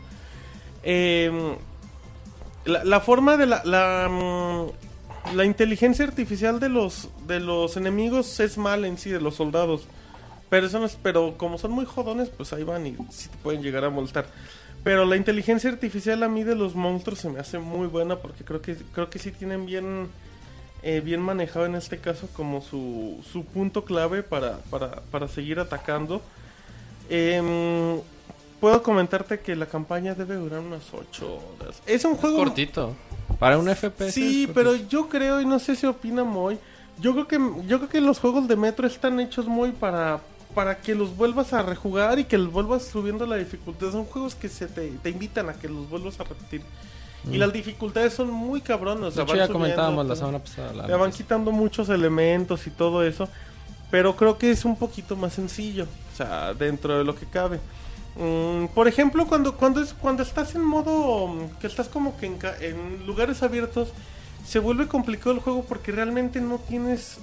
Eh, 0.83 1.57
la, 2.67 2.85
la 2.85 3.01
forma 3.01 3.37
de 3.37 3.47
la, 3.47 3.63
la, 3.65 4.09
mm, 4.11 5.35
la 5.37 5.45
inteligencia 5.45 6.05
artificial 6.05 6.61
de 6.61 6.69
los, 6.69 7.09
de 7.27 7.41
los 7.41 7.77
enemigos 7.77 8.39
es 8.41 8.59
mala 8.59 8.87
en 8.87 8.99
sí, 8.99 9.11
de 9.11 9.21
los 9.21 9.35
soldados. 9.37 9.87
Pero, 10.51 10.67
eso 10.67 10.79
no 10.79 10.87
es- 10.87 10.99
pero 11.03 11.37
como 11.39 11.59
son 11.59 11.73
muy 11.73 11.85
jodones, 11.87 12.29
pues 12.29 12.53
ahí 12.53 12.65
van 12.65 12.87
y 12.87 12.97
sí 13.11 13.29
te 13.29 13.37
pueden 13.39 13.63
llegar 13.63 13.85
a 13.85 13.91
molestar. 13.91 14.27
Pero 14.85 15.07
la 15.07 15.17
inteligencia 15.17 15.71
artificial 15.71 16.23
a 16.23 16.29
mí 16.29 16.45
de 16.45 16.55
los 16.55 16.75
monstruos 16.75 17.19
se 17.19 17.31
me 17.31 17.41
hace 17.41 17.59
muy 17.59 17.87
buena 17.87 18.17
porque 18.17 18.45
creo 18.45 18.61
que, 18.61 18.77
creo 18.93 19.09
que 19.09 19.19
sí 19.19 19.31
tienen 19.33 19.65
bien, 19.65 20.09
eh, 20.83 21.01
bien 21.03 21.23
manejado 21.23 21.65
en 21.65 21.75
este 21.75 21.99
caso 21.99 22.29
como 22.35 22.61
su, 22.61 23.25
su 23.33 23.45
punto 23.47 23.85
clave 23.87 24.23
para, 24.23 24.59
para, 24.71 25.01
para 25.11 25.27
seguir 25.27 25.59
atacando. 25.59 26.21
Em, 27.09 27.99
puedo 28.61 28.83
comentarte 28.83 29.41
que 29.41 29.57
la 29.57 29.67
campaña 29.67 30.15
debe 30.15 30.37
durar 30.37 30.61
unas 30.61 30.93
8 30.93 31.27
horas. 31.27 31.83
Es 31.87 32.05
un 32.05 32.13
Es 32.13 32.19
juego... 32.21 32.37
cortito. 32.37 32.95
Para 33.39 33.59
un 33.59 33.69
FPS. 33.75 34.13
Sí, 34.13 34.49
pero 34.55 34.75
yo 34.77 35.09
creo, 35.09 35.41
y 35.41 35.47
no 35.47 35.59
sé 35.59 35.77
si 35.77 35.87
opina 35.87 36.25
Moy, 36.25 36.59
yo 37.01 37.13
creo 37.13 37.27
que 37.27 37.39
yo 37.67 37.79
creo 37.79 37.89
que 37.89 38.01
los 38.01 38.21
juegos 38.21 38.47
de 38.47 38.55
Metro 38.55 38.87
están 38.87 39.19
hechos 39.19 39.47
muy 39.47 39.73
para 39.73 40.21
para 40.55 40.79
que 40.79 40.95
los 40.95 41.17
vuelvas 41.17 41.53
a 41.53 41.63
rejugar 41.63 42.19
y 42.19 42.25
que 42.25 42.39
los 42.39 42.53
vuelvas 42.53 42.85
subiendo 42.85 43.27
la 43.27 43.37
dificultad. 43.37 43.91
Son 43.93 44.05
juegos 44.05 44.35
que 44.35 44.49
se 44.49 44.67
te, 44.67 44.91
te 44.91 45.11
invitan 45.11 45.49
a 45.49 45.55
que 45.55 45.69
los 45.69 45.89
vuelvas 45.89 46.19
a 46.21 46.25
repetir. 46.25 46.63
Y 47.31 47.39
las 47.39 47.53
dificultades 47.53 48.13
son 48.13 48.31
muy 48.31 48.61
cabronas. 48.61 49.15
Mm. 49.15 49.17
De 49.17 49.23
hecho, 49.23 49.37
ya 49.37 49.49
comentábamos 49.49 50.07
la 50.07 50.17
semana 50.17 50.39
pasada. 50.39 50.73
la 50.73 50.87
le 50.87 50.95
van 50.95 51.11
quitando 51.11 51.51
muchos 51.53 51.89
elementos 51.89 52.67
y 52.67 52.71
todo 52.71 53.03
eso. 53.03 53.29
Pero 53.91 54.17
creo 54.17 54.39
que 54.39 54.51
es 54.51 54.65
un 54.65 54.77
poquito 54.77 55.17
más 55.17 55.35
sencillo. 55.35 55.87
O 56.13 56.17
sea, 56.17 56.53
dentro 56.55 56.99
de 56.99 57.05
lo 57.05 57.15
que 57.15 57.27
cabe. 57.27 57.61
Mm, 58.17 58.67
por 58.75 58.89
ejemplo, 58.89 59.27
cuando, 59.27 59.57
cuando, 59.57 59.81
es, 59.81 59.95
cuando 59.95 60.23
estás 60.23 60.55
en 60.55 60.65
modo. 60.65 61.29
mm, 61.29 61.59
que 61.61 61.67
estás 61.67 61.89
como 61.89 62.17
que 62.17 62.27
en, 62.27 62.39
en 62.61 63.07
lugares 63.07 63.43
abiertos. 63.43 63.89
Se 64.47 64.59
vuelve 64.59 64.87
complicado 64.89 65.33
el 65.33 65.41
juego 65.41 65.65
porque 65.67 65.91
realmente 65.91 66.39
no 66.41 66.59
tienes 66.59 67.17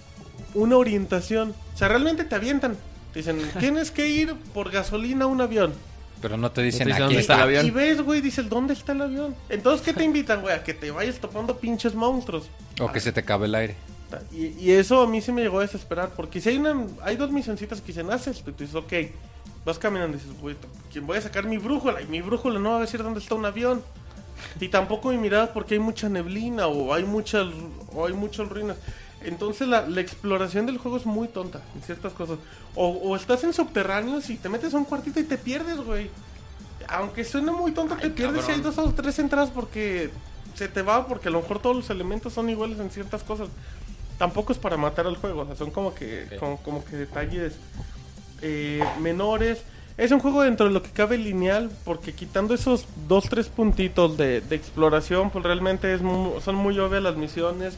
una 0.56 0.78
orientación. 0.78 1.54
O 1.74 1.78
sea, 1.78 1.88
realmente 1.88 2.24
te 2.24 2.34
avientan. 2.34 2.76
Te 3.14 3.20
dicen, 3.20 3.42
tienes 3.60 3.92
que 3.92 4.08
ir 4.08 4.36
por 4.54 4.72
gasolina 4.72 5.26
a 5.26 5.28
un 5.28 5.42
avión. 5.42 5.74
Pero 6.22 6.38
no 6.38 6.52
te 6.52 6.62
dicen 6.62 6.88
No 6.88 6.96
te 6.96 7.02
dicen 7.02 7.04
aquí 7.04 7.16
dónde 7.16 7.22
está 7.22 7.36
el 7.36 7.42
avión. 7.42 7.66
Y 7.66 7.72
ves, 7.72 8.02
güey, 8.02 8.22
dices, 8.22 8.48
¿dónde 8.48 8.74
está 8.74 8.92
el 8.92 9.02
avión? 9.02 9.36
Entonces, 9.50 9.84
¿qué 9.84 9.94
te 9.94 10.04
invitan, 10.04 10.42
güey? 10.42 10.56
A 10.56 10.64
que 10.64 10.74
te 10.74 10.92
vayas 10.92 11.18
topando 11.20 11.58
pinches 11.58 11.96
monstruos. 11.96 12.50
O 12.80 12.92
que 12.92 13.00
se 13.00 13.12
te 13.12 13.24
cabe 13.24 13.48
el 13.48 13.56
aire. 13.56 13.76
Y, 14.32 14.48
y 14.60 14.72
eso 14.72 15.02
a 15.02 15.08
mí 15.08 15.22
sí 15.22 15.32
me 15.32 15.42
llegó 15.42 15.60
a 15.60 15.62
desesperar, 15.62 16.10
porque 16.16 16.42
si 16.42 16.50
hay 16.50 16.58
una, 16.58 16.76
hay 17.02 17.16
dos 17.16 17.32
misioncitas 17.32 17.80
que 17.80 17.88
dicen, 17.88 18.12
haces, 18.12 18.42
tú 18.44 18.52
dices, 18.52 18.76
ok, 18.76 18.94
vas 19.66 19.80
caminando 19.80 20.18
y 20.18 20.20
dices, 20.20 20.40
güey, 20.40 20.56
¿quién 20.92 21.08
voy 21.08 21.18
a 21.18 21.22
sacar 21.22 21.46
mi 21.46 21.58
brújula? 21.58 22.02
Y 22.02 22.08
mi 22.08 22.22
brújula 22.22 22.60
no 22.60 22.72
va 22.72 22.78
a 22.78 22.82
decir 22.82 23.02
dónde 23.04 23.20
está 23.20 23.36
un 23.36 23.46
avión. 23.46 23.82
Y 24.60 24.70
tampoco 24.70 25.10
mi 25.10 25.18
mirada 25.18 25.54
porque 25.54 25.76
hay 25.76 25.80
mucha 25.80 26.10
neblina 26.10 26.68
o 26.68 26.94
hay 26.94 27.04
muchas 27.04 27.48
o 27.94 28.08
hay 28.08 28.14
muchas 28.14 28.50
ruinas. 28.50 28.78
Entonces 29.24 29.68
la, 29.68 29.88
la 29.88 30.02
exploración 30.02 30.66
del 30.66 30.78
juego 30.78 30.98
es 30.98 31.06
muy 31.06 31.28
tonta 31.28 31.62
en 31.76 31.82
ciertas 31.82 32.14
cosas. 32.14 32.38
O, 32.76 32.88
o 32.88 33.16
estás 33.16 33.44
en 33.44 33.54
subterráneos 33.54 34.30
y 34.30 34.38
te 34.38 34.50
metes 34.50 34.74
a 34.74 34.78
un 34.78 34.86
cuartito 34.86 35.20
y 35.20 35.24
te 35.24 35.38
pierdes, 35.38 35.78
güey. 35.78 36.10
Aunque 36.88 37.24
suene 37.24 37.52
muy 37.52 37.72
tonto, 37.72 37.96
te 37.96 38.10
pierdes 38.10 38.48
y 38.50 38.52
hay 38.54 38.62
dos 38.62 38.78
o 38.78 38.92
tres 38.94 39.18
entradas 39.20 39.50
porque 39.52 40.10
se 40.56 40.68
te 40.68 40.82
va, 40.82 41.08
porque 41.08 41.30
a 41.30 41.32
lo 41.32 41.42
mejor 41.42 41.60
todos 41.60 41.76
los 41.76 41.90
elementos 41.90 42.34
son 42.34 42.50
iguales 42.50 42.80
en 42.80 42.90
ciertas 42.90 43.24
cosas. 43.24 43.48
Tampoco 44.18 44.52
es 44.54 44.60
para 44.60 44.78
matar 44.78 45.08
al 45.08 45.16
juego, 45.18 45.42
o 45.42 45.46
sea, 45.46 45.56
son 45.56 45.72
como 45.72 45.94
que, 45.96 46.28
Ok. 46.34 46.40
como, 46.40 46.58
como 46.58 46.86
que 46.86 46.96
detalles 46.96 47.54
eh, 48.42 48.84
menores. 49.00 49.64
Es 49.98 50.12
un 50.12 50.20
juego 50.20 50.42
dentro 50.42 50.68
de 50.68 50.74
lo 50.74 50.82
que 50.82 50.90
cabe 50.92 51.18
lineal, 51.18 51.70
porque 51.84 52.14
quitando 52.14 52.54
esos 52.54 52.86
dos, 53.08 53.26
tres 53.30 53.48
puntitos 53.50 54.18
de, 54.18 54.42
de 54.42 54.56
exploración, 54.56 55.30
pues 55.30 55.44
realmente 55.44 55.94
es 55.94 56.02
son 56.44 56.56
muy 56.56 56.78
obvias 56.80 57.04
las 57.04 57.16
misiones. 57.18 57.76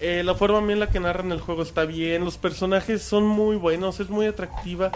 Eh, 0.00 0.22
la 0.24 0.34
forma 0.34 0.72
en 0.72 0.80
la 0.80 0.88
que 0.88 1.00
narran 1.00 1.32
el 1.32 1.40
juego 1.40 1.62
está 1.62 1.84
bien, 1.84 2.24
los 2.24 2.36
personajes 2.36 3.02
son 3.02 3.26
muy 3.26 3.56
buenos, 3.56 4.00
es 4.00 4.10
muy 4.10 4.26
atractiva. 4.26 4.92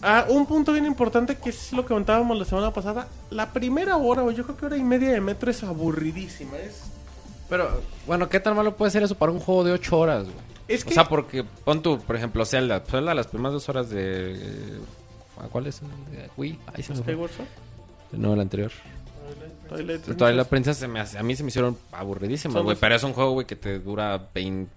Ah, 0.00 0.26
un 0.28 0.46
punto 0.46 0.72
bien 0.72 0.86
importante 0.86 1.36
que 1.36 1.50
es 1.50 1.72
lo 1.72 1.82
que 1.82 1.88
comentábamos 1.88 2.38
la 2.38 2.44
semana 2.44 2.72
pasada, 2.72 3.08
la 3.30 3.52
primera 3.52 3.96
hora, 3.96 4.22
o 4.22 4.30
yo 4.30 4.44
creo 4.44 4.56
que 4.56 4.66
hora 4.66 4.76
y 4.76 4.82
media 4.82 5.10
de 5.10 5.20
metro 5.20 5.50
es 5.50 5.62
aburridísima, 5.62 6.56
es... 6.58 6.84
Pero, 7.48 7.80
bueno, 8.06 8.28
¿qué 8.28 8.40
tan 8.40 8.54
malo 8.54 8.76
puede 8.76 8.90
ser 8.90 9.02
eso 9.02 9.16
para 9.16 9.32
un 9.32 9.40
juego 9.40 9.64
de 9.64 9.72
8 9.72 9.98
horas, 9.98 10.24
güey? 10.24 10.36
Es 10.68 10.84
que... 10.84 10.90
O 10.90 10.94
sea, 10.94 11.08
porque 11.08 11.44
pon 11.64 11.82
tú, 11.82 11.98
por 11.98 12.14
ejemplo, 12.14 12.44
Zelda. 12.44 12.80
Zelda, 12.80 13.14
las 13.14 13.26
primeras 13.26 13.54
dos 13.54 13.68
horas 13.70 13.88
de. 13.88 14.78
¿Cuál 15.50 15.66
es? 15.66 15.80
Wii. 16.36 16.58
Ahí 16.74 16.82
se. 16.82 16.94
Skyward 16.94 17.30
Sword, 17.30 17.48
No, 18.12 18.34
el 18.34 18.40
anterior. 18.40 18.70
Twilight 19.68 20.16
Toda 20.16 20.32
la 20.32 20.44
princesa 20.44 20.80
se 20.80 20.88
me 20.88 21.00
hace- 21.00 21.18
a 21.18 21.22
mí 21.22 21.36
se 21.36 21.42
me 21.42 21.48
hicieron 21.48 21.76
aburridísimas, 21.92 22.62
güey. 22.62 22.76
Pero 22.80 22.94
es 22.94 23.02
un 23.02 23.12
juego, 23.12 23.32
güey, 23.32 23.46
que 23.46 23.56
te 23.56 23.78
dura 23.78 24.18
20, 24.34 24.70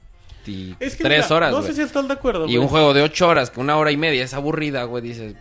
23 0.45 0.77
Es 0.79 0.95
que 0.97 1.03
mira, 1.03 1.27
horas, 1.29 1.51
No 1.51 1.57
güey. 1.59 1.69
sé 1.69 1.75
si 1.75 1.81
estás 1.83 2.07
de 2.07 2.13
acuerdo. 2.13 2.45
Y 2.45 2.55
güey. 2.55 2.57
un 2.57 2.67
juego 2.67 2.93
de 2.93 3.01
8 3.03 3.27
horas, 3.27 3.49
que 3.51 3.59
una 3.59 3.77
hora 3.77 3.91
y 3.91 3.97
media 3.97 4.23
es 4.23 4.33
aburrida, 4.33 4.83
güey, 4.85 5.03
dices, 5.03 5.35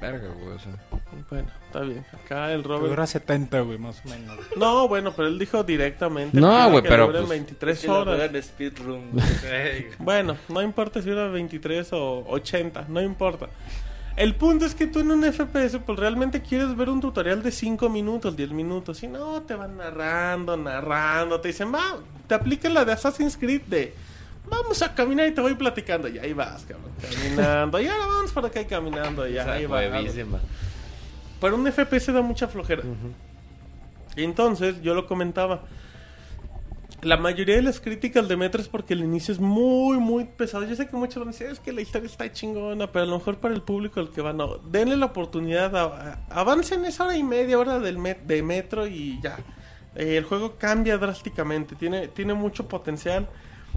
verga, 0.00 0.28
güey, 0.40 0.56
o 0.56 0.58
sea. 0.58 0.72
Bueno, 1.28 1.48
está 1.66 1.80
bien. 1.80 2.04
Acá 2.12 2.52
el 2.52 2.64
Robert. 2.64 2.88
Dura 2.88 3.06
70, 3.06 3.60
güey, 3.60 3.76
más 3.78 4.00
o 4.04 4.08
menos. 4.08 4.36
No, 4.56 4.88
bueno, 4.88 5.12
pero 5.14 5.28
él 5.28 5.38
dijo 5.38 5.62
directamente. 5.64 6.40
No, 6.40 6.64
que 6.66 6.70
güey, 6.70 6.82
pero, 6.84 7.06
duren 7.08 7.22
pues, 7.22 7.30
23 7.30 7.78
Que 7.80 7.86
lo 7.88 7.98
horas. 8.00 8.16
juegan 8.16 8.42
speedrun. 8.42 9.10
Bueno, 9.98 10.36
no 10.48 10.62
importa 10.62 11.02
si 11.02 11.10
era 11.10 11.26
23 11.28 11.92
o 11.92 12.24
80, 12.28 12.86
no 12.88 13.02
importa. 13.02 13.48
El 14.18 14.34
punto 14.34 14.64
es 14.64 14.74
que 14.74 14.88
tú 14.88 14.98
en 14.98 15.12
un 15.12 15.22
FPS, 15.22 15.78
pues 15.78 15.96
realmente 15.96 16.42
quieres 16.42 16.76
ver 16.76 16.88
un 16.88 17.00
tutorial 17.00 17.40
de 17.40 17.52
5 17.52 17.88
minutos, 17.88 18.36
10 18.36 18.50
minutos. 18.50 19.00
Y 19.04 19.06
no, 19.06 19.42
te 19.42 19.54
van 19.54 19.76
narrando, 19.76 20.56
narrando. 20.56 21.40
Te 21.40 21.48
dicen, 21.48 21.72
va, 21.72 21.98
te 22.26 22.34
aplican 22.34 22.74
la 22.74 22.84
de 22.84 22.90
Assassin's 22.90 23.36
Creed 23.36 23.62
de. 23.68 23.94
Vamos 24.50 24.82
a 24.82 24.92
caminar 24.92 25.28
y 25.28 25.30
te 25.30 25.40
voy 25.40 25.54
platicando. 25.54 26.08
Y 26.08 26.18
ahí 26.18 26.32
vas, 26.32 26.64
cabrón. 26.64 26.90
Caminando. 27.00 27.80
Y 27.80 27.86
ahora 27.86 28.06
vamos 28.06 28.32
por 28.32 28.44
acá 28.44 28.60
y 28.60 28.64
caminando. 28.64 29.28
Y 29.28 29.38
ahí 29.38 29.66
huevísima. 29.66 30.40
Pero 31.40 31.54
un 31.54 31.70
FPS 31.70 32.12
da 32.12 32.20
mucha 32.20 32.48
flojera. 32.48 32.82
Entonces 34.16 34.82
yo 34.82 34.94
lo 34.94 35.06
comentaba. 35.06 35.60
La 37.02 37.16
mayoría 37.16 37.54
de 37.54 37.62
las 37.62 37.80
críticas 37.80 38.26
de 38.26 38.36
Metro 38.36 38.60
es 38.60 38.66
porque 38.66 38.94
el 38.94 39.00
inicio 39.00 39.32
es 39.32 39.38
muy, 39.38 39.98
muy 39.98 40.24
pesado. 40.24 40.64
Yo 40.64 40.74
sé 40.74 40.88
que 40.88 40.96
muchos 40.96 41.18
van 41.18 41.28
a 41.28 41.30
decir, 41.30 41.46
es 41.46 41.60
que 41.60 41.72
la 41.72 41.80
historia 41.80 42.06
está 42.06 42.32
chingona, 42.32 42.90
pero 42.90 43.04
a 43.04 43.06
lo 43.06 43.18
mejor 43.18 43.36
para 43.36 43.54
el 43.54 43.62
público 43.62 44.00
al 44.00 44.10
que 44.10 44.20
va, 44.20 44.32
no. 44.32 44.58
Denle 44.58 44.96
la 44.96 45.06
oportunidad, 45.06 45.72
avancen 46.28 46.84
esa 46.84 47.04
hora 47.04 47.16
y 47.16 47.22
media, 47.22 47.56
hora 47.56 47.78
del 47.78 48.02
de 48.26 48.42
Metro 48.42 48.88
y 48.88 49.20
ya. 49.22 49.38
Eh, 49.94 50.16
el 50.16 50.24
juego 50.24 50.56
cambia 50.58 50.98
drásticamente, 50.98 51.76
tiene, 51.76 52.08
tiene 52.08 52.34
mucho 52.34 52.66
potencial. 52.66 53.28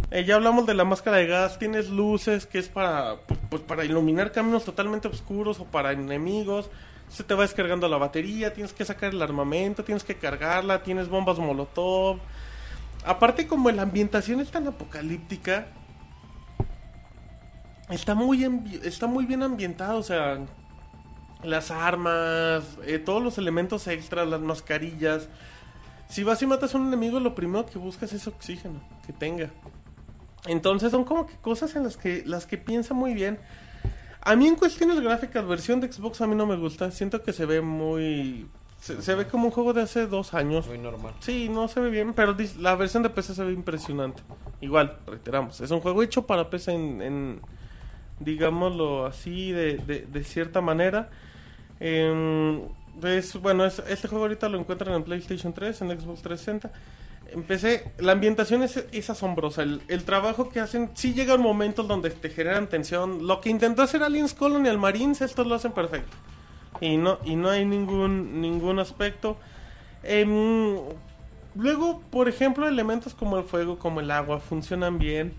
Eh, 0.10 0.24
ya 0.26 0.36
hablamos 0.36 0.66
de 0.66 0.74
la 0.74 0.84
máscara 0.84 1.18
de 1.18 1.28
gas, 1.28 1.60
tienes 1.60 1.90
luces 1.90 2.48
que 2.48 2.58
es 2.58 2.70
para, 2.70 3.18
pues, 3.50 3.62
para 3.62 3.86
iluminar 3.86 4.32
caminos 4.32 4.66
totalmente 4.66 5.08
oscuros 5.08 5.60
o 5.60 5.66
para 5.66 5.92
enemigos. 5.92 6.72
Se 7.08 7.24
te 7.24 7.36
va 7.36 7.44
descargando 7.44 7.88
la 7.88 7.98
batería, 7.98 8.52
tienes 8.52 8.74
que 8.74 8.84
sacar 8.84 9.14
el 9.14 9.22
armamento, 9.22 9.84
tienes 9.84 10.04
que 10.04 10.16
cargarla, 10.16 10.82
tienes 10.82 11.08
bombas 11.08 11.38
molotov. 11.38 12.18
Aparte 13.04 13.48
como 13.48 13.72
la 13.72 13.82
ambientación 13.82 14.40
es 14.40 14.52
tan 14.52 14.68
apocalíptica, 14.68 15.68
está 17.90 18.16
muy, 18.16 18.44
está 18.84 19.08
muy 19.08 19.26
bien 19.26 19.44
ambientado, 19.44 19.98
o 19.98 20.04
sea, 20.04 20.40
las 21.44 21.72
armas, 21.72 22.64
eh, 22.86 23.00
todos 23.00 23.24
los 23.24 23.38
elementos 23.38 23.88
extras, 23.88 24.28
las 24.28 24.42
mascarillas. 24.42 25.30
Si 26.08 26.24
vas 26.24 26.42
y 26.42 26.46
matas 26.46 26.76
a 26.76 26.78
un 26.78 26.88
enemigo, 26.88 27.20
lo 27.20 27.34
primero 27.34 27.66
que 27.66 27.80
buscas 27.80 28.14
es 28.14 28.28
oxígeno, 28.28 28.82
que 29.06 29.14
tenga. 29.14 29.50
Entonces 30.46 30.92
son 30.92 31.04
como 31.04 31.26
que 31.26 31.36
cosas 31.38 31.76
en 31.76 31.84
las 31.84 31.98
que, 31.98 32.24
las 32.26 32.46
que 32.46 32.58
piensa 32.58 32.94
muy 32.94 33.14
bien. 33.14 33.40
A 34.22 34.36
mí 34.36 34.48
en 34.48 34.56
cuestiones 34.56 35.00
gráficas, 35.00 35.48
versión 35.48 35.80
de 35.80 35.92
Xbox 35.92 36.22
a 36.22 36.28
mí 36.28 36.36
no 36.36 36.46
me 36.46 36.56
gusta. 36.56 36.92
Siento 36.92 37.24
que 37.24 37.34
se 37.34 37.46
ve 37.46 37.62
muy... 37.62 38.48
Se, 38.82 39.02
se 39.02 39.14
ve 39.16 39.28
como 39.28 39.46
un 39.46 39.52
juego 39.52 39.74
de 39.74 39.84
hace 39.84 40.08
dos 40.08 40.34
años. 40.34 40.68
Muy 40.68 40.78
normal. 40.80 41.14
Sí, 41.20 41.48
no 41.50 41.68
se 41.68 41.80
ve 41.80 41.90
bien, 41.90 42.14
pero 42.14 42.36
la 42.60 42.76
versión 42.76 43.04
de 43.04 43.10
PC 43.10 43.36
se 43.36 43.44
ve 43.44 43.54
impresionante. 43.54 44.24
Igual, 44.60 44.98
reiteramos, 45.08 45.62
es 45.62 45.72
un 45.72 45.80
juego 45.82 46.02
hecho 46.04 46.26
para 46.26 46.50
PC 46.50 46.74
en, 46.74 47.02
en, 47.02 47.42
digámoslo 48.20 49.06
así, 49.06 49.52
de, 49.52 49.78
de, 49.78 50.02
de 50.08 50.24
cierta 50.24 50.62
manera. 50.62 51.10
Em, 51.80 52.62
es, 53.04 53.36
bueno, 53.42 53.66
es- 53.66 53.84
este 53.88 54.08
juego 54.08 54.26
ahorita 54.26 54.50
lo 54.50 54.58
encuentran 54.60 54.96
en 54.96 55.04
PlayStation 55.04 55.54
3, 55.54 55.82
en 55.84 55.90
Xbox 56.00 56.22
360. 56.22 56.72
Empecé, 57.34 57.94
la 58.00 58.12
ambientación 58.12 58.62
es, 58.64 58.84
es 58.92 59.10
asombrosa. 59.10 59.64
El, 59.64 59.82
el 59.88 60.04
trabajo 60.04 60.50
que 60.50 60.60
hacen, 60.60 60.92
sí 60.96 61.14
llega 61.14 61.36
un 61.36 61.42
momento 61.42 61.84
donde 61.84 62.10
te 62.10 62.30
generan 62.30 62.68
tensión. 62.68 63.26
Lo 63.28 63.40
que 63.42 63.50
intentó 63.50 63.84
hacer 63.84 64.04
Aliens 64.04 64.34
Colonial 64.34 64.78
Marines, 64.78 65.22
estos 65.22 65.48
lo 65.48 65.56
hacen 65.56 65.72
perfecto. 65.72 66.18
Y 66.82 66.98
no, 66.98 67.20
y 67.24 67.36
no 67.36 67.50
hay 67.50 67.64
ningún, 67.64 68.42
ningún 68.42 68.80
aspecto. 68.80 69.38
Em, 70.04 70.76
luego, 71.56 72.02
por 72.10 72.28
ejemplo, 72.28 72.68
elementos 72.68 73.14
como 73.14 73.38
el 73.38 73.46
fuego, 73.46 73.78
como 73.78 74.00
el 74.00 74.12
agua, 74.12 74.40
funcionan 74.40 74.98
bien. 74.98 75.34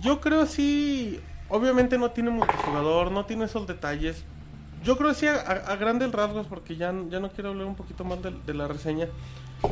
Yo 0.00 0.20
creo 0.20 0.46
sí, 0.46 1.20
obviamente 1.48 1.98
no 1.98 2.10
tiene 2.10 2.30
multijugador, 2.30 3.10
no 3.10 3.24
tiene 3.24 3.46
esos 3.46 3.66
detalles. 3.66 4.24
Yo 4.84 4.96
creo 4.98 5.14
sí 5.14 5.26
a, 5.26 5.76
grandes 5.76 6.12
rasgos, 6.12 6.46
porque 6.46 6.76
ya, 6.76 6.94
ya 7.08 7.18
no 7.18 7.30
quiero 7.30 7.50
hablar 7.50 7.66
un 7.66 7.76
poquito 7.76 8.04
más 8.04 8.18
de 8.22 8.54
la 8.54 8.68
reseña. 8.68 9.08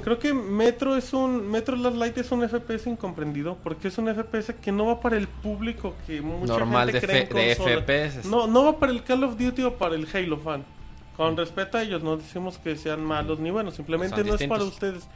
Creo 0.02 0.18
que 0.18 0.32
Metro 0.32 0.96
es 0.96 1.12
un 1.12 1.50
Metro 1.50 1.76
Last 1.76 1.96
Light 1.96 2.16
es 2.18 2.30
un 2.30 2.48
FPS 2.48 2.86
incomprendido, 2.86 3.56
porque 3.62 3.88
es 3.88 3.98
un 3.98 4.08
FPS 4.08 4.54
que 4.54 4.72
no 4.72 4.86
va 4.86 5.00
para 5.00 5.16
el 5.16 5.26
público 5.28 5.94
que 6.06 6.22
mucha 6.22 6.52
Normal 6.52 6.90
gente 6.90 7.06
de, 7.06 7.28
cree 7.28 7.52
en 7.52 7.84
de. 7.86 8.14
FPS. 8.14 8.28
No, 8.28 8.46
no 8.46 8.64
va 8.64 8.78
para 8.78 8.92
el 8.92 9.02
Call 9.02 9.24
of 9.24 9.36
Duty 9.36 9.62
o 9.64 9.74
para 9.74 9.96
el 9.96 10.06
Halo 10.12 10.38
fan. 10.38 10.64
Con 11.16 11.36
respeto 11.36 11.76
a 11.76 11.82
ellos, 11.82 12.02
no 12.02 12.16
decimos 12.16 12.58
que 12.58 12.76
sean 12.76 13.04
malos 13.04 13.40
ni 13.40 13.50
buenos, 13.50 13.74
simplemente 13.74 14.16
Son 14.16 14.26
no 14.26 14.34
es 14.34 14.46
para 14.46 14.64
ustedes. 14.64 15.06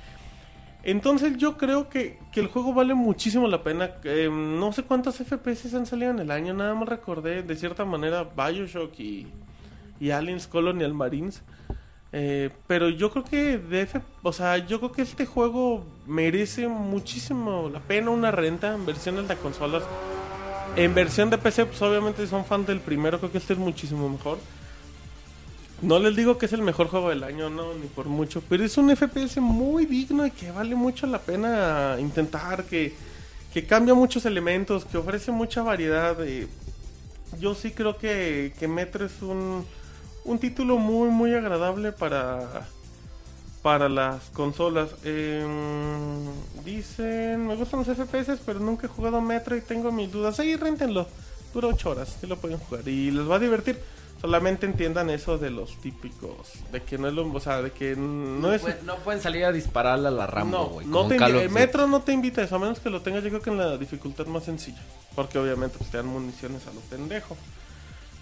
Entonces 0.83 1.39
yo 1.39 1.57
creo 1.57 1.89
que, 1.89 2.19
que 2.31 2.41
el 2.41 2.49
juego 2.49 2.75
vale 2.75 2.93
muchísimo 2.95 3.49
la 3.49 3.63
pena. 3.63 3.93
Eh, 4.05 4.29
no 4.31 4.71
sé 4.73 4.83
cuántos 4.83 5.17
FPS 5.17 5.75
han 5.75 5.87
salido 5.87 6.11
en 6.11 6.19
el 6.19 6.31
año, 6.31 6.53
nada 6.53 6.75
más 6.75 6.89
recordé 6.89 7.43
de 7.43 7.57
cierta 7.57 7.87
manera 7.87 8.25
Bioshock 8.25 8.99
y, 9.01 9.27
y 9.99 10.11
Aliens 10.11 10.47
Colonial 10.47 10.93
Marines. 10.93 11.43
Eh, 12.17 12.51
pero 12.69 12.91
yo 12.91 13.11
creo 13.11 13.25
que 13.25 13.59
de 13.59 13.83
F- 13.83 14.01
o 14.23 14.33
sea, 14.33 14.59
yo 14.59 14.79
creo 14.79 14.93
que 14.93 15.03
este 15.03 15.27
juego 15.27 15.85
merece 16.07 16.69
muchísimo 16.69 17.69
la 17.73 17.81
pena 17.81 18.11
una 18.11 18.31
renta 18.31 18.73
en 18.75 18.87
versiones 18.87 19.27
de 19.29 19.37
consolas. 19.37 19.83
En 20.77 20.95
versión 20.95 21.31
de 21.31 21.39
PC, 21.39 21.67
pues 21.67 21.83
obviamente 21.83 22.23
si 22.23 22.29
son 22.31 22.45
fan 22.45 22.65
del 22.67 22.81
primero, 22.81 23.19
creo 23.19 23.33
que 23.33 23.39
este 23.39 23.55
es 23.55 23.59
muchísimo 23.59 24.09
mejor. 24.09 24.39
No 25.83 25.99
les 25.99 26.17
digo 26.17 26.39
que 26.39 26.47
es 26.47 26.53
el 26.53 26.63
mejor 26.63 26.87
juego 26.89 27.11
del 27.11 27.25
año, 27.25 27.51
no, 27.51 27.75
ni 27.75 27.87
por 27.89 28.07
mucho, 28.07 28.43
pero 28.49 28.65
es 28.65 28.77
un 28.79 28.91
FPS 28.91 29.41
muy 29.41 29.85
digno 29.87 30.25
y 30.27 30.31
que 30.31 30.51
vale 30.51 30.75
mucho 30.75 31.07
la 31.07 31.19
pena 31.19 31.97
intentar, 31.99 32.65
que, 32.65 32.95
que 33.53 33.67
cambia 33.67 33.93
muchos 33.95 34.25
elementos, 34.25 34.85
que 34.85 34.97
ofrece 34.97 35.31
mucha 35.33 35.63
variedad. 35.63 36.17
eh. 36.27 36.47
yo 37.41 37.55
sí 37.55 37.73
creo 37.73 37.99
que, 37.99 38.53
que 38.59 38.69
Metro 38.69 39.05
es 39.05 39.21
un, 39.21 39.67
un 40.25 40.39
título 40.39 40.79
muy, 40.79 41.09
muy 41.09 41.35
agradable 41.35 41.93
para, 41.93 42.67
para 43.63 43.89
las 43.89 44.25
consolas. 44.31 44.91
Em, 45.05 46.27
dicen, 46.65 47.47
me 47.47 47.57
gustan 47.57 47.85
los 47.85 47.89
FPS, 47.89 48.39
pero 48.45 48.61
nunca 48.61 48.87
he 48.87 48.91
jugado 48.91 49.21
Metro 49.21 49.57
y 49.57 49.61
tengo 49.61 49.93
mis 49.93 50.11
dudas. 50.11 50.41
Ahí 50.41 50.57
rentenlo, 50.57 51.07
dura 51.53 51.69
8 51.69 51.91
horas, 51.91 52.17
sí 52.21 52.27
lo 52.27 52.37
pueden 52.37 52.59
jugar 52.59 52.87
y 52.89 53.11
les 53.11 53.29
va 53.29 53.37
a 53.37 53.39
divertir. 53.39 53.81
Solamente 54.21 54.65
entiendan 54.65 55.11
eso 55.11 55.37
de 55.37 55.51
los 55.51 55.77
típicos, 55.83 56.53
de 56.73 56.83
que 56.83 56.97
no 56.97 57.09
es 57.09 57.13
lo, 57.13 57.31
o 57.31 57.41
sea, 57.41 57.61
de 57.61 57.73
que 57.73 57.95
no, 57.95 58.55
es... 58.55 58.63
pueden, 58.63 58.87
no 58.87 58.97
pueden 58.97 59.21
salir 59.21 59.45
a 59.45 59.53
dispararle 59.53 60.09
a 60.09 60.11
la 60.11 60.27
Rambo, 60.27 60.81
No, 60.87 61.07
te 61.07 61.17
el 61.17 61.33
Duty. 61.33 61.49
Metro 61.51 61.87
no 61.87 62.01
te 62.01 62.13
invita 62.13 62.41
a 62.41 62.45
eso, 62.45 62.57
a 62.57 62.59
menos 62.59 62.81
que 62.81 62.89
lo 62.89 63.03
tengas 63.03 63.23
yo 63.23 63.29
creo 63.29 63.43
que 63.43 63.51
en 63.51 63.59
la 63.59 63.77
dificultad 63.77 64.25
más 64.25 64.45
sencilla. 64.45 64.81
Porque 65.15 65.39
obviamente 65.39 65.77
pues, 65.77 65.91
te 65.91 65.99
dan 65.99 66.07
municiones 66.07 66.67
a 66.67 66.73
lo 66.73 66.81
pendejo. 66.81 67.37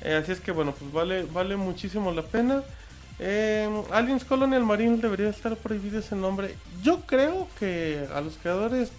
Eh, 0.04 0.14
así 0.14 0.32
es 0.32 0.40
que 0.40 0.52
bueno, 0.52 0.74
pues 0.78 0.92
vale, 0.92 1.24
vale 1.24 1.56
muchísimo 1.56 2.12
la 2.12 2.22
pena. 2.22 2.62
Eh, 3.18 3.68
Aliens 3.92 4.24
Colonial 4.24 4.64
Marine 4.64 4.96
debería 4.96 5.28
estar 5.28 5.56
prohibido 5.56 6.00
ese 6.00 6.16
nombre. 6.16 6.56
Yo 6.82 7.00
creo 7.06 7.48
que 7.58 8.08
a 8.12 8.20
los 8.20 8.36
creadores 8.36 8.90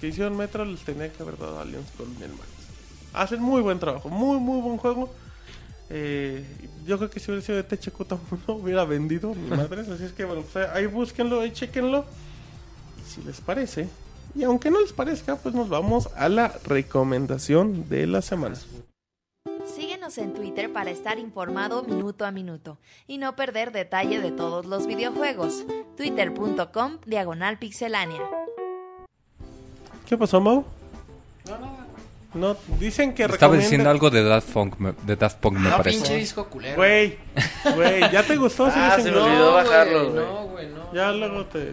que 0.00 0.08
hicieron 0.08 0.36
Metro 0.36 0.64
les 0.64 0.80
tenía 0.80 1.10
que 1.12 1.22
haber 1.22 1.38
dado 1.38 1.60
Aliens 1.60 1.90
Colonial 1.96 2.30
Marine. 2.30 2.60
Hacen 3.12 3.40
muy 3.40 3.60
buen 3.62 3.78
trabajo, 3.78 4.08
muy 4.08 4.38
muy 4.38 4.60
buen 4.60 4.76
juego. 4.76 5.12
Eh, 5.88 6.44
yo 6.86 6.98
creo 6.98 7.10
que 7.10 7.18
si 7.18 7.30
hubiera 7.30 7.44
sido 7.44 7.56
de 7.56 7.64
THQ 7.64 8.06
tampoco 8.06 8.52
hubiera 8.52 8.84
vendido 8.84 9.34
mi 9.34 9.50
madre. 9.50 9.80
Así 9.80 10.04
es 10.04 10.12
que 10.12 10.24
bueno, 10.24 10.42
pues 10.42 10.68
ahí 10.68 10.86
búsquenlo, 10.86 11.40
ahí 11.40 11.52
chequenlo. 11.52 12.04
Si 13.08 13.22
les 13.22 13.40
parece, 13.40 13.88
y 14.34 14.44
aunque 14.44 14.70
no 14.70 14.80
les 14.80 14.92
parezca, 14.92 15.36
pues 15.36 15.54
nos 15.54 15.68
vamos 15.68 16.08
a 16.14 16.28
la 16.28 16.54
recomendación 16.64 17.88
de 17.88 18.06
la 18.06 18.22
semana. 18.22 18.56
Síguenos 19.74 20.18
en 20.18 20.34
Twitter 20.34 20.72
para 20.72 20.90
estar 20.90 21.18
informado 21.18 21.82
minuto 21.82 22.24
a 22.26 22.30
minuto 22.30 22.78
y 23.06 23.18
no 23.18 23.36
perder 23.36 23.72
detalle 23.72 24.20
de 24.20 24.30
todos 24.32 24.66
los 24.66 24.86
videojuegos. 24.86 25.64
Twitter.com 25.96 26.98
Diagonal 27.06 27.58
Pixelánea. 27.58 28.20
¿Qué 30.06 30.18
pasó, 30.18 30.40
Mau? 30.40 30.64
No, 32.34 32.56
dicen 32.78 33.12
que 33.14 33.22
Estaba 33.24 33.36
recomienda- 33.54 33.62
diciendo 33.64 33.90
algo 33.90 34.10
de 34.10 34.22
Daft 34.22 34.52
Punk, 34.52 34.76
me, 34.78 34.92
de 35.04 35.16
Daft 35.16 35.38
Punk, 35.38 35.58
me 35.58 35.68
No, 35.70 35.76
parece. 35.78 35.98
pinche 35.98 36.16
disco 36.16 36.46
culero. 36.46 36.76
Güey, 36.76 37.18
güey, 37.74 38.00
¿ya 38.12 38.22
te 38.24 38.36
gustó? 38.36 38.66
Ah, 38.66 38.94
Sí, 38.96 39.02
se 39.02 39.10
me 39.10 39.18
olvidó 39.18 39.52
bajarlo, 39.54 40.10
güey. 40.12 40.24
No, 40.24 40.46
güey, 40.46 40.68
no. 40.68 40.94
Ya 40.94 41.10
luego 41.12 41.46
te... 41.46 41.72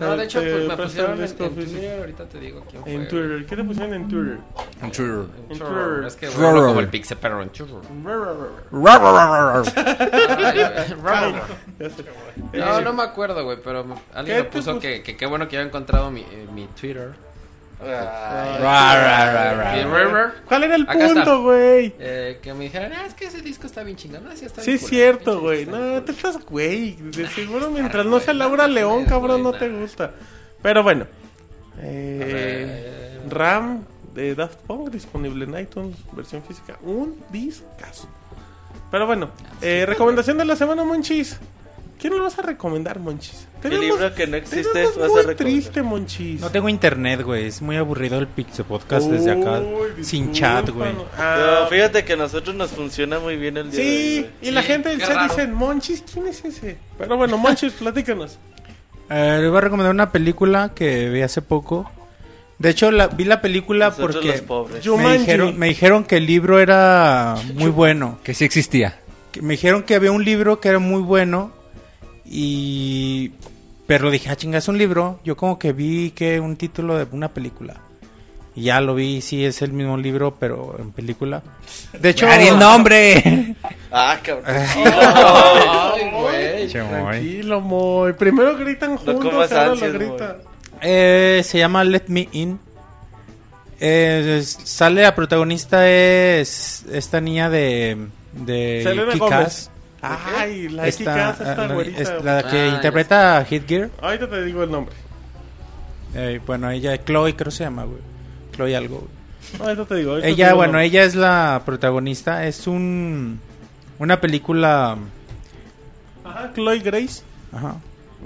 No, 0.00 0.16
de 0.16 0.24
hecho, 0.24 0.40
pues 0.40 0.68
me 0.68 0.76
pusieron 0.76 1.18
en, 1.18 1.24
en. 1.24 1.36
Twitter, 1.54 2.00
ahorita 2.00 2.28
te 2.28 2.38
digo 2.40 2.64
quién 2.70 2.82
fue. 2.82 2.92
En 2.94 3.08
Twitter. 3.08 3.46
¿Qué 3.46 3.56
te 3.56 3.64
pusieron 3.64 3.94
en 3.94 4.08
Twitter? 4.08 4.38
En 4.82 4.90
Twitter. 4.92 5.24
En 5.50 5.58
Twitter. 5.58 6.04
Es 6.06 6.16
que 6.16 6.28
bueno, 6.28 6.66
como 6.66 6.80
el 6.80 6.88
Pixel, 6.88 7.18
pero 7.20 7.42
en 7.42 7.48
Twitter. 7.50 7.76
No, 12.52 12.80
no 12.80 12.92
me 12.92 13.02
acuerdo, 13.02 13.44
güey, 13.44 13.58
pero 13.62 13.84
me- 13.84 13.94
¿Qué 13.94 14.00
alguien 14.14 14.36
me 14.38 14.44
puso 14.44 14.72
pus- 14.74 14.80
que, 14.82 15.02
que 15.02 15.16
qué 15.16 15.26
bueno 15.26 15.48
que 15.48 15.56
había 15.56 15.68
encontrado 15.68 16.10
mi, 16.10 16.20
eh, 16.22 16.46
mi 16.52 16.66
Twitter. 16.68 17.12
Ra, 17.80 18.58
ra, 18.58 19.54
ra, 19.54 19.54
ra. 19.54 20.34
¿Cuál 20.46 20.64
era 20.64 20.74
el 20.74 20.86
punto, 20.86 21.42
güey? 21.42 21.94
Eh, 21.98 22.40
que 22.42 22.52
me 22.52 22.64
dijeran, 22.64 22.92
ah, 22.92 23.06
es 23.06 23.14
que 23.14 23.26
ese 23.26 23.40
disco 23.40 23.66
está 23.66 23.84
bien 23.84 23.96
chingón. 23.96 24.26
Ah, 24.28 24.32
sí, 24.34 24.46
está 24.46 24.62
Sí, 24.62 24.72
bien 24.72 24.82
es 24.82 24.88
cierto, 24.88 25.40
güey. 25.40 25.64
No, 25.64 26.02
te 26.02 26.12
estás, 26.12 26.44
güey. 26.44 26.96
De 26.96 27.28
seguro 27.28 27.70
mientras 27.70 28.04
no 28.04 28.18
sea 28.18 28.34
Laura 28.34 28.66
León, 28.66 29.04
cabrón, 29.04 29.42
no 29.44 29.52
te 29.52 29.68
gusta. 29.68 30.12
Pero 30.60 30.82
bueno. 30.82 31.06
Eh, 31.80 33.20
RAM 33.28 33.84
de 34.12 34.34
Daft 34.34 34.58
Punk 34.66 34.90
disponible 34.90 35.44
en 35.44 35.58
iTunes, 35.58 35.96
versión 36.12 36.42
física. 36.42 36.76
Un 36.82 37.22
discazo. 37.30 38.08
Pero 38.90 39.06
bueno, 39.06 39.30
eh, 39.60 39.84
recomendación 39.86 40.38
de 40.38 40.44
la 40.44 40.56
semana, 40.56 40.82
Monchis. 40.82 41.38
¿Quién 41.98 42.16
lo 42.16 42.22
vas 42.22 42.38
a 42.38 42.42
recomendar, 42.42 43.00
Monchis? 43.00 43.48
El 43.64 43.80
libro 43.80 44.14
que 44.14 44.26
no 44.28 44.36
existe 44.36 44.84
vas 44.84 44.94
a 44.96 44.98
muy 45.00 45.08
recomendar. 45.08 45.36
triste, 45.36 45.82
Monchis. 45.82 46.40
No 46.40 46.48
tengo 46.50 46.68
internet, 46.68 47.22
güey. 47.22 47.46
Es 47.46 47.60
muy 47.60 47.76
aburrido 47.76 48.18
el 48.20 48.28
Pixel 48.28 48.64
Podcast 48.64 49.08
desde 49.08 49.32
acá. 49.32 49.60
Sin 50.02 50.32
chat, 50.32 50.68
güey. 50.70 50.92
Pero 50.92 51.06
Ah, 51.18 51.66
fíjate 51.68 52.04
que 52.04 52.12
a 52.12 52.16
nosotros 52.16 52.54
nos 52.54 52.70
funciona 52.70 53.18
muy 53.18 53.36
bien 53.36 53.56
el 53.56 53.70
día 53.72 53.80
de 53.80 53.86
hoy, 53.86 53.92
Sí, 53.92 54.30
y 54.42 54.50
la 54.52 54.60
Sí, 54.62 54.66
gente 54.68 54.88
del 54.90 54.98
qué 55.00 55.06
chat 55.06 55.16
raro. 55.16 55.34
dice, 55.34 55.46
Monchis, 55.48 56.04
¿quién 56.12 56.28
es 56.28 56.44
ese? 56.44 56.78
Pero 56.98 57.16
bueno, 57.16 57.36
Monchis, 57.36 57.72
platícanos. 57.78 58.38
Eh, 59.10 59.38
le 59.40 59.48
voy 59.48 59.58
a 59.58 59.62
recomendar 59.62 59.92
una 59.92 60.12
película 60.12 60.70
que 60.74 61.08
vi 61.08 61.22
hace 61.22 61.42
poco. 61.42 61.90
De 62.58 62.70
hecho, 62.70 62.90
la, 62.92 63.08
vi 63.08 63.24
la 63.24 63.40
película 63.40 63.88
Nosotros 63.90 64.16
porque 64.46 64.82
me 64.96 65.18
dijeron, 65.18 65.58
me 65.58 65.66
dijeron 65.68 66.04
que 66.04 66.16
el 66.18 66.26
libro 66.26 66.60
era 66.60 67.34
muy 67.54 67.70
bueno. 67.72 68.18
Que 68.22 68.34
sí 68.34 68.44
existía. 68.44 68.98
Que 69.32 69.42
Me 69.42 69.54
dijeron 69.54 69.82
que 69.82 69.94
había 69.96 70.12
un 70.12 70.24
libro 70.24 70.60
que 70.60 70.68
era 70.68 70.78
muy 70.78 71.00
bueno 71.02 71.52
y... 72.30 73.32
Pero 73.86 74.10
dije, 74.10 74.28
ah, 74.28 74.36
chinga, 74.36 74.58
es 74.58 74.68
un 74.68 74.76
libro. 74.76 75.18
Yo 75.24 75.36
como 75.36 75.58
que 75.58 75.72
vi 75.72 76.10
que 76.10 76.38
un 76.40 76.56
título 76.56 76.98
de 76.98 77.06
una 77.12 77.28
película. 77.28 77.74
Y 78.54 78.64
ya 78.64 78.80
lo 78.80 78.94
vi, 78.94 79.22
sí, 79.22 79.44
es 79.44 79.62
el 79.62 79.72
mismo 79.72 79.96
libro, 79.96 80.34
pero 80.38 80.76
en 80.78 80.90
película. 80.92 81.42
De 81.98 82.10
hecho... 82.10 82.26
¡Ya 82.26 82.36
di 82.38 82.48
el 82.48 82.58
nombre! 82.58 83.54
Ah, 83.90 84.18
cabrón. 84.22 84.44
Ay, 84.46 86.10
güey. 86.10 86.64
Muy. 86.64 86.70
Tranquilo, 86.70 87.60
Moy. 87.62 88.12
Primero 88.12 88.56
gritan 88.58 88.96
juntos, 88.96 89.50
ahora 89.52 89.74
lo 89.74 89.92
gritan. 89.92 90.36
Eh, 90.82 91.40
se 91.44 91.58
llama 91.58 91.82
Let 91.84 92.04
Me 92.08 92.28
In. 92.32 92.58
Eh, 93.80 94.38
es- 94.40 94.58
sale 94.64 95.02
la 95.02 95.14
protagonista 95.14 95.88
es 95.88 96.84
esta 96.92 97.20
niña 97.20 97.48
de 97.48 97.96
de 98.32 98.80
Selena. 98.82 99.14
Gómez. 99.16 99.70
Ay, 100.00 100.68
la 100.68 100.86
Esta- 100.86 101.30
esta 101.30 101.52
ah, 101.52 101.66
la- 101.66 101.74
güerita. 101.74 102.02
es 102.02 102.24
la 102.24 102.42
que 102.44 102.60
Ah, 102.60 102.68
interpreta 102.68 103.38
a 103.38 103.44
Hitgear. 103.44 103.90
Ahorita 104.00 104.28
te 104.30 104.44
digo 104.44 104.62
el 104.62 104.70
nombre. 104.70 104.94
Eh, 106.14 106.40
bueno, 106.46 106.70
ella 106.70 107.02
Chloe 107.04 107.34
creo 107.36 107.50
se 107.50 107.64
llama, 107.64 107.84
güey. 107.84 107.98
Chloe 108.54 108.76
algo. 108.76 108.98
güey. 109.00 109.62
Ahorita 109.62 109.84
te 109.86 109.94
digo. 109.96 110.10
ahorita 110.12 110.26
te 110.26 110.32
Ella, 110.32 110.46
digo 110.48 110.56
bueno, 110.58 110.78
ella 110.80 111.02
es 111.04 111.14
la 111.14 111.62
protagonista. 111.64 112.46
Es 112.46 112.66
un 112.66 113.40
una 113.98 114.20
película, 114.20 114.96
Ajá, 116.24 116.52
Chloe 116.54 116.78
Grace. 116.80 117.22
ajá. 117.52 117.76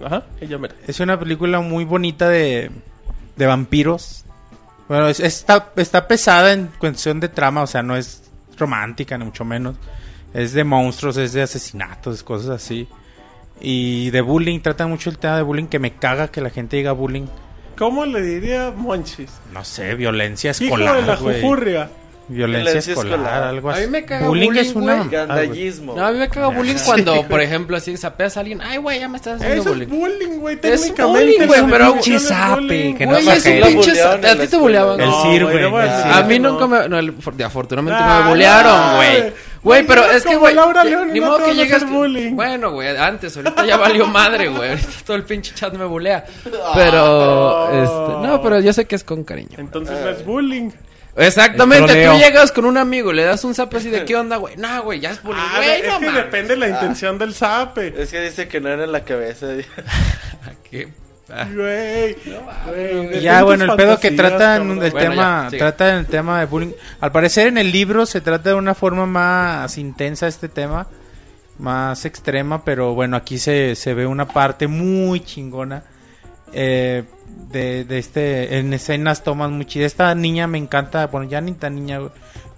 Ajá, 0.05 0.23
ella 0.41 0.59
mera. 0.59 0.75
Es 0.87 1.01
una 1.01 1.19
película 1.19 1.61
muy 1.61 1.85
bonita 1.85 2.29
de, 2.29 2.71
de 3.37 3.47
vampiros. 3.47 4.25
Bueno, 4.89 5.09
es- 5.09 5.21
está, 5.21 5.71
está 5.77 6.07
pesada 6.09 6.53
en 6.53 6.69
cuestión 6.79 7.21
de 7.21 7.29
trama, 7.29 7.63
o 7.63 7.67
sea, 7.67 7.83
no 7.83 7.97
es 7.97 8.23
romántica, 8.59 9.17
ni 9.19 9.25
mucho 9.25 9.45
menos. 9.45 9.77
Es 10.35 10.53
de 10.53 10.65
monstruos, 10.65 11.17
es 11.17 11.33
de 11.33 11.43
asesinatos, 11.43 12.23
cosas 12.23 12.51
así. 12.51 12.89
Y 13.61 14.11
de 14.11 14.21
bullying, 14.21 14.61
trata 14.61 14.87
mucho 14.87 15.11
el 15.11 15.19
tema 15.19 15.37
de 15.37 15.43
bullying, 15.43 15.67
que 15.67 15.79
me 15.79 15.93
caga 15.93 16.29
que 16.29 16.41
la 16.41 16.51
gente 16.51 16.77
diga 16.77 16.93
bullying. 16.93 17.27
¿Cómo 17.77 18.05
le 18.07 18.21
diría 18.21 18.73
Monchis? 18.75 19.31
No 19.53 19.65
sé, 19.65 19.95
violencia 19.95 20.51
Hijo 20.51 20.65
escolar, 20.65 20.97
de 20.97 21.07
la 21.07 21.17
jujurria. 21.17 21.91
Violencia 22.33 22.65
Violencia 22.73 22.93
escolar, 22.93 23.19
escolar. 23.21 23.43
algo 23.45 23.71
A 23.71 23.73
así. 23.75 23.83
mí 23.83 23.87
me 23.89 24.05
caga 24.05 24.27
bullying, 24.27 24.47
bullying, 24.49 24.61
es 24.63 24.75
una... 24.75 25.01
Ah. 25.03 25.07
Gandallismo. 25.11 25.95
No, 25.95 26.07
a 26.07 26.13
mí 26.13 26.19
me 26.19 26.29
caga 26.29 26.49
bullying 26.49 26.77
cuando, 26.85 27.23
por 27.29 27.41
ejemplo, 27.41 27.77
así 27.77 27.97
zapeas 27.97 28.37
a 28.37 28.41
alguien. 28.41 28.61
Ay, 28.61 28.79
güey, 28.79 29.01
ya 29.01 29.09
me 29.09 29.17
estás 29.17 29.41
haciendo 29.41 29.61
Eso 29.63 29.71
bullying. 29.71 29.87
es 29.87 29.91
bullying, 29.99 30.39
güey. 30.41 30.55
Es 30.55 30.61
Técnicamente. 30.63 31.21
bullying, 31.25 31.47
güey, 31.47 31.61
pero 31.71 31.85
definición 31.93 32.03
pinche 32.03 32.17
es 32.17 32.29
zape, 32.29 32.61
bullying. 32.61 32.95
que 32.97 33.07
no 33.07 33.13
Güey, 33.13 33.29
es 33.29 33.47
es 33.47 33.65
un 33.65 33.69
pinche 33.73 34.03
A 34.03 34.37
ti 34.39 34.47
te 34.49 34.57
buleaban. 34.57 35.01
El 35.01 35.11
Sir, 35.23 35.45
güey, 35.45 35.65
a. 35.89 36.19
A 36.19 36.23
mí 36.25 36.39
no. 36.39 36.51
nunca 36.53 36.67
me... 36.67 36.89
No, 36.89 37.47
afortunadamente 37.47 38.03
Ah, 38.03 38.19
no 38.19 38.25
me 38.25 38.31
bulearon, 38.31 38.81
no, 38.91 38.97
güey. 38.97 39.33
güey. 39.63 39.87
Pero 39.87 40.05
es 40.11 40.25
que, 40.25 40.37
güey... 40.37 40.55
Ni 41.13 41.21
no 41.21 41.27
modo 41.27 41.45
que 41.45 41.51
a 41.51 41.55
llegas... 41.55 41.85
Bueno, 41.89 42.73
güey, 42.73 42.97
antes. 42.97 43.37
Ahorita 43.37 43.65
ya 43.67 43.77
valió 43.77 44.07
madre, 44.07 44.49
güey. 44.49 44.71
Ahorita 44.71 44.89
todo 45.07 45.17
el 45.17 45.25
pinche 45.25 45.55
chat 45.55 45.75
me 45.75 45.85
bulea. 45.85 46.25
Pero... 46.75 47.69
Este, 47.73 48.27
no, 48.27 48.41
pero 48.43 48.61
yo 48.61 48.73
sé 48.73 48.85
que 48.87 48.97
es 48.97 49.05
con 49.05 49.25
cariño. 49.25 49.57
Entonces 49.59 49.99
no 50.01 50.09
es 50.11 50.25
bullying. 50.25 50.71
Exactamente, 51.17 52.07
tú 52.07 52.13
llegas 52.19 52.53
con 52.53 52.65
un 52.65 52.79
amigo, 52.79 53.13
le 53.13 53.25
das 53.25 53.45
un 53.45 53.55
zape 53.55 53.77
así 53.77 53.91
de 53.91 54.05
qué 54.05 54.17
onda, 54.17 54.37
güey. 54.39 54.57
No, 54.57 54.83
güey, 54.83 55.01
ya 55.01 55.11
es 55.11 55.23
bullying, 55.23 55.43
Ah, 55.43 55.57
güey, 55.59 55.81
es 55.83 55.87
no 55.89 56.01
que 56.01 56.11
depende 56.11 56.55
de 56.55 56.57
la 56.61 56.69
intención 56.69 57.19
del 57.19 57.35
zape. 57.35 57.95
Es 58.01 58.11
que 58.11 58.21
dice 58.21 58.49
que 58.49 58.61
no 58.61 58.69
era 58.71 58.85
en 58.85 58.93
la 58.93 59.05
cabeza. 59.05 59.49
¿Qué? 60.71 60.89
Ah. 61.31 61.47
Güey. 61.55 62.17
güey, 62.67 63.19
Y 63.19 63.21
ya, 63.21 63.43
bueno, 63.43 63.65
el 63.65 63.77
pedo 63.77 63.99
que 63.99 64.09
fantasías, 64.09 64.17
trata 64.39 64.57
en 64.57 64.63
cabrón. 64.63 64.85
el 64.85 64.91
Bueno, 64.91 65.11
tema, 65.11 65.49
ya, 65.51 65.99
el 65.99 66.07
tema 66.07 66.41
de 66.41 66.47
bullying. 66.47 66.73
Al 67.01 67.13
parecer 67.13 67.47
en 67.49 67.59
el 67.59 67.71
libro 67.71 68.07
se 68.07 68.21
trata 68.21 68.51
de 68.51 68.55
una 68.55 68.75
forma 68.75 69.07
más 69.07 69.79
intensa 69.79 70.27
este 70.27 70.49
tema, 70.49 70.87
más 71.59 72.05
extrema, 72.05 72.65
pero 72.65 72.95
bueno, 72.95 73.17
aquí 73.17 73.39
se, 73.39 73.77
se 73.77 73.95
ve 73.95 74.07
una 74.07 74.29
parte 74.29 74.67
muy 74.67 75.21
chingona 75.21 75.85
eh, 76.53 77.05
de, 77.51 77.85
de 77.85 77.99
este, 77.99 78.59
en 78.59 78.73
escenas 78.73 79.23
tomas 79.23 79.51
muy 79.51 79.65
chidas. 79.65 79.93
Esta 79.93 80.15
niña 80.15 80.47
me 80.47 80.59
encanta, 80.59 81.07
bueno, 81.07 81.29
ya 81.29 81.41
ni 81.41 81.53
tan 81.53 81.75
niña, 81.75 82.01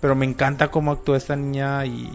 pero 0.00 0.14
me 0.14 0.26
encanta 0.26 0.70
cómo 0.70 0.92
actúa 0.92 1.16
esta 1.16 1.36
niña 1.36 1.84
y, 1.86 2.10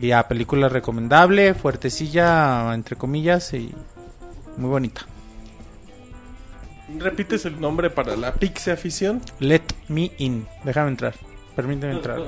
y 0.00 0.12
a 0.12 0.28
película 0.28 0.68
recomendable, 0.68 1.54
fuertecilla, 1.54 2.72
entre 2.74 2.96
comillas, 2.96 3.52
y 3.54 3.74
muy 4.56 4.70
bonita. 4.70 5.02
¿Repites 6.98 7.44
el 7.46 7.60
nombre 7.60 7.90
para 7.90 8.14
la 8.14 8.34
pixie 8.34 8.72
afición? 8.72 9.20
Let 9.40 9.62
me 9.88 10.12
in. 10.18 10.46
Déjame 10.64 10.90
entrar. 10.90 11.14
Permíteme 11.56 11.94
entrar. 11.94 12.20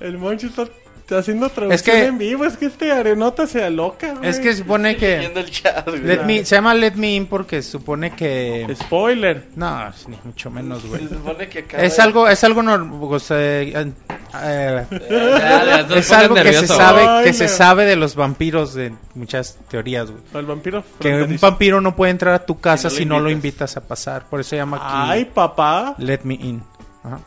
El 0.00 0.18
Monchi 0.18 0.46
está, 0.46 0.66
está 1.04 1.18
haciendo 1.18 1.48
traducción 1.50 1.96
que- 1.96 2.04
en 2.06 2.18
vivo. 2.18 2.44
Es 2.44 2.56
que 2.56 2.66
este 2.66 2.90
arenota 2.90 3.46
se 3.46 3.62
aloca, 3.62 4.14
güey. 4.14 4.28
Es 4.28 4.38
que 4.40 4.54
supone 4.54 4.96
que. 4.96 5.18
Viendo 5.18 5.40
el 5.40 5.50
chat, 5.50 5.86
güey. 5.88 6.00
Let 6.02 6.24
me, 6.24 6.44
se 6.44 6.56
llama 6.56 6.74
Let 6.74 6.94
Me 6.94 7.14
In 7.14 7.26
porque 7.26 7.62
supone 7.62 8.14
que. 8.16 8.66
Spoiler. 8.82 9.48
No, 9.56 9.90
ni 10.08 10.18
mucho 10.24 10.50
menos, 10.50 10.84
güey. 10.86 11.02
Se 11.06 11.14
supone 11.14 11.48
que 11.48 11.58
acaba 11.60 11.82
Es 11.82 11.96
de- 11.96 12.02
algo, 12.02 12.28
es 12.28 12.42
algo 12.44 12.62
normal. 12.62 13.20
eh, 13.30 13.86
Ya, 14.34 15.64
ya, 15.64 15.86
te 15.86 15.98
es 15.98 16.10
algo 16.12 16.34
que 16.34 16.52
se 16.52 16.66
sabe, 16.66 17.02
Ay, 17.06 17.24
que 17.24 17.32
se 17.32 17.44
no. 17.44 17.50
sabe 17.50 17.84
de 17.84 17.96
los 17.96 18.16
vampiros 18.16 18.74
de 18.74 18.92
muchas 19.14 19.58
teorías, 19.68 20.10
güey. 20.10 20.22
El 20.34 20.46
vampiro 20.46 20.82
Que 20.98 21.22
un 21.22 21.38
vampiro 21.40 21.80
no 21.80 21.94
puede 21.94 22.10
entrar 22.10 22.34
a 22.34 22.44
tu 22.44 22.58
casa 22.60 22.88
Si 22.90 22.96
no 22.96 22.98
si 22.98 23.04
lo 23.04 23.14
no 23.16 23.20
lo 23.24 23.30
invitas. 23.30 23.44
invitas 23.70 23.76
a 23.76 23.80
pasar. 23.86 24.24
Por 24.28 24.40
eso 24.40 24.50
se 24.50 24.56
llama 24.56 24.76
aquí 24.78 24.86
Ay, 24.88 25.24
papá. 25.26 25.94
Let 25.98 26.20
Me 26.24 26.34
In. 26.34 26.62
Ajá. 27.04 27.20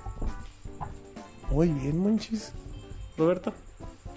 Muy 1.51 1.69
bien, 1.69 1.97
Monchis. 1.97 2.51
Roberto. 3.17 3.53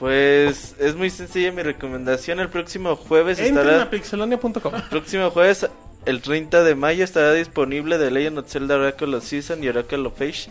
Pues 0.01 0.75
es 0.79 0.97
muy 0.97 1.11
sencilla 1.11 1.53
mi 1.53 1.63
recomendación. 1.63 2.41
El 2.41 2.49
próximo 2.49 2.97
jueves 2.97 3.39
Entren 3.39 3.59
estará. 3.59 3.83
a 3.83 3.91
pixelania.com. 3.91 4.75
El 4.75 4.83
próximo 4.85 5.31
jueves, 5.31 5.69
el 6.07 6.23
30 6.23 6.65
de 6.65 6.75
mayo, 6.75 7.05
estará 7.05 7.35
disponible 7.35 7.99
The 7.99 8.11
Legend 8.11 8.39
of 8.39 8.49
Zelda 8.51 8.77
Oracle 8.77 9.15
of 9.15 9.25
Season 9.25 9.63
y 9.63 9.69
Oracle 9.69 10.07
of 10.07 10.19
Age 10.19 10.49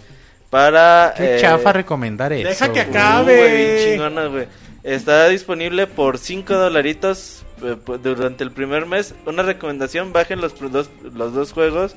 para. 0.51 1.15
Qué 1.17 1.37
eh, 1.37 1.41
chafa 1.41 1.73
recomendar 1.73 2.31
eso. 2.31 2.47
deja 2.47 2.71
que 2.71 2.81
acabe. 2.81 3.33
Uh, 3.33 3.37
güey, 3.39 3.65
bien 3.65 3.91
chingona, 3.93 4.25
güey. 4.27 4.47
Está 4.83 5.27
disponible 5.27 5.87
por 5.87 6.19
5 6.19 6.53
dolaritos 6.53 7.43
eh, 7.63 7.75
durante 8.03 8.43
el 8.43 8.51
primer 8.51 8.85
mes. 8.85 9.15
Una 9.25 9.41
recomendación, 9.41 10.13
bajen 10.13 10.41
los, 10.41 10.53
dos, 10.71 10.91
los 11.11 11.33
dos 11.33 11.53
juegos. 11.53 11.95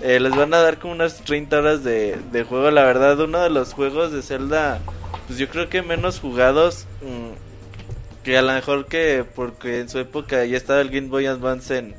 Eh, 0.00 0.18
les 0.20 0.34
van 0.34 0.54
a 0.54 0.58
dar 0.58 0.78
como 0.78 0.94
unas 0.94 1.18
30 1.18 1.58
horas 1.58 1.84
de, 1.84 2.16
de 2.32 2.44
juego. 2.44 2.70
La 2.70 2.84
verdad, 2.84 3.20
uno 3.20 3.42
de 3.42 3.50
los 3.50 3.74
juegos 3.74 4.10
de 4.10 4.22
Zelda, 4.22 4.80
pues 5.26 5.38
yo 5.38 5.48
creo 5.48 5.68
que 5.68 5.82
menos 5.82 6.20
jugados. 6.20 6.86
mm, 7.02 7.44
que 8.24 8.38
a 8.38 8.42
lo 8.42 8.54
mejor 8.54 8.86
que 8.86 9.24
porque 9.34 9.80
en 9.80 9.88
su 9.90 9.98
época 9.98 10.44
ya 10.46 10.56
estaba 10.56 10.80
el 10.80 10.88
Game 10.88 11.08
Boy 11.08 11.26
Advance 11.26 11.76
en, 11.76 11.94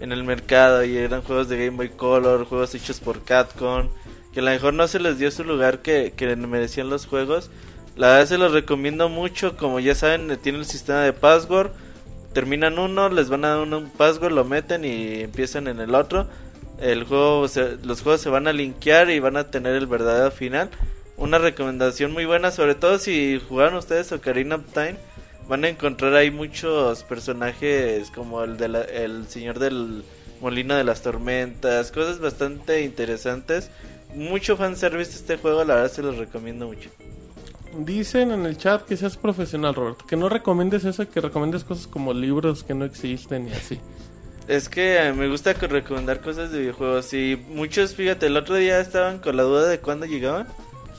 en 0.00 0.12
el 0.12 0.24
mercado 0.24 0.84
y 0.84 0.96
eran 0.96 1.22
juegos 1.22 1.48
de 1.48 1.56
Game 1.56 1.76
Boy 1.76 1.88
Color, 1.88 2.44
juegos 2.44 2.74
hechos 2.74 3.00
por 3.00 3.24
Capcom, 3.24 3.88
que 4.32 4.40
a 4.40 4.42
lo 4.42 4.50
mejor 4.50 4.74
no 4.74 4.86
se 4.88 5.00
les 5.00 5.18
dio 5.18 5.30
su 5.30 5.42
lugar 5.42 5.80
que, 5.80 6.12
que 6.14 6.36
merecían 6.36 6.90
los 6.90 7.06
juegos. 7.06 7.50
La 7.96 8.08
verdad 8.08 8.26
se 8.26 8.38
los 8.38 8.52
recomiendo 8.52 9.08
mucho, 9.08 9.56
como 9.56 9.80
ya 9.80 9.94
saben, 9.94 10.36
tiene 10.42 10.58
el 10.58 10.64
sistema 10.64 11.00
de 11.00 11.12
password. 11.12 11.70
Terminan 12.32 12.78
uno, 12.78 13.08
les 13.08 13.28
van 13.28 13.44
a 13.44 13.56
dar 13.56 13.58
un, 13.60 13.90
password, 13.90 14.32
lo 14.32 14.44
meten 14.44 14.84
y 14.84 15.20
empiezan 15.20 15.66
en 15.66 15.80
el 15.80 15.94
otro. 15.94 16.28
El 16.80 17.04
juego, 17.04 17.46
los 17.82 18.02
juegos 18.02 18.20
se 18.20 18.30
van 18.30 18.46
a 18.46 18.52
linkear 18.52 19.10
y 19.10 19.18
van 19.18 19.36
a 19.36 19.50
tener 19.50 19.74
el 19.74 19.86
verdadero 19.86 20.30
final. 20.30 20.70
Una 21.20 21.38
recomendación 21.38 22.12
muy 22.12 22.24
buena, 22.24 22.50
sobre 22.50 22.74
todo 22.74 22.98
si 22.98 23.40
jugaron 23.48 23.74
ustedes 23.74 24.10
Ocarina 24.10 24.56
of 24.56 24.62
Time, 24.72 24.96
van 25.48 25.64
a 25.64 25.68
encontrar 25.68 26.14
ahí 26.14 26.30
muchos 26.30 27.02
personajes 27.04 28.10
como 28.10 28.42
el 28.42 28.56
de 28.56 28.68
la- 28.68 28.80
el 28.82 29.28
señor 29.28 29.58
del 29.58 30.02
Molina 30.40 30.76
de 30.78 30.84
las 30.84 31.02
Tormentas, 31.02 31.92
cosas 31.92 32.20
bastante 32.20 32.82
interesantes. 32.82 33.70
Mucho 34.14 34.56
fanservice 34.56 35.12
este 35.12 35.36
juego, 35.36 35.62
la 35.64 35.74
verdad 35.74 35.92
se 35.92 36.02
los 36.02 36.16
recomiendo 36.16 36.66
mucho. 36.66 36.88
Dicen 37.78 38.32
en 38.32 38.46
el 38.46 38.56
chat 38.56 38.82
que 38.86 38.96
seas 38.96 39.16
profesional, 39.16 39.74
Roberto. 39.74 40.04
Que 40.06 40.16
no 40.16 40.28
recomiendes 40.28 40.84
eso, 40.84 41.08
que 41.08 41.20
recomiendes 41.20 41.62
cosas 41.64 41.86
como 41.86 42.12
libros 42.14 42.64
que 42.64 42.74
no 42.74 42.84
existen 42.84 43.46
y 43.48 43.52
así. 43.52 43.78
Es 44.48 44.68
que 44.68 44.96
eh, 44.96 45.12
me 45.12 45.28
gusta 45.28 45.54
co- 45.54 45.68
recomendar 45.68 46.20
cosas 46.22 46.50
de 46.50 46.58
videojuegos 46.60 47.12
y 47.12 47.40
muchos, 47.50 47.94
fíjate, 47.94 48.26
el 48.26 48.36
otro 48.36 48.56
día 48.56 48.80
estaban 48.80 49.18
con 49.20 49.36
la 49.36 49.44
duda 49.44 49.68
de 49.68 49.78
cuándo 49.78 50.06
llegaban. 50.06 50.48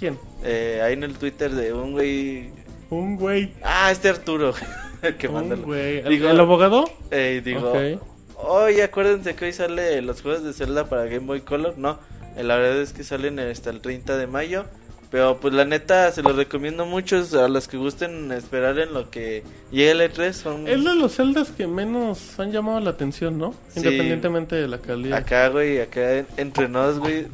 ¿Quién? 0.01 0.17
Eh, 0.43 0.81
ahí 0.83 0.93
en 0.93 1.03
el 1.03 1.13
Twitter 1.15 1.51
de 1.51 1.73
un 1.73 1.91
güey... 1.91 2.49
Un 2.89 3.17
güey. 3.17 3.53
Ah, 3.63 3.91
este 3.91 4.09
Arturo. 4.09 4.53
que 5.19 5.29
manda. 5.29 5.53
¿El, 5.55 6.05
Digo- 6.09 6.27
el 6.27 6.39
abogado? 6.39 6.85
Eh, 7.11 7.41
digo, 7.45 7.71
Ok. 7.71 8.01
oye, 8.37 8.81
acuérdense 8.81 9.35
que 9.35 9.45
hoy 9.45 9.53
sale 9.53 10.01
los 10.01 10.23
juegos 10.23 10.43
de 10.43 10.53
Zelda 10.53 10.89
para 10.89 11.05
Game 11.05 11.19
Boy 11.27 11.41
Color. 11.41 11.77
No, 11.77 11.99
eh, 12.35 12.41
la 12.43 12.55
verdad 12.55 12.81
es 12.81 12.93
que 12.93 13.03
salen 13.03 13.37
hasta 13.39 13.69
el 13.69 13.79
30 13.79 14.17
de 14.17 14.25
mayo. 14.25 14.65
Pero 15.11 15.39
pues 15.39 15.53
la 15.53 15.65
neta 15.65 16.09
se 16.13 16.23
los 16.23 16.35
recomiendo 16.35 16.85
mucho 16.87 17.21
a 17.37 17.47
los 17.49 17.67
que 17.67 17.75
gusten 17.77 18.31
esperar 18.31 18.79
en 18.79 18.93
lo 18.93 19.09
que 19.11 19.43
llegue 19.69 19.91
el 19.91 20.01
E3. 20.01 20.31
Son 20.33 20.67
Es 20.67 20.83
de 20.83 20.95
los 20.95 21.13
celdas 21.15 21.51
que 21.51 21.67
menos 21.67 22.39
han 22.39 22.51
llamado 22.51 22.79
la 22.79 22.89
atención, 22.91 23.37
¿no? 23.37 23.53
Sí. 23.69 23.79
Independientemente 23.79 24.55
de 24.55 24.67
la 24.67 24.79
calidad. 24.79 25.17
acá, 25.19 25.49
güey, 25.49 25.79
acá 25.81 26.13
en- 26.19 26.27
entre 26.37 26.67
nos, 26.69 26.97
güey. 26.97 27.27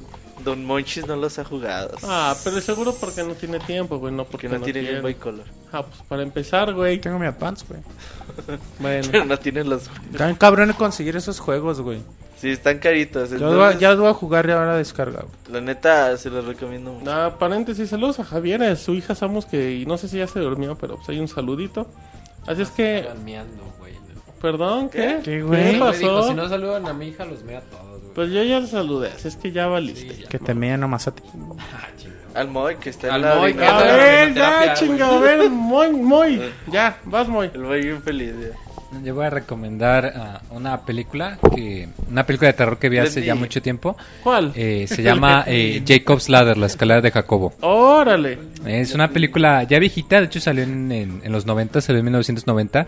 Don 0.48 0.64
Monchis 0.64 1.06
no 1.06 1.18
los 1.18 1.38
ha 1.40 1.44
jugado. 1.44 1.98
Ah, 2.04 2.34
pero 2.42 2.62
seguro 2.62 2.96
porque 2.98 3.22
no 3.22 3.34
tiene 3.34 3.60
tiempo, 3.60 3.98
güey, 3.98 4.14
no 4.14 4.24
porque 4.24 4.48
porque 4.48 4.60
no, 4.60 4.64
tiene 4.64 4.80
quiere. 4.80 4.96
Game 4.96 5.02
Boy 5.02 5.16
Color. 5.16 5.44
Ah, 5.74 5.84
pues 5.84 6.02
para 6.08 6.24
empezar, 6.24 6.74
güey. 6.74 7.00
Tengo 7.02 7.20
mi 7.20 7.26
Advance, 7.26 7.66
güey. 7.68 7.82
Bueno. 8.80 9.10
Pero 9.12 9.26
no 9.32 9.38
tiene 9.38 9.66
los... 9.66 9.90
Tan 10.18 10.36
cabrón 10.36 10.72
conseguir 10.72 11.18
esos 11.18 11.42
juegos, 11.42 11.82
güey. 11.82 12.00
Sí, 12.38 12.52
están 12.52 12.80
caritos. 12.80 13.32
Ya, 13.32 13.46
voy 13.46 13.78
ya 13.78 13.94
voy 13.96 14.08
a 14.08 14.14
jugar 14.14 14.48
y 14.48 14.52
ahora 14.52 14.78
descarga, 14.78 15.22
güey. 15.24 15.34
La 15.52 15.60
neta 15.60 16.16
se 16.16 16.30
los 16.30 16.46
recomiendo 16.46 16.94
mucho. 16.94 17.12
Ah, 17.12 17.36
paréntesis, 17.38 17.90
saludos 17.90 18.20
a 18.22 18.24
Javier, 18.24 18.64
a 18.64 18.76
su 18.78 18.94
hija 18.94 19.16
Samus, 19.16 19.46
que 19.46 19.74
y 19.74 19.86
no 19.86 19.98
sé 19.98 20.08
si 20.08 20.20
ya 20.20 20.28
se 20.28 20.40
durmió, 20.40 20.78
pero 20.78 20.96
pues 20.96 21.10
hay 21.10 21.20
un 21.20 21.28
saludito. 21.28 21.88
Así 22.46 22.62
es 22.62 22.70
que, 22.70 23.00
Están 23.00 23.26
meando, 23.26 23.64
güey. 23.80 23.96
perdón, 24.40 24.90
¿qué? 24.90 25.20
¿Qué, 25.26 25.42
güey? 25.42 25.60
¿Qué 25.60 25.66
Me 25.66 25.74
dijo, 25.74 25.86
pasó? 25.88 26.28
si 26.30 26.34
no 26.36 26.48
saludan 26.48 26.88
a 26.88 26.94
mi 26.94 27.08
hija, 27.08 27.26
los 27.26 27.44
mea 27.44 27.58
a 27.58 27.62
todos. 27.64 27.97
Pues 28.18 28.32
yo 28.32 28.42
ya 28.42 28.60
le 28.60 28.66
saludé, 28.66 29.10
así 29.16 29.28
es 29.28 29.36
que 29.36 29.52
ya 29.52 29.68
valiste. 29.68 30.12
Sí, 30.12 30.22
ya. 30.24 30.28
Que 30.28 30.40
te 30.40 30.56
mea 30.56 30.76
nomás 30.76 31.08
a 31.08 31.14
ti. 31.14 31.22
Ah. 31.60 31.88
Al 32.34 32.48
Moy 32.50 32.76
que 32.78 32.90
está 32.90 33.10
en 33.10 33.14
Al 33.14 33.22
la 33.22 33.36
Moy, 33.36 33.54
que 33.54 33.64
A 33.64 33.78
ver, 33.78 34.34
ya, 34.34 34.58
güey. 34.64 34.74
chinga, 34.74 35.08
a 35.08 35.20
ver, 35.20 35.48
muy, 35.52 35.92
muy. 35.92 36.42
Ya, 36.72 36.98
vas, 37.06 37.28
muy. 37.28 37.52
El 37.54 37.60
Moy 37.62 37.80
bien 37.84 38.02
feliz. 38.02 38.34
ya. 38.42 39.00
Yo 39.04 39.14
voy 39.14 39.26
a 39.26 39.30
recomendar 39.30 40.14
ah, 40.16 40.42
una 40.50 40.82
película 40.82 41.38
que 41.54 41.90
una 42.10 42.26
película 42.26 42.48
de 42.48 42.54
terror 42.54 42.80
que 42.80 42.90
vi 42.90 42.98
hace 42.98 43.24
ya 43.24 43.36
mucho 43.36 43.62
tiempo. 43.62 43.96
¿Cuál? 44.24 44.52
Eh, 44.56 44.86
se 44.90 45.04
llama 45.04 45.44
eh, 45.46 45.84
Jacob's 45.86 46.28
Ladder, 46.28 46.58
la 46.58 46.66
escalera 46.66 47.02
de 47.02 47.12
Jacobo. 47.12 47.54
Órale. 47.62 48.40
Es 48.66 48.96
una 48.96 49.10
película 49.10 49.62
ya 49.62 49.78
viejita, 49.78 50.20
de 50.22 50.26
hecho 50.26 50.40
salió 50.40 50.64
en, 50.64 50.92
en- 50.92 51.22
en 51.24 51.32
los 51.32 51.46
90, 51.46 51.82
salió 51.82 52.00
en 52.00 52.06
1990. 52.06 52.88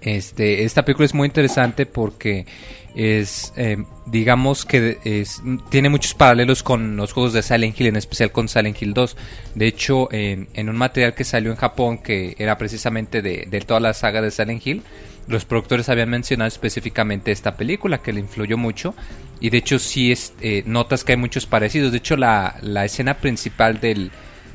Este, 0.00 0.64
esta 0.64 0.84
película 0.84 1.06
es 1.06 1.14
muy 1.14 1.26
interesante 1.26 1.86
porque 1.86 2.46
es, 2.94 3.52
eh, 3.56 3.76
digamos 4.06 4.64
que 4.64 4.98
es, 5.04 5.42
tiene 5.68 5.88
muchos 5.88 6.14
paralelos 6.14 6.62
con 6.62 6.96
los 6.96 7.12
juegos 7.12 7.32
de 7.32 7.42
Silent 7.42 7.78
Hill, 7.78 7.88
en 7.88 7.96
especial 7.96 8.32
con 8.32 8.48
Silent 8.48 8.80
Hill 8.80 8.94
2. 8.94 9.16
De 9.54 9.66
hecho, 9.66 10.08
en, 10.12 10.68
un 10.68 10.76
material 10.76 11.14
que 11.14 11.24
salió 11.24 11.50
en 11.50 11.56
Japón, 11.56 11.98
que 11.98 12.34
era 12.38 12.56
precisamente 12.56 13.22
de, 13.22 13.46
de 13.50 13.60
toda 13.60 13.80
la 13.80 13.94
saga 13.94 14.22
de 14.22 14.30
Silent 14.30 14.66
Hill, 14.66 14.82
los 15.28 15.44
productores 15.44 15.88
habían 15.88 16.08
mencionado 16.08 16.48
específicamente 16.48 17.32
esta 17.32 17.56
película 17.56 17.98
que 17.98 18.12
le 18.12 18.20
influyó 18.20 18.56
mucho 18.56 18.94
y 19.40 19.50
de 19.50 19.58
hecho 19.58 19.78
sí 19.78 20.12
es, 20.12 20.32
eh, 20.40 20.62
notas 20.66 21.04
que 21.04 21.12
hay 21.12 21.18
muchos 21.18 21.46
parecidos. 21.46 21.90
De 21.92 21.98
hecho 21.98 22.16
la 22.16 22.84
escena 22.84 23.18
principal 23.18 23.80
del, 23.80 24.12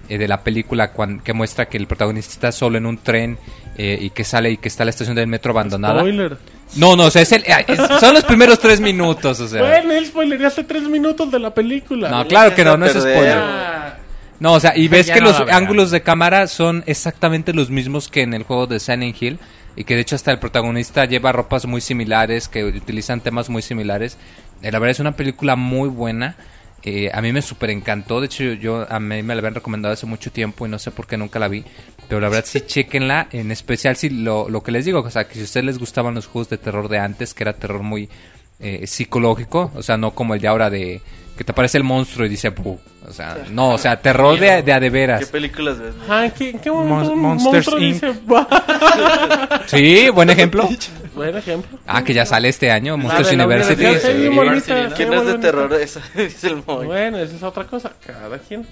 eh, 0.10 0.18
de 0.18 0.28
la 0.28 0.42
película 0.44 0.92
cuan- 0.92 1.20
que 1.20 1.34
muestra 1.34 1.68
que 1.68 1.78
el 1.78 1.88
protagonista 1.88 2.32
está 2.34 2.52
solo 2.52 2.78
en 2.78 2.86
un 2.86 2.98
tren 2.98 3.38
eh, 3.78 3.98
y 4.02 4.10
que 4.12 4.24
sale 4.24 4.52
y 4.52 4.58
que 4.58 4.68
está 4.68 4.84
la 4.84 4.90
estación 4.92 5.16
del 5.16 5.28
metro 5.28 5.52
abandonada. 5.52 6.00
Spoiler. 6.00 6.38
No, 6.76 6.96
no, 6.96 7.06
o 7.06 7.12
sea, 7.12 7.22
es 7.22 7.32
el- 7.32 7.44
eh, 7.46 7.66
es- 7.68 8.00
son 8.00 8.14
los 8.14 8.24
primeros 8.24 8.60
tres 8.60 8.80
minutos, 8.80 9.40
o 9.40 9.48
sea. 9.48 9.62
Bueno, 9.62 9.92
él 9.94 10.06
spoileré 10.06 10.46
hace 10.46 10.64
tres 10.64 10.84
minutos 10.84 11.32
de 11.32 11.40
la 11.40 11.54
película. 11.54 12.10
No, 12.10 12.28
claro 12.28 12.54
que 12.56 12.64
no, 12.64 12.78
no 12.78 12.86
es 12.86 12.94
spoiler. 12.94 13.38
Ah, 13.38 13.98
No, 14.40 14.54
o 14.54 14.60
sea, 14.60 14.76
y 14.76 14.88
ves 14.90 15.08
Ya 15.08 15.14
que 15.16 15.22
no 15.22 15.28
los 15.28 15.42
ángulos 15.52 15.92
de 15.92 16.02
cámara 16.02 16.48
son 16.48 16.84
exactamente 16.88 17.54
los 17.54 17.70
mismos 17.70 18.08
que 18.10 18.22
en 18.24 18.34
el 18.34 18.44
juego 18.44 18.68
de 18.68 18.80
Silent 18.80 19.22
Hill. 19.22 19.40
Y 19.76 19.86
que 19.86 19.96
de 19.96 20.02
hecho 20.02 20.16
hasta 20.18 20.32
el 20.32 20.40
protagonista 20.40 21.06
lleva 21.06 21.32
ropas 21.32 21.66
muy 21.66 21.80
similares, 21.80 22.50
que 22.50 22.66
utilizan 22.66 23.22
temas 23.22 23.50
muy 23.50 23.62
similares. 23.62 24.18
Eh, 24.62 24.70
la 24.72 24.80
verdad 24.80 24.92
es 24.92 25.00
una 25.00 25.14
película 25.14 25.56
muy 25.56 25.88
buena. 25.88 26.36
Eh, 26.84 27.10
a 27.14 27.22
mí 27.22 27.32
me 27.32 27.42
súper 27.42 27.70
encantó. 27.70 28.20
De 28.20 28.26
hecho, 28.26 28.44
yo 28.54 28.86
a 28.90 29.00
mí 29.00 29.22
me 29.24 29.36
la 29.36 29.40
habían 29.40 29.56
recomendado 29.56 29.94
hace 29.94 30.06
mucho 30.06 30.32
tiempo 30.32 30.66
y 30.66 30.70
no 30.70 30.80
sé 30.80 30.92
por 30.92 31.08
qué 31.08 31.18
nunca 31.18 31.38
la 31.40 31.48
vi. 31.48 31.64
Pero 32.08 32.20
la 32.22 32.30
verdad 32.30 32.46
sí, 32.48 32.62
chequenla. 32.66 33.28
En 33.32 33.52
especial 33.52 33.96
si 33.96 34.10
lo, 34.10 34.50
lo 34.50 34.62
que 34.64 34.72
les 34.72 34.86
digo, 34.86 35.00
o 35.02 35.10
sea, 35.10 35.26
que 35.28 35.36
si 35.36 35.42
a 35.42 35.44
ustedes 35.44 35.66
les 35.66 35.78
gustaban 35.80 36.16
los 36.16 36.26
juegos 36.28 36.50
de 36.50 36.58
terror 36.58 36.88
de 36.90 37.00
antes, 37.00 37.34
que 37.34 37.44
era 37.44 37.54
terror 37.54 37.84
muy 37.84 38.10
eh, 38.60 38.86
psicológico, 38.88 39.72
o 39.76 39.84
sea, 39.84 39.98
no 39.98 40.12
como 40.12 40.34
el 40.36 40.42
de 40.42 40.48
ahora 40.48 40.70
de 40.70 41.02
que 41.38 41.44
te 41.44 41.52
aparece 41.54 41.78
el 41.78 41.84
monstruo 41.84 42.26
y 42.26 42.30
dice, 42.30 42.50
o 42.50 42.80
sea, 43.14 43.38
no, 43.52 43.70
o 43.72 43.78
sea, 43.80 44.00
terror 44.00 44.38
de, 44.40 44.62
de 44.62 44.74
a 44.74 44.80
de 44.80 44.88
¿Qué 44.88 44.90
veras. 44.92 45.26
películas 45.30 45.80
ves? 45.80 45.94
ah, 46.08 46.26
¿en 46.26 46.32
qué, 46.32 46.56
qué 46.62 46.70
momento 46.70 46.96
Mon- 47.06 47.10
un 47.14 47.20
Monsters, 47.22 47.68
monstruo 47.68 47.80
Inc. 47.80 47.94
dice? 47.94 48.14
Sí, 49.68 50.10
buen 50.10 50.30
ejemplo. 50.30 50.70
Buen 51.24 51.38
ejemplo. 51.38 51.80
Ah, 51.88 52.04
que 52.04 52.14
ya 52.14 52.26
sale 52.26 52.50
este 52.50 52.72
año, 52.72 52.94
Ah, 52.94 52.98
Monsters 52.98 53.30
de 53.32 53.38
la 53.38 53.46
University. 53.46 53.82
universidad, 53.86 54.12
sí, 54.16 54.22
Sí. 54.22 54.28
bonita, 54.30 54.42
University, 54.52 54.74
¿no? 54.84 54.90
sí, 54.90 54.96
¿Quién 54.96 55.10
muy 55.10 55.18
es 55.18 55.26
de 55.26 55.38
terror? 55.38 55.74
Eso 55.74 56.02
el 56.44 56.64
Moy. 56.66 56.86
Bueno, 56.88 57.18
esa 57.20 57.36
es 57.36 57.44
otra 57.44 57.66
cosa. 57.66 57.92
Cada 58.06 58.38
quien. 58.40 58.66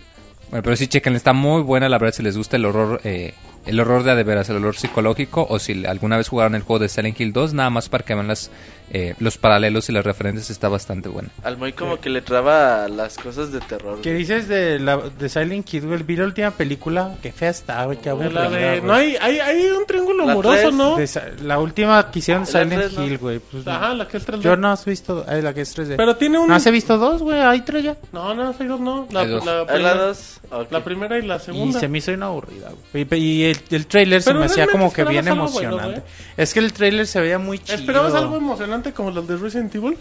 Bueno, 0.50 0.64
pero 0.64 0.76
sí, 0.76 0.88
chequen, 0.88 1.16
está 1.16 1.32
muy 1.34 1.61
buena, 1.61 1.88
la 1.90 1.98
verdad, 2.00 2.14
si 2.16 2.24
les 2.24 2.36
gusta 2.36 2.58
el 2.58 2.66
horror, 2.66 3.02
eh, 3.03 3.36
el 3.68 3.80
horror 3.80 4.02
de 4.03 4.11
a 4.11 4.16
de 4.16 4.24
veras, 4.24 4.50
el 4.50 4.56
horror 4.58 4.76
psicológico, 4.76 5.45
o 5.48 5.60
si 5.60 5.86
alguna 5.86 6.18
vez 6.18 6.28
jugaron 6.28 6.56
el 6.56 6.64
juego 6.64 6.80
de 6.80 6.90
Silent 6.90 7.19
Hill 7.19 7.34
2, 7.34 7.53
nada 7.53 7.69
más 7.69 7.88
para 7.88 8.03
que 8.03 8.16
vean 8.16 8.28
las, 8.28 8.50
eh, 8.92 9.16
los 9.19 9.38
paralelos 9.38 9.88
y 9.90 9.92
las 9.92 10.03
referencias, 10.06 10.50
está 10.50 10.68
bastante 10.69 11.09
buena. 11.09 11.30
Al 11.43 11.58
Moy 11.58 11.74
como 11.74 12.00
que 12.00 12.09
le 12.09 12.22
traba 12.22 12.88
las 12.88 13.18
cosas 13.18 13.51
de 13.51 13.59
terror. 13.59 14.00
¿Qué 14.01 14.14
dices 14.14 14.48
de, 14.48 14.80
la, 14.80 14.98
de 14.98 15.30
Silent 15.30 15.72
Hill, 15.74 15.85
güey? 15.88 16.03
Vi 16.03 16.16
la 16.16 16.26
última 16.26 16.51
película. 16.51 17.16
Qué 17.22 17.32
fea 17.32 17.50
está, 17.50 17.85
güey. 17.85 17.98
Qué 17.98 18.06
De 18.06 18.09
aburrida, 18.11 18.50
la 18.50 18.50
de, 18.50 18.82
no 18.82 18.93
hay, 18.93 19.16
hay, 19.22 19.40
hay 19.40 19.66
un 19.69 19.85
triángulo 19.85 20.26
La 20.26 20.32
amoroso, 20.34 20.56
tres. 20.61 20.74
¿no? 20.74 20.95
De 20.98 21.43
la 21.43 21.59
última 21.59 22.09
que 22.11 22.19
hicieron 22.19 22.42
La 22.43 22.48
Silent 22.48 22.74
tres, 22.74 22.93
¿no? 22.93 23.06
Hill, 23.06 23.18
güey. 23.18 23.40
Pues, 23.40 23.68
Ajá, 23.68 23.93
la 23.93 24.08
que 24.08 24.18
es 24.18 24.27
3D. 24.27 24.40
Yo 24.42 24.56
no 24.58 24.72
has 24.72 24.85
visto. 24.85 25.26
Ay, 25.27 25.42
la 25.42 25.53
que 25.53 25.61
es 25.61 25.77
3D. 25.77 25.95
Pero 25.98 26.16
tiene 26.16 26.40
un. 26.40 26.48
¿No 26.48 26.56
has 26.56 26.72
visto 26.72 26.98
dos, 26.98 27.22
güey? 27.22 27.40
Hay 27.40 27.61
tres 27.61 27.84
ya. 27.84 27.98
No, 28.11 28.34
no, 28.34 28.56
hay 28.59 28.68
dos, 28.68 28.80
no. 28.80 29.08
La, 29.11 29.26
dos. 29.26 29.45
la 29.45 29.61
¿Es 29.61 29.68
primera, 29.68 29.95
la 29.95 30.01
dos? 30.01 30.40
Ok. 30.51 30.72
la 30.72 30.84
primera 30.84 31.18
y 31.19 31.22
la 31.24 31.35
Y 31.35 31.40
segunda. 31.40 31.80
se 31.80 31.88
me 31.88 31.98
hizo 32.00 32.11
una 32.11 32.27
aburrida, 32.27 32.69
güey. 32.93 33.08
Y, 33.11 33.16
y 33.18 33.43
el, 33.45 33.58
el 33.69 33.85
trailer 33.88 34.22
se 34.22 34.30
Pero 34.32 34.40
me 34.40 34.45
hacía 34.48 34.68
como 34.68 34.92
que 34.92 35.03
bien 35.03 35.27
algo 35.27 35.48
bueno, 35.48 35.69
emocionante. 35.69 36.00
güey. 36.01 36.11
es 36.38 36.53
que 36.53 36.59
el 36.59 36.74
trailer 36.74 37.06
se 37.08 37.19
veía 37.22 37.38
muy 37.40 37.59
chido. 37.59 37.76
¿Esperabas 37.77 38.14
algo 38.14 38.38
emocionante 38.38 38.78
como 38.93 39.11
los 39.11 39.27
de 39.27 39.38
Resident 39.38 39.74
Evil? 39.75 39.98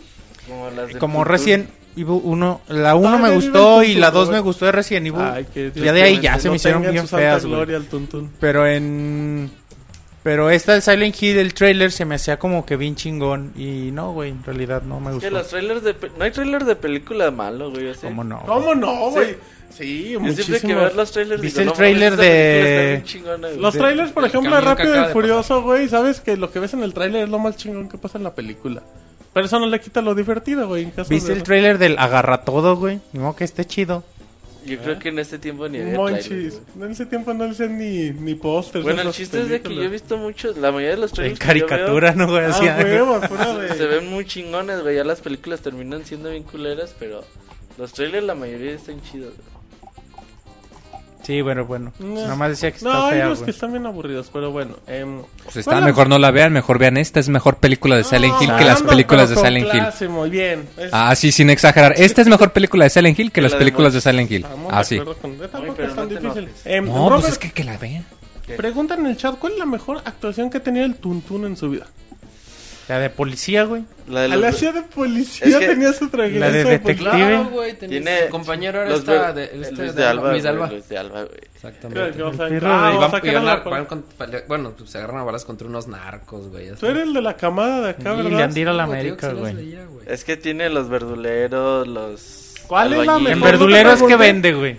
Como, 0.48 0.70
las 0.70 0.88
de 0.92 0.98
Como. 0.98 1.24
Resident 1.24 1.68
Evil 1.96 2.20
1. 2.22 2.60
La 2.68 2.94
1 2.94 3.06
Todavía 3.08 3.28
me 3.28 3.34
gustó 3.34 3.82
y 3.82 3.94
la 3.94 4.06
Tuntún, 4.06 4.20
2 4.20 4.28
me 4.28 4.32
güey. 4.38 4.42
gustó 4.42 4.64
de 4.66 4.72
Resident 4.72 5.06
Evil. 5.08 5.20
Ay, 5.22 5.46
que 5.52 5.70
Dios 5.70 5.84
ya 5.86 5.92
de 5.92 6.02
ahí 6.02 6.20
ya 6.20 6.34
que 6.34 6.40
se 6.40 6.48
no 6.48 6.52
me 6.52 6.56
hicieron 6.56 6.82
bien 6.90 7.06
feas, 7.08 7.42
güey. 7.44 7.54
gloria 7.54 7.76
al 7.76 7.84
tuntún. 7.86 8.30
Pero 8.40 8.66
en. 8.66 9.50
Pero 10.24 10.50
esta 10.50 10.74
de 10.74 10.80
Silent 10.80 11.22
Hill, 11.22 11.38
el 11.38 11.54
trailer 11.54 11.90
se 11.92 12.04
me 12.04 12.16
hacía 12.16 12.38
como 12.38 12.66
que 12.66 12.76
bien 12.76 12.96
chingón. 12.96 13.52
Y 13.56 13.90
no, 13.92 14.12
güey, 14.12 14.30
en 14.30 14.42
realidad 14.44 14.82
no 14.82 15.00
me 15.00 15.06
Es 15.12 15.18
que 15.18 15.26
gustó. 15.26 15.30
los 15.38 15.48
trailers 15.48 15.82
de... 15.84 15.94
pe- 15.94 16.10
No 16.18 16.24
hay 16.24 16.30
trailer 16.32 16.64
de 16.64 16.76
película 16.76 17.30
malo, 17.30 17.70
güey. 17.70 17.94
¿sí? 17.94 18.00
¿Cómo 18.02 18.24
no? 18.24 18.42
¿Cómo 18.44 18.74
no, 18.74 19.10
güey? 19.10 19.30
Sí, 19.30 19.36
Yo 19.84 20.18
siempre 20.20 20.44
que 20.44 20.50
muchísimo. 20.52 20.80
ver 20.80 20.94
los 20.94 21.12
trailers 21.12 21.40
¿Viste 21.40 21.60
digo, 21.60 21.72
el 21.72 21.76
no 21.76 21.78
trailer 21.78 22.16
de-. 22.16 23.02
Los 23.58 23.74
trailers, 23.74 24.12
por 24.12 24.24
ejemplo, 24.24 24.54
de 24.54 24.60
Rápido 24.60 25.08
y 25.08 25.12
Furioso, 25.12 25.62
güey, 25.62 25.88
sabes 25.88 26.20
que 26.20 26.36
lo 26.36 26.50
que 26.50 26.58
ves 26.60 26.74
en 26.74 26.82
el 26.82 26.94
trailer 26.94 27.24
es 27.24 27.28
lo 27.28 27.38
más 27.38 27.56
chingón 27.56 27.88
que 27.88 27.98
pasa 27.98 28.18
en 28.18 28.24
la 28.24 28.34
película. 28.34 28.82
Pero 29.32 29.46
eso 29.46 29.60
no 29.60 29.66
le 29.66 29.80
quita 29.80 30.00
lo 30.00 30.14
divertido, 30.14 30.66
güey. 30.66 30.84
en 30.84 30.90
caso 30.90 31.10
¿Viste 31.10 31.32
de- 31.32 31.38
el 31.38 31.42
trailer 31.44 31.78
del 31.78 31.98
Agarra 31.98 32.44
Todo, 32.44 32.76
güey? 32.76 33.00
Ni 33.12 33.20
modo 33.20 33.36
que 33.36 33.44
esté 33.44 33.64
chido. 33.64 34.02
Yo 34.66 34.78
creo 34.78 34.98
que 34.98 35.08
en 35.08 35.18
este 35.18 35.38
tiempo 35.38 35.66
ni 35.68 35.78
había 35.80 35.96
Monchis. 35.96 36.60
En 36.78 36.90
ese 36.90 37.06
tiempo 37.06 37.32
no 37.32 37.44
hacían 37.44 37.78
ni, 37.78 38.10
ni 38.10 38.34
pósters. 38.34 38.84
Bueno, 38.84 39.00
el 39.02 39.12
chiste 39.12 39.40
es 39.40 39.48
de 39.48 39.62
que 39.62 39.74
yo 39.74 39.82
he 39.82 39.88
visto 39.88 40.18
muchos... 40.18 40.58
La 40.58 40.70
mayoría 40.72 40.96
de 40.96 41.00
los 41.00 41.10
En 41.12 41.16
trailers 41.16 41.38
que 41.40 41.58
yo 41.60 41.66
caricatura, 41.66 42.12
¿no, 42.12 42.26
güey? 42.26 42.44
Ah, 42.44 42.52
se 43.76 43.86
ven 43.86 44.10
muy 44.10 44.26
chingones, 44.26 44.82
güey. 44.82 44.96
Ya 44.96 45.04
las 45.04 45.20
películas 45.20 45.60
terminan 45.60 46.04
siendo 46.04 46.30
bien 46.30 46.42
culeras, 46.42 46.94
pero... 46.98 47.24
Los 47.78 47.92
trailers 47.92 48.26
la 48.26 48.34
mayoría 48.34 48.72
están 48.72 49.00
chidos, 49.02 49.32
güey. 49.36 49.57
Sí, 51.28 51.42
bueno, 51.42 51.66
bueno. 51.66 51.92
No. 51.98 52.22
Nada 52.22 52.36
más 52.36 52.48
decía 52.48 52.70
que 52.70 52.78
está 52.78 52.88
No, 52.90 53.04
hay 53.04 53.16
fea, 53.16 53.26
unos 53.26 53.42
que 53.42 53.50
están 53.50 53.70
bien 53.70 53.84
aburridos, 53.84 54.30
pero 54.32 54.50
bueno. 54.50 54.76
em, 54.86 55.18
Pues 55.20 55.26
¿cuál 55.52 55.58
está, 55.58 55.80
la- 55.80 55.86
mejor 55.86 56.08
no 56.08 56.18
la 56.18 56.30
vean, 56.30 56.54
mejor 56.54 56.78
vean 56.78 56.96
esta, 56.96 57.20
es 57.20 57.28
mejor 57.28 57.58
película 57.58 57.96
de 57.96 58.04
Silent 58.04 58.34
Hill 58.40 58.50
que 58.56 58.64
las 58.64 58.80
anda, 58.80 58.92
películas 58.92 59.28
de 59.28 59.36
Silent 59.36 59.66
Hill. 59.66 59.70
clase, 59.70 60.08
muy 60.08 60.30
bien. 60.30 60.66
Es- 60.78 60.88
Ah, 60.90 61.14
sí, 61.14 61.30
sin 61.30 61.50
exagerar. 61.50 61.92
Esta 61.98 62.22
es 62.22 62.28
mejor 62.28 62.52
película 62.52 62.84
de 62.84 62.90
Silent 62.90 63.18
Hill 63.18 63.30
que 63.30 63.42
las 63.42 63.52
la 63.52 63.58
películas 63.58 63.92
de. 63.92 64.00
Silent 64.00 64.30
Hill. 64.30 64.46
Ah, 64.70 64.78
de 64.78 64.84
sí. 64.84 64.94
acuerdo 64.98 65.20
con- 65.20 65.32
eh, 65.32 65.48
tampoco 65.52 65.74
pero 65.76 65.88
es 65.90 65.94
tan 65.94 66.08
no 66.08 66.18
difícil. 66.18 66.48
Em, 66.64 66.86
No, 66.86 66.94
Robert, 67.10 67.20
pues 67.20 67.32
es 67.34 67.38
que, 67.38 67.52
que 67.52 67.64
la 67.64 67.76
vean. 67.76 68.06
Preguntan 68.56 69.00
en 69.00 69.06
el 69.08 69.16
chat, 69.18 69.38
¿cuál 69.38 69.52
es 69.52 69.58
la 69.58 69.66
mejor 69.66 69.98
actuación 70.06 70.48
que 70.48 70.56
ha 70.56 70.62
tenido 70.62 70.86
el 70.86 70.94
Tuntún 70.94 71.44
en 71.44 71.58
su 71.58 71.68
vida? 71.68 71.86
La 72.88 72.98
de 72.98 73.10
policía, 73.10 73.64
güey. 73.64 73.84
La 74.08 74.20
de 74.20 74.26
A 74.26 74.28
los- 74.30 74.40
la 74.40 74.52
ciudad 74.52 74.72
de 74.74 74.82
policía 74.82 75.46
Es 75.46 75.56
que- 75.56 75.66
tenía 75.66 75.92
su 75.92 76.08
traje. 76.08 76.38
La 76.38 76.50
de 76.50 76.64
detective. 76.64 76.96
Claro, 76.96 77.50
güey. 77.50 77.74
Tiene 77.78 78.24
su 78.24 78.28
compañero 78.30 78.84
los 78.86 79.00
esta 79.00 79.32
ver- 79.32 79.34
de, 79.34 79.44
este 79.60 79.74
Luis 79.76 79.94
de 79.94 80.00
de 80.02 80.08
Alba. 80.08 80.30
Luis 80.32 80.44
Alba. 80.46 80.66
Luis 80.70 80.88
de 80.88 80.98
Alba, 80.98 81.24
güey. 81.24 81.38
Exactamente. 81.54 82.16
que- 82.16 82.22
o 82.22 82.32
sea, 82.32 82.46
El 82.46 82.64
ah, 82.64 83.40
la- 83.42 83.56
van 83.56 83.84
con- 83.84 84.04
bueno, 84.48 84.72
pues 84.78 84.88
se 84.90 84.96
agarran 84.98 85.18
a 85.18 85.24
balas 85.24 85.44
contra 85.44 85.68
unos 85.68 85.86
narcos, 85.86 86.48
güey. 86.48 86.70
Tú 86.76 86.86
eres 86.86 87.02
el 87.02 87.12
de 87.12 87.20
la 87.20 87.36
camada 87.36 87.82
de 87.82 87.90
acá, 87.90 88.14
Y 88.14 88.16
¿verdad? 88.16 88.30
le 88.38 88.42
han 88.42 88.56
ido 88.56 88.70
a 88.70 88.74
la 88.74 88.84
América, 88.84 89.32
güey. 89.32 89.54
veía, 89.54 89.84
güey. 89.84 90.06
Es 90.08 90.24
que 90.24 90.36
tiene 90.38 90.70
los 90.70 90.88
verduleros, 90.88 91.86
los. 91.86 92.54
¿Cuál 92.66 92.94
es 92.94 93.06
la 93.06 93.18
mejor? 93.18 93.42
verduleros 93.42 94.00
no 94.00 94.06
te 94.06 94.12
que 94.12 94.16
vende, 94.16 94.52
güey. 94.54 94.78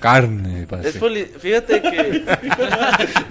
Carne, 0.00 0.66
Es 0.84 0.96
poli- 0.98 1.24
Fíjate 1.38 1.80
que. 1.82 2.24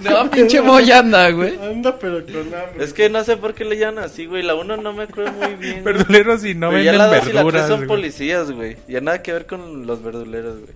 No, 0.00 0.30
pinche 0.30 0.60
moya 0.60 0.98
anda, 1.00 1.30
güey. 1.30 1.56
Anda, 1.62 1.98
pero 1.98 2.24
con 2.24 2.36
hambre. 2.54 2.84
es 2.84 2.92
que 2.92 3.08
no 3.08 3.22
sé 3.24 3.36
por 3.36 3.54
qué 3.54 3.64
le 3.64 3.76
llaman 3.78 4.04
así, 4.04 4.26
güey. 4.26 4.42
La 4.42 4.54
uno 4.54 4.76
no 4.76 4.92
me 4.92 5.04
acuerdo 5.04 5.32
muy 5.32 5.54
bien. 5.60 5.84
Verduleros 5.84 6.44
y 6.44 6.54
no 6.54 6.70
Pero 6.70 6.82
ya 6.82 6.92
venden 6.92 7.10
la 7.10 7.16
dos 7.18 7.28
y 7.28 7.32
la 7.32 7.40
tres 7.42 7.44
verduras. 7.44 7.68
son 7.68 7.76
güey. 7.78 7.88
policías, 7.88 8.50
güey. 8.50 8.76
Ya 8.88 9.00
nada 9.00 9.22
que 9.22 9.32
ver 9.32 9.46
con 9.46 9.86
los 9.86 10.02
verduleros, 10.02 10.58
güey. 10.60 10.72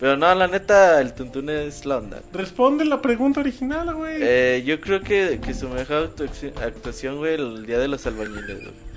Pero 0.00 0.16
no, 0.16 0.34
la 0.34 0.48
neta, 0.48 1.00
el 1.00 1.12
tuntún 1.14 1.48
es 1.50 1.86
la 1.86 1.98
onda. 1.98 2.20
Responde 2.32 2.84
la 2.84 3.00
pregunta 3.00 3.40
original, 3.40 3.94
güey. 3.94 4.16
Eh, 4.20 4.62
yo 4.66 4.80
creo 4.80 5.00
que, 5.00 5.38
que 5.44 5.54
su 5.54 5.68
mejor 5.68 6.10
actu- 6.14 6.52
actuación, 6.60 7.18
güey, 7.18 7.34
el 7.34 7.64
día 7.64 7.78
de 7.78 7.88
los 7.88 8.04
albañiles, 8.06 8.44
güey. 8.60 8.93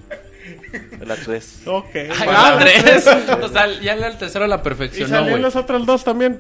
La 1.06 1.16
3. 1.16 1.62
ok. 1.66 1.86
Ay, 1.96 2.10
Ah, 2.30 2.54
Andrés. 2.54 3.08
O 3.44 3.48
sea, 3.50 3.68
ya 3.82 3.94
en 3.96 4.04
el 4.04 4.18
tercero 4.18 4.48
la 4.48 4.58
Y 4.58 4.60
perfeccionó, 4.60 5.08
salieron 5.10 5.30
güey. 5.32 5.42
las 5.44 5.56
otras 5.56 5.86
dos 5.86 6.04
también. 6.04 6.40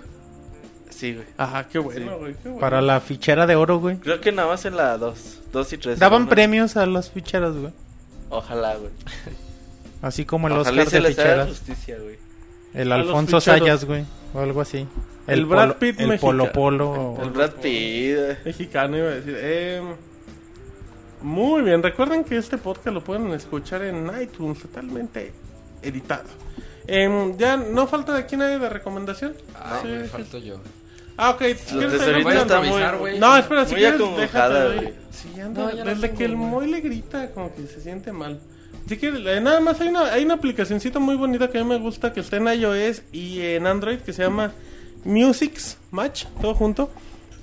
Sí, 0.89 1.13
güey. 1.13 1.25
Ajá, 1.37 1.67
qué 1.67 1.79
bueno, 1.79 2.17
güey. 2.17 2.33
qué 2.33 2.39
bueno. 2.49 2.59
Para 2.59 2.81
la 2.81 2.99
fichera 3.01 3.45
de 3.45 3.55
oro, 3.55 3.79
güey. 3.79 3.97
Creo 3.97 4.19
que 4.19 4.31
nada 4.31 4.47
más 4.47 4.65
en 4.65 4.75
la 4.77 4.97
2. 4.97 5.39
2 5.53 5.73
y 5.73 5.77
3. 5.77 5.99
Daban 5.99 6.27
premios 6.27 6.75
a 6.77 6.85
las 6.85 7.11
ficheras, 7.11 7.55
güey. 7.55 7.71
Ojalá, 8.29 8.75
güey. 8.75 8.91
Así 10.01 10.25
como 10.25 10.47
el 10.47 10.53
Ojalá 10.53 10.75
y 10.75 10.79
Oscar 10.85 10.89
se 10.89 10.95
de 10.97 11.01
les 11.09 11.19
haga 11.19 11.27
ficheras. 11.29 11.47
justicia, 11.49 11.97
güey. 12.01 12.15
El 12.73 12.91
Alfonso. 12.91 13.39
Sayas, 13.41 13.85
güey. 13.85 14.05
O 14.33 14.39
algo 14.39 14.61
así. 14.61 14.87
El 15.27 15.45
Brad 15.45 15.69
Polo- 15.69 15.79
Pitt 15.79 15.99
El 15.99 16.07
mexicano. 16.07 16.51
Polo 16.51 16.51
Polo. 16.51 17.17
El 17.23 17.29
Brad 17.31 17.51
Pitt. 17.61 18.17
Mexicano 18.45 18.97
iba 18.97 19.07
a 19.07 19.11
decir. 19.11 19.35
Eh, 19.39 19.81
muy 21.21 21.61
bien, 21.63 21.81
recuerden 21.83 22.23
que 22.23 22.37
este 22.37 22.57
podcast 22.57 22.87
lo 22.93 23.03
pueden 23.03 23.31
escuchar 23.31 23.83
en 23.83 24.09
iTunes 24.21 24.59
totalmente 24.59 25.31
editado. 25.81 26.25
Em, 26.87 27.35
ya 27.37 27.57
no 27.57 27.87
falta 27.87 28.13
de 28.13 28.19
aquí 28.19 28.37
nadie 28.37 28.59
de 28.59 28.69
recomendación. 28.69 29.33
Ah, 29.55 29.79
Sí, 29.81 29.89
falto 30.09 30.37
yo. 30.37 30.59
Ah, 31.17 31.31
ok. 31.31 31.41
si 31.55 31.75
Los 31.75 31.93
quieres, 31.93 32.23
muy- 32.65 32.97
güey. 32.99 33.19
No, 33.19 33.35
espera, 33.37 33.65
si 33.65 33.75
quieres, 33.75 33.99
déjate. 34.17 34.93
Sí, 35.11 35.39
anda, 35.41 35.61
No, 35.73 35.83
desde 35.83 36.01
tengo, 36.07 36.17
que 36.17 36.25
el. 36.25 36.35
Moy 36.37 36.67
le 36.69 36.79
grita, 36.81 37.31
como 37.31 37.53
que 37.53 37.65
se 37.67 37.81
siente 37.81 38.11
mal. 38.11 38.39
Si 38.87 38.97
quieres, 38.97 39.25
eh, 39.25 39.41
nada 39.41 39.59
más 39.59 39.81
hay 39.81 39.87
una, 39.89 40.13
hay 40.13 40.23
una 40.23 40.35
aplicacioncita 40.35 40.99
muy 40.99 41.15
bonita 41.15 41.49
que 41.49 41.57
a 41.57 41.63
mí 41.63 41.69
me 41.69 41.79
gusta 41.79 42.13
que 42.13 42.19
está 42.21 42.37
en 42.37 42.47
iOS 42.47 43.01
y 43.11 43.41
en 43.41 43.67
Android 43.67 43.97
que 43.99 44.13
se 44.13 44.23
llama 44.23 44.53
Music's 45.03 45.77
Match, 45.91 46.25
todo 46.41 46.53
junto. 46.53 46.89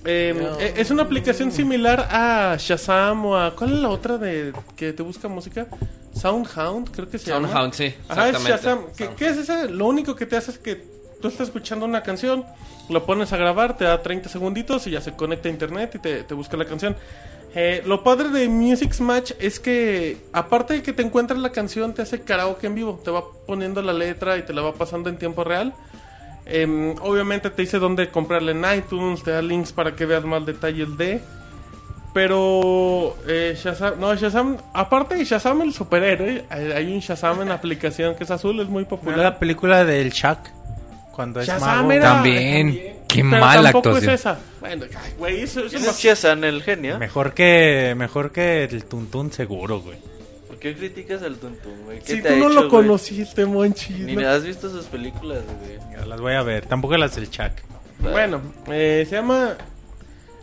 Eh, 0.04 0.34
eh, 0.60 0.74
Es 0.76 0.90
una 0.90 1.02
aplicación 1.02 1.50
similar 1.50 2.08
a 2.10 2.56
Shazam 2.58 3.26
o 3.26 3.36
a... 3.36 3.54
¿Cuál 3.54 3.74
es 3.74 3.78
la 3.80 3.88
otra 3.88 4.18
de 4.18 4.52
que 4.76 4.92
te 4.92 5.02
busca 5.02 5.28
música? 5.28 5.66
Soundhound, 6.14 6.90
creo 6.90 7.08
que 7.08 7.18
se 7.18 7.30
llama. 7.30 7.48
Soundhound, 7.48 7.74
sí. 7.74 7.94
Ajá, 8.08 8.28
es 8.28 8.36
Exactamente. 8.36 8.50
Shazam. 8.50 8.78
¿Qué, 8.96 9.08
qué 9.16 9.28
es 9.28 9.36
ese? 9.38 9.68
Lo 9.68 9.86
único 9.86 10.14
que 10.14 10.26
te 10.26 10.36
hace 10.36 10.52
es 10.52 10.58
que 10.58 10.76
tú 11.20 11.28
estás 11.28 11.48
escuchando 11.48 11.86
una 11.86 12.02
canción, 12.02 12.44
lo 12.90 13.06
pones 13.06 13.32
a 13.32 13.36
grabar, 13.36 13.76
te 13.76 13.84
da 13.84 14.02
30 14.02 14.28
segunditos 14.28 14.86
y 14.86 14.90
ya 14.90 15.00
se 15.00 15.12
conecta 15.12 15.48
a 15.48 15.52
internet 15.52 15.92
y 15.94 15.98
te, 15.98 16.22
te 16.22 16.34
busca 16.34 16.56
la 16.56 16.66
canción. 16.66 16.96
Eh, 17.56 17.82
lo 17.86 18.02
padre 18.02 18.30
de 18.30 18.48
Music's 18.48 19.00
Match 19.00 19.32
es 19.38 19.60
que, 19.60 20.18
aparte 20.32 20.74
de 20.74 20.82
que 20.82 20.92
te 20.92 21.02
encuentras 21.02 21.38
la 21.38 21.50
canción, 21.50 21.94
te 21.94 22.02
hace 22.02 22.20
karaoke 22.20 22.66
en 22.66 22.74
vivo. 22.74 23.00
Te 23.04 23.10
va 23.10 23.22
poniendo 23.46 23.80
la 23.80 23.92
letra 23.92 24.36
y 24.36 24.42
te 24.42 24.52
la 24.52 24.60
va 24.62 24.74
pasando 24.74 25.08
en 25.08 25.16
tiempo 25.16 25.44
real. 25.44 25.72
Em, 26.46 26.94
obviamente 27.00 27.48
te 27.50 27.62
dice 27.62 27.78
dónde 27.78 28.08
comprarla 28.10 28.50
en 28.52 28.78
iTunes, 28.78 29.22
te 29.22 29.30
da 29.30 29.40
links 29.42 29.72
para 29.72 29.94
que 29.96 30.04
veas 30.06 30.24
más 30.24 30.44
detalles 30.44 30.96
de. 30.98 31.20
Pero 32.12 33.16
eh, 33.26 33.56
Shazam, 33.60 33.98
no, 33.98 34.14
Shazam, 34.14 34.56
aparte 34.72 35.16
de 35.16 35.24
Shazam 35.24 35.62
el 35.62 35.72
superhéroe, 35.72 36.44
hay, 36.48 36.70
hay 36.72 36.92
un 36.92 37.00
Shazam 37.00 37.42
en 37.42 37.48
la 37.48 37.56
aplicación 37.56 38.14
que 38.14 38.22
es 38.24 38.30
azul, 38.30 38.60
es 38.60 38.68
muy 38.68 38.84
popular. 38.84 39.18
la 39.18 39.38
película 39.38 39.84
del 39.84 40.10
Shaq. 40.10 40.38
Cuando 41.12 41.40
es 41.40 41.48
Shazam 41.48 41.78
mago. 41.86 41.92
era- 41.92 42.14
También. 42.14 42.94
Qué 43.08 43.22
Pero 43.22 43.28
mala 43.40 43.62
tampoco 43.72 43.88
actuación. 43.90 44.14
es 44.14 44.20
esa. 44.20 44.38
Bueno, 44.60 44.86
güey, 45.18 45.42
eso, 45.42 45.60
eso 45.60 45.70
¿Quién 45.70 45.82
no- 45.84 45.90
es 45.90 45.98
Shazam, 45.98 46.44
el 46.44 46.62
genio? 46.62 46.98
Mejor 46.98 47.32
que, 47.34 47.94
mejor 47.96 48.32
que 48.32 48.64
el 48.64 48.84
Tuntún 48.84 49.32
seguro, 49.32 49.80
güey. 49.80 49.98
¿Por 50.64 50.72
qué 50.72 50.78
criticas 50.78 51.22
al 51.22 51.36
tuntún, 51.36 51.74
güey? 51.84 51.98
¿Qué 52.00 52.16
Si 52.16 52.22
te 52.22 52.28
tú 52.28 52.34
ha 52.34 52.36
no 52.38 52.46
hecho, 52.46 52.54
lo 52.54 52.60
güey? 52.70 52.70
conociste, 52.70 53.44
Monchis. 53.44 53.98
Ni 53.98 54.16
¿no? 54.16 54.26
has 54.28 54.44
visto 54.44 54.70
sus 54.70 54.86
películas, 54.86 55.42
güey. 55.60 55.78
Ya 55.92 56.06
las 56.06 56.20
voy 56.20 56.32
a 56.32 56.42
ver. 56.42 56.64
Tampoco 56.64 56.96
las 56.96 57.14
del 57.16 57.28
Shaq. 57.28 57.52
Bueno, 58.00 58.40
eh, 58.68 59.04
se 59.08 59.16
llama... 59.16 59.56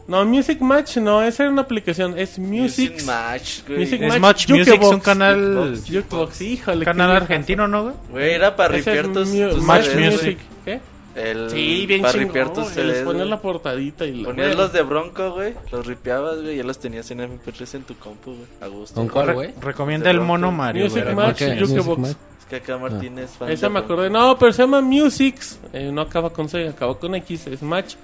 No, 0.08 0.24
Music 0.25 0.59
Match 0.61 0.98
no, 0.98 1.24
esa 1.24 1.43
era 1.43 1.51
una 1.51 1.61
aplicación, 1.61 2.17
es 2.19 2.38
Music... 2.38 2.91
Music 2.93 3.06
Match, 3.08 3.59
güey. 3.67 3.80
Music 3.80 4.01
Es 4.01 4.09
Match, 4.09 4.19
Match 4.19 4.50
Music, 4.50 4.80
es 4.82 4.88
un 4.90 5.00
canal, 5.00 5.80
Jukebox, 5.88 6.41
híjole. 6.41 6.85
canal 6.85 7.11
argentino, 7.11 7.67
¿no, 7.67 7.83
güey? 7.83 7.95
Güey, 8.11 8.32
era 8.33 8.56
para 8.56 8.75
ripear 8.75 9.08
tus, 9.14 9.30
mu- 9.30 9.50
tus 9.50 9.64
Match 9.64 9.88
Music. 9.95 10.38
¿Qué? 10.66 10.80
El, 11.15 11.49
Sí, 11.49 11.85
bien 11.85 12.01
para 12.01 12.14
chingón. 12.14 12.27
ripear 12.30 12.53
tus 12.53 12.73
güey, 12.73 12.85
Les 12.88 12.95
CDs, 12.98 13.03
ponías 13.06 13.23
güey. 13.25 13.30
la 13.30 13.41
portadita 13.41 14.06
y 14.06 14.22
la... 14.22 14.30
Ponías 14.30 14.56
los 14.56 14.72
de 14.73 14.81
Bronco, 14.81 15.31
güey. 15.31 15.53
Los 15.72 15.85
ripeabas, 15.85 16.41
güey. 16.41 16.56
Ya 16.57 16.64
los 16.64 16.80
tenías 16.80 17.09
en 17.11 17.19
MP3 17.19 17.75
en 17.75 17.83
tu 17.83 17.95
compu, 17.95 18.31
güey. 18.31 18.48
A 18.61 18.67
gusto. 18.67 18.95
¿Con 18.95 19.07
cuál, 19.09 19.33
güey? 19.33 19.53
Recomienda 19.59 20.09
el 20.09 20.22
mono 20.22 20.51
Mario, 20.51 20.85
Music 20.85 21.03
güey. 21.03 21.15
Match, 21.15 21.41
Jukebox. 21.43 21.99
Music 21.99 22.17
Es 22.40 22.45
que 22.45 22.56
acá 22.57 22.77
Martín 22.77 23.19
es 23.19 23.31
fan 23.31 23.49
Esa 23.51 23.67
me 23.69 23.80
acordé. 23.80 24.09
No, 24.09 24.38
pero 24.38 24.53
se 24.53 24.61
llama 24.64 24.81
Musics. 24.81 25.59
Eh, 25.73 25.91
no 25.91 26.01
acaba 26.01 26.30
con 26.31 26.48
C, 26.48 26.67
acaba 26.69 26.98
con 26.98 27.14
X. 27.15 27.48
Es 27.48 27.61
Match. 27.61 27.95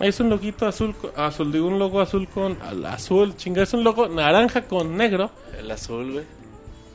Es 0.00 0.20
un 0.20 0.30
loguito 0.30 0.64
azul, 0.64 0.94
azul, 1.16 1.50
digo 1.50 1.66
un 1.66 1.78
logo 1.80 2.00
azul 2.00 2.28
con 2.28 2.56
al 2.62 2.86
azul, 2.86 3.34
chinga, 3.36 3.64
es 3.64 3.72
un 3.74 3.82
logo 3.82 4.06
naranja 4.06 4.62
con 4.62 4.96
negro. 4.96 5.32
El 5.58 5.68
azul, 5.72 6.12
güey. 6.12 6.24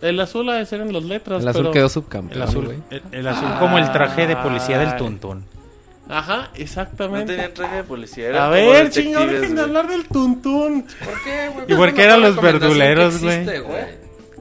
El 0.03 0.19
azul 0.19 0.49
ha 0.49 0.53
de 0.55 0.65
ser 0.65 0.81
en 0.81 0.91
las 0.93 1.03
letras, 1.03 1.41
El 1.41 1.47
azul 1.47 1.61
pero... 1.61 1.71
quedó 1.73 1.89
subcampeón, 1.89 2.41
El 2.41 2.47
azul, 2.47 2.65
güey. 2.65 2.77
el, 2.91 3.01
el 3.11 3.27
azul 3.27 3.49
como 3.59 3.77
el 3.77 3.91
traje 3.91 4.27
de 4.27 4.35
policía 4.35 4.77
del. 4.79 4.95
Tuntún. 4.97 5.45
Ajá, 6.09 6.37
No 6.37 6.47
exactamente. 6.55 7.33
tenían 7.33 7.53
traje 7.53 7.77
de 7.77 7.83
policía. 7.83 8.25
A 8.25 8.29
eran 8.29 8.41
como 8.49 8.71
ver, 8.71 8.89
detectives, 8.89 9.31
dejen 9.31 9.55
de 9.55 9.61
hablar 9.61 9.87
del 9.87 10.05
tuntún. 10.07 10.85
¿Por 11.03 11.23
qué, 11.23 11.49
güey? 11.53 11.65
¿Y 11.69 11.75
por 11.75 11.87
Es 11.89 11.93
qué 11.93 12.03
eran 12.03 12.21
los 12.21 12.35
verduleros, 12.41 13.21
güey? 13.21 13.45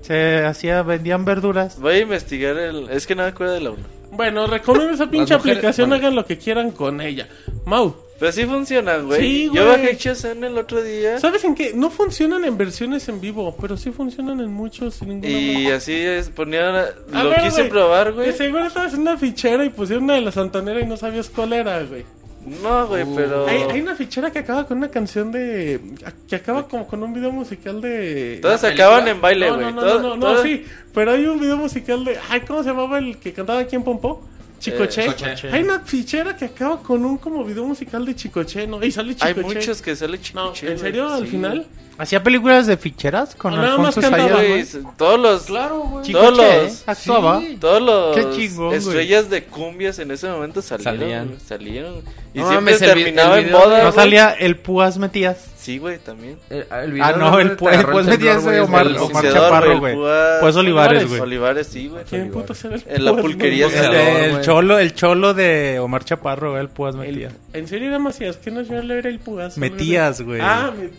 Se 0.03 0.45
hacía, 0.45 0.83
vendían 0.83 1.25
verduras. 1.25 1.79
Voy 1.79 1.95
a 1.95 1.99
investigar 2.01 2.57
el... 2.57 2.89
Es 2.91 3.07
que 3.07 3.15
no 3.15 3.23
me 3.23 3.29
acuerdo 3.29 3.53
de 3.55 3.61
la 3.61 3.71
1. 3.71 3.81
Bueno, 4.13 4.47
recomiendo 4.47 4.93
esa 4.95 5.11
pinche 5.11 5.35
mujeres- 5.37 5.57
aplicación, 5.59 5.89
bueno. 5.89 6.05
hagan 6.05 6.15
lo 6.17 6.25
que 6.27 6.39
quieran 6.39 6.71
con 6.71 7.01
ella. 7.01 7.29
Mau, 7.65 7.95
Pero 8.21 8.31
sí 8.31 8.45
funcionan, 8.45 9.07
güey. 9.07 9.21
Sí, 9.21 9.51
Yo 9.53 9.67
bajé 9.67 9.97
Shazam 9.99 10.45
el 10.45 10.57
otro 10.57 10.81
día. 10.83 11.19
¿sabes 11.19 11.43
en 11.45 11.55
qué? 11.57 11.73
No 11.75 11.91
funcionan 11.91 12.45
en 12.45 12.57
versiones 12.57 13.09
en 13.09 13.21
vivo, 13.21 13.57
pero 13.61 13.77
sí 13.77 13.91
funcionan 13.91 14.39
en 14.41 14.53
muchos. 14.53 14.95
Sin 14.95 15.09
ninguna 15.09 15.29
Y 15.29 15.55
bronca. 15.63 15.77
así 15.77 15.93
es, 15.95 16.29
ponían... 16.29 16.75
A 17.13 17.23
Lo 17.25 17.31
ver, 17.31 17.41
quise 17.43 17.65
probar, 17.65 18.13
güey. 18.13 18.33
Seguro 18.33 18.65
estabas 18.67 18.95
en 18.95 19.01
una 19.01 19.17
fichera 19.17 19.65
y 19.65 19.71
pusieron 19.71 20.05
una 20.05 20.15
de 20.15 20.21
la 20.21 20.31
Santanera 20.31 20.81
y 20.81 20.87
no 20.87 20.97
sabías 20.97 21.29
cuál 21.31 21.53
era, 21.55 21.83
güey. 21.83 22.05
No, 22.45 22.87
güey, 22.89 23.05
pero... 23.15 23.47
Hay, 23.47 23.63
hay 23.63 23.81
una 23.81 23.95
fichera 23.95 24.31
que 24.31 24.41
acaba 24.41 24.67
con 24.67 24.79
una 24.79 24.89
canción 24.89 25.31
de. 25.31 25.81
que 26.29 26.37
acaba 26.37 26.67
como 26.67 26.87
con 26.87 27.03
un 27.03 27.13
video 27.13 27.31
musical 27.31 27.81
de. 27.81 28.39
Todas 28.43 28.63
¿La 28.63 28.71
acaban 28.71 29.07
en 29.07 29.21
baile, 29.21 29.49
no, 29.49 29.55
güey. 29.55 29.73
no, 29.73 29.81
no, 29.81 29.99
no, 30.01 30.17
no, 30.17 30.35
no, 30.35 30.43
sí. 30.43 30.65
Pero 30.93 31.13
hay 31.13 31.25
un 31.25 31.39
video 31.39 31.57
musical 31.57 32.05
de. 32.05 32.19
Ay, 32.29 32.41
¿cómo 32.41 32.63
se 32.63 32.71
llamaba 32.71 32.99
el 32.99 33.19
que 33.19 33.33
cantaba 33.33 33.61
aquí 33.61 33.77
en 33.77 33.85
Pompo? 33.85 34.25
Chicoche. 34.59 35.05
Eh, 35.05 35.15
Chicoche. 35.17 35.51
Hay 35.51 35.63
una 35.63 35.81
fichera 35.81 36.37
que 36.37 36.47
acaba 36.47 36.83
con 36.83 37.05
un 37.05 37.19
como 37.19 37.45
video 37.45 37.65
musical 37.65 38.05
de 38.05 38.15
Chicoche, 38.15 38.67
¿no? 38.67 38.83
Y 38.83 38.91
sale 38.93 39.15
Chicoche. 39.15 39.39
Hay 39.39 39.45
muchos 39.45 39.83
que 39.83 39.97
sale 39.97 40.19
No, 40.35 40.53
chicoche. 40.53 40.73
¿en 40.73 40.79
serio? 40.79 41.13
¿Al 41.13 41.25
sí, 41.25 41.31
final? 41.31 41.67
¿Hacía 41.99 42.23
películas 42.23 42.67
de 42.67 42.77
ficheras 42.77 43.35
con 43.35 43.55
nada 43.55 43.77
más 43.79 43.97
Alfonso 43.97 44.01
cantaba, 44.01 44.41
Sayas? 44.41 44.75
güey. 44.77 44.85
Todos 44.97 45.21
los... 45.21 45.43
Claro, 45.43 45.79
güey. 45.81 46.05
Chicoche, 46.05 46.27
Todos 46.27 46.37
los- 46.39 46.73
¿eh? 46.73 46.83
actuaba. 46.87 47.41
Sí. 47.41 47.57
Todos 47.61 47.83
los 47.83 48.17
Qué 48.17 48.31
chingón, 48.37 48.67
güey. 48.69 48.79
estrellas 48.79 49.31
de 49.31 49.45
cumbias 49.45 49.99
en 49.99 50.11
ese 50.11 50.29
momento 50.29 50.63
salieron. 50.63 50.99
Salían. 51.01 51.27
güey, 51.29 51.41
salieron. 51.41 51.95
Y 52.35 52.39
No 52.39 52.49
siempre 52.49 52.73
mames, 52.73 52.83
el 52.83 52.95
vi- 52.95 53.03
terminaba 53.05 53.35
el 53.39 53.41
en 53.41 53.47
video 53.51 53.61
boda. 53.61 53.77
No 53.79 53.83
güey. 53.85 53.95
salía 53.95 54.31
el 54.33 54.57
Púas 54.57 54.99
Metías. 54.99 55.49
Sí, 55.57 55.79
güey, 55.79 55.99
también. 55.99 56.39
El, 56.51 56.67
el 56.83 56.93
video 56.93 57.05
Ah, 57.07 57.13
no, 57.13 57.39
el, 57.39 57.57
pu- 57.57 57.73
el 57.73 57.85
Púas 57.87 58.07
Metías 58.07 58.43
güey, 58.43 58.57
de 58.57 58.61
Omar, 58.63 58.89
del- 58.89 58.97
Omar 58.97 59.33
Chaparro, 59.33 59.67
güey, 59.79 59.79
güey. 59.79 59.93
el 59.93 59.99
Púas- 59.99 60.41
Pues 60.41 60.57
Olivares, 60.57 61.09
güey. 61.09 61.21
Olivares, 61.21 61.67
sí, 61.69 61.89
güey. 61.89 62.05
¿Quién 62.05 62.31
puto 62.33 62.55
será 62.55 62.77
el 62.77 62.85
En 62.89 63.05
la 63.05 63.11
Púas? 63.13 63.23
pulquería 63.23 63.67
Este, 63.67 64.25
el 64.25 64.31
güey. 64.33 64.43
cholo, 64.45 64.79
el 64.79 64.95
cholo 64.95 65.35
de 65.35 65.79
Omar 65.79 66.05
Chaparro, 66.05 66.51
güey, 66.53 66.63
el 66.63 66.69
Púas 66.69 66.95
el- 66.95 67.01
Metías. 67.03 67.35
¿En 67.53 67.69
serio 67.69 67.89
era 67.89 67.99
Macías? 68.01 68.39
¿Qué 68.39 68.51
no 68.51 68.63
yo 68.63 68.75
era 68.77 69.09
el 69.09 69.19
Pugas? 69.21 69.57
Metías, 69.59 70.21
güey. 70.23 70.41
Ah, 70.43 70.73
me- 70.77 70.91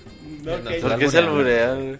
Ok. 0.46 0.82
¿Por 0.82 0.98
qué 0.98 1.10
se 1.10 1.18
alburea, 1.20 1.74
güey? 1.74 1.98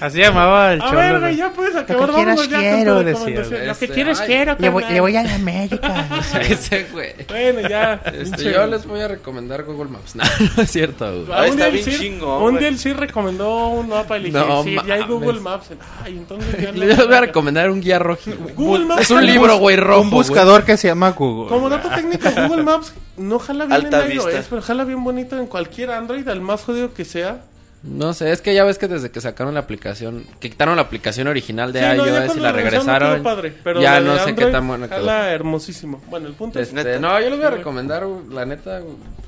Así 0.00 0.18
llamaba 0.18 0.72
el 0.72 0.80
A 0.82 0.84
cholo. 0.86 0.98
ver, 0.98 1.20
güey. 1.20 1.36
ya 1.36 1.50
puedes 1.50 1.74
Lo 1.74 1.80
acabar. 1.80 2.08
que 2.08 2.14
quieras 2.14 2.40
quiero, 2.48 3.02
decía. 3.02 3.40
Lo 3.40 3.48
que 3.50 3.70
Este, 3.70 3.88
quieres 3.88 4.20
ay, 4.20 4.26
quiero, 4.26 4.56
Le 4.58 4.68
voy, 4.68 4.84
le 4.90 5.00
voy 5.00 5.16
a 5.16 5.22
la 5.22 5.34
América. 5.34 6.06
Ese, 6.40 6.86
güey. 6.92 7.12
Bueno, 7.28 7.68
ya. 7.68 8.00
Este, 8.12 8.52
yo 8.52 8.66
les 8.66 8.86
voy 8.86 9.00
a 9.00 9.08
recomendar 9.08 9.64
Google 9.64 9.90
Maps. 9.90 10.14
No, 10.16 10.22
no 10.56 10.62
es 10.62 10.70
cierto, 10.70 11.10
güey. 11.24 11.26
Ah, 11.32 11.36
Ah, 11.40 11.42
un 11.42 11.48
está 11.50 11.68
bien 11.68 11.84
chingón, 11.84 12.42
Un 12.42 12.58
día 12.58 12.68
el 12.68 12.78
sí 12.78 12.92
recomendó 12.92 13.68
un 13.68 13.88
mapa 13.88 14.18
y 14.18 14.22
le 14.22 14.26
dije, 14.30 14.38
No 14.46 14.62
sí, 14.62 14.76
ya 14.86 14.94
hay. 14.94 15.02
Google 15.04 15.40
Maps. 15.40 15.70
Ay, 16.04 16.18
entonces 16.18 16.54
ya 16.60 16.70
Yo 16.72 16.84
les 16.84 17.06
voy 17.06 17.14
a 17.14 17.20
recomendar 17.20 17.70
un 17.70 17.80
guía 17.80 17.98
rojo. 17.98 18.20
Google 18.54 18.84
Maps 18.84 19.02
Es 19.02 19.10
un 19.10 19.24
libro, 19.26 19.56
güey, 19.58 19.76
rojo. 19.76 20.02
Un 20.02 20.10
buscador 20.10 20.64
que 20.64 20.76
se 20.76 20.88
llama 20.88 21.10
Google. 21.10 21.48
Como 21.48 21.68
dato 21.68 21.88
técnico, 21.90 22.28
Google 22.46 22.62
Maps 22.62 22.92
no 23.16 23.38
jala 23.38 23.66
bien 23.66 23.92
en 23.92 24.12
iOS, 24.12 24.46
pero 24.48 24.62
jala 24.62 24.84
bien 24.84 25.02
bonito 25.04 25.36
en 25.38 25.46
cualquier 25.46 25.90
Android, 25.90 26.26
al 26.28 26.40
más 26.40 26.62
jodido 26.64 26.94
que 26.94 27.04
sea. 27.04 27.39
No 27.82 28.12
sé, 28.12 28.30
es 28.30 28.42
que 28.42 28.52
ya 28.54 28.62
ves 28.64 28.76
que 28.76 28.88
desde 28.88 29.10
que 29.10 29.22
sacaron 29.22 29.54
la 29.54 29.60
aplicación, 29.60 30.26
que 30.38 30.50
quitaron 30.50 30.76
la 30.76 30.82
aplicación 30.82 31.28
original 31.28 31.72
de 31.72 31.80
Sí, 31.80 31.96
no, 31.96 32.06
ya 32.06 32.26
iOS 32.26 32.36
y 32.36 32.40
la 32.40 32.52
regresaron 32.52 33.16
no 33.18 33.22
padre, 33.22 33.54
pero 33.64 33.80
ya 33.80 34.00
no 34.00 34.18
sé 34.18 34.34
qué 34.34 34.46
tan 34.46 34.68
buena 34.68 34.86
quedó. 34.86 35.10
hermosísimo. 35.10 36.02
Bueno, 36.10 36.26
el 36.28 36.34
punto 36.34 36.60
es... 36.60 36.68
Este, 36.68 36.84
Neta. 36.84 36.98
no, 36.98 37.18
yo 37.20 37.30
les 37.30 37.38
voy 37.38 37.46
a 37.46 37.50
recomendar, 37.50 38.04
güey, 38.04 38.20
la 38.34 38.44
neta, 38.44 38.82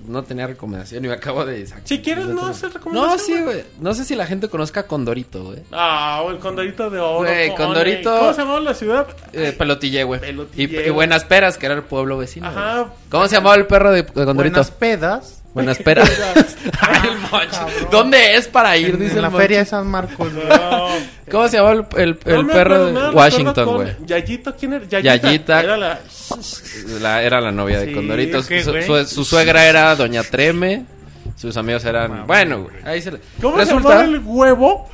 no 0.07 0.23
tenía 0.23 0.47
recomendación 0.47 1.03
y 1.03 1.09
me 1.09 1.15
acabo 1.15 1.47
de... 1.47 1.67
Si 1.85 2.01
quieres, 2.03 2.27
no 2.27 2.45
hacer 2.47 2.69
No, 2.69 2.75
recomendación. 2.75 3.19
sí, 3.39 3.43
güey. 3.43 3.65
No 3.81 3.95
sé 3.95 4.05
si 4.05 4.15
la 4.17 4.27
gente 4.27 4.49
conozca 4.51 4.87
Condorito, 4.87 5.45
güey. 5.45 5.61
Ah, 5.73 6.23
el 6.29 6.39
Condorito 6.39 6.91
de 6.91 6.99
Oro. 7.01 7.21
Güey. 7.31 7.55
Condorito- 7.55 8.19
¿Cómo 8.19 8.35
se 8.35 8.41
llamaba 8.43 8.61
la 8.61 8.75
ciudad? 8.75 9.07
Eh, 9.33 9.55
pelotille, 9.57 10.05
güey. 10.05 10.21
Pelotille, 10.21 10.83
Y, 10.85 10.89
y. 10.89 10.91
Buenas 10.91 11.25
Peras, 11.25 11.57
que 11.57 11.65
era 11.65 11.75
el 11.75 11.85
pueblo 11.85 12.19
vecino. 12.19 12.49
Ajá. 12.49 12.89
¿Cómo 13.09 13.27
se 13.29 13.37
llamaba 13.37 13.55
el 13.57 13.67
perro 13.67 13.93
de, 13.93 14.03
de 14.03 14.25
Condorito? 14.27 14.35
Buenas 14.57 14.71
pedas. 14.73 15.42
Buenas 15.55 15.79
Peras. 15.79 16.11
Ay, 16.81 17.11
el. 17.31 17.67
¿Dónde 17.91 18.37
es 18.37 18.49
para 18.49 18.77
ir? 18.79 18.97
Dice 18.99 19.17
En 19.17 19.23
la 19.23 19.31
feria 19.31 19.59
de 19.59 19.65
San 19.67 19.87
Marcos. 19.87 20.33
güey. 20.33 20.47
¿Cómo 21.31 21.49
se 21.49 21.57
llamaba 21.59 21.73
el, 21.75 21.87
el- 22.03 22.19
el 22.25 22.37
No 22.37 22.43
me 22.45 22.53
perro 22.53 22.75
acuerdo 22.89 23.11
de 23.11 23.17
Washington, 23.17 23.75
güey? 23.75 23.97
Yayito, 24.07 24.55
¿quién 24.57 24.73
era? 24.75 24.85
Yayita. 24.87 25.17
Yayita. 25.17 25.61
Era 25.63 25.77
la... 25.77 26.01
La- 27.01 27.23
era 27.23 27.41
la 27.41 27.53
novia 27.53 27.81
de 27.81 27.87
Sí, 27.89 27.93
Condorito. 27.95 28.43
¿qué, 28.47 28.63
Su, 28.65 28.71
güey? 28.71 28.83
su- 28.85 29.05
su 29.07 29.25
suegra 29.25 29.67
era 29.67 29.95
Doña 29.95 30.23
Treme. 30.23 30.85
Sus 31.37 31.57
amigos 31.57 31.85
eran. 31.85 32.27
Bueno, 32.27 32.63
güey. 32.63 32.77
Ahí 32.85 33.03
se 33.03 33.13
le. 33.13 33.21
¿Cómo 33.41 33.57
se 33.59 33.65
Resulta. 33.65 34.05
el 34.05 34.21
huevo? 34.25 34.89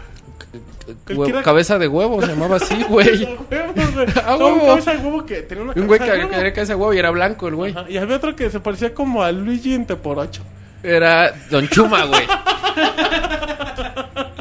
Cabeza 1.42 1.78
de 1.78 1.89
huevo 1.89 2.20
se 2.20 2.28
llamaba 2.28 2.57
así, 2.57 2.83
güey. 2.89 3.25
Huevo, 3.50 3.73
güey. 3.94 4.07
A 4.25 4.36
No, 4.36 4.47
un 4.49 4.52
huevo. 4.55 4.67
cabeza 4.68 4.92
de 4.92 4.99
huevo 4.99 5.26
que 5.26 5.42
tenía 5.42 5.65
una 5.65 5.73
Un 5.75 5.86
güey 5.86 5.99
que 6.00 6.07
era 6.07 6.52
cabeza 6.52 6.73
de 6.73 6.75
huevo 6.75 6.94
y 6.94 6.99
era 6.99 7.10
blanco 7.10 7.49
el 7.49 7.55
güey. 7.55 7.73
Ajá, 7.73 7.86
Y 7.89 7.97
había 7.97 8.17
otro 8.17 8.34
que 8.36 8.50
se 8.50 8.60
parecía 8.60 8.94
como 8.94 9.23
a 9.23 9.33
Luigi 9.33 9.75
en 9.75 9.86
Teporocho. 9.86 10.42
Era 10.83 11.33
Don 11.50 11.68
Chuma, 11.68 12.05
güey. 12.05 12.23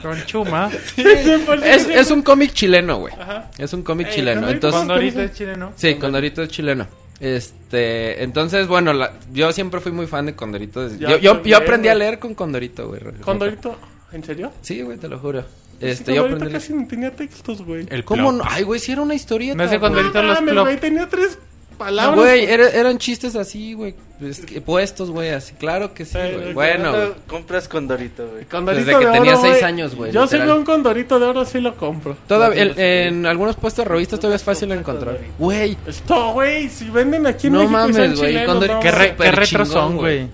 Con 0.01 0.24
Chuma. 0.26 0.69
es, 0.95 1.88
es 1.90 2.11
un 2.11 2.22
cómic 2.22 2.53
chileno, 2.53 2.98
güey. 3.00 3.14
Ajá. 3.19 3.50
Es 3.58 3.74
un 3.74 3.82
cómic 3.84 4.08
Ey, 4.08 4.14
chileno. 4.16 4.42
Condorito, 4.42 4.67
Entonces. 4.67 4.80
Condorito 4.88 5.22
es 5.22 5.34
chileno. 5.34 5.74
Sí, 5.76 5.95
Condorito 5.95 6.43
es 6.43 6.50
chileno. 6.50 6.88
Este, 7.19 8.24
entonces, 8.24 8.67
bueno, 8.67 8.93
la- 8.93 9.14
yo 9.34 9.51
siempre 9.51 9.80
fui 9.82 9.92
muy 9.92 10.06
fan 10.08 10.27
de 10.27 10.35
Condorito. 10.35 10.88
yo, 10.98 11.17
yo, 11.17 11.42
yo 11.43 11.58
aprendí 11.58 11.88
a 11.90 11.95
leer 11.95 12.19
con 12.19 12.35
Condorito, 12.35 12.88
güey. 12.90 13.01
Condorito, 13.22 13.76
¿en 14.11 14.24
serio? 14.24 14.51
Sí, 14.61 14.82
güey, 14.84 14.98
te 14.98 15.08
lo 15.08 15.17
juro. 15.17 15.43
Este, 15.80 16.16
yo 16.16 16.26
aprendí 16.26 16.50
casi 16.52 16.74
no 16.74 16.88
tenía 16.88 17.12
textos, 17.12 17.62
güey. 17.64 17.86
El 17.90 18.04
¿Cómo 18.04 18.30
plop. 18.32 18.44
no? 18.46 18.50
Ay, 18.52 18.64
güey, 18.64 18.80
sí 18.80 18.92
era 18.92 19.02
una 19.02 19.14
historieta. 19.14 19.56
No 19.56 19.68
güey. 19.68 19.80
Condorito 19.80 20.22
los 20.24 20.36
mames, 20.38 20.52
plop. 20.54 20.66
güey, 20.66 20.80
tenía 20.80 21.08
tres 21.08 21.38
palabras. 21.78 22.16
Güey, 22.20 22.46
era- 22.46 22.70
eran 22.70 22.98
chistes 22.98 23.36
así, 23.36 23.74
güey. 23.74 23.94
pues, 24.20 24.40
que- 24.40 24.60
puestos, 24.62 25.12
güey, 25.12 25.30
así. 25.30 25.54
Claro 25.54 25.94
que 25.94 26.04
sí, 26.04 26.18
güey. 26.18 26.34
güey, 26.36 26.54
Bueno, 26.54 26.90
¿Cuándo 26.90 27.08
güey. 27.10 27.20
compras 27.28 27.68
Condorito, 27.68 28.28
güey? 28.28 28.46
Condorito 28.46 28.84
Desde 28.86 29.00
que 29.00 29.06
de 29.06 29.12
tenía 29.12 29.34
oro, 29.34 29.42
seis 29.42 29.54
güey. 29.54 29.64
años, 29.64 29.94
güey, 29.94 30.12
Yo 30.12 30.22
si 30.26 30.34
literal. 30.34 30.48
veo 30.48 30.56
un 30.58 30.66
condorito 30.66 31.20
de 31.20 31.26
oro, 31.28 31.46
sí 31.46 31.60
lo 31.62 31.76
compro. 31.78 32.18
Todavía, 32.28 32.64
el- 32.64 32.80
en 32.80 33.26
algunos 33.28 33.56
puestos 33.58 33.86
de 33.86 33.90
revistas 33.92 34.20
todavía 34.20 34.38
es 34.38 34.44
fácil 34.44 34.70
de 34.70 34.76
encontrar. 34.78 35.20
Güey, 35.38 35.78
Esto, 35.86 36.32
güey, 36.34 36.68
si 36.70 36.90
venden 36.90 37.28
aquí 37.28 37.46
en 37.46 37.54
No 37.54 37.60
México 37.60 37.78
y 37.78 37.94
son 37.94 38.02
mames, 38.02 38.20
güey, 38.20 38.32
chilenos, 38.32 38.68
no 38.68 38.80
¿Qué, 38.80 38.92
re- 38.92 39.10
Súper 39.12 39.30
qué 39.30 39.36
retro 39.36 39.66
son, 39.68 39.98
güey. 39.98 40.18
güey? 40.18 40.30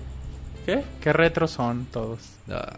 ¿Qué? 0.64 0.82
¿Qué 1.02 1.12
retro 1.12 1.46
son 1.46 1.86
todos? 1.92 2.20
ah. 2.50 2.72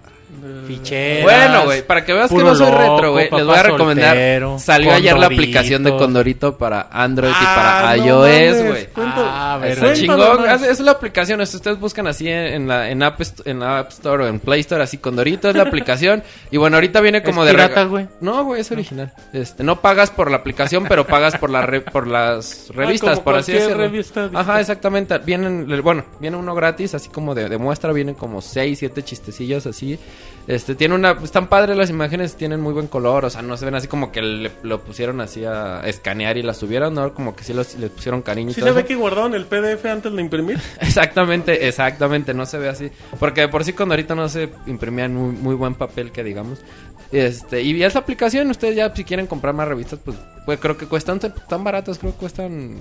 Ficheras. 0.67 1.23
Bueno, 1.23 1.65
güey, 1.65 1.83
para 1.87 2.05
que 2.05 2.13
veas 2.13 2.29
que 2.31 2.37
no 2.37 2.55
soy 2.55 2.67
loco, 2.71 2.79
retro, 2.79 3.13
güey, 3.13 3.29
les 3.31 3.47
voy 3.47 3.57
a 3.57 3.63
recomendar. 3.63 4.09
soltero, 4.11 4.59
Salió 4.59 4.93
ayer 4.93 5.17
la 5.19 5.27
aplicación 5.27 5.83
de 5.85 5.97
Condorito 5.97 6.57
para 6.59 6.89
Android 6.91 7.31
y 7.31 7.45
para 7.45 7.91
Ah, 7.91 7.97
no 7.97 8.05
iOS, 8.05 8.65
güey. 8.67 8.89
Ah, 8.97 9.59
verdad. 9.61 9.81
Cuéntame 9.81 9.95
chingón. 9.95 10.51
Es, 10.51 10.63
es 10.63 10.81
la 10.81 10.91
aplicación. 10.93 11.47
Si 11.47 11.57
ustedes 11.57 11.79
buscan 11.79 12.07
así 12.07 12.29
en, 12.29 12.37
en 12.47 12.69
la, 12.69 12.91
en, 12.91 13.03
App, 13.03 13.21
en 13.45 13.61
la 13.61 13.79
App 13.79 13.91
Store 13.91 14.25
o 14.25 14.27
en 14.29 14.41
Play 14.41 14.61
Store, 14.61 14.83
así 14.83 14.99
Condorito 14.99 15.49
es 15.49 15.57
la 15.57 15.63
aplicación. 15.63 16.23
Y 16.51 16.59
bueno, 16.59 16.77
ahorita 16.77 17.01
viene 17.01 17.23
como 17.23 17.43
¿Es 17.43 17.49
de 17.49 17.53
pirata, 17.55 17.85
güey? 17.85 18.07
No, 18.21 18.45
güey, 18.45 18.61
es 18.61 18.71
original. 18.71 19.13
Este, 19.33 19.63
no 19.65 19.81
pagas 19.81 20.11
por 20.11 20.31
la 20.31 20.39
aplicación, 20.39 20.87
pero 20.89 21.07
pagas 21.07 21.37
por 21.39 21.51
la 21.51 21.63
re- 21.63 21.81
por 21.81 22.07
las 22.07 22.69
revistas, 22.75 23.11
Ah, 23.11 23.15
como 23.15 23.25
por 23.25 23.35
así 23.37 23.53
decirlo. 23.53 23.77
revista. 23.79 24.31
Ajá, 24.33 24.61
exactamente. 24.61 25.19
Vienen, 25.19 25.67
bueno, 25.83 26.05
viene 26.21 26.37
uno 26.37 26.55
gratis, 26.55 26.95
así 26.95 27.09
como 27.09 27.35
de, 27.35 27.49
de 27.49 27.59
muestra, 27.59 27.93
vienen 27.93 28.15
como 28.15 28.41
6, 28.41 28.79
7 28.79 29.03
chistecillos 29.03 29.67
así. 29.67 29.99
Este, 30.47 30.77
tiene 30.77 30.95
una, 30.95 31.11
están 31.25 31.49
padres 31.49 31.77
las 31.77 31.91
imágenes, 31.91 32.37
tienen 32.37 32.61
muy 32.61 32.73
buen 32.73 32.87
color, 32.87 33.25
o 33.25 33.31
sea, 33.31 33.43
no 33.43 33.57
se 33.57 33.65
ven 33.65 33.75
así 33.75 33.89
como 33.89 34.13
que 34.13 34.23
le- 34.23 34.53
lo 34.63 34.81
pusieron 34.81 35.21
así 35.21 35.45
a 35.45 35.81
escanear 35.87 36.37
y 36.37 36.45
las 36.45 36.57
subieron, 36.59 36.95
¿no? 36.95 37.13
Como 37.15 37.35
que 37.35 37.43
sí 37.43 37.53
los, 37.53 37.75
le 37.75 37.89
pusieron 37.89 38.23
cariño 38.23 38.51
y 38.51 38.55
¿Sí 38.55 38.61
todo 38.61 38.69
se 38.71 38.75
ve 38.75 38.81
eso. 38.83 38.89
que 38.89 38.95
guardaron 38.95 39.35
el 39.35 39.47
PDF 39.47 39.85
antes 39.91 40.13
de 40.15 40.21
imprimir? 40.23 40.61
Exactamente, 40.81 41.67
exactamente, 41.67 42.33
no 42.33 42.47
se 42.47 42.59
ve 42.59 42.69
así. 42.69 42.91
Porque 43.19 43.41
de 43.41 43.49
por 43.49 43.65
sí 43.65 43.73
cuando 43.73 43.95
ahorita 43.95 44.15
no 44.15 44.29
se 44.29 44.49
imprimía 44.67 45.07
en 45.07 45.17
muy, 45.17 45.33
muy 45.35 45.55
buen 45.57 45.75
papel 45.75 46.13
que 46.13 46.23
digamos. 46.23 46.61
Este, 47.11 47.63
y 47.63 47.83
es 47.83 47.95
la 47.95 48.01
aplicación, 48.01 48.49
ustedes 48.51 48.77
ya 48.77 48.95
si 48.95 49.03
quieren 49.03 49.27
comprar 49.27 49.53
más 49.53 49.67
revistas, 49.67 49.99
pues, 50.05 50.17
pues 50.45 50.61
creo 50.61 50.77
que 50.77 50.87
cuestan 50.87 51.19
tan- 51.19 51.65
baratas, 51.65 51.99
creo 51.99 52.13
que 52.13 52.19
cuestan 52.19 52.77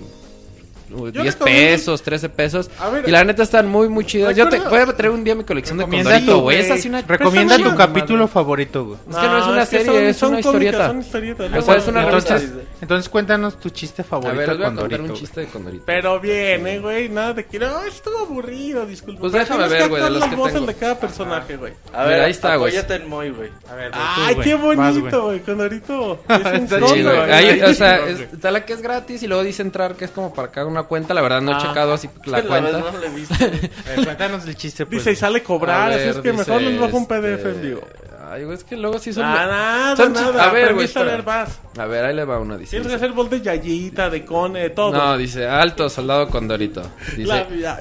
10 0.88 1.14
recomiendo- 1.14 1.44
pesos, 1.44 2.02
13 2.02 2.28
pesos. 2.28 2.70
Ver, 2.92 3.08
y 3.08 3.10
la 3.10 3.24
neta 3.24 3.42
están 3.42 3.66
muy, 3.68 3.88
muy 3.88 4.04
chidas. 4.04 4.34
Yo 4.36 4.48
te, 4.48 4.58
voy 4.60 4.78
a 4.78 4.86
traer 4.86 5.10
un 5.12 5.24
día 5.24 5.34
mi 5.34 5.44
colección 5.44 5.78
de 5.78 5.84
Condorito, 5.84 6.38
güey. 6.40 6.58
Es 6.58 6.70
así 6.70 6.88
una... 6.88 7.02
Recomienda 7.02 7.56
tu 7.58 7.74
capítulo 7.74 8.20
madre. 8.24 8.32
favorito, 8.32 8.84
güey. 8.84 8.98
Es 9.10 9.16
que 9.16 9.26
no 9.26 9.38
es 9.38 9.46
una 9.46 9.60
que 9.60 9.66
serie, 9.66 9.86
son- 9.86 9.96
es 10.04 10.16
son 10.16 10.28
una 10.34 10.42
cómicas, 10.42 10.54
historieta. 10.72 10.86
son 10.88 10.98
historietas. 11.00 11.58
O 11.58 11.62
sea, 11.62 11.76
es 11.76 11.88
una 11.88 12.02
Entonces, 12.04 12.50
entonces 12.80 13.08
cuéntanos 13.08 13.58
tu 13.60 13.70
chiste 13.70 14.02
A 14.02 14.04
favorito 14.04 14.36
ver, 14.36 14.48
les 14.48 14.56
voy 14.58 14.64
a 14.66 14.68
con 14.68 14.76
contar 14.76 14.98
Dorito. 14.98 15.12
un 15.14 15.18
chiste 15.20 15.40
de 15.40 15.46
Condorito. 15.46 15.84
Pero 15.86 16.20
bien, 16.20 16.66
eh, 16.66 16.78
güey, 16.78 17.08
nada 17.08 17.32
de 17.34 17.44
que 17.46 17.58
no, 17.58 17.82
estuvo 17.84 18.18
aburrido, 18.18 18.86
disculpa. 18.86 19.20
Pues 19.20 19.32
déjame 19.32 19.68
ver, 19.68 19.88
güey, 19.88 20.02
de 20.02 20.10
los 20.10 20.24
que 20.24 20.30
tengo. 20.36 20.66
de 20.66 20.74
cada 20.74 20.98
personaje, 21.00 21.56
güey. 21.56 21.72
A 21.92 22.04
ver, 22.04 22.20
ahí 22.20 22.30
está, 22.30 22.56
güey. 22.56 22.76
apóyate 22.76 22.94
en 23.02 23.08
Moy, 23.08 23.30
güey. 23.30 23.50
A 23.70 23.74
ver, 23.74 23.90
Ay, 23.94 24.36
qué 24.42 24.54
bonito, 24.54 25.24
güey. 25.24 25.40
Condorito. 25.40 26.20
Es 26.28 26.70
un 26.72 27.02
güey. 27.02 27.62
o 27.62 27.74
sea, 27.74 28.06
es- 28.06 28.20
está 28.32 28.50
la 28.50 28.64
que 28.64 28.72
es 28.72 28.82
gratis 28.82 29.22
y 29.22 29.26
luego 29.26 29.42
dice 29.42 29.62
entrar 29.62 29.94
que 29.94 30.04
es 30.04 30.10
como 30.10 30.32
para 30.34 30.48
cada 30.48 30.66
una 30.78 30.82
cuenta. 30.88 31.14
La 31.14 31.20
verdad 31.22 31.40
no 31.40 31.52
he 31.52 31.54
Ah. 31.54 31.58
checado 31.58 31.92
así 31.94 32.08
la 32.26 32.38
La 32.38 32.44
cuenta. 32.44 32.72
no 32.78 32.78
he. 32.78 32.82
A 32.84 32.88
ver, 33.96 34.04
cuéntanos 34.04 34.46
el 34.46 34.56
chiste, 34.56 34.86
pues. 34.86 34.98
Dice, 34.98 35.12
y 35.12 35.16
sale 35.16 35.42
cobrar, 35.42 35.92
A 35.92 35.94
así 35.96 36.04
es 36.08 36.14
ver, 36.16 36.22
que 36.22 36.32
mejor 36.32 36.58
dice, 36.58 36.70
les 36.72 36.80
bajo 36.80 36.96
un 36.96 37.02
este, 37.02 37.14
PDF 37.20 37.46
en 37.46 37.62
vivo. 37.62 37.80
Ay, 38.28 38.42
güey, 38.42 38.56
es 38.58 38.64
que 38.64 38.76
luego 38.76 38.98
sí 38.98 39.12
son... 39.12 39.22
Ah, 39.24 39.46
nada, 39.46 39.96
son- 39.96 40.12
nada. 40.12 40.48
A 40.48 40.52
ver, 40.52 40.74
güey, 40.74 40.86
a 40.86 40.88
espera. 40.88 41.06
leer 41.06 41.24
más. 41.24 41.60
A 41.78 41.86
ver, 41.86 42.04
ahí 42.06 42.12
le 42.14 42.24
va 42.24 42.40
uno, 42.40 42.58
dice. 42.58 42.70
Tienes 42.70 42.88
que 42.88 42.94
hacer 42.96 43.12
bol 43.12 43.30
de 43.30 43.40
Yayita, 43.40 44.10
de 44.10 44.24
Cone, 44.24 44.70
todo. 44.70 44.90
No, 44.90 45.16
dice, 45.16 45.46
alto, 45.46 45.88
soldado 45.88 46.28
Condorito. 46.28 46.82
Dice... 47.16 47.24
La- 47.28 47.48
ya- 47.48 47.78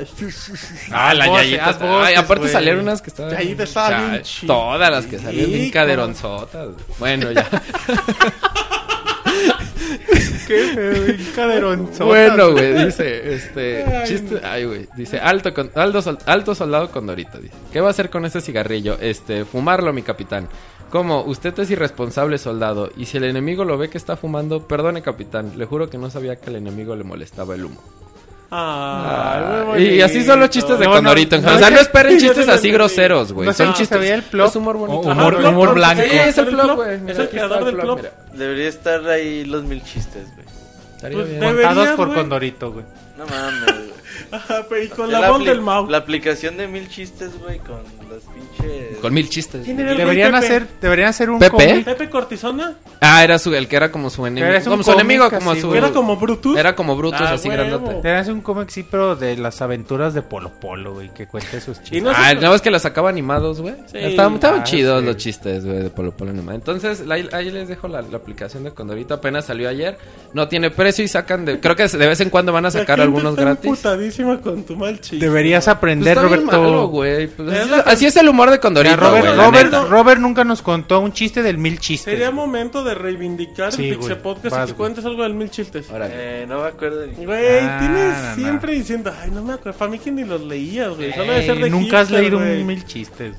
Ah, 0.91 1.15
la 1.15 1.25
voces, 1.27 1.47
Yayita. 1.49 1.71
voces, 1.71 2.07
Ay, 2.07 2.13
aparte 2.13 2.41
güey. 2.41 2.53
salieron 2.53 2.81
unas 2.81 3.01
que 3.01 3.09
estaban... 3.09 3.31
Yayita 3.31 3.63
estaba 3.63 3.89
bien 4.11 4.23
Todas 4.45 4.91
las 4.91 5.05
que 5.07 5.17
salían 5.17 5.49
bien 5.49 5.71
caderonzotas. 5.71 6.67
Bueno, 6.99 7.31
ya. 7.31 7.49
Qué. 10.47 11.15
Bueno, 12.05 12.51
güey, 12.53 12.85
dice, 12.85 13.33
este, 13.33 13.83
Ay, 13.83 14.07
chiste, 14.07 14.39
ay, 14.43 14.65
güey, 14.65 14.87
dice, 14.95 15.19
alto, 15.19 15.53
con, 15.53 15.71
alto, 15.75 16.01
sol- 16.01 16.17
alto 16.25 16.55
soldado 16.55 16.91
con 16.91 17.05
Dorito, 17.07 17.37
dice, 17.39 17.53
¿qué 17.71 17.81
va 17.81 17.87
a 17.87 17.91
hacer 17.91 18.09
con 18.09 18.25
ese 18.25 18.41
cigarrillo? 18.41 18.97
Este, 18.99 19.45
fumarlo, 19.45 19.91
mi 19.93 20.01
capitán. 20.01 20.47
¿Cómo? 20.89 21.23
Usted 21.23 21.57
es 21.59 21.71
irresponsable, 21.71 22.37
soldado, 22.37 22.89
y 22.95 23.05
si 23.05 23.17
el 23.17 23.23
enemigo 23.25 23.65
lo 23.65 23.77
ve 23.77 23.89
que 23.89 23.97
está 23.97 24.15
fumando, 24.15 24.67
perdone, 24.67 25.01
capitán, 25.01 25.53
le 25.57 25.65
juro 25.65 25.89
que 25.89 25.97
no 25.97 26.09
sabía 26.09 26.35
que 26.37 26.49
al 26.49 26.55
enemigo 26.57 26.95
le 26.95 27.03
molestaba 27.03 27.55
el 27.55 27.65
humo. 27.65 27.81
Ay, 28.51 29.65
muy 29.65 29.83
y 29.95 30.01
así 30.01 30.23
son 30.23 30.39
los 30.39 30.49
chistes 30.49 30.77
de 30.79 30.85
No, 30.85 30.91
Condorito. 30.93 31.39
no, 31.41 31.55
o 31.55 31.57
sea, 31.57 31.69
no 31.69 31.79
esperen 31.79 32.17
chistes 32.19 32.47
así 32.47 32.71
groseros, 32.71 33.33
güey. 33.33 33.53
Son 33.53 33.73
chistes. 33.73 34.01
el 34.09 34.23
plop. 34.23 34.47
Es 34.49 34.55
humor 34.55 34.77
bonito. 34.77 34.99
Humor, 35.09 35.37
plop, 35.37 35.51
humor 35.51 35.65
plop, 35.69 35.75
blanco. 35.75 36.03
Sí, 36.03 36.17
es 36.17 36.37
el 36.37 36.47
¿El 36.47 36.53
plop, 36.53 36.75
güey. 36.75 36.93
Es 36.95 37.01
Mira, 37.01 37.13
el 37.15 37.21
aquí 37.21 37.31
creador 37.31 37.57
está 37.57 37.65
del 37.65 37.75
el 37.75 37.81
plop. 37.81 37.97
mira. 37.99 38.11
Debería 38.33 38.69
estar 38.69 39.07
ahí 39.09 39.45
los 39.45 39.63
mil 39.63 39.83
chistes, 39.83 40.27
güey. 40.35 40.45
Pues 41.13 41.27
Contados 41.55 41.89
por. 41.91 42.13
Condorito, 42.13 42.71
güey. 42.71 42.85
No 43.17 43.25
mames, 43.25 43.65
güey. 43.65 44.04
Ajá, 44.31 44.65
pero 44.69 44.83
y 44.83 44.87
con 44.89 45.09
Ya 45.09 45.19
la 45.19 45.31
voz 45.31 45.45
del 45.45 45.61
Mau. 45.61 45.89
La 45.89 45.97
aplicación 45.99 46.57
de 46.57 46.67
mil 46.67 46.87
chistes, 46.89 47.31
güey, 47.41 47.59
con 47.59 47.77
los 48.09 48.23
pinches... 48.23 48.97
con 48.97 49.13
mil 49.13 49.29
chistes. 49.29 49.63
¿Quién 49.65 49.79
era 49.79 49.91
el 49.91 49.97
Deberían 49.97 50.31
Pepe? 50.33 50.45
hacer, 50.45 50.67
deberían 50.81 51.09
hacer 51.09 51.29
un 51.29 51.39
¿Pepe? 51.39 51.81
¿Pepe 51.85 52.09
Cortisona? 52.09 52.75
Ah, 53.01 53.23
era 53.23 53.37
su, 53.39 53.53
el 53.53 53.67
que 53.67 53.75
era 53.75 53.91
como 53.91 54.09
su 54.09 54.25
enemigo. 54.25 54.59
Como 54.65 54.83
su 54.83 54.91
enemigo, 54.91 55.29
como 55.29 55.51
así, 55.51 55.61
su... 55.61 55.73
Era 55.75 55.91
como 55.91 56.15
Brutus. 56.17 56.57
Era 56.57 56.75
como 56.75 56.95
Brutus, 56.95 57.21
Ah, 57.21 57.33
así 57.33 57.49
huevo. 57.49 57.61
grandote. 57.63 57.95
Deberían 57.95 58.17
hacer 58.17 58.33
un 58.33 58.41
cómic, 58.41 58.69
sí, 58.69 58.83
pero 58.89 59.15
de 59.15 59.37
las 59.37 59.61
aventuras 59.61 60.13
de 60.13 60.21
Polo 60.21 60.51
Polo, 60.59 60.93
güey, 60.93 61.13
que 61.13 61.27
cuente 61.27 61.59
sus 61.61 61.77
chistes. 61.81 62.03
no 62.03 62.11
Ah, 62.15 62.33
¿no 62.33 62.51
ves 62.51 62.61
que 62.61 62.71
los 62.71 62.81
sacaba 62.81 63.09
animados, 63.09 63.61
güey? 63.61 63.75
Sí. 63.91 63.97
Estaban, 63.99 64.35
estaban 64.35 64.61
Ah, 64.61 64.63
chidos 64.63 65.01
sí. 65.01 65.05
los 65.05 65.17
chistes, 65.17 65.65
güey, 65.65 65.79
de 65.83 65.89
Polo 65.89 66.11
Polo 66.11 66.31
animado. 66.31 66.55
Entonces, 66.57 67.03
ahí, 67.09 67.27
ahí 67.33 67.51
les 67.51 67.67
dejo 67.67 67.87
la, 67.87 68.01
la 68.01 68.17
aplicación 68.17 68.63
de 68.63 68.71
Condorito. 68.71 69.13
Apenas 69.13 69.45
salió 69.45 69.69
ayer. 69.69 69.97
No 70.33 70.47
tiene 70.47 70.71
precio 70.71 71.03
y 71.03 71.07
sacan 71.07 71.45
de... 71.45 71.59
Creo 71.59 71.75
que 71.75 71.87
de 71.87 72.07
vez 72.07 72.19
en 72.21 72.29
cuando 72.29 72.51
van 72.53 72.65
a 72.65 72.69
La 72.69 72.71
sacar 72.71 72.99
algunos 73.01 73.35
gratis. 73.35 73.69
Con 74.41 74.63
tu 74.63 74.75
mal 74.75 74.99
chiste. 75.01 75.25
Deberías 75.25 75.65
Pues 75.65 75.75
aprender, 75.75 76.17
está 76.17 76.27
bien 76.27 76.39
Roberto. 76.45 76.61
malo, 76.61 76.87
güey. 76.87 77.27
Pues 77.27 77.53
Es 77.53 77.59
así, 77.61 77.69
la- 77.69 77.77
así 77.79 78.05
es 78.05 78.15
el 78.17 78.29
humor 78.29 78.49
de 78.51 78.59
Condorito, 78.59 78.95
Mira, 78.95 79.07
Robert, 79.07 79.25
güey, 79.25 79.37
la 79.37 79.45
Robert, 79.45 79.65
neta. 79.65 79.85
Robert 79.85 80.21
nunca 80.21 80.43
nos 80.43 80.61
contó 80.61 80.99
un 80.99 81.11
chiste 81.13 81.41
del 81.43 81.57
mil 81.57 81.79
chistes. 81.79 82.11
Sería 82.13 82.31
momento 82.31 82.83
de 82.83 82.95
reivindicar 82.95 83.71
Sí, 83.71 83.83
el 83.89 83.97
güey. 83.97 84.07
Pixel 84.09 84.17
Podcast 84.21 84.55
Vas, 84.55 84.63
y 84.63 84.71
que 84.71 84.71
güey. 84.73 84.77
cuentes 84.77 85.05
algo 85.05 85.23
del 85.23 85.33
mil 85.33 85.49
chistes. 85.49 85.89
Órale. 85.89 86.13
Eh, 86.15 86.45
no 86.47 86.61
me 86.61 86.67
acuerdo 86.67 87.05
ni. 87.07 87.25
Güey, 87.25 87.59
Ah, 87.61 87.77
tienes 87.79 88.17
no, 88.17 88.29
no. 88.29 88.35
siempre 88.35 88.71
diciendo, 88.73 89.13
ay, 89.21 89.31
no 89.31 89.43
me 89.43 89.53
acuerdo. 89.53 89.77
Para 89.77 89.91
mí 89.91 89.99
que 89.99 90.11
ni 90.11 90.23
los 90.23 90.41
leías, 90.41 90.89
güey. 90.95 91.11
Solo 91.11 91.23
debe 91.25 91.39
Ey, 91.39 91.45
ser 91.45 91.57
de 91.59 91.69
nunca 91.69 91.99
has 92.01 92.07
hipster, 92.07 92.19
leído 92.21 92.37
güey. 92.39 92.61
un 92.61 92.67
mil 92.67 92.85
chistes. 92.85 93.33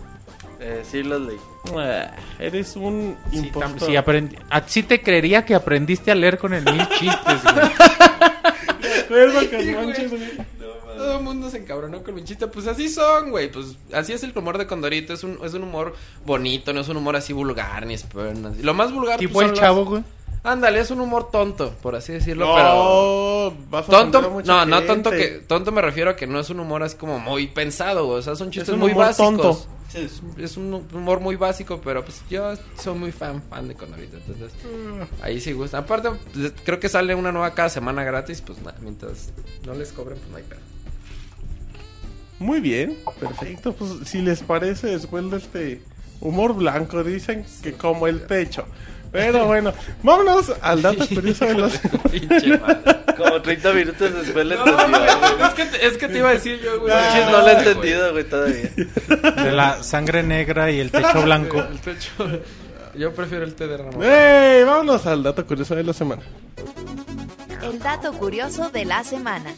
Eh, 0.59 0.83
sí 0.91 1.03
los 1.03 1.21
leí. 1.21 1.37
Ah, 1.77 2.11
Eres 2.39 2.77
un 2.77 3.17
Sí, 3.31 3.39
impostor. 3.39 3.77
tam- 3.79 3.87
sí, 3.87 3.93
aprendi- 3.93 4.39
ah, 4.51 4.63
sí 4.67 4.83
te 4.83 5.03
creería 5.03 5.45
que 5.45 5.55
aprendiste 5.55 6.11
a 6.11 6.15
leer 6.15 6.39
con 6.39 6.55
el 6.55 6.65
mil 6.65 6.89
chistes, 6.99 7.43
güey. 7.43 7.71
Verga, 9.11 9.41
que 9.49 9.75
manches, 9.75 10.11
güey. 10.11 10.23
Todo 10.97 11.19
el 11.19 11.23
mundo 11.25 11.51
se 11.51 11.59
encabronó 11.59 12.03
con 12.03 12.15
mi 12.15 12.25
chiste. 12.25 12.47
Pues 12.47 12.67
así 12.67 12.89
son, 12.89 13.31
güey. 13.31 13.51
Pues 13.51 13.77
así 13.93 14.13
es 14.13 14.23
el 14.23 14.37
humor 14.37 14.59
de 14.59 14.67
Condorito. 14.67 15.13
Es 15.13 15.25
un, 15.25 15.39
es 15.45 15.55
un 15.55 15.63
humor 15.65 15.95
bonito, 16.25 16.73
no 16.73 16.81
es 16.81 16.89
un 16.89 16.97
humor 16.97 17.17
así 17.17 17.33
vulgar 17.33 17.87
ni 17.87 17.95
esperno. 17.95 18.53
Lo 18.61 18.75
más 18.75 18.93
vulgar 18.93 19.19
Tipo 19.19 19.35
pues, 19.35 19.51
el 19.51 19.55
chavo, 19.55 19.85
güey. 19.85 20.03
Ándale, 20.43 20.79
es 20.79 20.93
un 20.93 21.01
humor 21.01 21.31
tonto, 21.33 21.73
por 21.83 21.97
así 21.97 22.13
decirlo, 22.13 22.47
No, 22.47 22.55
pero... 22.55 23.57
vas 23.69 23.89
a 23.89 23.91
Tonto, 23.91 24.31
mucha 24.31 24.65
no, 24.65 24.67
no 24.67 24.83
tonto 24.85 25.11
que 25.11 25.43
tonto 25.45 25.73
me 25.73 25.83
refiero 25.83 26.11
a 26.11 26.15
que 26.15 26.29
no 26.29 26.39
es 26.39 26.49
un 26.51 26.61
humor 26.61 26.85
así 26.85 26.97
como 26.97 27.19
muy 27.19 27.49
pensado, 27.49 28.07
güey. 28.07 28.19
o 28.21 28.23
sea, 28.23 28.37
son 28.37 28.53
chistes 28.53 28.73
un 28.75 28.79
muy 28.79 28.93
humor 28.93 29.07
básicos. 29.07 29.29
tonto. 29.33 29.67
Es, 29.93 30.23
es 30.39 30.57
un 30.57 30.87
humor 30.95 31.19
muy 31.19 31.35
básico, 31.35 31.81
pero 31.83 32.05
pues 32.05 32.23
yo 32.31 32.53
soy 32.79 32.95
muy 32.97 33.11
fan 33.11 33.43
fan 33.51 33.67
de 33.67 33.75
Condorito, 33.75 34.19
entonces 34.19 34.53
Mm. 34.65 35.25
ahí 35.25 35.41
sí 35.41 35.51
gusta. 35.53 35.79
Aparte, 35.79 36.11
pues, 36.33 36.53
creo 36.65 36.79
que 36.79 36.89
sale 36.89 37.15
una 37.17 37.33
nueva 37.33 37.53
cada 37.55 37.69
semana 37.69 38.05
gratis, 38.05 38.41
pues 38.41 38.59
nada, 38.61 38.77
mientras 38.83 39.33
no 39.67 39.75
les 39.75 39.91
cobren, 39.93 40.17
pues 40.19 40.31
no 40.31 40.37
hay 40.37 40.43
pedo. 40.45 40.61
Muy 42.39 42.61
bien, 42.61 42.97
perfecto. 43.19 43.73
Pues 43.73 43.91
si 44.05 44.21
les 44.23 44.41
parece, 44.43 44.89
después 44.89 45.31
de 45.31 45.37
este 45.39 45.83
humor 46.21 46.55
blanco, 46.55 47.03
dicen 47.05 47.45
que 47.63 47.73
como 47.73 48.07
el 48.07 48.27
techo. 48.27 48.67
Pero 49.13 49.47
bueno, 49.47 49.73
vámonos 50.03 50.53
al 50.61 50.83
dato 50.83 51.07
curioso 51.15 51.47
de 51.47 51.55
los... 51.55 51.73
Pinche 52.11 52.59
madre. 52.61 52.97
Como 53.17 53.41
30 53.41 53.73
minutos 53.73 54.13
después 54.15 54.45
le 54.47 54.57
No, 54.57 54.67
entendió. 54.67 55.47
es, 55.47 55.55
que 55.55 55.65
te, 55.65 55.87
es 55.87 55.97
que 55.97 56.09
te 56.09 56.19
iba 56.19 56.29
a 56.29 56.33
decir 56.33 56.61
yo, 56.63 56.81
güey. 56.81 56.93
Manches, 56.93 57.27
no 57.31 57.41
lo 57.41 57.49
he 57.49 57.53
entendido, 57.59 58.13
güey, 58.13 58.25
todavía. 58.29 58.71
De 59.43 59.53
la 59.53 59.83
sangre 59.83 60.23
negra 60.23 60.71
y 60.71 60.81
el 60.81 60.91
techo 60.91 61.23
blanco. 61.23 61.61
El 61.61 61.79
techo. 61.81 62.11
Yo 62.95 63.15
prefiero 63.15 63.45
el 63.45 63.55
té 63.55 63.67
de 63.69 63.77
ramo. 63.79 64.03
¡Ey! 64.03 64.65
Vámonos 64.65 65.07
al 65.07 65.23
dato 65.23 65.47
curioso 65.47 65.75
de 65.75 65.85
la 65.85 65.93
semana. 65.95 66.23
El 67.63 67.79
dato 67.79 68.13
curioso 68.13 68.69
de 68.71 68.85
la 68.85 69.03
semana. 69.03 69.51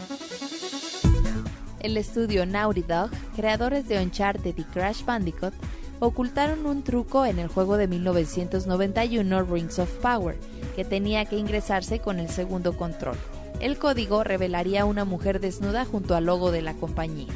El 1.80 1.96
estudio 1.96 2.44
Naughty 2.44 2.82
Dog, 2.82 3.10
creadores 3.36 3.88
de 3.88 4.02
Uncharted 4.02 4.56
y 4.56 4.64
Crash 4.64 5.04
Bandicoot, 5.04 5.54
ocultaron 6.00 6.66
un 6.66 6.82
truco 6.82 7.24
en 7.24 7.38
el 7.38 7.48
juego 7.48 7.76
de 7.76 7.86
1991 7.86 9.42
Rings 9.44 9.78
of 9.78 9.90
Power, 9.98 10.36
que 10.74 10.84
tenía 10.84 11.24
que 11.24 11.36
ingresarse 11.36 12.00
con 12.00 12.18
el 12.18 12.28
segundo 12.28 12.76
control. 12.76 13.16
El 13.60 13.78
código 13.78 14.24
revelaría 14.24 14.82
a 14.82 14.86
una 14.86 15.04
mujer 15.04 15.40
desnuda 15.40 15.84
junto 15.84 16.14
al 16.14 16.26
logo 16.26 16.50
de 16.50 16.62
la 16.62 16.74
compañía. 16.74 17.32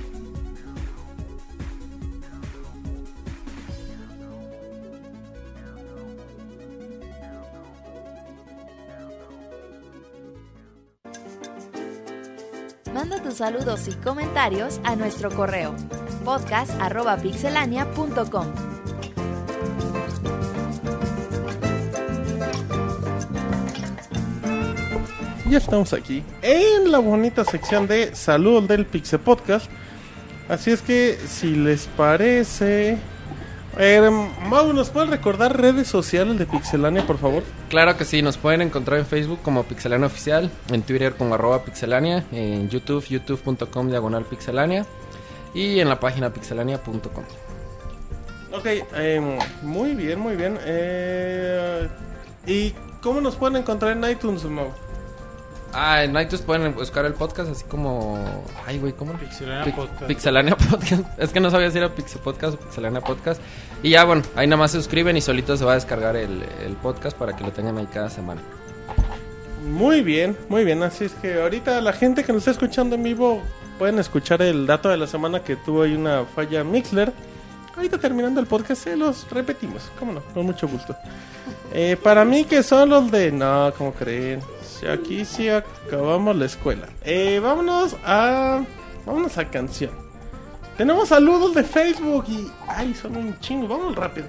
Manda 12.95 13.23
tus 13.23 13.35
saludos 13.35 13.87
y 13.89 13.93
comentarios 13.93 14.81
a 14.85 14.97
nuestro 14.97 15.31
correo 15.31 15.75
podcast.pixelania.com. 16.25 18.47
Ya 25.49 25.59
estamos 25.59 25.93
aquí 25.93 26.25
en 26.41 26.91
la 26.91 26.99
bonita 26.99 27.45
sección 27.45 27.87
de 27.87 28.15
Salud 28.15 28.63
del 28.63 28.87
Pixel 28.87 29.21
Podcast. 29.21 29.71
Así 30.49 30.71
es 30.71 30.81
que, 30.83 31.19
si 31.27 31.55
les 31.55 31.87
parece. 31.89 32.99
Eh, 33.79 34.11
Mau, 34.49 34.73
¿nos 34.73 34.91
pueden 34.91 35.11
recordar 35.11 35.59
redes 35.59 35.89
sociales 35.89 36.39
de 36.39 36.45
Pixelania, 36.47 37.07
por 37.07 37.19
favor? 37.19 37.43
Claro 37.71 37.97
que 37.97 38.05
sí, 38.05 38.21
nos 38.21 38.37
pueden 38.37 38.61
encontrar 38.61 38.99
en 38.99 39.07
Facebook 39.07 39.41
como 39.43 39.65
Pixelania 39.65 40.07
Oficial, 40.07 40.51
en 40.71 40.83
Twitter 40.83 41.15
como 41.15 41.35
arroba 41.35 41.65
pixelania, 41.65 42.25
en 42.33 42.69
YouTube, 42.69 43.07
youtube.com 43.09 43.89
diagonal 43.89 44.25
pixelania 44.25 44.85
y 45.55 45.81
en 45.81 45.89
la 45.89 45.99
página 45.99 46.31
pixelania.com. 46.31 47.25
Ok, 48.53 48.67
eh, 48.67 49.39
muy 49.63 49.95
bien, 49.95 50.21
muy 50.21 50.37
bien. 50.37 50.59
Eh, 50.65 51.89
¿Y 52.47 52.75
cómo 53.01 53.23
nos 53.23 53.37
pueden 53.37 53.57
encontrar 53.57 53.93
en 53.93 54.05
iTunes, 54.11 54.45
Mau? 54.45 54.69
Ah, 55.75 56.05
en 56.05 56.11
iTunes 56.19 56.43
pueden 56.43 56.75
buscar 56.75 57.05
el 57.07 57.15
podcast 57.15 57.51
así 57.51 57.65
como... 57.65 58.19
Ay, 58.67 58.79
güey, 58.79 58.93
¿cómo? 58.93 59.15
Pixelania 59.15 59.65
Pi- 59.65 59.73
Podcast. 59.73 60.03
Pixelania 60.07 60.57
Podcast. 60.57 61.03
Es 61.19 61.31
que 61.31 61.41
no 61.41 61.51
sabía 61.51 61.71
si 61.71 61.79
era 61.79 61.89
Pixel 61.95 62.21
Podcast 62.21 62.55
o 62.55 62.59
Pixelania 62.59 63.01
Podcast. 63.01 63.41
Y 63.83 63.91
ya, 63.91 64.05
bueno, 64.05 64.23
ahí 64.37 64.47
nada 64.47 64.59
más 64.59 64.73
se 64.73 64.79
suscriben 64.79 65.17
y 65.17 65.23
solito 65.23 65.57
se 65.57 65.65
va 65.65 65.73
a 65.73 65.75
descargar 65.77 66.15
el, 66.17 66.43
el 66.65 66.73
podcast 66.75 67.17
para 67.17 67.35
que 67.35 67.43
lo 67.43 67.53
tengan 67.53 67.79
ahí 67.79 67.87
cada 67.93 68.11
semana. 68.11 68.43
Muy 69.65 70.03
bien, 70.03 70.37
muy 70.49 70.65
bien. 70.65 70.83
Así 70.83 71.05
es 71.05 71.13
que 71.15 71.41
ahorita 71.41 71.81
la 71.81 71.93
gente 71.93 72.25
que 72.25 72.33
nos 72.33 72.41
está 72.41 72.51
escuchando 72.51 72.97
en 72.97 73.03
vivo 73.03 73.41
pueden 73.79 73.99
escuchar 73.99 74.43
el 74.43 74.67
dato 74.67 74.89
de 74.91 74.97
la 74.97 75.07
semana 75.07 75.41
que 75.41 75.57
tuvo 75.57 75.83
ahí 75.83 75.95
una 75.95 76.25
falla 76.25 76.65
Mixler. 76.65 77.13
Ahorita 77.77 77.97
terminando 77.99 78.41
el 78.41 78.47
podcast 78.47 78.83
se 78.85 78.97
los 78.97 79.29
repetimos, 79.31 79.91
cómo 79.99 80.13
no, 80.13 80.21
con 80.35 80.45
mucho 80.45 80.69
gusto. 80.69 80.95
Eh, 81.73 81.97
para 82.03 82.23
mí 82.25 82.45
que 82.45 82.63
son 82.63 82.91
los 82.91 83.11
de... 83.11 83.33
No, 83.33 83.73
¿cómo 83.79 83.95
creen? 83.95 84.41
Aquí 84.91 85.25
sí 85.25 85.49
acabamos 85.49 86.37
la 86.37 86.47
escuela. 86.47 86.89
Eh, 87.05 87.41
vámonos 87.43 87.97
a... 88.05 88.63
Vámonos 89.07 89.37
a 89.39 89.49
canción. 89.51 89.91
Tenemos 90.77 91.09
saludos 91.09 91.55
de 91.55 91.63
Facebook 91.65 92.25
y... 92.29 92.51
Ay, 92.69 92.95
son 92.95 93.17
un 93.17 93.39
chingo, 93.41 93.69
vamos 93.69 93.95
rápido. 93.95 94.27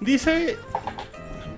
Dice... 0.00 0.56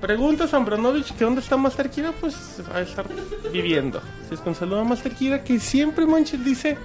Pregunta 0.00 0.46
Zambranovich 0.48 1.12
que 1.14 1.24
dónde 1.24 1.42
está 1.42 1.58
Master 1.58 1.90
Kira, 1.90 2.12
pues 2.18 2.62
va 2.72 2.78
a 2.78 2.80
estar 2.80 3.04
viviendo. 3.52 4.00
Si 4.28 4.34
es 4.34 4.40
con 4.40 4.54
saludo 4.54 4.80
a 4.80 4.84
Master 4.84 5.12
Kira, 5.14 5.44
que 5.44 5.60
siempre 5.60 6.06
Manches 6.06 6.42
dice, 6.42 6.78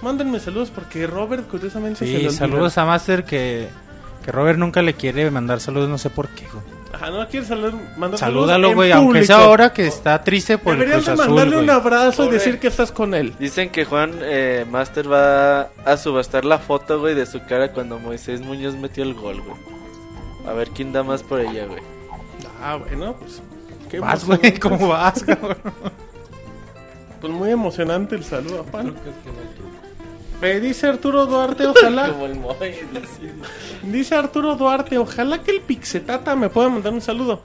mándenme 0.00 0.40
saludos 0.40 0.70
porque 0.74 1.06
Robert 1.06 1.46
curiosamente 1.50 1.98
se 1.98 2.06
Sí, 2.06 2.14
olvida. 2.16 2.30
saludos 2.30 2.78
a 2.78 2.86
Master 2.86 3.24
que, 3.24 3.68
que 4.24 4.32
Robert 4.32 4.58
nunca 4.58 4.80
le 4.80 4.94
quiere 4.94 5.30
mandar 5.30 5.60
saludos, 5.60 5.90
no 5.90 5.98
sé 5.98 6.08
por 6.08 6.28
qué, 6.28 6.46
güey. 6.50 6.64
Ajá, 6.96 7.10
no 7.10 7.28
quiere 7.28 7.44
saludar, 7.44 7.74
mandar 7.98 8.18
Salúdalo, 8.18 8.72
güey, 8.74 8.90
aunque 8.90 9.24
sea 9.24 9.44
ahora 9.44 9.70
que 9.72 9.86
está 9.86 10.22
triste 10.24 10.56
por 10.56 10.72
el 10.72 10.80
Deberías 10.80 11.04
Cruz 11.04 11.16
de 11.18 11.22
Azul, 11.22 11.34
mandarle 11.34 11.56
un 11.58 11.66
güey. 11.66 11.76
abrazo 11.76 12.22
y 12.22 12.26
Pobre. 12.26 12.38
decir 12.38 12.58
que 12.58 12.68
estás 12.68 12.90
con 12.90 13.12
él. 13.12 13.34
Dicen 13.38 13.68
que 13.68 13.84
Juan 13.84 14.12
eh, 14.22 14.64
Master 14.70 15.12
va 15.12 15.68
a 15.84 15.96
subastar 15.98 16.46
la 16.46 16.58
foto, 16.58 16.98
güey, 16.98 17.14
de 17.14 17.26
su 17.26 17.44
cara 17.44 17.72
cuando 17.72 17.98
Moisés 17.98 18.40
Muñoz 18.40 18.74
metió 18.76 19.04
el 19.04 19.12
gol, 19.12 19.42
güey. 19.42 19.56
A 20.48 20.52
ver 20.54 20.70
quién 20.70 20.92
da 20.92 21.02
más 21.02 21.22
por 21.22 21.40
ella, 21.40 21.66
güey. 21.66 21.82
Ah, 22.62 22.76
bueno, 22.76 23.14
pues... 23.18 23.42
qué 23.90 24.00
Vas, 24.00 24.22
emocionante. 24.24 24.48
güey, 24.50 24.58
¿cómo 24.78 24.88
vas, 24.88 25.22
cabrón? 25.22 25.56
Pues 27.20 27.32
muy 27.32 27.50
emocionante 27.50 28.14
el 28.14 28.24
saludo, 28.24 28.64
Juan. 28.70 28.94
Eh, 30.42 30.60
dice 30.60 30.86
Arturo 30.86 31.26
Duarte, 31.26 31.66
ojalá... 31.68 32.08
Como 32.10 32.26
el 32.26 32.34
Moy. 32.36 32.74
Dice 33.82 34.14
Arturo 34.14 34.54
Duarte, 34.56 34.98
ojalá 34.98 35.42
que 35.42 35.50
el 35.52 35.60
Pixetata 35.60 36.36
me 36.36 36.48
pueda 36.50 36.68
mandar 36.68 36.92
un 36.92 37.00
saludo. 37.00 37.40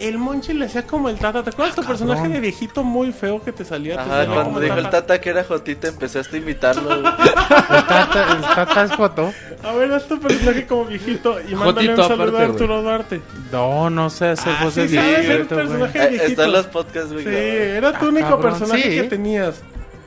El 0.00 0.18
Monchi 0.18 0.52
le 0.54 0.64
hacía 0.66 0.82
como 0.86 1.08
el 1.08 1.16
Tata. 1.16 1.44
¿Te 1.44 1.50
acuerdas 1.50 1.76
tu 1.76 1.84
personaje 1.84 2.28
de 2.28 2.40
viejito 2.40 2.82
muy 2.82 3.12
feo 3.12 3.40
que 3.42 3.52
te 3.52 3.64
salía? 3.64 3.94
Te 3.94 4.00
Ajá, 4.10 4.26
cuando 4.26 4.58
dijo 4.58 4.74
el 4.74 4.90
Tata. 4.90 5.20
Que 5.20 5.30
era 5.30 5.44
Jotita, 5.44 5.86
empezaste 5.88 6.36
a 6.36 6.40
imitarlo. 6.40 6.92
El 6.94 7.02
tata, 7.04 8.32
el 8.32 8.40
tata 8.42 8.82
es 8.84 8.90
joto. 8.92 9.32
A 9.62 9.72
ver, 9.74 9.92
haz 9.92 10.08
tu 10.08 10.18
personaje 10.18 10.66
como 10.66 10.86
viejito 10.86 11.36
y 11.48 11.54
mándale 11.54 11.90
un 11.90 11.96
saludo 11.96 12.14
aparte, 12.24 12.38
a 12.42 12.44
Arturo 12.46 12.82
Duarte. 12.82 13.20
No, 13.52 13.88
no 13.88 14.10
sé 14.10 14.28
hacer 14.30 14.52
Ah, 14.58 14.64
voces 14.64 14.90
sí, 14.90 14.96
viejito, 14.98 15.54
güey. 15.54 15.66
personaje 15.68 15.98
Eh, 16.02 16.08
viejito. 16.08 16.30
Están 16.30 16.52
los 16.52 16.66
podcasts, 16.66 17.12
güey. 17.12 17.24
Sí, 17.24 17.30
era 17.34 17.92
tu 17.98 18.06
Ah, 18.06 18.08
único 18.08 18.28
cabrón, 18.30 18.42
personaje 18.50 18.82
sí. 18.82 18.96
que 18.96 19.02
tenías. 19.04 19.62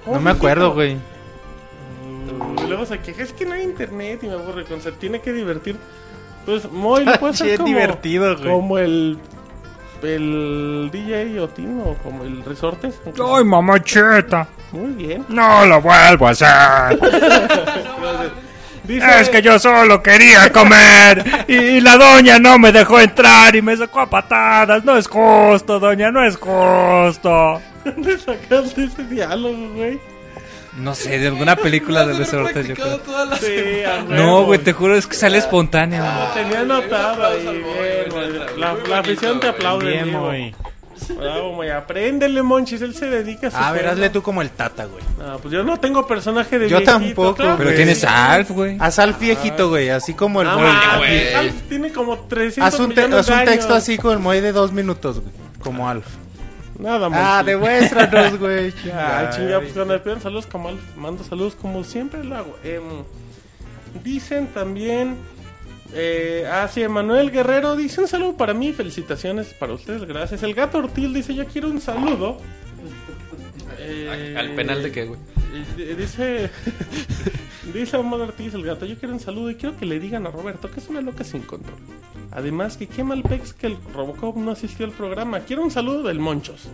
No 0.05 0.19
me 0.19 0.31
acuerdo, 0.31 0.73
güey. 0.73 0.97
Y 2.63 2.67
luego 2.67 2.85
se 2.85 2.99
queja, 2.99 3.23
es 3.23 3.33
que 3.33 3.45
no 3.45 3.53
hay 3.53 3.63
internet 3.63 4.19
y 4.23 4.27
me 4.27 4.33
aburre 4.33 4.65
con 4.65 4.81
se 4.81 4.91
tiene 4.91 5.21
que 5.21 5.33
divertir. 5.33 5.77
Pues 6.45 6.71
Moy 6.71 7.05
lo 7.05 7.13
puede 7.19 7.33
ser 7.33 7.47
es 7.49 7.57
como, 7.57 7.67
divertido, 7.67 8.37
güey. 8.37 8.51
como 8.51 8.77
el 8.77 9.19
el 10.03 10.89
DJ 10.91 11.39
Otin 11.39 11.81
o 11.83 11.95
como 12.03 12.23
el 12.23 12.43
Resortes. 12.43 12.99
¡Ay, 13.05 13.43
mamacheta! 13.43 14.47
Muy 14.71 14.91
bien. 14.93 15.25
No 15.27 15.65
lo 15.65 15.81
vuelvo 15.81 16.27
a 16.27 16.31
hacer. 16.31 16.99
Dice, 18.83 19.19
Es 19.19 19.29
que 19.29 19.41
yo 19.41 19.59
solo 19.59 20.01
quería 20.01 20.49
comer 20.53 21.45
y 21.49 21.81
la 21.81 21.97
doña 21.97 22.39
no 22.39 22.57
me 22.57 22.71
dejó 22.71 23.01
entrar 23.01 23.53
y 23.53 23.61
me 23.61 23.75
sacó 23.75 24.01
a 24.01 24.09
patadas. 24.09 24.85
No 24.85 24.95
es 24.95 25.07
justo, 25.07 25.79
doña, 25.79 26.09
no 26.09 26.23
es 26.23 26.37
justo. 26.37 27.61
¿dónde 27.85 28.17
sacaste 28.17 28.85
ese 28.85 29.03
diálogo, 29.05 29.73
güey? 29.75 29.99
No 30.77 30.93
sé, 30.95 31.17
de 31.19 31.27
alguna 31.27 31.55
película 31.55 32.05
de 32.07 32.13
resortes, 32.13 32.67
yo 32.67 32.75
creo. 32.75 32.99
Sí, 33.39 33.83
a 33.83 34.03
No, 34.03 34.43
güey, 34.45 34.59
te 34.59 34.73
juro, 34.73 34.95
es 34.95 35.07
que 35.07 35.15
sale 35.15 35.37
espontáneo. 35.39 36.03
Lo 36.03 36.27
tenía 36.33 36.61
anotado 36.61 37.25
ahí, 37.27 37.43
bien, 37.45 38.09
güey. 38.11 38.59
La, 38.59 38.75
la 38.87 38.99
afición 38.99 39.39
te 39.39 39.47
aplaude, 39.47 39.91
Bien, 39.91 40.11
muy. 40.13 40.55
Bravo, 41.15 41.53
Moy. 41.53 41.69
Apréndele, 41.69 42.41
Monchis. 42.41 42.81
Él 42.81 42.95
se 42.95 43.05
dedica 43.07 43.47
a 43.47 43.51
su 43.51 43.57
A 43.57 43.71
ver, 43.71 43.81
tema. 43.81 43.93
hazle 43.93 44.09
tú 44.09 44.21
como 44.23 44.41
el 44.41 44.49
tata, 44.49 44.85
güey. 44.85 45.03
Ah, 45.21 45.37
pues 45.39 45.53
yo 45.53 45.63
no 45.63 45.79
tengo 45.79 46.07
personaje 46.07 46.57
de 46.57 46.67
Yo 46.69 46.77
viejito, 46.79 46.91
tampoco, 46.99 47.35
claro. 47.35 47.53
Pero 47.57 47.69
güey. 47.69 47.75
tienes 47.77 48.03
a 48.03 48.33
Alf, 48.33 48.49
güey. 48.51 48.77
Haz 48.79 48.97
al 48.99 49.13
viejito, 49.13 49.69
güey, 49.69 49.89
así 49.89 50.15
como 50.15 50.41
el 50.41 50.47
Ah, 50.47 50.55
Moy. 50.55 50.65
mames, 50.65 51.35
Alf 51.35 51.53
tiene 51.69 51.91
como 51.91 52.17
300 52.17 52.73
Haz 52.73 52.79
un, 52.79 52.93
te- 52.95 53.01
haz 53.03 53.29
un 53.29 53.45
texto 53.45 53.75
así 53.75 53.97
con 53.97 54.13
el 54.13 54.19
Moy 54.19 54.41
de 54.41 54.51
dos 54.51 54.71
minutos, 54.71 55.19
güey. 55.21 55.31
Como 55.59 55.87
Alf. 55.87 56.05
Nada, 56.79 57.09
Monchis. 57.09 57.27
Ah, 57.27 57.43
demuéstranos, 57.43 58.39
güey. 58.39 58.73
Ay, 58.93 59.27
chinga, 59.35 59.59
pues 59.59 59.73
cuando 59.73 59.93
me 59.93 59.99
piden 59.99 60.21
saludos 60.21 60.45
como 60.45 60.69
Alf, 60.69 60.95
mando 60.95 61.23
saludos 61.23 61.55
como 61.55 61.83
siempre 61.83 62.23
lo 62.23 62.35
hago. 62.35 62.55
Em, 62.63 62.83
dicen 64.03 64.47
también... 64.47 65.15
Eh, 65.93 66.45
ah, 66.51 66.67
sí, 66.71 66.83
Emanuel 66.83 67.31
Guerrero 67.31 67.77
dice 67.77 68.01
un 68.01 68.09
saludo 68.09 68.35
para 68.35 68.53
mí, 68.53 68.73
felicitaciones 68.73 69.53
para 69.53 69.73
ustedes, 69.73 70.03
gracias. 70.03 70.43
El 70.43 70.53
gato 70.53 70.79
Ortil 70.79 71.13
dice, 71.13 71.33
yo 71.33 71.45
quiero 71.45 71.69
un 71.69 71.79
saludo. 71.79 72.37
Eh, 73.79 74.35
¿Al 74.37 74.51
penal 74.51 74.83
de 74.83 74.91
qué, 74.91 75.05
güey? 75.05 75.19
Eh, 75.53 75.95
Dice, 75.97 76.49
dice 77.73 77.97
Omar 77.97 78.21
Ortiz 78.21 78.53
el 78.53 78.63
gato, 78.63 78.85
yo 78.85 78.97
quiero 78.97 79.13
un 79.13 79.19
saludo 79.19 79.49
y 79.51 79.55
quiero 79.55 79.77
que 79.77 79.85
le 79.85 79.99
digan 79.99 80.27
a 80.27 80.31
Roberto 80.31 80.69
que 80.71 80.79
es 80.79 80.87
una 80.89 81.01
loca 81.01 81.23
sin 81.23 81.41
control. 81.41 81.77
Además 82.31 82.77
que 82.77 82.87
qué 82.87 83.03
mal 83.03 83.23
pex 83.23 83.53
que 83.53 83.67
el 83.67 83.77
Robocop 83.93 84.37
no 84.37 84.51
asistió 84.51 84.85
al 84.85 84.91
programa. 84.91 85.41
Quiero 85.41 85.63
un 85.63 85.71
saludo 85.71 86.03
del 86.03 86.19
Monchos. 86.19 86.67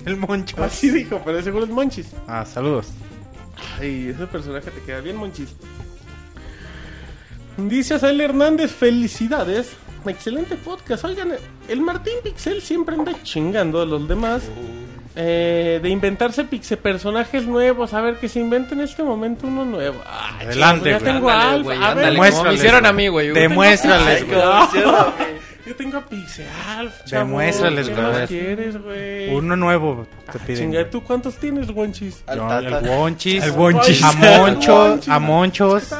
El 0.04 0.16
moncho. 0.16 0.62
Así 0.62 0.90
dijo, 0.90 1.20
pero 1.24 1.42
seguro 1.42 1.64
es 1.64 1.70
Monchis. 1.70 2.08
Ah, 2.26 2.44
saludos. 2.46 2.88
Ay, 3.78 4.08
ese 4.08 4.26
personaje 4.26 4.70
te 4.70 4.80
queda 4.80 5.00
bien, 5.00 5.16
Monchis. 5.16 5.50
Dice 7.56 7.94
Azael 7.94 8.20
Hernández, 8.20 8.72
felicidades. 8.72 9.72
Excelente 10.06 10.56
podcast. 10.56 11.04
Oigan, 11.04 11.32
el 11.68 11.80
Martín 11.82 12.14
Pixel 12.22 12.62
siempre 12.62 12.94
anda 12.94 13.12
chingando 13.22 13.82
a 13.82 13.84
los 13.84 14.08
demás. 14.08 14.42
Eh, 15.16 15.80
de 15.82 15.88
inventarse 15.88 16.44
pixe 16.44 16.76
personajes 16.76 17.46
nuevos. 17.46 17.92
A 17.94 18.00
ver, 18.00 18.16
que 18.16 18.28
se 18.28 18.40
invente 18.40 18.74
en 18.74 18.80
este 18.82 19.02
momento 19.02 19.46
uno 19.46 19.64
nuevo. 19.64 20.00
Ay, 20.06 20.46
Adelante, 20.46 20.90
ya 20.90 20.98
güey. 20.98 21.12
tengo 21.12 21.30
a 21.30 21.32
Ándale, 21.34 21.54
Alf. 21.56 21.64
güey, 21.64 21.76
A 21.78 21.80
ver, 21.80 21.88
ándale, 21.90 22.00
como 22.00 22.10
me 22.10 22.12
Demuéstrales, 22.28 22.58
hicieron 22.58 22.80
güey. 22.80 22.90
a 22.90 22.92
mí, 22.92 23.08
güey. 23.08 23.28
Demuéstrales, 23.30 24.26
güey. 24.26 24.40
Yo 25.70 25.76
tengo 25.76 25.98
a 25.98 26.04
Pixe 26.04 26.44
Alf. 26.76 27.04
chavo. 27.04 27.26
Demuéstrales, 27.26 27.88
¿Qué 27.88 27.94
más 27.94 28.28
quieres, 28.28 28.82
güey? 28.82 29.34
Uno 29.34 29.54
nuevo 29.56 30.06
te 30.30 30.38
Ah, 30.38 30.40
piden. 30.46 30.72
Chinga, 30.72 30.90
¿tú 30.90 31.02
cuántos 31.02 31.36
tienes, 31.36 31.70
Wonchis? 31.70 32.22
Al 32.26 32.38
Yo, 32.38 32.48
Tata. 32.48 32.78
al 32.78 32.88
Wonchis. 32.88 33.42
Al 33.42 33.50
Wonchis. 33.52 34.02
A 34.02 34.12
Moncho, 34.40 34.74
Wonchis. 34.74 35.08
a 35.08 35.18
Monchos. 35.20 35.90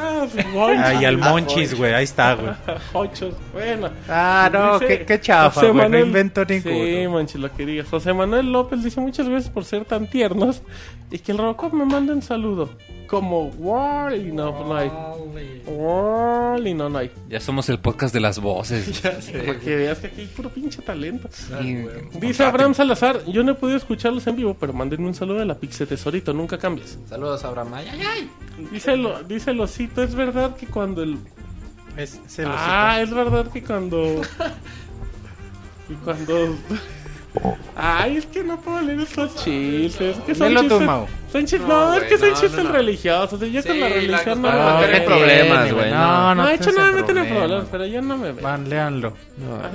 Wonchis. 0.53 0.83
Ay, 0.85 1.05
al 1.05 1.17
Monchis, 1.17 1.73
güey. 1.77 1.93
Ahí 1.93 2.03
está, 2.03 2.33
güey. 2.35 2.51
Ochos. 2.93 3.33
Bueno. 3.53 3.89
Ah, 4.09 4.49
no, 4.51 4.79
Dice 4.79 4.99
qué, 4.99 5.05
qué 5.05 5.21
chafa, 5.21 5.65
güey. 5.67 5.89
No 5.89 5.99
invento 5.99 6.43
Sí, 6.47 6.61
ninguno. 6.65 7.11
manches, 7.17 7.39
lo 7.39 7.51
que 7.53 7.65
digas. 7.65 7.87
José 7.89 8.13
Manuel 8.13 8.51
López 8.51 8.83
dice 8.83 8.99
muchas 8.99 9.27
veces 9.29 9.49
por 9.49 9.63
ser 9.65 9.85
tan 9.85 10.07
tiernos 10.07 10.61
y 11.09 11.19
que 11.19 11.31
el 11.31 11.37
Robocop 11.37 11.73
me 11.73 11.85
mande 11.85 12.13
un 12.13 12.21
saludo. 12.21 12.69
Como 13.11 13.47
Wally, 13.57 14.31
no, 14.31 14.55
pues 14.55 14.67
no 14.69 14.75
hay. 14.77 14.89
Wally, 15.67 16.73
no, 16.73 16.87
no 16.89 16.97
hay. 16.97 17.11
Ya 17.27 17.41
somos 17.41 17.67
el 17.67 17.77
podcast 17.77 18.13
de 18.13 18.21
las 18.21 18.39
voces. 18.39 19.01
Para 19.01 19.59
que 19.59 19.75
veas 19.75 19.99
que 19.99 20.07
aquí 20.07 20.21
hay 20.21 20.27
puro 20.27 20.49
pinche 20.49 20.81
talento. 20.81 21.29
Y- 21.61 21.85
Dice 22.19 22.45
Abraham 22.45 22.73
Salazar, 22.73 23.25
yo 23.25 23.43
no 23.43 23.51
he 23.51 23.55
podido 23.55 23.77
escucharlos 23.77 24.25
en 24.27 24.37
vivo, 24.37 24.55
pero 24.57 24.71
mándenme 24.71 25.07
un 25.07 25.13
saludo 25.13 25.39
de 25.39 25.45
la 25.45 25.55
Pixe 25.55 25.85
Tesorito, 25.85 26.31
nunca 26.31 26.57
cambies. 26.57 26.97
Saludos, 27.09 27.43
Abraham. 27.43 27.73
Ay, 27.73 27.87
ay, 27.91 27.99
ay. 28.01 28.29
Dice, 28.71 28.95
lo, 28.95 29.21
dice 29.23 29.51
es 29.51 30.15
verdad 30.15 30.55
que 30.55 30.67
cuando 30.67 31.03
el 31.03 31.17
Es, 31.97 32.17
se 32.27 32.43
lo 32.43 32.53
Ah, 32.53 33.01
es 33.01 33.13
verdad 33.13 33.51
que 33.51 33.61
cuando. 33.61 34.21
que 35.89 35.95
cuando. 36.05 36.55
Ay, 37.75 38.17
es 38.17 38.25
que 38.27 38.43
no 38.43 38.59
puedo 38.61 38.81
leer 38.81 38.99
estos 38.99 39.35
chistes. 39.43 40.17
Es 40.17 40.23
que 40.23 40.35
son 40.35 40.55
chistes. 40.55 40.79
Son 41.31 41.41
chistes. 41.45 41.61
No, 41.61 41.89
No, 41.89 41.93
es 41.95 42.03
que 42.03 42.17
son 42.17 42.29
no, 42.29 42.35
chistes 42.35 42.57
no, 42.57 42.63
no. 42.65 42.71
religiosos. 42.71 43.39
Yo 43.39 43.63
con 43.63 43.79
la 43.79 43.87
Sí, 43.87 43.93
religión 43.93 44.41
la 44.43 44.51
no 44.51 44.73
no, 44.73 44.79
tiene 44.85 45.01
problemas, 45.01 45.73
güey, 45.73 45.89
No, 45.89 45.97
no. 45.97 46.35
no, 46.35 46.35
No, 46.35 46.47
de 46.47 46.53
hecho, 46.55 46.71
no 46.71 46.85
me 46.91 47.03
tiene 47.03 47.21
problema. 47.23 47.39
problemas, 47.39 47.67
pero 47.71 47.85
yo 47.87 48.01
no 48.01 48.17
me 48.17 48.31
veo. 48.33 48.43
Van, 48.43 48.69
léanlo. 48.69 49.13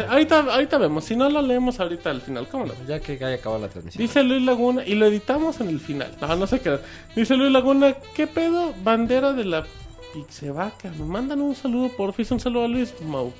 Ahorita, 0.09 0.39
ahorita 0.41 0.79
vemos. 0.79 1.05
Si 1.05 1.17
no 1.17 1.29
lo 1.29 1.43
leemos 1.43 1.81
ahorita 1.81 2.11
al 2.11 2.21
final, 2.21 2.47
¿cómo 2.49 2.67
lo 2.67 2.75
Ya 2.87 3.01
que 3.01 3.13
haya 3.15 3.35
acabado 3.35 3.63
la 3.63 3.69
transmisión. 3.69 4.01
Dice 4.01 4.23
Luis 4.23 4.43
Laguna, 4.43 4.85
y 4.87 4.95
lo 4.95 5.07
editamos 5.07 5.61
en 5.61 5.69
el 5.69 5.81
final. 5.81 6.11
No, 6.21 6.37
no 6.37 6.47
sé 6.47 6.61
qué. 6.61 6.79
Dice 7.17 7.35
Luis 7.37 7.51
Laguna, 7.51 7.95
¿qué 8.15 8.27
pedo? 8.27 8.75
Bandera 8.85 9.33
de 9.33 9.45
la 9.45 9.65
Pixevaca. 10.15 10.91
Me 10.99 11.05
mandan 11.05 11.41
un 11.41 11.55
saludo, 11.57 11.89
porfis. 11.97 12.31
Un 12.31 12.39
saludo 12.41 12.65
a 12.65 12.69
Luis 12.69 12.95
Mau. 13.03 13.33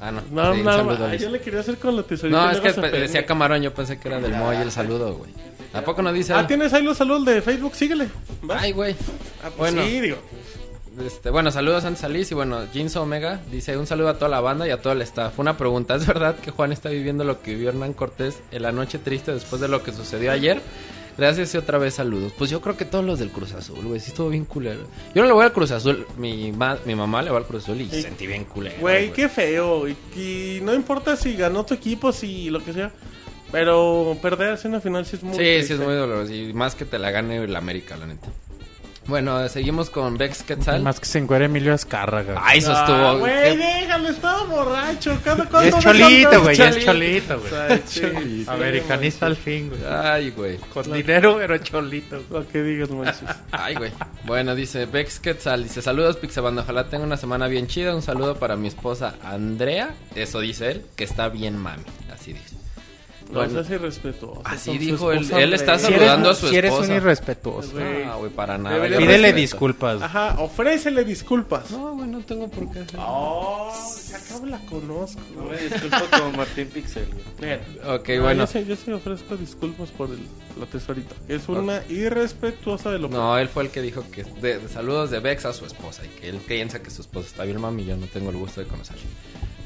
Ah, 0.00 0.10
no. 0.10 0.22
No, 0.30 0.54
Sí, 0.54 0.62
no, 0.62 0.72
saludo, 0.72 1.06
ay, 1.06 1.18
yo 1.18 1.30
le 1.30 1.40
quería 1.40 1.60
hacer 1.60 1.78
con 1.78 1.96
la 1.96 2.02
tesorita. 2.02 2.38
No, 2.38 2.50
es 2.50 2.60
que 2.60 2.98
decía 2.98 3.24
Camarón, 3.24 3.62
yo 3.62 3.72
pensé 3.72 3.98
que 3.98 4.08
era 4.08 4.20
del 4.20 4.34
Moy 4.34 4.56
el 4.56 4.70
saludo, 4.70 5.14
güey. 5.14 5.30
¿A 5.72 5.82
poco 5.82 6.02
no 6.02 6.12
dice? 6.12 6.32
Ah, 6.32 6.46
tienes 6.46 6.72
ahí 6.72 6.82
los 6.82 6.96
saludos 6.96 7.24
de 7.24 7.42
Facebook, 7.42 7.74
síguele. 7.74 8.08
¿Va? 8.48 8.60
Ay, 8.60 8.72
güey. 8.72 8.94
Ah, 9.42 9.50
pues 9.56 9.72
bueno. 9.74 9.82
Sí, 9.84 10.00
digo. 10.00 10.16
Este, 11.04 11.28
bueno, 11.28 11.50
saludos 11.50 11.84
antes 11.84 12.02
Alice 12.04 12.32
y 12.32 12.34
bueno, 12.34 12.64
Jeans 12.72 12.96
Omega 12.96 13.40
dice 13.50 13.76
un 13.76 13.86
saludo 13.86 14.08
a 14.08 14.14
toda 14.14 14.30
la 14.30 14.40
banda 14.40 14.66
y 14.66 14.70
a 14.70 14.80
todo 14.80 14.94
el 14.94 15.02
staff. 15.02 15.38
Una 15.38 15.58
pregunta, 15.58 15.94
¿es 15.94 16.06
verdad 16.06 16.36
que 16.36 16.50
Juan 16.50 16.72
está 16.72 16.88
viviendo 16.88 17.22
lo 17.22 17.42
que 17.42 17.52
vivió 17.52 17.68
Hernán 17.68 17.92
Cortés 17.92 18.38
en 18.50 18.62
la 18.62 18.72
noche 18.72 18.98
triste 18.98 19.32
después 19.32 19.60
de 19.60 19.68
lo 19.68 19.82
que 19.82 19.92
sucedió 19.92 20.32
ayer? 20.32 20.62
Gracias 21.18 21.54
y 21.54 21.56
otra 21.58 21.78
vez 21.78 21.94
saludos. 21.94 22.32
Pues 22.36 22.50
yo 22.50 22.60
creo 22.60 22.76
que 22.76 22.84
todos 22.84 23.04
los 23.04 23.18
del 23.18 23.30
Cruz 23.30 23.52
Azul, 23.54 23.84
güey, 23.86 24.00
sí 24.00 24.08
estuvo 24.10 24.28
bien 24.28 24.44
culero. 24.44 24.82
Yo 25.14 25.22
no 25.22 25.28
le 25.28 25.32
voy 25.32 25.44
al 25.44 25.52
Cruz 25.52 25.70
Azul, 25.70 26.06
mi, 26.18 26.52
ma- 26.52 26.78
mi 26.84 26.94
mamá 26.94 27.22
le 27.22 27.30
va 27.30 27.38
al 27.38 27.46
Cruz 27.46 27.62
Azul 27.64 27.80
y 27.80 27.88
Sí. 27.88 28.02
sentí 28.02 28.26
bien 28.26 28.44
culero. 28.44 28.76
Güey, 28.80 29.12
qué 29.12 29.28
feo. 29.28 29.88
Y, 29.88 29.96
y 30.14 30.60
no 30.62 30.74
importa 30.74 31.16
si 31.16 31.34
ganó 31.36 31.64
tu 31.64 31.74
equipo, 31.74 32.12
si 32.12 32.50
lo 32.50 32.62
que 32.62 32.72
sea. 32.72 32.90
Pero 33.52 34.16
perder 34.20 34.50
así 34.50 34.66
en 34.66 34.72
la 34.74 34.80
final 34.80 35.06
sí 35.06 35.16
es 35.16 35.22
muy. 35.22 35.32
Sí, 35.34 35.38
triste. 35.38 35.66
sí 35.68 35.72
es 35.74 35.78
muy 35.80 35.94
doloroso 35.94 36.34
y 36.34 36.52
más 36.52 36.74
que 36.74 36.84
te 36.84 36.98
la 36.98 37.10
gane 37.12 37.36
el 37.44 37.54
América, 37.56 37.96
la 37.96 38.06
neta. 38.06 38.26
Bueno, 39.08 39.48
seguimos 39.48 39.88
con 39.88 40.18
Bex 40.18 40.42
Quetzal. 40.42 40.82
Más 40.82 40.98
que 40.98 41.06
se 41.06 41.18
encuere 41.18 41.44
Emilio 41.44 41.72
Azcárraga. 41.72 42.40
Ay, 42.44 42.58
eso 42.58 42.72
Ah, 42.74 42.80
estuvo. 42.80 43.18
Güey, 43.20 43.56
qué- 43.56 43.56
déjalo, 43.56 44.08
estaba 44.08 44.42
borracho. 44.44 45.18
Cada 45.22 45.44
cuando 45.44 45.76
es 45.78 45.84
cholito, 45.84 46.42
güey, 46.42 46.56
ya 46.56 46.68
es 46.70 46.84
Cholito. 46.84 47.40
güey. 47.40 48.44
Americanista 48.48 49.26
al 49.26 49.36
fin, 49.36 49.68
güey. 49.70 49.80
Ay, 49.88 50.30
güey. 50.30 50.56
Con 50.74 50.92
dinero, 50.92 51.36
pero 51.38 51.56
cholito. 51.58 52.20
Lo 52.30 52.46
que 52.48 52.62
digas, 52.62 52.90
manches. 52.90 53.28
Ay, 53.52 53.76
güey. 53.76 53.92
Bueno, 54.24 54.54
dice 54.56 54.86
Bex 54.86 55.20
Quetzal. 55.20 55.62
Dice: 55.62 55.82
Saludos, 55.82 56.16
Pixabanda. 56.16 56.62
Ojalá 56.62 56.88
tenga 56.88 57.04
una 57.04 57.16
semana 57.16 57.46
bien 57.46 57.68
chida. 57.68 57.94
Un 57.94 58.02
saludo 58.02 58.36
para 58.36 58.56
mi 58.56 58.66
esposa 58.68 59.14
Andrea. 59.22 59.94
Eso 60.16 60.40
dice 60.40 60.70
él, 60.72 60.86
que 60.96 61.04
está 61.04 61.28
bien 61.28 61.56
mami. 61.56 61.84
Así 62.12 62.32
dice. 62.32 62.55
No, 63.28 63.40
Bueno. 63.40 63.52
seas 63.54 63.70
irrespetuoso. 63.70 64.40
Así 64.44 64.78
dijo 64.78 65.10
él. 65.12 65.18
esposa 65.22 65.42
Él 65.42 65.52
está 65.52 65.72
Andrea. 65.72 65.88
Si 65.88 65.94
saludando 65.94 66.28
eres, 66.28 66.38
a 66.38 66.40
su 66.40 66.48
si 66.48 66.56
eres 66.56 66.70
un 66.70 66.76
esposa. 66.78 66.94
irrespetuoso. 66.96 67.72
Güey. 67.72 68.04
No, 68.06 68.18
güey, 68.18 68.30
para 68.30 68.56
nada. 68.58 68.74
Debería 68.76 68.98
Pídele 68.98 69.16
respeto. 69.18 69.36
disculpas. 69.36 70.02
Ajá, 70.02 70.36
ofrécele 70.38 71.04
disculpas. 71.04 71.70
No, 71.72 71.94
güey, 71.96 72.08
no 72.08 72.20
tengo 72.20 72.48
por 72.48 72.70
qué 72.72 72.78
hacer. 72.80 73.00
Oh, 73.02 73.72
se 73.92 74.14
acabo 74.16 74.46
la 74.46 74.58
conozco. 74.66 75.20
No 75.36 75.44
me 75.46 75.56
disculpo 75.56 75.96
como 76.10 76.30
Martín 76.36 76.68
Pixel. 76.68 77.06
güey. 77.06 77.24
Bien. 77.40 77.60
Ok, 77.88 78.08
No, 78.10 78.22
bueno. 78.22 78.44
Yo 78.44 78.46
sí, 78.46 78.64
yo 78.68 78.76
sí 78.76 78.92
ofrezco 78.92 79.36
disculpas 79.36 79.90
por 79.90 80.08
el, 80.10 80.20
la 80.60 80.66
tesorita. 80.66 81.14
Es 81.28 81.48
una 81.48 81.82
irrespetuosa 81.88 82.90
de 82.92 83.00
lo 83.00 83.08
que. 83.08 83.14
No, 83.16 83.36
él 83.38 83.48
fue 83.48 83.64
el 83.64 83.70
que 83.70 83.82
dijo 83.82 84.04
que 84.12 84.22
de, 84.24 84.58
de 84.60 84.68
saludos 84.68 85.10
de 85.10 85.18
Bex 85.18 85.46
a 85.46 85.52
su 85.52 85.66
esposa 85.66 86.02
y 86.04 86.08
que 86.20 86.28
él 86.28 86.36
piensa 86.46 86.80
que 86.80 86.90
su 86.90 87.02
esposa 87.02 87.26
está 87.26 87.42
bien 87.44 87.60
mami 87.60 87.84
yo 87.84 87.96
no 87.96 88.06
tengo 88.06 88.30
el 88.30 88.36
gusto 88.36 88.60
de 88.60 88.68
conocerla. 88.68 89.02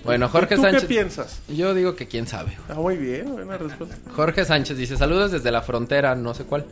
Bueno, 0.04 0.28
Jorge 0.28 0.56
¿Tú 0.56 0.62
Sánchez. 0.62 0.82
qué 0.82 0.88
piensas? 0.88 1.40
Yo 1.48 1.74
digo 1.74 1.94
que 1.94 2.06
quién 2.08 2.26
sabe. 2.26 2.56
Ah, 2.68 2.74
muy 2.74 2.96
bien, 2.96 3.32
buena 3.32 3.58
respuesta. 3.58 3.96
Jorge 4.14 4.44
Sánchez 4.44 4.76
dice 4.78 4.96
saludos 4.96 5.30
desde 5.32 5.50
la 5.50 5.62
frontera, 5.62 6.14
no 6.14 6.34
sé 6.34 6.44
cuál. 6.44 6.64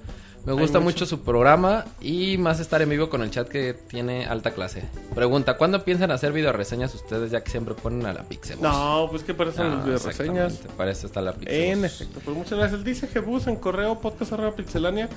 Me 0.46 0.52
gusta 0.54 0.78
mucho 0.78 1.00
mucho. 1.00 1.06
su 1.06 1.20
programa 1.24 1.84
y 2.00 2.38
más 2.38 2.58
estar 2.58 2.80
en 2.80 2.88
vivo 2.88 3.10
con 3.10 3.20
el 3.22 3.30
chat 3.30 3.48
que 3.48 3.74
tiene 3.74 4.24
alta 4.24 4.52
clase. 4.52 4.82
Pregunta, 5.14 5.58
¿cuándo 5.58 5.84
piensan 5.84 6.10
hacer 6.10 6.32
video 6.32 6.52
reseñas 6.52 6.94
ustedes 6.94 7.30
ya 7.30 7.42
que 7.42 7.50
siempre 7.50 7.74
ponen 7.74 8.06
a 8.06 8.14
la 8.14 8.22
Pixel? 8.22 8.58
No, 8.62 9.08
pues 9.10 9.24
que 9.24 9.34
para 9.34 9.50
eso 9.50 9.62
Ah, 9.62 9.66
las 9.68 9.84
video 9.84 9.98
reseñas. 9.98 10.52
exactamente, 10.52 10.76
Para 10.78 10.90
eso 10.92 11.06
está 11.06 11.20
la 11.20 11.32
Pixel. 11.34 11.54
En 11.54 11.84
efecto, 11.84 12.20
pues 12.24 12.34
muchas 12.34 12.58
gracias. 12.58 12.82
Dice 12.82 13.08
Jebus 13.08 13.46
en 13.46 13.56
correo 13.56 13.98
podcast 14.00 14.32
arroba 14.32 14.52
pixelania. 14.56 15.08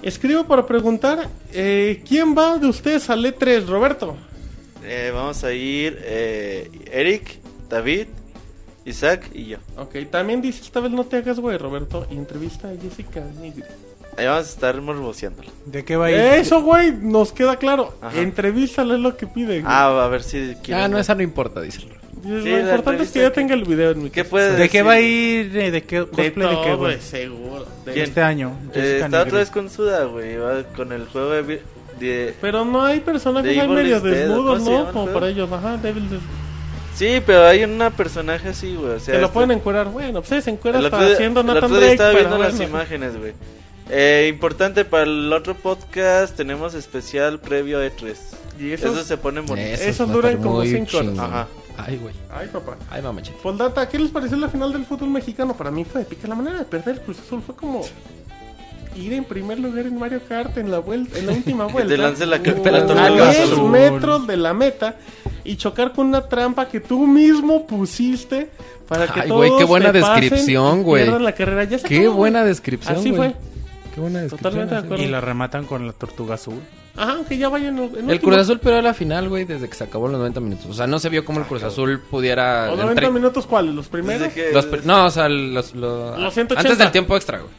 Escribo 0.00 0.44
para 0.44 0.64
preguntar, 0.66 1.28
eh, 1.52 2.02
¿quién 2.08 2.36
va 2.36 2.56
de 2.58 2.68
ustedes 2.68 3.10
al 3.10 3.24
E3, 3.26 3.66
Roberto? 3.66 4.16
Eh, 4.84 5.10
vamos 5.14 5.42
a 5.44 5.52
ir 5.52 5.98
eh, 6.02 6.70
Eric, 6.92 7.38
David, 7.68 8.06
Isaac 8.84 9.30
y 9.32 9.46
yo. 9.46 9.58
Ok, 9.76 9.96
también 10.10 10.42
dice, 10.42 10.62
esta 10.62 10.80
vez 10.80 10.90
no 10.90 11.04
te 11.04 11.16
hagas, 11.18 11.38
güey, 11.38 11.56
Roberto, 11.58 12.06
y 12.10 12.16
entrevista 12.16 12.68
a 12.68 12.72
Jessica 12.80 13.22
Nigri. 13.40 13.62
Ahí 14.16 14.26
vamos 14.26 14.46
a 14.46 14.50
estar 14.50 14.80
morboseándolo. 14.82 15.48
¿De 15.64 15.84
qué 15.84 15.96
va 15.96 16.06
a 16.06 16.10
ir? 16.10 16.16
Eso, 16.18 16.60
güey, 16.62 16.92
nos 16.92 17.32
queda 17.32 17.56
claro. 17.56 17.94
Ajá. 18.02 18.20
Es 18.20 18.78
lo 18.78 19.16
que 19.16 19.26
pide. 19.26 19.60
güey. 19.60 19.64
Ah, 19.64 20.04
a 20.04 20.08
ver 20.08 20.22
si 20.22 20.54
quieren. 20.62 20.84
Ah, 20.84 20.88
no, 20.88 20.98
esa 20.98 21.14
no 21.14 21.22
importa, 21.22 21.62
sí, 21.70 21.88
lo 22.24 22.60
importante 22.60 23.02
es 23.02 23.10
que 23.10 23.20
ya 23.20 23.30
que- 23.30 23.34
tenga 23.34 23.54
el 23.54 23.64
video 23.64 23.90
en 23.90 24.02
mi 24.04 24.10
¿Qué 24.10 24.24
puede 24.24 24.50
¿De 24.52 24.56
decir? 24.56 24.70
qué 24.70 24.82
va 24.82 24.92
a 24.92 25.00
ir? 25.00 25.50
¿De, 25.50 25.70
de 25.72 25.82
qué 25.82 25.96
De 26.00 26.06
cosplay 26.06 26.26
de 26.28 26.34
qué, 26.34 26.40
todo, 26.44 26.76
güey? 26.78 26.94
güey, 26.94 27.00
seguro. 27.00 27.66
De- 27.84 27.92
¿Quién? 27.94 28.04
Este 28.04 28.20
año. 28.20 28.56
Eh, 28.74 29.00
está 29.02 29.22
otra 29.22 29.38
vez 29.38 29.50
con 29.50 29.68
Suda, 29.70 30.04
güey. 30.04 30.36
Va 30.36 30.62
con 30.76 30.92
el 30.92 31.06
juego 31.06 31.30
de... 31.30 31.62
de- 32.06 32.34
Pero 32.40 32.64
no 32.64 32.84
hay 32.84 33.00
personajes 33.00 33.56
Evil 33.56 33.68
medio 33.70 34.00
desnudos, 34.00 34.58
¿cómo 34.58 34.64
se 34.70 34.84
¿no? 34.84 34.92
Como 34.92 35.06
para 35.12 35.28
ellos, 35.28 35.50
ajá, 35.52 35.76
Devil 35.76 36.08
Dead. 36.10 36.20
Sí, 36.94 37.22
pero 37.24 37.46
hay 37.46 37.64
una 37.64 37.90
personaje 37.90 38.50
así, 38.50 38.74
güey. 38.74 38.92
O 38.92 39.00
sea, 39.00 39.14
Se 39.14 39.20
lo 39.20 39.26
este- 39.26 39.34
pueden 39.34 39.50
encuerar. 39.52 39.88
Bueno, 39.88 40.22
pues 40.22 40.44
se 40.44 40.50
encuera 40.50 40.78
hasta 40.78 40.96
otro 40.98 41.12
haciendo 41.12 41.40
el 41.40 41.46
Nathan 41.46 41.64
otro 41.64 41.68
día 41.76 41.78
Drake, 41.80 41.92
estaba 41.94 42.12
pero 42.12 42.28
viendo 42.28 42.44
las 42.44 42.60
imágenes, 42.60 43.16
güey. 43.18 43.32
Eh, 43.90 44.28
importante 44.32 44.84
para 44.84 45.04
el 45.04 45.32
otro 45.32 45.54
podcast, 45.54 46.36
tenemos 46.36 46.74
especial 46.74 47.40
previo 47.40 47.78
a 47.78 47.86
E3. 47.86 48.16
Y 48.60 48.72
Eso 48.72 48.88
esos... 48.88 49.06
se 49.06 49.16
pone 49.16 49.40
bonito. 49.40 49.66
Esos 49.66 50.10
duran 50.12 50.36
como 50.36 50.56
muy 50.56 50.68
cinco 50.68 50.98
horas. 50.98 51.08
chingón. 51.10 51.20
Ajá. 51.24 51.48
Ay, 51.78 51.96
güey. 51.96 52.14
Ay, 52.30 52.48
papá. 52.52 52.76
Ay, 52.90 53.00
mamachete. 53.02 53.38
Poldata, 53.42 53.88
¿qué 53.88 53.98
les 53.98 54.10
pareció 54.10 54.36
la 54.36 54.48
final 54.48 54.72
del 54.72 54.84
fútbol 54.84 55.08
mexicano? 55.08 55.54
Para 55.56 55.70
mí 55.70 55.84
fue 55.84 56.02
épica. 56.02 56.28
La 56.28 56.34
manera 56.34 56.58
de 56.58 56.64
perder 56.66 56.96
el 56.96 57.00
Cruz 57.00 57.18
Azul 57.20 57.42
fue 57.44 57.56
como 57.56 57.82
ir 58.96 59.12
en 59.12 59.24
primer 59.24 59.58
lugar 59.58 59.86
en 59.86 59.98
Mario 59.98 60.20
Kart 60.28 60.56
en 60.58 60.70
la 60.70 60.78
vuelta, 60.78 61.18
en 61.18 61.26
la 61.26 61.32
última 61.32 61.66
Que 61.68 61.72
vuelta. 61.72 61.90
te 61.90 61.96
lance 61.98 62.26
la 62.26 62.36
Uh, 62.38 62.42
carta 62.42 62.70
la 62.70 62.78
a 62.78 62.86
tortuga 62.86 63.30
10 63.30 63.40
azul. 63.52 63.70
metros 63.70 64.26
de 64.26 64.36
la 64.36 64.54
meta 64.54 64.96
y 65.44 65.56
chocar 65.56 65.92
con 65.92 66.06
una 66.06 66.28
trampa 66.28 66.68
que 66.68 66.80
tú 66.80 67.06
mismo 67.06 67.66
pusiste 67.66 68.48
para 68.88 69.06
que 69.08 69.20
Ay, 69.22 69.28
todos 69.28 69.38
güey, 69.48 69.58
qué 69.58 69.64
buena 69.64 69.92
te 69.92 70.00
pasen 70.00 70.20
descripción, 70.20 70.82
güey. 70.82 71.06
la 71.20 71.32
carrera. 71.32 71.64
Ya 71.64 71.78
se 71.78 71.88
Qué 71.88 72.00
acabó, 72.00 72.14
buena 72.16 72.40
güey. 72.40 72.48
descripción, 72.50 72.96
Así 72.96 73.10
güey. 73.10 73.30
fue. 73.32 73.40
Qué 73.94 74.00
buena 74.00 74.20
descripción. 74.20 74.50
Totalmente 74.52 74.74
de 74.74 74.80
acuerdo. 74.80 75.04
Y 75.04 75.08
la 75.08 75.20
rematan 75.20 75.64
con 75.64 75.86
la 75.86 75.92
tortuga 75.92 76.34
azul. 76.36 76.54
Ajá, 76.94 77.12
aunque 77.12 77.38
ya 77.38 77.48
vayan 77.48 77.78
en, 77.78 77.84
en 77.84 77.90
El 77.96 78.04
último. 78.10 78.20
Cruz 78.32 78.36
Azul 78.42 78.58
perdió 78.58 78.82
la 78.82 78.92
final, 78.92 79.28
güey, 79.30 79.44
desde 79.46 79.66
que 79.66 79.74
se 79.74 79.84
acabó 79.84 80.08
los 80.08 80.18
90 80.18 80.40
minutos. 80.40 80.66
O 80.66 80.74
sea, 80.74 80.86
no 80.86 80.98
se 80.98 81.08
vio 81.08 81.24
cómo 81.24 81.40
el 81.40 81.46
Cruz 81.46 81.62
Azul 81.62 82.00
pudiera... 82.10 82.64
¿O 82.70 82.76
90 82.76 82.90
entre- 82.92 83.10
minutos 83.10 83.46
cuáles? 83.46 83.74
¿Los 83.74 83.88
primeros? 83.88 84.28
Que- 84.28 84.52
los 84.52 84.84
no, 84.84 85.06
o 85.06 85.10
sea, 85.10 85.26
los, 85.30 85.74
los- 85.74 86.18
Los 86.18 86.34
180. 86.34 86.60
antes 86.60 86.76
del 86.78 86.90
tiempo 86.90 87.16
extra, 87.16 87.38
güey. 87.38 87.50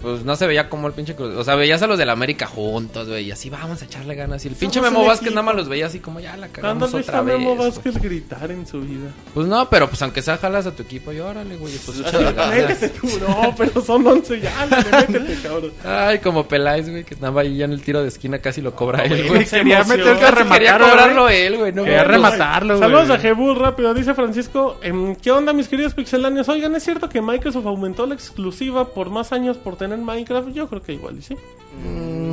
Pues 0.00 0.24
no 0.24 0.36
se 0.36 0.46
veía 0.46 0.68
como 0.68 0.86
el 0.86 0.92
pinche 0.92 1.14
Cruz. 1.14 1.34
O 1.36 1.44
sea, 1.44 1.54
veías 1.54 1.82
a 1.82 1.86
los 1.86 1.98
del 1.98 2.10
América 2.10 2.46
juntos, 2.46 3.08
güey. 3.08 3.26
Y 3.26 3.30
así 3.30 3.50
vamos 3.50 3.82
a 3.82 3.84
echarle 3.84 4.14
ganas. 4.14 4.44
Y 4.44 4.48
el 4.48 4.54
pinche 4.54 4.80
Memo 4.80 5.04
Vázquez 5.04 5.28
equipo. 5.28 5.34
nada 5.36 5.42
más 5.42 5.54
los 5.56 5.68
veía 5.68 5.86
así 5.86 6.00
como 6.00 6.20
ya 6.20 6.36
la 6.36 6.48
¿Cuándo 6.48 6.86
cagamos 6.86 6.94
otra 6.94 7.22
vez. 7.22 7.38
Memo. 7.38 7.56
Vázquez 7.56 7.98
gritar 8.00 8.50
en 8.50 8.66
su 8.66 8.80
vida? 8.80 9.10
Pues 9.34 9.46
no, 9.46 9.68
pero 9.68 9.88
pues 9.88 10.00
aunque 10.02 10.22
sea 10.22 10.36
jalas 10.38 10.66
a 10.66 10.72
tu 10.72 10.82
equipo, 10.82 11.12
y 11.12 11.20
órale, 11.20 11.56
güey. 11.56 11.74
Pues 11.84 12.00
échale 12.00 12.32
ganas. 12.32 12.56
Métete 12.68 12.88
tú, 12.90 13.08
no, 13.20 13.54
pero 13.58 13.80
son 13.82 14.06
11 14.06 14.40
ya, 14.40 14.62
ándale, 14.62 14.84
métete, 15.08 15.36
cabrón. 15.42 15.72
Ay, 15.84 16.18
como 16.18 16.46
Peláez, 16.48 16.88
güey, 16.88 17.04
que 17.04 17.14
estaba 17.14 17.42
ahí 17.42 17.56
ya 17.58 17.64
en 17.66 17.72
el 17.72 17.82
tiro 17.82 18.02
de 18.02 18.08
esquina 18.08 18.38
casi 18.38 18.60
lo 18.60 18.74
cobra 18.74 19.04
él, 19.04 19.28
güey, 19.28 19.44
Quería 19.44 19.84
meterse 19.84 20.24
a 20.24 20.30
rematar, 20.30 20.80
Quería 20.80 21.46
él, 21.46 21.58
güey. 21.58 21.72
No, 21.72 21.84
Quería 21.84 22.04
rematarlo, 22.04 22.78
güey. 22.78 22.90
Saludos 22.90 23.10
a 23.10 23.18
Jebul, 23.18 23.56
rápido, 23.56 23.94
dice 23.94 24.14
Francisco. 24.14 24.78
em, 24.82 25.14
¿Qué 25.16 25.30
onda, 25.30 25.52
mis 25.52 25.68
queridos 25.68 25.94
pixelanios? 25.94 26.48
Oigan, 26.48 26.74
¿es 26.74 26.82
cierto 26.82 27.08
que 27.08 27.20
Microsoft 27.20 27.66
aumentó 27.66 28.06
la 28.06 28.14
exclusiva 28.14 28.88
por 28.88 29.10
más 29.10 29.32
años 29.32 29.56
por 29.60 29.76
tener 29.76 29.98
Minecraft? 29.98 30.48
Yo 30.50 30.68
creo 30.68 30.82
que 30.82 30.92
igual, 30.94 31.18
y 31.18 31.22
sí. 31.22 31.36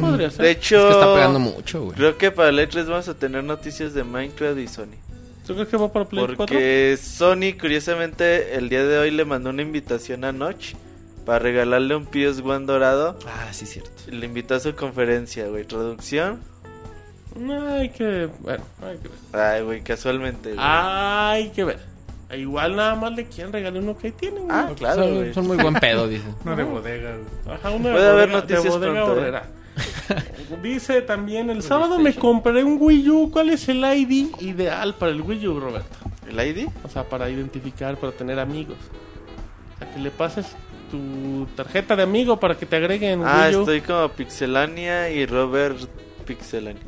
Podría 0.01 0.29
ser. 0.31 0.45
De 0.45 0.51
hecho, 0.51 0.77
Es 0.77 0.95
que 0.95 0.99
está 1.01 1.13
pegando 1.13 1.39
mucho, 1.39 1.83
güey. 1.85 1.95
creo 1.95 2.17
que 2.17 2.31
para 2.31 2.49
el 2.49 2.59
E3 2.59 2.85
vamos 2.87 3.07
a 3.07 3.13
tener 3.13 3.43
noticias 3.43 3.93
de 3.93 4.03
Minecraft 4.03 4.57
y 4.59 4.67
Sony. 4.67 4.95
¿Tú 5.45 5.53
crees 5.53 5.69
que 5.69 5.77
va 5.77 5.91
para 5.91 6.05
Play 6.05 6.25
4? 6.25 6.37
Porque 6.37 6.97
Sony, 7.01 7.57
curiosamente, 7.59 8.55
el 8.55 8.67
día 8.69 8.83
de 8.83 8.97
hoy 8.97 9.11
le 9.11 9.23
mandó 9.25 9.49
una 9.51 9.61
invitación 9.61 10.25
a 10.25 10.31
Notch 10.33 10.73
para 11.25 11.39
regalarle 11.39 11.95
un 11.95 12.05
PS1 12.05 12.65
dorado. 12.65 13.17
Ah, 13.27 13.47
sí, 13.51 13.65
cierto. 13.65 13.91
Le 14.09 14.25
invitó 14.25 14.55
a 14.55 14.59
su 14.59 14.75
conferencia, 14.75 15.47
güey. 15.47 15.63
Traducción. 15.65 16.41
Hay 17.69 17.89
que... 17.89 18.29
Bueno, 18.39 18.63
hay 18.81 18.97
que 18.97 19.09
ver. 19.09 19.17
Ay, 19.33 19.61
güey, 19.61 19.81
casualmente, 19.81 20.53
güey. 20.53 20.59
Hay 20.59 21.49
que 21.51 21.63
ver. 21.63 21.79
Igual 22.35 22.75
nada 22.75 22.95
más 22.95 23.13
le 23.13 23.25
quieren 23.25 23.53
regalar 23.53 23.81
uno 23.81 23.97
que 23.97 24.07
ahí 24.07 24.13
tienen. 24.13 24.51
Ah, 24.51 24.63
güey. 24.65 24.75
claro, 24.75 25.03
son, 25.03 25.15
güey. 25.15 25.33
son 25.33 25.47
muy 25.47 25.57
buen 25.57 25.73
pedo, 25.75 26.07
dice. 26.09 26.25
No 26.43 26.55
de 26.55 26.63
bodega. 26.63 27.15
Ajá, 27.49 27.69
una 27.71 27.91
Puede 27.91 28.03
de 28.03 28.09
haber 28.09 28.29
bodega- 28.29 28.41
noticias 28.41 28.63
de 28.63 28.69
bodega 28.69 29.05
pronto, 29.05 29.25
¿eh? 29.25 29.41
Dice 30.63 31.01
también, 31.03 31.49
el 31.49 31.61
sábado 31.61 31.99
me 31.99 32.13
compré 32.15 32.63
un 32.63 32.77
Wii 32.79 33.09
U. 33.09 33.31
¿Cuál 33.31 33.49
es 33.51 33.67
el 33.69 33.77
ID 33.83 34.27
ideal 34.41 34.95
para 34.95 35.11
el 35.11 35.21
Wii 35.21 35.47
U, 35.47 35.59
Roberto? 35.59 35.97
¿El 36.29 36.39
ID? 36.45 36.67
O 36.83 36.89
sea, 36.89 37.03
para 37.03 37.29
identificar, 37.29 37.95
para 37.97 38.11
tener 38.11 38.39
amigos. 38.39 38.77
O 39.75 39.77
sea, 39.79 39.93
que 39.93 39.99
le 39.99 40.09
pases 40.11 40.47
tu 40.89 41.45
tarjeta 41.55 41.95
de 41.95 42.03
amigo 42.03 42.39
para 42.39 42.55
que 42.57 42.65
te 42.65 42.75
agreguen 42.77 43.21
Ah, 43.25 43.45
Wii 43.47 43.55
U. 43.55 43.59
estoy 43.59 43.81
como 43.81 44.09
Pixelania 44.09 45.09
y 45.11 45.25
Robert 45.25 45.77
Pixelania. 46.25 46.81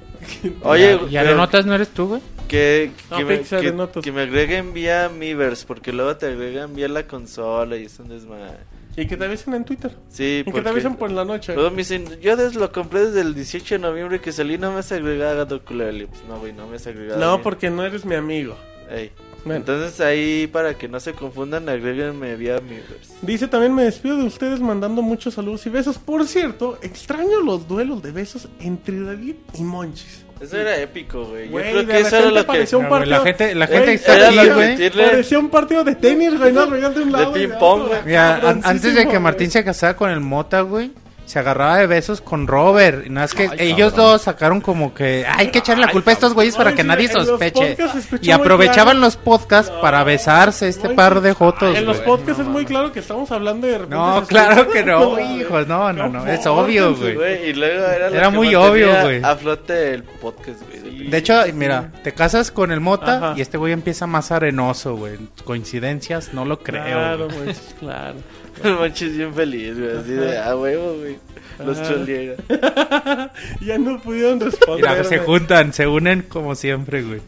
Oye, 0.62 0.94
¿Y 1.08 1.12
pero 1.14 1.28
Aronotas 1.28 1.64
no 1.66 1.74
eres 1.74 1.88
tú, 1.90 2.08
güey? 2.08 2.20
Que, 2.46 2.90
No, 3.10 3.16
que, 3.18 3.24
me, 3.24 3.40
que- 3.42 4.00
que 4.02 4.12
me 4.12 4.22
agreguen 4.22 4.72
vía 4.72 5.08
Miiverse, 5.08 5.64
porque 5.66 5.92
luego 5.92 6.16
te 6.16 6.26
agregan 6.26 6.74
vía 6.74 6.88
la 6.88 7.06
consola 7.06 7.76
y 7.76 7.84
es 7.84 7.98
un 7.98 8.08
desmadre. 8.08 8.58
Y 8.96 9.06
que 9.06 9.16
te 9.18 9.26
avisen 9.26 9.52
en 9.52 9.64
Twitter. 9.64 9.94
Sí, 10.08 10.42
Y 10.46 10.50
que 10.50 10.62
te 10.62 10.68
avisen 10.70 10.96
por 10.96 11.10
la 11.10 11.24
noche. 11.24 11.54
luego 11.54 11.70
me 11.70 11.78
dicen, 11.78 12.06
yo 12.22 12.34
des, 12.36 12.54
lo 12.54 12.72
compré 12.72 13.06
desde 13.06 13.20
el 13.20 13.34
18 13.34 13.74
de 13.74 13.78
noviembre 13.78 14.20
que 14.22 14.32
salí, 14.32 14.56
no 14.56 14.72
me 14.72 14.78
has 14.78 14.90
agregado 14.90 15.54
a 15.54 15.58
Ukulele. 15.58 16.06
Pues 16.06 16.22
no, 16.26 16.38
güey, 16.38 16.54
no 16.54 16.66
me 16.66 16.76
has 16.76 16.86
agregado. 16.86 17.20
No, 17.20 17.42
porque 17.42 17.68
no 17.68 17.84
eres 17.84 18.04
mi 18.06 18.14
amigo. 18.14 18.56
Ey. 18.90 19.10
Bueno. 19.44 19.60
Entonces 19.60 20.00
ahí, 20.00 20.46
para 20.48 20.76
que 20.78 20.88
no 20.88 20.98
se 20.98 21.12
confundan, 21.12 21.68
agréguenme 21.68 22.34
vía 22.36 22.58
Miiverse. 22.60 23.14
Dice 23.22 23.46
también 23.48 23.74
me 23.74 23.84
despido 23.84 24.16
de 24.16 24.24
ustedes 24.24 24.60
mandando 24.60 25.02
muchos 25.02 25.34
saludos 25.34 25.66
y 25.66 25.70
besos. 25.70 25.98
Por 25.98 26.26
cierto, 26.26 26.78
extraño 26.82 27.40
los 27.42 27.68
duelos 27.68 28.02
de 28.02 28.12
besos 28.12 28.48
entre 28.60 28.98
David 29.00 29.34
y 29.54 29.62
Monchis. 29.62 30.24
Eso 30.40 30.58
era 30.58 30.76
épico, 30.78 31.24
güey. 31.24 31.48
Yo 31.48 31.56
creo 31.56 31.86
que 31.86 32.00
eso 32.00 32.16
era 32.16 32.30
lo 32.30 32.46
que... 32.46 32.76
un 32.76 33.08
la 33.08 33.20
gente, 33.20 33.54
la 33.54 33.66
gente 33.66 33.94
está 33.94 34.28
aquí, 34.28 34.48
güey. 34.50 34.90
Parecía 34.90 35.38
un 35.38 35.48
partido 35.48 35.82
de 35.82 35.94
tenis, 35.94 36.38
güey, 36.38 36.52
no, 36.52 36.66
de 36.66 37.02
un 37.02 37.12
lado. 37.12 37.32
de 37.32 37.48
pong, 37.48 37.82
otro, 37.82 37.88
güey. 37.88 38.00
Mira, 38.04 38.58
antes 38.62 38.94
de 38.94 39.08
que. 39.08 39.18
Martín 39.18 39.50
se 39.50 39.64
casara 39.64 39.96
con 39.96 40.10
el 40.10 40.20
Mota, 40.20 40.60
güey, 40.60 40.92
se 41.26 41.38
agarraba 41.38 41.76
de 41.78 41.86
besos 41.86 42.20
con 42.20 42.46
Robert. 42.46 43.04
Y 43.06 43.10
nada 43.10 43.26
es 43.26 43.34
que 43.34 43.48
Ay, 43.50 43.72
ellos 43.72 43.92
cabrón. 43.92 44.12
dos 44.12 44.22
sacaron 44.22 44.60
como 44.60 44.94
que 44.94 45.24
"Ah, 45.28 45.36
hay 45.38 45.48
que 45.50 45.58
echarle 45.58 45.84
la 45.86 45.92
culpa 45.92 46.10
a 46.12 46.14
estos 46.14 46.32
güeyes 46.34 46.56
para 46.56 46.74
que 46.74 46.84
nadie 46.84 47.08
sospeche. 47.08 47.76
Y 48.22 48.30
aprovechaban 48.30 48.94
claro. 48.96 49.00
los 49.00 49.16
podcasts 49.16 49.70
para 49.82 50.02
besarse 50.04 50.68
este 50.68 50.90
par 50.90 51.20
de 51.20 51.34
jotos. 51.34 51.76
En 51.76 51.84
los 51.84 51.98
podcasts 51.98 52.40
es 52.40 52.46
muy 52.48 52.64
claro 52.64 52.92
que 52.92 53.00
estamos 53.00 53.30
hablando 53.30 53.66
de... 53.66 53.72
repente 53.74 53.94
No, 53.96 54.24
claro 54.26 54.68
que 54.70 54.82
no, 54.84 55.18
hijos, 55.20 55.66
no, 55.66 55.92
no, 55.92 56.08
no, 56.08 56.26
es 56.26 56.46
obvio, 56.46 56.94
güey. 56.94 57.14
Güey, 57.14 57.50
y 57.50 57.52
luego 57.54 57.84
era, 57.86 58.08
Era 58.08 58.30
muy 58.30 58.54
obvio, 58.54 58.88
güey. 59.02 59.22
A 59.22 59.36
flote 59.36 59.94
el 59.94 60.02
podcast, 60.04 60.62
güey. 60.62 61.08
De 61.08 61.18
hecho, 61.18 61.34
mira, 61.54 61.92
te 62.02 62.12
casas 62.12 62.50
con 62.50 62.72
el 62.72 62.80
Mota 62.80 63.16
Ajá. 63.16 63.34
y 63.36 63.40
este 63.40 63.58
güey 63.58 63.72
empieza 63.72 64.06
más 64.06 64.32
arenoso, 64.32 64.96
güey. 64.96 65.18
Coincidencias, 65.44 66.32
no 66.32 66.44
lo 66.44 66.60
creo. 66.60 66.82
Claro, 66.84 67.28
güey, 67.28 67.54
claro. 67.78 68.14
El 68.62 68.74
manches 68.74 69.16
bien 69.16 69.34
feliz, 69.34 69.78
güey. 69.78 69.96
Así 69.96 70.12
de, 70.12 70.38
ah, 70.38 70.56
huevo, 70.56 70.96
güey. 70.98 71.18
Los 71.64 71.82
trolearon. 71.82 72.36
ya 73.60 73.78
no 73.78 74.00
pudieron 74.00 74.40
responder. 74.40 74.90
Mira, 74.90 75.04
se 75.04 75.16
güey. 75.18 75.26
juntan, 75.26 75.72
se 75.72 75.86
unen 75.86 76.22
como 76.22 76.54
siempre, 76.54 77.02
güey. 77.02 77.20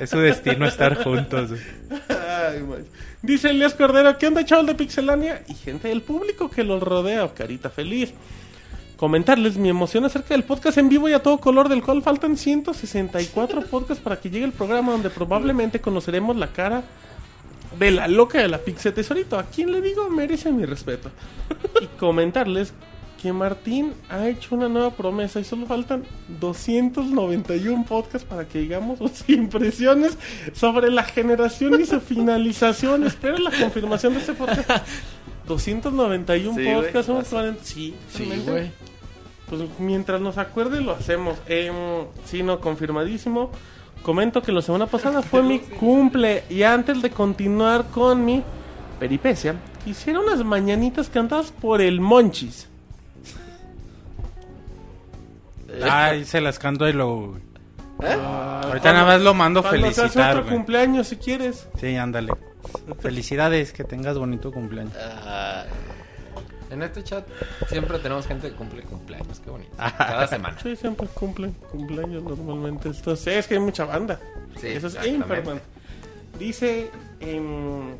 Es 0.00 0.10
su 0.10 0.18
destino 0.18 0.66
estar 0.66 1.02
juntos, 1.02 1.50
güey. 1.50 1.62
Ay. 2.08 2.62
Dice 3.22 3.50
Elias 3.50 3.74
Cordero, 3.74 4.18
¿qué 4.18 4.26
onda, 4.26 4.44
chaval 4.44 4.66
de 4.66 4.74
Pixelania? 4.74 5.42
Y 5.48 5.54
gente 5.54 5.88
del 5.88 6.02
público 6.02 6.50
que 6.50 6.64
los 6.64 6.82
rodea, 6.82 7.28
carita 7.34 7.70
feliz. 7.70 8.12
Comentarles 8.96 9.56
mi 9.56 9.68
emoción 9.68 10.04
acerca 10.04 10.34
del 10.34 10.44
podcast 10.44 10.78
en 10.78 10.88
vivo 10.88 11.08
y 11.08 11.12
a 11.12 11.22
todo 11.22 11.38
color, 11.38 11.68
del 11.68 11.82
cual 11.82 12.02
faltan 12.02 12.36
164 12.36 13.62
podcasts 13.62 14.02
para 14.02 14.20
que 14.20 14.30
llegue 14.30 14.44
el 14.44 14.52
programa 14.52 14.92
donde 14.92 15.10
probablemente 15.10 15.80
conoceremos 15.80 16.36
la 16.36 16.48
cara 16.48 16.82
de 17.78 17.90
la 17.90 18.08
loca 18.08 18.38
de 18.40 18.48
la 18.48 18.58
Pixel 18.58 18.92
Tesorito. 18.94 19.38
A 19.38 19.44
quien 19.44 19.72
le 19.72 19.80
digo 19.80 20.08
merece 20.10 20.52
mi 20.52 20.64
respeto. 20.64 21.10
y 21.80 21.86
comentarles 21.98 22.72
que 23.20 23.32
Martín 23.32 23.92
ha 24.08 24.26
hecho 24.28 24.54
una 24.56 24.68
nueva 24.68 24.90
promesa 24.90 25.38
y 25.38 25.44
solo 25.44 25.66
faltan 25.66 26.02
291 26.40 27.84
podcasts 27.84 28.26
para 28.28 28.46
que 28.48 28.58
digamos 28.58 28.98
sus 28.98 29.22
impresiones 29.28 30.18
sobre 30.52 30.90
la 30.90 31.04
generación 31.04 31.80
y 31.80 31.84
su 31.86 32.00
finalización. 32.00 33.04
Espero 33.04 33.38
la 33.38 33.50
confirmación 33.52 34.14
de 34.14 34.20
este 34.20 34.32
podcast. 34.32 34.86
291 35.46 36.54
Sí, 36.56 36.62
güey. 36.64 36.74
podcasts, 36.74 37.06
somos 37.06 37.28
40. 37.28 37.64
Sí, 37.64 37.94
Sí, 38.12 38.30
güey. 38.46 38.70
Pues 39.48 39.62
mientras 39.78 40.20
nos 40.20 40.38
acuerde 40.38 40.80
lo 40.80 40.92
hacemos. 40.92 41.36
Em, 41.46 41.74
sí, 42.24 42.42
no, 42.42 42.60
confirmadísimo 42.60 43.50
comento 44.02 44.42
que 44.42 44.52
la 44.52 44.62
semana 44.62 44.86
pasada 44.86 45.22
fue 45.22 45.42
mi 45.42 45.60
cumple 45.60 46.44
y 46.50 46.62
antes 46.62 47.00
de 47.02 47.10
continuar 47.10 47.86
con 47.86 48.24
mi 48.24 48.42
peripecia, 48.98 49.56
hicieron 49.86 50.24
unas 50.24 50.44
mañanitas 50.44 51.08
cantadas 51.08 51.52
por 51.52 51.80
el 51.80 52.00
Monchis. 52.00 52.68
Ay, 55.82 56.24
se 56.24 56.40
las 56.40 56.58
canto 56.58 56.88
y 56.88 56.92
luego... 56.92 57.36
¿Eh? 58.02 58.12
Ahorita 58.12 58.92
nada 58.92 59.06
más 59.06 59.20
lo 59.20 59.32
mando 59.32 59.62
felicitar. 59.62 60.36
Otro 60.36 60.50
cumpleaños 60.50 61.08
si 61.08 61.16
quieres. 61.16 61.68
Sí, 61.80 61.96
ándale. 61.96 62.32
Felicidades, 63.00 63.72
que 63.72 63.84
tengas 63.84 64.18
bonito 64.18 64.52
cumpleaños. 64.52 64.92
Ah, 64.98 65.64
en 66.72 66.82
este 66.82 67.04
chat 67.04 67.24
siempre 67.68 67.98
tenemos 67.98 68.26
gente 68.26 68.48
que 68.48 68.56
cumple 68.56 68.82
cumpleaños. 68.82 69.40
Qué 69.40 69.50
bonito. 69.50 69.72
Cada 69.98 70.26
semana. 70.26 70.56
Sí, 70.62 70.74
siempre 70.74 71.06
cumplen 71.08 71.52
cumpleaños 71.70 72.22
normalmente. 72.22 72.88
Esto, 72.88 73.14
sí, 73.14 73.30
es 73.30 73.46
que 73.46 73.54
hay 73.54 73.60
mucha 73.60 73.84
banda. 73.84 74.18
Sí, 74.58 74.68
Eso 74.68 74.86
es 74.86 75.06
importante. 75.06 75.62
Dice. 76.38 76.90
em, 77.20 77.94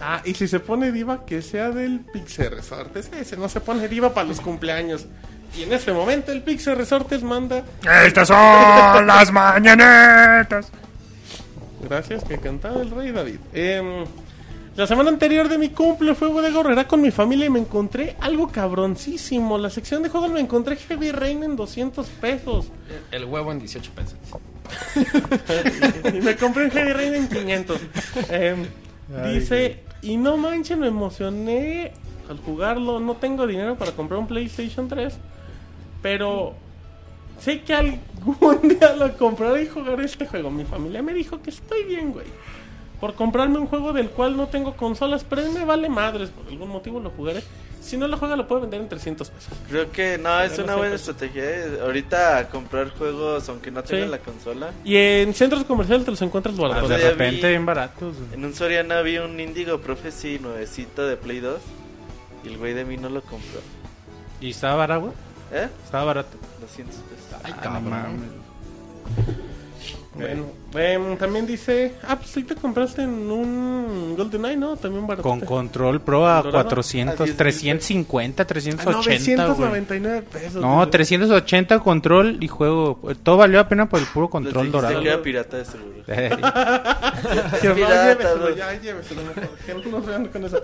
ah, 0.00 0.22
y 0.24 0.34
si 0.34 0.46
se 0.46 0.60
pone 0.60 0.92
diva, 0.92 1.26
que 1.26 1.42
sea 1.42 1.70
del 1.70 2.00
Pixel 2.00 2.52
Resortes. 2.52 3.10
Ese 3.12 3.36
no 3.36 3.48
se 3.48 3.60
pone 3.60 3.88
diva 3.88 4.14
para 4.14 4.28
los 4.28 4.40
cumpleaños. 4.40 5.06
Y 5.58 5.64
en 5.64 5.72
ese 5.72 5.92
momento 5.92 6.30
el 6.30 6.42
Pixel 6.42 6.76
Resortes 6.76 7.24
manda. 7.24 7.64
Estas 8.04 8.28
son 8.28 9.06
las 9.06 9.32
mañanetas. 9.32 10.70
Gracias, 11.82 12.22
que 12.24 12.38
cantaba 12.38 12.80
el 12.80 12.90
rey 12.90 13.10
David. 13.10 13.38
Em, 13.52 14.04
la 14.76 14.86
semana 14.86 15.08
anterior 15.08 15.48
de 15.48 15.56
mi 15.56 15.70
cumple 15.70 16.14
fue 16.14 16.30
de 16.42 16.50
gorrera 16.50 16.86
con 16.86 17.00
mi 17.00 17.10
familia 17.10 17.46
y 17.46 17.50
me 17.50 17.60
encontré 17.60 18.14
algo 18.20 18.48
cabroncísimo. 18.48 19.56
La 19.56 19.70
sección 19.70 20.02
de 20.02 20.10
juegos 20.10 20.30
me 20.30 20.40
encontré 20.40 20.76
Heavy 20.76 21.12
Rain 21.12 21.42
en 21.42 21.56
200 21.56 22.06
pesos. 22.20 22.66
El 23.10 23.24
huevo 23.24 23.52
en 23.52 23.58
18 23.58 23.90
pesos. 23.92 24.18
y 26.14 26.20
me 26.20 26.36
compré 26.36 26.66
un 26.66 26.70
Heavy 26.70 26.92
Rain 26.92 27.14
en 27.14 27.28
500. 27.28 27.80
Em, 28.28 28.66
dice, 29.32 29.82
y 30.02 30.18
no 30.18 30.36
manchen, 30.36 30.80
me 30.80 30.88
emocioné 30.88 31.92
al 32.28 32.38
jugarlo. 32.38 33.00
No 33.00 33.16
tengo 33.16 33.46
dinero 33.46 33.76
para 33.76 33.92
comprar 33.92 34.20
un 34.20 34.26
PlayStation 34.26 34.88
3, 34.88 35.14
pero 36.02 36.54
sé 37.40 37.62
que 37.62 37.74
algún 37.74 38.60
día 38.68 38.94
lo 38.94 39.16
compraré 39.16 39.62
y 39.62 39.68
jugaré 39.68 40.04
este 40.04 40.26
juego. 40.26 40.50
Mi 40.50 40.64
familia 40.64 41.02
me 41.02 41.14
dijo 41.14 41.40
que 41.40 41.48
estoy 41.48 41.84
bien, 41.84 42.12
güey. 42.12 42.26
Por 43.00 43.14
comprarme 43.14 43.58
un 43.58 43.66
juego 43.66 43.92
del 43.92 44.08
cual 44.10 44.36
no 44.36 44.46
tengo 44.48 44.74
consolas, 44.76 45.22
pero 45.24 45.42
él 45.42 45.50
me 45.52 45.64
vale 45.64 45.88
madres. 45.88 46.30
Por 46.30 46.46
algún 46.48 46.68
motivo 46.70 46.98
lo 47.00 47.10
jugaré. 47.10 47.42
Si 47.80 47.96
no 47.96 48.08
lo 48.08 48.16
juega, 48.18 48.34
lo 48.34 48.48
puedo 48.48 48.62
vender 48.62 48.80
en 48.80 48.88
300 48.88 49.30
pesos. 49.30 49.52
creo 49.68 49.92
que 49.92 50.18
no, 50.18 50.40
es 50.40 50.58
una 50.58 50.74
buena 50.74 50.92
pues. 50.96 51.06
estrategia. 51.08 51.44
eh. 51.44 51.78
Ahorita 51.82 52.48
comprar 52.48 52.90
juegos, 52.90 53.48
aunque 53.48 53.70
no 53.70 53.82
tengan 53.84 54.06
Sí. 54.06 54.10
la 54.10 54.18
consola. 54.18 54.70
Y 54.84 54.96
en 54.96 55.34
centros 55.34 55.62
comerciales 55.64 56.04
te 56.04 56.10
los 56.10 56.20
encuentras 56.22 56.56
baratos. 56.56 56.88
de 56.88 56.98
ya 56.98 57.10
repente 57.10 57.48
bien 57.48 57.64
baratos. 57.66 58.16
En 58.32 58.44
un 58.44 58.54
Soriana 58.54 59.02
vi 59.02 59.18
un 59.18 59.38
Indigo 59.38 59.78
Prophecy 59.80 60.38
nuevecito 60.40 61.06
de 61.06 61.16
Play 61.16 61.38
2. 61.40 61.60
Y 62.44 62.48
el 62.48 62.58
güey 62.58 62.72
de 62.74 62.84
mí 62.84 62.96
no 62.96 63.08
lo 63.08 63.20
compró. 63.22 63.60
¿Y 64.40 64.50
estaba 64.50 64.74
barato, 64.76 65.00
güey? 65.02 65.12
¿Eh? 65.52 65.68
Estaba 65.84 66.04
barato. 66.04 66.36
200 66.60 66.94
pesos. 66.96 67.40
Ay, 67.44 67.52
Ah, 67.56 67.56
no 67.80 67.90
cabrón. 67.90 68.46
Bueno, 70.18 70.44
em, 70.74 71.16
también 71.18 71.46
dice, 71.46 71.94
ah, 72.08 72.16
pues 72.16 72.30
sí 72.30 72.42
te 72.42 72.54
compraste 72.54 73.02
en 73.02 73.30
un 73.30 74.14
GoldenEye, 74.16 74.56
¿no? 74.56 74.76
También 74.76 75.06
barato. 75.06 75.22
Con 75.28 75.40
control 75.40 76.00
pro 76.00 76.26
a 76.26 76.42
¿Dorado? 76.42 76.52
400, 76.64 77.20
A 77.20 77.24
10 77.24 77.36
350, 77.36 78.42
Ah, 78.42 78.46
380, 78.46 79.46
güey. 79.46 79.58
999 79.68 80.22
pesos. 80.32 80.54
No, 80.62 80.76
güey. 80.76 80.90
380 80.90 81.78
control 81.80 82.38
y 82.40 82.48
juego. 82.48 82.98
Todo 83.22 83.36
valió 83.36 83.58
la 83.58 83.68
pena 83.68 83.88
por 83.88 84.00
el 84.00 84.06
puro 84.06 84.28
control 84.30 84.72
dorado. 84.72 85.00
que 85.02 85.08
era 85.08 85.22
pirata 85.22 85.58
de. 85.58 85.64
Eh, 86.08 86.30
no, 86.38 87.74
pirata, 87.74 88.12
lléveselo, 88.14 88.54
ya, 88.54 88.80
lléveselo, 88.80 89.22
mejor, 89.24 89.48
que 89.66 89.74
no 89.74 89.98
nos 89.98 90.06
vean 90.06 90.26
con 90.28 90.44
eso. 90.44 90.62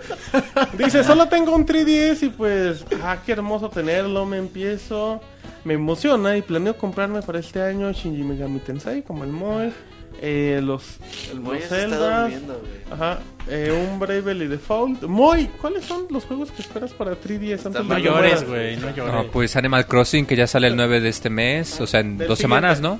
Dice, 0.77 1.03
solo 1.03 1.27
tengo 1.27 1.53
un 1.53 1.65
3DS 1.65 2.23
y 2.23 2.29
pues, 2.29 2.85
ah, 3.03 3.17
qué 3.25 3.33
hermoso 3.33 3.69
tenerlo, 3.69 4.25
me 4.25 4.37
empiezo, 4.37 5.19
me 5.65 5.73
emociona 5.75 6.35
y 6.37 6.41
planeo 6.41 6.77
comprarme 6.77 7.21
para 7.21 7.39
este 7.39 7.61
año 7.61 7.91
Shinji 7.91 8.23
Megami 8.23 8.59
Tensei, 8.59 9.01
como 9.01 9.23
el 9.23 9.31
Moe, 9.31 9.71
eh, 10.21 10.61
los, 10.63 10.97
El 11.31 11.37
los 11.37 11.45
Moy 11.45 11.57
se 11.59 11.63
está 11.63 11.77
Zeldas, 12.29 12.33
ajá, 12.91 13.19
eh, 13.49 13.87
un 13.91 13.99
Bravely 13.99 14.47
Default. 14.47 15.03
Moy, 15.03 15.47
¿cuáles 15.59 15.85
son 15.85 16.05
los 16.09 16.25
juegos 16.25 16.51
que 16.51 16.61
esperas 16.61 16.91
para 16.93 17.19
3DS 17.19 17.65
antes 17.65 17.83
no 17.85 17.95
de 17.95 18.01
llores, 18.01 18.47
güey, 18.47 18.77
no 18.77 18.93
llores. 18.95 19.13
No, 19.13 19.27
pues 19.31 19.55
Animal 19.55 19.85
Crossing 19.87 20.25
que 20.25 20.35
ya 20.35 20.47
sale 20.47 20.67
el 20.67 20.75
9 20.75 21.01
de 21.01 21.09
este 21.09 21.29
mes, 21.29 21.79
o 21.81 21.87
sea, 21.87 21.99
en 22.01 22.17
Del 22.17 22.27
dos 22.27 22.37
siguiente. 22.39 22.57
semanas, 22.67 22.81
¿no? 22.81 22.99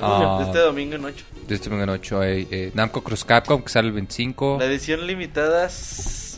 Ah, 0.00 0.42
Este 0.46 0.58
domingo 0.58 0.96
en 0.96 1.04
8. 1.04 1.24
de 1.46 1.54
este 1.54 1.68
domingo 1.68 1.84
en 1.84 1.90
8 1.90 2.20
hay 2.20 2.48
eh, 2.50 2.70
Namco 2.74 3.02
Cross 3.04 3.24
Capcom 3.24 3.62
que 3.62 3.68
sale 3.68 3.88
el 3.88 3.94
25. 3.94 4.56
La 4.58 4.64
edición 4.66 5.06
limitada, 5.06 5.68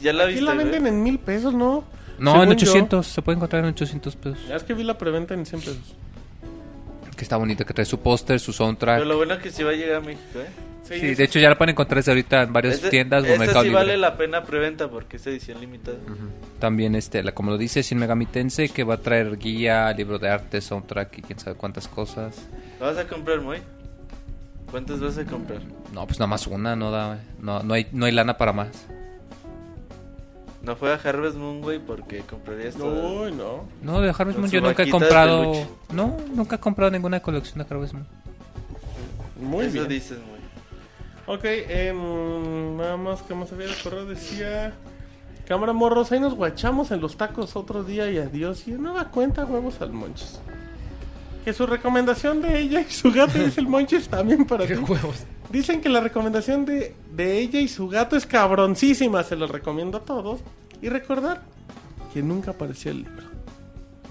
¿ya 0.03 0.13
la 0.13 0.25
Aquí 0.25 0.33
viste? 0.35 0.45
la 0.45 0.55
güey? 0.55 0.65
venden 0.65 0.87
en 0.87 1.03
mil 1.03 1.19
pesos, 1.19 1.55
¿no? 1.55 1.85
No, 2.19 2.33
Según 2.33 2.53
en 2.53 2.59
yo. 2.59 2.67
800, 2.71 3.07
se 3.07 3.23
puede 3.23 3.37
encontrar 3.37 3.63
en 3.65 3.71
800 3.71 4.17
pesos. 4.17 4.49
Ya 4.49 4.57
es 4.57 4.63
que 4.65 4.75
vi 4.75 4.83
la 4.85 4.97
preventa 4.99 5.35
en 5.35 5.45
100 5.47 5.61
pesos. 5.61 5.95
Que 7.17 7.23
está 7.23 7.37
bonito, 7.37 7.65
que 7.65 7.73
trae 7.73 7.87
su 7.87 8.01
póster, 8.01 8.39
su 8.41 8.53
soundtrack. 8.53 8.97
Pero 8.99 9.09
lo 9.09 9.17
bueno 9.17 9.35
es 9.35 9.41
que 9.43 9.51
sí 9.51 9.63
va 9.63 9.71
a 9.71 9.75
llegar 9.75 9.97
a 9.97 10.01
México, 10.01 10.39
¿eh? 10.41 10.47
Sí, 10.83 11.15
de 11.17 11.25
hecho 11.25 11.41
ya 11.41 11.49
la 11.49 11.59
pueden 11.59 11.71
encontrar 11.73 12.05
ahorita 12.07 12.43
en 12.43 12.53
varias 12.53 12.77
Este- 12.77 12.91
tiendas 12.91 13.25
o 13.25 13.27
en 13.27 13.33
este 13.33 13.39
Mercado 13.47 13.63
sí 13.63 13.69
Libre. 13.71 13.83
vale 13.83 13.97
la 13.97 14.17
pena 14.17 14.45
preventa 14.45 14.89
porque 14.89 15.17
es 15.17 15.27
edición 15.27 15.61
limitada. 15.61 15.97
También, 16.61 16.95
este, 16.95 17.25
la, 17.25 17.33
como 17.33 17.51
lo 17.51 17.59
dice 17.59 17.83
Shin 17.83 17.99
Megami 17.99 18.27
Tensei, 18.27 18.69
que 18.69 18.85
va 18.85 18.95
a 18.95 18.99
traer 18.99 19.37
guía, 19.37 19.93
libro 19.95 20.21
de 20.21 20.29
arte, 20.29 20.61
soundtrack 20.61 21.19
y 21.19 21.23
quién 21.23 21.39
sabe 21.41 21.57
cuántas 21.57 21.89
cosas. 21.89 22.37
¿Lo 22.79 22.87
vas 22.87 22.99
a 22.99 23.09
comprar, 23.09 23.41
Moy? 23.41 23.59
¿Cuántas 24.71 25.01
vas 25.01 25.19
a 25.19 25.25
comprar? 25.25 25.61
No, 25.93 26.07
pues 26.07 26.21
nada 26.21 26.29
más 26.29 26.47
una, 26.47 26.77
no 26.77 26.91
da, 26.93 27.19
no, 27.41 27.63
no 27.65 27.75
hay, 27.75 27.89
no 27.91 28.07
hay 28.07 28.13
lana 28.13 28.37
para 28.37 28.53
más. 28.53 28.87
No 30.67 30.75
fue 30.75 30.93
a 30.93 30.97
Harvest 30.97 31.37
Moon, 31.37 31.61
güey, 31.61 31.79
porque 31.79 32.23
comprarías 32.23 32.75
todo. 32.75 33.31
No, 33.31 33.31
no. 33.31 33.65
No, 33.83 34.01
de 34.01 34.11
Harvest 34.11 34.37
Moon 34.37 34.51
yo 34.51 34.61
nunca 34.61 34.83
he 34.83 34.91
comprado. 34.91 35.53
No, 35.93 36.17
nunca 36.35 36.57
he 36.57 36.59
comprado 36.59 36.91
ninguna 36.91 37.21
colección 37.21 37.65
de 37.65 37.73
Harvest 37.73 37.95
Moon. 37.95 38.07
Muy 39.41 39.67
Eso 39.67 39.75
bien. 39.75 39.89
dices, 39.89 40.19
Moy. 40.19 41.37
Ok, 41.37 41.45
em, 41.45 42.77
nada 42.77 42.97
más 42.97 43.23
que 43.23 43.33
más 43.35 43.53
había 43.53 43.69
de 43.69 43.75
correo 43.81 44.07
decía... 44.07 44.75
Cámara 45.47 45.73
morros, 45.73 46.11
ahí 46.11 46.19
nos 46.19 46.35
guachamos 46.35 46.91
en 46.91 47.01
los 47.01 47.17
tacos 47.17 47.55
otro 47.55 47.85
día 47.85 48.11
y 48.11 48.19
adiós. 48.19 48.67
Y 48.67 48.73
nueva 48.73 49.13
cuenta, 49.13 49.45
huevos 49.45 49.81
al 49.81 49.93
Monches. 49.93 50.41
Que 51.47 51.53
su 51.55 51.65
recomendación 51.65 52.43
de 52.43 52.59
ella 52.59 52.81
y 52.81 52.91
su 52.93 53.11
gato 53.13 53.39
es 53.41 53.57
el 53.57 53.69
Monches 53.69 54.09
también 54.09 54.45
para 54.45 54.67
ti. 54.67 54.75
Dicen 55.49 55.81
que 55.81 55.89
la 55.89 56.01
recomendación 56.01 56.65
de, 56.67 56.95
de 57.15 57.39
ella 57.39 57.61
y 57.61 57.69
su 57.69 57.89
gato 57.89 58.17
es 58.17 58.27
cabroncísima. 58.27 59.23
Se 59.23 59.37
los 59.37 59.49
recomiendo 59.51 59.99
a 59.99 60.01
todos. 60.03 60.41
Y 60.83 60.89
recordar 60.89 61.43
que 62.13 62.21
nunca 62.21 62.51
apareció 62.51 62.91
el 62.91 63.05
libro. 63.05 63.23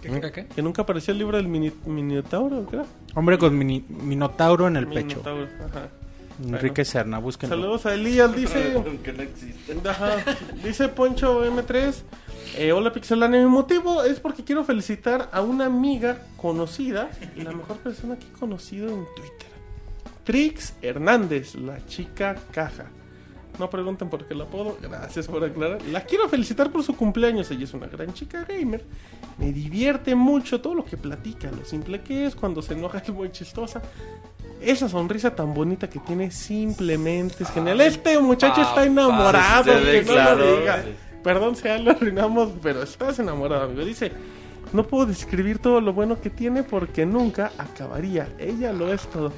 ¿Nunca 0.07 0.31
qué? 0.31 0.45
Que 0.47 0.61
nunca 0.61 0.83
apareció 0.83 1.11
el 1.11 1.17
libro 1.17 1.35
del 1.38 1.47
mini, 1.49 1.72
Minotauro, 1.85 2.65
creo. 2.67 2.85
Hombre 3.15 3.38
con 3.38 3.57
mini- 3.57 3.83
minotauro 3.89 4.67
en 4.67 4.77
el 4.77 4.88
pecho. 4.88 5.22
Ajá. 5.69 5.89
Enrique 6.43 6.83
Serna, 6.85 7.19
búsquenlo. 7.19 7.55
Saludos 7.55 7.85
a 7.85 7.93
Elías, 7.93 8.35
dice... 8.35 8.73
Aunque 8.75 9.14
no 9.14 9.23
existe. 9.23 9.75
Ajá. 9.88 10.17
Dice 10.64 10.88
Poncho 10.89 11.45
M3. 11.45 11.93
eh, 12.57 12.72
hola 12.72 12.91
Pixelania, 12.91 13.39
mi 13.39 13.47
motivo 13.47 14.03
es 14.03 14.19
porque 14.19 14.43
quiero 14.43 14.64
felicitar 14.64 15.30
a 15.31 15.41
una 15.41 15.65
amiga 15.65 16.19
conocida, 16.38 17.09
la 17.35 17.51
mejor 17.51 17.77
persona 17.77 18.17
que 18.17 18.25
he 18.25 18.31
conocido 18.39 18.88
en 18.88 19.05
Twitter. 19.15 19.49
Trix 20.23 20.73
Hernández, 20.81 21.55
la 21.55 21.85
chica 21.85 22.35
caja. 22.51 22.85
No 23.59 23.69
pregunten 23.69 24.09
por 24.09 24.25
qué 24.25 24.35
la 24.35 24.43
apodo, 24.43 24.77
gracias 24.82 25.27
por 25.27 25.43
aclarar. 25.43 25.82
La 25.84 26.01
quiero 26.01 26.27
felicitar 26.27 26.72
por 26.72 26.84
su 26.84 26.95
cumpleaños, 26.95 27.50
ella 27.51 27.64
es 27.64 27.74
una 27.74 27.88
gran 27.88 28.14
chica 28.14 28.43
gamer. 28.43 28.84
Me 29.38 29.51
divierte 29.51 30.16
mucho 30.16 30.61
todo 30.61 30.75
lo 30.75 30.85
que 30.85 30.98
platica, 30.98 31.50
lo 31.51 31.64
simple 31.64 32.01
que 32.01 32.25
es, 32.25 32.35
cuando 32.35 32.61
se 32.61 32.74
enoja 32.74 33.00
es 33.00 33.09
muy 33.09 33.32
chistosa. 33.32 33.82
Esa 34.61 34.90
sonrisa 34.90 35.35
tan 35.35 35.53
bonita 35.53 35.90
que 35.90 36.00
tiene 36.00 36.32
simplemente 36.32 37.43
es 37.43 37.50
genial. 37.51 37.80
Este 37.82 38.19
muchacho 38.19 38.61
está 38.61 38.85
enamorado, 38.85 39.74
que 39.82 40.01
no 40.01 40.14
claro, 40.14 40.38
lo 40.38 40.59
diga. 40.59 40.84
Perdón 41.24 41.56
si 41.56 41.64
ya 41.64 41.77
lo 41.77 41.92
arruinamos, 41.92 42.50
pero 42.61 42.84
estás 42.84 43.19
enamorado, 43.19 43.64
amigo. 43.64 43.84
Dice, 43.84 44.11
no 44.74 44.84
puedo 44.84 45.06
describir 45.06 45.60
todo 45.60 45.80
lo 45.82 45.94
bueno 45.94 46.19
que 46.19 46.30
tiene 46.30 46.64
porque 46.64 47.06
nunca 47.06 47.52
acabaría. 47.58 48.27
Ella 48.40 48.74
lo 48.74 48.92
es 48.94 49.02
todo. 49.10 49.32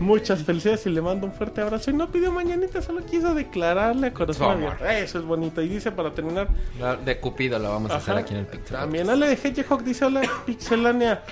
Muchas 0.00 0.42
felicidades 0.44 0.86
y 0.86 0.90
le 0.90 1.00
mando 1.02 1.26
un 1.26 1.32
fuerte 1.32 1.60
abrazo. 1.60 1.90
Y 1.90 1.94
no 1.94 2.10
pidió 2.10 2.32
mañanita, 2.32 2.80
solo 2.82 3.04
quiso 3.04 3.34
declararle 3.34 4.08
a 4.08 4.12
corazón 4.14 4.50
abierto. 4.52 4.84
Eso 4.86 5.18
es 5.18 5.24
bonito. 5.24 5.60
Y 5.62 5.68
dice 5.68 5.92
para 5.92 6.12
terminar, 6.14 6.48
La- 6.80 6.96
De 6.96 7.18
Cupido 7.18 7.58
la 7.58 7.68
vamos 7.68 7.90
a 7.90 7.96
hacer 7.96 8.16
aquí 8.16 8.34
en 8.34 8.40
el 8.40 8.46
Pixel. 8.46 8.76
también 8.76 9.08
Ale 9.10 9.26
de 9.28 9.34
Hedgehog 9.34 9.82
dice, 9.84 10.04
hola 10.04 10.22
Pixelania. 10.46 11.22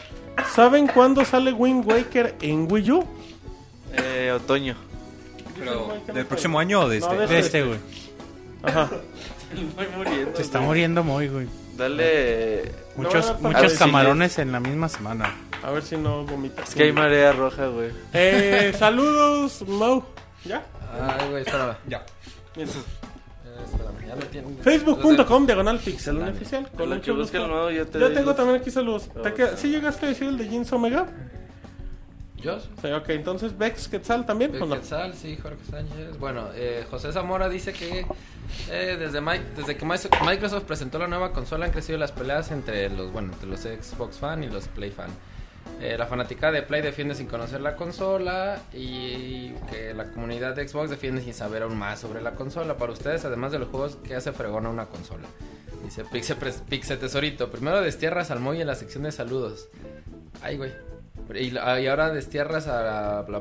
¿Saben 0.55 0.87
cuándo 0.87 1.25
sale 1.25 1.53
Wind 1.53 1.87
Waker 1.87 2.35
en 2.43 2.71
Wii 2.71 2.91
U? 2.91 3.05
Eh, 3.95 4.33
otoño. 4.35 4.75
¿Del 6.13 6.27
próximo 6.27 6.59
año 6.59 6.81
o 6.83 6.89
de 6.89 7.01
No, 7.01 7.07
este? 7.13 7.17
de 7.19 7.27
De 7.27 7.39
este, 7.39 7.63
güey. 7.65 7.79
Ajá. 8.63 8.91
Muy 9.57 9.87
muriendo. 9.97 10.37
Se 10.37 10.43
está 10.43 10.59
güey. 10.59 10.69
muriendo 10.69 11.05
muy, 11.05 11.29
güey. 11.29 11.47
Dale. 11.77 12.73
Muchos, 12.97 13.27
No, 13.41 13.49
muchos 13.51 13.75
camarones 13.75 14.39
en 14.39 14.53
la 14.53 14.61
misma 14.61 14.89
semana. 14.89 15.35
A 15.63 15.71
ver 15.71 15.83
si 15.83 15.97
no 15.97 16.25
vomitas. 16.25 16.69
Es 16.71 16.75
que 16.75 16.85
hay 16.85 16.93
marea 16.93 17.33
roja, 17.33 17.67
güey. 17.67 17.91
Eh, 18.13 18.73
saludos, 18.79 19.63
Mau. 19.69 20.03
¿Ya? 20.45 20.65
Ay, 20.93 21.29
güey, 21.31 21.43
espérame. 21.43 21.75
Ya. 21.89 22.05
Bien. 22.55 22.69
espérame, 22.69 24.07
ya 24.07 24.15
lo 24.17 24.23
tienen. 24.27 24.59
Facebook.com 24.63 25.47
diagonal 25.47 25.79
pixel 25.81 26.23
oficial. 26.23 26.69
Con 26.77 26.89
lo 26.91 26.97
mucho 26.97 27.05
que 27.05 27.13
busque 27.21 27.37
el 27.37 27.43
gusto. 27.43 27.55
nuevo, 27.55 27.71
yo 27.71 27.87
te 27.87 27.99
Yo 27.99 28.09
digo. 28.09 28.21
tengo 28.21 28.35
también 28.35 28.61
aquí 28.61 28.71
saludos. 28.71 29.09
¿Te 29.23 29.35
queda- 29.35 29.57
¿Sí 29.57 29.69
llegaste 29.69 30.07
a 30.07 30.09
decir 30.11 30.29
el 30.29 30.39
de 30.39 30.49
Jeans 30.49 30.73
Omega? 30.73 31.07
¿Yo? 32.37 32.61
Sí, 32.61 32.93
ok, 32.93 33.09
entonces 33.11 33.57
Vex 33.57 33.89
Quetzal 33.89 34.27
también. 34.27 34.55
¿o 34.63 34.67
no? 34.67 34.75
Quetzal, 34.77 35.15
sí, 35.15 35.37
Jorge 35.41 35.65
Sánchez. 35.71 36.19
Bueno, 36.19 36.49
eh, 36.55 36.85
José 36.91 37.13
Zamora 37.13 37.49
dice 37.49 37.73
que 37.73 38.07
eh, 38.71 38.97
desde, 38.99 39.75
que 39.77 39.85
Mi- 39.85 40.27
Microsoft 40.29 40.65
presentó 40.65 40.99
la 40.99 41.07
nueva 41.09 41.33
consola 41.33 41.65
han 41.67 41.73
crecido 41.73 41.99
las 41.99 42.13
peleas 42.13 42.51
entre 42.51 42.91
los, 42.91 43.11
bueno, 43.13 43.33
entre 43.33 43.49
los 43.49 43.61
Xbox 43.61 44.19
fan 44.19 44.45
y 44.45 44.49
los 44.49 44.69
Play 44.69 44.91
fan. 44.91 45.11
Eh, 45.81 45.97
la 45.99 46.07
fanática 46.07 46.53
de 46.53 46.63
Play 46.63 46.81
defiende 46.83 47.15
sin 47.15 47.27
conocer 47.27 47.61
la 47.61 47.75
consola 47.75 48.63
y 48.73 49.51
que 49.71 49.93
la 49.95 50.05
comunidad 50.13 50.55
de 50.55 50.69
Xbox 50.69 50.91
defiende 50.91 51.23
sin 51.23 51.35
saber 51.35 51.63
aún 51.65 51.77
más 51.77 51.99
sobre 52.01 52.23
la 52.23 52.33
consola. 52.33 52.77
Para 52.77 52.93
ustedes, 52.93 53.25
además 53.25 53.51
de 53.53 53.59
los 53.59 53.69
juegos, 53.69 53.99
¿qué 54.05 54.15
hace 54.15 54.31
fregona 54.33 54.69
una 54.71 54.87
consola? 54.87 55.27
Dice 55.83 56.05
Pixe, 56.05 56.37
Pixe 56.69 56.97
Tesorito. 56.97 57.51
Primero 57.51 57.81
destierras 57.81 58.31
al 58.31 58.41
Moy 58.41 58.61
en 58.61 58.67
la 58.69 58.75
sección 58.75 59.03
de 59.05 59.13
saludos. 59.13 59.69
Ay, 60.43 60.57
güey. 60.57 60.73
Y, 61.35 61.55
y 61.55 61.87
ahora 61.87 62.11
destierras 62.11 62.69
a 62.69 62.83
la, 62.83 63.27
la 63.29 63.39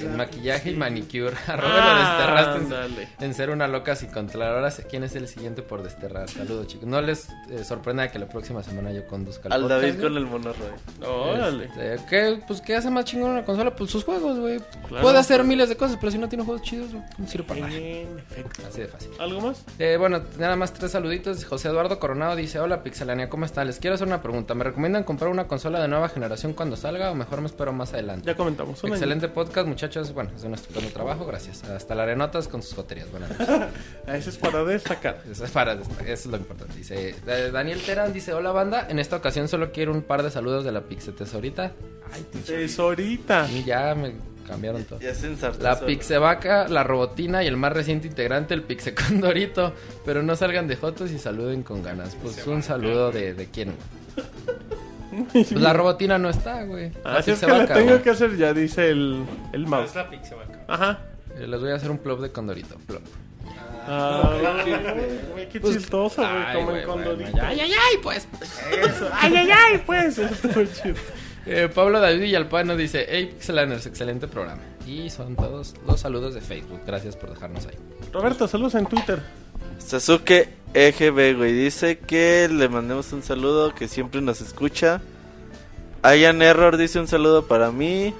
en 0.00 0.16
maquillaje 0.16 0.70
y 0.70 0.76
manicure. 0.76 1.32
A 1.46 1.56
Robert 1.56 1.84
lo 1.84 1.98
desterraste 1.98 3.08
en- 3.24 3.34
ser 3.34 3.50
una 3.50 3.66
loca 3.66 3.96
sin 3.96 4.10
controlar. 4.10 4.54
Ahora 4.54 4.70
sé 4.70 4.86
quién 4.86 5.04
es 5.04 5.14
el 5.16 5.26
siguiente 5.28 5.62
por 5.62 5.82
desterrar. 5.82 6.28
Saludos, 6.28 6.66
chicos. 6.66 6.86
No 6.88 7.00
les 7.00 7.28
eh, 7.50 7.64
sorprenda 7.64 8.08
que 8.10 8.18
la 8.18 8.28
próxima 8.28 8.62
semana 8.62 8.92
yo 8.92 9.06
conduzca 9.06 9.48
el 9.48 9.52
Al 9.54 9.62
podcast, 9.62 9.80
David 9.82 9.94
¿no? 9.96 10.02
con 10.02 10.16
el 10.16 10.26
monorroy. 10.26 10.70
Órale. 11.06 11.64
Este, 11.64 11.96
¿qué, 12.08 12.40
pues, 12.46 12.60
¿Qué 12.60 12.76
hace 12.76 12.90
más 12.90 13.04
chingón 13.04 13.30
una 13.30 13.44
consola? 13.44 13.74
Pues 13.74 13.90
sus 13.90 14.04
juegos, 14.04 14.38
güey. 14.38 14.60
Claro. 14.88 15.02
Puede 15.02 15.18
hacer 15.18 15.42
miles 15.44 15.68
de 15.68 15.76
cosas, 15.76 15.96
pero 16.00 16.10
si 16.12 16.18
no 16.18 16.28
tiene 16.28 16.44
juegos 16.44 16.62
chidos, 16.62 16.90
no 16.92 17.26
sirve 17.26 17.44
para 17.44 17.60
nada. 17.60 17.72
Así 18.68 18.80
de 18.80 18.86
fácil. 18.88 19.10
¿Algo 19.18 19.40
más? 19.40 19.64
Eh, 19.78 19.96
bueno, 19.98 20.22
nada 20.38 20.56
más 20.56 20.72
tres 20.72 20.92
saluditos. 20.92 21.44
José 21.44 21.68
Eduardo 21.68 21.98
Coronado 21.98 22.36
dice: 22.36 22.58
Hola 22.60 22.82
Pixelania, 22.82 23.28
¿cómo 23.28 23.44
están? 23.44 23.66
Les 23.66 23.78
quiero 23.78 23.94
hacer 23.94 24.06
una 24.06 24.22
pregunta. 24.22 24.54
¿Me 24.54 24.64
recomiendan 24.64 25.04
comprar 25.04 25.30
una 25.30 25.46
consola 25.48 25.80
de 25.80 25.88
nueva 25.88 26.08
generación 26.08 26.52
cuando 26.54 26.76
salga 26.76 27.10
o 27.10 27.14
mejor 27.14 27.40
me 27.40 27.46
espero 27.46 27.72
más 27.72 27.92
adelante? 27.92 28.26
Ya 28.26 28.36
comentamos. 28.36 28.82
año. 28.84 28.92
Excelente 28.94 29.28
podcast, 29.28 29.66
muchachos. 29.72 30.12
Bueno, 30.12 30.30
es 30.36 30.44
un 30.44 30.54
estupendo 30.54 30.90
trabajo, 30.90 31.24
gracias. 31.26 31.64
Hasta 31.64 31.94
la 31.94 32.02
arenotas 32.04 32.46
con 32.46 32.62
sus 32.62 32.74
joterías. 32.74 33.10
Buenas 33.10 33.30
noches. 33.30 33.48
Ese 34.06 34.30
es 34.30 34.36
para 34.38 34.64
destacar. 34.64 35.22
Eso 35.30 35.44
es, 35.44 35.50
para, 35.50 35.72
eso 35.72 35.86
es 36.06 36.26
lo 36.26 36.36
importante. 36.36 36.74
Dice 36.76 37.16
eh, 37.26 37.50
Daniel 37.50 37.80
Terán 37.84 38.12
dice: 38.12 38.34
Hola 38.34 38.52
banda. 38.52 38.86
En 38.88 38.98
esta 38.98 39.16
ocasión 39.16 39.48
solo 39.48 39.72
quiero 39.72 39.92
un 39.92 40.02
par 40.02 40.22
de 40.22 40.30
saludos 40.30 40.64
de 40.64 40.72
la 40.72 40.82
Pixe 40.82 41.12
Tesorita. 41.12 41.72
Ay, 42.12 42.26
Tesorita. 42.44 43.48
y 43.50 43.64
ya 43.64 43.94
me 43.94 44.14
cambiaron 44.46 44.84
todo. 44.84 45.00
Ya 45.00 45.14
se 45.14 45.34
La. 45.60 45.80
Pixevaca, 45.80 46.68
la 46.68 46.84
robotina 46.84 47.42
y 47.42 47.46
el 47.46 47.56
más 47.56 47.72
reciente 47.72 48.08
integrante, 48.08 48.54
el 48.54 48.62
Pixecondorito. 48.62 49.72
Pero 50.04 50.22
no 50.22 50.36
salgan 50.36 50.68
de 50.68 50.76
jotos 50.76 51.10
y 51.10 51.18
saluden 51.18 51.62
con 51.62 51.82
ganas. 51.82 52.16
Pues 52.22 52.46
un 52.46 52.62
saludo 52.62 53.10
de, 53.10 53.34
de 53.34 53.46
quién. 53.46 53.74
Pues 55.32 55.52
la 55.52 55.72
robotina 55.72 56.18
no 56.18 56.28
está, 56.30 56.62
güey. 56.64 56.90
La 57.04 57.16
Así 57.18 57.32
es 57.32 57.40
que 57.40 57.46
la 57.46 57.66
tengo 57.66 57.90
güey. 57.90 58.02
que 58.02 58.10
hacer 58.10 58.36
ya, 58.36 58.52
dice 58.54 58.90
el, 58.90 59.24
el 59.52 59.66
mouse. 59.66 59.90
es 59.90 59.96
la 59.96 60.08
Pixevaca. 60.10 60.60
Ajá. 60.68 60.98
Eh, 61.38 61.46
Les 61.46 61.60
voy 61.60 61.70
a 61.70 61.74
hacer 61.76 61.90
un 61.90 61.98
plop 61.98 62.20
de 62.20 62.30
Condorito. 62.30 62.76
Plop. 62.86 63.02
Ah, 63.84 64.62
güey, 65.32 65.48
qué 65.48 65.60
chistoso, 65.60 66.22
güey, 66.22 66.32
Ay, 66.46 66.54
como 66.56 66.70
güey, 66.70 66.80
el 66.82 66.86
bueno, 66.86 67.04
condorito. 67.04 67.36
ya, 67.36 67.48
Ay, 67.48 67.60
ay, 67.60 67.72
ay, 67.72 67.96
pues. 68.02 68.28
Eso. 68.70 69.08
Ay, 69.12 69.34
ay, 69.36 69.50
ay, 69.50 69.82
pues. 69.84 70.14
Chido. 70.80 70.94
Eh, 71.46 71.68
Pablo 71.74 71.98
David 72.00 72.20
Villalpano 72.20 72.76
dice: 72.76 73.04
Hey, 73.08 73.26
Pixelaners, 73.34 73.84
excelente 73.86 74.28
programa. 74.28 74.62
Y 74.86 75.10
son 75.10 75.34
todos 75.34 75.74
los 75.86 75.98
saludos 76.00 76.34
de 76.34 76.40
Facebook. 76.40 76.80
Gracias 76.86 77.16
por 77.16 77.30
dejarnos 77.30 77.66
ahí. 77.66 77.74
Roberto, 78.12 78.46
saludos 78.46 78.76
en 78.76 78.86
Twitter. 78.86 79.20
Sasuke 79.86 80.48
EGB, 80.74 81.36
güey, 81.36 81.52
dice 81.52 81.98
que 81.98 82.48
le 82.50 82.68
mandemos 82.68 83.12
un 83.12 83.22
saludo, 83.22 83.74
que 83.74 83.88
siempre 83.88 84.20
nos 84.20 84.40
escucha. 84.40 85.00
Ayan 86.02 86.42
Error 86.42 86.76
dice 86.76 86.98
un 86.98 87.08
saludo 87.08 87.46
para 87.46 87.70
mí. 87.70 88.14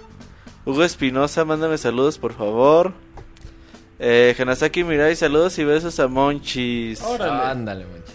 Hugo 0.65 0.85
Espinosa, 0.85 1.45
mándame 1.45 1.79
saludos, 1.79 2.19
por 2.19 2.35
favor. 2.35 2.93
Eh, 3.99 4.35
Hanasaki 4.39 4.85
Mirai, 4.85 5.17
saludos 5.17 5.59
y 5.59 5.65
besos 5.65 5.99
a 5.99 6.09
Monchis. 6.09 7.01
Órale. 7.03 7.33
Ándale, 7.51 7.87
manches. 7.87 8.15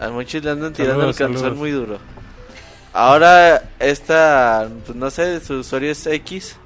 A 0.00 0.08
Monchis 0.10 0.44
le 0.44 0.50
andan 0.50 0.72
tirando 0.72 1.00
Saludos, 1.00 1.16
el 1.20 1.26
calzón 1.26 1.40
saludos. 1.40 1.58
muy 1.58 1.70
duro. 1.70 1.98
Ahora, 2.92 3.70
esta, 3.78 4.68
pues 4.86 4.96
no 4.96 5.10
sé, 5.10 5.40
su 5.40 5.54
usuario 5.54 5.90
es 5.90 6.06
X. 6.06 6.56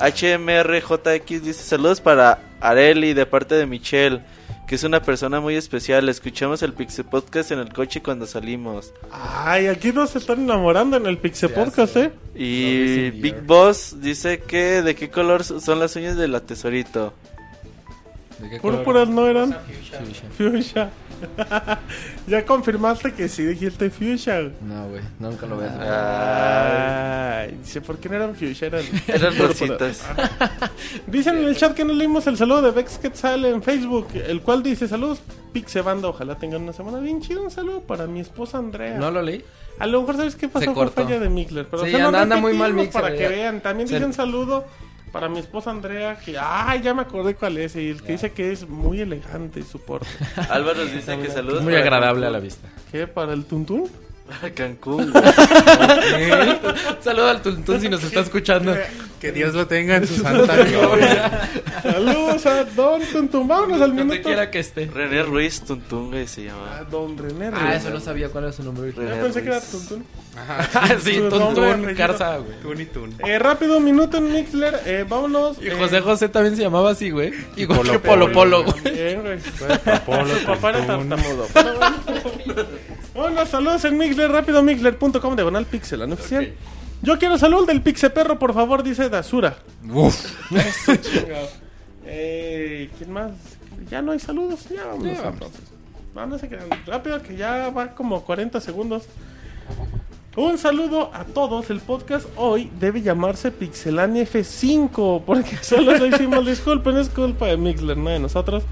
HMRJX 0.00 1.42
dice 1.42 1.62
saludos 1.62 2.00
para 2.00 2.40
Areli 2.60 3.14
de 3.14 3.24
parte 3.26 3.54
de 3.54 3.66
Michelle, 3.66 4.20
que 4.66 4.74
es 4.74 4.82
una 4.84 5.00
persona 5.00 5.40
muy 5.40 5.54
especial. 5.54 6.08
Escuchamos 6.08 6.62
el 6.62 6.72
Pixel 6.72 7.04
Podcast 7.04 7.52
en 7.52 7.60
el 7.60 7.72
coche 7.72 8.02
cuando 8.02 8.26
salimos. 8.26 8.92
Ay, 9.12 9.68
aquí 9.68 9.92
nos 9.92 10.16
están 10.16 10.40
enamorando 10.42 10.96
en 10.96 11.06
el 11.06 11.20
Ya 11.22 11.48
Podcast, 11.48 11.94
sé. 11.94 12.04
¿eh? 12.04 12.12
Y 12.34 13.10
Big. 13.20 13.42
Boss 13.42 13.96
dice 14.00 14.40
que 14.40 14.82
de 14.82 14.94
qué 14.96 15.08
color 15.08 15.44
son 15.44 15.78
las 15.78 15.94
uñas 15.96 16.16
de 16.16 16.26
la 16.28 16.40
tesorito. 16.40 17.14
¿De 18.40 18.50
qué 18.50 18.58
color? 18.58 18.78
Púrpuras 18.78 19.08
no 19.08 19.26
eran. 19.28 19.56
Fuchsia. 20.36 20.90
Ya 22.26 22.44
confirmaste 22.44 23.12
que 23.12 23.28
sí 23.28 23.44
dijiste 23.44 23.88
fuchsia. 23.90 24.50
No, 24.62 24.88
güey, 24.88 25.02
nunca 25.20 25.46
lo 25.46 25.56
voy 25.56 25.64
a 25.66 25.68
hacer. 25.68 27.50
Ay, 27.52 27.58
dice, 27.62 27.80
¿por 27.80 27.98
qué 27.98 28.08
no 28.08 28.16
eran 28.16 28.34
fuchsia? 28.34 28.66
Eran, 28.66 28.82
Eran 29.06 29.38
rositas. 29.38 30.04
Dicen 31.06 31.38
en 31.38 31.44
el 31.44 31.56
chat 31.56 31.74
que 31.74 31.84
no 31.84 31.92
leímos 31.92 32.26
el 32.26 32.36
saludo 32.36 32.62
de 32.62 32.70
Vex 32.72 32.98
Quetzal 32.98 33.44
en 33.44 33.62
Facebook, 33.62 34.08
el 34.14 34.40
cual 34.42 34.62
dice, 34.62 34.88
saludos 34.88 35.20
Pixe 35.52 35.80
Banda, 35.82 36.08
ojalá 36.08 36.36
tengan 36.36 36.62
una 36.62 36.72
semana 36.72 36.98
bien 36.98 37.20
chida, 37.20 37.40
un 37.40 37.50
saludo 37.50 37.80
para 37.80 38.06
mi 38.06 38.20
esposa 38.20 38.58
Andrea. 38.58 38.98
¿No 38.98 39.10
lo 39.10 39.22
leí? 39.22 39.44
A 39.78 39.86
lo 39.86 40.00
mejor 40.00 40.16
sabes 40.16 40.36
qué 40.36 40.48
pasó 40.48 40.72
con 40.74 40.90
falla 40.90 41.20
de 41.20 41.28
Mixler, 41.28 41.66
pero 41.70 41.84
Sí, 41.84 41.90
se 41.92 41.98
lo 41.98 42.06
anda- 42.06 42.22
anda 42.22 42.36
muy 42.36 42.54
mal 42.54 42.72
Mixler, 42.72 42.92
para 43.02 43.14
que 43.14 43.22
ya. 43.22 43.28
vean. 43.28 43.60
También 43.60 43.88
Se- 43.88 43.94
dice 43.94 44.06
un 44.06 44.14
saludo 44.14 44.64
para 45.12 45.28
mi 45.28 45.38
esposa 45.38 45.70
Andrea, 45.70 46.18
que 46.18 46.36
ay, 46.38 46.82
ya 46.82 46.94
me 46.94 47.02
acordé 47.02 47.34
cuál 47.34 47.58
es, 47.58 47.76
y 47.76 47.90
el 47.90 48.02
que 48.02 48.12
dice 48.12 48.32
que 48.32 48.52
es 48.52 48.68
muy 48.68 49.00
elegante 49.00 49.62
su 49.62 49.80
porte. 49.80 50.08
Álvaro 50.50 50.84
dice 50.84 51.18
que 51.18 51.30
saludos. 51.30 51.62
Muy 51.62 51.74
agradable 51.74 52.26
a 52.26 52.30
la 52.30 52.40
vista. 52.40 52.68
¿Qué? 52.90 53.06
¿Para 53.06 53.32
el 53.32 53.44
tuntún? 53.44 53.90
Cancún. 54.54 55.12
güey. 55.12 55.24
Saludo 57.00 57.28
al 57.28 57.42
Tuntún 57.42 57.80
si 57.80 57.88
nos 57.88 58.02
está 58.04 58.20
escuchando. 58.20 58.74
Que 59.20 59.32
Dios 59.32 59.54
lo 59.54 59.66
tenga 59.66 59.96
en 59.96 60.06
su 60.06 60.16
santa 60.16 60.56
gloria. 60.64 61.48
Saludos 61.82 62.44
a 62.46 62.64
Don 62.64 63.00
Tuntún. 63.00 63.48
Vámonos 63.48 63.80
al 63.80 63.88
Donde 63.96 64.04
minuto. 64.04 64.22
quiera 64.28 64.50
que 64.50 64.58
esté. 64.58 64.86
René 64.92 65.22
Ruiz 65.22 65.62
Tuntún, 65.62 66.10
güey, 66.10 66.26
se 66.26 66.42
Ah, 66.50 66.52
llama. 66.52 66.86
Don 66.90 67.16
René 67.16 67.46
Ah, 67.46 67.50
Reyes. 67.50 67.82
eso 67.84 67.90
no 67.90 68.00
sabía 68.00 68.28
cuál 68.28 68.44
era 68.44 68.52
su 68.52 68.62
nombre. 68.62 68.92
Yo 68.92 69.02
pensé 69.02 69.40
que 69.42 69.48
era 69.48 69.58
Ruiz. 69.60 69.70
Tuntún. 69.70 70.04
Ajá, 70.36 70.98
sí, 71.02 71.18
Tuntún. 71.30 71.94
Carza, 71.96 72.36
güey. 72.36 72.60
Tun 72.60 72.80
y 72.80 72.84
tun. 72.86 73.14
Eh, 73.26 73.38
rápido, 73.38 73.80
minuto 73.80 74.18
en 74.18 74.32
Mixler. 74.32 74.80
Eh, 74.84 75.06
vámonos. 75.08 75.56
Y 75.62 75.68
eh, 75.68 75.74
José 75.78 76.00
José 76.02 76.28
también 76.28 76.54
se 76.56 76.62
llamaba 76.62 76.90
así, 76.90 77.08
güey. 77.10 77.32
Igual 77.56 77.78
Polo 77.78 77.92
que 77.92 77.98
Polo 78.00 78.32
Polo, 78.32 78.64
Polo, 78.64 78.72
güey. 78.82 79.16
Apolo, 79.86 80.26
Su 80.38 80.44
papá 80.46 80.70
era 80.70 80.86
tartamudo. 80.86 81.46
Bueno, 83.16 83.46
saludos 83.46 83.84
en 83.86 83.96
Mixler, 83.96 84.30
rápido 84.30 84.62
mixler.com, 84.62 85.34
diagonal 85.34 85.64
pixel, 85.64 86.06
¿no 86.08 86.14
oficial? 86.14 86.52
Yo 87.02 87.18
quiero 87.18 87.38
salud 87.38 87.66
del 87.66 87.82
Pixeperro, 87.82 88.38
por 88.38 88.54
favor, 88.54 88.82
dice 88.82 89.08
Dasura. 89.08 89.56
Uf. 89.88 90.52
Eso, 90.52 90.96
chingado. 91.00 91.48
Eh, 92.04 92.90
¿Quién 92.96 93.12
más? 93.12 93.32
Ya 93.90 94.02
no 94.02 94.12
hay 94.12 94.18
saludos, 94.18 94.68
ya 94.68 94.84
vámonos 94.86 95.16
vámonos. 95.18 95.32
entonces. 95.34 95.60
No, 96.14 96.26
no 96.26 96.38
se 96.38 96.48
crean. 96.48 96.68
Rápido, 96.86 97.22
que 97.22 97.36
ya 97.36 97.70
va 97.70 97.94
como 97.94 98.22
40 98.22 98.60
segundos. 98.60 99.04
Un 100.36 100.58
saludo 100.58 101.10
a 101.14 101.24
todos. 101.24 101.70
El 101.70 101.80
podcast 101.80 102.26
hoy 102.36 102.70
debe 102.80 103.02
llamarse 103.02 103.50
Pixelania 103.50 104.24
F5 104.24 105.22
porque 105.24 105.56
solo 105.62 105.96
lo 105.96 106.06
hicimos. 106.06 106.46
Disculpen, 106.46 106.96
es 106.96 107.08
culpa 107.10 107.46
de 107.46 107.56
Mixler, 107.56 107.96
no 107.96 108.10
de 108.10 108.18
nosotros. 108.18 108.64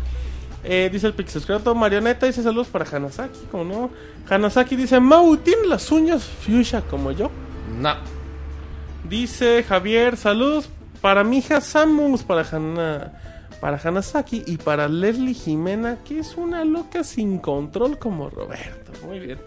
Eh, 0.64 0.88
dice 0.90 1.06
el 1.06 1.12
Pixescroto. 1.14 1.74
Marioneta 1.74 2.26
dice 2.26 2.42
saludos 2.42 2.68
para 2.68 2.86
Hanasaki, 2.90 3.40
como 3.50 3.64
no. 3.64 3.90
Hanasaki 4.28 4.76
dice: 4.76 5.00
Mau, 5.00 5.36
¿tiene 5.36 5.66
las 5.66 5.90
uñas 5.90 6.24
fuchsia 6.24 6.82
como 6.82 7.12
yo? 7.12 7.30
No. 7.80 7.94
Dice 9.08 9.62
Javier, 9.62 10.16
saludos 10.16 10.68
para 11.00 11.24
mi 11.24 11.38
hija 11.38 11.60
Samus, 11.60 12.22
para 12.22 12.42
Hana, 12.50 13.12
para 13.60 13.78
Hanasaki 13.82 14.44
y 14.46 14.56
para 14.56 14.88
Leslie 14.88 15.34
Jimena, 15.34 15.98
que 16.04 16.20
es 16.20 16.36
una 16.36 16.64
loca 16.64 17.04
sin 17.04 17.38
control 17.38 17.98
como 17.98 18.30
Roberto. 18.30 18.92
Muy 19.06 19.18
bien. 19.18 19.38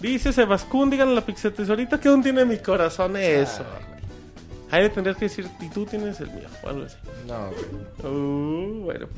Dice 0.00 0.32
Sebascún, 0.32 0.88
díganle 0.88 1.12
a 1.12 1.16
la 1.16 1.26
Pixel 1.26 1.52
Tesorita 1.52 1.98
que 1.98 2.08
aún 2.08 2.22
tiene 2.22 2.44
mi 2.44 2.58
corazón 2.58 3.16
eso. 3.16 3.64
Ahí 4.70 4.84
le 4.84 4.90
tendrías 4.90 5.16
que 5.16 5.24
decir, 5.24 5.48
y 5.60 5.68
tú 5.68 5.84
tienes 5.84 6.20
el 6.20 6.30
mío, 6.30 6.46
o 6.62 6.68
algo 6.68 6.84
así. 6.84 6.96
No, 7.26 7.50
güey. 7.50 8.12
Uh, 8.14 8.84
bueno. 8.84 9.08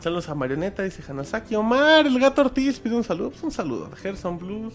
Saludos 0.00 0.28
a 0.28 0.34
Marioneta, 0.34 0.82
dice 0.82 1.02
Hanasaki. 1.08 1.54
Omar, 1.56 2.06
el 2.06 2.18
gato 2.20 2.42
Ortiz, 2.42 2.78
pide 2.78 2.94
un 2.94 3.04
saludo. 3.04 3.30
Pues 3.30 3.42
un 3.42 3.50
saludo. 3.50 3.90
Gerson 4.00 4.38
Blues. 4.38 4.74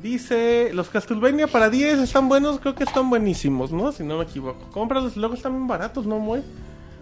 Dice, 0.00 0.70
los 0.74 0.90
Castlevania 0.90 1.46
para 1.46 1.70
10 1.70 1.98
están 2.00 2.28
buenos, 2.28 2.60
creo 2.60 2.74
que 2.74 2.84
están 2.84 3.08
buenísimos, 3.08 3.72
¿no? 3.72 3.90
Si 3.90 4.02
no 4.04 4.18
me 4.18 4.24
equivoco. 4.24 4.68
Cómpralos, 4.70 5.16
luego 5.16 5.34
están 5.34 5.52
bien 5.52 5.66
baratos, 5.66 6.04
¿no, 6.04 6.18
muy? 6.18 6.42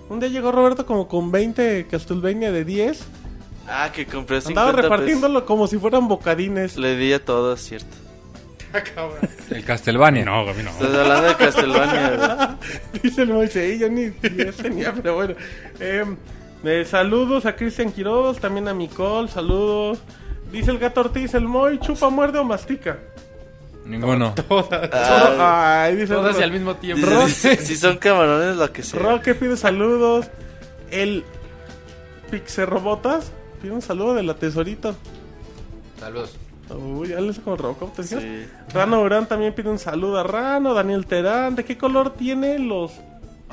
Un 0.08 0.20
día 0.20 0.28
llegó 0.28 0.52
Roberto 0.52 0.86
como 0.86 1.08
con 1.08 1.32
20 1.32 1.86
Castlevania 1.90 2.52
de 2.52 2.64
10 2.64 3.04
Ah, 3.66 3.90
que 3.92 4.06
compré 4.06 4.40
50 4.40 4.48
Andaba 4.60 4.76
pesos. 4.76 4.90
repartiéndolo 4.90 5.44
como 5.46 5.66
si 5.66 5.78
fueran 5.78 6.06
bocadines. 6.08 6.76
Le 6.76 6.96
di 6.96 7.12
a 7.12 7.24
todos, 7.24 7.60
cierto. 7.60 7.96
El 9.50 9.64
Castlevania. 9.64 10.24
No, 10.24 10.48
a 10.48 10.52
mí 10.54 10.62
no. 10.62 10.70
Estás 10.70 10.94
hablando 10.94 11.28
de 11.28 11.36
Castlevania. 11.36 12.58
Dice 13.02 13.22
el 13.22 13.28
Moisés, 13.28 13.78
yo 13.80 13.88
ni 13.88 14.06
ni 14.06 14.42
ese 14.42 14.62
tenía, 14.62 14.92
pero 14.94 15.14
bueno. 15.14 15.34
Eh, 15.78 16.04
eh, 16.64 16.84
saludos 16.84 17.46
a 17.46 17.56
Cristian 17.56 17.92
Quiroz, 17.92 18.38
también 18.38 18.68
a 18.68 18.74
Micol, 18.74 19.28
saludos. 19.28 19.98
Dice 20.50 20.70
el 20.70 20.78
gato 20.78 21.00
Ortiz, 21.00 21.34
el 21.34 21.46
Moy, 21.48 21.78
chupa, 21.80 22.10
muerde 22.10 22.38
o 22.38 22.44
mastica. 22.44 22.98
Ninguno. 23.84 24.34
Ah, 24.92 25.84
Ay, 25.84 25.96
dice 25.96 26.14
Todas 26.14 26.38
y 26.38 26.42
al 26.42 26.52
mismo 26.52 26.76
tiempo. 26.76 27.06
dice, 27.24 27.56
si, 27.56 27.66
si 27.66 27.76
son 27.76 27.96
camarones, 27.96 28.56
lo 28.56 28.72
que 28.72 28.82
sea. 28.82 29.00
Roque 29.00 29.34
pide 29.34 29.56
saludos. 29.56 30.26
El 30.90 31.24
Pixerrobotas 32.30 33.32
pide 33.60 33.72
un 33.72 33.82
saludo 33.82 34.14
de 34.14 34.22
la 34.22 34.34
tesorito. 34.34 34.94
Saludos. 35.98 36.36
Uy, 36.70 37.08
ya 37.08 37.20
les 37.20 37.38
con 37.38 37.58
Robocop, 37.58 37.94
¿te? 37.94 38.02
Sí. 38.04 38.46
Rano 38.72 39.02
Urán 39.02 39.26
también 39.26 39.52
pide 39.54 39.68
un 39.68 39.78
saludo 39.78 40.18
a 40.18 40.22
Rano. 40.22 40.74
Daniel 40.74 41.06
Terán, 41.06 41.54
¿de 41.56 41.64
qué 41.64 41.76
color 41.76 42.14
tiene 42.14 42.58
los. 42.58 42.92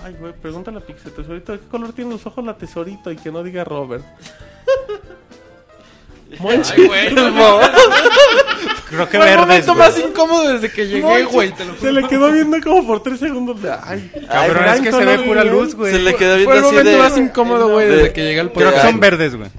Ay, 0.03 0.15
güey, 0.19 0.33
pregúntale 0.33 0.77
a 0.77 0.81
Pixel 0.81 1.11
Tesorito, 1.11 1.51
¿de 1.51 1.59
qué 1.59 1.67
color 1.67 1.93
tiene 1.93 2.11
los 2.11 2.25
ojos 2.25 2.43
la 2.45 2.55
tesorito? 2.57 3.11
Y 3.11 3.17
que 3.17 3.31
no 3.31 3.43
diga 3.43 3.63
Robert. 3.63 4.03
Monchi. 6.39 6.73
Ay, 6.77 6.87
güey. 6.87 7.15
Creo 8.89 9.07
que 9.07 9.17
Fue 9.17 9.31
el 9.31 9.37
verdes, 9.37 9.67
momento 9.67 9.75
güey. 9.75 9.87
más 9.87 9.99
incómodo 9.99 10.49
desde 10.53 10.71
que 10.71 10.87
llegué, 10.87 11.01
Monchi, 11.03 11.23
güey. 11.25 11.51
Te 11.53 11.65
lo 11.65 11.75
Se 11.75 11.91
le 11.91 12.07
quedó 12.07 12.31
viendo 12.31 12.59
como 12.61 12.87
por 12.87 13.03
tres 13.03 13.19
segundos. 13.19 13.61
de, 13.61 13.71
Ay, 13.71 14.11
Cabrón, 14.29 14.65
es 14.65 14.81
que 14.81 14.91
se 14.91 15.05
ve 15.05 15.17
no 15.17 15.23
pura 15.25 15.43
luz, 15.43 15.75
güey. 15.75 15.93
Se 15.93 15.99
le 15.99 16.15
quedó 16.15 16.35
Fue 16.43 16.45
viendo 16.45 16.53
el 16.53 16.59
así 16.65 16.75
momento 16.75 16.91
de... 16.91 16.97
más 16.97 17.17
incómodo, 17.17 17.69
güey, 17.69 17.87
de- 17.87 17.95
desde 17.97 18.13
que 18.13 18.23
llegué 18.23 18.39
al 18.39 18.51
Creo 18.51 18.73
que 18.73 18.81
son 18.81 18.99
verdes, 18.99 19.35
güey. 19.35 19.49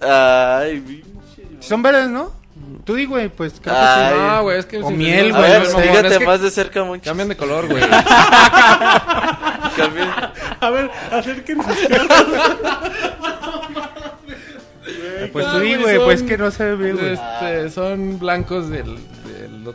Ay, 0.00 0.80
pinche. 0.80 1.06
Son 1.60 1.82
verdes, 1.82 2.08
¿no? 2.10 2.32
Tú 2.86 2.94
di, 2.94 3.04
güey, 3.04 3.28
pues 3.28 3.54
creo 3.60 3.74
que 3.74 3.80
Ay. 3.80 4.14
sí. 4.14 4.20
No, 4.20 4.42
güey, 4.44 4.58
es 4.60 4.66
que... 4.66 4.78
O 4.78 4.88
si- 4.88 4.94
miel, 4.94 5.34
A 5.34 5.38
güey, 5.38 5.50
ver, 5.50 5.60
no, 5.62 5.66
mamón, 5.72 5.82
fíjate 5.82 6.08
es 6.08 6.18
que 6.18 6.26
más 6.26 6.40
de 6.40 6.50
cerca, 6.52 6.84
mucho. 6.84 7.02
Cambian 7.04 7.28
de 7.28 7.36
color, 7.36 7.66
güey. 7.68 7.82
A 10.60 10.70
ver, 10.70 10.90
acérquense. 11.12 11.68
Pues 15.32 15.44
Ah, 15.46 15.52
tú 15.54 15.58
di, 15.60 15.74
güey, 15.74 15.98
pues 15.98 16.22
que 16.22 16.38
no 16.38 16.50
se 16.52 16.64
ve 16.64 16.76
bien, 16.76 16.96
güey. 16.96 17.14
Este, 17.14 17.70
son 17.70 18.18
blancos 18.20 18.70
del, 18.70 18.94
del, 19.24 19.64
del 19.64 19.74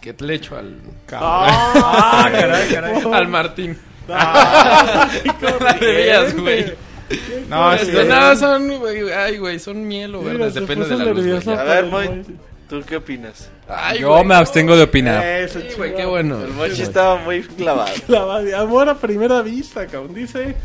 que 0.00 0.14
le 0.18 0.34
echo 0.34 0.56
al, 0.58 0.76
Ah, 1.12 2.28
caray, 2.32 2.68
caray. 2.68 3.02
al 3.12 3.28
Martín. 3.28 3.78
De 4.06 5.86
veras, 5.86 6.36
güey. 6.36 6.74
No, 7.48 7.76
sí. 7.78 7.82
Este, 7.88 8.04
no, 8.04 8.36
son, 8.36 8.78
güey, 8.78 9.10
ay, 9.12 9.38
güey, 9.38 9.58
son 9.58 9.86
miel 9.86 10.14
o 10.14 10.22
verdes, 10.22 10.54
depende 10.54 10.86
de 10.88 10.96
la 10.96 11.04
luz, 11.12 11.44
güey. 11.44 11.56
A 11.58 11.62
ver, 11.62 11.86
Moy. 11.86 12.24
¿Tú 12.68 12.82
qué 12.84 12.96
opinas? 12.96 13.48
Ay, 13.68 14.00
Yo 14.00 14.10
güey, 14.12 14.24
me 14.24 14.34
abstengo 14.34 14.74
de 14.76 14.82
opinar. 14.82 15.24
Eso, 15.24 15.60
Sí, 15.60 15.66
güey, 15.76 15.90
chingado. 15.90 15.96
qué 15.96 16.06
bueno. 16.06 16.42
El 16.42 16.50
mochi 16.52 16.82
estaba 16.82 17.16
muy 17.22 17.42
clavado. 17.42 17.92
La 18.08 18.42
de 18.42 18.56
amor 18.56 18.88
a 18.88 18.96
primera 18.96 19.40
vista, 19.42 19.86
cabrón. 19.86 20.14
Dice. 20.14 20.56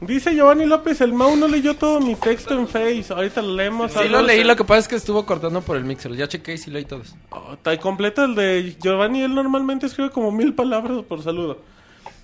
Dice 0.00 0.34
Giovanni 0.34 0.66
López, 0.66 1.00
el 1.00 1.12
Mau 1.14 1.34
no 1.34 1.48
leyó 1.48 1.74
todo 1.76 1.98
mi 1.98 2.14
texto 2.14 2.52
en 2.54 2.68
Face. 2.68 3.06
Ahorita 3.08 3.40
lo 3.40 3.54
leemos. 3.54 3.90
Sí 3.92 4.08
lo 4.08 4.22
leí, 4.22 4.44
lo 4.44 4.54
que 4.54 4.62
pasa 4.64 4.80
es 4.80 4.88
que 4.88 4.96
estuvo 4.96 5.24
cortando 5.24 5.62
por 5.62 5.76
el 5.76 5.84
mixer. 5.84 6.14
Ya 6.14 6.28
chequé 6.28 6.54
y 6.54 6.58
sí 6.58 6.70
leí 6.70 6.84
todos. 6.84 7.14
Oh, 7.30 7.54
está 7.54 7.76
completo 7.78 8.24
el 8.24 8.34
de 8.34 8.76
Giovanni. 8.82 9.22
Él 9.22 9.34
normalmente 9.34 9.86
escribe 9.86 10.10
como 10.10 10.30
mil 10.30 10.52
palabras 10.54 11.02
por 11.08 11.22
saludo. 11.22 11.58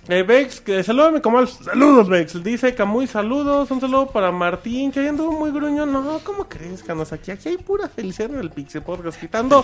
Eh, 0.07 0.23
Vex, 0.23 0.61
que 0.61 0.83
salúdame 0.83 1.21
como 1.21 1.37
al... 1.37 1.47
Saludos, 1.47 2.09
Vex. 2.09 2.43
Dice 2.43 2.73
Camuy, 2.73 3.05
saludos. 3.07 3.69
Un 3.69 3.79
saludo 3.79 4.07
para 4.07 4.31
Martín, 4.31 4.91
que 4.91 4.99
ahí 4.99 5.07
anduvo 5.07 5.31
muy 5.31 5.51
gruñón. 5.51 5.93
No, 5.93 6.19
¿cómo 6.23 6.49
crees, 6.49 6.81
Canos? 6.83 7.13
Aquí, 7.13 7.29
aquí 7.31 7.49
hay 7.49 7.57
pura 7.57 7.87
felicidad 7.87 8.31
en 8.31 8.39
el 8.39 8.49
Pixie 8.49 8.81
Podcast. 8.81 9.19
Quitando 9.19 9.63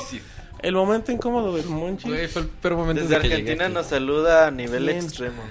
el 0.59 0.75
momento 0.75 1.11
incómodo 1.11 1.55
del 1.55 1.65
Monchi. 1.65 2.07
Güey, 2.07 2.27
fue 2.27 2.43
el 2.43 2.47
peor 2.49 2.75
momento 2.75 3.01
Desde 3.01 3.15
Argentina 3.15 3.63
llegué 3.65 3.69
nos 3.69 3.87
saluda 3.87 4.47
a 4.47 4.51
nivel 4.51 4.85
Bien. 4.85 4.97
extremo. 4.97 5.41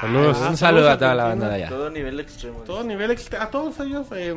Saludos. 0.00 0.36
Ah, 0.42 0.48
un 0.50 0.56
saludo 0.56 0.90
a 0.90 0.98
toda 0.98 1.14
la 1.14 1.24
banda 1.24 1.48
de 1.48 1.54
allá. 1.54 1.68
Todo 1.68 1.88
nivel 1.88 2.18
extremo. 2.20 2.58
Todo 2.60 2.84
nivel 2.84 3.10
ex- 3.12 3.32
a 3.32 3.48
todos 3.50 3.78
ellos. 3.80 4.06
eh, 4.12 4.34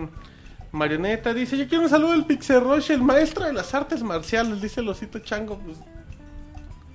Marioneta 0.72 1.34
dice: 1.34 1.58
Yo 1.58 1.68
quiero 1.68 1.84
un 1.84 1.90
saludo 1.90 2.11
del 2.11 2.26
Pixel 2.26 2.61
Rush, 2.61 2.92
el 2.92 3.01
maestro 3.01 3.45
de 3.45 3.53
las 3.53 3.74
artes 3.74 4.01
marciales. 4.03 4.61
Dice 4.61 4.80
el 4.80 4.88
osito 4.90 5.19
chango. 5.19 5.58
Pues, 5.60 5.77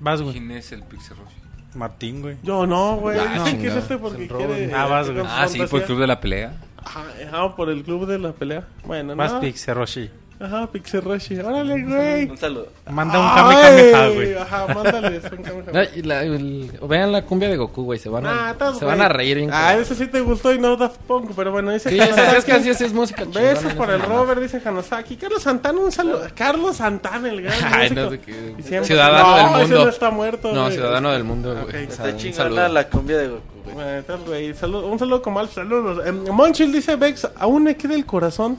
Vas, 0.01 0.23
güey. 0.23 0.35
¿Quién 0.35 0.51
es 0.53 0.71
el 0.73 0.83
Pixel 0.85 1.17
Rush? 1.17 1.46
Martín, 1.75 2.23
güey. 2.23 2.37
yo 2.43 2.67
no, 2.67 2.97
güey. 2.97 3.19
Ah, 3.19 3.45
Dice 3.45 3.59
que 3.59 3.67
es 3.69 3.75
este 3.75 3.99
porque 3.99 4.29
quiere. 4.29 4.73
Ah, 4.75 4.87
vas, 4.87 5.11
güey. 5.11 5.25
Ah, 5.29 5.47
sí, 5.49 5.61
por 5.67 5.81
el 5.81 5.87
club 5.87 6.01
de 6.01 6.07
la 6.07 6.21
pelea. 6.21 6.55
Ajá, 6.79 7.05
ajá, 7.29 7.57
por 7.57 7.69
el 7.69 7.83
club 7.83 8.07
de 8.07 8.19
la 8.19 8.33
pelea. 8.33 8.67
Bueno, 8.85 9.17
Vas, 9.17 9.33
no. 9.33 9.41
Pix, 9.41 9.67
Roshi. 9.69 10.11
Ajá, 10.39 10.67
Pixel 10.67 11.01
Rush. 11.03 11.33
Órale, 11.43 11.83
güey. 11.83 12.29
Un 12.31 12.37
saludo. 12.37 12.69
Manda 12.91 13.19
un 13.19 13.35
Kamehameha, 13.35 14.09
güey. 14.11 14.35
Ajá, 14.35 14.67
mándale. 14.75 15.19
un 15.19 15.43
Kamehameha. 15.43 16.87
Vean 16.87 17.13
la 17.13 17.23
cumbia 17.25 17.49
de 17.49 17.57
Goku, 17.57 17.85
güey. 17.85 17.99
Se 17.99 18.09
van 18.11 18.27
Ah, 18.27 18.49
a, 18.49 18.51
estás, 18.53 18.79
se 18.79 18.85
van 18.85 19.01
a 19.01 19.09
reír 19.09 19.39
bien. 19.39 19.51
Ah, 19.53 19.75
ese 19.77 19.95
sí 19.95 20.07
te 20.09 20.21
gustó 20.21 20.53
y 20.53 20.59
no 20.59 20.77
Daft 20.77 20.99
Punk, 21.07 21.31
pero 21.35 21.53
bueno, 21.53 21.71
dice 21.73 21.89
Sí, 21.89 21.99
Hanosaki. 21.99 22.37
es 22.37 22.45
que 22.45 22.53
así 22.53 22.69
es, 22.69 22.81
es 22.83 22.93
música 22.93 23.25
Besos 23.25 23.73
por 23.75 23.91
el 23.91 24.03
Robert, 24.03 24.41
dice 24.41 24.61
Hanosaki. 24.63 25.17
Carlos 25.17 25.43
Santana, 25.43 25.79
un 25.81 25.91
saludo. 25.93 26.23
Carlos 26.35 26.77
Santana, 26.77 27.29
el 27.31 27.41
gran 27.43 27.59
Ay, 27.73 27.91
no 27.91 28.11
sé 28.11 28.21
qué. 28.21 28.83
Ciudadano 28.85 29.27
No, 29.29 29.37
del 29.37 29.47
ese 29.47 29.59
mundo. 29.73 29.85
no 29.85 29.91
está 29.91 30.11
muerto. 30.11 30.53
No, 30.53 30.71
ciudadano 30.71 31.13
del 31.13 31.25
mundo, 31.25 31.57
güey. 31.71 31.85
Está 31.85 32.05
un 32.05 32.17
chingona 32.19 32.45
saludo. 32.45 32.69
la 32.69 32.89
cumbia 32.89 33.17
de 33.19 33.29
Goku, 33.29 33.43
güey. 33.65 33.75
Bueno, 33.75 34.03
tal, 34.07 34.19
güey. 34.27 34.55
Salud- 34.55 34.85
un 34.85 34.99
saludo 34.99 35.23
como 35.23 35.41
al 35.41 35.49
saludos. 35.49 36.07
Eh, 36.07 36.13
Monchil 36.13 36.71
dice 36.73 36.97
Vex, 36.97 37.27
aún 37.39 37.65
me 37.65 37.75
queda 37.77 37.95
el 37.95 38.05
corazón. 38.05 38.59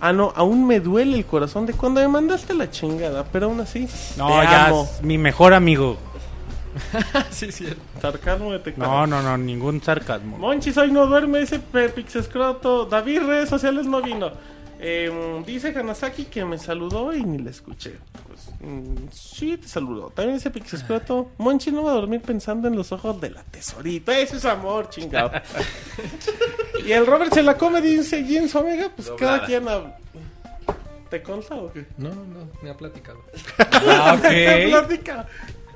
Ah, 0.00 0.12
no, 0.12 0.32
aún 0.36 0.66
me 0.66 0.80
duele 0.80 1.16
el 1.16 1.24
corazón 1.24 1.64
de 1.66 1.72
cuando 1.72 2.00
me 2.00 2.08
mandaste 2.08 2.52
la 2.54 2.70
chingada, 2.70 3.24
pero 3.24 3.46
aún 3.46 3.60
así. 3.60 3.88
No, 4.18 4.26
te 4.28 4.32
ya, 4.44 4.66
amo. 4.66 4.84
es 4.90 5.02
mi 5.02 5.16
mejor 5.18 5.54
amigo. 5.54 5.96
Sí, 7.30 7.50
sí. 7.52 7.66
Sarcasmo 8.02 8.52
detectado. 8.52 8.90
No, 8.90 9.06
no, 9.06 9.22
no, 9.22 9.38
ningún 9.38 9.82
sarcasmo. 9.82 10.36
Monchis 10.36 10.76
hoy 10.76 10.90
no 10.92 11.06
duerme, 11.06 11.38
dice 11.40 11.58
Pe- 11.58 11.88
Pixescroto. 11.88 12.84
David, 12.84 13.20
redes 13.26 13.48
sociales 13.48 13.86
no 13.86 14.02
vino. 14.02 14.30
Eh, 14.78 15.42
dice 15.46 15.68
Hanasaki 15.68 16.24
que 16.26 16.44
me 16.44 16.58
saludó 16.58 17.14
y 17.14 17.24
ni 17.24 17.38
le 17.38 17.50
escuché. 17.50 17.94
Pues, 18.26 18.48
mm, 18.60 19.08
sí, 19.10 19.56
te 19.56 19.68
saludó. 19.68 20.10
También 20.10 20.36
dice 20.36 20.50
Pixescroto. 20.50 21.30
Monchi 21.38 21.70
no 21.72 21.82
va 21.84 21.92
a 21.92 21.94
dormir 21.94 22.20
pensando 22.20 22.68
en 22.68 22.76
los 22.76 22.92
ojos 22.92 23.20
de 23.20 23.30
la 23.30 23.42
tesorita. 23.44 24.18
Eso 24.18 24.36
es 24.36 24.44
amor, 24.44 24.90
chingado. 24.90 25.30
y 26.86 26.92
el 26.92 27.06
Robert 27.06 27.32
se 27.32 27.42
la 27.42 27.56
come, 27.56 27.80
dice 27.80 28.22
Jens 28.24 28.54
Omega. 28.54 28.90
Pues 28.94 29.10
cada 29.18 29.44
quien 29.46 29.66
habla. 29.66 29.96
¿Te 31.08 31.22
consta 31.22 31.54
o 31.54 31.72
qué? 31.72 31.86
No, 31.98 32.10
no, 32.10 32.48
me 32.62 32.70
ha 32.70 32.76
platicado. 32.76 33.20
Ah, 33.58 34.18
Me 34.22 34.66
ok. 34.66 34.70
platica. 34.70 35.26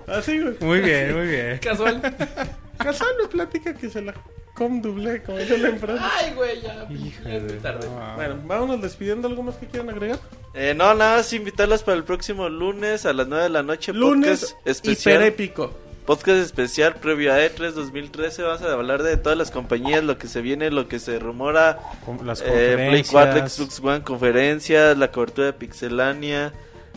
Así, 0.07 0.41
güey. 0.41 0.57
Muy 0.61 0.81
bien, 0.81 1.17
muy 1.17 1.27
bien. 1.29 1.59
Casual. 1.59 2.01
Casual 2.79 3.11
me 3.23 3.29
platica 3.29 3.73
que 3.75 3.89
se 3.89 4.03
la 4.03 4.12
com 4.61 4.83
doble, 4.83 5.23
como 5.23 5.39
dice 5.39 5.57
la 5.57 5.69
empresa. 5.71 6.11
Ay, 6.19 6.35
güey, 6.35 6.61
ya. 6.61 6.87
Híjole, 6.91 7.31
ya 7.31 7.37
es 7.37 7.43
muy 7.45 7.53
tarde. 7.55 7.89
no. 7.89 8.15
Bueno, 8.17 8.37
vámonos 8.45 8.83
despidiendo. 8.83 9.27
¿Algo 9.27 9.43
más 9.43 9.57
que 9.57 9.67
quieran 9.67 9.89
agregar? 9.89 10.19
Eh, 10.53 10.75
no, 10.77 10.93
nada 10.95 11.17
más 11.17 11.33
invitarlos 11.33 11.83
para 11.83 11.97
el 11.97 12.05
próximo 12.05 12.49
lunes 12.51 13.07
a 13.07 13.13
las 13.15 13.27
9 13.27 13.45
de 13.45 13.49
la 13.51 13.63
noche. 13.63 13.93
Lunes 13.95 14.41
podcast 14.41 14.67
especial. 14.67 15.15
hiperépico. 15.15 15.73
Podcast 16.05 16.39
especial 16.41 16.97
previo 16.97 17.33
a 17.33 17.39
E3 17.39 17.71
2013. 17.73 18.43
Vamos 18.43 18.61
a 18.63 18.73
hablar 18.73 19.03
de 19.03 19.17
todas 19.17 19.39
las 19.39 19.51
compañías, 19.51 20.03
lo 20.05 20.19
que 20.19 20.29
se 20.29 20.41
viene, 20.43 20.71
lo 20.71 20.89
que 20.89 20.99
se 20.99 21.19
rumora. 21.19 21.79
Las 22.25 22.43
Eh, 22.43 22.75
Play 22.77 23.03
4, 23.05 23.11
conferencias. 23.41 23.53
Xbox 23.53 23.81
One, 23.83 24.03
conferencias, 24.03 24.99
la 24.99 25.11
cobertura 25.11 25.47
de 25.47 25.53
Pixelania. 25.55 26.53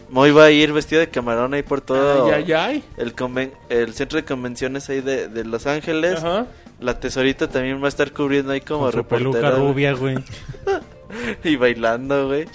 Moy 0.09 0.32
va 0.32 0.45
a 0.45 0.51
ir 0.51 0.74
vestido 0.74 1.00
de 1.00 1.09
camarón 1.09 1.53
ahí 1.53 1.64
por 1.64 1.82
todo 1.82 2.25
Ay, 2.27 2.43
ay, 2.48 2.53
ay. 2.53 2.83
El, 2.98 3.16
conven- 3.16 3.51
el 3.69 3.93
centro 3.95 4.17
de 4.17 4.25
convenciones 4.25 4.88
ahí 4.90 5.01
de, 5.01 5.27
de 5.27 5.43
Los 5.43 5.66
Ángeles. 5.66 6.19
Ajá. 6.24 6.45
La 6.83 6.99
tesorita 6.99 7.47
también 7.47 7.81
va 7.81 7.85
a 7.85 7.89
estar 7.89 8.11
cubriendo 8.11 8.51
ahí 8.51 8.61
como 8.61 8.83
Con 8.83 8.91
su 8.91 9.03
peluca 9.05 9.37
reportera. 9.39 9.55
güey. 9.57 9.67
rubia, 9.73 9.93
güey. 9.93 10.15
Y 11.43 11.55
bailando, 11.57 12.27
güey. 12.27 12.45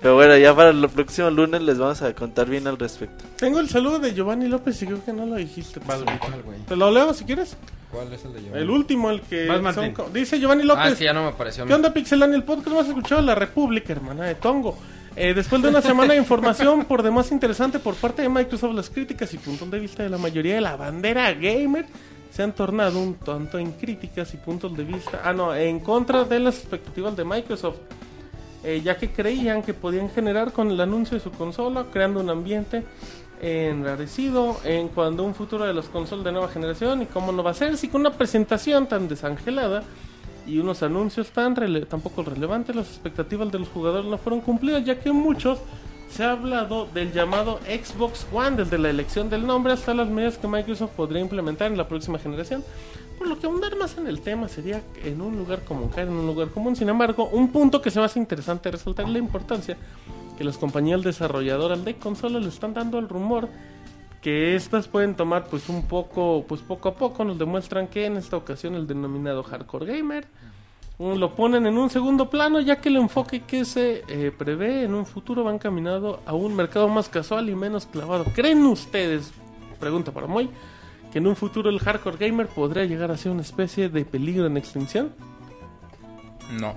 Pero 0.00 0.14
bueno, 0.14 0.36
ya 0.36 0.54
para 0.54 0.70
el 0.70 0.88
próximo 0.88 1.30
lunes 1.30 1.60
les 1.62 1.78
vamos 1.78 2.00
a 2.02 2.14
contar 2.14 2.48
bien 2.48 2.66
al 2.68 2.78
respecto. 2.78 3.24
Tengo 3.36 3.58
el 3.58 3.68
saludo 3.68 3.98
de 3.98 4.14
Giovanni 4.14 4.46
López 4.46 4.80
y 4.82 4.86
creo 4.86 5.04
que 5.04 5.12
no 5.12 5.26
lo 5.26 5.34
dijiste. 5.34 5.80
Vas, 5.84 6.02
güey. 6.04 6.16
¿Cuál, 6.18 6.42
güey? 6.42 6.58
Te 6.60 6.76
lo 6.76 6.90
leo 6.92 7.12
si 7.12 7.24
quieres. 7.24 7.56
¿Cuál 7.90 8.12
es 8.12 8.24
el 8.24 8.34
de 8.34 8.42
Giovanni? 8.42 8.62
El 8.62 8.70
último, 8.70 9.10
el 9.10 9.20
que. 9.22 9.46
Vas, 9.48 9.74
son 9.74 9.92
Dice 10.12 10.38
Giovanni 10.38 10.62
Ah, 10.62 10.66
López. 10.66 10.92
es 10.92 10.98
que 10.98 11.04
ya 11.04 11.12
no 11.12 11.22
me 11.22 11.28
apareció. 11.30 11.66
¿Qué 11.66 11.74
onda, 11.74 11.92
Pixelania? 11.92 12.36
El 12.36 12.44
podcast 12.44 12.76
más 12.76 12.86
escuchado 12.86 13.20
de 13.20 13.26
la 13.26 13.34
República, 13.34 13.92
hermana 13.92 14.24
de 14.26 14.36
Tongo. 14.36 14.78
Eh, 15.16 15.34
después 15.34 15.60
de 15.60 15.68
una 15.70 15.82
semana 15.82 16.12
de 16.12 16.20
información 16.20 16.84
por 16.84 17.02
demás 17.02 17.32
interesante 17.32 17.78
por 17.80 17.94
parte 17.96 18.22
de 18.22 18.28
Microsoft, 18.28 18.74
las 18.74 18.90
críticas 18.90 19.32
y 19.34 19.38
puntos 19.38 19.68
de 19.70 19.80
vista 19.80 20.02
de 20.04 20.10
la 20.10 20.18
mayoría 20.18 20.54
de 20.54 20.60
la 20.60 20.76
bandera 20.76 21.32
gamer 21.32 21.86
se 22.36 22.42
han 22.42 22.52
tornado 22.52 23.00
un 23.00 23.14
tanto 23.14 23.58
en 23.58 23.72
críticas 23.72 24.34
y 24.34 24.36
puntos 24.36 24.76
de 24.76 24.84
vista, 24.84 25.22
ah 25.24 25.32
no, 25.32 25.54
en 25.54 25.80
contra 25.80 26.24
de 26.24 26.38
las 26.38 26.58
expectativas 26.58 27.16
de 27.16 27.24
Microsoft, 27.24 27.78
eh, 28.62 28.82
ya 28.84 28.98
que 28.98 29.10
creían 29.10 29.62
que 29.62 29.72
podían 29.72 30.10
generar 30.10 30.52
con 30.52 30.70
el 30.70 30.78
anuncio 30.78 31.16
de 31.16 31.24
su 31.24 31.30
consola, 31.30 31.86
creando 31.90 32.20
un 32.20 32.28
ambiente 32.28 32.84
enrarecido 33.40 34.58
en 34.64 34.88
cuanto 34.88 35.22
a 35.22 35.26
un 35.26 35.34
futuro 35.34 35.64
de 35.64 35.72
las 35.72 35.86
consolas 35.86 36.24
de 36.26 36.32
nueva 36.32 36.48
generación 36.48 37.00
y 37.00 37.06
cómo 37.06 37.32
no 37.32 37.42
va 37.42 37.52
a 37.52 37.54
ser, 37.54 37.78
si 37.78 37.88
con 37.88 38.02
una 38.02 38.12
presentación 38.12 38.86
tan 38.86 39.08
desangelada 39.08 39.82
y 40.46 40.58
unos 40.58 40.82
anuncios 40.82 41.30
tan 41.30 41.56
rele- 41.56 41.86
tampoco 41.86 42.22
relevantes, 42.22 42.76
las 42.76 42.88
expectativas 42.88 43.50
de 43.50 43.60
los 43.60 43.68
jugadores 43.68 44.10
no 44.10 44.18
fueron 44.18 44.42
cumplidas, 44.42 44.84
ya 44.84 45.00
que 45.00 45.10
muchos 45.10 45.58
se 46.10 46.24
ha 46.24 46.32
hablado 46.32 46.86
del 46.86 47.12
llamado 47.12 47.58
Xbox 47.66 48.26
One, 48.32 48.56
desde 48.56 48.78
la 48.78 48.90
elección 48.90 49.28
del 49.28 49.46
nombre 49.46 49.72
hasta 49.72 49.94
las 49.94 50.08
medidas 50.08 50.38
que 50.38 50.48
Microsoft 50.48 50.92
podría 50.92 51.20
implementar 51.20 51.70
en 51.70 51.76
la 51.76 51.88
próxima 51.88 52.18
generación. 52.18 52.64
Por 53.18 53.28
lo 53.28 53.38
que 53.38 53.46
ahondar 53.46 53.76
más 53.76 53.96
en 53.96 54.06
el 54.06 54.20
tema 54.20 54.48
sería 54.48 54.82
en 55.02 55.20
un 55.20 55.36
lugar 55.36 55.64
común, 55.64 55.88
caer 55.88 56.08
en 56.08 56.14
un 56.14 56.26
lugar 56.26 56.48
común. 56.48 56.76
Sin 56.76 56.88
embargo, 56.88 57.28
un 57.32 57.50
punto 57.50 57.80
que 57.80 57.90
se 57.90 57.98
me 57.98 58.04
hace 58.04 58.18
interesante 58.18 58.70
resaltar 58.70 59.06
es 59.06 59.12
la 59.12 59.18
importancia 59.18 59.76
que 60.36 60.44
las 60.44 60.58
compañías 60.58 61.02
desarrolladoras 61.02 61.84
de 61.84 61.96
consolas 61.96 62.42
le 62.42 62.48
están 62.48 62.74
dando 62.74 62.98
al 62.98 63.08
rumor 63.08 63.48
que 64.20 64.56
estas 64.56 64.88
pueden 64.88 65.14
tomar 65.14 65.46
pues 65.46 65.68
un 65.68 65.86
poco, 65.86 66.44
pues 66.48 66.60
poco 66.60 66.88
a 66.88 66.94
poco 66.94 67.24
nos 67.24 67.38
demuestran 67.38 67.86
que 67.86 68.06
en 68.06 68.16
esta 68.16 68.36
ocasión 68.36 68.74
el 68.74 68.86
denominado 68.86 69.42
hardcore 69.42 69.86
gamer 69.86 70.26
lo 70.98 71.34
ponen 71.34 71.66
en 71.66 71.76
un 71.76 71.90
segundo 71.90 72.30
plano 72.30 72.60
ya 72.60 72.80
que 72.80 72.88
el 72.88 72.96
enfoque 72.96 73.40
que 73.40 73.64
se 73.64 74.02
eh, 74.08 74.32
prevé 74.36 74.84
en 74.84 74.94
un 74.94 75.04
futuro 75.04 75.44
va 75.44 75.52
encaminado 75.52 76.20
a 76.24 76.34
un 76.34 76.54
mercado 76.56 76.88
más 76.88 77.08
casual 77.08 77.50
y 77.50 77.54
menos 77.54 77.86
clavado. 77.86 78.24
¿Creen 78.34 78.64
ustedes, 78.64 79.32
pregunta 79.78 80.12
para 80.12 80.26
Moy, 80.26 80.48
que 81.12 81.18
en 81.18 81.26
un 81.26 81.36
futuro 81.36 81.68
el 81.68 81.80
hardcore 81.80 82.16
gamer 82.16 82.46
podría 82.46 82.84
llegar 82.84 83.10
a 83.10 83.16
ser 83.16 83.32
una 83.32 83.42
especie 83.42 83.88
de 83.90 84.04
peligro 84.04 84.46
en 84.46 84.56
extinción? 84.56 85.12
No. 86.52 86.76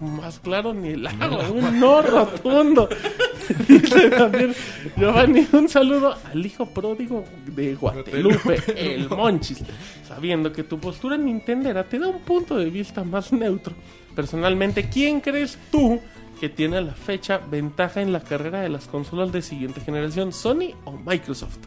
Más 0.00 0.38
claro 0.38 0.72
ni 0.72 0.90
el 0.90 1.06
agua, 1.06 1.50
un 1.50 1.78
no 1.78 2.00
rotundo. 2.00 2.88
Dice 3.68 4.10
también 4.10 4.54
Giovanni, 4.96 5.46
un 5.52 5.68
saludo 5.68 6.14
al 6.24 6.46
hijo 6.46 6.66
pródigo 6.66 7.24
de 7.46 7.74
Guadalupe, 7.74 8.62
el 8.76 9.08
Monchis. 9.08 9.62
Sabiendo 10.06 10.52
que 10.52 10.64
tu 10.64 10.78
postura 10.78 11.16
nintendera 11.16 11.84
te 11.84 11.98
da 11.98 12.08
un 12.08 12.20
punto 12.20 12.56
de 12.56 12.70
vista 12.70 13.04
más 13.04 13.32
neutro. 13.32 13.74
Personalmente, 14.14 14.88
¿quién 14.88 15.20
crees 15.20 15.58
tú 15.70 16.00
que 16.40 16.48
tiene 16.48 16.78
a 16.78 16.80
la 16.80 16.94
fecha 16.94 17.38
ventaja 17.38 18.00
en 18.00 18.12
la 18.12 18.20
carrera 18.20 18.62
de 18.62 18.70
las 18.70 18.86
consolas 18.86 19.30
de 19.32 19.42
siguiente 19.42 19.80
generación, 19.82 20.32
Sony 20.32 20.74
o 20.84 20.92
Microsoft? 20.92 21.58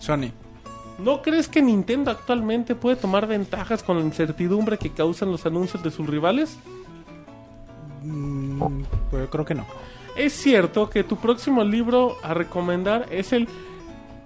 Sony. 0.00 0.32
¿No 0.98 1.20
crees 1.22 1.46
que 1.48 1.60
Nintendo 1.60 2.10
actualmente 2.10 2.74
puede 2.74 2.96
tomar 2.96 3.26
ventajas 3.26 3.82
con 3.82 3.98
la 3.98 4.04
incertidumbre 4.04 4.78
que 4.78 4.90
causan 4.90 5.30
los 5.30 5.44
anuncios 5.44 5.82
de 5.82 5.90
sus 5.90 6.06
rivales? 6.06 6.58
Mm, 8.06 8.84
pues 9.10 9.24
yo 9.24 9.30
creo 9.30 9.44
que 9.44 9.54
no. 9.54 9.66
¿Es 10.16 10.32
cierto 10.32 10.88
que 10.88 11.04
tu 11.04 11.16
próximo 11.16 11.62
libro 11.64 12.16
a 12.22 12.32
recomendar 12.32 13.06
es 13.10 13.32
el 13.32 13.48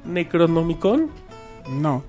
Necronomicon? 0.05 1.11
No. 1.69 2.05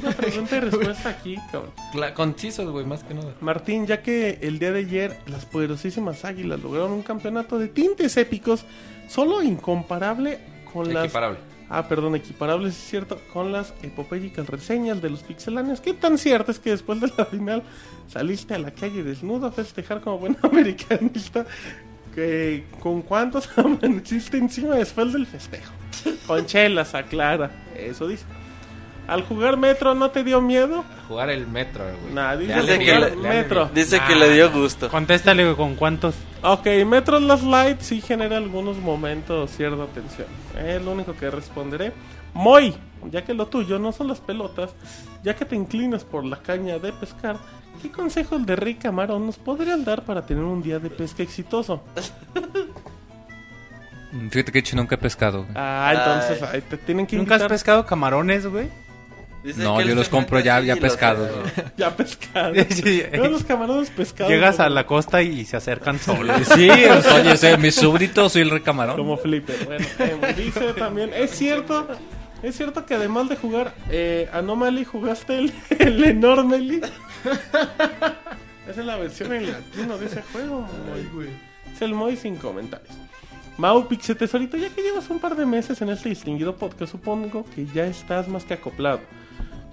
Una 0.00 0.12
pregunta 0.12 0.56
y 0.56 0.60
respuesta 0.60 1.08
aquí, 1.08 1.36
cabrón. 1.50 1.72
Concisos, 2.14 2.70
güey, 2.70 2.86
más 2.86 3.02
que 3.02 3.14
nada. 3.14 3.34
Martín, 3.40 3.86
ya 3.86 4.02
que 4.02 4.38
el 4.42 4.58
día 4.58 4.70
de 4.72 4.80
ayer 4.80 5.18
las 5.26 5.44
poderosísimas 5.44 6.24
águilas 6.24 6.60
lograron 6.60 6.92
un 6.92 7.02
campeonato 7.02 7.58
de 7.58 7.68
tintes 7.68 8.16
épicos, 8.16 8.64
solo 9.08 9.42
incomparable 9.42 10.38
con 10.72 10.92
las... 10.92 11.12
Ah, 11.72 11.86
perdón, 11.86 12.16
equiparables, 12.16 12.76
es 12.76 12.90
cierto, 12.90 13.20
con 13.32 13.52
las 13.52 13.72
epopélicas 13.82 14.48
reseñas 14.48 15.00
de 15.00 15.08
los 15.08 15.22
pixelanes. 15.22 15.80
¿Qué 15.80 15.94
tan 15.94 16.18
cierto 16.18 16.50
es 16.50 16.58
que 16.58 16.70
después 16.70 17.00
de 17.00 17.12
la 17.16 17.24
final 17.26 17.62
saliste 18.08 18.54
a 18.54 18.58
la 18.58 18.72
calle 18.72 19.04
desnudo 19.04 19.46
a 19.46 19.52
festejar 19.52 20.00
como 20.00 20.18
buen 20.18 20.36
americanista? 20.42 21.46
Que, 22.12 22.64
¿Con 22.80 23.02
cuántos 23.02 23.48
amaneciste 23.56 24.36
encima 24.36 24.74
después 24.74 25.12
del 25.12 25.26
festejo? 25.26 25.72
Con 26.26 26.44
chelas, 26.44 26.92
aclara. 26.96 27.52
Eso 27.76 28.08
dice. 28.08 28.24
Al 29.08 29.24
jugar 29.24 29.56
Metro, 29.56 29.94
¿no 29.94 30.10
te 30.10 30.22
dio 30.22 30.40
miedo? 30.40 30.84
Jugar 31.08 31.30
el 31.30 31.46
metro, 31.48 31.84
güey. 32.02 32.14
Nah, 32.14 32.36
dice 32.36 32.54
Dice 32.60 32.78
que 32.78 32.98
le- 32.98 33.16
Metro. 33.16 33.68
Dice 33.74 34.00
que 34.06 34.14
le 34.14 34.32
dio 34.32 34.52
gusto. 34.52 34.88
Contéstale 34.88 35.54
con 35.56 35.74
cuántos. 35.74 36.14
Ok, 36.42 36.66
Metro 36.86 37.18
Last 37.18 37.42
Light 37.42 37.80
sí 37.80 38.00
genera 38.00 38.36
algunos 38.36 38.76
momentos 38.78 39.50
cierta 39.50 39.86
tensión. 39.86 40.28
Es 40.64 40.80
lo 40.82 40.92
único 40.92 41.14
que 41.14 41.28
responderé. 41.30 41.92
Moy, 42.34 42.72
ya 43.10 43.24
que 43.24 43.34
lo 43.34 43.48
tuyo 43.48 43.80
no 43.80 43.90
son 43.90 44.06
las 44.06 44.20
pelotas, 44.20 44.70
ya 45.24 45.34
que 45.34 45.44
te 45.44 45.56
inclinas 45.56 46.04
por 46.04 46.24
la 46.24 46.36
caña 46.36 46.78
de 46.78 46.92
pescar, 46.92 47.36
¿qué 47.82 47.90
consejos 47.90 48.46
de 48.46 48.54
Rick 48.54 48.82
Camarón 48.82 49.26
nos 49.26 49.36
podrías 49.38 49.84
dar 49.84 50.04
para 50.04 50.24
tener 50.24 50.44
un 50.44 50.62
día 50.62 50.78
de 50.78 50.90
pesca 50.90 51.24
exitoso? 51.24 51.82
Fíjate 54.30 54.52
que 54.52 54.58
he 54.58 54.60
hecho 54.60 54.76
nunca 54.76 54.94
he 54.96 54.98
pescado. 54.98 55.38
güey. 55.42 55.52
Ah, 55.56 55.92
entonces 55.92 56.48
ay, 56.52 56.60
te 56.62 56.76
tienen 56.76 57.06
que 57.06 57.16
¿Nunca 57.16 57.36
has 57.36 57.42
pescado 57.44 57.84
camarones, 57.86 58.46
güey? 58.46 58.68
Dice 59.42 59.62
No, 59.62 59.80
yo 59.80 59.94
los 59.94 60.08
compro 60.10 60.38
ya- 60.40 60.60
ya 60.64 60.76
pescados, 60.76 61.30
ya 61.76 61.96
pescado. 61.96 62.54
Sí. 62.68 63.02
Veo 63.10 63.28
los 63.28 63.42
camarones 63.44 63.88
pescados. 63.90 64.30
Llegas 64.30 64.56
como- 64.56 64.66
a 64.66 64.70
la 64.70 64.86
costa 64.86 65.22
y 65.22 65.44
se 65.46 65.56
acercan 65.56 65.98
solos. 65.98 66.36
Sí, 66.54 66.68
oye, 66.70 67.36
soy 67.36 67.56
mi 67.56 67.70
súbdito, 67.70 68.28
soy 68.28 68.42
el 68.42 68.50
recamarón. 68.50 68.96
Como 68.96 69.16
Flipper. 69.16 69.64
Bueno, 69.64 69.86
eh, 69.98 70.34
dice 70.36 70.72
también, 70.74 71.10
es 71.14 71.30
cierto, 71.30 71.88
es 72.42 72.56
cierto 72.56 72.84
que 72.84 72.94
además 72.94 73.28
de 73.30 73.36
jugar 73.36 73.74
eh, 73.90 74.28
Anomaly, 74.32 74.84
jugaste 74.84 75.38
el, 75.38 75.52
el 75.78 76.04
Enormely. 76.04 76.82
Esa 78.68 78.80
es 78.80 78.86
la 78.86 78.96
versión 78.96 79.32
en 79.32 79.50
latino 79.52 79.98
de 79.98 80.06
ese 80.06 80.22
juego. 80.32 80.66
Es 81.74 81.82
el 81.82 81.94
Moy 81.94 82.16
sin 82.16 82.36
comentarios. 82.36 82.90
Mau 83.56 83.86
Pixel 83.88 84.16
Tesorito, 84.16 84.56
ya 84.56 84.68
que 84.70 84.80
llevas 84.82 85.10
un 85.10 85.18
par 85.18 85.36
de 85.36 85.44
meses 85.44 85.82
en 85.82 85.90
este 85.90 86.08
distinguido 86.08 86.56
podcast, 86.56 86.92
supongo 86.92 87.44
que 87.54 87.66
ya 87.66 87.84
estás 87.84 88.26
más 88.28 88.44
que 88.44 88.54
acoplado. 88.54 89.00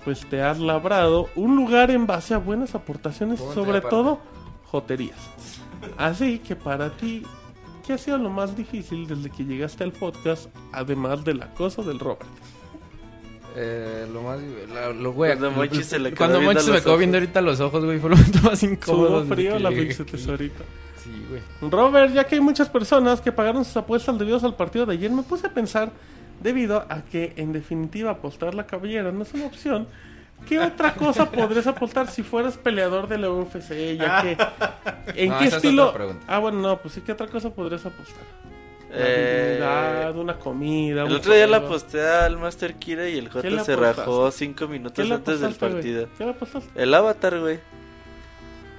Pues 0.08 0.26
te 0.30 0.42
has 0.42 0.58
labrado 0.58 1.28
un 1.36 1.58
lugar 1.58 1.92
en 1.92 2.08
base 2.08 2.34
a 2.34 2.38
buenas 2.38 2.74
aportaciones, 2.76 3.42
Ponte 3.42 3.56
sobre 3.56 3.82
todo 3.82 4.20
joterías. 4.64 5.18
Así 5.98 6.40
que 6.40 6.56
para 6.56 6.92
ti, 6.96 7.24
¿qué 7.86 7.92
ha 7.92 7.98
sido 7.98 8.18
lo 8.18 8.30
más 8.30 8.56
difícil 8.56 9.06
desde 9.06 9.30
que 9.30 9.44
llegaste 9.44 9.84
al 9.84 9.92
podcast, 9.92 10.48
además 10.72 11.26
del 11.26 11.42
acoso 11.42 11.84
del 11.84 12.00
Robert? 12.00 12.26
Eh, 13.58 14.08
lo 14.14 14.22
más. 14.22 14.40
la- 14.74 14.94
lo, 14.94 15.12
güey, 15.12 15.32
Cuando 15.32 15.52
Monchi 15.52 15.84
se 15.84 16.00
le 16.00 16.14
Cuando 16.14 16.40
Monchi 16.40 16.64
se 16.64 16.72
me 16.72 16.82
quedó 16.82 16.98
viendo 16.98 17.18
ahorita 17.18 17.42
los 17.42 17.60
ojos, 17.60 17.84
güey. 17.84 18.00
Fue 18.00 18.10
lo 18.10 18.16
momento 18.16 18.40
más 18.44 18.64
incómodo. 18.64 19.20
Desde 19.24 19.36
frío 19.36 19.60
la 19.60 19.68
aquí. 19.68 19.88
Tesorito. 19.88 20.64
Sí, 21.04 21.12
güey. 21.30 21.70
Robert, 21.70 22.14
ya 22.14 22.24
que 22.26 22.36
hay 22.36 22.42
muchas 22.42 22.70
personas 22.70 23.20
que 23.20 23.34
pagaron 23.34 23.66
sus 23.66 23.76
apuestas 23.76 24.18
debido 24.18 24.40
al 24.42 24.56
partido 24.56 24.86
de 24.86 24.94
ayer, 24.94 25.12
me 25.12 25.24
puse 25.24 25.48
a 25.48 25.54
pensar, 25.54 25.92
debido 26.48 26.86
a 26.90 27.02
que 27.04 27.34
en 27.38 27.52
definitiva 27.54 28.12
apostar 28.12 28.56
la 28.56 28.66
cabellera 28.66 29.12
no 29.12 29.24
es 29.24 29.34
una 29.34 29.46
opción, 29.46 29.88
¿qué 30.48 30.60
otra 30.60 30.94
cosa 30.96 31.30
podrías 31.32 31.68
apostar 31.68 32.08
si 32.10 32.24
fueras 32.24 32.58
peleador 32.58 33.08
de 33.08 33.18
la 33.18 33.30
UFC? 33.30 33.96
Ya 33.98 34.22
que, 34.22 34.38
¿En 35.24 35.30
No, 35.30 35.40
qué 35.40 35.46
esa 35.46 35.58
es 35.58 35.64
estilo? 35.64 35.84
otra 35.90 35.98
pregunta. 35.98 36.26
Ah, 36.28 36.40
bueno, 36.40 36.60
no, 36.60 36.78
pues 36.82 36.94
sí, 36.94 37.02
¿qué 37.02 37.12
otra 37.12 37.28
cosa 37.28 37.50
podrías 37.50 37.86
apostar? 37.86 38.24
Una 38.90 39.00
Eh, 39.00 40.14
una 40.16 40.40
comida. 40.40 41.04
El 41.04 41.10
un 41.10 41.16
otro 41.18 41.34
día 41.34 41.48
juego. 41.48 41.66
aposté 41.68 42.02
al 42.08 42.38
Master 42.38 42.76
Kira 42.76 43.10
y 43.10 43.18
el 43.18 43.30
¿Qué 43.42 43.42
J 43.42 43.42
se 43.66 43.74
apostaste? 43.74 43.76
rajó 43.76 44.32
cinco 44.32 44.68
¿Qué 44.68 44.72
minutos 44.74 45.08
le 45.10 45.16
antes 45.16 45.40
del 45.42 45.56
partido. 45.56 46.08
¿Qué 46.18 46.24
le 46.24 46.32
apostaste? 46.32 46.82
El 46.82 46.94
Avatar, 46.94 47.40
güey. 47.40 47.60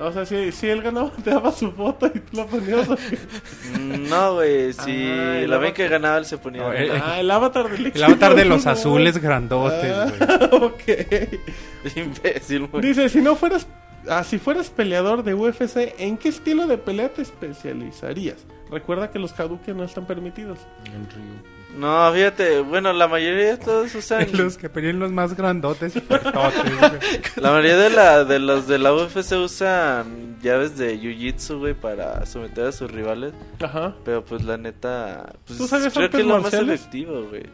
O 0.00 0.12
sea, 0.12 0.24
si, 0.24 0.52
si 0.52 0.68
él 0.68 0.80
ganaba, 0.80 1.10
te 1.24 1.30
daba 1.30 1.50
su 1.50 1.72
foto 1.72 2.06
y 2.06 2.20
tú 2.20 2.36
la 2.36 2.46
ponías. 2.46 2.88
Mm, 2.88 4.08
No, 4.08 4.34
güey. 4.34 4.72
Si 4.72 5.08
Ah, 5.10 5.42
la 5.46 5.58
ven 5.58 5.74
que 5.74 5.88
ganaba, 5.88 6.18
él 6.18 6.24
se 6.24 6.38
ponía. 6.38 6.62
No, 6.62 6.68
a 6.70 6.76
el- 6.76 6.90
ah, 6.92 7.20
el 7.20 7.30
avatar 7.30 7.68
del 7.68 7.86
El 7.94 8.04
avatar 8.04 8.34
de 8.36 8.44
los 8.44 8.66
azules 8.66 9.14
güey. 9.14 9.24
grandotes, 9.24 9.92
Ah, 9.92 10.10
güey. 10.50 10.62
ok. 10.62 11.96
Imbécil, 11.96 12.66
güey. 12.68 12.82
Dice, 12.82 13.08
si 13.08 13.20
no 13.20 13.34
fueras, 13.34 13.66
ah, 14.08 14.22
si 14.24 14.38
fueras 14.38 14.70
peleador 14.70 15.24
de 15.24 15.34
UFC, 15.34 15.94
¿en 15.98 16.16
qué 16.16 16.28
estilo 16.28 16.66
de 16.68 16.78
pelea 16.78 17.08
te 17.08 17.22
especializarías? 17.22 18.46
Recuerda 18.70 19.10
que 19.10 19.18
los 19.18 19.32
Hadouken 19.38 19.76
no 19.78 19.84
están 19.84 20.06
permitidos. 20.06 20.58
En 20.86 21.08
Ryu. 21.10 21.57
No, 21.76 22.10
fíjate. 22.12 22.60
Bueno, 22.60 22.92
la 22.92 23.06
mayoría 23.08 23.50
de 23.50 23.56
todos 23.58 23.94
usan. 23.94 24.26
Los 24.32 24.56
que 24.56 24.68
pelean 24.68 24.98
los 24.98 25.12
más 25.12 25.36
grandotes 25.36 25.94
y 25.96 26.00
fuertotes, 26.00 26.62
güey. 26.78 26.92
La 27.36 27.50
mayoría 27.50 27.76
de, 27.76 27.90
la, 27.90 28.24
de 28.24 28.38
los 28.38 28.66
de 28.66 28.78
la 28.78 28.92
UFC 28.94 29.32
usan 29.32 30.38
llaves 30.42 30.76
de 30.78 30.98
Jiu-Jitsu, 30.98 31.58
güey, 31.58 31.74
para 31.74 32.24
someter 32.26 32.66
a 32.66 32.72
sus 32.72 32.90
rivales. 32.90 33.32
Ajá. 33.60 33.94
Pero 34.04 34.24
pues 34.24 34.42
la 34.44 34.56
neta. 34.56 35.32
Pues, 35.46 35.58
¿Tú 35.58 35.66
sabes 35.68 35.92
creo 35.92 36.06
artes 36.06 36.16
que 36.16 36.22
es 36.22 36.26
lo 36.26 36.34
más 36.34 36.42
marciales? 36.44 36.80
efectivo, 36.80 37.22
güey. 37.28 37.46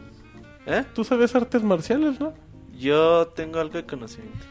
¿Eh? 0.65 0.83
Tú 0.95 1.03
sabes 1.03 1.35
artes 1.35 1.61
marciales, 1.61 2.19
¿no? 2.19 2.33
Yo 2.77 3.27
tengo 3.35 3.59
algo 3.59 3.73
de 3.77 3.85
conocimiento 3.85 4.45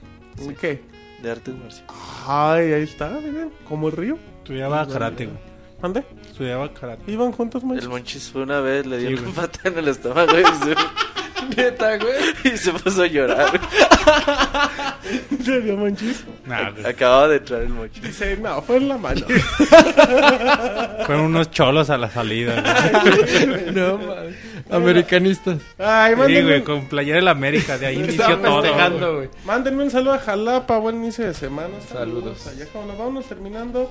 ¿Qué? 0.61 0.83
de 1.23 1.31
artes 1.31 1.55
marciales. 1.55 1.91
Ay, 2.27 2.73
ahí 2.73 2.83
está, 2.85 3.09
miren, 3.11 3.51
como 3.69 3.89
el 3.89 3.97
río. 3.97 4.19
Estudiaba 4.39 4.87
karate, 4.87 5.27
güey. 5.27 5.39
¿Dónde? 5.83 6.05
Estudiaba 6.35 6.69
karate. 6.75 7.13
¿Iban 7.13 7.31
juntos, 7.31 7.63
El 7.63 7.69
Monchis? 7.69 7.89
Monchis 7.89 8.29
fue 8.33 8.43
una 8.43 8.59
vez, 8.61 8.85
le 8.87 8.99
dio 8.99 9.09
Sí, 9.11 9.15
una 9.15 9.23
güey. 9.23 9.35
pata 9.35 9.69
en 9.69 9.79
el 9.79 9.87
estómago 9.87 10.33
y 10.37 10.45
se, 10.45 11.57
Neta, 11.57 11.97
güey. 11.99 12.15
y 12.55 12.57
se 12.57 12.73
puso 12.73 13.03
a 13.03 13.07
llorar. 13.07 13.61
¿En 15.31 15.45
serio, 15.45 15.77
Monchis? 15.77 16.25
Nah, 16.45 16.71
güey. 16.71 16.87
Acababa 16.87 17.29
de 17.29 17.39
traer 17.39 17.63
el 17.65 17.69
mochi. 17.69 18.01
Dice, 18.01 18.37
no, 18.37 18.61
fue 18.63 18.79
en 18.79 18.89
la 18.89 18.99
mano. 18.99 19.25
Fueron 21.07 21.27
unos 21.27 21.51
cholos 21.53 21.89
a 21.91 21.99
la 21.99 22.11
salida. 22.11 22.63
güey. 23.45 23.73
No. 23.73 24.01
Americanistas. 24.71 25.59
Ay, 25.79 26.15
Sí, 26.15 26.19
mándenme, 26.19 26.43
güey, 26.49 26.65
con 26.65 26.87
playera 26.89 27.17
de 27.19 27.23
la 27.23 27.31
América, 27.31 27.79
de 27.79 27.87
ahí 27.87 27.97
inició 28.01 28.39
todo. 28.39 29.15
güey. 29.17 29.29
mándenme 29.45 29.85
un 29.85 29.91
saludo 29.91 30.15
a 30.15 30.19
Jalapa, 30.19 30.79
buen 30.79 30.97
inicio 30.97 31.27
de 31.27 31.35
semana. 31.35 31.75
Saludos. 31.93 32.45
Allá, 32.49 32.67
como 32.73 32.87
nos 32.87 32.99
vamos 32.99 33.25
terminando. 33.27 33.89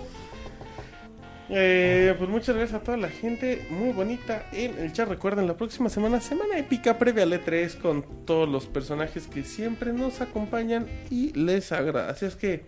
Eh, 1.55 2.15
pues 2.17 2.29
muchas 2.31 2.55
gracias 2.55 2.81
a 2.81 2.83
toda 2.83 2.97
la 2.97 3.09
gente 3.09 3.67
muy 3.69 3.91
bonita 3.91 4.47
en 4.51 4.75
el 4.79 4.91
chat. 4.91 5.07
Recuerden, 5.07 5.45
la 5.45 5.55
próxima 5.55 5.87
semana, 5.87 6.19
semana 6.19 6.57
épica 6.57 6.97
previa 6.97 7.23
al 7.23 7.33
E3 7.33 7.77
con 7.77 8.25
todos 8.25 8.49
los 8.49 8.65
personajes 8.65 9.27
que 9.27 9.43
siempre 9.43 9.93
nos 9.93 10.19
acompañan 10.19 10.87
y 11.11 11.31
les 11.33 11.71
agrada. 11.71 12.09
Así 12.09 12.25
es 12.25 12.35
que, 12.35 12.65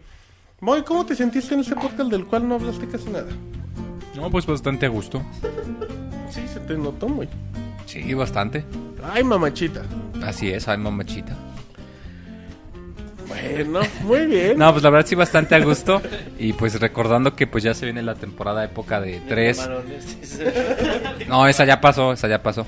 Moy, 0.62 0.84
¿cómo 0.84 1.04
te 1.04 1.16
sentiste 1.16 1.56
en 1.56 1.62
este 1.62 1.76
podcast 1.76 2.12
del 2.12 2.28
cual 2.28 2.48
no 2.48 2.56
hablaste 2.56 2.88
casi 2.88 3.10
nada? 3.10 3.28
No, 4.16 4.30
pues 4.30 4.46
bastante 4.46 4.86
a 4.86 4.90
gusto. 4.90 5.24
Sí, 6.30 6.48
se 6.48 6.60
te 6.60 6.78
notó 6.78 7.10
muy. 7.10 7.28
Sí, 7.88 8.14
bastante. 8.14 8.64
Ay, 9.04 9.24
mamachita. 9.24 9.84
Así 10.24 10.52
es, 10.52 10.68
ay, 10.68 10.78
mamachita. 10.78 11.36
Bueno, 13.28 13.82
muy 14.04 14.26
bien. 14.28 14.58
No, 14.58 14.72
pues 14.72 14.84
la 14.84 14.90
verdad 14.90 15.08
sí 15.08 15.16
bastante 15.16 15.56
a 15.56 15.60
gusto. 15.60 16.02
Y 16.40 16.54
pues 16.54 16.80
recordando 16.80 17.36
que 17.36 17.48
pues 17.48 17.64
ya 17.64 17.74
se 17.74 17.86
viene 17.86 18.02
la 18.02 18.16
temporada 18.16 18.64
época 18.64 19.02
de 19.02 19.22
3. 19.28 19.58
Camarones, 19.58 20.04
sí, 20.04 20.20
sí. 20.24 20.44
No, 21.28 21.48
esa 21.48 21.66
ya 21.66 21.82
pasó, 21.82 22.14
esa 22.14 22.28
ya 22.28 22.42
pasó. 22.42 22.66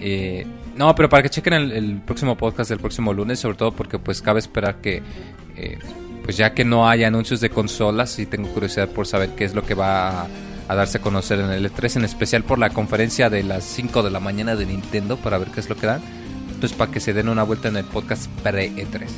Eh, 0.00 0.46
no, 0.74 0.94
pero 0.94 1.08
para 1.08 1.22
que 1.22 1.30
chequen 1.30 1.54
el, 1.54 1.72
el 1.72 2.00
próximo 2.02 2.36
podcast 2.36 2.70
del 2.70 2.78
próximo 2.78 3.12
lunes, 3.12 3.38
sobre 3.38 3.56
todo 3.56 3.72
porque 3.72 3.98
pues 3.98 4.20
cabe 4.20 4.40
esperar 4.40 4.76
que, 4.76 5.02
eh, 5.56 5.78
pues 6.22 6.36
ya 6.36 6.52
que 6.52 6.64
no 6.64 6.88
hay 6.88 7.04
anuncios 7.04 7.40
de 7.40 7.48
consolas, 7.48 8.18
y 8.18 8.26
tengo 8.26 8.48
curiosidad 8.50 8.88
por 8.90 9.06
saber 9.06 9.30
qué 9.30 9.44
es 9.44 9.54
lo 9.54 9.62
que 9.62 9.74
va 9.74 10.22
a, 10.22 10.26
a 10.68 10.74
darse 10.74 10.98
a 10.98 11.00
conocer 11.00 11.40
en 11.40 11.50
el 11.50 11.72
E3, 11.72 11.96
en 11.96 12.04
especial 12.04 12.42
por 12.42 12.58
la 12.58 12.70
conferencia 12.70 13.30
de 13.30 13.42
las 13.42 13.64
5 13.64 14.02
de 14.02 14.10
la 14.10 14.20
mañana 14.20 14.54
de 14.54 14.66
Nintendo, 14.66 15.16
para 15.16 15.38
ver 15.38 15.48
qué 15.48 15.60
es 15.60 15.68
lo 15.70 15.76
que 15.76 15.86
dan. 15.86 16.02
Entonces 16.52 16.76
para 16.76 16.90
que 16.90 17.00
se 17.00 17.12
den 17.12 17.28
una 17.28 17.42
vuelta 17.42 17.68
en 17.68 17.76
el 17.76 17.84
podcast 17.84 18.30
pre-E3. 18.42 19.08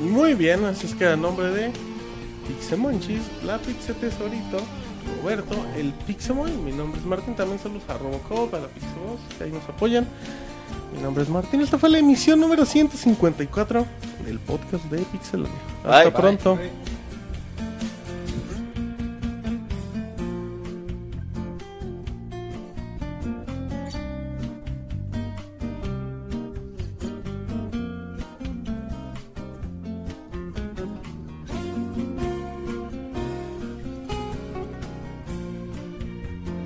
Muy 0.00 0.34
bien, 0.34 0.64
así 0.64 0.86
es 0.86 0.94
que 0.94 1.06
a 1.06 1.16
nombre 1.16 1.50
de 1.50 1.72
Pixemonchis, 2.46 3.22
la 3.44 3.58
Pixe 3.58 3.94
Tesorito, 3.94 4.58
Roberto, 5.22 5.54
el 5.76 5.92
Pixemoy, 6.06 6.52
mi 6.52 6.72
nombre 6.72 7.00
es 7.00 7.06
Martín, 7.06 7.34
también 7.34 7.58
saludos 7.58 7.84
a 7.88 7.98
Robocop, 7.98 8.54
a 8.54 8.60
la 8.60 8.66
Pixevoz, 8.68 9.20
que 9.38 9.44
ahí 9.44 9.52
nos 9.52 9.66
apoyan. 9.68 10.06
Mi 10.94 11.00
nombre 11.02 11.22
es 11.22 11.28
Martín, 11.28 11.60
esta 11.60 11.78
fue 11.78 11.88
la 11.88 11.98
emisión 11.98 12.40
número 12.40 12.64
154 12.64 13.86
del 14.24 14.38
podcast 14.40 14.84
de 14.84 14.98
Pixelania. 14.98 15.56
Hasta 15.84 15.90
Bye, 15.90 16.04
bye. 16.04 16.12
pronto. 16.12 16.58